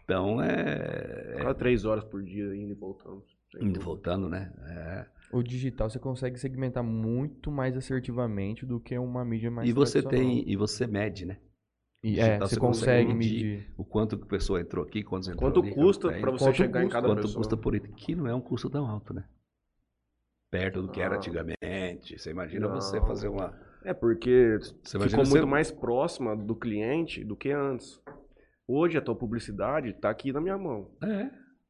Então 0.03 0.41
é. 0.41 1.35
é 1.37 1.41
Quase 1.41 1.57
três 1.57 1.85
horas 1.85 2.03
por 2.03 2.21
dia 2.21 2.53
indo 2.55 2.71
e 2.71 2.75
voltando. 2.75 3.23
Indo 3.59 3.79
e 3.79 3.83
voltando, 3.83 4.27
né? 4.27 4.51
É. 4.67 5.05
O 5.31 5.41
digital 5.41 5.89
você 5.89 5.97
consegue 5.97 6.37
segmentar 6.37 6.83
muito 6.83 7.49
mais 7.49 7.75
assertivamente 7.75 8.65
do 8.65 8.79
que 8.79 8.97
uma 8.97 9.23
mídia 9.25 9.49
mais 9.49 9.67
E 9.67 9.73
você 9.73 10.03
tem. 10.03 10.43
E 10.47 10.55
você 10.55 10.85
mede, 10.85 11.25
né? 11.25 11.37
E, 12.03 12.19
é, 12.19 12.37
você 12.37 12.55
você 12.55 12.59
consegue 12.59 13.05
consegue 13.05 13.13
medir. 13.13 13.73
O 13.77 13.85
quanto 13.85 14.17
que 14.17 14.23
a 14.25 14.27
pessoa 14.27 14.59
entrou 14.59 14.83
aqui, 14.83 15.03
quantos 15.03 15.29
entrou 15.29 15.49
Quanto 15.49 15.61
ali, 15.65 15.73
custa 15.73 16.09
quanto 16.09 16.19
pra 16.21 16.29
tem, 16.31 16.37
você 16.39 16.45
Quanto 16.45 16.55
chegar 16.57 16.83
em 16.83 16.89
cada 16.89 17.07
Quanto 17.07 17.21
pessoa? 17.21 17.37
custa 17.37 17.55
por 17.57 17.75
isso? 17.75 17.87
Que 17.93 18.13
não 18.13 18.27
é 18.27 18.35
um 18.35 18.41
custo 18.41 18.69
tão 18.69 18.85
alto, 18.87 19.13
né? 19.13 19.23
Perto 20.51 20.81
do 20.81 20.89
que 20.89 21.01
era 21.01 21.15
Ah. 21.15 21.17
antigamente. 21.17 22.17
Você 22.19 22.29
imagina 22.31 22.67
Não. 22.67 22.75
você 22.75 22.99
fazer 23.01 23.27
uma. 23.29 23.57
É 23.85 23.93
porque 23.93 24.57
Você 24.83 24.99
ficou 24.99 25.25
muito 25.25 25.47
mais 25.47 25.71
próxima 25.71 26.35
do 26.35 26.55
cliente 26.55 27.23
do 27.23 27.35
que 27.35 27.51
antes. 27.51 28.01
Hoje 28.67 28.97
a 28.97 29.01
tua 29.01 29.15
publicidade 29.15 29.93
tá 29.93 30.09
aqui 30.09 30.31
na 30.31 30.39
minha 30.39 30.57
mão. 30.57 30.91
É. 31.03 31.29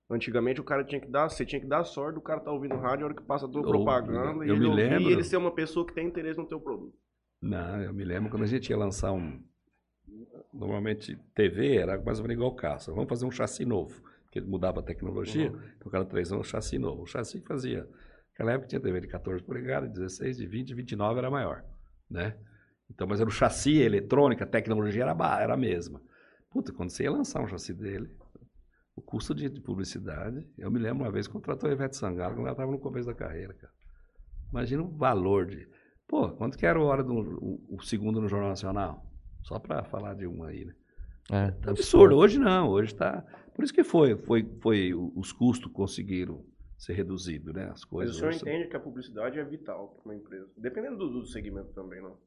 Antigamente 0.09 0.59
o 0.59 0.63
cara 0.63 0.83
tinha 0.83 0.99
que 0.99 1.07
dar, 1.07 1.29
você 1.29 1.45
tinha 1.45 1.59
que 1.61 1.65
dar 1.67 1.83
sorte 1.85 2.15
do 2.15 2.21
cara 2.21 2.39
tá 2.39 2.51
ouvindo 2.51 2.75
rádio 2.75 3.05
a 3.05 3.09
hora 3.09 3.15
que 3.15 3.23
passa 3.23 3.45
a 3.45 3.49
tua 3.49 3.61
Ou- 3.61 3.67
propaganda 3.67 4.43
eu 4.45 4.55
e 4.55 4.59
me 4.59 4.65
ele 4.65 4.65
ouvir 4.67 4.89
lembro. 4.89 5.09
e 5.09 5.13
ele 5.13 5.23
ser 5.23 5.37
uma 5.37 5.51
pessoa 5.53 5.85
que 5.87 5.93
tem 5.93 6.05
interesse 6.07 6.37
no 6.37 6.45
teu 6.47 6.59
produto. 6.59 6.95
Não, 7.41 7.81
eu 7.81 7.93
me 7.93 8.03
lembro 8.03 8.29
quando 8.29 8.43
a 8.43 8.47
gente 8.47 8.69
ia 8.69 8.77
lançar 8.77 9.11
um. 9.11 9.41
Normalmente 10.53 11.17
TV 11.35 11.77
era 11.77 12.01
mais 12.01 12.19
ou 12.19 12.23
menos 12.23 12.35
igual 12.37 12.55
caça. 12.55 12.91
Vamos 12.91 13.09
fazer 13.09 13.25
um 13.25 13.31
chassi 13.31 13.65
novo. 13.65 14.01
Porque 14.23 14.41
mudava 14.41 14.79
a 14.79 14.83
tecnologia, 14.83 15.51
Uhum. 15.51 15.59
então 15.77 15.91
cada 15.91 16.05
três 16.05 16.31
anos 16.31 16.47
um 16.47 16.49
chassi 16.49 16.79
novo. 16.79 17.03
O 17.03 17.05
chassi 17.05 17.39
fazia. 17.41 17.87
Naquela 18.31 18.53
época 18.53 18.67
tinha 18.67 18.81
TV 18.81 18.99
de 19.01 19.07
14 19.07 19.43
polegadas, 19.43 19.91
16, 19.91 20.37
de 20.37 20.47
20, 20.47 20.73
29 20.73 21.19
era 21.19 21.29
maior. 21.29 21.63
Né? 22.09 22.35
Então, 22.89 23.05
mas 23.07 23.19
era 23.19 23.29
o 23.29 23.31
chassi, 23.31 23.81
a 23.81 23.85
eletrônica, 23.85 24.43
a 24.43 24.47
tecnologia 24.47 25.03
era, 25.03 25.15
era 25.39 25.53
a 25.53 25.57
mesma. 25.57 26.01
Puta, 26.49 26.73
quando 26.73 26.89
você 26.89 27.03
ia 27.03 27.11
lançar 27.11 27.41
um 27.43 27.47
chassi 27.47 27.73
dele, 27.73 28.09
o 28.95 29.01
custo 29.01 29.33
de, 29.35 29.49
de 29.49 29.61
publicidade. 29.61 30.47
Eu 30.57 30.71
me 30.71 30.79
lembro 30.79 31.03
uma 31.03 31.11
vez 31.11 31.27
que 31.27 31.33
contratou 31.33 31.69
a 31.69 31.73
Ivete 31.73 31.95
Sangalo, 31.95 32.35
quando 32.35 32.45
ela 32.47 32.51
estava 32.51 32.71
no 32.71 32.79
começo 32.79 33.07
da 33.07 33.13
carreira, 33.13 33.53
cara. 33.53 33.73
Imagina 34.51 34.83
o 34.83 34.87
valor 34.97 35.45
de. 35.47 35.67
Pô, 36.07 36.29
quanto 36.31 36.57
que 36.57 36.65
era 36.65 36.77
a 36.77 36.83
hora 36.83 37.03
do 37.03 37.13
o, 37.13 37.77
o 37.77 37.81
segundo 37.81 38.21
no 38.21 38.27
Jornal 38.27 38.49
Nacional? 38.49 39.03
Só 39.43 39.59
para 39.59 39.83
falar 39.83 40.13
de 40.15 40.25
uma 40.25 40.47
aí, 40.47 40.65
né? 40.65 40.73
É, 41.31 41.51
Tá 41.51 41.71
absurdo. 41.71 42.15
Hoje 42.17 42.37
não, 42.39 42.69
hoje 42.69 42.93
está. 42.93 43.21
Por 43.53 43.63
isso 43.63 43.73
que 43.73 43.83
foi, 43.83 44.17
foi, 44.17 44.43
foi 44.61 44.93
os 44.93 45.31
custos 45.31 45.71
conseguiram 45.71 46.43
ser 46.77 46.93
reduzido, 46.93 47.53
né? 47.53 47.63
As 47.65 47.81
Mas 47.81 47.85
coisas. 47.85 48.15
o 48.15 48.19
senhor 48.19 48.33
são- 48.33 48.47
entende 48.49 48.67
que 48.69 48.75
a 48.75 48.79
publicidade 48.79 49.39
é 49.39 49.43
vital 49.43 49.89
para 50.01 50.11
uma 50.11 50.15
empresa. 50.15 50.49
Dependendo 50.57 50.97
do, 50.97 51.09
do 51.21 51.25
segmento 51.25 51.71
também, 51.73 52.01
não? 52.01 52.17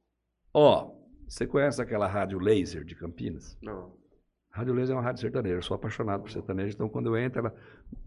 Ó, 0.55 0.95
você 1.29 1.47
conhece 1.47 1.83
aquela 1.83 2.07
rádio 2.07 2.39
laser 2.39 2.85
de 2.85 2.95
Campinas? 2.95 3.59
Não. 3.63 3.95
Rádio 4.51 4.73
Laser 4.73 4.95
é 4.95 4.97
uma 4.99 5.05
rádio 5.05 5.21
sertaneja, 5.21 5.57
eu 5.57 5.63
sou 5.63 5.75
apaixonado 5.75 6.23
por 6.23 6.31
sertanejo, 6.31 6.73
então 6.75 6.89
quando 6.89 7.09
eu 7.15 7.17
entro, 7.19 7.41
ela, 7.41 7.55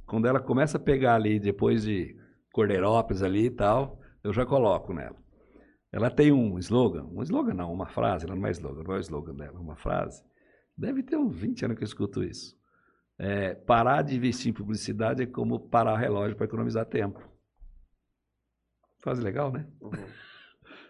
quando 0.08 0.28
ela 0.28 0.40
começa 0.40 0.78
a 0.78 0.80
pegar 0.80 1.14
ali, 1.14 1.40
depois 1.40 1.84
de 1.84 2.16
Cordeirópolis 2.52 3.22
ali 3.22 3.46
e 3.46 3.52
tal, 3.52 4.00
eu 4.24 4.34
já 4.34 4.44
coloco 4.48 4.92
nela. 4.92 5.16
Ela 5.92 6.10
tem 6.12 6.32
um 6.32 6.58
slogan, 6.60 7.06
um 7.06 7.22
slogan 7.24 7.54
não, 7.54 7.74
uma 7.74 7.88
frase, 7.88 8.26
ela 8.26 8.36
não 8.36 8.48
é 8.48 8.52
slogan, 8.52 8.84
não 8.84 8.94
é 8.94 8.98
o 8.98 9.02
slogan 9.02 9.34
dela, 9.34 9.60
uma 9.60 9.76
frase. 9.76 10.24
Deve 10.78 11.02
ter 11.04 11.18
uns 11.18 11.36
20 11.36 11.66
anos 11.66 11.78
que 11.78 11.84
eu 11.84 11.88
escuto 11.88 12.24
isso. 12.24 12.58
É, 13.18 13.54
parar 13.54 14.02
de 14.02 14.16
investir 14.16 14.50
em 14.50 14.54
publicidade 14.54 15.24
é 15.24 15.26
como 15.26 15.60
parar 15.60 15.94
o 15.94 15.98
relógio 15.98 16.38
para 16.38 16.46
economizar 16.46 16.86
tempo. 16.86 17.22
Frase 19.00 19.22
legal, 19.22 19.52
né? 19.52 19.68
Uhum. 19.82 19.92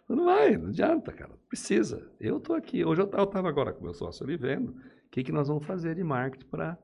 Não 0.10 0.26
vai, 0.26 0.58
não 0.58 0.70
adianta, 0.70 1.14
cara. 1.14 1.38
Precisa. 1.48 2.12
Eu 2.20 2.38
estou 2.38 2.56
aqui. 2.56 2.84
Hoje 2.84 3.00
eu 3.00 3.06
estava 3.06 3.48
agora 3.48 3.72
com 3.72 3.82
o 3.82 3.84
meu 3.84 3.94
sócio 3.94 4.26
ali 4.26 4.38
vendo 4.38 4.72
o 4.72 5.10
que, 5.12 5.24
que 5.24 5.32
nós 5.32 5.48
vamos 5.48 5.64
fazer 5.68 5.94
de 5.94 6.04
marketing 6.04 6.48
para. 6.48 6.80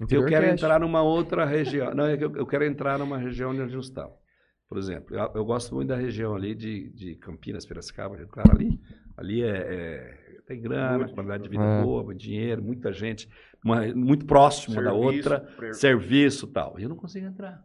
Eu 0.00 0.06
quero 0.06 0.22
Interiorcast. 0.22 0.64
entrar 0.64 0.78
numa 0.78 1.02
outra 1.02 1.44
região. 1.44 1.92
Não, 1.92 2.06
é 2.06 2.16
que 2.16 2.24
eu, 2.24 2.36
eu 2.36 2.46
quero 2.46 2.64
entrar 2.64 3.00
numa 3.00 3.18
região 3.18 3.50
onde 3.50 3.68
gente 3.68 3.80
está. 3.80 4.08
Por 4.72 4.78
exemplo, 4.78 5.14
eu, 5.14 5.30
eu 5.34 5.44
gosto 5.44 5.74
muito 5.74 5.88
da 5.88 5.96
região 5.96 6.34
ali 6.34 6.54
de, 6.54 6.88
de 6.94 7.14
Campinas, 7.16 7.66
Piracicaba, 7.66 8.16
Rio 8.16 8.26
Claro, 8.26 8.52
ali. 8.52 8.80
Ali 9.18 9.42
é, 9.42 9.48
é- 9.50 10.40
tem 10.46 10.62
grana, 10.62 10.96
Muito. 10.96 11.12
qualidade 11.12 11.42
de 11.42 11.48
vida 11.50 11.62
É. 11.62 11.82
boa, 11.82 12.14
dinheiro, 12.14 12.62
muita 12.62 12.90
gente, 12.90 13.28
uma- 13.62 13.86
muito 13.94 14.24
próximo 14.24 14.76
uma 14.76 14.82
da 14.82 14.90
Serviço, 14.92 15.30
outra, 15.30 15.72
serviço 15.74 16.46
e 16.46 16.52
tal. 16.52 16.80
E 16.80 16.84
eu 16.84 16.88
não 16.88 16.96
consigo 16.96 17.26
entrar. 17.26 17.62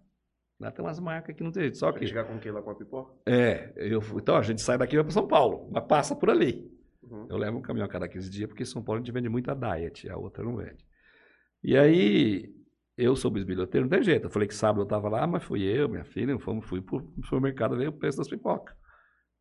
Lá 0.60 0.70
tem 0.70 0.84
umas 0.84 1.00
marcas 1.00 1.34
que 1.34 1.42
não 1.42 1.52
tem 1.52 1.64
jeito. 1.64 1.78
Só 1.78 1.94
que 1.94 2.06
chegar 2.06 2.26
com 2.26 2.36
o 2.36 2.40
que 2.40 2.52
lá 2.52 2.62
com 2.62 2.72
a 2.72 2.76
pipoca? 2.76 3.14
é, 3.26 3.72
eu 3.78 4.02
então 4.18 4.36
a 4.36 4.42
gente 4.42 4.62
sai 4.62 4.78
daqui 4.78 4.96
e 4.96 4.98
vai 4.98 5.06
para 5.06 5.14
São 5.14 5.28
Paulo, 5.30 5.70
mas 5.72 5.86
passa 5.86 6.14
por 6.14 6.30
ali. 6.30 6.70
Uhum. 7.04 7.26
Eu 7.30 7.38
levo 7.38 7.58
um 7.58 7.62
caminhão 7.62 7.86
a 7.86 7.90
cada 7.90 8.06
15 8.10 8.30
dias, 8.30 8.50
porque 8.50 8.64
em 8.64 8.66
São 8.66 8.84
Paulo 8.84 9.00
a 9.00 9.06
gente 9.06 9.14
vende 9.14 9.30
muita 9.30 9.56
diet, 9.56 10.10
a 10.10 10.18
outra 10.18 10.44
não 10.44 10.58
vende. 10.58 10.86
E 11.64 11.78
aí, 11.78 12.54
eu 12.98 13.16
sou 13.16 13.30
bisbilhoteiro, 13.30 13.86
não 13.86 13.92
tem 13.92 14.02
jeito. 14.02 14.26
Eu 14.26 14.30
falei 14.32 14.48
que 14.48 14.56
sábado 14.56 14.82
eu 14.82 14.86
estava 14.86 15.08
lá, 15.08 15.28
mas 15.28 15.44
fui 15.44 15.62
eu, 15.62 15.88
minha 15.88 16.04
filha, 16.04 16.38
fomos, 16.40 16.66
fui 16.66 16.82
pro 16.82 17.08
supermercado 17.24 17.78
ver 17.78 17.90
o 17.90 17.94
preço 17.94 18.18
das 18.18 18.28
pipocas. 18.28 18.76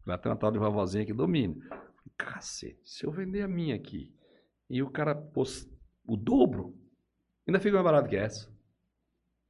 Lá 0.07 0.19
tem 0.19 0.31
uma 0.31 0.39
tal 0.39 0.53
de 0.53 0.59
vovozinha 0.59 1.07
que 1.07 1.15
domina. 1.15 1.57
Cacete, 2.19 2.78
se 2.85 3.07
eu 3.07 3.11
vender 3.11 3.43
a 3.43 3.49
minha 3.49 3.74
aqui 3.74 4.12
e 4.69 4.83
o 4.83 4.91
cara 4.91 5.15
pôs 5.15 5.69
o 6.07 6.16
dobro, 6.16 6.77
ainda 7.47 7.59
fica 7.59 7.74
mais 7.74 7.85
barato 7.85 8.09
que 8.09 8.16
essa. 8.16 8.55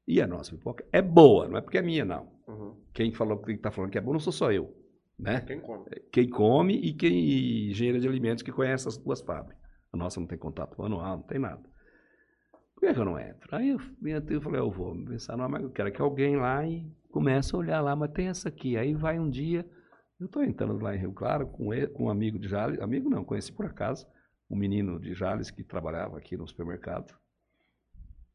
E 0.06 0.22
a 0.22 0.26
nossa 0.26 0.52
pipoca 0.52 0.86
é 0.92 1.02
boa, 1.02 1.48
não 1.48 1.58
é 1.58 1.60
porque 1.60 1.78
é 1.78 1.82
minha, 1.82 2.04
não. 2.04 2.32
Uhum. 2.46 2.80
Quem 2.94 3.12
falou 3.12 3.42
que 3.42 3.52
está 3.52 3.72
falando 3.72 3.90
que 3.90 3.98
é 3.98 4.00
bom 4.00 4.12
não 4.12 4.20
sou 4.20 4.32
só 4.32 4.52
eu, 4.52 4.72
né? 5.18 5.40
Quem 5.40 5.60
come? 5.60 5.90
Quem 6.12 6.30
come 6.30 6.74
e 6.74 6.94
quem 6.94 7.18
e 7.18 7.70
engenheiro 7.70 8.00
de 8.00 8.06
alimentos 8.06 8.42
que 8.42 8.52
conhece 8.52 8.86
as 8.86 8.96
duas 8.96 9.20
fábricas. 9.20 9.60
A 9.92 9.96
nossa 9.96 10.20
não 10.20 10.28
tem 10.28 10.38
contato 10.38 10.80
manual, 10.80 11.16
não 11.16 11.24
tem 11.24 11.40
nada. 11.40 11.68
Por 12.76 12.80
que, 12.80 12.92
que 12.94 13.00
eu 13.00 13.04
não 13.06 13.18
entro? 13.18 13.56
Aí 13.56 13.70
eu, 13.70 13.80
eu 14.28 14.40
falei, 14.42 14.60
eu 14.60 14.70
vou 14.70 14.94
pensar, 15.06 15.34
não, 15.34 15.48
mas 15.48 15.62
eu 15.62 15.70
quero 15.70 15.90
que 15.90 16.00
alguém 16.00 16.36
lá 16.36 16.64
e 16.66 16.86
comece 17.10 17.54
a 17.54 17.58
olhar 17.58 17.80
lá, 17.80 17.96
mas 17.96 18.12
tem 18.12 18.28
essa 18.28 18.50
aqui. 18.50 18.76
Aí 18.76 18.92
vai 18.92 19.18
um 19.18 19.30
dia, 19.30 19.66
eu 20.20 20.26
estou 20.26 20.44
entrando 20.44 20.78
lá 20.78 20.94
em 20.94 20.98
Rio 20.98 21.12
Claro 21.12 21.46
com, 21.46 21.72
ele, 21.72 21.86
com 21.86 22.04
um 22.04 22.10
amigo 22.10 22.38
de 22.38 22.46
Jales, 22.46 22.78
amigo 22.78 23.08
não, 23.08 23.24
conheci 23.24 23.50
por 23.50 23.64
acaso, 23.64 24.06
um 24.50 24.54
menino 24.56 25.00
de 25.00 25.14
Jales 25.14 25.50
que 25.50 25.64
trabalhava 25.64 26.18
aqui 26.18 26.36
no 26.36 26.46
supermercado. 26.46 27.14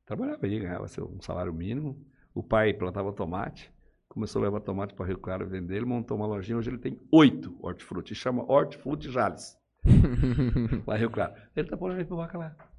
Trabalhava 0.07 0.43
aí, 0.43 0.59
ganhava 0.59 0.87
seu, 0.87 1.07
um 1.07 1.21
salário 1.21 1.53
mínimo. 1.53 2.03
O 2.33 2.41
pai 2.41 2.73
plantava 2.73 3.13
tomate, 3.13 3.71
começou 4.09 4.41
a 4.41 4.45
levar 4.45 4.61
tomate 4.61 4.95
para 4.95 5.05
Rio 5.05 5.19
Claro 5.19 5.47
vender, 5.47 5.75
ele 5.75 5.85
montou 5.85 6.17
uma 6.17 6.25
lojinha, 6.25 6.57
hoje 6.57 6.71
ele 6.71 6.79
tem 6.79 6.99
oito 7.11 7.55
hortifruti, 7.61 8.15
chama 8.15 8.43
Hortifruti 8.51 9.11
Jales, 9.11 9.55
lá 10.87 10.95
em 10.95 10.99
Rio 10.99 11.11
Claro. 11.11 11.35
Ele 11.55 11.69
tá 11.69 11.77
pondo 11.77 11.93
a 11.93 11.97
pipoca 11.97 12.37
lá. 12.37 12.70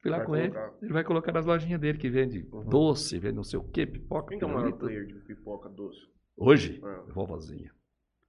Fui 0.00 0.10
lá 0.10 0.18
Vai 0.18 0.26
com 0.26 0.36
ele, 0.36 0.50
colocar. 0.52 0.74
ele 0.82 0.92
vai 0.92 1.04
colocar 1.04 1.32
nas 1.32 1.44
lojinhas 1.46 1.80
dele, 1.80 1.98
que 1.98 2.08
vende 2.08 2.46
Uhum. 2.52 2.64
doce, 2.68 3.18
vende 3.18 3.34
não 3.34 3.42
sei 3.44 3.58
o 3.58 3.64
que, 3.64 3.84
pipoca. 3.86 4.28
Quem 4.28 4.38
que 4.38 4.44
é 4.44 4.46
o 4.46 4.50
maior 4.54 4.72
player 4.78 5.04
de 5.06 5.14
pipoca 5.14 5.68
doce? 5.68 5.98
Hoje, 6.36 6.80
É. 6.84 7.12
vovozinha. 7.12 7.72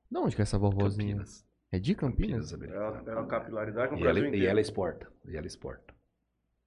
De 0.09 0.17
onde 0.17 0.35
que 0.35 0.41
é 0.41 0.43
essa 0.43 0.57
vovozinha? 0.57 1.15
Campinas. 1.17 1.45
É 1.71 1.77
de 1.79 1.93
Campinas? 1.93 2.51
Campinas, 2.51 2.75
Ela, 2.75 2.87
americana. 2.89 3.17
ela 3.19 3.27
capilaridade 3.27 3.91
no 3.91 3.97
E 3.99 4.01
ela, 4.01 4.11
Brasil 4.13 4.23
e 4.25 4.27
inteiro. 4.29 4.47
ela 4.49 4.61
exporta. 4.61 5.11
E 5.27 5.37
ela 5.37 5.45
exporta. 5.45 5.93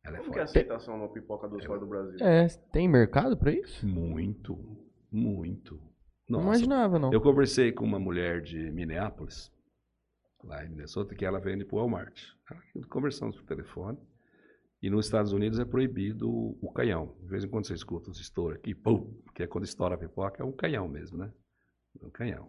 Ela 0.05 0.17
é 0.17 0.21
Como 0.21 0.33
que 0.33 0.39
é 0.39 0.43
a 0.43 0.45
aceitação 0.45 1.01
da 1.01 1.09
pipoca 1.09 1.49
doce 1.49 1.67
fora 1.67 1.81
do 1.81 1.87
Brasil? 1.87 2.17
É, 2.25 2.47
tem 2.73 2.89
mercado 2.89 3.37
pra 3.37 3.51
isso? 3.51 3.85
Muito, 3.87 4.57
muito. 5.11 5.75
Não 6.29 6.39
Nossa, 6.41 6.47
imaginava, 6.59 6.99
não. 7.01 7.13
Eu 7.13 7.21
conversei 7.21 7.73
com 7.73 7.85
uma 7.85 7.99
mulher 7.99 8.41
de 8.41 8.71
Minneapolis, 8.71 9.53
lá 10.45 10.65
em 10.65 10.69
Minnesota, 10.71 11.15
que 11.17 11.25
ela 11.25 11.41
vende 11.41 11.65
para 11.65 11.75
o 11.75 11.79
Walmart. 11.81 12.21
Ela- 12.49 12.87
Conversamos 12.89 13.37
por 13.37 13.45
telefone. 13.47 13.99
E 14.83 14.91
nos 14.91 15.07
Estados 15.07 15.33
Unidos 15.33 15.59
é 15.61 15.65
proibido 15.65 16.29
o 16.31 16.73
canhão. 16.73 17.17
De 17.23 17.29
vez 17.29 17.45
em 17.45 17.49
quando 17.49 17.67
você 17.67 17.75
escuta 17.75 18.11
os 18.11 18.21
estouros 18.21 18.59
aqui, 18.59 18.75
pum, 18.75 19.15
que 19.35 19.43
é 19.45 19.47
quando 19.47 19.65
estoura 19.65 19.95
a 19.95 19.99
pipoca, 19.99 20.43
é 20.43 20.47
um 20.47 20.53
canhão 20.53 20.89
mesmo, 20.89 21.17
né? 21.19 21.33
É 22.01 22.07
um 22.07 22.11
canhão. 22.11 22.47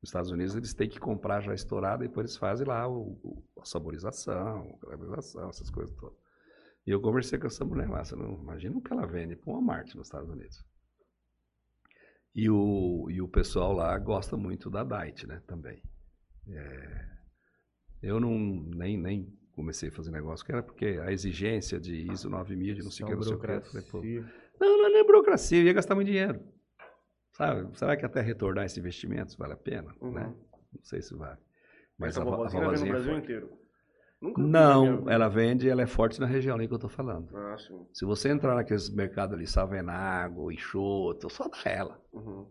Nos 0.00 0.08
Estados 0.10 0.30
Unidos 0.30 0.56
eles 0.56 0.74
têm 0.74 0.88
que 0.88 0.98
comprar 1.00 1.40
já 1.42 1.54
estourado 1.54 2.04
e 2.04 2.08
depois 2.08 2.26
eles 2.26 2.36
fazem 2.38 2.66
lá 2.66 2.88
o, 2.88 3.18
o- 3.22 3.44
a 3.60 3.64
saborização, 3.64 4.78
a 4.82 4.86
caramelização, 4.86 5.48
essas 5.50 5.70
coisas 5.70 5.94
todas. 5.96 6.18
E 6.86 6.90
eu 6.90 7.00
conversei 7.00 7.38
com 7.38 7.46
essa 7.46 7.64
mulher 7.64 7.88
lá, 7.88 8.04
você 8.04 8.16
não 8.16 8.34
imagina 8.34 8.76
o 8.76 8.82
que 8.82 8.92
ela 8.92 9.06
vende 9.06 9.36
para 9.36 9.50
o 9.50 9.54
Walmart 9.54 9.94
nos 9.94 10.06
Estados 10.08 10.30
Unidos. 10.30 10.64
E 12.34 12.50
o, 12.50 13.08
e 13.10 13.20
o 13.22 13.28
pessoal 13.28 13.72
lá 13.72 13.96
gosta 13.98 14.36
muito 14.36 14.68
da 14.68 14.82
Diet, 14.82 15.26
né, 15.26 15.40
também. 15.46 15.80
É, 16.48 17.08
eu 18.02 18.20
não, 18.20 18.38
nem, 18.38 18.98
nem 18.98 19.32
comecei 19.54 19.88
a 19.88 19.92
fazer 19.92 20.10
negócio, 20.10 20.44
que 20.44 20.52
era 20.52 20.62
porque 20.62 21.00
a 21.02 21.12
exigência 21.12 21.78
de 21.78 22.10
ISO 22.10 22.28
9000, 22.28 22.74
de 22.74 22.82
não 22.82 22.90
sei 22.90 23.04
o 23.04 23.08
que, 23.08 23.14
não 23.14 23.22
sei 23.22 23.34
o 23.34 23.38
que. 23.38 23.60
falei, 23.60 23.86
pô, 23.90 24.02
não, 24.60 24.78
não 24.78 24.86
é 24.86 24.90
nem 24.90 25.06
burocracia, 25.06 25.58
eu 25.58 25.64
ia 25.64 25.72
gastar 25.72 25.94
muito 25.94 26.08
dinheiro. 26.08 26.40
Sabe? 27.32 27.76
Será 27.76 27.96
que 27.96 28.04
até 28.04 28.20
retornar 28.20 28.64
esse 28.64 28.78
investimento 28.78 29.36
vale 29.36 29.54
a 29.54 29.56
pena? 29.56 29.92
Uhum. 30.00 30.12
Né? 30.12 30.34
Não 30.72 30.84
sei 30.84 31.02
se 31.02 31.14
vale. 31.14 31.38
Mas 31.98 32.16
Mas 32.16 32.26
a 32.26 32.30
a, 32.30 32.46
a 32.46 32.48
vende 32.48 32.82
no 32.82 32.86
é 32.86 32.90
Brasil 32.90 33.18
inteiro. 33.18 33.64
Nunca 34.20 34.40
Não, 34.40 35.10
ela 35.10 35.28
vende, 35.28 35.68
ela 35.68 35.82
é 35.82 35.86
forte 35.86 36.20
na 36.20 36.26
região 36.26 36.56
ali 36.56 36.66
que 36.66 36.74
eu 36.74 36.78
tô 36.78 36.88
falando. 36.88 37.36
Ah. 37.36 37.56
Se 37.92 38.04
você 38.04 38.30
entrar 38.30 38.54
naqueles 38.54 38.88
mercados 38.88 39.34
ali, 39.34 39.46
Savenago, 39.46 40.50
Enxoto, 40.50 41.28
só 41.28 41.48
dá 41.48 41.58
ela. 41.64 42.00
Uhum. 42.12 42.46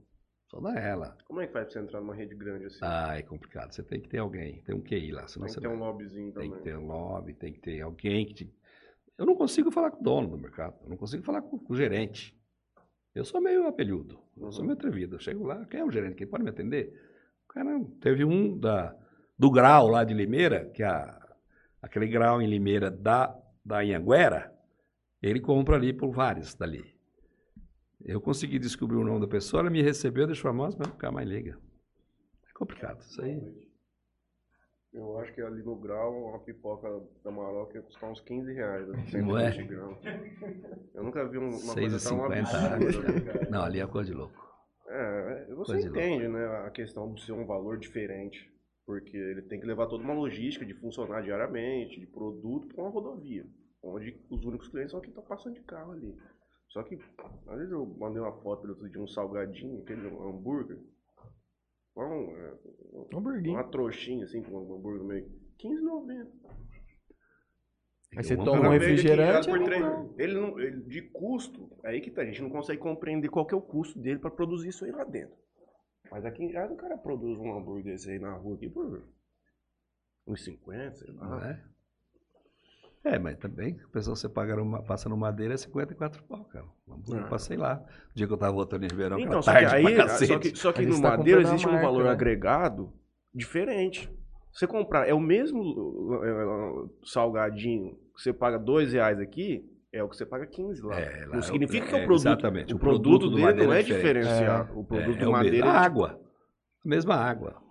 Só 0.53 0.59
dá 0.59 0.79
ela. 0.79 1.17
Como 1.25 1.41
é 1.41 1.47
que 1.47 1.53
faz 1.53 1.65
pra 1.65 1.73
você 1.73 1.79
entrar 1.79 1.99
numa 1.99 2.13
rede 2.13 2.35
grande 2.35 2.65
assim? 2.65 2.77
Ah, 2.83 3.17
é 3.17 3.23
complicado. 3.23 3.71
Você 3.73 3.81
tem 3.81 3.99
que 3.99 4.07
ter 4.07 4.19
alguém, 4.19 4.61
tem 4.61 4.75
um 4.75 4.81
QI 4.81 5.11
lá, 5.11 5.27
senão 5.27 5.47
Tem 5.47 5.53
você 5.53 5.59
que 5.59 5.67
ter 5.67 5.73
um 5.73 5.79
vai- 5.79 5.87
lobbyzinho 5.89 6.31
Tem 6.31 6.43
também. 6.49 6.51
que 6.51 6.63
ter 6.63 6.77
um 6.77 6.85
lobby, 6.85 7.33
tem 7.33 7.53
que 7.53 7.59
ter 7.59 7.81
alguém 7.81 8.23
que 8.27 8.33
te... 8.35 8.53
Eu 9.17 9.25
não 9.25 9.35
consigo 9.35 9.71
falar 9.71 9.89
com 9.89 9.99
o 9.99 10.03
dono 10.03 10.27
do 10.29 10.37
mercado, 10.37 10.75
eu 10.83 10.89
não 10.89 10.97
consigo 10.97 11.23
falar 11.23 11.41
com, 11.41 11.57
com 11.57 11.73
o 11.73 11.75
gerente. 11.75 12.39
Eu 13.15 13.25
sou 13.25 13.41
meio 13.41 13.65
apelhudo, 13.67 14.19
eu 14.37 14.51
sou 14.51 14.61
Uhum. 14.61 14.67
meio 14.67 14.77
atrevido. 14.77 15.15
Eu 15.15 15.19
chego 15.19 15.43
lá, 15.43 15.65
quem 15.65 15.79
é 15.79 15.83
o 15.83 15.89
gerente? 15.91 16.15
Quem 16.15 16.27
pode 16.27 16.43
me 16.43 16.51
atender? 16.51 16.93
O 17.45 17.53
cara, 17.53 17.79
teve 17.99 18.23
um 18.23 18.55
da, 18.55 18.95
do 19.37 19.49
grau 19.49 19.87
lá 19.87 20.03
de 20.03 20.13
Limeira, 20.13 20.65
que 20.69 20.83
é 20.83 20.87
a, 20.87 21.35
aquele 21.81 22.05
grau 22.07 22.39
em 22.43 22.47
Limeira 22.47 22.91
da, 22.91 23.35
da 23.65 23.79
Anhanguera, 23.79 24.53
ele 25.19 25.39
compra 25.39 25.77
ali 25.77 25.93
por 25.93 26.11
vários 26.11 26.53
dali. 26.53 26.92
Eu 28.05 28.19
consegui 28.19 28.59
descobrir 28.59 28.97
o 28.97 29.03
nome 29.03 29.21
da 29.21 29.27
pessoa, 29.27 29.61
ela 29.61 29.69
me 29.69 29.81
recebeu, 29.81 30.27
deixou 30.27 30.49
a 30.49 30.53
mas 30.53 30.75
nunca 30.75 31.11
mais 31.11 31.27
liga. 31.27 31.57
É 32.49 32.53
complicado, 32.53 32.99
isso 33.01 33.21
aí. 33.21 33.71
Eu 34.93 35.17
acho 35.19 35.33
que 35.33 35.41
ali 35.41 35.63
no 35.63 35.75
grau, 35.75 36.13
uma 36.29 36.39
pipoca 36.39 36.87
da 37.23 37.31
Maroca 37.31 37.75
ia 37.77 37.81
custar 37.81 38.11
uns 38.11 38.21
15 38.21 38.53
reais. 38.53 38.87
Assim, 38.89 39.21
Não 39.21 39.37
é? 39.37 39.51
120 39.51 39.67
gramas. 39.67 39.99
Eu 40.93 41.03
nunca 41.03 41.27
vi 41.27 41.37
um- 41.39 41.49
uma 41.49 41.73
coisa 41.73 42.09
tão 42.09 42.27
6,50 42.29 42.75
absurda. 42.75 43.49
Não, 43.49 43.63
ali 43.63 43.79
é 43.79 43.87
coisa 43.87 44.11
de 44.11 44.15
louco. 44.15 44.43
É, 44.87 45.45
você 45.55 45.71
Coisa 45.71 45.89
de 45.89 45.97
entende, 45.97 46.27
né, 46.27 46.45
a 46.67 46.69
questão 46.69 47.11
de 47.13 47.25
ser 47.25 47.31
um 47.31 47.45
valor 47.45 47.79
diferente. 47.79 48.51
Porque 48.85 49.15
ele 49.17 49.41
tem 49.43 49.59
que 49.59 49.65
levar 49.65 49.87
toda 49.87 50.03
uma 50.03 50.13
logística 50.13 50.65
de 50.65 50.73
funcionar 50.75 51.21
diariamente, 51.23 51.99
de 51.99 52.05
produto 52.05 52.67
para 52.67 52.83
uma 52.83 52.91
rodovia. 52.91 53.45
Onde 53.81 54.21
os 54.29 54.43
únicos 54.45 54.67
clientes 54.67 54.91
são 54.91 54.99
quem 55.01 55.09
estão 55.09 55.23
passando 55.23 55.55
de 55.55 55.61
carro 55.61 55.93
ali. 55.93 56.15
Só 56.73 56.81
que, 56.81 56.95
às 57.47 57.57
vezes 57.59 57.71
eu 57.71 57.85
mandei 57.85 58.19
uma 58.19 58.33
foto 58.41 58.67
de 58.89 58.99
um 58.99 59.05
salgadinho, 59.07 59.83
aquele 59.83 60.07
hambúrguer. 60.07 60.79
Um, 61.95 62.35
é, 62.35 62.59
Hamburguinho. 63.13 63.53
uma 63.53 63.69
trouxinha 63.69 64.25
assim, 64.25 64.41
com 64.41 64.57
um 64.57 64.75
hambúrguer 64.75 65.03
meio. 65.03 65.31
15,90. 65.59 66.31
Aí 68.17 68.23
você 68.23 68.35
toma 68.35 68.67
um 68.67 68.71
refrigerante, 68.71 69.47
por 69.47 69.61
é 69.61 69.65
três- 69.65 69.83
então. 69.83 70.15
ele 70.17 70.33
não, 70.33 70.59
ele, 70.59 70.81
de 70.81 71.01
custo, 71.11 71.69
é 71.83 71.89
aí 71.91 72.01
que 72.01 72.09
tá, 72.09 72.23
a 72.23 72.25
gente 72.25 72.41
não 72.41 72.49
consegue 72.49 72.81
compreender 72.81 73.29
qual 73.29 73.45
que 73.45 73.53
é 73.53 73.57
o 73.57 73.61
custo 73.61 73.99
dele 73.99 74.17
para 74.19 74.31
produzir 74.31 74.69
isso 74.69 74.83
aí 74.83 74.91
lá 74.91 75.03
dentro. 75.03 75.37
Mas 76.09 76.25
aqui 76.25 76.43
em 76.43 76.51
casa 76.51 76.73
o 76.73 76.77
cara 76.77 76.97
produz 76.97 77.39
um 77.39 77.55
hambúrguer 77.55 77.93
desse 77.93 78.09
aí 78.09 78.17
na 78.17 78.33
rua 78.33 78.55
aqui 78.55 78.67
por 78.67 79.07
uns 80.27 80.43
50, 80.43 80.95
sei 80.95 81.13
lá. 81.13 81.27
Não 81.27 81.39
é? 81.43 81.72
É, 83.05 83.19
mas 83.19 83.37
também, 83.37 83.77
a 83.83 83.87
pessoa 83.91 84.15
você 84.15 84.29
paga 84.29 84.55
numa, 84.55 84.81
passa 84.81 85.09
no 85.09 85.17
madeira 85.17 85.53
é 85.53 85.57
54 85.57 86.23
pau, 86.23 86.45
cara. 86.45 86.65
Eu 87.09 87.17
É. 87.17 87.23
passei 87.27 87.57
lá. 87.57 87.83
O 88.11 88.15
dia 88.17 88.25
que 88.25 88.31
eu 88.33 88.37
tava 88.37 88.53
voltando 88.53 88.83
em 88.85 88.87
Ribeirão, 88.87 89.19
Então, 89.19 89.41
só 89.41 89.51
que 89.51 89.65
aí, 89.65 89.83
pra 89.95 90.07
só 90.07 90.19
cacete. 90.19 90.51
que, 90.51 90.57
só 90.57 90.71
que 90.71 90.85
no 90.85 91.01
tá 91.01 91.17
madeira 91.17 91.41
existe 91.41 91.67
um 91.67 91.71
marca, 91.71 91.85
valor 91.85 92.03
né? 92.05 92.11
agregado 92.11 92.93
diferente. 93.33 94.09
Você 94.53 94.65
comprar, 94.67 95.07
é 95.09 95.13
o 95.13 95.19
mesmo 95.19 95.61
uh, 95.61 96.83
uh, 96.85 96.89
salgadinho 97.03 97.95
que 98.15 98.21
você 98.21 98.31
paga 98.31 98.57
dois 98.59 98.93
reais 98.93 99.19
aqui, 99.19 99.65
é 99.91 100.01
o 100.03 100.07
que 100.07 100.15
você 100.15 100.25
paga 100.25 100.45
15 100.47 100.81
lá. 100.83 100.97
É, 100.99 101.25
lá 101.25 101.35
não 101.35 101.41
significa 101.41 101.85
é- 101.85 101.89
que 101.89 101.95
é 101.95 101.99
é, 101.99 102.03
o 102.03 102.05
produto, 102.05 102.27
exatamente. 102.27 102.73
o 102.73 102.77
O 102.77 102.79
produto, 102.79 103.01
produto 103.03 103.29
do 103.29 103.35
dele 103.35 103.45
madeira 103.47 103.67
não 103.67 103.73
é 103.73 103.79
é 103.79 103.83
diferenciado. 103.83 104.79
O 104.79 104.83
produto 104.85 105.17
É, 105.17 105.21
é 105.21 105.23
do 105.23 105.29
o 105.29 105.31
madeira. 105.31 105.67
A 105.71 105.73
é 105.73 105.77
água. 105.77 106.19
A 106.85 106.87
mesma 106.87 107.15
água. 107.15 107.62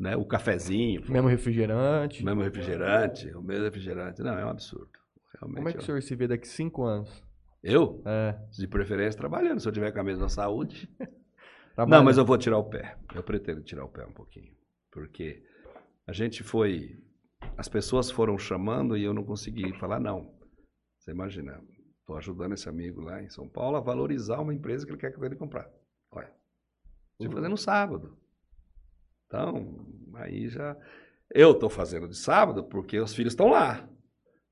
Né? 0.00 0.16
O 0.16 0.24
cafezinho, 0.24 1.02
Mesmo 1.10 1.28
refrigerante. 1.28 2.22
o 2.22 2.24
mesmo 2.24 2.40
refrigerante, 2.42 3.30
o 3.36 3.42
mesmo 3.42 3.64
refrigerante. 3.64 4.22
Não, 4.22 4.32
é 4.38 4.46
um 4.46 4.48
absurdo. 4.48 4.88
Realmente. 5.34 5.56
Como 5.58 5.68
é 5.68 5.72
que 5.72 5.78
o 5.78 5.82
ó. 5.82 5.84
senhor 5.84 6.02
se 6.02 6.16
vê 6.16 6.26
daqui 6.26 6.48
cinco 6.48 6.84
anos? 6.84 7.22
Eu, 7.62 8.02
É. 8.06 8.34
de 8.58 8.66
preferência, 8.66 9.18
trabalhando. 9.20 9.60
Se 9.60 9.68
eu 9.68 9.72
tiver 9.72 9.92
com 9.92 10.00
a 10.00 10.04
mesma 10.04 10.28
saúde. 10.30 10.88
Não, 11.86 12.02
mas 12.02 12.16
eu 12.18 12.24
vou 12.24 12.36
tirar 12.38 12.56
o 12.58 12.64
pé. 12.64 12.96
Eu 13.14 13.22
pretendo 13.22 13.62
tirar 13.62 13.84
o 13.84 13.88
pé 13.88 14.04
um 14.06 14.12
pouquinho. 14.12 14.52
Porque 14.90 15.42
a 16.06 16.12
gente 16.12 16.42
foi. 16.42 16.98
As 17.56 17.68
pessoas 17.68 18.10
foram 18.10 18.36
chamando 18.38 18.96
e 18.96 19.04
eu 19.04 19.14
não 19.14 19.24
consegui 19.24 19.72
falar 19.78 19.98
não. 20.00 20.34
Você 20.98 21.10
imagina, 21.10 21.58
estou 22.00 22.16
ajudando 22.18 22.52
esse 22.52 22.68
amigo 22.68 23.00
lá 23.00 23.22
em 23.22 23.28
São 23.30 23.48
Paulo 23.48 23.76
a 23.76 23.80
valorizar 23.80 24.40
uma 24.40 24.52
empresa 24.52 24.84
que 24.84 24.92
ele 24.92 24.98
quer 24.98 25.10
que 25.12 25.24
ele 25.24 25.36
comprar. 25.36 25.70
Olha. 26.10 26.30
Estou 27.18 27.32
fazendo 27.34 27.50
no 27.50 27.56
sábado. 27.56 28.18
Então, 29.30 29.76
aí 30.14 30.48
já. 30.48 30.76
Eu 31.32 31.52
estou 31.52 31.70
fazendo 31.70 32.08
de 32.08 32.16
sábado 32.16 32.64
porque 32.64 32.98
os 32.98 33.14
filhos 33.14 33.32
estão 33.32 33.48
lá. 33.48 33.88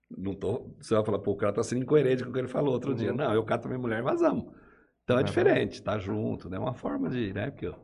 Não 0.09 0.33
tô, 0.35 0.73
você 0.81 0.95
vai 0.95 1.05
falar, 1.05 1.19
pô, 1.19 1.33
o 1.33 1.37
cara 1.37 1.51
está 1.51 1.65
sendo 1.65 1.83
incoerente 1.83 2.23
com 2.23 2.31
o 2.31 2.33
que 2.33 2.39
ele 2.39 2.47
falou 2.49 2.73
outro 2.75 2.91
Uhum. 2.93 2.97
dia. 2.97 3.13
Não, 3.13 3.35
eu 3.35 3.45
cato 3.45 3.67
minha 3.67 3.81
mulher 3.81 3.99
e 3.99 4.03
vazamos. 4.03 4.47
Então 5.03 5.17
é 5.19 5.21
Ah, 5.21 5.25
diferente, 5.25 5.83
tá 5.83 5.99
junto, 5.99 6.49
né? 6.49 6.59
Uma 6.59 6.75
forma 6.75 7.11
de, 7.11 7.33
né? 7.33 7.51
Porque 7.51 7.67
eu, 7.67 7.75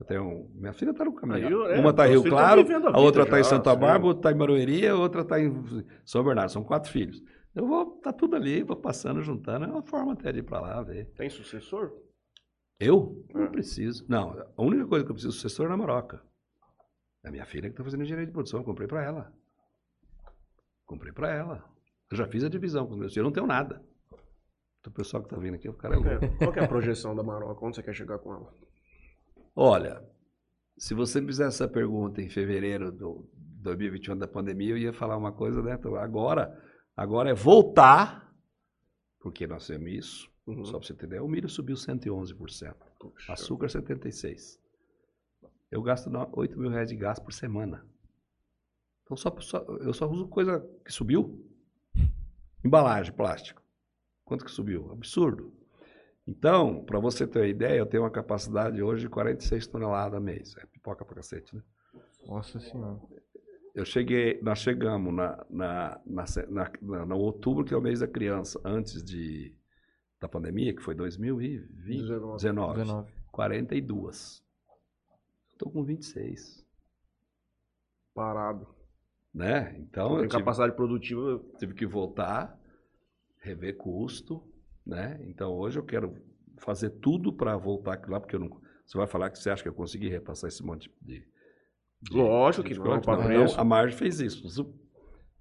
eu 0.00 0.06
tenho. 0.06 0.50
Minha 0.54 0.72
filha 0.72 0.92
tá 0.92 1.04
no 1.04 1.14
caminho. 1.14 1.64
É, 1.66 1.78
uma 1.78 1.92
tá 1.92 2.08
em 2.08 2.10
Rio 2.10 2.24
Claro, 2.24 2.60
a 2.60 2.90
a 2.96 2.98
outra 2.98 3.22
vida 3.22 3.30
tá 3.36 3.40
em 3.40 3.44
Santa. 3.44 3.76
Bárbara, 3.76 4.04
outra 4.06 4.22
tá 4.24 4.32
em 4.32 4.36
Barueri, 4.38 4.86
a 4.88 4.96
outra 4.96 5.24
tá 5.24 5.40
em 5.40 5.52
São 6.04 6.24
Bernardo. 6.24 6.50
São 6.50 6.64
quatro 6.64 6.90
filhos. 6.90 7.22
Eu 7.54 7.66
vou, 7.66 7.86
tá 8.02 8.12
tudo 8.12 8.34
ali, 8.34 8.62
vou 8.64 8.76
passando, 8.76 9.22
juntando. 9.22 9.64
É 9.66 9.68
uma 9.68 9.82
forma 9.82 10.14
até 10.14 10.32
de 10.32 10.40
ir 10.40 10.42
pra 10.42 10.60
lá 10.60 10.82
ver. 10.82 11.06
Tem 11.14 11.30
sucessor? 11.30 11.92
Eu? 12.80 13.24
Não 13.32 13.44
É. 13.44 13.48
preciso. 13.48 14.04
Não, 14.08 14.30
a 14.56 14.62
única 14.62 14.86
coisa 14.86 15.04
que 15.04 15.10
eu 15.10 15.14
preciso 15.14 15.32
é 15.36 15.40
sucessor 15.40 15.66
é 15.66 15.68
na 15.68 15.76
Maroca. 15.76 16.20
É 17.24 17.28
a 17.28 17.30
minha 17.30 17.46
filha 17.46 17.70
que 17.70 17.76
tá 17.76 17.84
fazendo 17.84 18.02
engenharia 18.02 18.26
de 18.26 18.32
produção, 18.32 18.60
eu 18.60 18.64
comprei 18.64 18.88
pra 18.88 19.02
ela. 19.02 19.32
Comprei 20.86 21.12
pra 21.12 21.30
ela. 21.32 21.64
Eu 22.10 22.16
já 22.16 22.26
fiz 22.26 22.44
a 22.44 22.48
divisão 22.48 22.86
com 22.86 22.92
os 22.92 22.98
meus 22.98 23.12
filhos, 23.12 23.24
eu 23.24 23.24
não 23.24 23.32
tenho 23.32 23.46
nada. 23.46 23.82
O 24.86 24.90
pessoal 24.90 25.22
que 25.22 25.28
tá 25.28 25.36
vindo 25.38 25.54
aqui, 25.54 25.68
o 25.68 25.74
cara 25.74 25.94
é 25.94 25.98
louco. 25.98 26.24
É, 26.24 26.28
Qual 26.38 26.52
que 26.52 26.58
é 26.58 26.64
a 26.64 26.68
projeção 26.68 27.14
da 27.14 27.22
Maroca? 27.22 27.64
Onde 27.64 27.76
você 27.76 27.82
quer 27.82 27.94
chegar 27.94 28.18
com 28.18 28.34
ela? 28.34 28.52
Olha, 29.54 30.02
se 30.76 30.92
você 30.94 31.20
me 31.20 31.28
fizesse 31.28 31.62
essa 31.62 31.68
pergunta 31.68 32.20
em 32.20 32.28
fevereiro 32.28 32.90
do 32.90 33.30
2021 33.34 34.18
da 34.18 34.26
pandemia, 34.26 34.70
eu 34.70 34.78
ia 34.78 34.92
falar 34.92 35.16
uma 35.16 35.32
coisa, 35.32 35.62
né? 35.62 35.74
Então, 35.78 35.94
Agora, 35.94 36.60
agora 36.96 37.30
é 37.30 37.34
voltar, 37.34 38.34
porque 39.20 39.46
nós 39.46 39.66
temos 39.66 39.88
isso, 39.92 40.32
Uhum. 40.44 40.64
só 40.64 40.78
para 40.80 40.86
você 40.88 40.92
ideia, 41.04 41.22
o 41.22 41.28
milho 41.28 41.48
subiu 41.48 41.76
111%, 41.76 42.74
Puxa. 42.98 43.32
açúcar 43.32 43.68
76%. 43.68 44.58
Eu 45.72 45.82
gasto 45.82 46.08
no- 46.10 46.28
8 46.34 46.58
mil 46.58 46.70
reais 46.70 46.88
de 46.90 46.96
gás 46.96 47.18
por 47.18 47.32
semana. 47.32 47.84
Então 49.02 49.16
só, 49.16 49.34
só- 49.40 49.64
eu 49.80 49.92
só 49.92 50.08
uso 50.08 50.28
coisa 50.28 50.60
que 50.84 50.92
subiu. 50.92 51.44
Embalagem, 52.64 53.12
plástico. 53.12 53.60
Quanto 54.24 54.44
que 54.44 54.50
subiu? 54.50 54.92
Absurdo. 54.92 55.52
Então, 56.26 56.84
para 56.84 57.00
você 57.00 57.26
ter 57.26 57.40
uma 57.40 57.46
ideia, 57.48 57.78
eu 57.78 57.86
tenho 57.86 58.04
uma 58.04 58.10
capacidade 58.10 58.80
hoje 58.80 59.02
de 59.02 59.08
46 59.08 59.66
toneladas 59.66 60.14
a 60.16 60.20
mês. 60.20 60.54
É 60.58 60.66
pipoca 60.66 61.04
pra 61.04 61.16
cacete, 61.16 61.56
né? 61.56 61.62
Nossa 62.26 62.60
senhora. 62.60 63.00
Eu 63.74 63.84
cheguei, 63.84 64.40
nós 64.42 64.58
chegamos 64.60 65.12
na, 65.12 65.44
na, 65.50 66.00
na, 66.06 66.24
na- 66.48 66.72
na- 66.80 67.06
no 67.06 67.16
outubro, 67.16 67.64
que 67.64 67.74
é 67.74 67.76
o 67.76 67.80
mês 67.80 67.98
da 68.00 68.06
criança, 68.06 68.60
antes 68.64 69.02
de, 69.02 69.52
da 70.20 70.28
pandemia, 70.28 70.74
que 70.76 70.82
foi 70.82 70.94
2020, 70.94 72.02
19. 72.02 72.36
19, 72.36 72.78
19. 72.78 73.12
42. 73.32 74.42
Estou 75.52 75.70
com 75.70 75.84
26, 75.84 76.64
Parado. 78.14 78.66
né? 79.32 79.76
Então, 79.78 80.12
eu 80.14 80.20
Tem 80.20 80.28
tive, 80.28 80.40
capacidade 80.42 80.74
produtiva. 80.74 81.42
tive 81.58 81.74
que 81.74 81.86
voltar, 81.86 82.58
rever 83.38 83.76
custo, 83.76 84.42
né? 84.86 85.18
Então, 85.28 85.52
hoje 85.52 85.78
eu 85.78 85.84
quero 85.84 86.14
fazer 86.58 86.90
tudo 86.90 87.32
para 87.32 87.56
voltar 87.56 87.94
aqui 87.94 88.10
lá, 88.10 88.20
porque 88.20 88.36
eu 88.36 88.40
não... 88.40 88.60
Você 88.84 88.98
vai 88.98 89.06
falar 89.06 89.30
que 89.30 89.38
você 89.38 89.48
acha 89.50 89.62
que 89.62 89.68
eu 89.68 89.74
consegui 89.74 90.08
repassar 90.08 90.48
esse 90.48 90.62
monte 90.64 90.90
de... 91.00 91.24
de- 92.00 92.16
Lógico 92.16 92.68
de 92.68 92.74
que 92.74 92.80
não, 92.80 92.96
Então, 92.96 93.60
a 93.60 93.64
margem 93.64 93.96
fez 93.96 94.20
isso. 94.20 94.74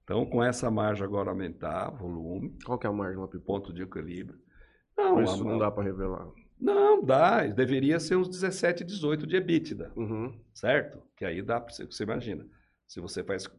Então, 0.04 0.26
com 0.26 0.44
essa 0.44 0.70
margem 0.72 1.04
agora 1.04 1.30
aumentar, 1.30 1.90
volume, 1.92 2.58
Qual 2.66 2.78
que 2.78 2.86
é 2.86 2.90
a 2.90 2.94
margem 2.94 3.20
ponto 3.46 3.74
de 3.74 3.82
equilíbrio. 3.82 4.40
Não, 4.98 5.22
isso 5.24 5.44
não 5.44 5.58
dá 5.58 5.72
pra 5.72 5.84
revelar. 5.84 6.28
Não, 6.62 7.04
dá. 7.04 7.48
Deveria 7.48 8.00
ser 8.00 8.16
uns 8.16 8.30
17, 8.30 8.84
18 8.84 9.26
de 9.26 9.36
EBITDA, 9.38 9.92
Uhum. 9.96 10.40
certo? 10.54 11.02
Que 11.18 11.26
aí 11.26 11.42
dá 11.42 11.60
para 11.60 11.74
você, 11.74 11.86
você 11.86 12.04
imagina. 12.04 12.48
Se 12.88 13.00
você 13.02 13.24
faz, 13.24 13.50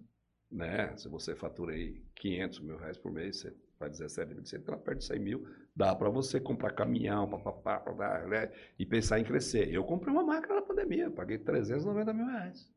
né? 0.51 0.97
Se 0.97 1.09
você 1.09 1.35
fatura 1.35 1.73
aí 1.75 2.01
500 2.15 2.61
mil 2.61 2.77
reais 2.77 2.97
por 2.97 3.11
mês, 3.11 3.39
você 3.41 3.57
faz 3.79 3.99
17, 3.99 4.35
27, 4.35 4.65
ela 4.69 4.79
perde 4.79 5.05
100 5.05 5.19
mil. 5.19 5.47
Dá 5.75 5.95
para 5.95 6.09
você 6.11 6.39
comprar 6.41 6.73
caminhão, 6.73 7.29
papapá, 7.29 8.25
né? 8.29 8.53
E 8.79 8.87
pensar 8.87 9.19
em 9.19 9.25
crescer. 9.25 9.73
Eu 9.73 9.83
comprei 9.85 10.13
uma 10.15 10.23
máquina 10.23 10.55
na 10.55 10.63
pandemia, 10.63 11.11
paguei 11.11 11.39
390 11.39 12.13
mil 12.13 12.27
reais. 12.27 12.71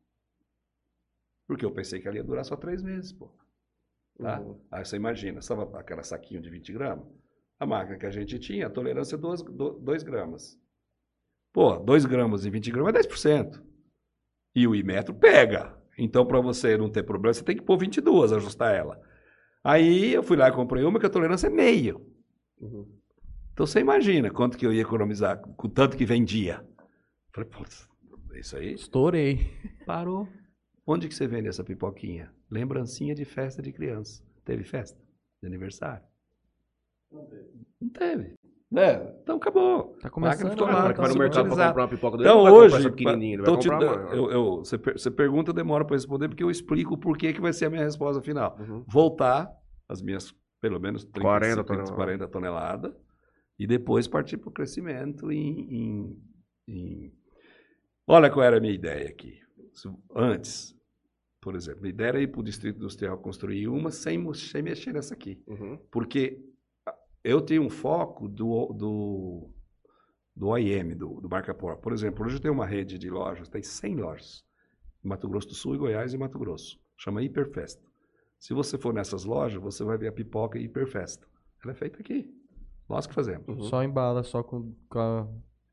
Porque 1.46 1.64
eu 1.64 1.70
pensei 1.70 2.00
que 2.00 2.08
ela 2.08 2.16
ia 2.16 2.24
durar 2.24 2.44
só 2.44 2.56
três 2.56 2.82
meses, 2.82 3.12
pô. 3.12 3.30
Tá? 4.18 4.40
Uhum. 4.40 4.60
Aí 4.72 4.84
você 4.84 4.96
imagina, 4.96 5.40
sabe 5.42 5.62
aquela 5.76 6.02
saquinho 6.02 6.40
de 6.40 6.50
20 6.50 6.72
gramas? 6.72 7.06
A 7.58 7.66
máquina 7.66 7.98
que 7.98 8.06
a 8.06 8.10
gente 8.10 8.38
tinha, 8.38 8.66
a 8.66 8.70
tolerância 8.70 9.16
é 9.16 9.18
2 9.18 10.02
gramas. 10.02 10.58
Pô, 11.52 11.76
2 11.78 12.04
gramas 12.04 12.44
e 12.44 12.50
20 12.50 12.70
gramas 12.70 12.94
é 12.94 13.08
10%. 13.08 13.62
E 14.54 14.66
o 14.66 14.74
Imetro 14.74 15.14
pega. 15.14 15.76
Então, 15.98 16.26
para 16.26 16.40
você 16.40 16.76
não 16.76 16.90
ter 16.90 17.02
problema, 17.02 17.32
você 17.32 17.42
tem 17.42 17.56
que 17.56 17.62
pôr 17.62 17.78
22, 17.78 18.32
ajustar 18.32 18.74
ela. 18.74 19.00
Aí 19.64 20.12
eu 20.12 20.22
fui 20.22 20.36
lá 20.36 20.48
e 20.48 20.52
comprei 20.52 20.84
uma 20.84 21.00
que 21.00 21.06
a 21.06 21.10
tolerância 21.10 21.46
é 21.46 21.50
meio. 21.50 22.06
Uhum. 22.60 22.86
Então 23.52 23.66
você 23.66 23.80
imagina 23.80 24.30
quanto 24.30 24.58
que 24.58 24.66
eu 24.66 24.72
ia 24.72 24.82
economizar 24.82 25.40
com 25.40 25.66
o 25.66 25.70
tanto 25.70 25.96
que 25.96 26.04
vendia. 26.04 26.62
Falei, 27.32 27.48
putz, 27.50 27.88
isso 28.34 28.56
aí 28.56 28.74
Estourei. 28.74 29.50
parou. 29.86 30.28
Onde 30.86 31.08
que 31.08 31.14
você 31.14 31.26
vende 31.26 31.48
essa 31.48 31.64
pipoquinha? 31.64 32.32
Lembrancinha 32.50 33.14
de 33.14 33.24
festa 33.24 33.60
de 33.60 33.72
criança. 33.72 34.22
Teve 34.44 34.62
festa? 34.62 35.00
De 35.42 35.48
aniversário? 35.48 36.04
Não 37.12 37.88
teve. 37.90 38.34
Né? 38.70 39.14
Então 39.22 39.36
acabou. 39.36 39.96
Tá 40.00 40.10
começando 40.10 40.50
ficou 40.50 40.66
Ah, 40.66 40.72
lá, 40.72 40.78
o 40.78 40.82
cara 40.82 40.94
que 40.94 41.00
vai 41.00 41.08
no 41.08 41.18
mercado 41.18 41.32
pra 41.32 41.42
subutilizado. 41.42 41.68
comprar 41.70 41.82
uma 41.84 41.88
pipoca 41.88 42.16
dele, 42.16 42.28
Então 42.28 42.36
não 42.36 42.42
vai 42.44 42.52
comprar 42.52 42.66
hoje, 42.66 42.76
essa 42.86 42.90
pequenininha, 42.96 43.34
ele 43.34 43.42
vai 43.42 43.50
então, 43.54 43.58
te 43.60 43.68
eu, 44.16 44.30
eu- 44.30 44.56
você, 44.58 44.78
per- 44.78 44.98
você 44.98 45.10
pergunta, 45.10 45.50
eu 45.50 45.54
demoro 45.54 45.86
para 45.86 45.94
responder, 45.96 46.28
porque 46.28 46.42
eu 46.42 46.50
explico 46.50 46.94
o 46.94 46.98
porquê 46.98 47.32
que 47.32 47.40
vai 47.40 47.52
ser 47.52 47.66
a 47.66 47.70
minha 47.70 47.84
resposta 47.84 48.20
final. 48.22 48.56
Uhum. 48.58 48.84
Voltar 48.88 49.50
as 49.88 50.02
minhas, 50.02 50.34
pelo 50.60 50.80
menos 50.80 51.04
30, 51.04 51.20
40 51.20 51.64
40 51.64 51.64
toneladas. 51.64 51.94
40 51.94 52.28
toneladas, 52.28 52.92
e 53.58 53.66
depois 53.68 54.08
partir 54.08 54.36
para 54.36 54.48
o 54.48 54.52
crescimento 54.52 55.30
em, 55.30 55.60
em- 55.72 56.22
em- 56.68 57.12
Olha 58.08 58.30
qual 58.30 58.44
era 58.44 58.56
a 58.58 58.60
minha 58.60 58.74
ideia 58.74 59.08
aqui. 59.08 59.38
Antes, 60.14 60.74
por 61.40 61.54
exemplo, 61.54 61.86
a 61.86 61.88
ideia 61.88 62.08
era 62.08 62.20
ir 62.20 62.28
para 62.28 62.40
o 62.40 62.44
Distrito 62.44 62.76
Industrial 62.78 63.16
construir 63.18 63.68
uma 63.68 63.90
sem, 63.92 64.32
sem 64.34 64.62
mexer 64.62 64.92
nessa 64.92 65.14
aqui. 65.14 65.40
Uhum. 65.46 65.78
Porque 65.90 66.40
eu 67.28 67.40
tenho 67.40 67.62
um 67.62 67.70
foco 67.70 68.28
do, 68.28 68.72
do, 68.72 69.50
do 70.34 70.48
OIM, 70.48 70.96
do, 70.96 71.20
do 71.20 71.28
Marca 71.28 71.54
Por. 71.54 71.76
Por 71.78 71.92
exemplo, 71.92 72.24
hoje 72.24 72.36
eu 72.36 72.40
tenho 72.40 72.54
uma 72.54 72.66
rede 72.66 72.98
de 72.98 73.10
lojas, 73.10 73.48
tem 73.48 73.62
100 73.62 73.96
lojas, 73.96 74.44
em 75.04 75.08
Mato 75.08 75.28
Grosso 75.28 75.48
do 75.48 75.54
Sul 75.54 75.74
e 75.74 75.78
Goiás 75.78 76.12
e 76.14 76.18
Mato 76.18 76.38
Grosso. 76.38 76.78
Chama 76.96 77.22
Hiperfesta. 77.22 77.82
Se 78.38 78.52
você 78.54 78.76
for 78.78 78.92
nessas 78.94 79.24
lojas, 79.24 79.60
você 79.60 79.82
vai 79.84 79.96
ver 79.98 80.08
a 80.08 80.12
pipoca 80.12 80.58
Hiperfesta. 80.58 81.26
Ela 81.62 81.72
é 81.72 81.74
feita 81.74 82.00
aqui. 82.00 82.30
Nós 82.88 83.06
que 83.06 83.14
fazemos. 83.14 83.48
Uhum. 83.48 83.62
Só 83.62 83.82
embala, 83.82 84.22
só 84.22 84.42
com. 84.42 84.72
com 84.88 84.98
a- 84.98 85.26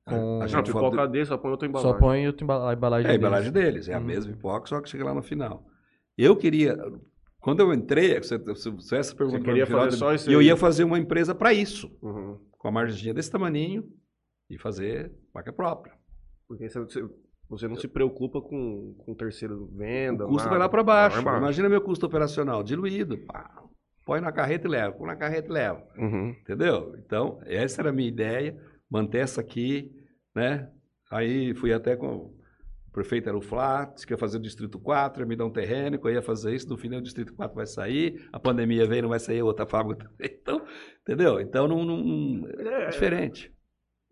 com- 0.06 0.36
A 0.38 0.40
Não, 0.40 0.48
gente 0.48 0.66
pipoca 0.66 0.96
fala- 0.96 1.08
desse, 1.08 1.30
só 1.30 1.38
põe 1.38 1.52
outra 1.52 1.68
embalagem. 1.68 1.94
só 1.94 2.00
põe 2.00 2.28
outra 2.28 2.44
embala- 2.44 2.72
a 2.72 2.74
embalagem. 2.74 3.10
É 3.10 3.14
a 3.14 3.16
embalagem 3.18 3.52
deles. 3.52 3.72
deles, 3.74 3.90
é 3.90 3.94
a 3.94 4.00
Hum. 4.00 4.04
mesma 4.04 4.34
pipoca, 4.34 4.66
só 4.68 4.82
que 4.82 4.90
chega 4.90 5.06
lá 5.06 5.14
no 5.14 5.22
final. 5.22 5.66
Eu 6.18 6.36
queria, 6.36 6.76
quando 7.44 7.60
eu 7.60 7.74
entrei, 7.74 8.22
se, 8.24 8.38
se, 8.56 8.82
se 8.82 8.96
essa 8.96 9.16
pergunta 9.16 9.40
Você 9.40 9.44
queria 9.46 9.66
final, 9.66 9.82
fazer 9.84 9.98
só 9.98 10.14
isso 10.14 10.32
eu 10.32 10.40
aí? 10.40 10.46
ia 10.48 10.58
fazer 10.58 10.84
uma 10.84 10.98
empresa 10.98 11.36
para 11.36 11.54
isso. 11.54 11.92
Uhum. 12.02 12.40
com 12.58 12.68
a 12.68 12.72
margem 12.72 13.14
desse 13.14 13.30
tamaninho 13.30 13.84
e 14.50 14.58
fazer 14.58 15.12
marca 15.34 15.52
própria. 15.52 15.94
Porque 16.48 16.70
você, 16.70 16.80
você- 16.80 17.10
você 17.50 17.68
não 17.68 17.76
se 17.76 17.88
preocupa 17.88 18.42
com, 18.42 18.96
com 18.98 19.14
terceiro 19.14 19.68
venda. 19.76 20.24
O 20.26 20.30
custo 20.30 20.46
nada. 20.46 20.50
vai 20.52 20.60
lá 20.60 20.70
para 20.70 20.82
baixo. 20.84 21.20
Embaixo. 21.20 21.38
Imagina 21.40 21.70
meu 21.70 21.82
custo 21.82 22.06
operacional 22.06 22.64
diluído. 22.64 23.18
Pá. 23.28 23.62
põe 24.06 24.20
na 24.22 24.32
carreta 24.32 24.68
e 24.68 24.72
leva, 24.72 24.94
põe 24.98 25.08
na 25.08 25.16
carreta 25.16 25.50
e 25.50 25.52
leva. 25.52 25.84
Uhum. 25.98 26.30
Entendeu? 26.42 26.96
Então, 27.06 27.40
essa 27.46 27.82
era 27.82 27.90
a 27.90 27.94
minha 27.94 28.08
ideia, 28.08 28.58
manter 28.90 29.20
essa 29.20 29.40
aqui, 29.42 29.92
né? 30.36 30.70
Aí 31.12 31.54
fui 31.56 31.72
até 31.74 31.96
com. 31.96 32.34
O 32.94 32.98
prefeito 33.02 33.28
era 33.28 33.36
o 33.36 33.42
Flá, 33.42 33.86
disse 33.86 34.06
que 34.06 34.14
ia 34.14 34.18
fazer 34.20 34.38
o 34.38 34.40
Distrito 34.40 34.78
4, 34.80 35.24
ia 35.24 35.26
me 35.26 35.36
dar 35.36 35.46
um 35.48 35.52
terreno, 35.52 35.98
que 36.00 36.06
eu 36.06 36.12
ia 36.12 36.22
fazer 36.22 36.54
isso, 36.54 36.70
no 36.70 36.78
final 36.78 37.00
o 37.00 37.02
Distrito 37.02 37.34
4 37.34 37.56
vai 37.56 37.66
sair, 37.66 38.30
a 38.32 38.40
pandemia 38.40 38.86
veio, 38.86 39.02
não 39.02 39.10
vai 39.10 39.20
sair 39.20 39.42
outra 39.42 39.66
fábrica 39.66 40.08
também. 40.08 40.30
Então, 40.44 40.64
entendeu? 41.02 41.40
Então, 41.42 41.68
não, 41.68 41.84
não- 41.84 42.48
é 42.50 42.84
É, 42.86 42.90
diferente. 42.90 43.52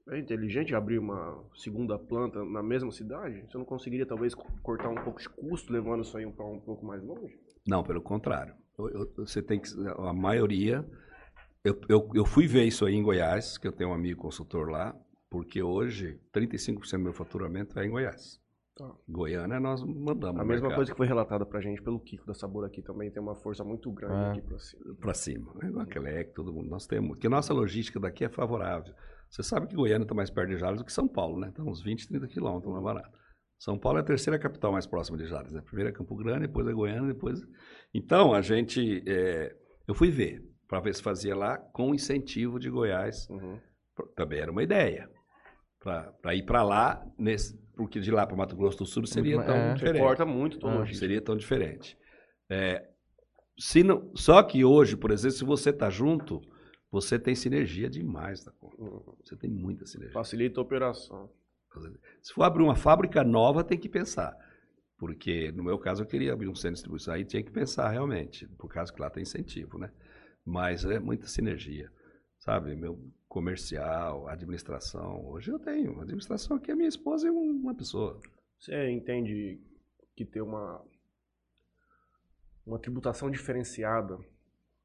é 0.09 0.17
inteligente 0.17 0.73
abrir 0.73 0.97
uma 0.97 1.45
segunda 1.55 1.99
planta 1.99 2.43
na 2.43 2.63
mesma 2.63 2.91
cidade? 2.91 3.43
Você 3.47 3.55
não 3.55 3.65
conseguiria 3.65 4.05
talvez 4.07 4.33
co- 4.33 4.47
cortar 4.63 4.89
um 4.89 4.95
pouco 4.95 5.19
de 5.21 5.29
custo, 5.29 5.71
levando 5.71 6.01
isso 6.01 6.17
aí 6.17 6.25
para 6.31 6.45
um 6.47 6.59
pouco 6.59 6.83
mais 6.83 7.03
longe? 7.03 7.35
Não, 7.67 7.83
pelo 7.83 8.01
contrário. 8.01 8.55
Eu- 8.79 8.89
eu- 8.89 9.13
você 9.17 9.43
tem 9.43 9.59
que. 9.59 9.69
A 9.99 10.11
maioria. 10.11 10.83
Eu, 11.63 11.79
eu, 11.87 12.09
eu 12.15 12.25
fui 12.25 12.47
ver 12.47 12.63
isso 12.63 12.83
aí 12.83 12.95
em 12.95 13.03
Goiás, 13.03 13.59
que 13.59 13.67
eu 13.67 13.71
tenho 13.71 13.91
um 13.91 13.93
amigo 13.93 14.19
consultor 14.19 14.69
lá, 14.71 14.95
porque 15.29 15.61
hoje 15.61 16.19
35% 16.33 16.97
do 16.97 17.03
meu 17.03 17.13
faturamento 17.13 17.77
é 17.77 17.85
em 17.85 17.91
Goiás. 17.91 18.40
Tá. 18.75 18.89
Goiânia 19.07 19.59
nós 19.59 19.83
mandamos. 19.83 20.39
A 20.39 20.45
mesma 20.45 20.67
mercado. 20.67 20.75
coisa 20.75 20.91
que 20.91 20.97
foi 20.97 21.05
relatada 21.07 21.45
pra 21.45 21.59
gente 21.59 21.81
pelo 21.81 21.99
Kiko 21.99 22.25
da 22.25 22.33
Sabor 22.33 22.65
aqui 22.65 22.81
também 22.81 23.11
tem 23.11 23.21
uma 23.21 23.35
força 23.35 23.63
muito 23.63 23.91
grande 23.91 24.13
Ah. 24.15 24.31
aqui 24.31 24.41
pra 24.41 24.57
cima. 24.59 24.95
para 24.95 25.13
cima. 25.13 25.53
É 25.61 25.67
igual 25.67 25.83
aquele 25.83 26.07
é 26.09 26.23
que 26.23 26.33
todo 26.33 26.53
mundo 26.53 26.69
nós 26.69 26.87
temos. 26.87 27.09
Porque 27.11 27.27
a 27.27 27.29
nossa 27.29 27.53
logística 27.53 27.99
daqui 27.99 28.23
é 28.23 28.29
favorável. 28.29 28.93
Você 29.29 29.43
sabe 29.43 29.67
que 29.67 29.75
Goiânia 29.75 30.03
está 30.03 30.13
mais 30.15 30.29
perto 30.29 30.49
de 30.49 30.57
Jales 30.57 30.79
do 30.79 30.85
que 30.85 30.91
São 30.93 31.07
Paulo, 31.07 31.39
né? 31.39 31.49
Está 31.49 31.63
uns 31.63 31.81
20, 31.81 32.07
30 32.07 32.27
quilômetros 32.27 32.71
mais 32.71 32.83
barato. 32.83 33.17
São 33.59 33.77
Paulo 33.77 33.97
é 33.99 34.01
a 34.01 34.05
terceira 34.05 34.39
capital 34.39 34.71
mais 34.71 34.87
próxima 34.87 35.17
de 35.17 35.25
Jales. 35.27 35.51
Né? 35.51 35.61
Primeiro 35.61 35.89
é 35.89 35.93
Campo 35.93 36.15
Grande, 36.15 36.47
depois 36.47 36.67
é 36.67 36.71
Goiânia, 36.73 37.13
depois. 37.13 37.39
Então 37.93 38.33
a 38.33 38.41
gente, 38.41 39.03
é, 39.07 39.55
eu 39.87 39.93
fui 39.93 40.09
ver 40.09 40.41
para 40.67 40.79
ver 40.79 40.95
se 40.95 41.01
fazia 41.03 41.35
lá 41.35 41.57
com 41.57 41.93
incentivo 41.93 42.57
de 42.59 42.69
Goiás. 42.69 43.29
Uhum. 43.29 43.59
Também 44.15 44.39
era 44.39 44.51
uma 44.51 44.63
ideia 44.63 45.09
para 45.79 46.33
ir 46.35 46.43
para 46.45 46.63
lá, 46.63 47.05
nesse, 47.17 47.57
porque 47.81 47.99
de 47.99 48.11
lá 48.11 48.27
para 48.27 48.37
Mato 48.37 48.55
Grosso 48.55 48.77
do 48.77 48.85
Sul 48.85 49.07
seria 49.07 49.37
Muito- 49.37 49.47
tão 49.47 49.55
é. 49.55 49.73
diferente. 49.73 50.01
Corta 50.03 50.23
muito 50.23 50.59
tua 50.59 50.83
Ah. 50.83 50.93
Seria 50.93 51.19
tão 51.19 51.35
diferente. 51.35 51.97
É, 52.47 52.87
se 53.57 53.81
não, 53.83 54.11
só 54.15 54.43
que 54.43 54.63
hoje, 54.63 54.95
por 54.95 55.09
exemplo, 55.09 55.35
se 55.35 55.43
você 55.43 55.71
está 55.71 55.89
junto, 55.89 56.39
você 56.91 57.17
tem 57.17 57.33
sinergia 57.33 57.89
demais 57.89 58.43
da 58.45 58.51
conta. 58.51 58.79
Uhum. 58.79 59.15
Você 59.23 59.35
tem 59.35 59.49
muita 59.49 59.87
sinergia. 59.87 60.13
Facilita 60.13 60.59
a 60.59 60.63
operação. 60.63 61.27
Se 62.21 62.31
for 62.33 62.43
abrir 62.43 62.61
uma 62.61 62.75
fábrica 62.75 63.23
nova, 63.23 63.63
tem 63.63 63.79
que 63.79 63.89
pensar. 63.89 64.37
Porque, 64.99 65.51
no 65.53 65.63
meu 65.63 65.79
caso, 65.79 66.03
eu 66.03 66.05
queria 66.05 66.33
abrir 66.33 66.49
um 66.49 66.53
centro 66.53 66.69
de 66.73 66.75
distribuição. 66.75 67.15
Aí 67.15 67.25
tinha 67.25 67.41
que 67.41 67.49
pensar 67.49 67.89
realmente, 67.89 68.45
por 68.59 68.69
causa 68.71 68.93
que 68.93 69.01
lá 69.01 69.09
tem 69.09 69.23
incentivo, 69.23 69.79
né? 69.79 69.89
Mas 70.45 70.85
é 70.85 70.99
muita 70.99 71.25
sinergia. 71.25 71.89
Sabe, 72.37 72.75
meu 72.75 72.99
comercial, 73.31 74.27
administração. 74.27 75.25
Hoje 75.25 75.49
eu 75.51 75.57
tenho. 75.57 76.01
Administração 76.01 76.57
aqui 76.57 76.69
é 76.69 76.75
minha 76.75 76.89
esposa 76.89 77.27
e 77.27 77.31
um- 77.31 77.61
uma 77.61 77.73
pessoa. 77.73 78.19
Você 78.59 78.89
entende 78.91 79.57
que 80.17 80.25
ter 80.25 80.41
uma 80.41 80.83
uma 82.65 82.77
tributação 82.77 83.31
diferenciada? 83.31 84.19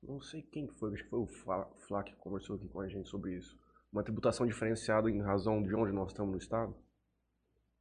Não 0.01 0.21
sei 0.21 0.43
quem 0.43 0.69
foi, 0.69 0.95
acho 0.95 1.03
que 1.03 1.11
foi 1.11 1.19
o 1.19 1.27
Flá 1.27 2.03
que 2.05 2.15
conversou 2.15 2.55
aqui 2.57 2.69
com 2.69 2.81
a 2.81 2.89
gente 2.89 3.09
sobre 3.09 3.37
isso. 3.37 3.59
Uma 3.93 4.05
tributação 4.05 4.47
diferenciada 4.47 5.11
em 5.11 5.21
razão 5.21 5.61
de 5.61 5.75
onde 5.75 5.91
nós 5.93 6.11
estamos 6.13 6.31
no 6.31 6.39
estado? 6.39 6.73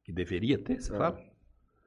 Que 0.04 0.12
deveria 0.12 0.58
ter, 0.62 0.80
você 0.82 0.92
É. 0.92 0.98
fala? 0.98 1.35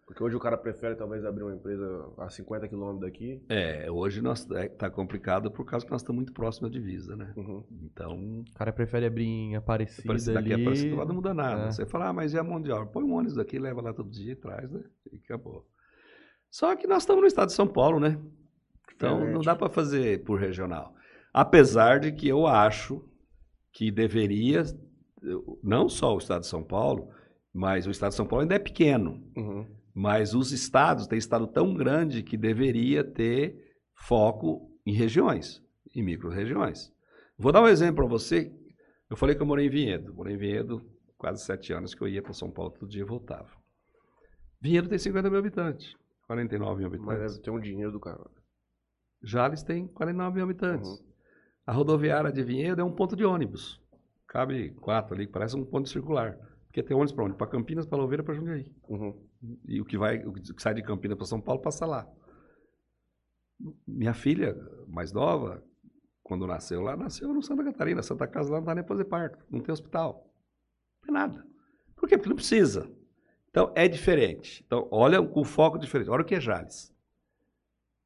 Porque 0.09 0.23
hoje 0.23 0.35
o 0.35 0.39
cara 0.39 0.57
prefere 0.57 0.95
talvez 0.95 1.23
abrir 1.23 1.43
uma 1.43 1.53
empresa 1.53 2.11
a 2.17 2.27
50 2.31 2.67
quilômetros 2.67 3.01
daqui. 3.01 3.43
É, 3.47 3.91
hoje 3.91 4.23
nós 4.23 4.39
está 4.49 4.89
complicado 4.89 5.51
por 5.51 5.63
causa 5.63 5.85
que 5.85 5.91
nós 5.91 6.01
estamos 6.01 6.17
muito 6.17 6.33
próximos 6.33 6.71
da 6.71 6.79
divisa, 6.79 7.15
né? 7.15 7.31
Uhum. 7.37 7.63
Então, 7.83 8.39
O 8.39 8.53
cara 8.55 8.73
prefere 8.73 9.05
abrir 9.05 9.27
em 9.27 9.55
Aparecida 9.55 10.07
parece 10.07 10.33
daqui 10.33 10.51
ali. 10.51 10.63
a 10.63 10.65
Aparecida 10.65 11.05
não 11.05 11.13
muda 11.13 11.31
nada. 11.31 11.67
É. 11.67 11.71
Você 11.71 11.85
fala, 11.85 12.07
ah, 12.07 12.13
mas 12.13 12.33
e 12.33 12.39
a 12.39 12.43
mão 12.43 12.59
de 12.59 12.71
obra? 12.71 12.87
Põe 12.87 13.03
um 13.03 13.13
ônibus 13.13 13.35
daqui, 13.35 13.59
leva 13.59 13.81
lá 13.83 13.93
todo 13.93 14.09
dia 14.09 14.31
e 14.31 14.35
traz, 14.35 14.71
né? 14.71 14.83
E 15.13 15.17
acabou. 15.17 15.67
Só 16.49 16.75
que 16.75 16.87
nós 16.87 17.03
estamos 17.03 17.21
no 17.21 17.27
estado 17.27 17.49
de 17.49 17.53
São 17.53 17.67
Paulo, 17.67 17.99
né? 17.99 18.19
Então 18.95 19.11
não 19.11 19.25
Diferente. 19.25 19.45
dá 19.45 19.55
para 19.55 19.69
fazer 19.69 20.23
por 20.23 20.39
regional. 20.39 20.91
Apesar 21.31 21.99
de 21.99 22.11
que 22.11 22.27
eu 22.27 22.47
acho 22.47 23.07
que 23.71 23.91
deveria, 23.91 24.63
não 25.61 25.87
só 25.87 26.15
o 26.15 26.17
estado 26.17 26.41
de 26.41 26.47
São 26.47 26.63
Paulo, 26.63 27.11
mas 27.53 27.85
o 27.85 27.91
estado 27.91 28.09
de 28.09 28.15
São 28.15 28.25
Paulo 28.25 28.41
ainda 28.41 28.55
é 28.55 28.59
pequeno. 28.59 29.23
Uhum. 29.37 29.77
Mas 29.99 30.33
os 30.33 30.53
estados, 30.53 31.07
tem 31.07 31.19
estado 31.19 31.45
tão 31.45 31.73
grande 31.73 32.23
que 32.23 32.37
deveria 32.37 33.03
ter 33.03 33.75
foco 33.93 34.71
em 34.85 34.93
regiões, 34.93 35.61
em 35.93 36.01
micro-regiões. 36.01 36.89
Vou 37.37 37.51
dar 37.51 37.61
um 37.61 37.67
exemplo 37.67 37.97
para 37.97 38.05
você. 38.05 38.49
Eu 39.09 39.17
falei 39.17 39.35
que 39.35 39.41
eu 39.41 39.45
morei 39.45 39.65
em 39.65 39.69
Vinhedo. 39.69 40.13
Morei 40.13 40.35
em 40.35 40.37
Vinhedo 40.37 40.89
quase 41.17 41.43
sete 41.43 41.73
anos 41.73 41.93
que 41.93 42.01
eu 42.01 42.07
ia 42.07 42.21
para 42.21 42.31
São 42.31 42.49
Paulo 42.49 42.71
todo 42.71 42.87
dia 42.87 43.01
e 43.01 43.05
voltava. 43.05 43.49
Vinhedo 44.61 44.87
tem 44.87 44.97
50 44.97 45.29
mil 45.29 45.39
habitantes, 45.39 45.93
49 46.27 46.79
mil 46.79 46.89
Mas 46.91 46.99
habitantes. 47.01 47.33
deve 47.33 47.43
ter 47.43 47.51
um 47.51 47.59
dinheiro 47.59 47.91
do 47.91 47.99
cara. 47.99 48.23
Jales 49.21 49.63
tem 49.63 49.85
49 49.85 50.35
mil 50.35 50.45
habitantes. 50.45 50.89
Uhum. 50.89 51.05
A 51.67 51.73
rodoviária 51.73 52.31
de 52.31 52.41
Vinhedo 52.41 52.79
é 52.79 52.85
um 52.85 52.95
ponto 52.95 53.17
de 53.17 53.25
ônibus. 53.25 53.81
Cabe 54.25 54.69
quatro 54.75 55.13
ali, 55.13 55.27
parece 55.27 55.57
um 55.57 55.65
ponto 55.65 55.89
circular. 55.89 56.37
Porque 56.67 56.81
tem 56.81 56.95
ônibus 56.95 57.11
para 57.11 57.25
onde? 57.25 57.35
Para 57.35 57.47
Campinas, 57.47 57.85
para 57.85 57.97
Louveira, 57.97 58.23
para 58.23 58.33
Jundiaí. 58.33 58.71
Uhum. 58.87 59.27
E 59.65 59.79
o 59.79 59.85
que 59.85 59.97
vai, 59.97 60.17
o 60.25 60.33
que 60.33 60.61
sai 60.61 60.73
de 60.73 60.81
Campinas 60.81 61.17
para 61.17 61.25
São 61.25 61.39
Paulo 61.39 61.61
passa 61.61 61.85
lá. 61.85 62.07
Minha 63.87 64.13
filha, 64.13 64.55
mais 64.87 65.11
nova, 65.11 65.63
quando 66.23 66.45
nasceu 66.45 66.81
lá, 66.81 66.95
nasceu 66.95 67.33
no 67.33 67.41
Santa 67.41 67.63
Catarina. 67.63 68.03
Santa 68.03 68.27
Casa 68.27 68.51
lá 68.51 68.57
não 68.59 68.65
dá 68.65 68.75
nem 68.75 68.83
para 68.83 68.95
fazer 68.95 69.05
parto, 69.05 69.45
não 69.49 69.59
tem 69.59 69.73
hospital. 69.73 70.31
Não 71.01 71.05
tem 71.05 71.13
nada. 71.13 71.45
Por 71.95 72.07
quê? 72.07 72.17
Porque 72.17 72.29
não 72.29 72.35
precisa. 72.35 72.89
Então 73.49 73.73
é 73.75 73.87
diferente. 73.87 74.63
Então, 74.65 74.87
olha 74.91 75.21
com 75.21 75.43
foco 75.43 75.79
diferente. 75.79 76.09
Olha 76.09 76.21
o 76.21 76.25
que 76.25 76.35
é 76.35 76.41
Jales. 76.41 76.93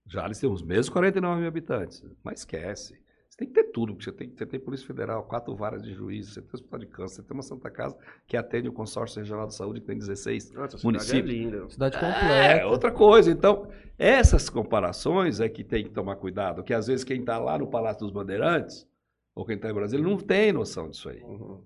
Jales 0.05 0.39
tem 0.39 0.49
os 0.49 0.61
mesmos 0.61 0.89
49 0.89 1.39
mil 1.39 1.47
habitantes, 1.47 2.03
mas 2.23 2.39
esquece. 2.39 3.02
Você 3.33 3.37
tem 3.37 3.47
que 3.47 3.53
ter 3.55 3.63
tudo, 3.71 3.95
porque 3.95 4.05
você 4.05 4.11
tem, 4.11 4.29
você 4.29 4.45
tem 4.45 4.59
Polícia 4.59 4.85
Federal, 4.85 5.23
quatro 5.23 5.55
varas 5.55 5.81
de 5.81 5.91
juízo, 5.91 6.33
você 6.33 6.41
tem 6.41 6.51
hospital 6.53 6.79
de 6.79 6.85
câncer, 6.85 7.15
você 7.15 7.23
tem 7.23 7.35
uma 7.35 7.41
Santa 7.41 7.71
Casa 7.71 7.97
que 8.27 8.37
atende 8.37 8.69
o 8.69 8.71
Consórcio 8.71 9.19
Regional 9.19 9.47
de 9.47 9.55
Saúde, 9.55 9.81
que 9.81 9.87
tem 9.87 9.97
16 9.97 10.51
Nossa, 10.51 10.77
a 10.77 10.79
cidade 10.79 11.17
é 11.17 11.21
linda. 11.21 11.67
Cidade 11.67 11.97
é, 11.97 11.99
completa. 11.99 12.67
outra 12.67 12.91
coisa. 12.91 13.31
Então, 13.31 13.67
essas 13.97 14.51
comparações 14.51 15.39
é 15.39 15.49
que 15.49 15.63
tem 15.63 15.83
que 15.83 15.89
tomar 15.89 16.17
cuidado, 16.17 16.63
que 16.63 16.75
às 16.75 16.85
vezes 16.85 17.03
quem 17.03 17.21
está 17.21 17.39
lá 17.39 17.57
no 17.57 17.65
Palácio 17.65 18.01
dos 18.01 18.11
Bandeirantes, 18.11 18.87
ou 19.33 19.43
quem 19.43 19.55
está 19.55 19.67
em 19.67 19.73
Brasília, 19.73 20.07
não 20.07 20.17
tem 20.17 20.53
noção 20.53 20.87
disso 20.87 21.09
aí. 21.09 21.23
Uhum. 21.23 21.59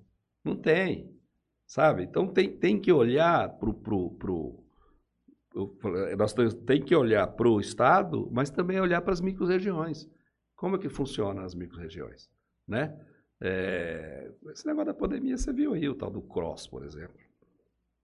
Não 0.45 0.55
tem. 0.55 1.13
Sabe? 1.65 2.03
Então 2.03 2.27
tem, 2.27 2.49
tem 2.49 2.79
que 2.79 2.93
olhar 2.93 3.49
para 3.49 3.69
o. 3.69 3.73
Pro, 3.73 4.11
pro, 4.11 4.63
nós 6.17 6.31
temos, 6.31 6.53
tem 6.53 6.81
que 6.81 6.95
olhar 6.95 7.27
para 7.27 7.49
o 7.49 7.59
Estado, 7.59 8.29
mas 8.31 8.49
também 8.49 8.79
olhar 8.79 9.01
para 9.01 9.11
as 9.11 9.19
micro-regiões. 9.19 10.09
Como 10.57 10.75
é 10.75 10.79
que 10.79 10.89
funcionam 10.89 11.43
as 11.45 11.55
micro-regiões? 11.55 12.29
Né? 12.67 12.99
É, 13.39 14.29
esse 14.51 14.65
negócio 14.67 14.87
da 14.87 14.93
pandemia, 14.93 15.37
você 15.37 15.53
viu 15.53 15.73
aí 15.73 15.87
o 15.87 15.95
tal 15.95 16.11
do 16.11 16.21
cross, 16.21 16.67
por 16.67 16.83
exemplo. 16.83 17.15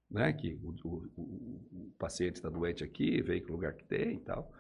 Né? 0.09 0.31
Que 0.31 0.53
o, 0.63 0.69
o- 0.88 1.11
o- 1.17 1.88
o 1.88 1.91
paciente 1.97 2.35
está 2.35 2.49
doente 2.49 2.84
aqui, 2.84 3.21
veio 3.21 3.43
que 3.43 3.51
lugar 3.51 3.73
que 3.73 3.84
tem 3.84 4.13
e 4.17 4.19
tal. 4.19 4.53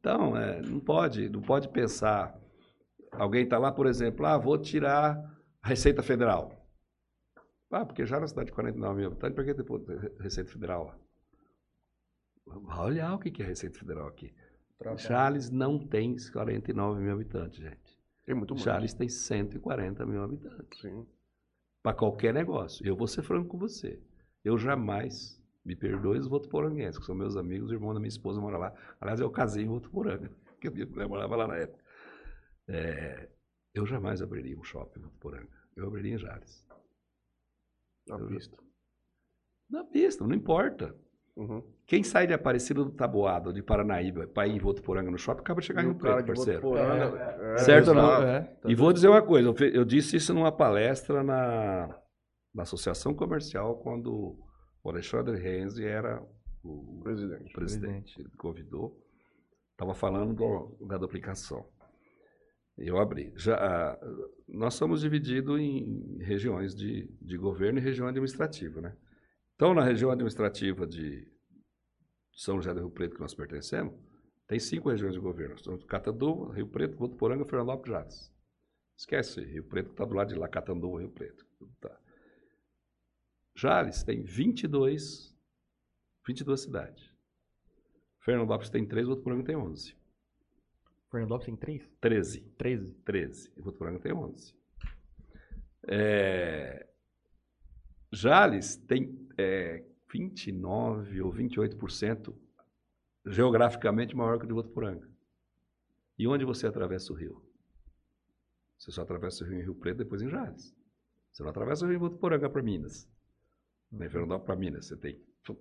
Então, 0.00 0.36
é, 0.36 0.60
não, 0.62 0.80
pode, 0.80 1.28
não 1.28 1.40
pode 1.42 1.68
pensar. 1.68 2.36
Alguém 3.12 3.44
está 3.44 3.58
lá, 3.58 3.70
por 3.70 3.86
exemplo, 3.86 4.26
ah, 4.26 4.36
vou 4.38 4.58
tirar 4.58 5.16
a 5.62 5.68
Receita 5.68 6.02
Federal. 6.02 6.50
Ah, 7.70 7.84
porque 7.84 8.06
já 8.06 8.18
na 8.18 8.26
cidade 8.26 8.46
de 8.46 8.52
49 8.52 8.96
mil 8.96 9.06
habitantes, 9.08 9.36
por 9.36 9.44
que 9.44 9.54
tem 9.54 9.64
Receita 10.20 10.50
Federal 10.50 10.84
lá? 10.84 10.98
O 12.46 13.18
que 13.18 13.42
é 13.42 13.46
Receita 13.46 13.78
Federal 13.78 14.06
aqui. 14.08 14.34
Jales 14.96 15.50
não 15.50 15.78
tem 15.78 16.16
49 16.32 17.00
mil 17.00 17.12
habitantes, 17.12 17.58
gente. 17.58 17.98
Tem 18.24 18.34
muito 18.34 18.54
mais. 18.54 18.64
Jales 18.64 18.94
tem 18.94 19.08
140 19.08 20.04
mil 20.06 20.22
habitantes. 20.22 20.80
Sim. 20.80 21.06
Para 21.82 21.96
qualquer 21.96 22.32
negócio. 22.34 22.86
Eu 22.86 22.96
vou 22.96 23.06
ser 23.06 23.22
franco 23.22 23.48
com 23.50 23.58
você. 23.58 24.00
Eu 24.44 24.58
jamais, 24.58 25.40
me 25.64 25.74
perdoe 25.76 26.18
os 26.18 26.26
votuporanguenses, 26.26 26.98
que 26.98 27.04
são 27.06 27.14
meus 27.14 27.36
amigos, 27.36 27.70
o 27.70 27.74
irmão 27.74 27.94
da 27.94 28.00
minha 28.00 28.08
esposa 28.08 28.40
mora 28.40 28.58
lá. 28.58 28.74
Aliás, 29.00 29.20
eu 29.20 29.30
casei 29.30 29.64
em 29.64 29.68
Votuporanga, 29.68 30.30
que 30.60 30.68
a 30.68 30.70
minha 30.70 30.86
mulher 30.86 31.08
morava 31.08 31.36
lá 31.36 31.46
na 31.46 31.56
época. 31.56 31.82
É, 32.68 33.28
eu 33.74 33.86
jamais 33.86 34.20
abriria 34.22 34.58
um 34.58 34.64
shopping 34.64 35.00
em 35.00 35.02
Votuporanga. 35.04 35.48
Eu 35.76 35.86
abriria 35.86 36.14
em 36.14 36.18
Jales. 36.18 36.66
Na 38.06 38.18
Eu- 38.18 38.26
pista. 38.26 38.56
Na 39.70 39.84
pista, 39.84 40.26
não 40.26 40.34
importa. 40.34 40.94
Uhum. 41.36 41.62
Quem 41.86 42.02
sai 42.04 42.26
de 42.28 42.32
Aparecida 42.32 42.84
do 42.84 42.92
Taboado, 42.92 43.52
de 43.52 43.60
Paranaíba, 43.62 44.26
para 44.28 44.46
ir 44.46 44.54
em 44.54 44.58
Votuporanga 44.60 45.10
no 45.10 45.18
shopping, 45.18 45.40
acaba 45.40 45.60
de 45.60 45.66
chegar 45.66 45.82
em 45.82 45.86
Rio 45.86 45.96
Preto, 45.96 46.26
parceiro. 46.26 46.60
Votuporanga, 46.60 47.18
é, 47.18 47.58
Certo 47.58 47.88
ou 47.88 47.94
não? 47.94 48.22
É, 48.22 48.40
tá 48.40 48.70
E 48.70 48.74
vou 48.74 48.92
dizer 48.92 49.08
uma 49.08 49.20
coisa, 49.22 49.52
eu 49.72 49.84
disse 49.84 50.16
isso 50.16 50.32
numa 50.32 50.52
palestra 50.52 51.22
na, 51.24 51.88
na 52.54 52.62
Associação 52.62 53.12
Comercial, 53.14 53.76
quando 53.78 54.38
o 54.82 54.90
Alexandre 54.90 55.36
Renzi 55.36 55.84
era 55.84 56.22
o 56.62 57.00
Presidente. 57.02 57.52
presidente. 57.52 58.20
Ele 58.20 58.30
convidou, 58.38 58.96
estava 59.72 59.92
falando 59.94 60.34
do- 60.34 60.86
da 60.86 60.96
duplicação. 60.96 61.66
Eu 62.78 62.98
abri. 62.98 63.32
Já, 63.36 63.56
ah, 63.56 63.98
nós 64.48 64.74
somos 64.74 65.00
divididos 65.00 65.60
em 65.60 66.16
regiões 66.20 66.74
de, 66.74 67.08
de 67.20 67.36
governo 67.36 67.78
e 67.78 67.82
região 67.82 68.06
administrativa, 68.08 68.80
né? 68.80 68.96
Então, 69.54 69.72
na 69.72 69.84
região 69.84 70.10
administrativa 70.10 70.86
de 70.86 71.26
São 72.32 72.56
José 72.56 72.74
do 72.74 72.80
Rio 72.80 72.90
Preto, 72.90 73.14
que 73.14 73.20
nós 73.20 73.34
pertencemos, 73.34 73.94
tem 74.46 74.58
cinco 74.58 74.90
regiões 74.90 75.14
de 75.14 75.20
governo. 75.20 75.56
Nós 75.66 75.84
Catanduva, 75.84 76.52
Rio 76.52 76.68
Preto, 76.68 76.96
Votuporanga, 76.96 77.44
Fernandópolis 77.44 77.88
e 77.88 77.92
Jales. 77.92 78.34
Esquece, 78.96 79.44
Rio 79.44 79.64
Preto 79.64 79.90
está 79.90 80.04
do 80.04 80.14
lado 80.14 80.28
de 80.28 80.34
lá, 80.34 80.48
Catanduva, 80.48 81.00
Rio 81.00 81.10
Preto. 81.10 81.46
Tá. 81.80 81.98
Jales 83.56 84.02
tem 84.02 84.22
22, 84.24 85.34
22 86.26 86.60
cidades. 86.60 87.14
Fernandópolis 88.20 88.70
tem 88.70 88.86
3, 88.86 89.06
Votuporanga 89.06 89.44
tem 89.44 89.56
11. 89.56 89.96
Fernandópolis 91.10 91.46
tem 91.46 91.56
três? 91.56 91.88
13. 92.00 92.40
13. 92.58 92.94
13. 93.04 93.52
E 93.56 93.62
Votuporanga 93.62 94.00
tem 94.00 94.12
11. 94.12 94.52
É... 95.86 96.88
Jales 98.14 98.76
tem 98.76 99.18
é, 99.36 99.84
29 100.12 101.20
ou 101.22 101.32
28% 101.32 102.34
geograficamente 103.26 104.14
maior 104.16 104.38
que 104.38 104.44
o 104.44 104.48
de 104.48 104.54
Votuporanga. 104.54 105.08
E 106.18 106.26
onde 106.26 106.44
você 106.44 106.66
atravessa 106.66 107.12
o 107.12 107.16
rio? 107.16 107.42
Você 108.78 108.92
só 108.92 109.02
atravessa 109.02 109.44
o 109.44 109.46
rio 109.46 109.58
em 109.58 109.62
Rio 109.62 109.74
Preto, 109.74 109.98
depois 109.98 110.22
em 110.22 110.28
Jales. 110.28 110.74
Você 111.32 111.42
não 111.42 111.50
atravessa 111.50 111.84
o 111.84 111.88
rio 111.88 111.96
em 111.96 112.00
Votuporanga 112.00 112.48
para 112.48 112.62
Minas. 112.62 113.08
Nem 113.90 114.08
Fernandópolis 114.08 114.46
para 114.46 114.56
Minas. 114.56 114.86
Você 114.86 114.96
tem 114.96 115.14
que 115.42 115.56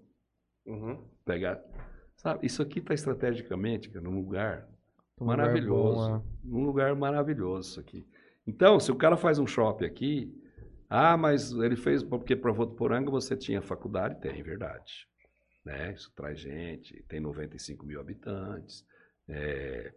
Uhum. 0.65 1.03
pegar... 1.25 1.61
Sabe, 2.15 2.45
isso 2.45 2.61
aqui 2.61 2.80
está 2.80 2.93
estrategicamente 2.93 3.89
cara, 3.89 4.01
num 4.01 4.15
lugar 4.15 4.69
Um 5.19 5.25
lugar 5.25 5.38
maravilhoso. 5.38 6.09
bom, 6.09 6.25
Um 6.45 6.65
lugar 6.65 6.95
maravilhoso 6.95 7.71
isso 7.71 7.80
aqui. 7.80 8.05
Então, 8.45 8.80
se 8.80 8.91
o 8.91 8.95
cara 8.95 9.17
faz 9.17 9.39
um 9.39 9.47
shopping 9.47 9.85
aqui, 9.85 10.43
ah, 10.95 11.18
mas 11.18 11.52
ele 11.52 11.76
fez 11.76 12.03
porque 12.03 12.36
para 12.36 12.52
Votuporanga 12.52 13.10
você 13.10 13.36
tinha 13.36 13.64
faculdade, 13.64 14.22
tem, 14.22 14.44
verdade. 14.44 15.07
Né? 15.65 15.91
Isso 15.91 16.14
traz 16.15 16.40
gente, 16.40 17.02
tem 17.07 17.20
95 17.20 17.84
mil 17.84 17.99
habitantes. 17.99 18.86
É, 19.28 19.91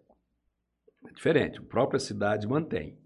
é 1.07 1.13
diferente, 1.13 1.59
a 1.59 1.63
própria 1.63 2.01
cidade 2.01 2.49
mantém. 2.49 2.99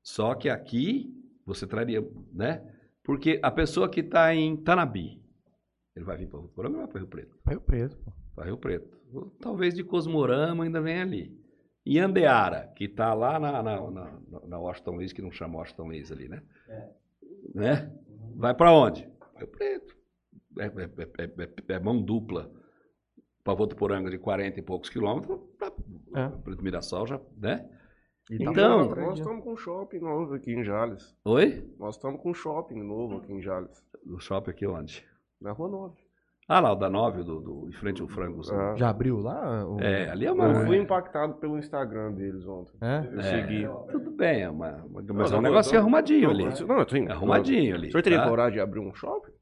Só 0.00 0.36
que 0.36 0.48
aqui 0.48 1.12
você 1.44 1.66
traria, 1.66 2.08
né? 2.32 2.62
Porque 3.02 3.40
a 3.42 3.50
pessoa 3.50 3.88
que 3.88 3.98
está 3.98 4.32
em 4.32 4.56
Tanabi, 4.56 5.20
ele 5.96 6.04
vai 6.04 6.16
vir 6.16 6.28
para 6.28 6.38
Votuporanga 6.38 6.76
ou 6.76 6.82
vai 6.82 6.88
para 6.88 7.00
Rio 7.00 7.08
Preto? 7.08 7.36
Rio 7.48 7.60
Preto, 7.60 7.96
pô. 7.96 8.12
para 8.36 8.44
Rio 8.44 8.58
Preto. 8.58 8.96
Talvez 9.40 9.74
de 9.74 9.82
Cosmorama 9.82 10.62
ainda 10.62 10.80
vem 10.80 11.00
ali. 11.00 11.36
E 11.84 11.98
Andeara, 11.98 12.72
que 12.76 12.84
está 12.84 13.12
lá 13.12 13.40
na, 13.40 13.60
na, 13.60 13.90
na, 13.90 14.20
na 14.46 14.58
Washington 14.60 14.92
Luiz, 14.92 15.12
que 15.12 15.20
não 15.20 15.32
chama 15.32 15.58
Washington 15.58 15.88
Luiz 15.88 16.12
ali, 16.12 16.28
né? 16.28 16.40
Né? 17.54 17.92
Vai 18.36 18.54
para 18.54 18.72
onde? 18.72 19.08
Rio 19.36 19.48
Preto. 19.48 19.94
É, 20.58 20.66
é- 20.66 21.24
é- 21.24 21.44
é- 21.44 21.74
é 21.74 21.78
mão 21.80 22.02
dupla 22.02 22.50
para 23.42 23.54
Votuporanga 23.54 24.10
de 24.10 24.18
40 24.18 24.58
e 24.58 24.62
poucos 24.62 24.88
quilômetros, 24.88 25.38
É. 26.16 26.28
para 26.28 26.62
Mirassol 26.62 27.06
já, 27.06 27.20
né? 27.36 27.68
E 28.30 28.38
tá 28.42 28.50
Então- 28.50 28.88
Nós 28.94 29.18
estamos 29.18 29.44
com 29.44 29.52
um 29.52 29.56
shopping 29.56 29.98
novo 30.00 30.34
aqui 30.34 30.52
em 30.52 30.64
Jales. 30.64 31.14
Oi? 31.26 31.74
Nós 31.78 31.96
estamos 31.96 32.20
com 32.22 32.30
um 32.30 32.34
shopping 32.34 32.82
novo 32.82 33.18
aqui 33.18 33.32
em 33.32 33.42
Jales. 33.42 33.84
O 34.06 34.18
shopping 34.18 34.50
aqui 34.50 34.66
onde? 34.66 35.04
Na 35.40 35.52
Rua 35.52 35.68
9. 35.68 36.00
Ah, 36.46 36.60
lá, 36.60 36.72
o 36.72 36.76
da 36.76 36.90
9, 36.90 37.22
do, 37.22 37.40
do, 37.40 37.68
em 37.68 37.72
frente 37.72 38.02
ao 38.02 38.08
frango. 38.08 38.42
Ah. 38.52 38.74
Já 38.76 38.90
abriu 38.90 39.18
lá? 39.18 39.66
o- 39.66 39.80
É, 39.80 40.10
ali 40.10 40.26
é 40.26 40.32
uma... 40.32 40.46
Eu 40.48 40.66
fui 40.66 40.76
impactado 40.76 41.34
pelo 41.36 41.58
Instagram 41.58 42.12
deles 42.12 42.46
ontem. 42.46 42.72
É? 42.82 43.08
Eu 43.12 43.20
É, 43.20 43.22
segui. 43.22 43.66
Tudo 43.90 44.10
bem, 44.10 44.42
é 44.42 44.50
uma, 44.50 44.72
uma- 44.84 45.02
mas 45.02 45.06
Não, 45.06 45.22
é 45.22 45.26
um 45.26 45.30
não, 45.30 45.40
negócio 45.50 45.72
não, 45.72 45.80
arrumadinho 45.80 46.28
ali. 46.30 46.44
Não, 46.66 46.78
eu 46.78 46.84
tenho. 46.86 47.10
Arrumadinho 47.10 47.74
ali. 47.74 47.88
O 47.88 47.90
senhor 47.92 48.02
teria 48.02 48.18
tá? 48.22 48.28
coragem 48.28 48.54
de 48.54 48.60
abrir 48.60 48.80
um 48.80 48.92
shopping? 48.94 49.32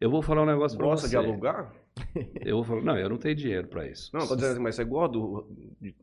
Eu 0.00 0.10
vou 0.10 0.22
falar 0.22 0.42
um 0.42 0.46
negócio 0.46 0.76
pra 0.76 0.86
Gosta 0.88 1.06
você. 1.06 1.10
de 1.10 1.16
alugar? 1.16 1.72
Eu 2.44 2.56
vou 2.56 2.64
falar, 2.64 2.82
não, 2.82 2.98
eu 2.98 3.08
não 3.08 3.16
tenho 3.18 3.36
dinheiro 3.36 3.68
pra 3.68 3.86
isso. 3.86 4.10
Não, 4.12 4.26
tô 4.26 4.34
dizendo 4.34 4.52
assim, 4.54 4.62
mas 4.62 4.74
você 4.74 4.84
gosta 4.84 5.12
do- 5.12 5.46
de 5.80 5.94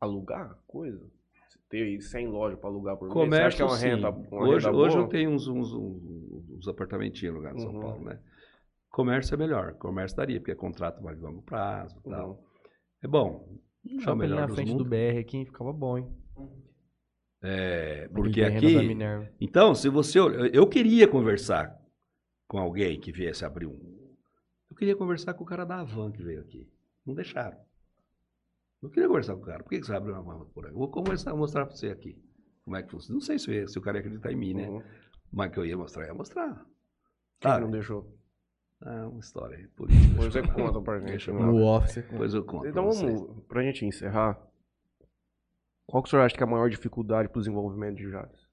alugar 0.00 0.54
coisa? 0.66 0.98
Você 1.48 1.58
ter 1.70 2.00
100 2.02 2.26
lojas 2.28 2.58
para 2.58 2.68
alugar 2.68 2.96
por 2.98 3.04
mês? 3.06 3.14
Você 3.14 3.24
Comércio, 3.24 3.46
acha 3.66 3.78
que 3.78 3.86
é 3.88 3.96
uma 3.96 4.10
uma 4.10 4.48
hoje, 4.48 4.66
renda 4.66 4.76
hoje 4.78 4.98
eu 4.98 5.06
tenho 5.08 5.30
uns, 5.30 5.48
uns, 5.48 5.72
uns, 5.72 6.50
uns 6.50 6.68
apartamentinhos 6.68 7.32
no 7.34 7.40
lugar 7.40 7.54
de 7.54 7.62
São 7.62 7.72
Uhum. 7.72 7.80
Paulo, 7.80 8.04
né? 8.04 8.18
Comércio 8.90 9.34
é 9.34 9.36
melhor. 9.36 9.74
Comércio 9.74 10.16
daria, 10.16 10.40
porque 10.40 10.52
é 10.52 10.54
contrato 10.54 11.02
mais 11.02 11.20
longo 11.20 11.42
prazo 11.42 11.98
e 11.98 12.10
tal. 12.10 12.30
Uhum. 12.30 12.38
É 13.02 13.08
bom. 13.08 13.58
É 13.86 14.00
Shopping 14.00 14.18
melhor 14.18 14.40
na 14.40 14.46
dos 14.46 14.56
frente 14.56 14.68
do 14.68 14.84
mundos. 14.84 14.88
BR 14.88 15.18
aqui 15.20 15.44
ficava 15.44 15.72
bom, 15.72 15.98
hein? 15.98 16.08
É, 17.40 18.08
porque 18.08 18.42
aqui... 18.42 18.74
Então, 19.40 19.74
se 19.74 19.88
você... 19.88 20.18
Eu 20.52 20.66
queria 20.66 21.06
conversar 21.06 21.78
com 22.48 22.58
alguém 22.58 22.98
que 22.98 23.12
viesse 23.12 23.44
abrir 23.44 23.66
um... 23.66 23.98
Eu 24.70 24.76
queria 24.76 24.96
conversar 24.96 25.34
com 25.34 25.44
o 25.44 25.46
cara 25.46 25.64
da 25.64 25.80
Avan 25.80 26.10
que 26.10 26.22
veio 26.22 26.40
aqui. 26.40 26.68
Não 27.06 27.14
deixaram. 27.14 27.58
Eu 28.82 28.90
queria 28.90 29.08
conversar 29.08 29.34
com 29.34 29.42
o 29.42 29.46
cara. 29.46 29.62
Por 29.62 29.70
que 29.70 29.82
você 29.82 29.94
abriu 29.94 30.14
uma 30.14 30.34
Avan 30.34 30.46
por 30.46 30.66
aí? 30.66 30.72
Eu 30.72 30.78
vou 30.78 30.90
conversar, 30.90 31.34
mostrar 31.34 31.66
pra 31.66 31.74
você 31.74 31.88
aqui. 31.88 32.20
Como 32.64 32.76
é 32.76 32.82
que 32.82 32.90
funciona. 32.90 33.14
Não 33.14 33.20
sei 33.20 33.38
se, 33.38 33.66
se 33.66 33.78
o 33.78 33.82
cara 33.82 33.98
ia 33.98 34.00
acreditar 34.00 34.32
em 34.32 34.36
mim, 34.36 34.54
né? 34.54 34.68
Uhum. 34.68 34.82
Mas 35.32 35.52
que 35.52 35.58
eu 35.58 35.64
ia 35.64 35.76
mostrar, 35.76 36.06
ia 36.06 36.14
mostrar. 36.14 36.66
Quem 37.40 37.50
Sabe? 37.50 37.64
não 37.64 37.70
deixou? 37.70 38.17
Ah, 38.80 39.08
uma 39.08 39.18
história 39.20 39.68
política. 39.76 40.08
Depois 40.08 40.32
você 40.32 40.42
conta 40.42 40.80
pra 40.80 41.00
gente. 41.00 41.30
Né? 41.32 41.40
No 41.40 41.64
office. 41.64 41.96
Depois 41.96 42.32
eu 42.34 42.44
conto. 42.44 42.66
Então 42.68 42.84
pra 42.84 42.92
vocês. 42.92 43.20
vamos, 43.20 43.44
pra 43.46 43.62
gente 43.62 43.84
encerrar, 43.84 44.40
qual 45.86 46.02
que 46.02 46.08
o 46.08 46.10
senhor 46.10 46.22
acha 46.22 46.36
que 46.36 46.42
é 46.42 46.46
a 46.46 46.50
maior 46.50 46.68
dificuldade 46.70 47.28
pro 47.28 47.40
desenvolvimento 47.40 47.96
de 47.96 48.08
Jales? 48.10 48.46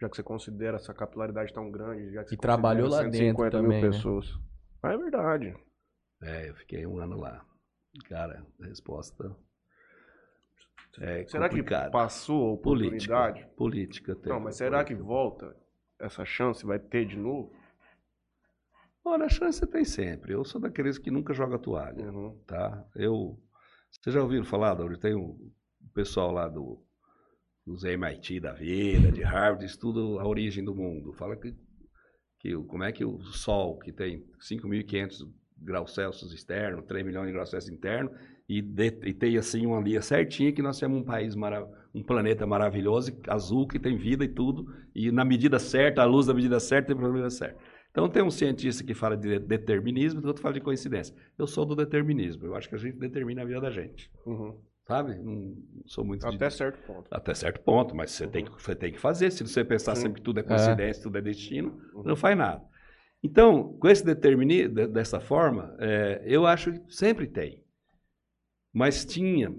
Já 0.00 0.08
que 0.08 0.16
você 0.16 0.22
considera 0.22 0.76
essa 0.76 0.94
capilaridade 0.94 1.52
tão 1.52 1.70
grande, 1.70 2.12
já 2.12 2.22
que 2.24 2.28
E 2.34 2.36
você 2.36 2.40
trabalhou 2.40 2.88
lá 2.88 3.02
dentro 3.02 3.18
150 3.18 3.50
também, 3.50 3.70
né? 3.70 3.80
mil 3.82 3.90
pessoas. 3.90 4.38
Ah, 4.82 4.92
é 4.92 4.96
verdade. 4.96 5.54
É, 6.22 6.48
eu 6.48 6.54
fiquei 6.54 6.86
um 6.86 6.98
ano 6.98 7.18
lá. 7.18 7.44
Cara, 8.08 8.46
a 8.62 8.66
resposta 8.66 9.36
é 11.00 11.26
será 11.26 11.48
complicada. 11.48 11.86
que 11.86 11.92
passou 11.92 12.54
a 12.54 12.58
Política. 12.58 13.14
oportunidade? 13.14 13.56
Política 13.56 14.14
tem. 14.16 14.32
Não, 14.32 14.40
mas 14.40 14.56
será 14.56 14.84
que 14.84 14.94
volta 14.94 15.54
essa 15.98 16.24
chance? 16.24 16.64
Vai 16.64 16.78
ter 16.78 17.04
de 17.04 17.16
novo? 17.18 17.52
Olha, 19.04 19.24
a 19.24 19.28
chance 19.28 19.64
tem 19.66 19.84
sempre. 19.84 20.32
Eu 20.34 20.44
sou 20.44 20.60
daqueles 20.60 20.98
que 20.98 21.10
nunca 21.10 21.32
joga 21.34 21.58
toalha, 21.58 22.10
Uhum. 22.12 22.38
tá? 22.46 22.84
Eu... 22.94 23.38
Vocês 23.90 24.14
já 24.14 24.22
ouviram 24.22 24.44
falar, 24.44 24.74
Dauri? 24.74 24.98
Tem 24.98 25.14
um 25.16 25.36
pessoal 25.94 26.30
lá 26.30 26.48
do, 26.48 26.80
dos 27.66 27.82
MIT 27.84 28.38
da 28.40 28.52
vida, 28.52 29.10
de 29.10 29.22
Harvard, 29.22 29.64
estuda 29.64 29.98
a 30.20 30.26
origem 30.26 30.64
do 30.64 30.74
mundo. 30.74 31.12
Fala 31.14 31.36
que, 31.36 31.54
que 32.38 32.54
o- 32.54 32.64
como 32.64 32.84
é 32.84 32.92
que 32.92 33.04
o 33.04 33.20
Sol, 33.22 33.78
que 33.78 33.92
tem 33.92 34.24
5.500 34.38 35.26
graus 35.58 35.92
Celsius 35.94 36.32
externo, 36.32 36.82
3 36.82 37.04
milhões 37.04 37.26
de 37.26 37.32
graus 37.32 37.50
Celsius 37.50 37.74
interno, 37.76 38.10
e, 38.48 38.62
de- 38.62 39.00
e 39.04 39.12
tem 39.12 39.36
assim 39.36 39.66
uma 39.66 39.80
linha 39.80 40.00
certinha 40.02 40.52
que 40.52 40.62
nós 40.62 40.78
temos 40.78 41.00
um 41.00 41.04
país, 41.04 41.34
mara- 41.34 41.68
um 41.92 42.02
planeta 42.02 42.46
maravilhoso, 42.46 43.12
azul, 43.28 43.66
que 43.66 43.78
tem 43.78 43.96
vida 43.96 44.24
e 44.24 44.28
tudo, 44.28 44.72
e 44.94 45.10
na 45.10 45.24
medida 45.24 45.58
certa, 45.58 46.02
a 46.02 46.04
luz 46.04 46.26
da 46.26 46.34
medida 46.34 46.60
certa, 46.60 46.94
tem 46.94 47.04
a 47.04 47.08
medida 47.08 47.30
certa. 47.30 47.58
Então 47.90 48.08
tem 48.08 48.22
um 48.22 48.30
cientista 48.30 48.84
que 48.84 48.94
fala 48.94 49.16
de 49.16 49.38
determinismo 49.40 50.20
e 50.20 50.26
outro 50.26 50.42
fala 50.42 50.54
de 50.54 50.60
coincidência. 50.60 51.14
Eu 51.36 51.46
sou 51.46 51.64
do 51.64 51.74
determinismo, 51.74 52.46
eu 52.46 52.54
acho 52.54 52.68
que 52.68 52.74
a 52.74 52.78
gente 52.78 52.96
determina 52.96 53.42
a 53.42 53.44
vida 53.44 53.60
da 53.60 53.70
gente, 53.70 54.10
Uhum. 54.24 54.56
sabe? 54.86 55.16
Não 55.16 55.56
sou 55.86 56.04
muito 56.04 56.28
de- 56.28 56.36
Até 56.36 56.50
certo 56.50 56.78
ponto. 56.86 57.08
até 57.10 57.34
certo 57.34 57.60
ponto, 57.60 57.94
mas 57.96 58.12
você, 58.12 58.28
tem, 58.28 58.44
que, 58.44 58.50
você 58.62 58.76
tem 58.76 58.92
que 58.92 58.98
fazer. 59.00 59.32
Se 59.32 59.42
você 59.42 59.64
pensar 59.64 59.96
Sim. 59.96 60.02
sempre 60.02 60.20
que 60.20 60.24
tudo 60.24 60.38
é 60.38 60.42
coincidência, 60.44 61.02
tudo 61.02 61.18
é 61.18 61.20
destino, 61.20 61.80
Uhum. 61.92 62.04
não 62.04 62.14
faz 62.16 62.36
nada. 62.38 62.64
Então, 63.22 63.74
com 63.78 63.88
esse 63.88 64.04
determinismo, 64.04 64.72
de- 64.74 64.86
dessa 64.86 65.18
forma, 65.20 65.76
é, 65.80 66.22
eu 66.24 66.46
acho 66.46 66.72
que 66.72 66.94
sempre 66.94 67.26
tem. 67.26 67.62
Mas 68.72 69.04
tinha. 69.04 69.52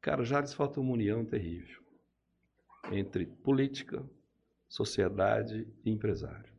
Cara, 0.00 0.22
já 0.22 0.40
lhes 0.40 0.54
falta 0.54 0.80
uma 0.80 0.92
união 0.92 1.24
terrível 1.24 1.82
entre 2.92 3.26
política, 3.26 4.02
sociedade 4.68 5.66
e 5.84 5.90
empresário. 5.90 6.52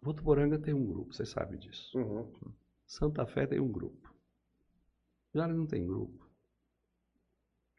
Votuporanga 0.00 0.58
tem 0.58 0.72
um 0.74 0.86
grupo, 0.86 1.12
vocês 1.12 1.28
sabem 1.28 1.58
disso. 1.58 1.96
Uhum. 1.98 2.32
Santa 2.86 3.26
Fé 3.26 3.46
tem 3.46 3.60
um 3.60 3.70
grupo. 3.70 4.14
Jales 5.34 5.56
não 5.56 5.66
tem 5.66 5.86
grupo. 5.86 6.26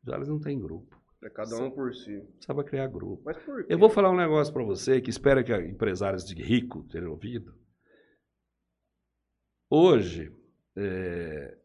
Jales 0.04 0.28
não 0.28 0.40
tem 0.40 0.60
grupo. 0.60 1.00
É 1.24 1.30
cada 1.30 1.56
um 1.58 1.72
por 1.72 1.94
si. 1.94 2.20
Precisava 2.22 2.64
criar 2.64 2.88
grupo. 2.88 3.22
Mas 3.26 3.38
por 3.44 3.66
quê? 3.66 3.74
Eu 3.74 3.80
vou 3.80 3.90
falar 3.90 4.10
um 4.12 4.16
negócio 4.18 4.54
para 4.54 4.64
você 4.64 5.02
que 5.02 5.10
espero 5.10 5.44
que 5.44 5.54
empresários 5.54 6.24
de 6.24 6.34
rico 6.42 6.84
tenham 6.90 7.12
ouvido. 7.12 7.58
Hoje, 9.70 10.32
é, 10.76 11.58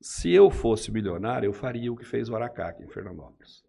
se 0.00 0.30
eu 0.32 0.50
fosse 0.50 0.90
milionário, 0.92 1.46
eu 1.48 1.52
faria 1.52 1.92
o 1.92 1.96
que 1.96 2.04
fez 2.04 2.28
o 2.28 2.36
Aracá 2.36 2.68
aqui 2.68 2.82
em 2.84 2.88
Fernandópolis. 2.90 3.64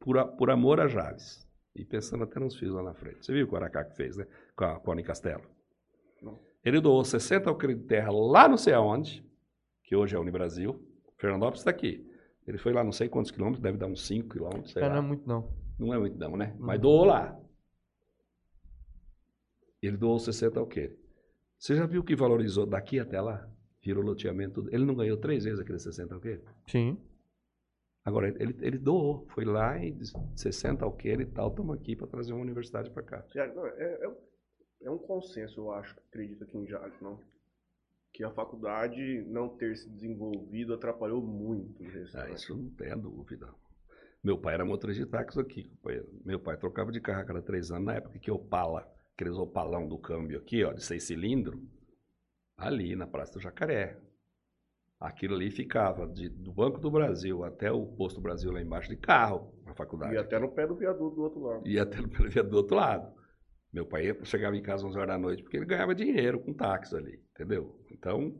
Por, 0.00 0.18
a- 0.18 0.26
por 0.26 0.50
amor 0.50 0.80
a 0.80 0.88
Jales. 0.88 1.45
E 1.76 1.84
pensando 1.84 2.24
até 2.24 2.40
nos 2.40 2.56
filhos 2.58 2.74
lá 2.74 2.82
na 2.82 2.94
frente. 2.94 3.24
Você 3.24 3.32
viu 3.32 3.44
o 3.44 3.48
que 3.48 3.54
o 3.54 3.56
Aracá 3.56 3.84
que 3.84 3.94
fez, 3.94 4.16
né? 4.16 4.26
Com 4.56 4.64
a, 4.64 4.80
com 4.80 4.90
a 4.90 4.94
Unicastelo. 4.94 5.44
Não. 6.22 6.40
Ele 6.64 6.80
doou 6.80 7.04
60 7.04 7.48
alqueires 7.50 7.78
de 7.78 7.84
terra 7.84 8.10
lá 8.10 8.48
não 8.48 8.56
sei 8.56 8.72
aonde, 8.72 9.24
que 9.84 9.94
hoje 9.94 10.14
é 10.14 10.18
a 10.18 10.20
Unibrasil. 10.20 10.80
Fernandópolis 11.18 11.60
está 11.60 11.70
aqui. 11.70 12.10
Ele 12.46 12.58
foi 12.58 12.72
lá 12.72 12.82
não 12.82 12.92
sei 12.92 13.08
quantos 13.08 13.30
quilômetros, 13.30 13.62
deve 13.62 13.76
dar 13.76 13.86
uns 13.86 14.06
5 14.06 14.28
quilômetros, 14.28 14.72
sei 14.72 14.82
É, 14.82 14.86
lá. 14.86 14.92
não 14.94 14.98
é 14.98 15.06
muito, 15.06 15.28
não. 15.28 15.54
Não 15.78 15.92
é 15.94 15.98
muito 15.98 16.16
não, 16.18 16.36
né? 16.36 16.56
Mas 16.58 16.80
doou 16.80 17.04
lá. 17.04 17.38
Ele 19.82 19.96
doou 19.96 20.18
60 20.18 20.58
alqueires. 20.58 20.96
Você 21.58 21.74
já 21.76 21.86
viu 21.86 22.02
que 22.02 22.16
valorizou 22.16 22.66
daqui 22.66 22.98
até 22.98 23.20
lá? 23.20 23.48
Virou 23.82 24.02
loteamento. 24.02 24.54
tudo. 24.62 24.74
Ele 24.74 24.84
não 24.84 24.94
ganhou 24.94 25.16
três 25.16 25.44
vezes 25.44 25.60
aqueles 25.60 25.82
60 25.82 26.14
alqueires? 26.14 26.42
Sim. 26.66 26.98
Agora, 28.06 28.28
ele, 28.28 28.56
ele 28.60 28.78
doou. 28.78 29.26
Foi 29.30 29.44
lá 29.44 29.76
e 29.84 29.90
disse, 29.90 30.12
60 30.36 30.84
alqueires 30.84 31.26
e 31.26 31.30
tal, 31.30 31.48
estamos 31.50 31.76
aqui 31.76 31.96
para 31.96 32.06
trazer 32.06 32.32
uma 32.32 32.42
universidade 32.42 32.88
para 32.90 33.02
cá. 33.02 33.26
É, 33.34 33.40
é- 34.04 34.16
é 34.84 34.90
um- 34.90 34.98
consenso, 34.98 35.60
eu 35.60 35.72
acho, 35.72 35.98
acredito 36.08 36.44
aqui 36.44 36.56
em 36.56 36.66
Jales, 36.68 36.94
não? 37.00 37.18
Que 38.12 38.22
a 38.22 38.30
faculdade 38.30 39.24
não 39.26 39.48
ter 39.56 39.76
se 39.76 39.90
desenvolvido 39.90 40.72
atrapalhou 40.72 41.20
muito 41.20 41.82
o. 41.82 41.86
Ah, 42.16 42.30
isso 42.30 42.56
não 42.56 42.70
tem 42.70 42.92
a 42.92 42.96
dúvida. 42.96 43.52
Meu 44.22 44.38
pai 44.38 44.54
era 44.54 44.64
motorista 44.64 45.04
de 45.04 45.10
táxi 45.10 45.40
aqui, 45.40 45.64
companheiro. 45.68 46.08
Meu 46.24 46.38
pai 46.40 46.56
trocava 46.56 46.92
de 46.92 47.00
carro 47.00 47.20
a 47.22 47.24
cada 47.24 47.42
três 47.42 47.70
anos, 47.72 47.86
na 47.86 47.94
época 47.94 48.18
que 48.20 48.30
Opala, 48.30 48.88
aqueles 49.14 49.36
Opalão 49.36 49.88
do 49.88 49.98
câmbio 49.98 50.38
aqui, 50.38 50.62
ó, 50.64 50.72
de 50.72 50.82
seis 50.82 51.02
cilindros, 51.04 51.60
ali 52.56 52.94
na 52.96 53.06
Praça 53.06 53.32
do 53.34 53.40
Jacaré. 53.40 53.98
Aquilo 54.98 55.34
ali 55.34 55.50
ficava 55.50 56.06
de- 56.06 56.28
do 56.30 56.52
Banco 56.52 56.80
do 56.80 56.90
Brasil 56.90 57.44
até 57.44 57.70
o 57.70 57.84
Posto 57.86 58.20
Brasil 58.20 58.50
lá 58.50 58.60
embaixo 58.62 58.88
de 58.88 58.96
carro, 58.96 59.52
na 59.64 59.74
faculdade. 59.74 60.14
E 60.14 60.18
até 60.18 60.38
no 60.38 60.50
pé 60.50 60.66
do 60.66 60.74
viaduto 60.74 61.16
do 61.16 61.22
outro 61.22 61.40
lado. 61.40 61.66
Ia 61.68 61.82
até 61.82 61.96
pelo 62.00 62.28
via 62.30 62.42
do 62.42 62.56
outro 62.56 62.76
lado. 62.76 63.14
Meu 63.72 63.84
pai 63.84 64.16
chegava 64.24 64.56
em 64.56 64.62
casa 64.62 64.84
às 64.84 64.88
11 64.90 64.96
horas 64.98 65.08
da 65.08 65.18
noite 65.18 65.42
porque 65.42 65.58
ele 65.58 65.66
ganhava 65.66 65.94
dinheiro 65.94 66.40
com 66.40 66.54
táxi 66.54 66.96
ali, 66.96 67.20
entendeu? 67.34 67.78
Então, 67.92 68.34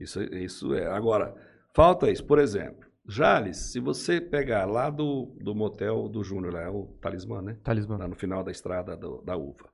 isso, 0.00 0.20
isso 0.34 0.74
é. 0.74 0.86
Agora, 0.88 1.32
falta 1.76 2.10
isso. 2.10 2.24
Por 2.26 2.40
exemplo, 2.40 2.90
Jales, 3.06 3.70
se 3.70 3.78
você 3.78 4.20
pegar 4.20 4.64
lá 4.66 4.90
do, 4.90 5.26
do 5.40 5.54
motel 5.54 6.08
do 6.08 6.24
Júnior, 6.24 6.54
lá, 6.54 6.62
é 6.62 6.68
o 6.68 6.86
Talismã, 7.00 7.40
né? 7.40 7.56
Talismã. 7.62 7.96
Lá 7.98 8.08
no 8.08 8.16
final 8.16 8.42
da 8.42 8.50
estrada 8.50 8.96
do- 8.96 9.22
da 9.22 9.36
uva, 9.36 9.70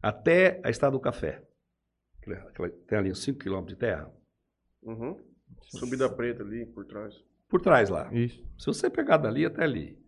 até 0.00 0.60
a 0.62 0.70
estrada 0.70 0.92
do 0.92 1.00
café. 1.00 1.42
Tem 2.86 2.98
ali 2.98 3.10
uns 3.10 3.22
5 3.24 3.40
quilômetros 3.40 3.74
de 3.74 3.80
terra. 3.80 4.12
Uhum. 4.82 5.16
Subida 5.68 6.08
preta 6.08 6.42
ali 6.42 6.66
por 6.66 6.84
trás. 6.84 7.14
Por 7.48 7.60
trás 7.60 7.88
lá. 7.88 8.12
Isso. 8.12 8.44
Se 8.58 8.66
você 8.66 8.88
pegar 8.88 9.16
dali 9.16 9.44
até 9.44 9.64
ali, 9.64 9.98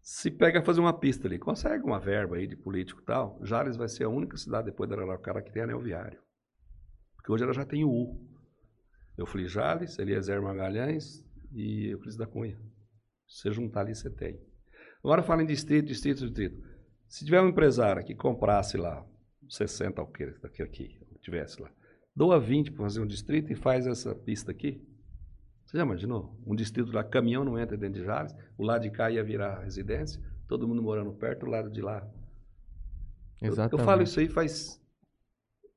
se 0.00 0.30
pega 0.30 0.62
fazer 0.62 0.80
uma 0.80 0.98
pista 0.98 1.28
ali, 1.28 1.38
consegue 1.38 1.84
uma 1.84 2.00
verba 2.00 2.36
aí 2.36 2.46
de 2.46 2.56
político 2.56 3.00
e 3.00 3.04
tal, 3.04 3.38
Jales 3.42 3.76
vai 3.76 3.88
ser 3.88 4.04
a 4.04 4.08
única 4.08 4.36
cidade 4.36 4.66
depois 4.66 4.90
da 4.90 4.96
Araraquara 4.96 5.40
que 5.40 5.52
tem 5.52 5.62
anel 5.62 5.80
viário. 5.80 6.20
Porque 7.16 7.30
hoje 7.30 7.44
ela 7.44 7.52
já 7.52 7.64
tem 7.64 7.84
o 7.84 7.90
U. 7.90 8.28
Eu 9.16 9.26
falei 9.26 9.46
Jales, 9.46 9.98
Eliezer 9.98 10.42
Magalhães 10.42 11.24
e 11.52 11.90
Euclides 11.90 12.16
da 12.16 12.26
Cunha. 12.26 12.58
Se 13.28 13.42
você 13.42 13.52
juntar 13.52 13.80
ali, 13.80 13.94
você 13.94 14.10
tem. 14.10 14.40
Agora 15.04 15.22
fala 15.22 15.42
em 15.42 15.46
distrito, 15.46 15.86
distrito, 15.86 16.24
distrito. 16.24 16.60
Se 17.08 17.24
tiver 17.24 17.40
um 17.40 17.48
empresário 17.48 18.04
que 18.04 18.14
comprasse 18.14 18.76
lá 18.76 19.06
60 19.48 20.00
alqueires 20.00 20.40
daqui 20.40 20.62
aqui, 20.62 20.98
tivesse 21.20 21.60
lá, 21.62 21.70
doa 22.14 22.38
20 22.38 22.70
para 22.72 22.84
fazer 22.84 23.00
um 23.00 23.06
distrito 23.06 23.52
e 23.52 23.56
faz 23.56 23.86
essa 23.86 24.14
pista 24.14 24.50
aqui, 24.50 24.80
você 25.64 25.78
já 25.78 25.84
imaginou? 25.84 26.36
Um 26.46 26.54
distrito 26.54 26.92
lá, 26.92 27.02
caminhão 27.02 27.44
não 27.44 27.58
entra 27.58 27.76
dentro 27.76 28.00
de 28.00 28.04
Jales, 28.06 28.34
o 28.58 28.64
lado 28.64 28.82
de 28.82 28.90
cá 28.90 29.10
ia 29.10 29.24
virar 29.24 29.60
residência, 29.60 30.20
todo 30.48 30.68
mundo 30.68 30.82
morando 30.82 31.12
perto, 31.14 31.46
o 31.46 31.48
lado 31.48 31.70
de 31.70 31.80
lá. 31.80 32.06
Eu- 33.40 33.48
Exatamente. 33.48 33.80
Eu, 33.80 33.84
falo 33.86 34.02
isso 34.02 34.20
aí 34.20 34.28
faz 34.28 34.80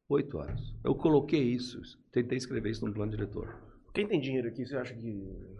oito 0.10 0.38
anos. 0.40 0.76
Eu 0.84 0.94
coloquei 0.96 1.42
isso, 1.42 1.80
tentei 2.12 2.38
escrever 2.38 2.72
isso 2.72 2.86
no 2.86 2.94
plano 2.94 3.12
diretor. 3.12 3.56
Quem 3.94 4.08
tem 4.08 4.20
dinheiro 4.20 4.48
aqui, 4.50 4.66
você 4.66 4.76
acha 4.76 4.94
que 4.94 5.56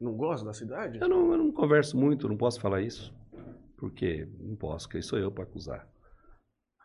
não 0.00 0.16
gosta 0.16 0.46
da 0.46 0.52
cidade? 0.54 0.98
Eu 1.00 1.08
não, 1.08 1.32
eu 1.32 1.38
não 1.38 1.52
converso 1.52 1.96
muito, 1.98 2.28
não 2.28 2.36
posso 2.36 2.60
falar 2.60 2.80
isso, 2.80 3.12
porque 3.76 4.28
não 4.38 4.54
posso, 4.54 4.88
quem 4.88 5.02
sou 5.02 5.18
eu 5.18 5.32
para 5.32 5.42
acusar? 5.44 5.88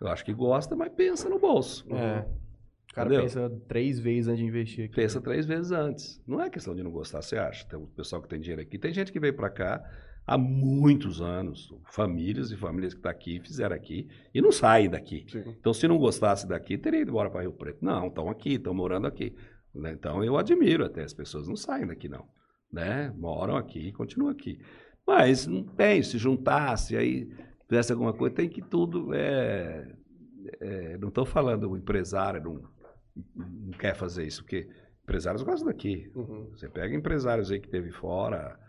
Eu 0.02 0.08
acho 0.08 0.26
que 0.26 0.34
gosta, 0.34 0.76
mas 0.76 0.92
pensa 0.94 1.30
no 1.30 1.40
bolso. 1.40 1.86
É. 1.94 2.28
O 3.06 3.10
cara 3.10 3.22
pensa 3.22 3.50
três 3.68 4.00
vezes 4.00 4.28
antes 4.28 4.40
de 4.40 4.46
investir 4.46 4.86
aqui. 4.86 4.96
Pensa 4.96 5.22
três 5.22 5.46
vezes 5.46 5.72
antes. 5.72 6.22
Não 6.28 6.42
é 6.42 6.50
questão 6.50 6.76
de 6.76 6.84
não 6.84 6.92
gostar, 6.92 7.22
você 7.22 7.38
acha? 7.38 7.68
Tem 7.68 7.78
o 7.78 7.88
pessoal 7.88 8.22
que 8.22 8.28
tem 8.28 8.40
dinheiro 8.40 8.62
aqui. 8.62 8.78
Tem 8.78 8.94
gente 8.94 9.12
que 9.12 9.20
veio 9.20 9.36
para 9.36 9.50
cá 9.50 9.84
há 10.26 10.38
muitos 10.38 11.22
anos, 11.22 11.74
famílias 11.86 12.52
e 12.52 12.58
famílias 12.58 12.94
que 12.94 13.00
estão 13.00 13.12
aqui, 13.12 13.40
fizeram 13.40 13.76
aqui 13.76 14.08
e 14.34 14.42
não 14.42 14.52
saem 14.52 14.90
daqui. 14.90 15.26
Sim. 15.30 15.44
Então, 15.60 15.74
se 15.74 15.88
não 15.88 15.98
gostasse 15.98 16.48
daqui, 16.48 16.78
teria 16.78 17.02
ido 17.02 17.12
embora 17.12 17.30
para 17.30 17.42
Rio 17.42 17.54
Preto. 17.54 17.84
Não, 17.84 18.08
estão 18.08 18.30
aqui, 18.30 18.54
estão 18.56 18.74
morando 18.74 19.08
aqui. 19.08 19.34
né? 19.74 19.94
Então, 19.94 20.24
eu 20.24 20.38
admiro 20.38 20.84
até, 20.84 21.04
as 21.04 21.14
pessoas 21.14 21.48
não 21.48 21.56
saem 21.56 21.88
daqui, 21.88 22.10
não. 22.10 22.26
Né? 22.72 23.14
Moram 23.16 23.56
aqui 23.56 23.80
e 23.88 23.94
continuam 23.94 24.32
aqui. 24.32 24.60
Mas 25.06 25.48
não 25.48 25.64
tem, 25.64 26.04
se 26.04 26.18
juntasse, 26.18 26.98
aí 26.98 27.30
fizesse 27.70 27.94
alguma 27.94 28.14
coisa, 28.14 28.36
tem 28.36 28.50
que 28.50 28.62
tudo. 28.62 29.14
É, 29.14 29.88
é, 30.60 30.98
não 30.98 31.08
estou 31.08 31.26
falando 31.26 31.70
o 31.70 31.78
empresário 31.78 32.44
não, 32.44 32.62
não 33.36 33.72
quer 33.78 33.96
fazer 33.96 34.26
isso, 34.26 34.44
porque 34.44 34.68
empresários 35.04 35.44
gostam 35.44 35.68
daqui. 35.68 36.12
Uhum. 36.16 36.50
Você 36.52 36.68
pega 36.70 36.96
empresários 36.96 37.52
aí 37.52 37.60
que 37.60 37.70
teve 37.70 37.92
fora 37.92 38.60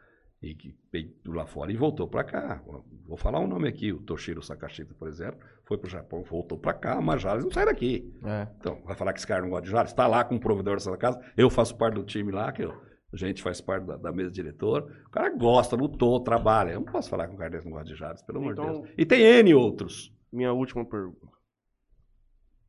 e 0.40 0.54
que 0.54 0.74
veio 0.92 1.12
lá 1.26 1.46
fora 1.46 1.72
e 1.72 1.76
voltou 1.76 2.06
para 2.06 2.22
cá. 2.24 2.62
Vou 3.06 3.16
falar 3.16 3.40
um 3.40 3.46
nome 3.48 3.68
aqui, 3.68 3.92
o 3.92 4.00
Toshiro 4.00 4.40
Sakashita, 4.42 4.94
por 4.94 5.08
exemplo, 5.08 5.40
foi 5.64 5.76
para 5.76 5.88
o 5.88 5.90
Japão, 5.90 6.22
voltou 6.22 6.56
para 6.58 6.74
cá, 6.74 7.00
mas 7.00 7.20
Jales 7.22 7.44
não 7.44 7.50
sai 7.50 7.64
daqui. 7.66 8.14
É. 8.24 8.46
Então, 8.58 8.80
vai 8.84 8.94
falar 8.94 9.12
que 9.12 9.18
esse 9.18 9.26
cara 9.26 9.42
não 9.42 9.50
gosta 9.50 9.64
de 9.64 9.70
Jales? 9.72 9.90
Está 9.90 10.06
lá 10.06 10.24
com 10.24 10.36
o 10.36 10.40
provedor 10.40 10.74
dessa 10.76 10.96
casa, 10.96 11.20
eu 11.36 11.50
faço 11.50 11.76
parte 11.76 11.94
do 11.94 12.04
time 12.04 12.30
lá, 12.30 12.52
que 12.52 12.62
eu, 12.62 12.72
a 13.12 13.16
gente 13.16 13.42
faz 13.42 13.60
parte 13.60 13.84
da, 13.86 13.96
da 13.96 14.12
mesa 14.12 14.30
diretora. 14.30 14.84
O 15.06 15.10
cara 15.10 15.28
gosta, 15.34 15.74
lutou, 15.74 16.20
trabalha. 16.20 16.70
Eu 16.72 16.80
não 16.80 16.92
posso 16.92 17.10
falar 17.10 17.26
que 17.26 17.34
um 17.34 17.38
cara 17.38 17.50
desse 17.50 17.64
não 17.64 17.72
gosta 17.72 17.88
de 17.92 17.98
Jales, 17.98 18.22
pelo 18.22 18.38
amor 18.38 18.54
de 18.54 18.60
Então- 18.60 18.82
Deus. 18.82 18.94
E 18.96 19.04
tem 19.04 19.22
N 19.40 19.54
outros. 19.54 20.14
Minha 20.32 20.52
última 20.52 20.84
pergunta. 20.84 21.26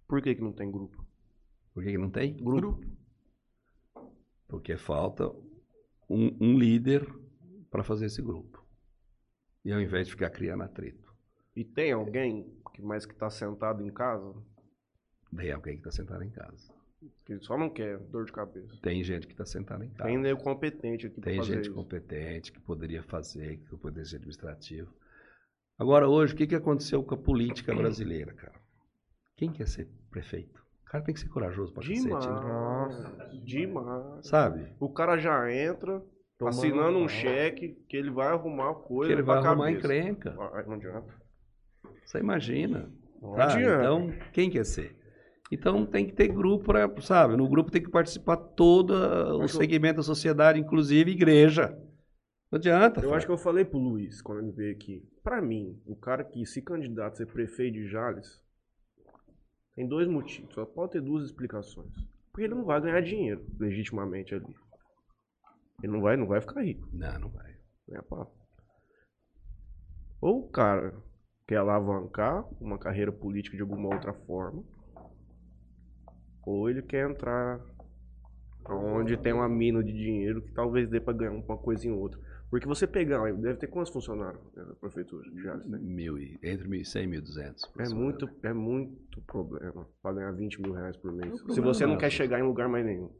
Por 0.07 0.21
que, 0.23 0.33
que 0.33 0.41
não 0.41 0.51
tem 0.53 0.71
grupo? 0.71 1.05
Por 1.79 1.85
que, 1.85 1.91
que 1.91 1.97
não 1.97 2.09
tem? 2.09 2.35
Grupo. 2.35 2.85
Porque 4.49 4.75
falta 4.75 5.29
um, 6.09 6.35
um 6.41 6.59
líder 6.59 7.07
para 7.71 7.85
fazer 7.85 8.07
esse 8.07 8.21
grupo. 8.21 8.61
E 9.63 9.71
ao 9.71 9.79
invés 9.79 10.07
de 10.07 10.11
ficar 10.11 10.29
criando 10.29 10.63
atrito. 10.63 11.15
E 11.55 11.63
tem 11.63 11.93
alguém 11.93 12.53
que 12.73 12.81
mais 12.81 13.05
que 13.05 13.15
tá 13.15 13.29
sentado 13.29 13.81
em 13.81 13.89
casa 13.93 14.35
Daí 15.31 15.53
alguém 15.53 15.75
que 15.75 15.87
está 15.87 15.91
sentado 15.91 16.21
em 16.21 16.29
casa. 16.29 16.69
que 17.23 17.39
só 17.39 17.57
não 17.57 17.69
quer 17.69 17.97
dor 17.97 18.25
de 18.25 18.33
cabeça? 18.33 18.77
Tem 18.81 19.01
gente 19.01 19.25
que 19.25 19.31
está 19.31 19.45
sentada 19.45 19.85
em 19.85 19.89
casa. 19.91 20.09
Tem 20.09 20.17
nego 20.17 20.43
competente 20.43 21.07
aqui 21.07 21.21
Tem 21.21 21.41
gente 21.41 21.67
isso. 21.67 21.73
competente 21.73 22.51
que 22.51 22.59
poderia 22.59 23.03
fazer, 23.03 23.55
que 23.59 23.77
poderia 23.77 24.03
ser 24.03 24.17
administrativo. 24.17 24.93
Agora, 25.77 26.09
hoje, 26.09 26.33
o 26.33 26.35
que, 26.35 26.45
que 26.45 26.55
aconteceu 26.55 27.01
com 27.01 27.15
a 27.15 27.17
política 27.17 27.73
brasileira, 27.73 28.33
cara? 28.33 28.59
Quem 29.37 29.49
quer 29.49 29.65
ser 29.65 29.87
prefeito? 30.11 30.58
O 30.89 30.91
cara 30.91 31.03
tem 31.03 31.13
que 31.13 31.19
ser 31.19 31.29
corajoso 31.29 31.71
pra 31.71 31.83
cacete, 31.83 32.01
Demais. 32.03 33.03
né? 33.03 33.29
Demais. 33.45 34.27
Sabe? 34.27 34.73
O 34.79 34.89
cara 34.89 35.17
já 35.19 35.51
entra 35.53 36.01
Tomando- 36.39 36.57
assinando 36.57 36.97
um 36.97 37.07
cheque 37.07 37.77
que 37.87 37.95
ele 37.95 38.09
vai 38.09 38.29
arrumar 38.29 38.73
coisa 38.73 39.07
Que 39.07 39.13
ele 39.13 39.21
vai 39.21 39.39
pra 39.39 39.49
arrumar 39.51 39.65
cabeça. 39.67 39.85
encrenca. 39.85 40.35
Ah, 40.39 40.63
Não 40.65 40.73
adianta. 40.73 41.13
Você 42.03 42.17
imagina. 42.17 42.91
Não 43.21 43.35
sabe? 43.35 43.53
adianta. 43.53 43.81
Então, 43.83 44.13
quem 44.33 44.49
quer 44.49 44.65
ser? 44.65 44.95
Então 45.51 45.85
tem 45.85 46.07
que 46.07 46.13
ter 46.13 46.27
grupo 46.27 46.65
para, 46.65 46.89
sabe? 47.01 47.35
No 47.37 47.47
grupo 47.47 47.69
tem 47.71 47.83
que 47.83 47.89
participar 47.91 48.37
todo 48.37 48.91
o 49.35 49.39
Mas 49.39 49.53
eu- 49.53 49.59
segmento 49.59 49.97
da 49.97 50.03
sociedade, 50.03 50.59
inclusive 50.59 51.11
igreja. 51.11 51.67
Não 52.51 52.57
adianta. 52.57 53.01
Eu 53.01 53.13
acho 53.13 53.27
que 53.27 53.31
eu 53.31 53.37
falei 53.37 53.63
pro 53.63 53.77
Luiz 53.77 54.23
quando 54.23 54.39
ele 54.39 54.51
veio 54.51 54.75
aqui. 54.75 55.03
Pra 55.23 55.39
mim, 55.39 55.79
o 55.85 55.95
cara 55.95 56.23
que 56.23 56.43
se 56.47 56.63
candidata 56.63 57.13
a 57.13 57.15
ser 57.17 57.27
prefeito 57.27 57.73
de 57.73 57.87
Jales 57.87 58.41
tem 59.79 59.87
dois 59.87 60.09
motivos. 60.09 60.53
Só 60.53 60.65
pode 60.65 60.91
ter 60.91 61.01
duas 61.01 61.23
explicações. 61.23 61.93
Porque 62.33 62.43
ele 62.43 62.53
não 62.53 62.65
vai 62.65 62.81
ganhar 62.81 62.99
dinheiro 63.01 63.45
legitimamente 63.57 64.35
ali. 64.35 64.53
Ele 65.81 65.93
não 65.93 66.01
vai, 66.01 66.17
não 66.17 66.27
vai 66.27 66.41
ficar 66.41 66.61
rico. 66.61 66.85
Não, 66.91 67.17
não 67.17 67.29
vai. 67.29 67.55
Pá? 68.09 68.27
Ou 70.19 70.41
o 70.41 70.49
cara 70.49 71.01
quer 71.47 71.55
alavancar 71.55 72.45
uma 72.61 72.77
carreira 72.77 73.09
política 73.09 73.55
de 73.55 73.61
alguma 73.61 73.95
outra 73.95 74.13
forma, 74.13 74.65
ou 76.45 76.69
ele 76.69 76.81
quer 76.81 77.09
entrar 77.09 77.61
onde 78.69 79.15
tem 79.15 79.31
uma 79.31 79.47
mina 79.47 79.81
de 79.81 79.93
dinheiro 79.93 80.41
que 80.41 80.51
talvez 80.51 80.89
dê 80.89 80.99
pra 80.99 81.13
ganhar 81.13 81.31
uma 81.31 81.57
coisinha 81.57 81.93
ou 81.93 82.01
outra. 82.01 82.19
Porque 82.49 82.65
você 82.67 82.87
pegar, 82.87 83.31
deve 83.33 83.59
ter 83.59 83.67
quantos 83.67 83.91
funcionários 83.91 84.41
na 84.55 84.73
prefeitura 84.75 85.29
de 85.29 85.41
Jales, 85.43 85.65
né? 85.67 85.77
Mil 85.79 86.17
e, 86.17 86.39
entre 86.41 86.67
1.100 86.67 87.03
e 87.03 87.07
1.200. 87.07 87.71
É 87.77 87.89
muito, 87.89 88.29
é 88.41 88.53
muito 88.53 89.21
problema 89.21 89.87
pra 90.01 90.13
ganhar 90.13 90.31
20 90.31 90.59
mil 90.61 90.73
reais 90.73 90.97
por 90.97 91.11
mês. 91.11 91.29
É 91.29 91.43
um 91.45 91.53
Se 91.53 91.61
você 91.61 91.85
não 91.85 91.97
quer 91.97 92.09
chegar 92.09 92.39
em 92.39 92.43
lugar 92.43 92.67
mais 92.67 92.83
nenhum. 92.83 93.11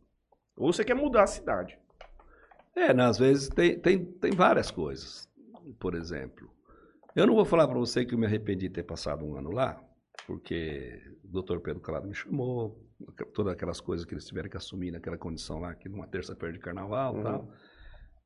Ou 0.58 0.74
você 0.74 0.84
quer 0.84 0.96
mudar 0.96 1.24
a 1.24 1.28
cidade. 1.28 1.78
É, 2.76 2.94
né, 2.94 3.04
às 3.04 3.18
vezes 3.20 3.50
tem, 3.50 3.80
tem, 3.80 4.04
tem 4.04 4.32
várias 4.32 4.72
coisas. 4.72 5.30
Por 5.80 5.94
exemplo, 5.94 6.50
eu 7.16 7.28
não 7.28 7.36
vou 7.36 7.46
falar 7.46 7.68
para 7.68 7.78
você 7.78 8.04
que 8.04 8.16
eu 8.16 8.18
me 8.18 8.26
arrependi 8.26 8.68
de 8.68 8.74
ter 8.74 8.84
passado 8.84 9.24
um 9.24 9.38
ano 9.38 9.52
lá, 9.52 9.80
porque 10.26 11.02
o 11.24 11.28
doutor 11.28 11.60
Pedro 11.62 11.82
Calado 11.82 12.08
me 12.08 12.16
chamou, 12.16 12.84
todas 13.34 13.54
aquelas 13.54 13.80
coisas 13.80 14.06
que 14.06 14.14
eles 14.14 14.26
tiveram 14.26 14.50
que 14.50 14.58
assumir 14.58 14.92
naquela 14.92 15.18
condição 15.18 15.60
lá, 15.60 15.76
que 15.76 15.88
numa 15.88 16.08
terça-feira 16.08 16.52
de 16.54 16.60
carnaval 16.60 17.14
e 17.14 17.18
Uhum. 17.18 17.24
tal. 17.24 17.54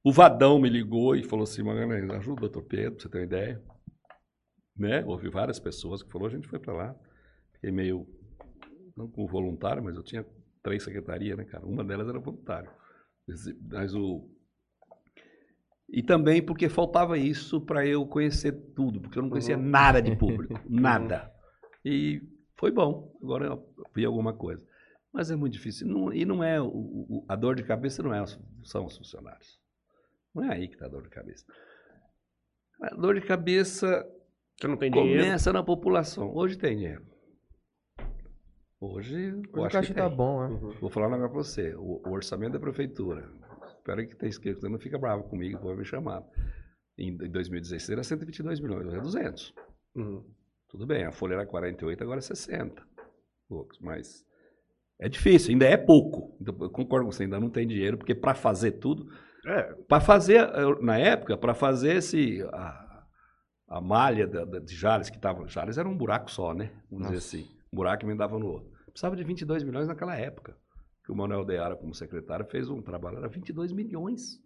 O 0.04 0.12
Vadão 0.12 0.60
me 0.60 0.70
ligou 0.70 1.16
e 1.16 1.24
falou 1.24 1.44
assim, 1.44 1.64
Magalhães, 1.64 2.10
ajuda 2.10 2.40
o 2.46 2.50
doutor 2.50 2.64
Pedro, 2.64 2.94
pra 2.96 3.02
você 3.04 3.10
ter 3.10 3.18
uma 3.20 3.24
ideia. 3.26 3.64
Né? 4.76 5.04
Houve 5.06 5.30
várias 5.30 5.60
pessoas 5.60 6.04
que 6.04 6.12
falou, 6.12 6.28
a 6.28 6.32
gente 6.32 6.48
foi 6.48 6.60
para 6.60 6.74
lá. 6.74 6.96
Fiquei 7.54 7.72
meio, 7.72 8.06
não 8.98 9.08
como 9.08 9.28
voluntário, 9.28 9.84
mas 9.84 9.96
eu 9.96 10.04
tinha 10.04 10.26
três 10.62 10.84
secretarias, 10.84 11.38
né, 11.38 11.46
cara? 11.46 11.66
Uma 11.66 11.84
delas 11.84 12.08
era 12.10 12.20
voluntário. 12.20 12.70
Mas 13.72 13.94
o... 13.96 14.30
E 15.90 16.02
também 16.02 16.42
porque 16.42 16.68
faltava 16.70 17.18
isso 17.18 17.62
para 17.62 17.86
eu 17.86 18.06
conhecer 18.06 18.52
tudo, 18.76 19.00
porque 19.00 19.18
eu 19.18 19.22
não 19.24 19.30
conhecia 19.30 19.56
Uhum. 19.58 19.64
nada 19.64 20.02
de 20.02 20.16
público, 20.16 20.60
nada. 20.68 21.32
E 21.86 22.22
foi 22.58 22.72
bom, 22.72 23.16
agora 23.22 23.46
eu 23.46 23.74
vi 23.96 24.04
alguma 24.04 24.34
coisa. 24.34 24.66
Mas 25.14 25.30
é 25.30 25.36
muito 25.36 25.54
difícil. 25.54 25.88
Não- 25.88 26.12
e 26.12 26.26
não 26.26 26.44
é. 26.44 26.60
O, 26.60 26.68
o- 26.68 27.26
a 27.30 27.36
dor 27.36 27.56
de 27.56 27.64
cabeça 27.64 28.02
não 28.02 28.12
é, 28.14 28.26
são 28.64 28.86
os 28.86 28.98
funcionários. 28.98 29.62
Não 30.34 30.44
é 30.46 30.54
aí 30.56 30.68
que 30.68 30.74
está 30.76 30.86
a 30.86 30.90
dor 30.90 31.04
de 31.04 31.10
cabeça. 31.10 31.46
A 32.82 32.96
dor 32.96 33.16
de 33.16 33.22
cabeça 33.22 34.06
Você 34.60 34.68
não 34.68 34.78
tem 34.78 34.92
dinheiro. 34.92 35.24
começa 35.24 35.54
na 35.54 35.64
população. 35.64 36.34
Hoje 36.36 36.58
tem 36.58 36.76
dinheiro. 36.78 37.06
Hoje, 38.80 39.30
eu 39.30 39.38
Hoje 39.38 39.50
o 39.54 39.64
acho 39.66 39.68
que 39.70 39.72
caixa 39.74 39.94
tá 39.94 40.08
tem. 40.10 40.18
bom, 40.18 40.42
né? 40.42 40.48
Uhum. 40.56 40.74
Vou 40.82 40.90
falar 40.90 41.08
um 41.08 41.12
negócio 41.12 41.32
pra 41.34 41.44
você. 41.44 41.74
O, 41.76 42.02
o 42.06 42.12
orçamento 42.12 42.54
da 42.54 42.60
prefeitura. 42.60 43.32
Espero 43.78 44.06
que 44.08 44.16
tenha 44.16 44.30
escrito, 44.30 44.60
você 44.62 44.70
não 44.70 44.80
fica 44.80 44.98
bravo 44.98 45.24
comigo, 45.24 45.60
vou 45.60 45.76
me 45.76 45.86
chamar. 45.86 46.24
Em 46.98 47.16
2016 47.18 47.90
era 47.90 48.04
122 48.04 48.60
milhões, 48.60 48.86
hoje 48.86 48.98
é 48.98 49.02
200. 49.02 49.54
Uhum. 49.96 50.24
Tudo 50.70 50.86
bem, 50.86 51.06
a 51.06 51.12
folha 51.12 51.34
era 51.36 51.46
48, 51.46 52.04
agora 52.04 52.20
é 52.20 52.22
60. 52.22 52.82
Poucos, 53.48 53.80
mas 53.80 54.26
é 55.00 55.08
difícil, 55.10 55.52
ainda 55.52 55.66
é 55.66 55.78
pouco. 55.78 56.36
Então, 56.42 56.56
Eu 56.62 56.70
concordo 56.70 57.06
com 57.06 57.12
você, 57.12 57.24
ainda 57.24 57.40
não 57.40 57.50
tem 57.50 57.68
dinheiro, 57.68 57.98
porque 57.98 58.16
para 58.16 58.34
fazer 58.36 58.74
tudo, 58.74 59.08
É, 59.46 59.64
para 59.88 60.00
fazer, 60.00 60.48
na 60.82 60.98
época, 60.98 61.38
para 61.38 61.54
fazer 61.54 61.96
esse, 61.98 62.42
a, 62.54 63.04
a 63.68 63.82
malha 63.82 64.26
da, 64.28 64.46
da- 64.46 64.60
de 64.60 64.76
Jales, 64.76 65.10
que 65.10 65.18
estava. 65.18 65.48
Jales 65.48 65.78
era 65.78 65.88
um 65.88 65.98
buraco 65.98 66.32
só, 66.32 66.54
né? 66.54 66.72
Vamos 66.90 67.06
Nossa. 67.08 67.14
dizer 67.20 67.38
assim. 67.40 67.52
Um 67.72 67.76
buraco 67.76 68.06
emendava 68.06 68.38
no 68.40 68.48
outro. 68.48 68.72
Precisava 68.86 69.16
de 69.16 69.24
22 69.24 69.64
milhões 69.64 69.88
naquela 69.88 70.16
época. 70.16 70.56
Que 71.06 71.12
o 71.12 71.16
Manuel 71.16 71.44
Deara, 71.44 71.76
como 71.76 71.94
secretário, 71.94 72.46
fez 72.46 72.70
um 72.70 72.82
trabalho, 72.82 73.18
era 73.18 73.28
22 73.28 73.74
milhões. 73.74 74.40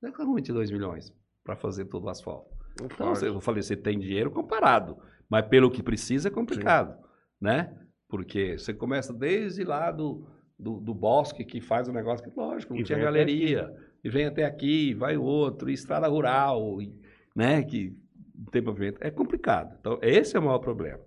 Não 0.00 0.10
é 0.10 0.12
que 0.12 0.20
eram 0.22 0.34
22 0.34 0.70
milhões 0.70 1.12
para 1.42 1.56
fazer 1.56 1.86
todo 1.86 2.04
o 2.04 2.08
asfalto. 2.08 2.48
não 2.78 2.86
Então, 2.86 3.14
você- 3.14 3.26
eu 3.28 3.40
falei, 3.40 3.62
você 3.62 3.74
tem 3.76 3.98
dinheiro 3.98 4.30
comparado, 4.30 4.96
mas 5.28 5.46
pelo 5.48 5.70
que 5.70 5.82
precisa 5.82 6.28
é 6.28 6.30
complicado, 6.30 6.96
né? 7.40 7.76
Porque 8.08 8.56
você 8.56 8.72
começa 8.72 9.12
desde 9.12 9.64
lá 9.64 9.90
do, 9.90 10.28
do, 10.56 10.78
do 10.78 10.94
bosque 10.94 11.44
que 11.44 11.60
faz 11.60 11.88
o 11.88 11.92
negócio, 11.92 12.24
que 12.30 12.38
lógico, 12.38 12.72
não 12.74 12.80
E 12.80 12.84
tinha 12.84 12.98
galeria, 12.98 13.74
e 14.02 14.08
vem 14.08 14.26
até 14.26 14.44
aqui, 14.44 14.94
vai 14.94 15.16
outro, 15.16 15.68
e 15.70 15.72
estrada 15.72 16.06
rural, 16.08 16.80
e, 16.80 16.94
né? 17.34 17.62
Que 17.62 17.96
não 18.34 18.46
tem 18.46 18.62
movimento. 18.62 18.98
É 19.00 19.10
complicado. 19.10 19.76
Então, 19.80 19.98
esse 20.02 20.36
é 20.36 20.40
o 20.40 20.42
maior 20.42 20.58
problema. 20.58 21.00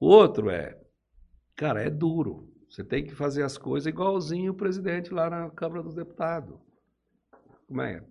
O 0.00 0.06
outro 0.06 0.50
é, 0.50 0.78
cara, 1.56 1.82
é 1.82 1.90
duro. 1.90 2.48
Você 2.68 2.84
tem 2.84 3.04
que 3.04 3.14
fazer 3.14 3.42
as 3.42 3.56
coisas 3.56 3.86
igualzinho 3.86 4.52
o 4.52 4.56
presidente 4.56 5.12
lá 5.12 5.30
na 5.30 5.50
Câmara 5.50 5.82
dos 5.82 5.94
Deputados. 5.94 6.54
Como 7.66 7.80
é? 7.82 8.02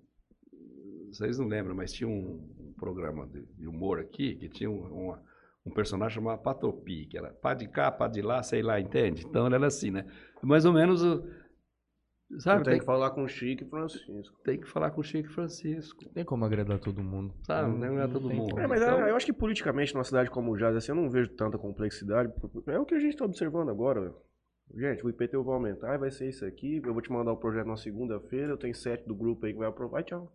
Vocês 1.11 1.37
não 1.37 1.47
lembram, 1.47 1.75
mas 1.75 1.93
tinha 1.93 2.07
um, 2.07 2.57
programa 2.77 3.27
de, 3.27 3.67
humor 3.67 3.99
aqui 3.99 4.35
que 4.35 4.47
tinha 4.47 4.69
um, 4.69 4.85
uma- 5.07 5.21
um 5.65 5.71
personagem 5.71 6.15
chamado 6.15 6.41
Patopi, 6.41 7.07
que 7.07 7.17
era 7.17 7.33
pá 7.33 7.53
de 7.53 7.67
cá, 7.67 7.91
pá 7.91 8.07
de 8.07 8.21
lá, 8.21 8.41
sei 8.41 8.61
lá, 8.61 8.79
entende? 8.79 9.25
Então 9.25 9.45
ele 9.45 9.55
era 9.55 9.67
assim, 9.67 9.91
né? 9.91 10.05
Mais 10.41 10.63
ou 10.63 10.71
menos 10.71 11.03
o. 11.03 11.25
Sabe? 12.39 12.59
Eu 12.59 12.63
Tem, 12.63 12.71
tenho 12.71 12.79
que 12.81 12.85
falar 12.85 13.11
com 13.11 13.23
o 13.23 13.27
Chico 13.27 13.63
e 13.63 13.69
Francisco. 13.69 14.37
tem 14.43 14.59
que 14.59 14.67
falar 14.67 14.91
com 14.91 14.99
o 14.99 15.03
Chico 15.03 15.29
Francisco. 15.29 16.09
Tem 16.09 16.25
como 16.25 16.43
agradar 16.43 16.77
todo 16.77 17.01
mundo. 17.01 17.33
Sabe? 17.43 17.73
Não 17.77 17.99
é 18.01 18.07
todo 18.07 18.27
tem 18.27 18.37
mundo. 18.37 18.59
É, 18.59 18.67
mas 18.67 18.81
Então- 18.81 18.99
eu 19.07 19.15
acho 19.15 19.25
que 19.25 19.31
politicamente 19.31 19.93
numa 19.93 20.03
cidade 20.03 20.29
como 20.29 20.55
Jazz, 20.57 20.75
assim, 20.75 20.91
eu 20.91 20.95
não 20.95 21.09
vejo 21.09 21.29
tanta 21.29 21.57
complexidade. 21.57 22.31
É 22.67 22.77
o 22.77 22.85
que 22.85 22.95
a 22.95 22.99
gente 22.99 23.13
está 23.13 23.23
observando 23.25 23.69
agora. 23.69 24.01
velho. 24.01 24.15
Gente, 24.75 25.05
o 25.05 25.09
IPTU 25.09 25.41
vai 25.45 25.55
aumentar, 25.55 25.97
vai 25.97 26.11
ser 26.11 26.27
isso 26.27 26.43
aqui. 26.45 26.81
Eu 26.83 26.91
vou 26.91 27.01
te 27.01 27.09
mandar 27.09 27.31
o 27.31 27.37
projeto 27.37 27.67
na 27.67 27.77
segunda-feira. 27.77 28.51
Eu 28.51 28.57
tenho 28.57 28.75
sete 28.75 29.07
do 29.07 29.15
grupo 29.15 29.45
aí 29.45 29.53
que 29.53 29.59
vai 29.59 29.69
aprovar. 29.69 30.01
E 30.01 30.03
tchau. 30.03 30.29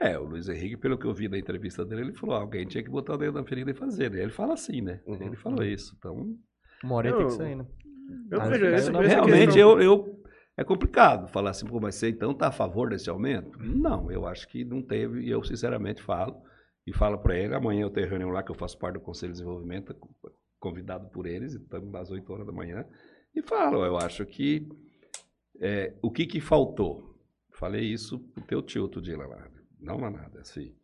É, 0.00 0.18
o 0.18 0.24
Luiz 0.24 0.48
Henrique, 0.48 0.76
pelo 0.76 0.98
que 0.98 1.06
eu 1.06 1.14
vi 1.14 1.28
da 1.28 1.38
entrevista 1.38 1.84
dele, 1.84 2.00
ele 2.02 2.12
falou: 2.12 2.34
"Ah, 2.34 2.40
alguém 2.40 2.66
tinha 2.66 2.82
que 2.82 2.90
botar 2.90 3.14
o 3.14 3.16
dedo 3.16 3.38
na 3.38 3.44
ferida 3.44 3.70
e 3.70 3.74
fazer. 3.74 4.12
Ele 4.12 4.32
fala 4.32 4.54
assim, 4.54 4.80
né? 4.80 5.00
Uhum. 5.06 5.22
Ele 5.22 5.36
falou 5.36 5.62
isso. 5.62 5.94
Então, 5.96 6.36
Uma 6.82 6.96
hora 6.96 7.16
tem 7.16 7.26
que 7.26 7.32
sair, 7.32 7.54
né? 7.54 7.64
Eu 8.30 8.40
vejo 8.42 8.64
na- 8.64 8.70
essa 8.72 8.90
realmente 8.90 9.44
questão- 9.46 9.80
eu, 9.80 9.80
eu 9.80 10.13
é 10.56 10.64
complicado 10.64 11.28
falar 11.28 11.50
assim, 11.50 11.66
pô, 11.66 11.80
mas 11.80 11.96
você 11.96 12.08
então 12.08 12.30
está 12.30 12.48
a 12.48 12.52
favor 12.52 12.90
desse 12.90 13.10
aumento? 13.10 13.58
Não, 13.58 14.10
eu 14.10 14.26
acho 14.26 14.48
que 14.48 14.64
não 14.64 14.82
teve, 14.82 15.22
e 15.22 15.30
eu 15.30 15.42
sinceramente 15.42 16.02
falo, 16.02 16.42
e 16.86 16.92
falo 16.92 17.18
para 17.18 17.36
ele, 17.36 17.54
amanhã 17.54 17.82
eu 17.82 17.90
tenho 17.90 18.08
reunião 18.08 18.30
lá 18.30 18.42
que 18.42 18.50
eu 18.50 18.56
faço 18.56 18.78
parte 18.78 18.94
do 18.94 19.00
Conselho 19.00 19.32
de 19.32 19.38
Desenvolvimento, 19.38 19.96
convidado 20.58 21.08
por 21.10 21.26
eles, 21.26 21.54
estamos 21.54 21.94
às 21.94 22.10
8 22.10 22.32
horas 22.32 22.46
da 22.46 22.52
manhã, 22.52 22.86
e 23.34 23.42
falo, 23.42 23.84
eu 23.84 23.96
acho 23.96 24.24
que 24.24 24.68
é, 25.60 25.94
o 26.02 26.10
que 26.10 26.26
que 26.26 26.40
faltou? 26.40 27.14
Falei 27.52 27.84
isso 27.84 28.18
pro 28.18 28.44
teu 28.44 28.62
tio 28.62 28.82
outro 28.82 29.00
dia 29.00 29.16
lá, 29.16 29.48
não 29.80 29.98
nada, 29.98 30.40
assim. 30.40 30.74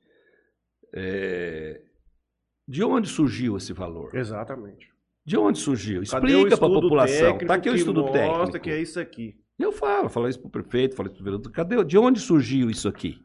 É, 0.92 1.82
de 2.66 2.84
onde 2.84 3.08
surgiu 3.08 3.56
esse 3.56 3.72
valor? 3.72 4.14
Exatamente. 4.14 4.88
De 5.24 5.36
onde 5.36 5.58
surgiu? 5.58 6.02
Explica 6.02 6.56
para 6.56 6.66
a 6.66 6.70
população. 6.70 7.32
técnico 7.32 7.46
Tá 7.46 7.54
aqui 7.54 7.68
o 7.68 7.72
que 7.72 7.78
estudo 7.78 8.02
mostra 8.02 8.20
técnico. 8.20 8.60
que 8.60 8.70
é 8.70 8.80
isso 8.80 8.98
aqui. 9.00 9.40
Eu 9.60 9.72
falo, 9.72 10.08
falo 10.08 10.28
isso 10.28 10.40
pro 10.40 10.50
prefeito, 10.50 10.96
falo 10.96 11.08
isso 11.08 11.16
pro 11.16 11.24
vereador. 11.24 11.52
Cadê? 11.52 11.84
De 11.84 11.98
onde 11.98 12.18
surgiu 12.18 12.70
isso 12.70 12.88
aqui? 12.88 13.22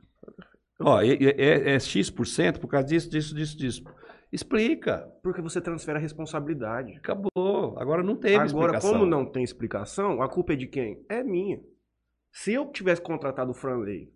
Ó, 0.80 1.02
é, 1.02 1.14
é, 1.14 1.76
é 1.76 1.80
X% 1.80 2.60
por 2.60 2.68
causa 2.68 2.88
disso, 2.88 3.10
disso, 3.10 3.34
disso, 3.34 3.58
disso. 3.58 3.84
Explica. 4.32 5.10
Porque 5.24 5.42
você 5.42 5.62
transfere 5.62 5.98
a 5.98 6.02
responsabilidade. 6.02 6.94
Acabou. 6.98 7.78
Agora 7.78 8.04
não 8.04 8.18
teve 8.18 8.36
Agora, 8.36 8.48
explicação. 8.48 8.92
como 8.92 9.06
não 9.06 9.26
tem 9.26 9.44
explicação, 9.44 10.22
a 10.22 10.28
culpa 10.28 10.54
é 10.54 10.56
de 10.58 10.68
quem? 10.68 11.06
É 11.08 11.24
minha. 11.24 11.62
Se 12.32 12.54
eu 12.54 12.70
tivesse 12.70 13.02
contratado 13.02 13.52
o 13.52 13.54
Franley 13.54 14.12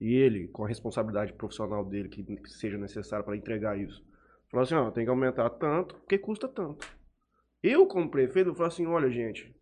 e 0.00 0.14
ele, 0.14 0.48
com 0.48 0.64
a 0.64 0.68
responsabilidade 0.68 1.32
profissional 1.34 1.84
dele, 1.84 2.08
que, 2.08 2.24
que 2.24 2.50
seja 2.50 2.76
necessário 2.76 3.24
para 3.24 3.36
entregar 3.36 3.78
isso, 3.78 4.04
falou 4.50 4.64
assim: 4.64 4.74
ó, 4.74 4.90
tem 4.90 5.04
que 5.04 5.10
aumentar 5.10 5.48
tanto, 5.50 5.94
porque 5.94 6.18
custa 6.18 6.48
tanto. 6.48 6.84
Eu, 7.62 7.86
como 7.86 8.10
prefeito, 8.10 8.50
eu 8.50 8.54
falo 8.56 8.66
assim: 8.66 8.86
olha, 8.86 9.08
gente, 9.08 9.54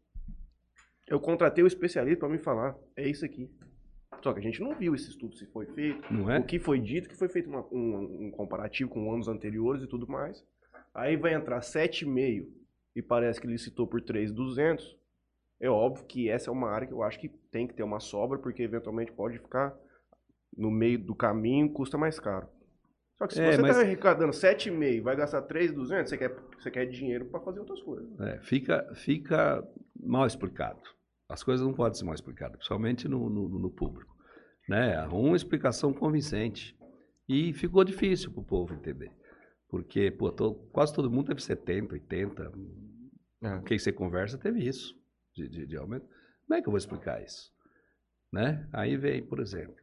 eu 1.10 1.20
contratei 1.20 1.62
o 1.62 1.66
especialista 1.66 2.20
para 2.20 2.28
me 2.28 2.39
falar, 2.39 2.74
é 2.97 3.06
isso 3.06 3.24
aqui. 3.24 3.50
Só 4.22 4.32
que 4.32 4.39
a 4.39 4.42
gente 4.42 4.60
não 4.62 4.74
viu 4.74 4.94
esse 4.94 5.08
estudo 5.10 5.34
se 5.36 5.47
foi 5.47 5.66
feito. 5.66 6.12
Não 6.12 6.30
é? 6.30 6.39
O 6.39 6.44
que 6.44 6.58
foi 6.58 6.78
dito, 6.80 7.08
que 7.08 7.16
foi 7.16 7.28
feito 7.28 7.48
uma- 7.48 7.66
um, 7.72 8.26
um 8.26 8.30
comparativo 8.30 8.89
com 8.90 9.12
anos 9.12 9.28
anteriores 9.28 9.82
e 9.82 9.86
tudo 9.86 10.06
mais. 10.06 10.44
Aí 10.94 11.16
vai 11.16 11.34
entrar 11.34 11.60
7,5 11.62 12.47
e 12.94 13.02
parece 13.02 13.40
que 13.40 13.47
licitou 13.47 13.86
por 13.86 14.00
3,200. 14.02 14.97
É 15.60 15.68
óbvio 15.68 16.05
que 16.06 16.28
essa 16.28 16.50
é 16.50 16.52
uma 16.52 16.70
área 16.70 16.86
que 16.86 16.92
eu 16.92 17.02
acho 17.02 17.18
que 17.20 17.28
tem 17.28 17.66
que 17.66 17.74
ter 17.74 17.82
uma 17.82 18.00
sobra, 18.00 18.39
porque 18.39 18.62
eventualmente 18.62 19.12
pode 19.12 19.39
ficar 19.39 19.74
no 20.56 20.70
meio 20.70 20.98
do 20.98 21.14
caminho, 21.14 21.70
custa 21.70 21.97
mais 21.97 22.18
caro. 22.18 22.48
Só 23.16 23.26
que 23.26 23.34
se 23.34 23.40
É, 23.42 23.52
você 23.52 23.60
está 23.60 23.80
arrecadando 23.80 24.32
7,5 24.32 24.82
e 24.97 25.00
vai 25.00 25.14
gastar 25.16 25.42
3,200, 25.42 26.10
você 26.10 26.16
quer, 26.18 26.34
você 26.58 26.70
quer 26.70 26.86
dinheiro 26.86 27.26
para 27.26 27.40
fazer 27.40 27.60
outras 27.60 27.80
coisas. 27.82 28.18
É, 28.20 28.39
fica, 28.40 28.90
fica 28.94 29.62
mal 30.02 30.26
explicado. 30.26 30.80
As 31.31 31.42
coisas 31.42 31.65
não 31.67 31.73
podem 31.73 31.97
ser 31.99 32.05
mal 32.05 32.15
explicadas, 32.15 32.57
principalmente 32.57 33.07
no, 33.09 33.31
no, 33.31 33.49
no 33.49 33.70
público. 33.70 34.15
Né? 34.68 35.00
Uma 35.07 35.36
explicação 35.36 35.92
convincente. 35.92 36.76
E 37.28 37.52
ficou 37.52 37.84
difícil 37.84 38.31
para 38.33 38.41
o 38.41 38.44
povo 38.44 38.75
entender. 38.75 39.12
Porque 39.68 40.10
pô, 40.10 40.33
to- 40.33 40.55
quase 40.73 40.92
todo 40.92 41.10
mundo 41.10 41.28
teve 41.28 41.41
70, 41.42 41.94
80. 41.94 42.52
É. 43.42 43.60
Quem 43.62 43.78
você 43.78 43.92
conversa 43.92 44.36
teve 44.36 44.67
isso 44.67 44.94
de, 45.34 45.49
de, 45.49 45.67
de 45.67 45.76
aumento. 45.76 46.05
Como 46.47 46.59
é 46.59 46.60
que 46.60 46.68
eu 46.68 46.73
vou 46.73 46.78
explicar 46.78 47.23
isso? 47.23 47.52
Né? 48.33 48.68
Aí 48.73 48.97
vem, 48.97 49.23
por 49.25 49.39
exemplo, 49.39 49.76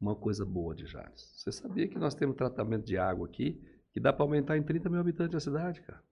uma 0.00 0.16
coisa 0.16 0.44
boa 0.44 0.74
de 0.74 0.86
Jales. 0.86 1.32
Você 1.36 1.52
sabia 1.52 1.86
que 1.86 1.98
nós 1.98 2.14
temos 2.14 2.34
tratamento 2.36 2.84
de 2.84 2.96
água 2.98 3.26
aqui 3.28 3.60
que 3.92 4.00
dá 4.00 4.12
para 4.12 4.24
aumentar 4.24 4.56
em 4.56 4.62
30 4.62 4.88
mil 4.88 5.00
habitantes 5.00 5.36
a 5.36 5.40
cidade, 5.40 5.80
cara? 5.82 6.02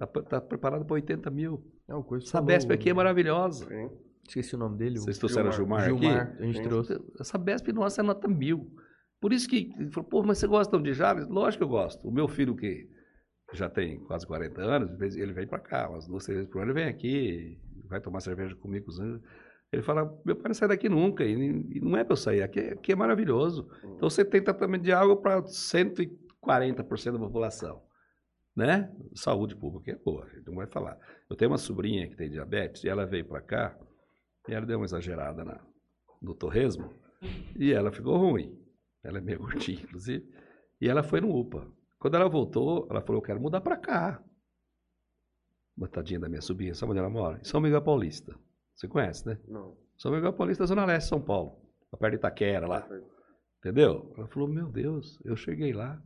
Está 0.00 0.40
preparado 0.40 0.84
para 0.84 0.94
80 0.94 1.30
mil. 1.30 1.62
É, 1.88 1.94
o 1.94 2.02
Coisa 2.02 2.24
Essa 2.24 2.32
falou- 2.32 2.46
Besp 2.46 2.70
aqui 2.72 2.88
é 2.90 2.94
maravilhosa. 2.94 3.66
Sim. 3.66 3.90
Esqueci 4.26 4.54
o 4.54 4.58
nome 4.58 4.78
dele. 4.78 4.98
Vocês 4.98 5.18
trouxeram 5.18 5.48
o 5.50 5.52
Gilmar. 5.52 5.84
Gilmar, 5.84 6.22
aqui? 6.22 6.42
a 6.42 6.46
gente 6.46 6.58
Sim. 6.58 6.62
trouxe. 6.64 7.00
Essa 7.20 7.36
Besp 7.38 7.68
nossa 7.72 8.00
é 8.00 8.04
nota 8.04 8.28
mil. 8.28 8.70
Por 9.20 9.32
isso 9.32 9.48
que 9.48 9.72
ele 9.78 9.90
falou, 9.90 10.08
pô, 10.08 10.22
mas 10.22 10.38
você 10.38 10.46
gosta 10.46 10.78
de 10.78 10.92
Jales? 10.92 11.28
Lógico 11.28 11.58
que 11.58 11.64
eu 11.64 11.68
gosto. 11.68 12.06
O 12.06 12.10
meu 12.12 12.26
filho, 12.28 12.56
que 12.56 12.88
já 13.52 13.68
tem 13.68 14.00
quase 14.04 14.26
40 14.26 14.60
anos, 14.62 15.16
ele 15.16 15.32
vem 15.32 15.46
para 15.46 15.58
cá, 15.58 15.88
umas 15.90 16.06
duas, 16.06 16.24
três 16.24 16.38
vezes 16.38 16.50
por 16.52 16.62
ano, 16.62 16.72
ele 16.72 16.80
vem 16.80 16.88
aqui, 16.88 17.58
vai 17.88 18.00
tomar 18.00 18.20
cerveja 18.20 18.54
comigo. 18.56 18.86
com 18.86 18.90
os 18.90 19.00
anos. 19.00 19.22
Ele 19.70 19.82
fala, 19.82 20.04
meu 20.24 20.36
pai 20.36 20.48
não 20.48 20.54
sai 20.54 20.68
daqui 20.68 20.88
nunca, 20.88 21.24
e, 21.24 21.80
não 21.80 21.96
é 21.96 22.04
para 22.04 22.12
eu 22.12 22.16
sair, 22.16 22.42
aqui, 22.42 22.60
é- 22.60 22.72
aqui 22.72 22.92
é 22.92 22.96
maravilhoso. 22.96 23.68
Então 23.96 24.08
você 24.10 24.24
tem 24.24 24.42
tratamento 24.42 24.82
de 24.82 24.92
água 24.92 25.16
para 25.20 25.42
140% 25.42 27.12
da 27.12 27.18
população. 27.18 27.82
Né? 28.54 28.90
Saúde 29.14 29.56
pública 29.56 29.92
é 29.92 29.96
boa, 29.96 30.24
a 30.24 30.28
gente 30.28 30.46
não 30.46 30.56
vai 30.56 30.66
falar. 30.66 30.98
Eu 31.30 31.34
tenho 31.36 31.50
uma 31.50 31.56
sobrinha 31.58 32.06
que 32.08 32.16
tem 32.16 32.28
diabetes, 32.30 32.84
e 32.84 32.88
ela 32.88 33.06
veio 33.06 33.24
para 33.24 33.40
cá, 33.40 33.78
e 34.48 34.54
ela 34.54 34.66
deu 34.66 34.78
uma 34.78 34.84
exagerada 34.84 35.44
na, 35.44 35.60
no 36.20 36.34
torresmo, 36.34 36.92
E 37.56 37.72
ela 37.72 37.92
ficou 37.92 38.16
ruim. 38.16 38.58
Ela 39.02 39.18
é 39.18 39.20
meio 39.20 39.38
gordinha, 39.42 39.80
inclusive. 39.80 40.28
E 40.80 40.88
ela 40.88 41.02
foi 41.02 41.20
no 41.20 41.34
UPA. 41.34 41.66
Quando 41.98 42.16
ela 42.16 42.28
voltou, 42.28 42.86
ela 42.90 43.00
falou: 43.00 43.20
Eu 43.20 43.24
quero 43.24 43.40
mudar 43.40 43.60
para 43.60 43.76
cá. 43.76 44.22
Uma 45.76 45.88
tadinha 45.88 46.20
da 46.20 46.28
minha 46.28 46.42
sobrinha, 46.42 46.74
sabe 46.74 46.90
onde 46.90 46.98
ela 46.98 47.08
mora? 47.08 47.38
Em 47.38 47.44
São 47.44 47.60
Miguel 47.60 47.82
Paulista. 47.82 48.36
Você 48.74 48.88
conhece, 48.88 49.26
né? 49.26 49.38
Não. 49.46 49.76
São 49.96 50.12
Miguel 50.12 50.32
Paulista, 50.32 50.66
Zona 50.66 50.84
Leste, 50.84 51.08
São 51.08 51.20
Paulo. 51.20 51.60
Perto 51.98 52.12
de 52.12 52.16
Itaquera, 52.16 52.66
lá. 52.66 52.88
Entendeu? 53.58 54.12
Ela 54.16 54.26
falou: 54.26 54.48
Meu 54.48 54.68
Deus, 54.68 55.20
eu 55.24 55.36
cheguei 55.36 55.72
lá. 55.72 56.02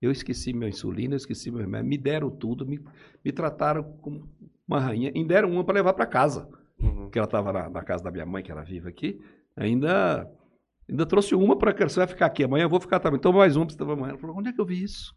Eu 0.00 0.10
esqueci 0.10 0.52
minha 0.52 0.68
insulina, 0.68 1.14
eu 1.14 1.18
esqueci 1.18 1.50
meu 1.50 1.60
remédio. 1.60 1.88
Me 1.88 1.98
deram 1.98 2.30
tudo, 2.30 2.66
me, 2.66 2.82
me 3.24 3.32
trataram 3.32 3.82
como 3.98 4.28
uma 4.66 4.80
rainha. 4.80 5.12
E 5.14 5.24
deram 5.24 5.50
uma 5.50 5.64
para 5.64 5.74
levar 5.74 5.94
para 5.94 6.06
casa. 6.06 6.48
Uhum. 6.78 7.04
Porque 7.04 7.18
ela 7.18 7.26
estava 7.26 7.52
na, 7.52 7.70
na 7.70 7.82
casa 7.82 8.02
da 8.02 8.10
minha 8.10 8.26
mãe, 8.26 8.42
que 8.42 8.52
era 8.52 8.62
viva 8.62 8.88
aqui. 8.88 9.20
Ainda 9.56 10.30
Ainda 10.88 11.06
trouxe 11.06 11.34
uma 11.34 11.56
para 11.56 11.72
você 11.72 12.00
vai 12.00 12.06
ficar 12.06 12.26
aqui, 12.26 12.44
amanhã 12.44 12.64
eu 12.64 12.68
vou 12.68 12.80
ficar 12.80 13.00
também. 13.00 13.18
Toma 13.18 13.38
mais 13.38 13.56
uma 13.56 13.66
para 13.66 13.92
amanhã. 13.92 14.10
Ela 14.10 14.18
falou, 14.18 14.36
onde 14.36 14.50
é 14.50 14.52
que 14.52 14.60
eu 14.60 14.66
vi 14.66 14.82
isso? 14.82 15.16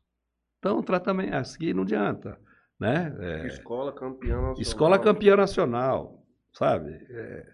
Então, 0.59 0.81
tratamento, 0.81 1.33
aqui 1.33 1.73
não 1.73 1.83
adianta. 1.83 2.39
Né? 2.79 3.13
É, 3.19 3.47
Escola 3.47 3.91
campeã 3.91 4.35
nacional. 4.35 4.61
escola 4.61 4.99
campeã 4.99 5.35
nacional, 5.35 6.23
sabe? 6.53 6.91
É, 7.09 7.53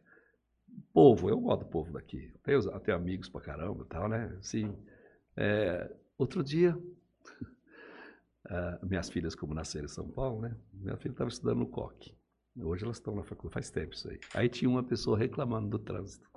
povo, 0.94 1.30
eu 1.30 1.40
gosto 1.40 1.62
do 1.62 1.66
povo 1.66 1.94
daqui. 1.94 2.32
Tenho, 2.44 2.80
tenho 2.82 2.98
amigos 2.98 3.30
pra 3.30 3.42
caramba 3.42 3.84
e 3.84 3.88
tal, 3.88 4.08
né? 4.08 4.36
Assim, 4.40 4.76
é, 5.36 5.90
outro 6.18 6.44
dia, 6.44 6.78
ah, 8.50 8.80
minhas 8.84 9.10
filhas, 9.10 9.34
como 9.34 9.54
nasceram 9.54 9.86
em 9.86 9.90
São 9.90 10.10
Paulo, 10.10 10.42
né? 10.42 10.56
Minha 10.74 10.98
filha 10.98 11.14
estava 11.14 11.30
estudando 11.30 11.60
no 11.60 11.68
COC. 11.68 12.14
Hoje 12.56 12.84
elas 12.84 12.98
estão 12.98 13.16
na 13.16 13.24
faculdade, 13.24 13.54
faz 13.54 13.70
tempo 13.72 13.94
isso 13.94 14.10
aí. 14.10 14.20
Aí 14.34 14.50
tinha 14.50 14.70
uma 14.70 14.84
pessoa 14.84 15.18
reclamando 15.18 15.70
do 15.70 15.80
trânsito. 15.80 16.30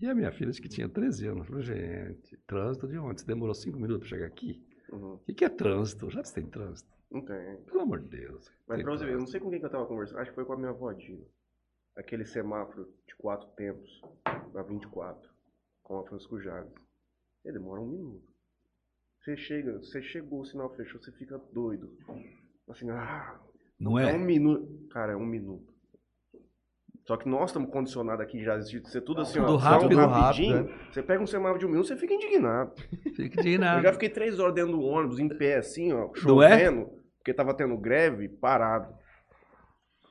E 0.00 0.06
a 0.08 0.14
minha 0.14 0.32
filha, 0.32 0.50
acho 0.50 0.60
que 0.60 0.68
tinha 0.68 0.88
13 0.88 1.28
anos, 1.28 1.46
falou, 1.46 1.62
gente, 1.62 2.36
trânsito 2.46 2.88
de 2.88 2.98
onde? 2.98 3.20
Você 3.20 3.26
demorou 3.26 3.54
5 3.54 3.78
minutos 3.78 4.08
para 4.08 4.16
chegar 4.16 4.26
aqui? 4.26 4.66
Uhum. 4.90 5.14
O 5.14 5.18
que, 5.18 5.34
que 5.34 5.44
é 5.44 5.48
trânsito? 5.48 6.10
Já 6.10 6.24
você 6.24 6.34
tem 6.34 6.50
trânsito? 6.50 6.90
Não 7.10 7.24
tem. 7.24 7.56
Pelo 7.64 7.80
amor 7.80 8.00
de 8.00 8.08
Deus. 8.08 8.50
Mas 8.66 8.82
pra 8.82 8.92
você 8.92 9.04
ver, 9.04 9.12
eu 9.12 9.18
não 9.18 9.26
sei 9.26 9.38
com 9.38 9.50
quem 9.50 9.60
que 9.60 9.66
eu 9.66 9.70
tava 9.70 9.86
conversando. 9.86 10.18
Acho 10.18 10.30
que 10.30 10.34
foi 10.34 10.44
com 10.44 10.54
a 10.54 10.56
minha 10.56 10.70
avó 10.70 10.92
Dina. 10.92 11.24
Aquele 11.94 12.24
semáforo 12.24 12.90
de 13.06 13.14
quatro 13.16 13.46
tempos, 13.50 14.00
na 14.54 14.62
24, 14.62 15.30
com 15.82 15.98
a 15.98 16.04
Francisco 16.04 16.40
Chaves. 16.40 16.72
Ele 17.44 17.58
demora 17.58 17.80
um 17.80 17.86
minuto. 17.86 18.32
Você 19.20 19.36
chega, 19.36 19.78
você 19.78 20.02
chegou, 20.02 20.40
o 20.40 20.46
sinal 20.46 20.74
fechou, 20.74 21.00
você 21.00 21.12
fica 21.12 21.38
doido. 21.52 21.96
Assim, 22.66 22.90
ah, 22.90 23.38
Não 23.82 23.98
é 23.98 24.10
é? 24.10 24.14
um 24.14 24.18
minuto. 24.20 24.68
Cara, 24.90 25.12
é 25.12 25.16
um 25.16 25.26
minuto. 25.26 25.72
Só 27.04 27.16
que 27.16 27.28
nós 27.28 27.50
estamos 27.50 27.68
condicionados 27.70 28.20
aqui 28.24 28.44
já 28.44 28.56
de 28.56 28.88
ser 28.88 29.00
tudo 29.00 29.22
assim, 29.22 29.40
Tudo 29.40 29.54
ó, 29.54 29.56
rápido, 29.56 29.88
tudo 29.90 30.00
rápido, 30.00 30.20
rapidinho. 30.20 30.70
Você 30.92 31.02
pega 31.02 31.20
um 31.22 31.26
semáforo 31.26 31.58
de 31.58 31.66
um 31.66 31.68
minuto, 31.68 31.88
você 31.88 31.96
fica 31.96 32.14
indignado. 32.14 32.72
Fica 33.16 33.22
Eu 33.40 33.42
indignado. 33.42 33.82
já 33.82 33.92
fiquei 33.92 34.08
três 34.08 34.38
horas 34.38 34.54
dentro 34.54 34.72
do 34.72 34.80
ônibus, 34.82 35.18
em 35.18 35.28
pé, 35.28 35.56
assim, 35.56 35.92
ó, 35.92 36.10
Não 36.24 36.40
é? 36.42 36.50
chovendo, 36.58 36.90
porque 37.18 37.34
tava 37.34 37.54
tendo 37.54 37.76
greve, 37.76 38.28
parado. 38.28 38.94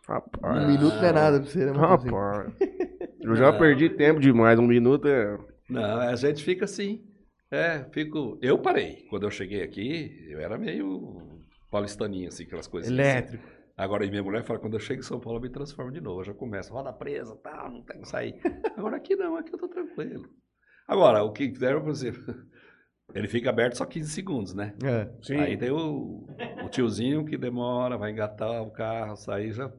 Rapaz. 0.06 0.64
Um 0.64 0.67
minuto 0.67 0.95
não 0.95 1.06
é 1.06 1.11
nada 1.14 1.40
pra 1.40 1.50
você, 1.50 1.66
né? 1.66 1.72
Rapaz. 1.72 2.53
Eu 3.22 3.35
já 3.35 3.53
perdi 3.58 3.90
tempo 3.90 4.19
demais, 4.19 4.59
um 4.59 4.67
minuto 4.67 5.08
é. 5.08 5.38
Não, 5.69 6.00
a 6.01 6.16
gente 6.17 6.43
fica 6.43 6.66
assim. 6.66 7.06
É, 7.50 7.85
fico. 7.93 8.38
Eu 8.41 8.58
parei. 8.58 9.06
Quando 9.09 9.24
eu 9.24 9.32
cheguei 9.32 9.61
aqui, 9.64 10.25
eu 10.30 10.40
era 10.40 10.58
meio 10.58 11.40
paulistaninho, 11.69 12.27
assim, 12.27 12.43
aquelas 12.43 12.67
coisas. 12.67 12.91
Elétrico. 12.91 13.45
Assim. 13.48 13.60
Agora, 13.82 14.06
minha 14.06 14.22
mulher 14.22 14.43
fala, 14.43 14.60
quando 14.60 14.76
eu 14.76 14.80
chego 14.80 15.00
em 15.00 15.03
São 15.03 15.19
Paulo, 15.19 15.40
eu 15.40 15.42
me 15.42 15.50
transformo 15.50 15.92
de 15.92 16.00
novo. 16.00 16.22
Eu 16.22 16.26
já 16.26 16.34
começo, 16.35 16.72
roda 16.72 16.93
presa, 16.93 17.35
tal, 17.38 17.72
não 17.72 17.82
tem 17.82 18.00
que 18.00 18.08
sair. 18.08 18.40
Agora 18.77 18.98
aqui 18.98 19.16
não, 19.16 19.35
aqui 19.35 19.51
eu 19.51 19.58
tô 19.58 19.68
tranquilo. 19.68 20.30
Agora, 20.88 21.24
o 21.24 21.32
que 21.32 21.48
deram, 21.48 21.82
por 21.82 21.90
exemplo, 21.90 22.24
ele 23.11 23.27
fica 23.27 23.50
aberto 23.50 23.77
só 23.77 23.85
15 23.85 24.11
segundos, 24.11 24.53
né? 24.53 24.76
É. 24.84 25.10
Sim. 25.24 25.38
Aí 25.38 25.58
tem 25.58 25.72
o, 25.72 26.27
o 26.64 26.69
tiozinho 26.69 27.26
que 27.26 27.35
demora, 27.35 27.98
vai 27.98 28.11
engatar 28.11 28.61
o 28.61 28.69
carro, 28.69 29.16
sair 29.16 29.51
já. 29.51 29.72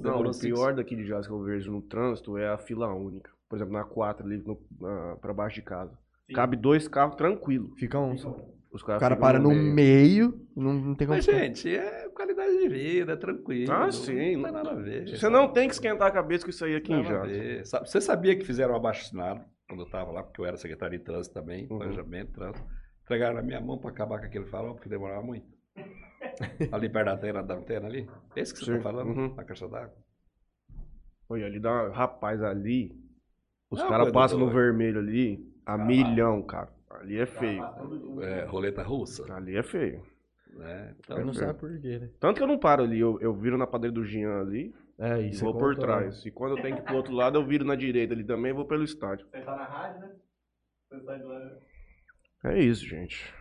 Não, 0.00 0.20
o 0.20 0.38
pior 0.38 0.76
daqui 0.76 0.94
de 0.94 1.04
Jazz 1.04 1.26
que 1.26 1.32
eu 1.32 1.42
vejo 1.42 1.72
no 1.72 1.82
trânsito 1.82 2.38
é 2.38 2.48
a 2.48 2.58
fila 2.58 2.94
única. 2.94 3.32
Por 3.48 3.56
exemplo, 3.56 3.72
na 3.72 3.82
4 3.82 4.24
ali 4.24 4.38
no, 4.38 4.56
na, 4.80 5.16
pra 5.16 5.34
baixo 5.34 5.56
de 5.56 5.62
casa. 5.62 5.98
Cabe 6.32 6.56
dois 6.56 6.86
carros 6.86 7.16
tranquilo. 7.16 7.74
Fica 7.76 7.98
um. 7.98 8.16
só. 8.16 8.36
Os 8.76 8.82
O 8.82 8.86
caras 8.86 9.00
cara 9.00 9.16
ficam 9.16 9.26
para 9.28 9.38
no 9.38 9.50
meio, 9.54 10.46
não, 10.54 10.72
não 10.74 10.94
tem 10.94 11.06
como. 11.06 11.16
Mas, 11.16 11.24
gente, 11.24 11.74
é 11.74 12.08
qualidade 12.10 12.58
de 12.58 12.68
vida, 12.68 13.12
é 13.14 13.16
tranquilo. 13.16 13.72
Ah, 13.72 13.90
sim. 13.90 14.36
Não 14.36 14.42
tem 14.44 14.52
nada 14.52 14.70
a 14.70 14.74
ver. 14.74 15.08
Você 15.16 15.28
não 15.30 15.48
tem 15.48 15.66
que 15.66 15.74
esquentar 15.74 16.08
a 16.08 16.10
cabeça 16.10 16.44
com 16.44 16.50
isso 16.50 16.62
aí 16.64 16.76
aqui 16.76 16.92
em 16.92 17.02
Nada 17.02 17.22
a 17.22 17.26
Jazz. 17.26 17.30
ver. 17.36 17.66
Sabe- 17.66 17.88
Você 17.88 18.00
sabia 18.02 18.36
que 18.36 18.44
fizeram 18.44 18.74
um 18.74 18.76
abaixo-assinado 18.76 19.40
quando 19.66 19.80
eu 19.80 19.86
estava 19.86 20.12
lá, 20.12 20.22
porque 20.22 20.40
eu 20.40 20.44
era 20.44 20.56
secretário 20.58 20.98
de 20.98 21.02
trânsito 21.04 21.34
também, 21.34 21.66
Uhum. 21.70 21.78
planejamento, 21.78 22.32
trânsito. 22.32 22.66
Entregaram 23.02 23.34
na 23.36 23.42
minha 23.42 23.60
mão 23.60 23.78
para 23.78 23.90
acabar 23.90 24.18
com 24.20 24.26
aquele 24.26 24.44
farol, 24.44 24.74
porque 24.74 24.88
demorava 24.90 25.22
muito. 25.22 25.46
ali 26.72 26.88
perto 26.90 27.06
da 27.06 27.12
antena, 27.14 27.42
da 27.42 27.54
antena 27.54 27.86
ali. 27.86 28.06
Esse 28.36 28.52
que 28.52 28.60
você 28.60 28.72
está 28.76 28.82
falando, 28.82 29.08
Uhum. 29.16 29.34
na 29.34 29.42
caixa 29.44 29.66
d'água. 29.66 29.94
Olha, 31.30 31.46
ali 31.46 31.58
dá. 31.58 31.88
Rapaz, 31.88 32.42
ali. 32.42 32.92
Os 33.70 33.82
caras 33.82 34.12
passam 34.12 34.38
no 34.38 34.50
vermelho 34.50 34.98
ali 35.00 35.44
a 35.64 35.76
milhão, 35.78 36.42
cara. 36.42 36.68
Ali 37.00 37.18
é 37.18 37.26
feio. 37.26 37.62
É, 38.22 38.44
roleta 38.44 38.82
russa. 38.82 39.32
Ali 39.34 39.56
é 39.56 39.62
feio. 39.62 40.02
Né? 40.54 40.88
Ele 40.88 40.96
Então, 41.00 41.24
não 41.24 41.34
sabe 41.34 41.58
por 41.58 41.78
quê, 41.80 41.98
né? 41.98 42.10
Tanto 42.18 42.36
que 42.38 42.42
eu 42.42 42.46
não 42.46 42.58
paro 42.58 42.82
ali, 42.82 42.98
eu, 42.98 43.20
eu 43.20 43.34
viro 43.34 43.58
na 43.58 43.66
padaria 43.66 43.92
do 43.92 44.04
Jean 44.04 44.40
ali 44.40 44.74
É, 44.98 45.20
e 45.20 45.30
isso 45.30 45.44
vou 45.44 45.54
por 45.54 45.76
trás. 45.76 46.24
E 46.24 46.30
quando 46.30 46.56
eu 46.56 46.62
tenho 46.62 46.76
que 46.76 46.82
ir 46.82 46.84
pro 46.84 46.96
outro 46.96 47.12
lado, 47.12 47.36
eu 47.38 47.44
viro 47.44 47.64
na 47.64 47.74
direita 47.74 48.14
ali 48.14 48.24
também 48.24 48.50
e 48.52 48.54
vou 48.54 48.64
pelo 48.64 48.82
estádio. 48.84 49.26
Você 49.30 49.40
tá 49.42 49.54
na 49.54 49.64
rádio, 49.64 50.00
né? 50.00 50.10
Você 50.90 51.00
tá 51.00 51.16
de 51.16 51.24
lá. 51.24 51.58
É 52.44 52.58
isso, 52.58 52.86
gente. 52.86 53.34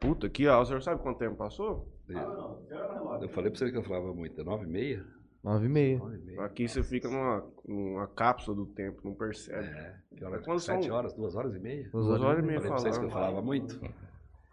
Puta, 0.00 0.28
que 0.28 0.46
aula. 0.46 0.62
O 0.62 0.66
senhor 0.66 0.82
sabe 0.82 1.02
quanto 1.02 1.18
tempo 1.18 1.36
passou? 1.36 1.88
Ah, 2.10 2.12
não. 2.12 2.60
Logo. 3.04 3.24
eu 3.24 3.28
falei 3.28 3.50
para 3.50 3.58
você 3.58 3.70
que 3.70 3.76
eu 3.78 3.82
falava 3.82 4.12
muito. 4.12 4.40
É 4.40 4.44
9 4.44 4.64
e 4.64 4.68
meia? 4.68 5.06
9 5.42 5.66
e 5.66 5.68
meia. 5.68 5.98
9 5.98 6.18
meia. 6.18 6.42
Aqui 6.44 6.68
você 6.68 6.82
fica 6.82 7.08
numa, 7.08 7.46
numa 7.66 8.06
cápsula 8.08 8.56
do 8.56 8.66
tempo, 8.66 9.00
não 9.04 9.14
percebe. 9.14 9.66
É, 9.66 9.96
que 10.16 10.24
hora? 10.24 10.38
Quando 10.42 10.60
são- 10.60 10.74
7 10.76 10.90
horas, 10.90 11.14
2 11.14 11.34
horas 11.34 11.54
e 11.54 11.58
meia? 11.58 11.88
Duas 11.90 12.06
Duas 12.06 12.20
horas 12.22 12.40
e 12.40 12.42
e 12.42 12.46
meia 12.46 12.60
Falei 12.60 12.72
pra 12.72 12.78
vocês 12.80 12.98
que 12.98 13.04
eu 13.04 13.10
falando. 13.10 13.26
falava 13.26 13.46
muito? 13.46 13.80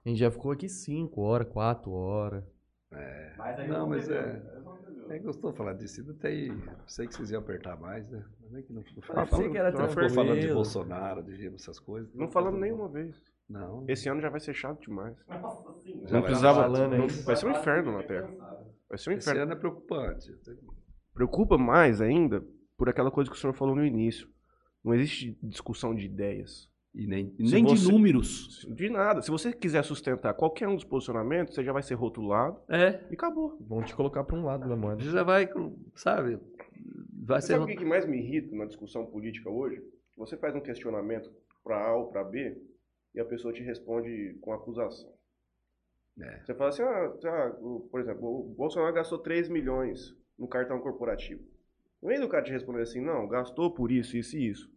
A 0.05 0.09
gente 0.09 0.19
já 0.19 0.31
ficou 0.31 0.51
aqui 0.51 0.69
5 0.69 1.21
horas, 1.21 1.47
4 1.49 1.91
horas. 1.91 2.43
Mas 3.37 3.59
aí 3.59 3.67
Não, 3.67 3.87
mas 3.89 4.09
é- 4.09 4.41
não 4.63 4.77
entendeu. 4.77 5.11
É 5.11 5.19
gostou 5.19 5.51
de 5.51 5.57
falar 5.57 5.73
disso. 5.73 5.99
Ainda 6.01 6.13
tem. 6.15 6.57
Sei 6.87 7.05
que 7.07 7.15
vocês 7.15 7.31
iam 7.31 7.41
apertar 7.41 7.75
mais, 7.77 8.09
né? 8.09 8.23
Mas 8.41 8.51
nem 8.53 8.63
que 8.63 8.71
não, 8.73 8.81
não 8.81 8.87
Eu 8.95 9.01
falava- 9.03 9.27
pensei 9.29 9.49
que 9.49 9.57
era 9.57 9.71
não 9.71 9.79
não 9.81 9.89
ficou 9.89 10.09
falando 10.09 10.39
de. 10.39 10.53
Bolsonaro, 10.53 11.23
de 11.23 11.47
essas 11.53 11.79
coisas. 11.79 12.13
Não 12.15 12.29
falamos 12.31 12.59
nenhuma 12.61 12.87
vez. 12.87 13.15
Não. 13.49 13.83
Esse 13.89 14.07
ano 14.09 14.21
já 14.21 14.29
vai 14.29 14.39
ser 14.39 14.53
chato 14.53 14.79
demais. 14.81 15.15
Nossa 15.27 15.73
senhora. 15.81 16.07
Já 16.07 16.15
Não 16.15 16.21
precisava. 16.23 16.61
falando 16.61 16.95
não- 16.97 17.03
aí. 17.03 17.09
vai 17.09 17.35
ser 17.35 17.45
um 17.47 17.51
inferno 17.51 17.91
na 17.91 18.03
Terra. 18.03 18.27
Vai 18.89 18.97
ser 18.97 19.09
um 19.09 19.13
Esse 19.13 19.29
inferno. 19.29 19.43
ano 19.43 19.51
é 19.51 19.55
preocupante. 19.57 20.31
Preocupa 21.17 21.57
mais 21.57 21.99
ainda 21.99 22.43
por 22.77 22.87
aquela 22.89 23.09
coisa 23.11 23.29
que 23.29 23.35
o 23.35 23.39
senhor 23.39 23.53
falou 23.53 23.75
no 23.75 23.83
início. 23.85 24.29
Não 24.83 24.93
existe 24.93 25.37
discussão 25.41 25.93
de 25.95 26.05
ideias. 26.05 26.69
E 26.93 27.05
nem, 27.07 27.33
nem 27.37 27.63
você- 27.63 27.85
de 27.85 27.91
números. 27.91 28.65
De 28.75 28.89
nada. 28.89 29.21
Se 29.21 29.29
você 29.31 29.51
quiser 29.51 29.83
sustentar 29.83 30.33
qualquer 30.35 30.67
um 30.67 30.75
dos 30.75 30.83
posicionamentos, 30.83 31.53
você 31.55 31.63
já 31.63 31.73
vai 31.73 31.81
ser 31.83 31.95
rotulado 31.95 32.59
É. 32.69 33.01
e 33.09 33.13
acabou. 33.15 33.57
Vão 33.59 33.83
te 33.83 33.95
colocar 33.95 34.23
pra 34.23 34.35
um 34.37 34.43
lado 34.45 34.67
da 34.69 34.75
moeda. 34.75 35.01
Já 35.01 35.23
vai, 35.23 35.49
sabe? 35.95 36.39
Vai 37.25 37.41
Você 37.41 37.47
ser. 37.47 37.53
sabe 37.53 37.65
o 37.65 37.67
que 37.67 37.75
que 37.77 37.85
mais 37.85 38.05
me 38.05 38.17
irrita 38.19 38.55
na 38.55 38.65
discussão 38.65 39.05
política 39.05 39.49
hoje? 39.49 39.81
Você 40.17 40.37
faz 40.37 40.55
um 40.55 40.61
questionamento 40.61 41.31
para 41.63 41.83
A 41.87 41.95
ou 41.95 42.07
para 42.07 42.23
B 42.23 42.57
e 43.13 43.19
a 43.19 43.25
pessoa 43.25 43.53
te 43.53 43.61
responde 43.61 44.37
com 44.41 44.53
acusação. 44.53 45.11
É. 46.19 46.39
Você 46.43 46.55
fala 46.55 46.69
assim, 46.69 46.81
ah, 46.81 47.09
tá, 47.21 47.57
o- 47.61 47.87
por 47.91 47.99
exemplo, 47.99 48.27
o 48.27 48.43
Bolsonaro 48.55 48.93
gastou 48.95 49.19
3 49.19 49.49
milhões 49.49 50.15
no 50.37 50.47
cartão 50.47 50.79
corporativo. 50.79 51.43
No 52.01 52.09
meio 52.09 52.21
do 52.21 52.29
cara 52.29 52.43
te 52.43 52.51
responder 52.51 52.81
assim, 52.83 53.01
não, 53.01 53.27
gastou 53.27 53.73
por 53.73 53.91
isso, 53.91 54.15
isso 54.17 54.37
e 54.37 54.47
isso. 54.49 54.71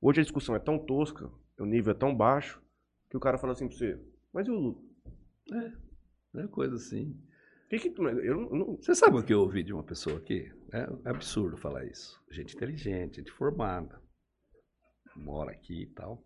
Hoje 0.00 0.20
a 0.20 0.22
discussão 0.22 0.54
é 0.54 0.58
tão 0.58 0.78
tosca, 0.78 1.30
o 1.58 1.64
nível 1.64 1.92
é 1.92 1.94
tão 1.96 2.14
baixo, 2.14 2.62
que 3.10 3.16
o 3.16 3.20
cara 3.20 3.38
fala 3.38 3.52
assim 3.52 3.66
pra 3.68 3.76
você, 3.76 3.98
mas 4.32 4.46
e 4.46 4.50
o 4.50 4.54
Lula? 4.54 4.82
É 6.36 6.46
coisa 6.48 6.76
assim. 6.76 7.18
Que 7.70 7.78
que, 7.78 7.90
tu- 7.90 8.06
eu 8.08 8.36
não, 8.36 8.50
não- 8.50 8.76
Você 8.76 8.94
sabe 8.94 9.16
o 9.18 9.22
que 9.24 9.32
eu 9.32 9.40
ouvi 9.40 9.62
de 9.62 9.72
uma 9.72 9.82
pessoa 9.82 10.18
aqui? 10.18 10.50
É 10.72 10.86
absurdo 11.08 11.56
falar 11.56 11.84
isso. 11.86 12.22
Gente 12.30 12.54
inteligente, 12.54 13.16
gente 13.16 13.30
formada. 13.32 14.00
Mora 15.16 15.50
aqui 15.52 15.82
e 15.82 15.86
tal. 15.86 16.22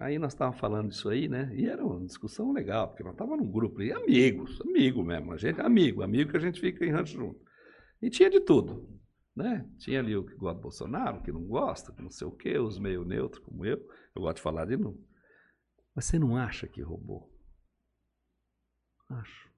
Aí 0.00 0.18
nós 0.18 0.32
estávamos 0.32 0.60
falando 0.60 0.88
disso 0.88 1.08
aí, 1.08 1.28
né? 1.28 1.50
E 1.54 1.66
era 1.68 1.84
uma 1.84 2.04
discussão 2.04 2.52
legal, 2.52 2.88
porque 2.88 3.02
nós 3.02 3.12
estávamos 3.12 3.44
num 3.44 3.50
grupo 3.50 3.78
de 3.78 3.92
amigos, 3.92 4.60
amigo 4.60 5.02
mesmo. 5.02 5.32
A 5.32 5.36
gente, 5.36 5.60
amigo, 5.60 6.02
amigo 6.02 6.30
que 6.30 6.36
a 6.36 6.40
gente 6.40 6.60
fica 6.60 6.84
em 6.84 6.90
rancho 6.90 7.14
junto. 7.16 7.40
E 8.00 8.08
tinha 8.10 8.30
de 8.30 8.40
tudo, 8.40 8.88
né? 9.34 9.68
Tinha 9.78 10.00
ali 10.00 10.16
o 10.16 10.24
que 10.24 10.34
gosta 10.34 10.56
do 10.58 10.62
Bolsonaro, 10.62 11.18
o 11.18 11.22
que 11.22 11.32
não 11.32 11.44
gosta, 11.44 11.94
não 12.00 12.10
sei 12.10 12.26
o 12.26 12.32
quê, 12.32 12.58
os 12.58 12.78
meio 12.78 13.04
neutros 13.04 13.44
como 13.44 13.64
eu. 13.64 13.78
Eu 14.14 14.22
gosto 14.22 14.36
de 14.36 14.42
falar 14.42 14.64
de 14.66 14.76
novo. 14.76 14.98
Mas 15.94 16.04
você 16.04 16.18
não 16.18 16.36
acha 16.36 16.66
que 16.68 16.80
roubou? 16.80 17.32
Acho. 19.08 19.48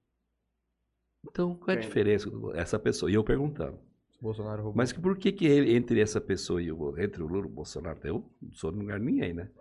Então, 1.27 1.55
qual 1.55 1.69
é 1.69 1.77
a 1.77 1.81
diferença? 1.81 2.29
Essa 2.55 2.79
pessoa. 2.79 3.11
E 3.11 3.13
eu 3.13 3.23
perguntando. 3.23 3.79
Bolsonaro 4.19 4.63
roubou. 4.63 4.77
Mas 4.77 4.93
por 4.93 5.17
que, 5.17 5.31
que 5.31 5.45
ele- 5.45 5.75
entre 5.75 5.99
essa 5.99 6.19
pessoa 6.21 6.61
e 6.61 6.71
o, 6.71 6.97
entre 6.99 7.21
o 7.21 7.27
Lula 7.27 7.45
e 7.47 7.49
o 7.49 7.53
Bolsonaro, 7.53 7.99
eu 8.03 8.31
não 8.41 8.53
sou 8.53 8.71
de 8.71 8.77
lugar 8.79 8.99
de 8.99 9.05
ninguém, 9.05 9.33
né? 9.33 9.51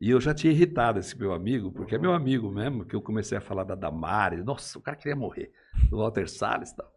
E 0.00 0.10
eu 0.10 0.20
já 0.20 0.32
tinha 0.32 0.52
irritado 0.52 0.98
esse 0.98 1.16
meu 1.18 1.32
amigo, 1.32 1.70
porque 1.72 1.94
é 1.94 1.98
meu 1.98 2.12
amigo 2.12 2.50
mesmo, 2.50 2.86
que 2.86 2.96
eu 2.96 3.02
comecei 3.02 3.36
a 3.36 3.40
falar 3.40 3.64
da 3.64 3.74
Damares, 3.74 4.42
nossa, 4.44 4.78
o 4.78 4.82
cara 4.82 4.96
queria 4.96 5.14
morrer, 5.16 5.52
do 5.90 5.98
Walter 5.98 6.26
Salles 6.28 6.70
e 6.70 6.76
tal. 6.76 6.90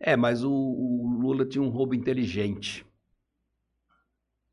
É, 0.00 0.16
mas 0.16 0.44
o, 0.44 0.52
o 0.52 1.18
Lula 1.20 1.46
tinha 1.46 1.62
um 1.62 1.68
roubo 1.68 1.94
inteligente. 1.94 2.86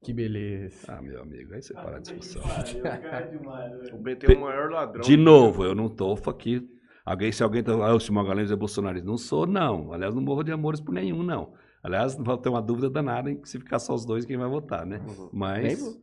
Que 0.03 0.13
beleza. 0.13 0.91
Ah, 0.91 1.01
meu 1.01 1.21
amigo, 1.21 1.53
aí 1.53 1.61
você 1.61 1.73
para 1.73 1.97
a 1.97 1.99
discussão. 1.99 2.41
O 3.93 3.97
BT 3.97 4.33
é 4.33 4.35
o 4.35 4.41
maior 4.41 4.69
ladrão. 4.69 5.01
De 5.01 5.15
novo, 5.15 5.63
eu 5.63 5.73
não 5.73 5.87
tô 5.87 6.13
aqui. 6.29 6.69
Alguém, 7.05 7.31
se 7.31 7.43
alguém 7.43 7.63
tá. 7.63 7.73
Ah, 7.73 7.93
o 7.93 7.99
Simão 7.99 8.23
Magalhães 8.23 8.51
é 8.51 8.55
bolsonarista. 8.55 9.07
Não 9.07 9.17
sou, 9.17 9.45
não. 9.45 9.93
Aliás, 9.93 10.13
não 10.13 10.21
morro 10.21 10.43
de 10.43 10.51
amores 10.51 10.81
por 10.81 10.93
nenhum, 10.93 11.23
não. 11.23 11.53
Aliás, 11.81 12.17
não 12.17 12.23
vai 12.23 12.37
ter 12.37 12.49
uma 12.49 12.61
dúvida 12.61 12.89
danada 12.89 13.29
em 13.29 13.39
que 13.39 13.47
se 13.47 13.59
ficar 13.59 13.79
só 13.79 13.93
os 13.93 14.05
dois, 14.05 14.25
quem 14.25 14.37
vai 14.37 14.47
votar, 14.47 14.85
né? 14.85 14.99
Uhum. 14.99 15.29
Mas. 15.33 16.01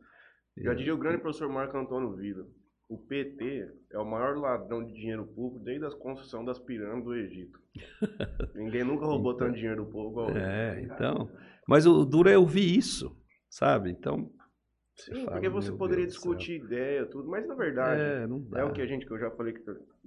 Já 0.57 0.73
diria 0.73 0.93
o 0.93 0.97
grande 0.97 1.19
professor 1.19 1.49
Marco 1.49 1.77
Antônio 1.77 2.15
Vila. 2.15 2.45
O 2.91 2.97
PT 2.97 3.71
é 3.91 3.97
o 3.97 4.05
maior 4.05 4.35
ladrão 4.37 4.83
de 4.83 4.93
dinheiro 4.93 5.25
público 5.25 5.63
desde 5.63 5.85
a 5.85 5.91
construção 5.91 6.43
das 6.43 6.59
pirâmides 6.59 7.05
do 7.05 7.15
Egito. 7.15 7.57
Ninguém 8.53 8.83
nunca 8.83 9.05
roubou 9.05 9.33
tanto 9.37 9.55
dinheiro 9.55 9.85
do 9.85 9.89
povo 9.89 10.09
igual 10.11 10.29
ele. 10.29 10.39
É, 10.39 10.81
então. 10.81 11.29
Mas 11.65 11.85
o 11.87 12.03
duro 12.03 12.27
é 12.29 12.37
ouvir 12.37 12.77
isso, 12.77 13.15
sabe? 13.49 13.91
Então. 13.91 14.29
Sim, 14.93 15.23
fala, 15.23 15.31
porque 15.31 15.47
você 15.47 15.71
poderia 15.71 16.03
Deus 16.03 16.15
discutir 16.15 16.61
ideia, 16.63 17.05
tudo, 17.05 17.29
mas 17.29 17.47
na 17.47 17.55
verdade 17.55 18.01
É, 18.01 18.27
não 18.27 18.41
dá. 18.41 18.59
é, 18.59 18.63
o 18.65 18.73
que 18.73 18.81
a 18.81 18.85
gente, 18.85 19.05
que 19.05 19.13
eu 19.13 19.17
já 19.19 19.31
falei 19.31 19.53
que 19.53 19.61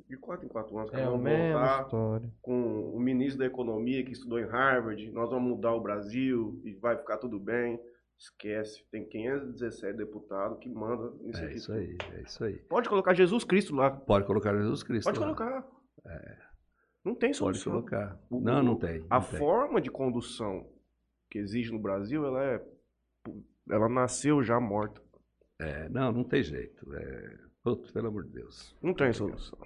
de 0.07 0.17
4 0.19 0.45
em 0.45 0.49
4 0.51 0.79
anos, 0.79 0.91
que 0.91 0.97
É 0.97 1.05
vamos 1.07 1.23
voltar 1.23 1.83
história. 1.85 2.31
com 2.43 2.91
o 2.91 3.01
ministro 3.01 3.39
da 3.39 3.47
Economia 3.47 4.05
que 4.05 4.13
estudou 4.13 4.39
em 4.39 4.45
Harvard, 4.45 5.11
nós 5.11 5.31
vamos 5.31 5.49
mudar 5.57 5.73
o 5.73 5.81
Brasil 5.81 6.61
e 6.65 6.75
vai 6.75 6.99
ficar 6.99 7.17
tudo 7.17 7.41
bem. 7.41 7.81
Esquece, 8.19 8.85
tem 8.91 9.05
517 9.09 9.97
deputados 9.99 10.59
que 10.61 10.69
mandam 10.69 11.15
nisso 11.21 11.41
É 11.43 11.47
aqui 11.47 11.57
isso 11.57 11.73
aí, 11.73 11.97
é 12.15 12.23
isso 12.23 12.45
aí. 12.45 12.55
Pode 12.69 12.89
colocar 12.89 13.13
Jesus 13.15 13.45
Cristo 13.45 13.75
lá. 13.75 13.91
Pode 13.91 14.25
colocar 14.27 14.55
Jesus 14.57 14.83
Cristo. 14.83 15.05
Pode 15.07 15.19
lá. 15.19 15.25
colocar. 15.27 15.67
Não 17.05 17.15
tem 17.15 17.29
Pode 17.31 17.37
solução. 17.59 17.73
colocar. 17.73 18.19
O- 18.31 18.41
Não, 18.41 18.63
não 18.63 18.77
tem. 18.77 19.05
A 19.11 19.19
não 19.21 19.27
tem. 19.27 19.39
forma 19.39 19.81
de 19.81 19.91
condução 19.91 20.67
que 21.31 21.39
existe 21.39 21.73
no 21.73 21.79
Brasil, 21.79 22.25
ela 22.25 22.43
é. 22.43 22.65
Ela 23.71 23.89
nasceu 23.89 24.43
já 24.43 24.59
morta. 24.61 25.03
É, 25.61 25.89
não, 25.89 26.13
não 26.13 26.25
tem 26.25 26.43
jeito. 26.43 26.95
É... 26.95 27.39
Putz, 27.63 27.91
pelo 27.91 28.09
amor 28.09 28.25
de 28.25 28.31
Deus. 28.31 28.77
Não 28.83 28.93
tem 28.95 29.13
solução. 29.13 29.59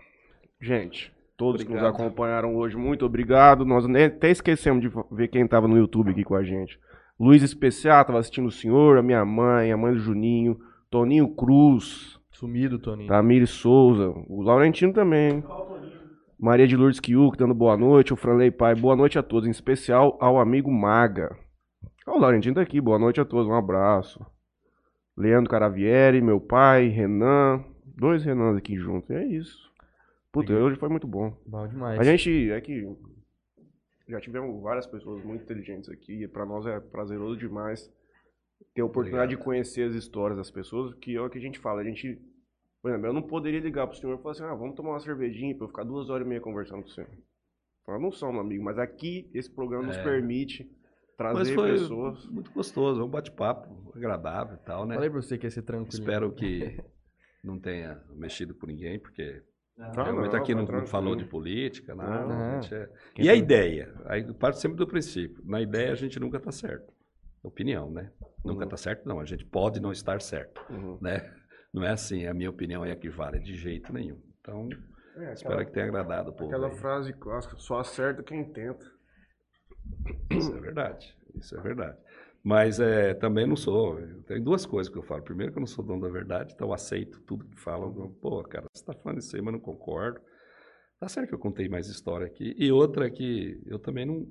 Gente, 0.61 1.13
todos 1.37 1.63
que 1.63 1.69
Obrigado. 1.69 1.93
nos 1.93 2.01
acompanharam 2.01 2.55
hoje, 2.57 2.77
muito 2.77 3.05
obrigado. 3.05 3.65
Nós 3.65 3.87
nem- 3.87 4.05
até 4.07 4.31
esquecemos 4.31 4.81
de 4.81 4.89
ver 5.13 5.29
quem 5.29 5.45
estava 5.45 5.67
no 5.69 5.77
YouTube 5.77 6.11
aqui 6.11 6.23
com 6.25 6.35
a 6.37 6.43
gente. 6.45 6.79
Luiz 7.19 7.43
Especial 7.43 8.01
estava 8.03 8.19
assistindo 8.21 8.47
o 8.47 8.51
senhor, 8.53 8.97
a 8.97 9.03
minha 9.03 9.25
mãe, 9.25 9.73
a 9.73 9.77
mãe 9.77 9.93
do 9.93 9.99
Juninho, 9.99 10.59
Toninho 10.89 11.35
Cruz, 11.35 12.19
Sumido, 12.31 12.79
Toninho. 12.79 13.09
Tamires 13.09 13.51
Souza, 13.51 14.11
o 14.29 14.43
Laurentino 14.43 14.93
também. 14.93 15.37
hein? 15.37 15.45
Maria 16.39 16.69
de 16.69 16.77
Lourdes 16.77 17.01
Kiuk 17.01 17.37
dando 17.37 17.53
boa 17.53 17.77
noite, 17.77 18.13
o 18.13 18.17
Franley 18.17 18.53
Pai, 18.53 18.77
boa 18.77 18.95
noite 18.95 19.19
a 19.19 19.23
todos, 19.25 19.49
em 19.49 19.51
especial 19.51 20.17
ao 20.21 20.39
amigo 20.39 20.71
Maga. 20.71 21.37
Ó, 22.07 22.17
o 22.17 22.21
Laurentino 22.21 22.55
tá 22.55 22.61
aqui, 22.61 22.81
boa 22.81 22.99
noite 22.99 23.21
a 23.21 23.25
todos, 23.25 23.49
um 23.49 23.55
abraço. 23.55 24.25
Leandro 25.17 25.51
Caravieri, 25.51 26.23
meu 26.23 26.41
pai, 26.41 26.87
Renan, 26.87 27.65
dois 27.85 28.25
Renans 28.25 28.57
aqui 28.57 28.77
juntos, 28.77 29.11
é 29.11 29.25
isso. 29.27 29.69
Puta, 30.31 30.53
hoje 30.53 30.77
foi 30.77 30.89
muito 30.89 31.09
bom. 31.09 31.37
Bom 31.45 31.67
demais. 31.67 31.99
A 31.99 32.05
gente, 32.05 32.53
é 32.53 32.61
que 32.61 32.87
já 34.09 34.21
tivemos 34.21 34.61
várias 34.63 34.87
pessoas 34.87 35.23
muito 35.25 35.43
inteligentes 35.45 35.89
aqui, 35.91 36.23
e 36.25 36.29
pra 36.29 36.45
nós 36.47 36.67
é 36.67 36.81
prazeroso 36.81 37.37
demais 37.37 37.91
ter 38.75 38.81
a 38.83 38.85
oportunidade 38.87 39.37
de 39.37 39.43
conhecer 39.43 39.83
as 39.89 39.95
histórias 39.95 40.37
das 40.39 40.51
pessoas, 40.51 40.95
que 40.95 41.15
é 41.15 41.21
o 41.21 41.31
que 41.31 41.39
a 41.39 41.41
gente 41.41 41.59
fala, 41.59 41.81
a 41.81 41.85
gente, 41.85 42.19
por 42.83 42.91
exemplo, 42.91 43.07
eu 43.07 43.13
não 43.13 43.23
poderia 43.23 43.61
ligar 43.61 43.87
pro 43.87 43.97
senhor 43.97 44.19
e 44.19 44.23
falar 44.23 44.33
assim, 44.33 44.45
ah, 44.45 44.55
vamos 44.55 44.75
tomar 44.75 44.91
uma 44.91 45.01
cervejinha 45.01 45.55
pra 45.55 45.65
eu 45.65 45.69
ficar 45.69 45.85
duas 45.85 46.11
horas 46.11 46.27
e 46.27 46.29
meia 46.29 46.41
conversando 46.41 46.83
com 46.83 46.89
você. 46.89 47.07
Nós 47.87 48.01
não 48.03 48.11
somos 48.13 48.41
amigos, 48.41 48.65
mas 48.65 48.79
aqui 48.79 49.31
esse 49.33 49.51
programa 49.51 49.87
nos 49.87 49.97
É. 49.97 50.03
permite 50.03 50.65
Mas 50.65 51.17
trazer 51.17 51.55
foi 51.55 51.73
pessoas. 51.73 52.27
muito 52.27 52.51
gostoso, 52.53 53.01
é 53.01 53.05
um 53.05 53.09
bate-papo 53.09 53.93
agradável 53.97 54.57
e 54.57 54.61
tal, 54.65 54.85
né? 54.87 54.95
Falei 54.95 55.09
pra 55.11 55.23
você 55.23 55.39
que 55.39 55.47
ia 55.47 55.51
ser 55.51 55.63
tranquilo. 55.63 55.91
Espero 55.91 56.33
que 56.33 56.61
não 57.43 57.59
tenha 57.59 58.03
mexido 58.11 58.55
com 58.55 58.67
ninguém, 58.67 58.99
porque 58.99 59.43
Ah, 59.81 59.93
realmente 60.03 60.33
não, 60.33 60.39
aqui 60.41 60.47
tá 60.53 60.55
não, 60.55 60.61
não 60.63 60.67
tranquilo. 60.67 60.87
falou 60.91 61.15
de 61.17 61.25
política, 61.25 61.95
nada. 61.95 62.27
Não. 62.27 62.59
a 62.59 62.61
é- 62.75 62.91
E 63.19 63.29
a 63.29 63.33
tá- 63.33 63.39
ideia? 63.39 63.95
Aí 64.07 64.35
parte 64.35 64.59
sempre 64.59 64.77
do 64.77 64.87
princípio. 64.87 65.41
Na 65.45 65.61
ideia 65.61 65.93
a 65.93 65.95
gente 65.95 66.19
nunca 66.19 66.37
está 66.39 66.51
certo. 66.51 66.93
Opinião, 67.43 67.91
né? 67.91 68.11
Nunca 68.45 68.59
Uhum. 68.61 68.65
está 68.65 68.77
certo, 68.77 69.07
não. 69.09 69.21
A 69.21 69.25
gente 69.25 69.45
pode 69.45 69.81
não 69.81 69.93
estar 69.93 70.21
certo, 70.21 70.61
Uhum. 70.69 70.99
né? 71.01 71.33
Não 71.73 71.85
é 71.85 71.91
assim, 71.91 72.27
a 72.27 72.35
minha 72.35 72.51
opinião 72.51 72.85
é 72.85 72.91
a 72.91 72.97
que 72.97 73.09
vale, 73.09 73.39
de 73.39 73.55
jeito 73.55 73.93
nenhum. 73.93 74.21
Então, 74.41 74.69
É, 75.17 75.33
espero 75.33 75.55
aquela, 75.55 75.65
que 75.65 75.73
tenha 75.73 75.87
agradado 75.87 76.31
o 76.31 76.33
povo. 76.33 76.51
aquela 76.51 76.69
aí. 76.69 76.77
frase 76.77 77.13
clássica, 77.13 77.57
só 77.59 77.79
acerta 77.79 78.23
quem 78.23 78.45
tenta. 78.53 78.85
Isso 80.31 80.55
é 80.57 80.61
verdade, 80.61 81.17
isso 81.37 81.57
é 81.57 81.61
verdade. 81.61 81.97
Mas 82.43 82.81
é, 82.81 83.15
também 83.15 83.47
não 83.47 83.57
sou. 83.57 84.01
Tem 84.27 84.43
duas 84.43 84.65
coisas 84.65 84.93
que 84.93 84.99
eu 84.99 85.03
falo. 85.03 85.23
Primeiro, 85.23 85.53
que 85.53 85.59
eu 85.59 85.61
não 85.61 85.67
sou 85.67 85.85
dono 85.85 86.03
da 86.03 86.09
verdade, 86.09 86.53
então 86.55 86.69
eu 86.69 86.73
aceito 86.73 87.21
tudo 87.23 87.45
que 87.45 87.59
falam. 87.61 87.93
Pô, 88.21 88.43
cara, 88.45 88.67
você 88.73 88.83
está 88.83 88.95
falando 88.95 89.19
isso 89.19 89.35
aí, 89.37 89.43
mas 89.43 89.53
não 89.53 89.61
concordo. 89.61 90.21
Tá 90.99 91.09
certo 91.09 91.29
que 91.29 91.35
eu 91.35 91.39
contei 91.39 91.69
mais 91.69 91.89
história 91.89 92.27
aqui. 92.27 92.55
E 92.59 92.73
outra 92.73 93.07
é 93.07 93.11
que 93.11 93.61
eu 93.67 93.79
também 93.79 94.07
não. 94.07 94.27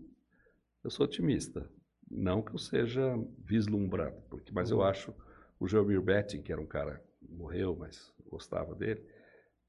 Eu 0.84 0.90
sou 0.90 1.06
otimista. 1.06 1.70
Não 2.10 2.42
que 2.42 2.54
eu 2.54 2.58
seja 2.58 3.18
vislumbrado, 3.44 4.16
porque, 4.30 4.52
mas 4.54 4.72
eu 4.72 4.82
acho 4.82 5.14
o 5.60 5.68
Geomir 5.68 6.02
Betting, 6.02 6.42
que 6.42 6.54
era 6.54 6.62
um 6.62 6.66
cara 6.66 7.04
morreu, 7.22 7.76
mas 7.76 8.14
gostava 8.30 8.74
dele, 8.74 9.04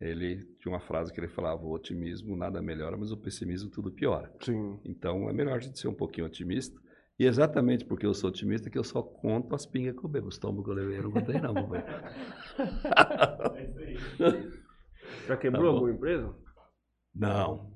ele 0.00 0.44
tinha 0.60 0.72
uma 0.72 0.80
frase 0.80 1.12
que 1.12 1.18
ele 1.18 1.28
falava: 1.28 1.64
o 1.64 1.72
otimismo 1.72 2.36
nada 2.36 2.62
melhora, 2.62 2.96
mas 2.96 3.10
o 3.10 3.16
pessimismo 3.16 3.70
tudo 3.70 3.90
piora. 3.90 4.32
Sim. 4.40 4.78
Então 4.84 5.28
é 5.28 5.32
melhor 5.32 5.56
a 5.56 5.60
gente 5.60 5.78
ser 5.78 5.88
um 5.88 5.94
pouquinho 5.94 6.26
otimista. 6.26 6.80
E 7.18 7.24
exatamente 7.26 7.84
porque 7.84 8.06
eu 8.06 8.14
sou 8.14 8.30
otimista 8.30 8.70
que 8.70 8.78
eu 8.78 8.84
só 8.84 9.02
conto 9.02 9.54
as 9.54 9.66
pingas 9.66 9.98
que 9.98 10.04
eu 10.04 10.08
bebo. 10.08 10.28
Os 10.28 10.38
tombos 10.38 10.64
que 10.64 10.70
eu 10.70 10.74
levei 10.74 10.98
eu 10.98 11.02
não 11.04 11.10
contei 11.10 11.40
não, 11.40 11.52
meu 11.52 11.66
velho. 11.68 11.84
É 13.56 13.64
isso 13.92 14.24
aí. 14.24 14.52
Já 15.26 15.36
quebrou 15.36 15.64
Tá 15.64 15.68
alguma 15.70 15.90
empresa? 15.92 16.34
Não. 17.14 17.72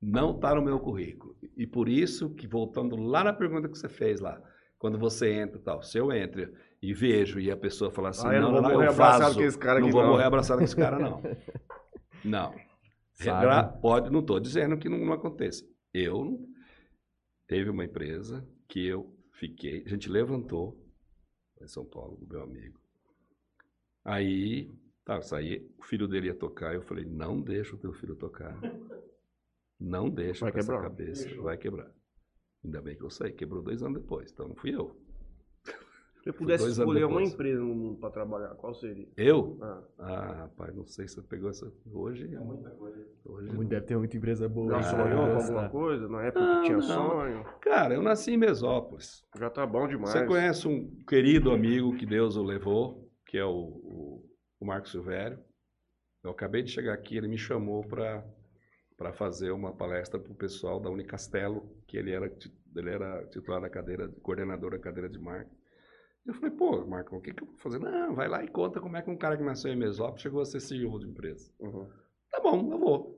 Não 0.00 0.34
está 0.36 0.54
no 0.54 0.62
meu 0.62 0.78
currículo. 0.80 1.36
E 1.56 1.66
por 1.66 1.88
isso 1.88 2.30
que, 2.34 2.46
voltando 2.46 2.96
lá 2.96 3.24
na 3.24 3.32
pergunta 3.32 3.68
que 3.68 3.76
você 3.76 3.88
fez 3.88 4.20
lá, 4.20 4.40
quando 4.78 4.98
você 4.98 5.32
entra 5.32 5.58
e 5.58 5.62
tal, 5.62 5.82
se 5.82 5.98
eu 5.98 6.12
entro 6.12 6.50
e 6.80 6.94
vejo 6.94 7.40
e 7.40 7.50
a 7.50 7.56
pessoa 7.56 7.90
fala 7.90 8.10
assim, 8.10 8.26
Ah, 8.28 8.34
eu 8.34 8.42
não 8.42 8.52
vou 8.52 8.62
não, 8.62 8.70
morrer 8.70 8.86
eu 8.86 8.90
abraçado 8.92 9.34
com 9.34 9.42
esse 9.42 9.58
cara 9.58 9.80
não 9.80 9.90
vou 9.90 10.02
não. 10.02 10.10
morrer 10.10 10.24
abraçado 10.24 10.58
com 10.58 10.64
esse 10.64 10.76
cara, 10.76 10.98
não. 10.98 11.22
Não. 12.24 12.52
Regra- 13.20 13.62
pode, 13.64 14.10
não 14.10 14.18
estou 14.20 14.40
dizendo 14.40 14.76
que 14.76 14.88
não, 14.88 14.98
não 14.98 15.12
aconteça. 15.12 15.64
Eu 15.94 16.24
não- 16.24 16.55
teve 17.46 17.70
uma 17.70 17.84
empresa 17.84 18.46
que 18.68 18.86
eu 18.86 19.14
fiquei, 19.32 19.82
a 19.84 19.88
gente 19.88 20.08
levantou 20.08 20.82
em 21.60 21.66
São 21.68 21.84
Paulo, 21.84 22.26
meu 22.28 22.42
amigo. 22.42 22.80
Aí, 24.04 24.72
tá, 25.04 25.20
saí, 25.20 25.68
o 25.78 25.82
filho 25.84 26.06
dele 26.06 26.26
ia 26.28 26.34
tocar, 26.34 26.74
eu 26.74 26.82
falei, 26.82 27.04
não 27.04 27.40
deixa 27.40 27.74
o 27.74 27.78
teu 27.78 27.92
filho 27.92 28.16
tocar. 28.16 28.58
Não 29.78 30.08
deixa 30.08 30.40
Vai 30.46 30.52
com 30.52 30.58
essa 30.58 30.72
quebrar. 30.72 30.88
cabeça, 30.88 31.42
vai 31.42 31.58
quebrar. 31.58 31.94
Ainda 32.64 32.80
bem 32.80 32.96
que 32.96 33.02
eu 33.04 33.10
saí, 33.10 33.30
quebrou 33.34 33.62
dois 33.62 33.82
anos 33.82 34.00
depois, 34.00 34.32
então 34.32 34.48
não 34.48 34.56
fui 34.56 34.74
eu. 34.74 34.98
Se 36.26 36.30
eu 36.30 36.34
pudesse 36.34 36.68
escolher 36.68 37.04
uma 37.04 37.22
empresa 37.22 37.60
no 37.62 37.72
mundo 37.72 38.00
pra 38.00 38.10
trabalhar, 38.10 38.48
qual 38.56 38.74
seria? 38.74 39.06
Eu? 39.16 39.56
Ah, 39.62 39.82
Ah, 39.96 40.32
rapaz, 40.40 40.74
não 40.74 40.84
sei 40.84 41.06
se 41.06 41.14
você 41.14 41.22
pegou 41.22 41.48
essa. 41.50 41.72
Hoje. 41.92 42.34
É 42.34 42.38
muita 42.40 42.68
coisa. 42.70 43.06
hoje 43.24 43.48
Deve 43.66 43.86
ter 43.86 43.96
muita 43.96 44.16
empresa 44.16 44.48
boa. 44.48 44.72
já 44.72 44.82
sonhou 44.82 45.08
com 45.08 45.36
alguma 45.36 45.68
coisa? 45.68 46.08
Na 46.08 46.24
época 46.24 46.44
Não, 46.44 46.60
que 46.62 46.66
tinha 46.66 46.78
não. 46.78 46.82
sonho? 46.82 47.44
Cara, 47.60 47.94
eu 47.94 48.02
nasci 48.02 48.32
em 48.32 48.36
Mesópolis. 48.36 49.24
Já 49.38 49.48
tá 49.48 49.64
bom 49.64 49.86
demais. 49.86 50.10
Você 50.10 50.26
conhece 50.26 50.66
um 50.66 50.90
querido 51.08 51.52
amigo 51.52 51.96
que 51.96 52.04
Deus 52.04 52.34
o 52.36 52.42
levou, 52.42 53.08
que 53.24 53.38
é 53.38 53.44
o, 53.44 53.52
o, 53.52 54.24
o 54.58 54.66
Marco 54.66 54.88
Silvério. 54.88 55.38
Eu 56.24 56.32
acabei 56.32 56.64
de 56.64 56.72
chegar 56.72 56.94
aqui, 56.94 57.16
ele 57.16 57.28
me 57.28 57.38
chamou 57.38 57.84
para 57.86 59.12
fazer 59.12 59.52
uma 59.52 59.72
palestra 59.72 60.18
para 60.18 60.32
o 60.32 60.34
pessoal 60.34 60.80
da 60.80 60.90
Unicastelo, 60.90 61.70
que 61.86 61.96
ele 61.96 62.10
era, 62.10 62.26
ele 62.74 62.90
era 62.90 63.24
titular 63.28 63.60
da 63.60 63.70
cadeira, 63.70 64.08
coordenador 64.24 64.72
da 64.72 64.78
cadeira 64.80 65.08
de 65.08 65.20
marketing. 65.20 65.54
Eu 66.26 66.34
falei, 66.34 66.50
pô, 66.50 66.84
Marco, 66.86 67.16
o 67.16 67.20
que, 67.20 67.32
que 67.32 67.42
eu 67.42 67.46
vou 67.46 67.56
fazer? 67.58 67.78
Não, 67.78 68.14
vai 68.14 68.28
lá 68.28 68.42
e 68.42 68.48
conta 68.48 68.80
como 68.80 68.96
é 68.96 69.02
que 69.02 69.10
um 69.10 69.16
cara 69.16 69.36
que 69.36 69.42
nasceu 69.44 69.72
em 69.72 69.76
Mesópolis 69.76 70.22
chegou 70.22 70.40
a 70.40 70.44
ser 70.44 70.60
CEO 70.60 70.98
de 70.98 71.06
empresa. 71.06 71.50
Uhum. 71.60 71.86
Tá 72.30 72.40
bom, 72.40 72.72
eu 72.72 72.78
vou. 72.78 73.16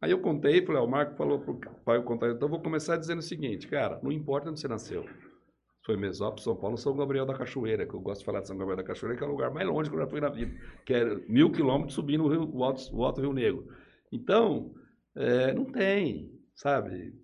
Aí 0.00 0.10
eu 0.10 0.20
contei, 0.20 0.64
falei, 0.64 0.82
ó, 0.82 0.84
o 0.84 0.90
Marco 0.90 1.16
falou 1.16 1.38
pro 1.40 1.58
pai 1.84 1.96
eu 1.96 2.02
contar, 2.02 2.28
então 2.28 2.46
eu 2.46 2.50
vou 2.50 2.60
começar 2.60 2.96
dizendo 2.98 3.20
o 3.20 3.22
seguinte, 3.22 3.66
cara, 3.66 3.98
não 4.02 4.12
importa 4.12 4.50
onde 4.50 4.60
você 4.60 4.68
nasceu. 4.68 5.04
Se 5.04 5.86
foi 5.86 5.96
Mesópolis, 5.96 6.44
São 6.44 6.54
Paulo, 6.54 6.76
São 6.76 6.94
Gabriel 6.94 7.24
da 7.24 7.34
Cachoeira, 7.36 7.86
que 7.86 7.94
eu 7.94 8.00
gosto 8.00 8.20
de 8.20 8.26
falar 8.26 8.40
de 8.40 8.48
São 8.48 8.56
Gabriel 8.58 8.76
da 8.76 8.84
Cachoeira, 8.84 9.16
que 9.16 9.24
é 9.24 9.26
o 9.26 9.30
lugar 9.30 9.50
mais 9.50 9.66
longe 9.66 9.88
que 9.88 9.96
eu 9.96 10.00
já 10.00 10.06
fui 10.06 10.20
na 10.20 10.28
vida, 10.28 10.52
que 10.84 10.92
é 10.92 11.04
mil 11.28 11.50
quilômetros 11.50 11.94
subindo 11.94 12.24
o, 12.24 12.28
Rio- 12.28 12.50
o, 12.54 12.62
alto, 12.64 12.82
o 12.94 13.02
Alto 13.04 13.20
Rio 13.22 13.32
Negro. 13.32 13.66
Então, 14.12 14.74
é, 15.14 15.52
não 15.54 15.64
tem, 15.64 16.30
sabe? 16.54 17.14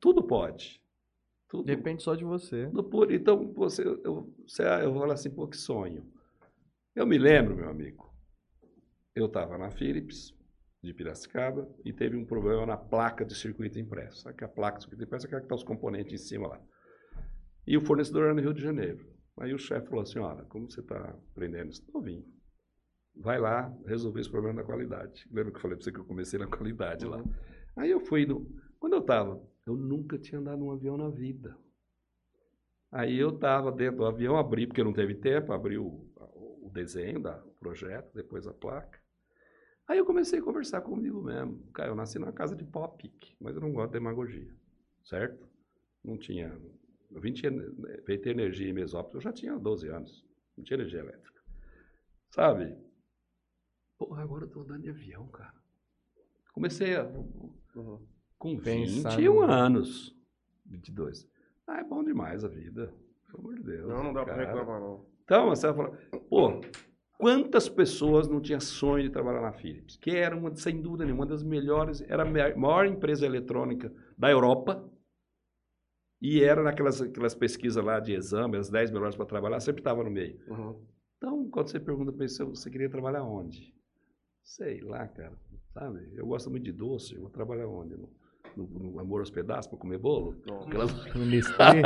Tudo 0.00 0.22
pode. 0.22 0.79
Tudo. 1.50 1.64
Depende 1.66 2.02
só 2.02 2.14
de 2.14 2.24
você. 2.24 2.68
No 2.68 2.84
puro- 2.84 3.12
Então, 3.12 3.52
você, 3.52 3.82
eu, 3.82 4.32
você, 4.46 4.62
eu 4.82 4.92
vou 4.92 5.00
falar 5.02 5.14
assim, 5.14 5.30
pô, 5.30 5.48
que 5.48 5.56
sonho. 5.56 6.06
Eu 6.94 7.06
me 7.06 7.18
lembro, 7.18 7.56
meu 7.56 7.68
amigo, 7.68 8.14
eu 9.14 9.26
estava 9.26 9.58
na 9.58 9.70
Philips, 9.70 10.32
de 10.82 10.94
Piracicaba, 10.94 11.68
e 11.84 11.92
teve 11.92 12.16
um 12.16 12.24
problema 12.24 12.64
na 12.64 12.76
placa 12.76 13.24
de 13.24 13.34
circuito 13.34 13.78
impresso. 13.78 14.22
Sabe 14.22 14.36
que 14.38 14.44
a 14.44 14.48
placa 14.48 14.78
de 14.78 14.84
circuito 14.84 15.04
impresso 15.04 15.26
é 15.26 15.28
aquela 15.28 15.40
que 15.40 15.46
está 15.46 15.54
os 15.56 15.64
componentes 15.64 16.12
em 16.12 16.24
cima 16.24 16.46
lá. 16.48 16.60
E 17.66 17.76
o 17.76 17.84
fornecedor 17.84 18.24
era 18.24 18.34
no 18.34 18.40
Rio 18.40 18.54
de 18.54 18.62
Janeiro. 18.62 19.04
Aí 19.38 19.52
o 19.52 19.58
chefe 19.58 19.88
falou 19.88 20.02
assim, 20.02 20.18
olha, 20.18 20.44
como 20.44 20.70
você 20.70 20.80
está 20.80 20.96
aprendendo 21.32 21.70
isso 21.72 21.84
novinho, 21.92 22.24
vai 23.16 23.38
lá 23.40 23.74
resolver 23.86 24.20
esse 24.20 24.30
problema 24.30 24.60
da 24.60 24.64
qualidade. 24.66 25.26
Lembra 25.32 25.50
que 25.50 25.58
eu 25.58 25.62
falei 25.62 25.76
para 25.76 25.84
você 25.84 25.92
que 25.92 25.98
eu 25.98 26.04
comecei 26.04 26.38
na 26.38 26.46
qualidade 26.46 27.06
lá? 27.06 27.22
Aí 27.76 27.90
eu 27.90 28.00
fui, 28.00 28.24
no... 28.26 28.46
quando 28.78 28.94
eu 28.94 29.00
estava, 29.00 29.42
eu 29.70 29.76
nunca 29.76 30.18
tinha 30.18 30.40
andado 30.40 30.58
num 30.58 30.70
avião 30.72 30.96
na 30.96 31.08
vida. 31.08 31.56
Aí 32.92 33.16
eu 33.18 33.30
estava 33.30 33.70
dentro 33.70 33.98
do 33.98 34.04
avião, 34.06 34.36
abri, 34.36 34.66
porque 34.66 34.82
não 34.82 34.92
teve 34.92 35.14
tempo, 35.14 35.52
abri 35.52 35.78
o, 35.78 36.04
o 36.62 36.70
desenho 36.72 37.20
da- 37.20 37.38
do 37.38 37.50
projeto, 37.52 38.10
depois 38.14 38.46
a 38.46 38.52
placa. 38.52 38.98
Aí 39.88 39.98
eu 39.98 40.06
comecei 40.06 40.38
a 40.40 40.42
conversar 40.42 40.82
comigo 40.82 41.22
mesmo. 41.22 41.62
Cara, 41.74 41.90
eu 41.90 41.96
nasci 41.96 42.18
numa 42.18 42.32
casa 42.32 42.56
de 42.56 42.64
pop, 42.64 43.12
mas 43.40 43.54
eu 43.56 43.60
não 43.62 43.72
gosto 43.72 43.88
de 43.92 43.98
demagogia, 43.98 44.54
certo? 45.04 45.48
Não 46.04 46.18
tinha... 46.18 46.56
Eu 47.10 47.20
vim 47.20 47.32
tinha, 47.32 47.52
ter 48.06 48.28
energia 48.28 48.68
em 48.70 48.72
Mesópolis, 48.72 49.16
eu 49.16 49.20
já 49.22 49.32
tinha 49.32 49.58
12 49.58 49.88
anos, 49.88 50.24
não 50.56 50.64
tinha 50.64 50.78
energia 50.78 51.00
elétrica. 51.00 51.40
Sabe? 52.30 52.76
Porra, 53.96 54.22
agora 54.22 54.44
eu 54.46 54.50
tô 54.50 54.62
andando 54.62 54.82
de 54.82 54.90
avião, 54.90 55.28
cara. 55.28 55.54
Comecei 56.52 56.96
a... 56.96 57.04
Uhum. 57.04 58.06
Com 58.40 58.58
Pensar 58.58 59.10
21 59.10 59.34
no- 59.34 59.42
anos. 59.42 60.16
22. 60.64 61.28
Ah, 61.66 61.80
é 61.80 61.84
bom 61.84 62.02
demais 62.02 62.42
a 62.42 62.48
vida. 62.48 62.90
Pelo 63.26 63.38
amor 63.40 63.54
de 63.56 63.62
Deus. 63.62 63.86
Não, 63.88 64.02
não 64.04 64.12
dá 64.14 64.24
pra 64.24 64.34
cara. 64.34 64.46
reclamar, 64.46 64.80
não. 64.80 65.06
Então, 65.24 65.48
você 65.50 65.70
vai 65.70 65.76
falar, 65.76 65.98
pô, 66.28 66.60
quantas 67.18 67.68
pessoas 67.68 68.26
não 68.28 68.40
tinham 68.40 68.58
sonho 68.60 69.04
de 69.04 69.10
trabalhar 69.10 69.42
na 69.42 69.52
Philips? 69.52 69.96
Que 69.98 70.12
era, 70.16 70.34
uma, 70.34 70.54
sem 70.56 70.80
dúvida 70.80 71.04
nenhuma, 71.04 71.24
uma 71.24 71.30
das 71.30 71.42
melhores, 71.42 72.00
era 72.08 72.22
a 72.22 72.56
maior 72.56 72.86
empresa 72.86 73.26
eletrônica 73.26 73.92
da 74.16 74.30
Europa. 74.30 74.90
E 76.22 76.42
era 76.42 76.62
naquelas 76.62 77.00
aquelas 77.00 77.34
pesquisas 77.34 77.82
lá 77.84 78.00
de 78.00 78.12
exame, 78.14 78.56
as 78.56 78.68
10 78.70 78.90
melhores 78.90 79.16
para 79.16 79.26
trabalhar, 79.26 79.60
sempre 79.60 79.80
estava 79.80 80.02
no 80.02 80.10
meio. 80.10 80.40
Uhum. 80.48 80.82
Então, 81.18 81.48
quando 81.50 81.68
você 81.68 81.78
pergunta 81.78 82.10
para 82.12 82.26
você, 82.26 82.42
você 82.44 82.70
queria 82.70 82.88
trabalhar 82.90 83.22
onde? 83.22 83.74
Sei 84.42 84.80
lá, 84.80 85.06
cara. 85.06 85.38
Sabe? 85.72 86.10
Eu 86.14 86.26
gosto 86.26 86.50
muito 86.50 86.64
de 86.64 86.72
doce, 86.72 87.14
eu 87.14 87.20
vou 87.22 87.30
trabalhar 87.30 87.68
onde? 87.68 87.94
No, 87.96 88.10
no, 88.56 88.66
no 88.66 89.00
Amor 89.00 89.20
aos 89.20 89.30
Pedaços 89.30 89.66
para 89.66 89.78
comer 89.78 89.98
bolo? 89.98 90.40
Não. 90.46 90.62
Aquelas... 90.62 90.92
Nestlé? 91.14 91.82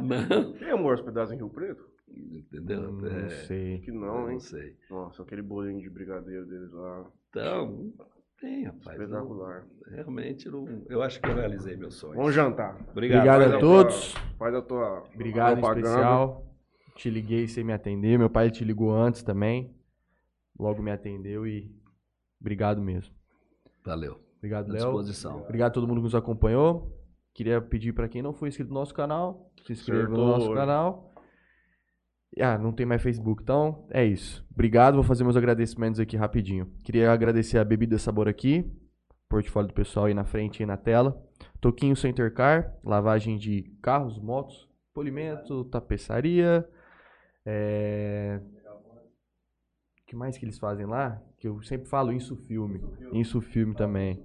Não. 0.00 0.52
Tem 0.54 0.70
amor 0.70 0.92
aos 0.92 1.00
pedaços 1.02 1.32
em 1.34 1.36
Rio 1.38 1.48
Preto? 1.50 1.84
Entendeu? 2.08 2.92
não 2.92 3.06
É, 3.08 3.28
sei. 3.28 3.78
Que 3.80 3.90
não, 3.92 4.00
não 4.22 4.30
hein? 4.30 4.38
sei. 4.40 4.76
Nossa, 4.90 5.22
aquele 5.22 5.42
bolinho 5.42 5.80
de 5.80 5.90
brigadeiro 5.90 6.46
deles 6.46 6.72
lá. 6.72 7.10
Então, 7.30 7.92
tem, 8.40 8.64
rapaz. 8.64 8.84
Não, 8.98 9.04
Espetacular. 9.04 9.66
realmente, 9.90 10.48
não, 10.48 10.84
eu 10.88 11.02
acho 11.02 11.20
que 11.20 11.28
eu 11.28 11.34
realizei 11.34 11.76
meu 11.76 11.90
sonho. 11.90 12.14
Vamos 12.16 12.34
jantar. 12.34 12.74
Obrigado. 12.90 13.18
Obrigado 13.26 13.52
a 13.52 13.56
a 13.56 13.60
todos. 13.60 14.14
Faz 14.38 14.54
a 14.54 14.62
tua 14.62 15.04
Obrigado 15.14 15.58
em 15.58 15.60
propaganda. 15.60 15.88
especial. 15.88 16.46
Te 16.94 17.10
liguei 17.10 17.46
sem 17.46 17.62
me 17.64 17.72
atender. 17.74 18.18
Meu 18.18 18.30
pai 18.30 18.50
te 18.50 18.64
ligou 18.64 18.90
antes 18.94 19.22
também. 19.22 19.74
Logo 20.58 20.82
me 20.82 20.90
atendeu 20.90 21.46
e 21.46 21.70
obrigado 22.40 22.80
mesmo. 22.80 23.14
Valeu. 23.84 24.25
Obrigado, 24.38 24.68
Léo. 24.68 24.76
disposição. 24.76 25.42
Obrigado 25.42 25.70
a 25.70 25.74
todo 25.74 25.86
mundo 25.86 25.98
que 25.98 26.04
nos 26.04 26.14
acompanhou. 26.14 26.92
Queria 27.34 27.60
pedir 27.60 27.92
para 27.92 28.08
quem 28.08 28.22
não 28.22 28.32
foi 28.32 28.48
inscrito 28.48 28.72
no 28.72 28.78
nosso 28.78 28.94
canal, 28.94 29.50
se 29.66 29.72
inscreva 29.72 30.08
no 30.08 30.26
nosso 30.26 30.52
canal. 30.54 31.12
Ah, 32.40 32.58
não 32.58 32.72
tem 32.72 32.84
mais 32.84 33.02
Facebook, 33.02 33.42
então 33.42 33.86
é 33.90 34.04
isso. 34.04 34.46
Obrigado, 34.52 34.94
vou 34.94 35.02
fazer 35.02 35.24
meus 35.24 35.36
agradecimentos 35.36 36.00
aqui 36.00 36.16
rapidinho. 36.16 36.66
Queria 36.82 37.10
agradecer 37.10 37.58
a 37.58 37.64
Bebida 37.64 37.98
Sabor 37.98 38.28
aqui, 38.28 38.70
portfólio 39.28 39.68
do 39.68 39.74
pessoal 39.74 40.06
aí 40.06 40.14
na 40.14 40.24
frente 40.24 40.62
e 40.62 40.66
na 40.66 40.76
tela. 40.76 41.22
Toquinho 41.60 41.96
Center 41.96 42.32
Car, 42.32 42.74
lavagem 42.84 43.36
de 43.36 43.64
carros, 43.82 44.18
motos, 44.18 44.68
polimento, 44.94 45.64
tapeçaria. 45.66 46.66
É... 47.44 48.40
O 50.02 50.06
que 50.06 50.16
mais 50.16 50.38
que 50.38 50.44
eles 50.44 50.58
fazem 50.58 50.86
lá? 50.86 51.22
Que 51.38 51.48
eu 51.48 51.62
sempre 51.62 51.88
falo 51.88 52.12
isso 52.12 52.36
filme. 52.36 52.80
Isso 53.12 53.40
filme 53.40 53.74
também. 53.74 54.22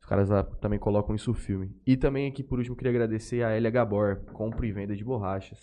Os 0.00 0.06
caras 0.06 0.28
lá 0.28 0.42
também 0.42 0.78
colocam 0.78 1.14
isso 1.14 1.32
filme. 1.34 1.74
E 1.86 1.96
também 1.96 2.28
aqui 2.28 2.42
por 2.42 2.58
último 2.58 2.76
queria 2.76 2.90
agradecer 2.92 3.42
a 3.42 3.56
Elia 3.56 3.70
Gabor, 3.70 4.16
compra 4.32 4.66
e 4.66 4.72
venda 4.72 4.94
de 4.96 5.04
borrachas. 5.04 5.58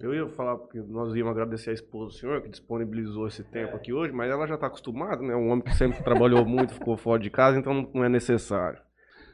Eu 0.00 0.14
ia 0.14 0.28
falar 0.28 0.58
porque 0.58 0.78
nós 0.80 1.14
íamos 1.14 1.32
agradecer 1.32 1.70
a 1.70 1.72
esposa 1.72 2.06
do 2.06 2.12
senhor 2.12 2.42
que 2.42 2.48
disponibilizou 2.50 3.26
esse 3.26 3.42
tempo 3.42 3.74
aqui 3.74 3.90
hoje, 3.92 4.12
mas 4.12 4.30
ela 4.30 4.46
já 4.46 4.54
está 4.56 4.66
acostumada, 4.66 5.22
né? 5.22 5.34
Um 5.34 5.48
homem 5.48 5.64
que 5.64 5.74
sempre 5.74 6.02
trabalhou 6.04 6.44
muito, 6.46 6.74
ficou 6.74 6.96
fora 6.96 7.20
de 7.22 7.30
casa, 7.30 7.58
então 7.58 7.72
não- 7.72 7.90
não 7.94 8.04
é 8.04 8.08
necessário. 8.08 8.78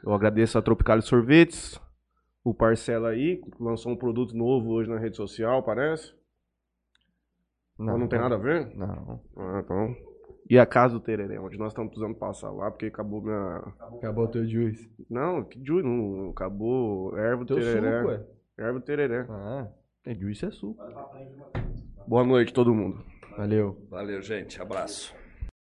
Eu 0.05 0.12
agradeço 0.12 0.57
a 0.57 0.62
Tropical 0.62 1.01
Sorvetes, 1.02 1.81
o 2.44 2.55
Parcela 2.55 3.09
aí, 3.11 3.39
que 3.39 3.51
lançou 3.62 3.91
um 3.93 3.97
produto 3.97 4.36
novo 4.36 4.70
hoje 4.70 4.89
na 4.89 4.99
rede 4.99 5.17
social, 5.17 5.62
parece. 5.65 6.15
Não, 7.83 7.99
não 7.99 8.09
tem 8.09 8.19
nada 8.19 8.35
a 8.36 8.39
ver? 8.39 8.75
Não. 8.77 9.20
Ah, 9.36 9.61
então. 9.65 9.97
E 10.49 10.59
a 10.59 10.67
casa 10.67 10.94
do 10.94 11.01
Tereré, 11.01 11.41
onde 11.41 11.57
nós 11.59 11.69
estamos 11.69 11.91
precisando 11.91 12.15
passar 12.17 12.51
lá, 12.51 12.70
porque 12.70 12.86
acabou 12.86 13.23
minha. 13.23 13.62
Acabou 13.97 14.25
o 14.25 14.28
teu 14.28 14.47
juice. 14.47 14.91
Não, 15.09 15.44
que 15.44 15.62
juiz, 15.65 15.85
não. 15.85 16.31
Acabou 16.31 17.17
erva 17.17 17.44
Teu 17.44 17.57
Tereré. 17.57 17.99
suco, 17.99 18.09
ué. 18.11 18.27
Erva 18.59 18.81
Tereré. 18.81 19.27
Ah, 19.28 19.69
é 20.05 20.15
juice 20.15 20.44
é 20.44 20.51
suco. 20.51 20.83
Boa 22.07 22.25
noite, 22.25 22.52
todo 22.52 22.75
mundo. 22.75 23.02
Valeu. 23.36 23.78
Valeu, 23.89 24.20
gente. 24.20 24.61
Abraço. 24.61 25.15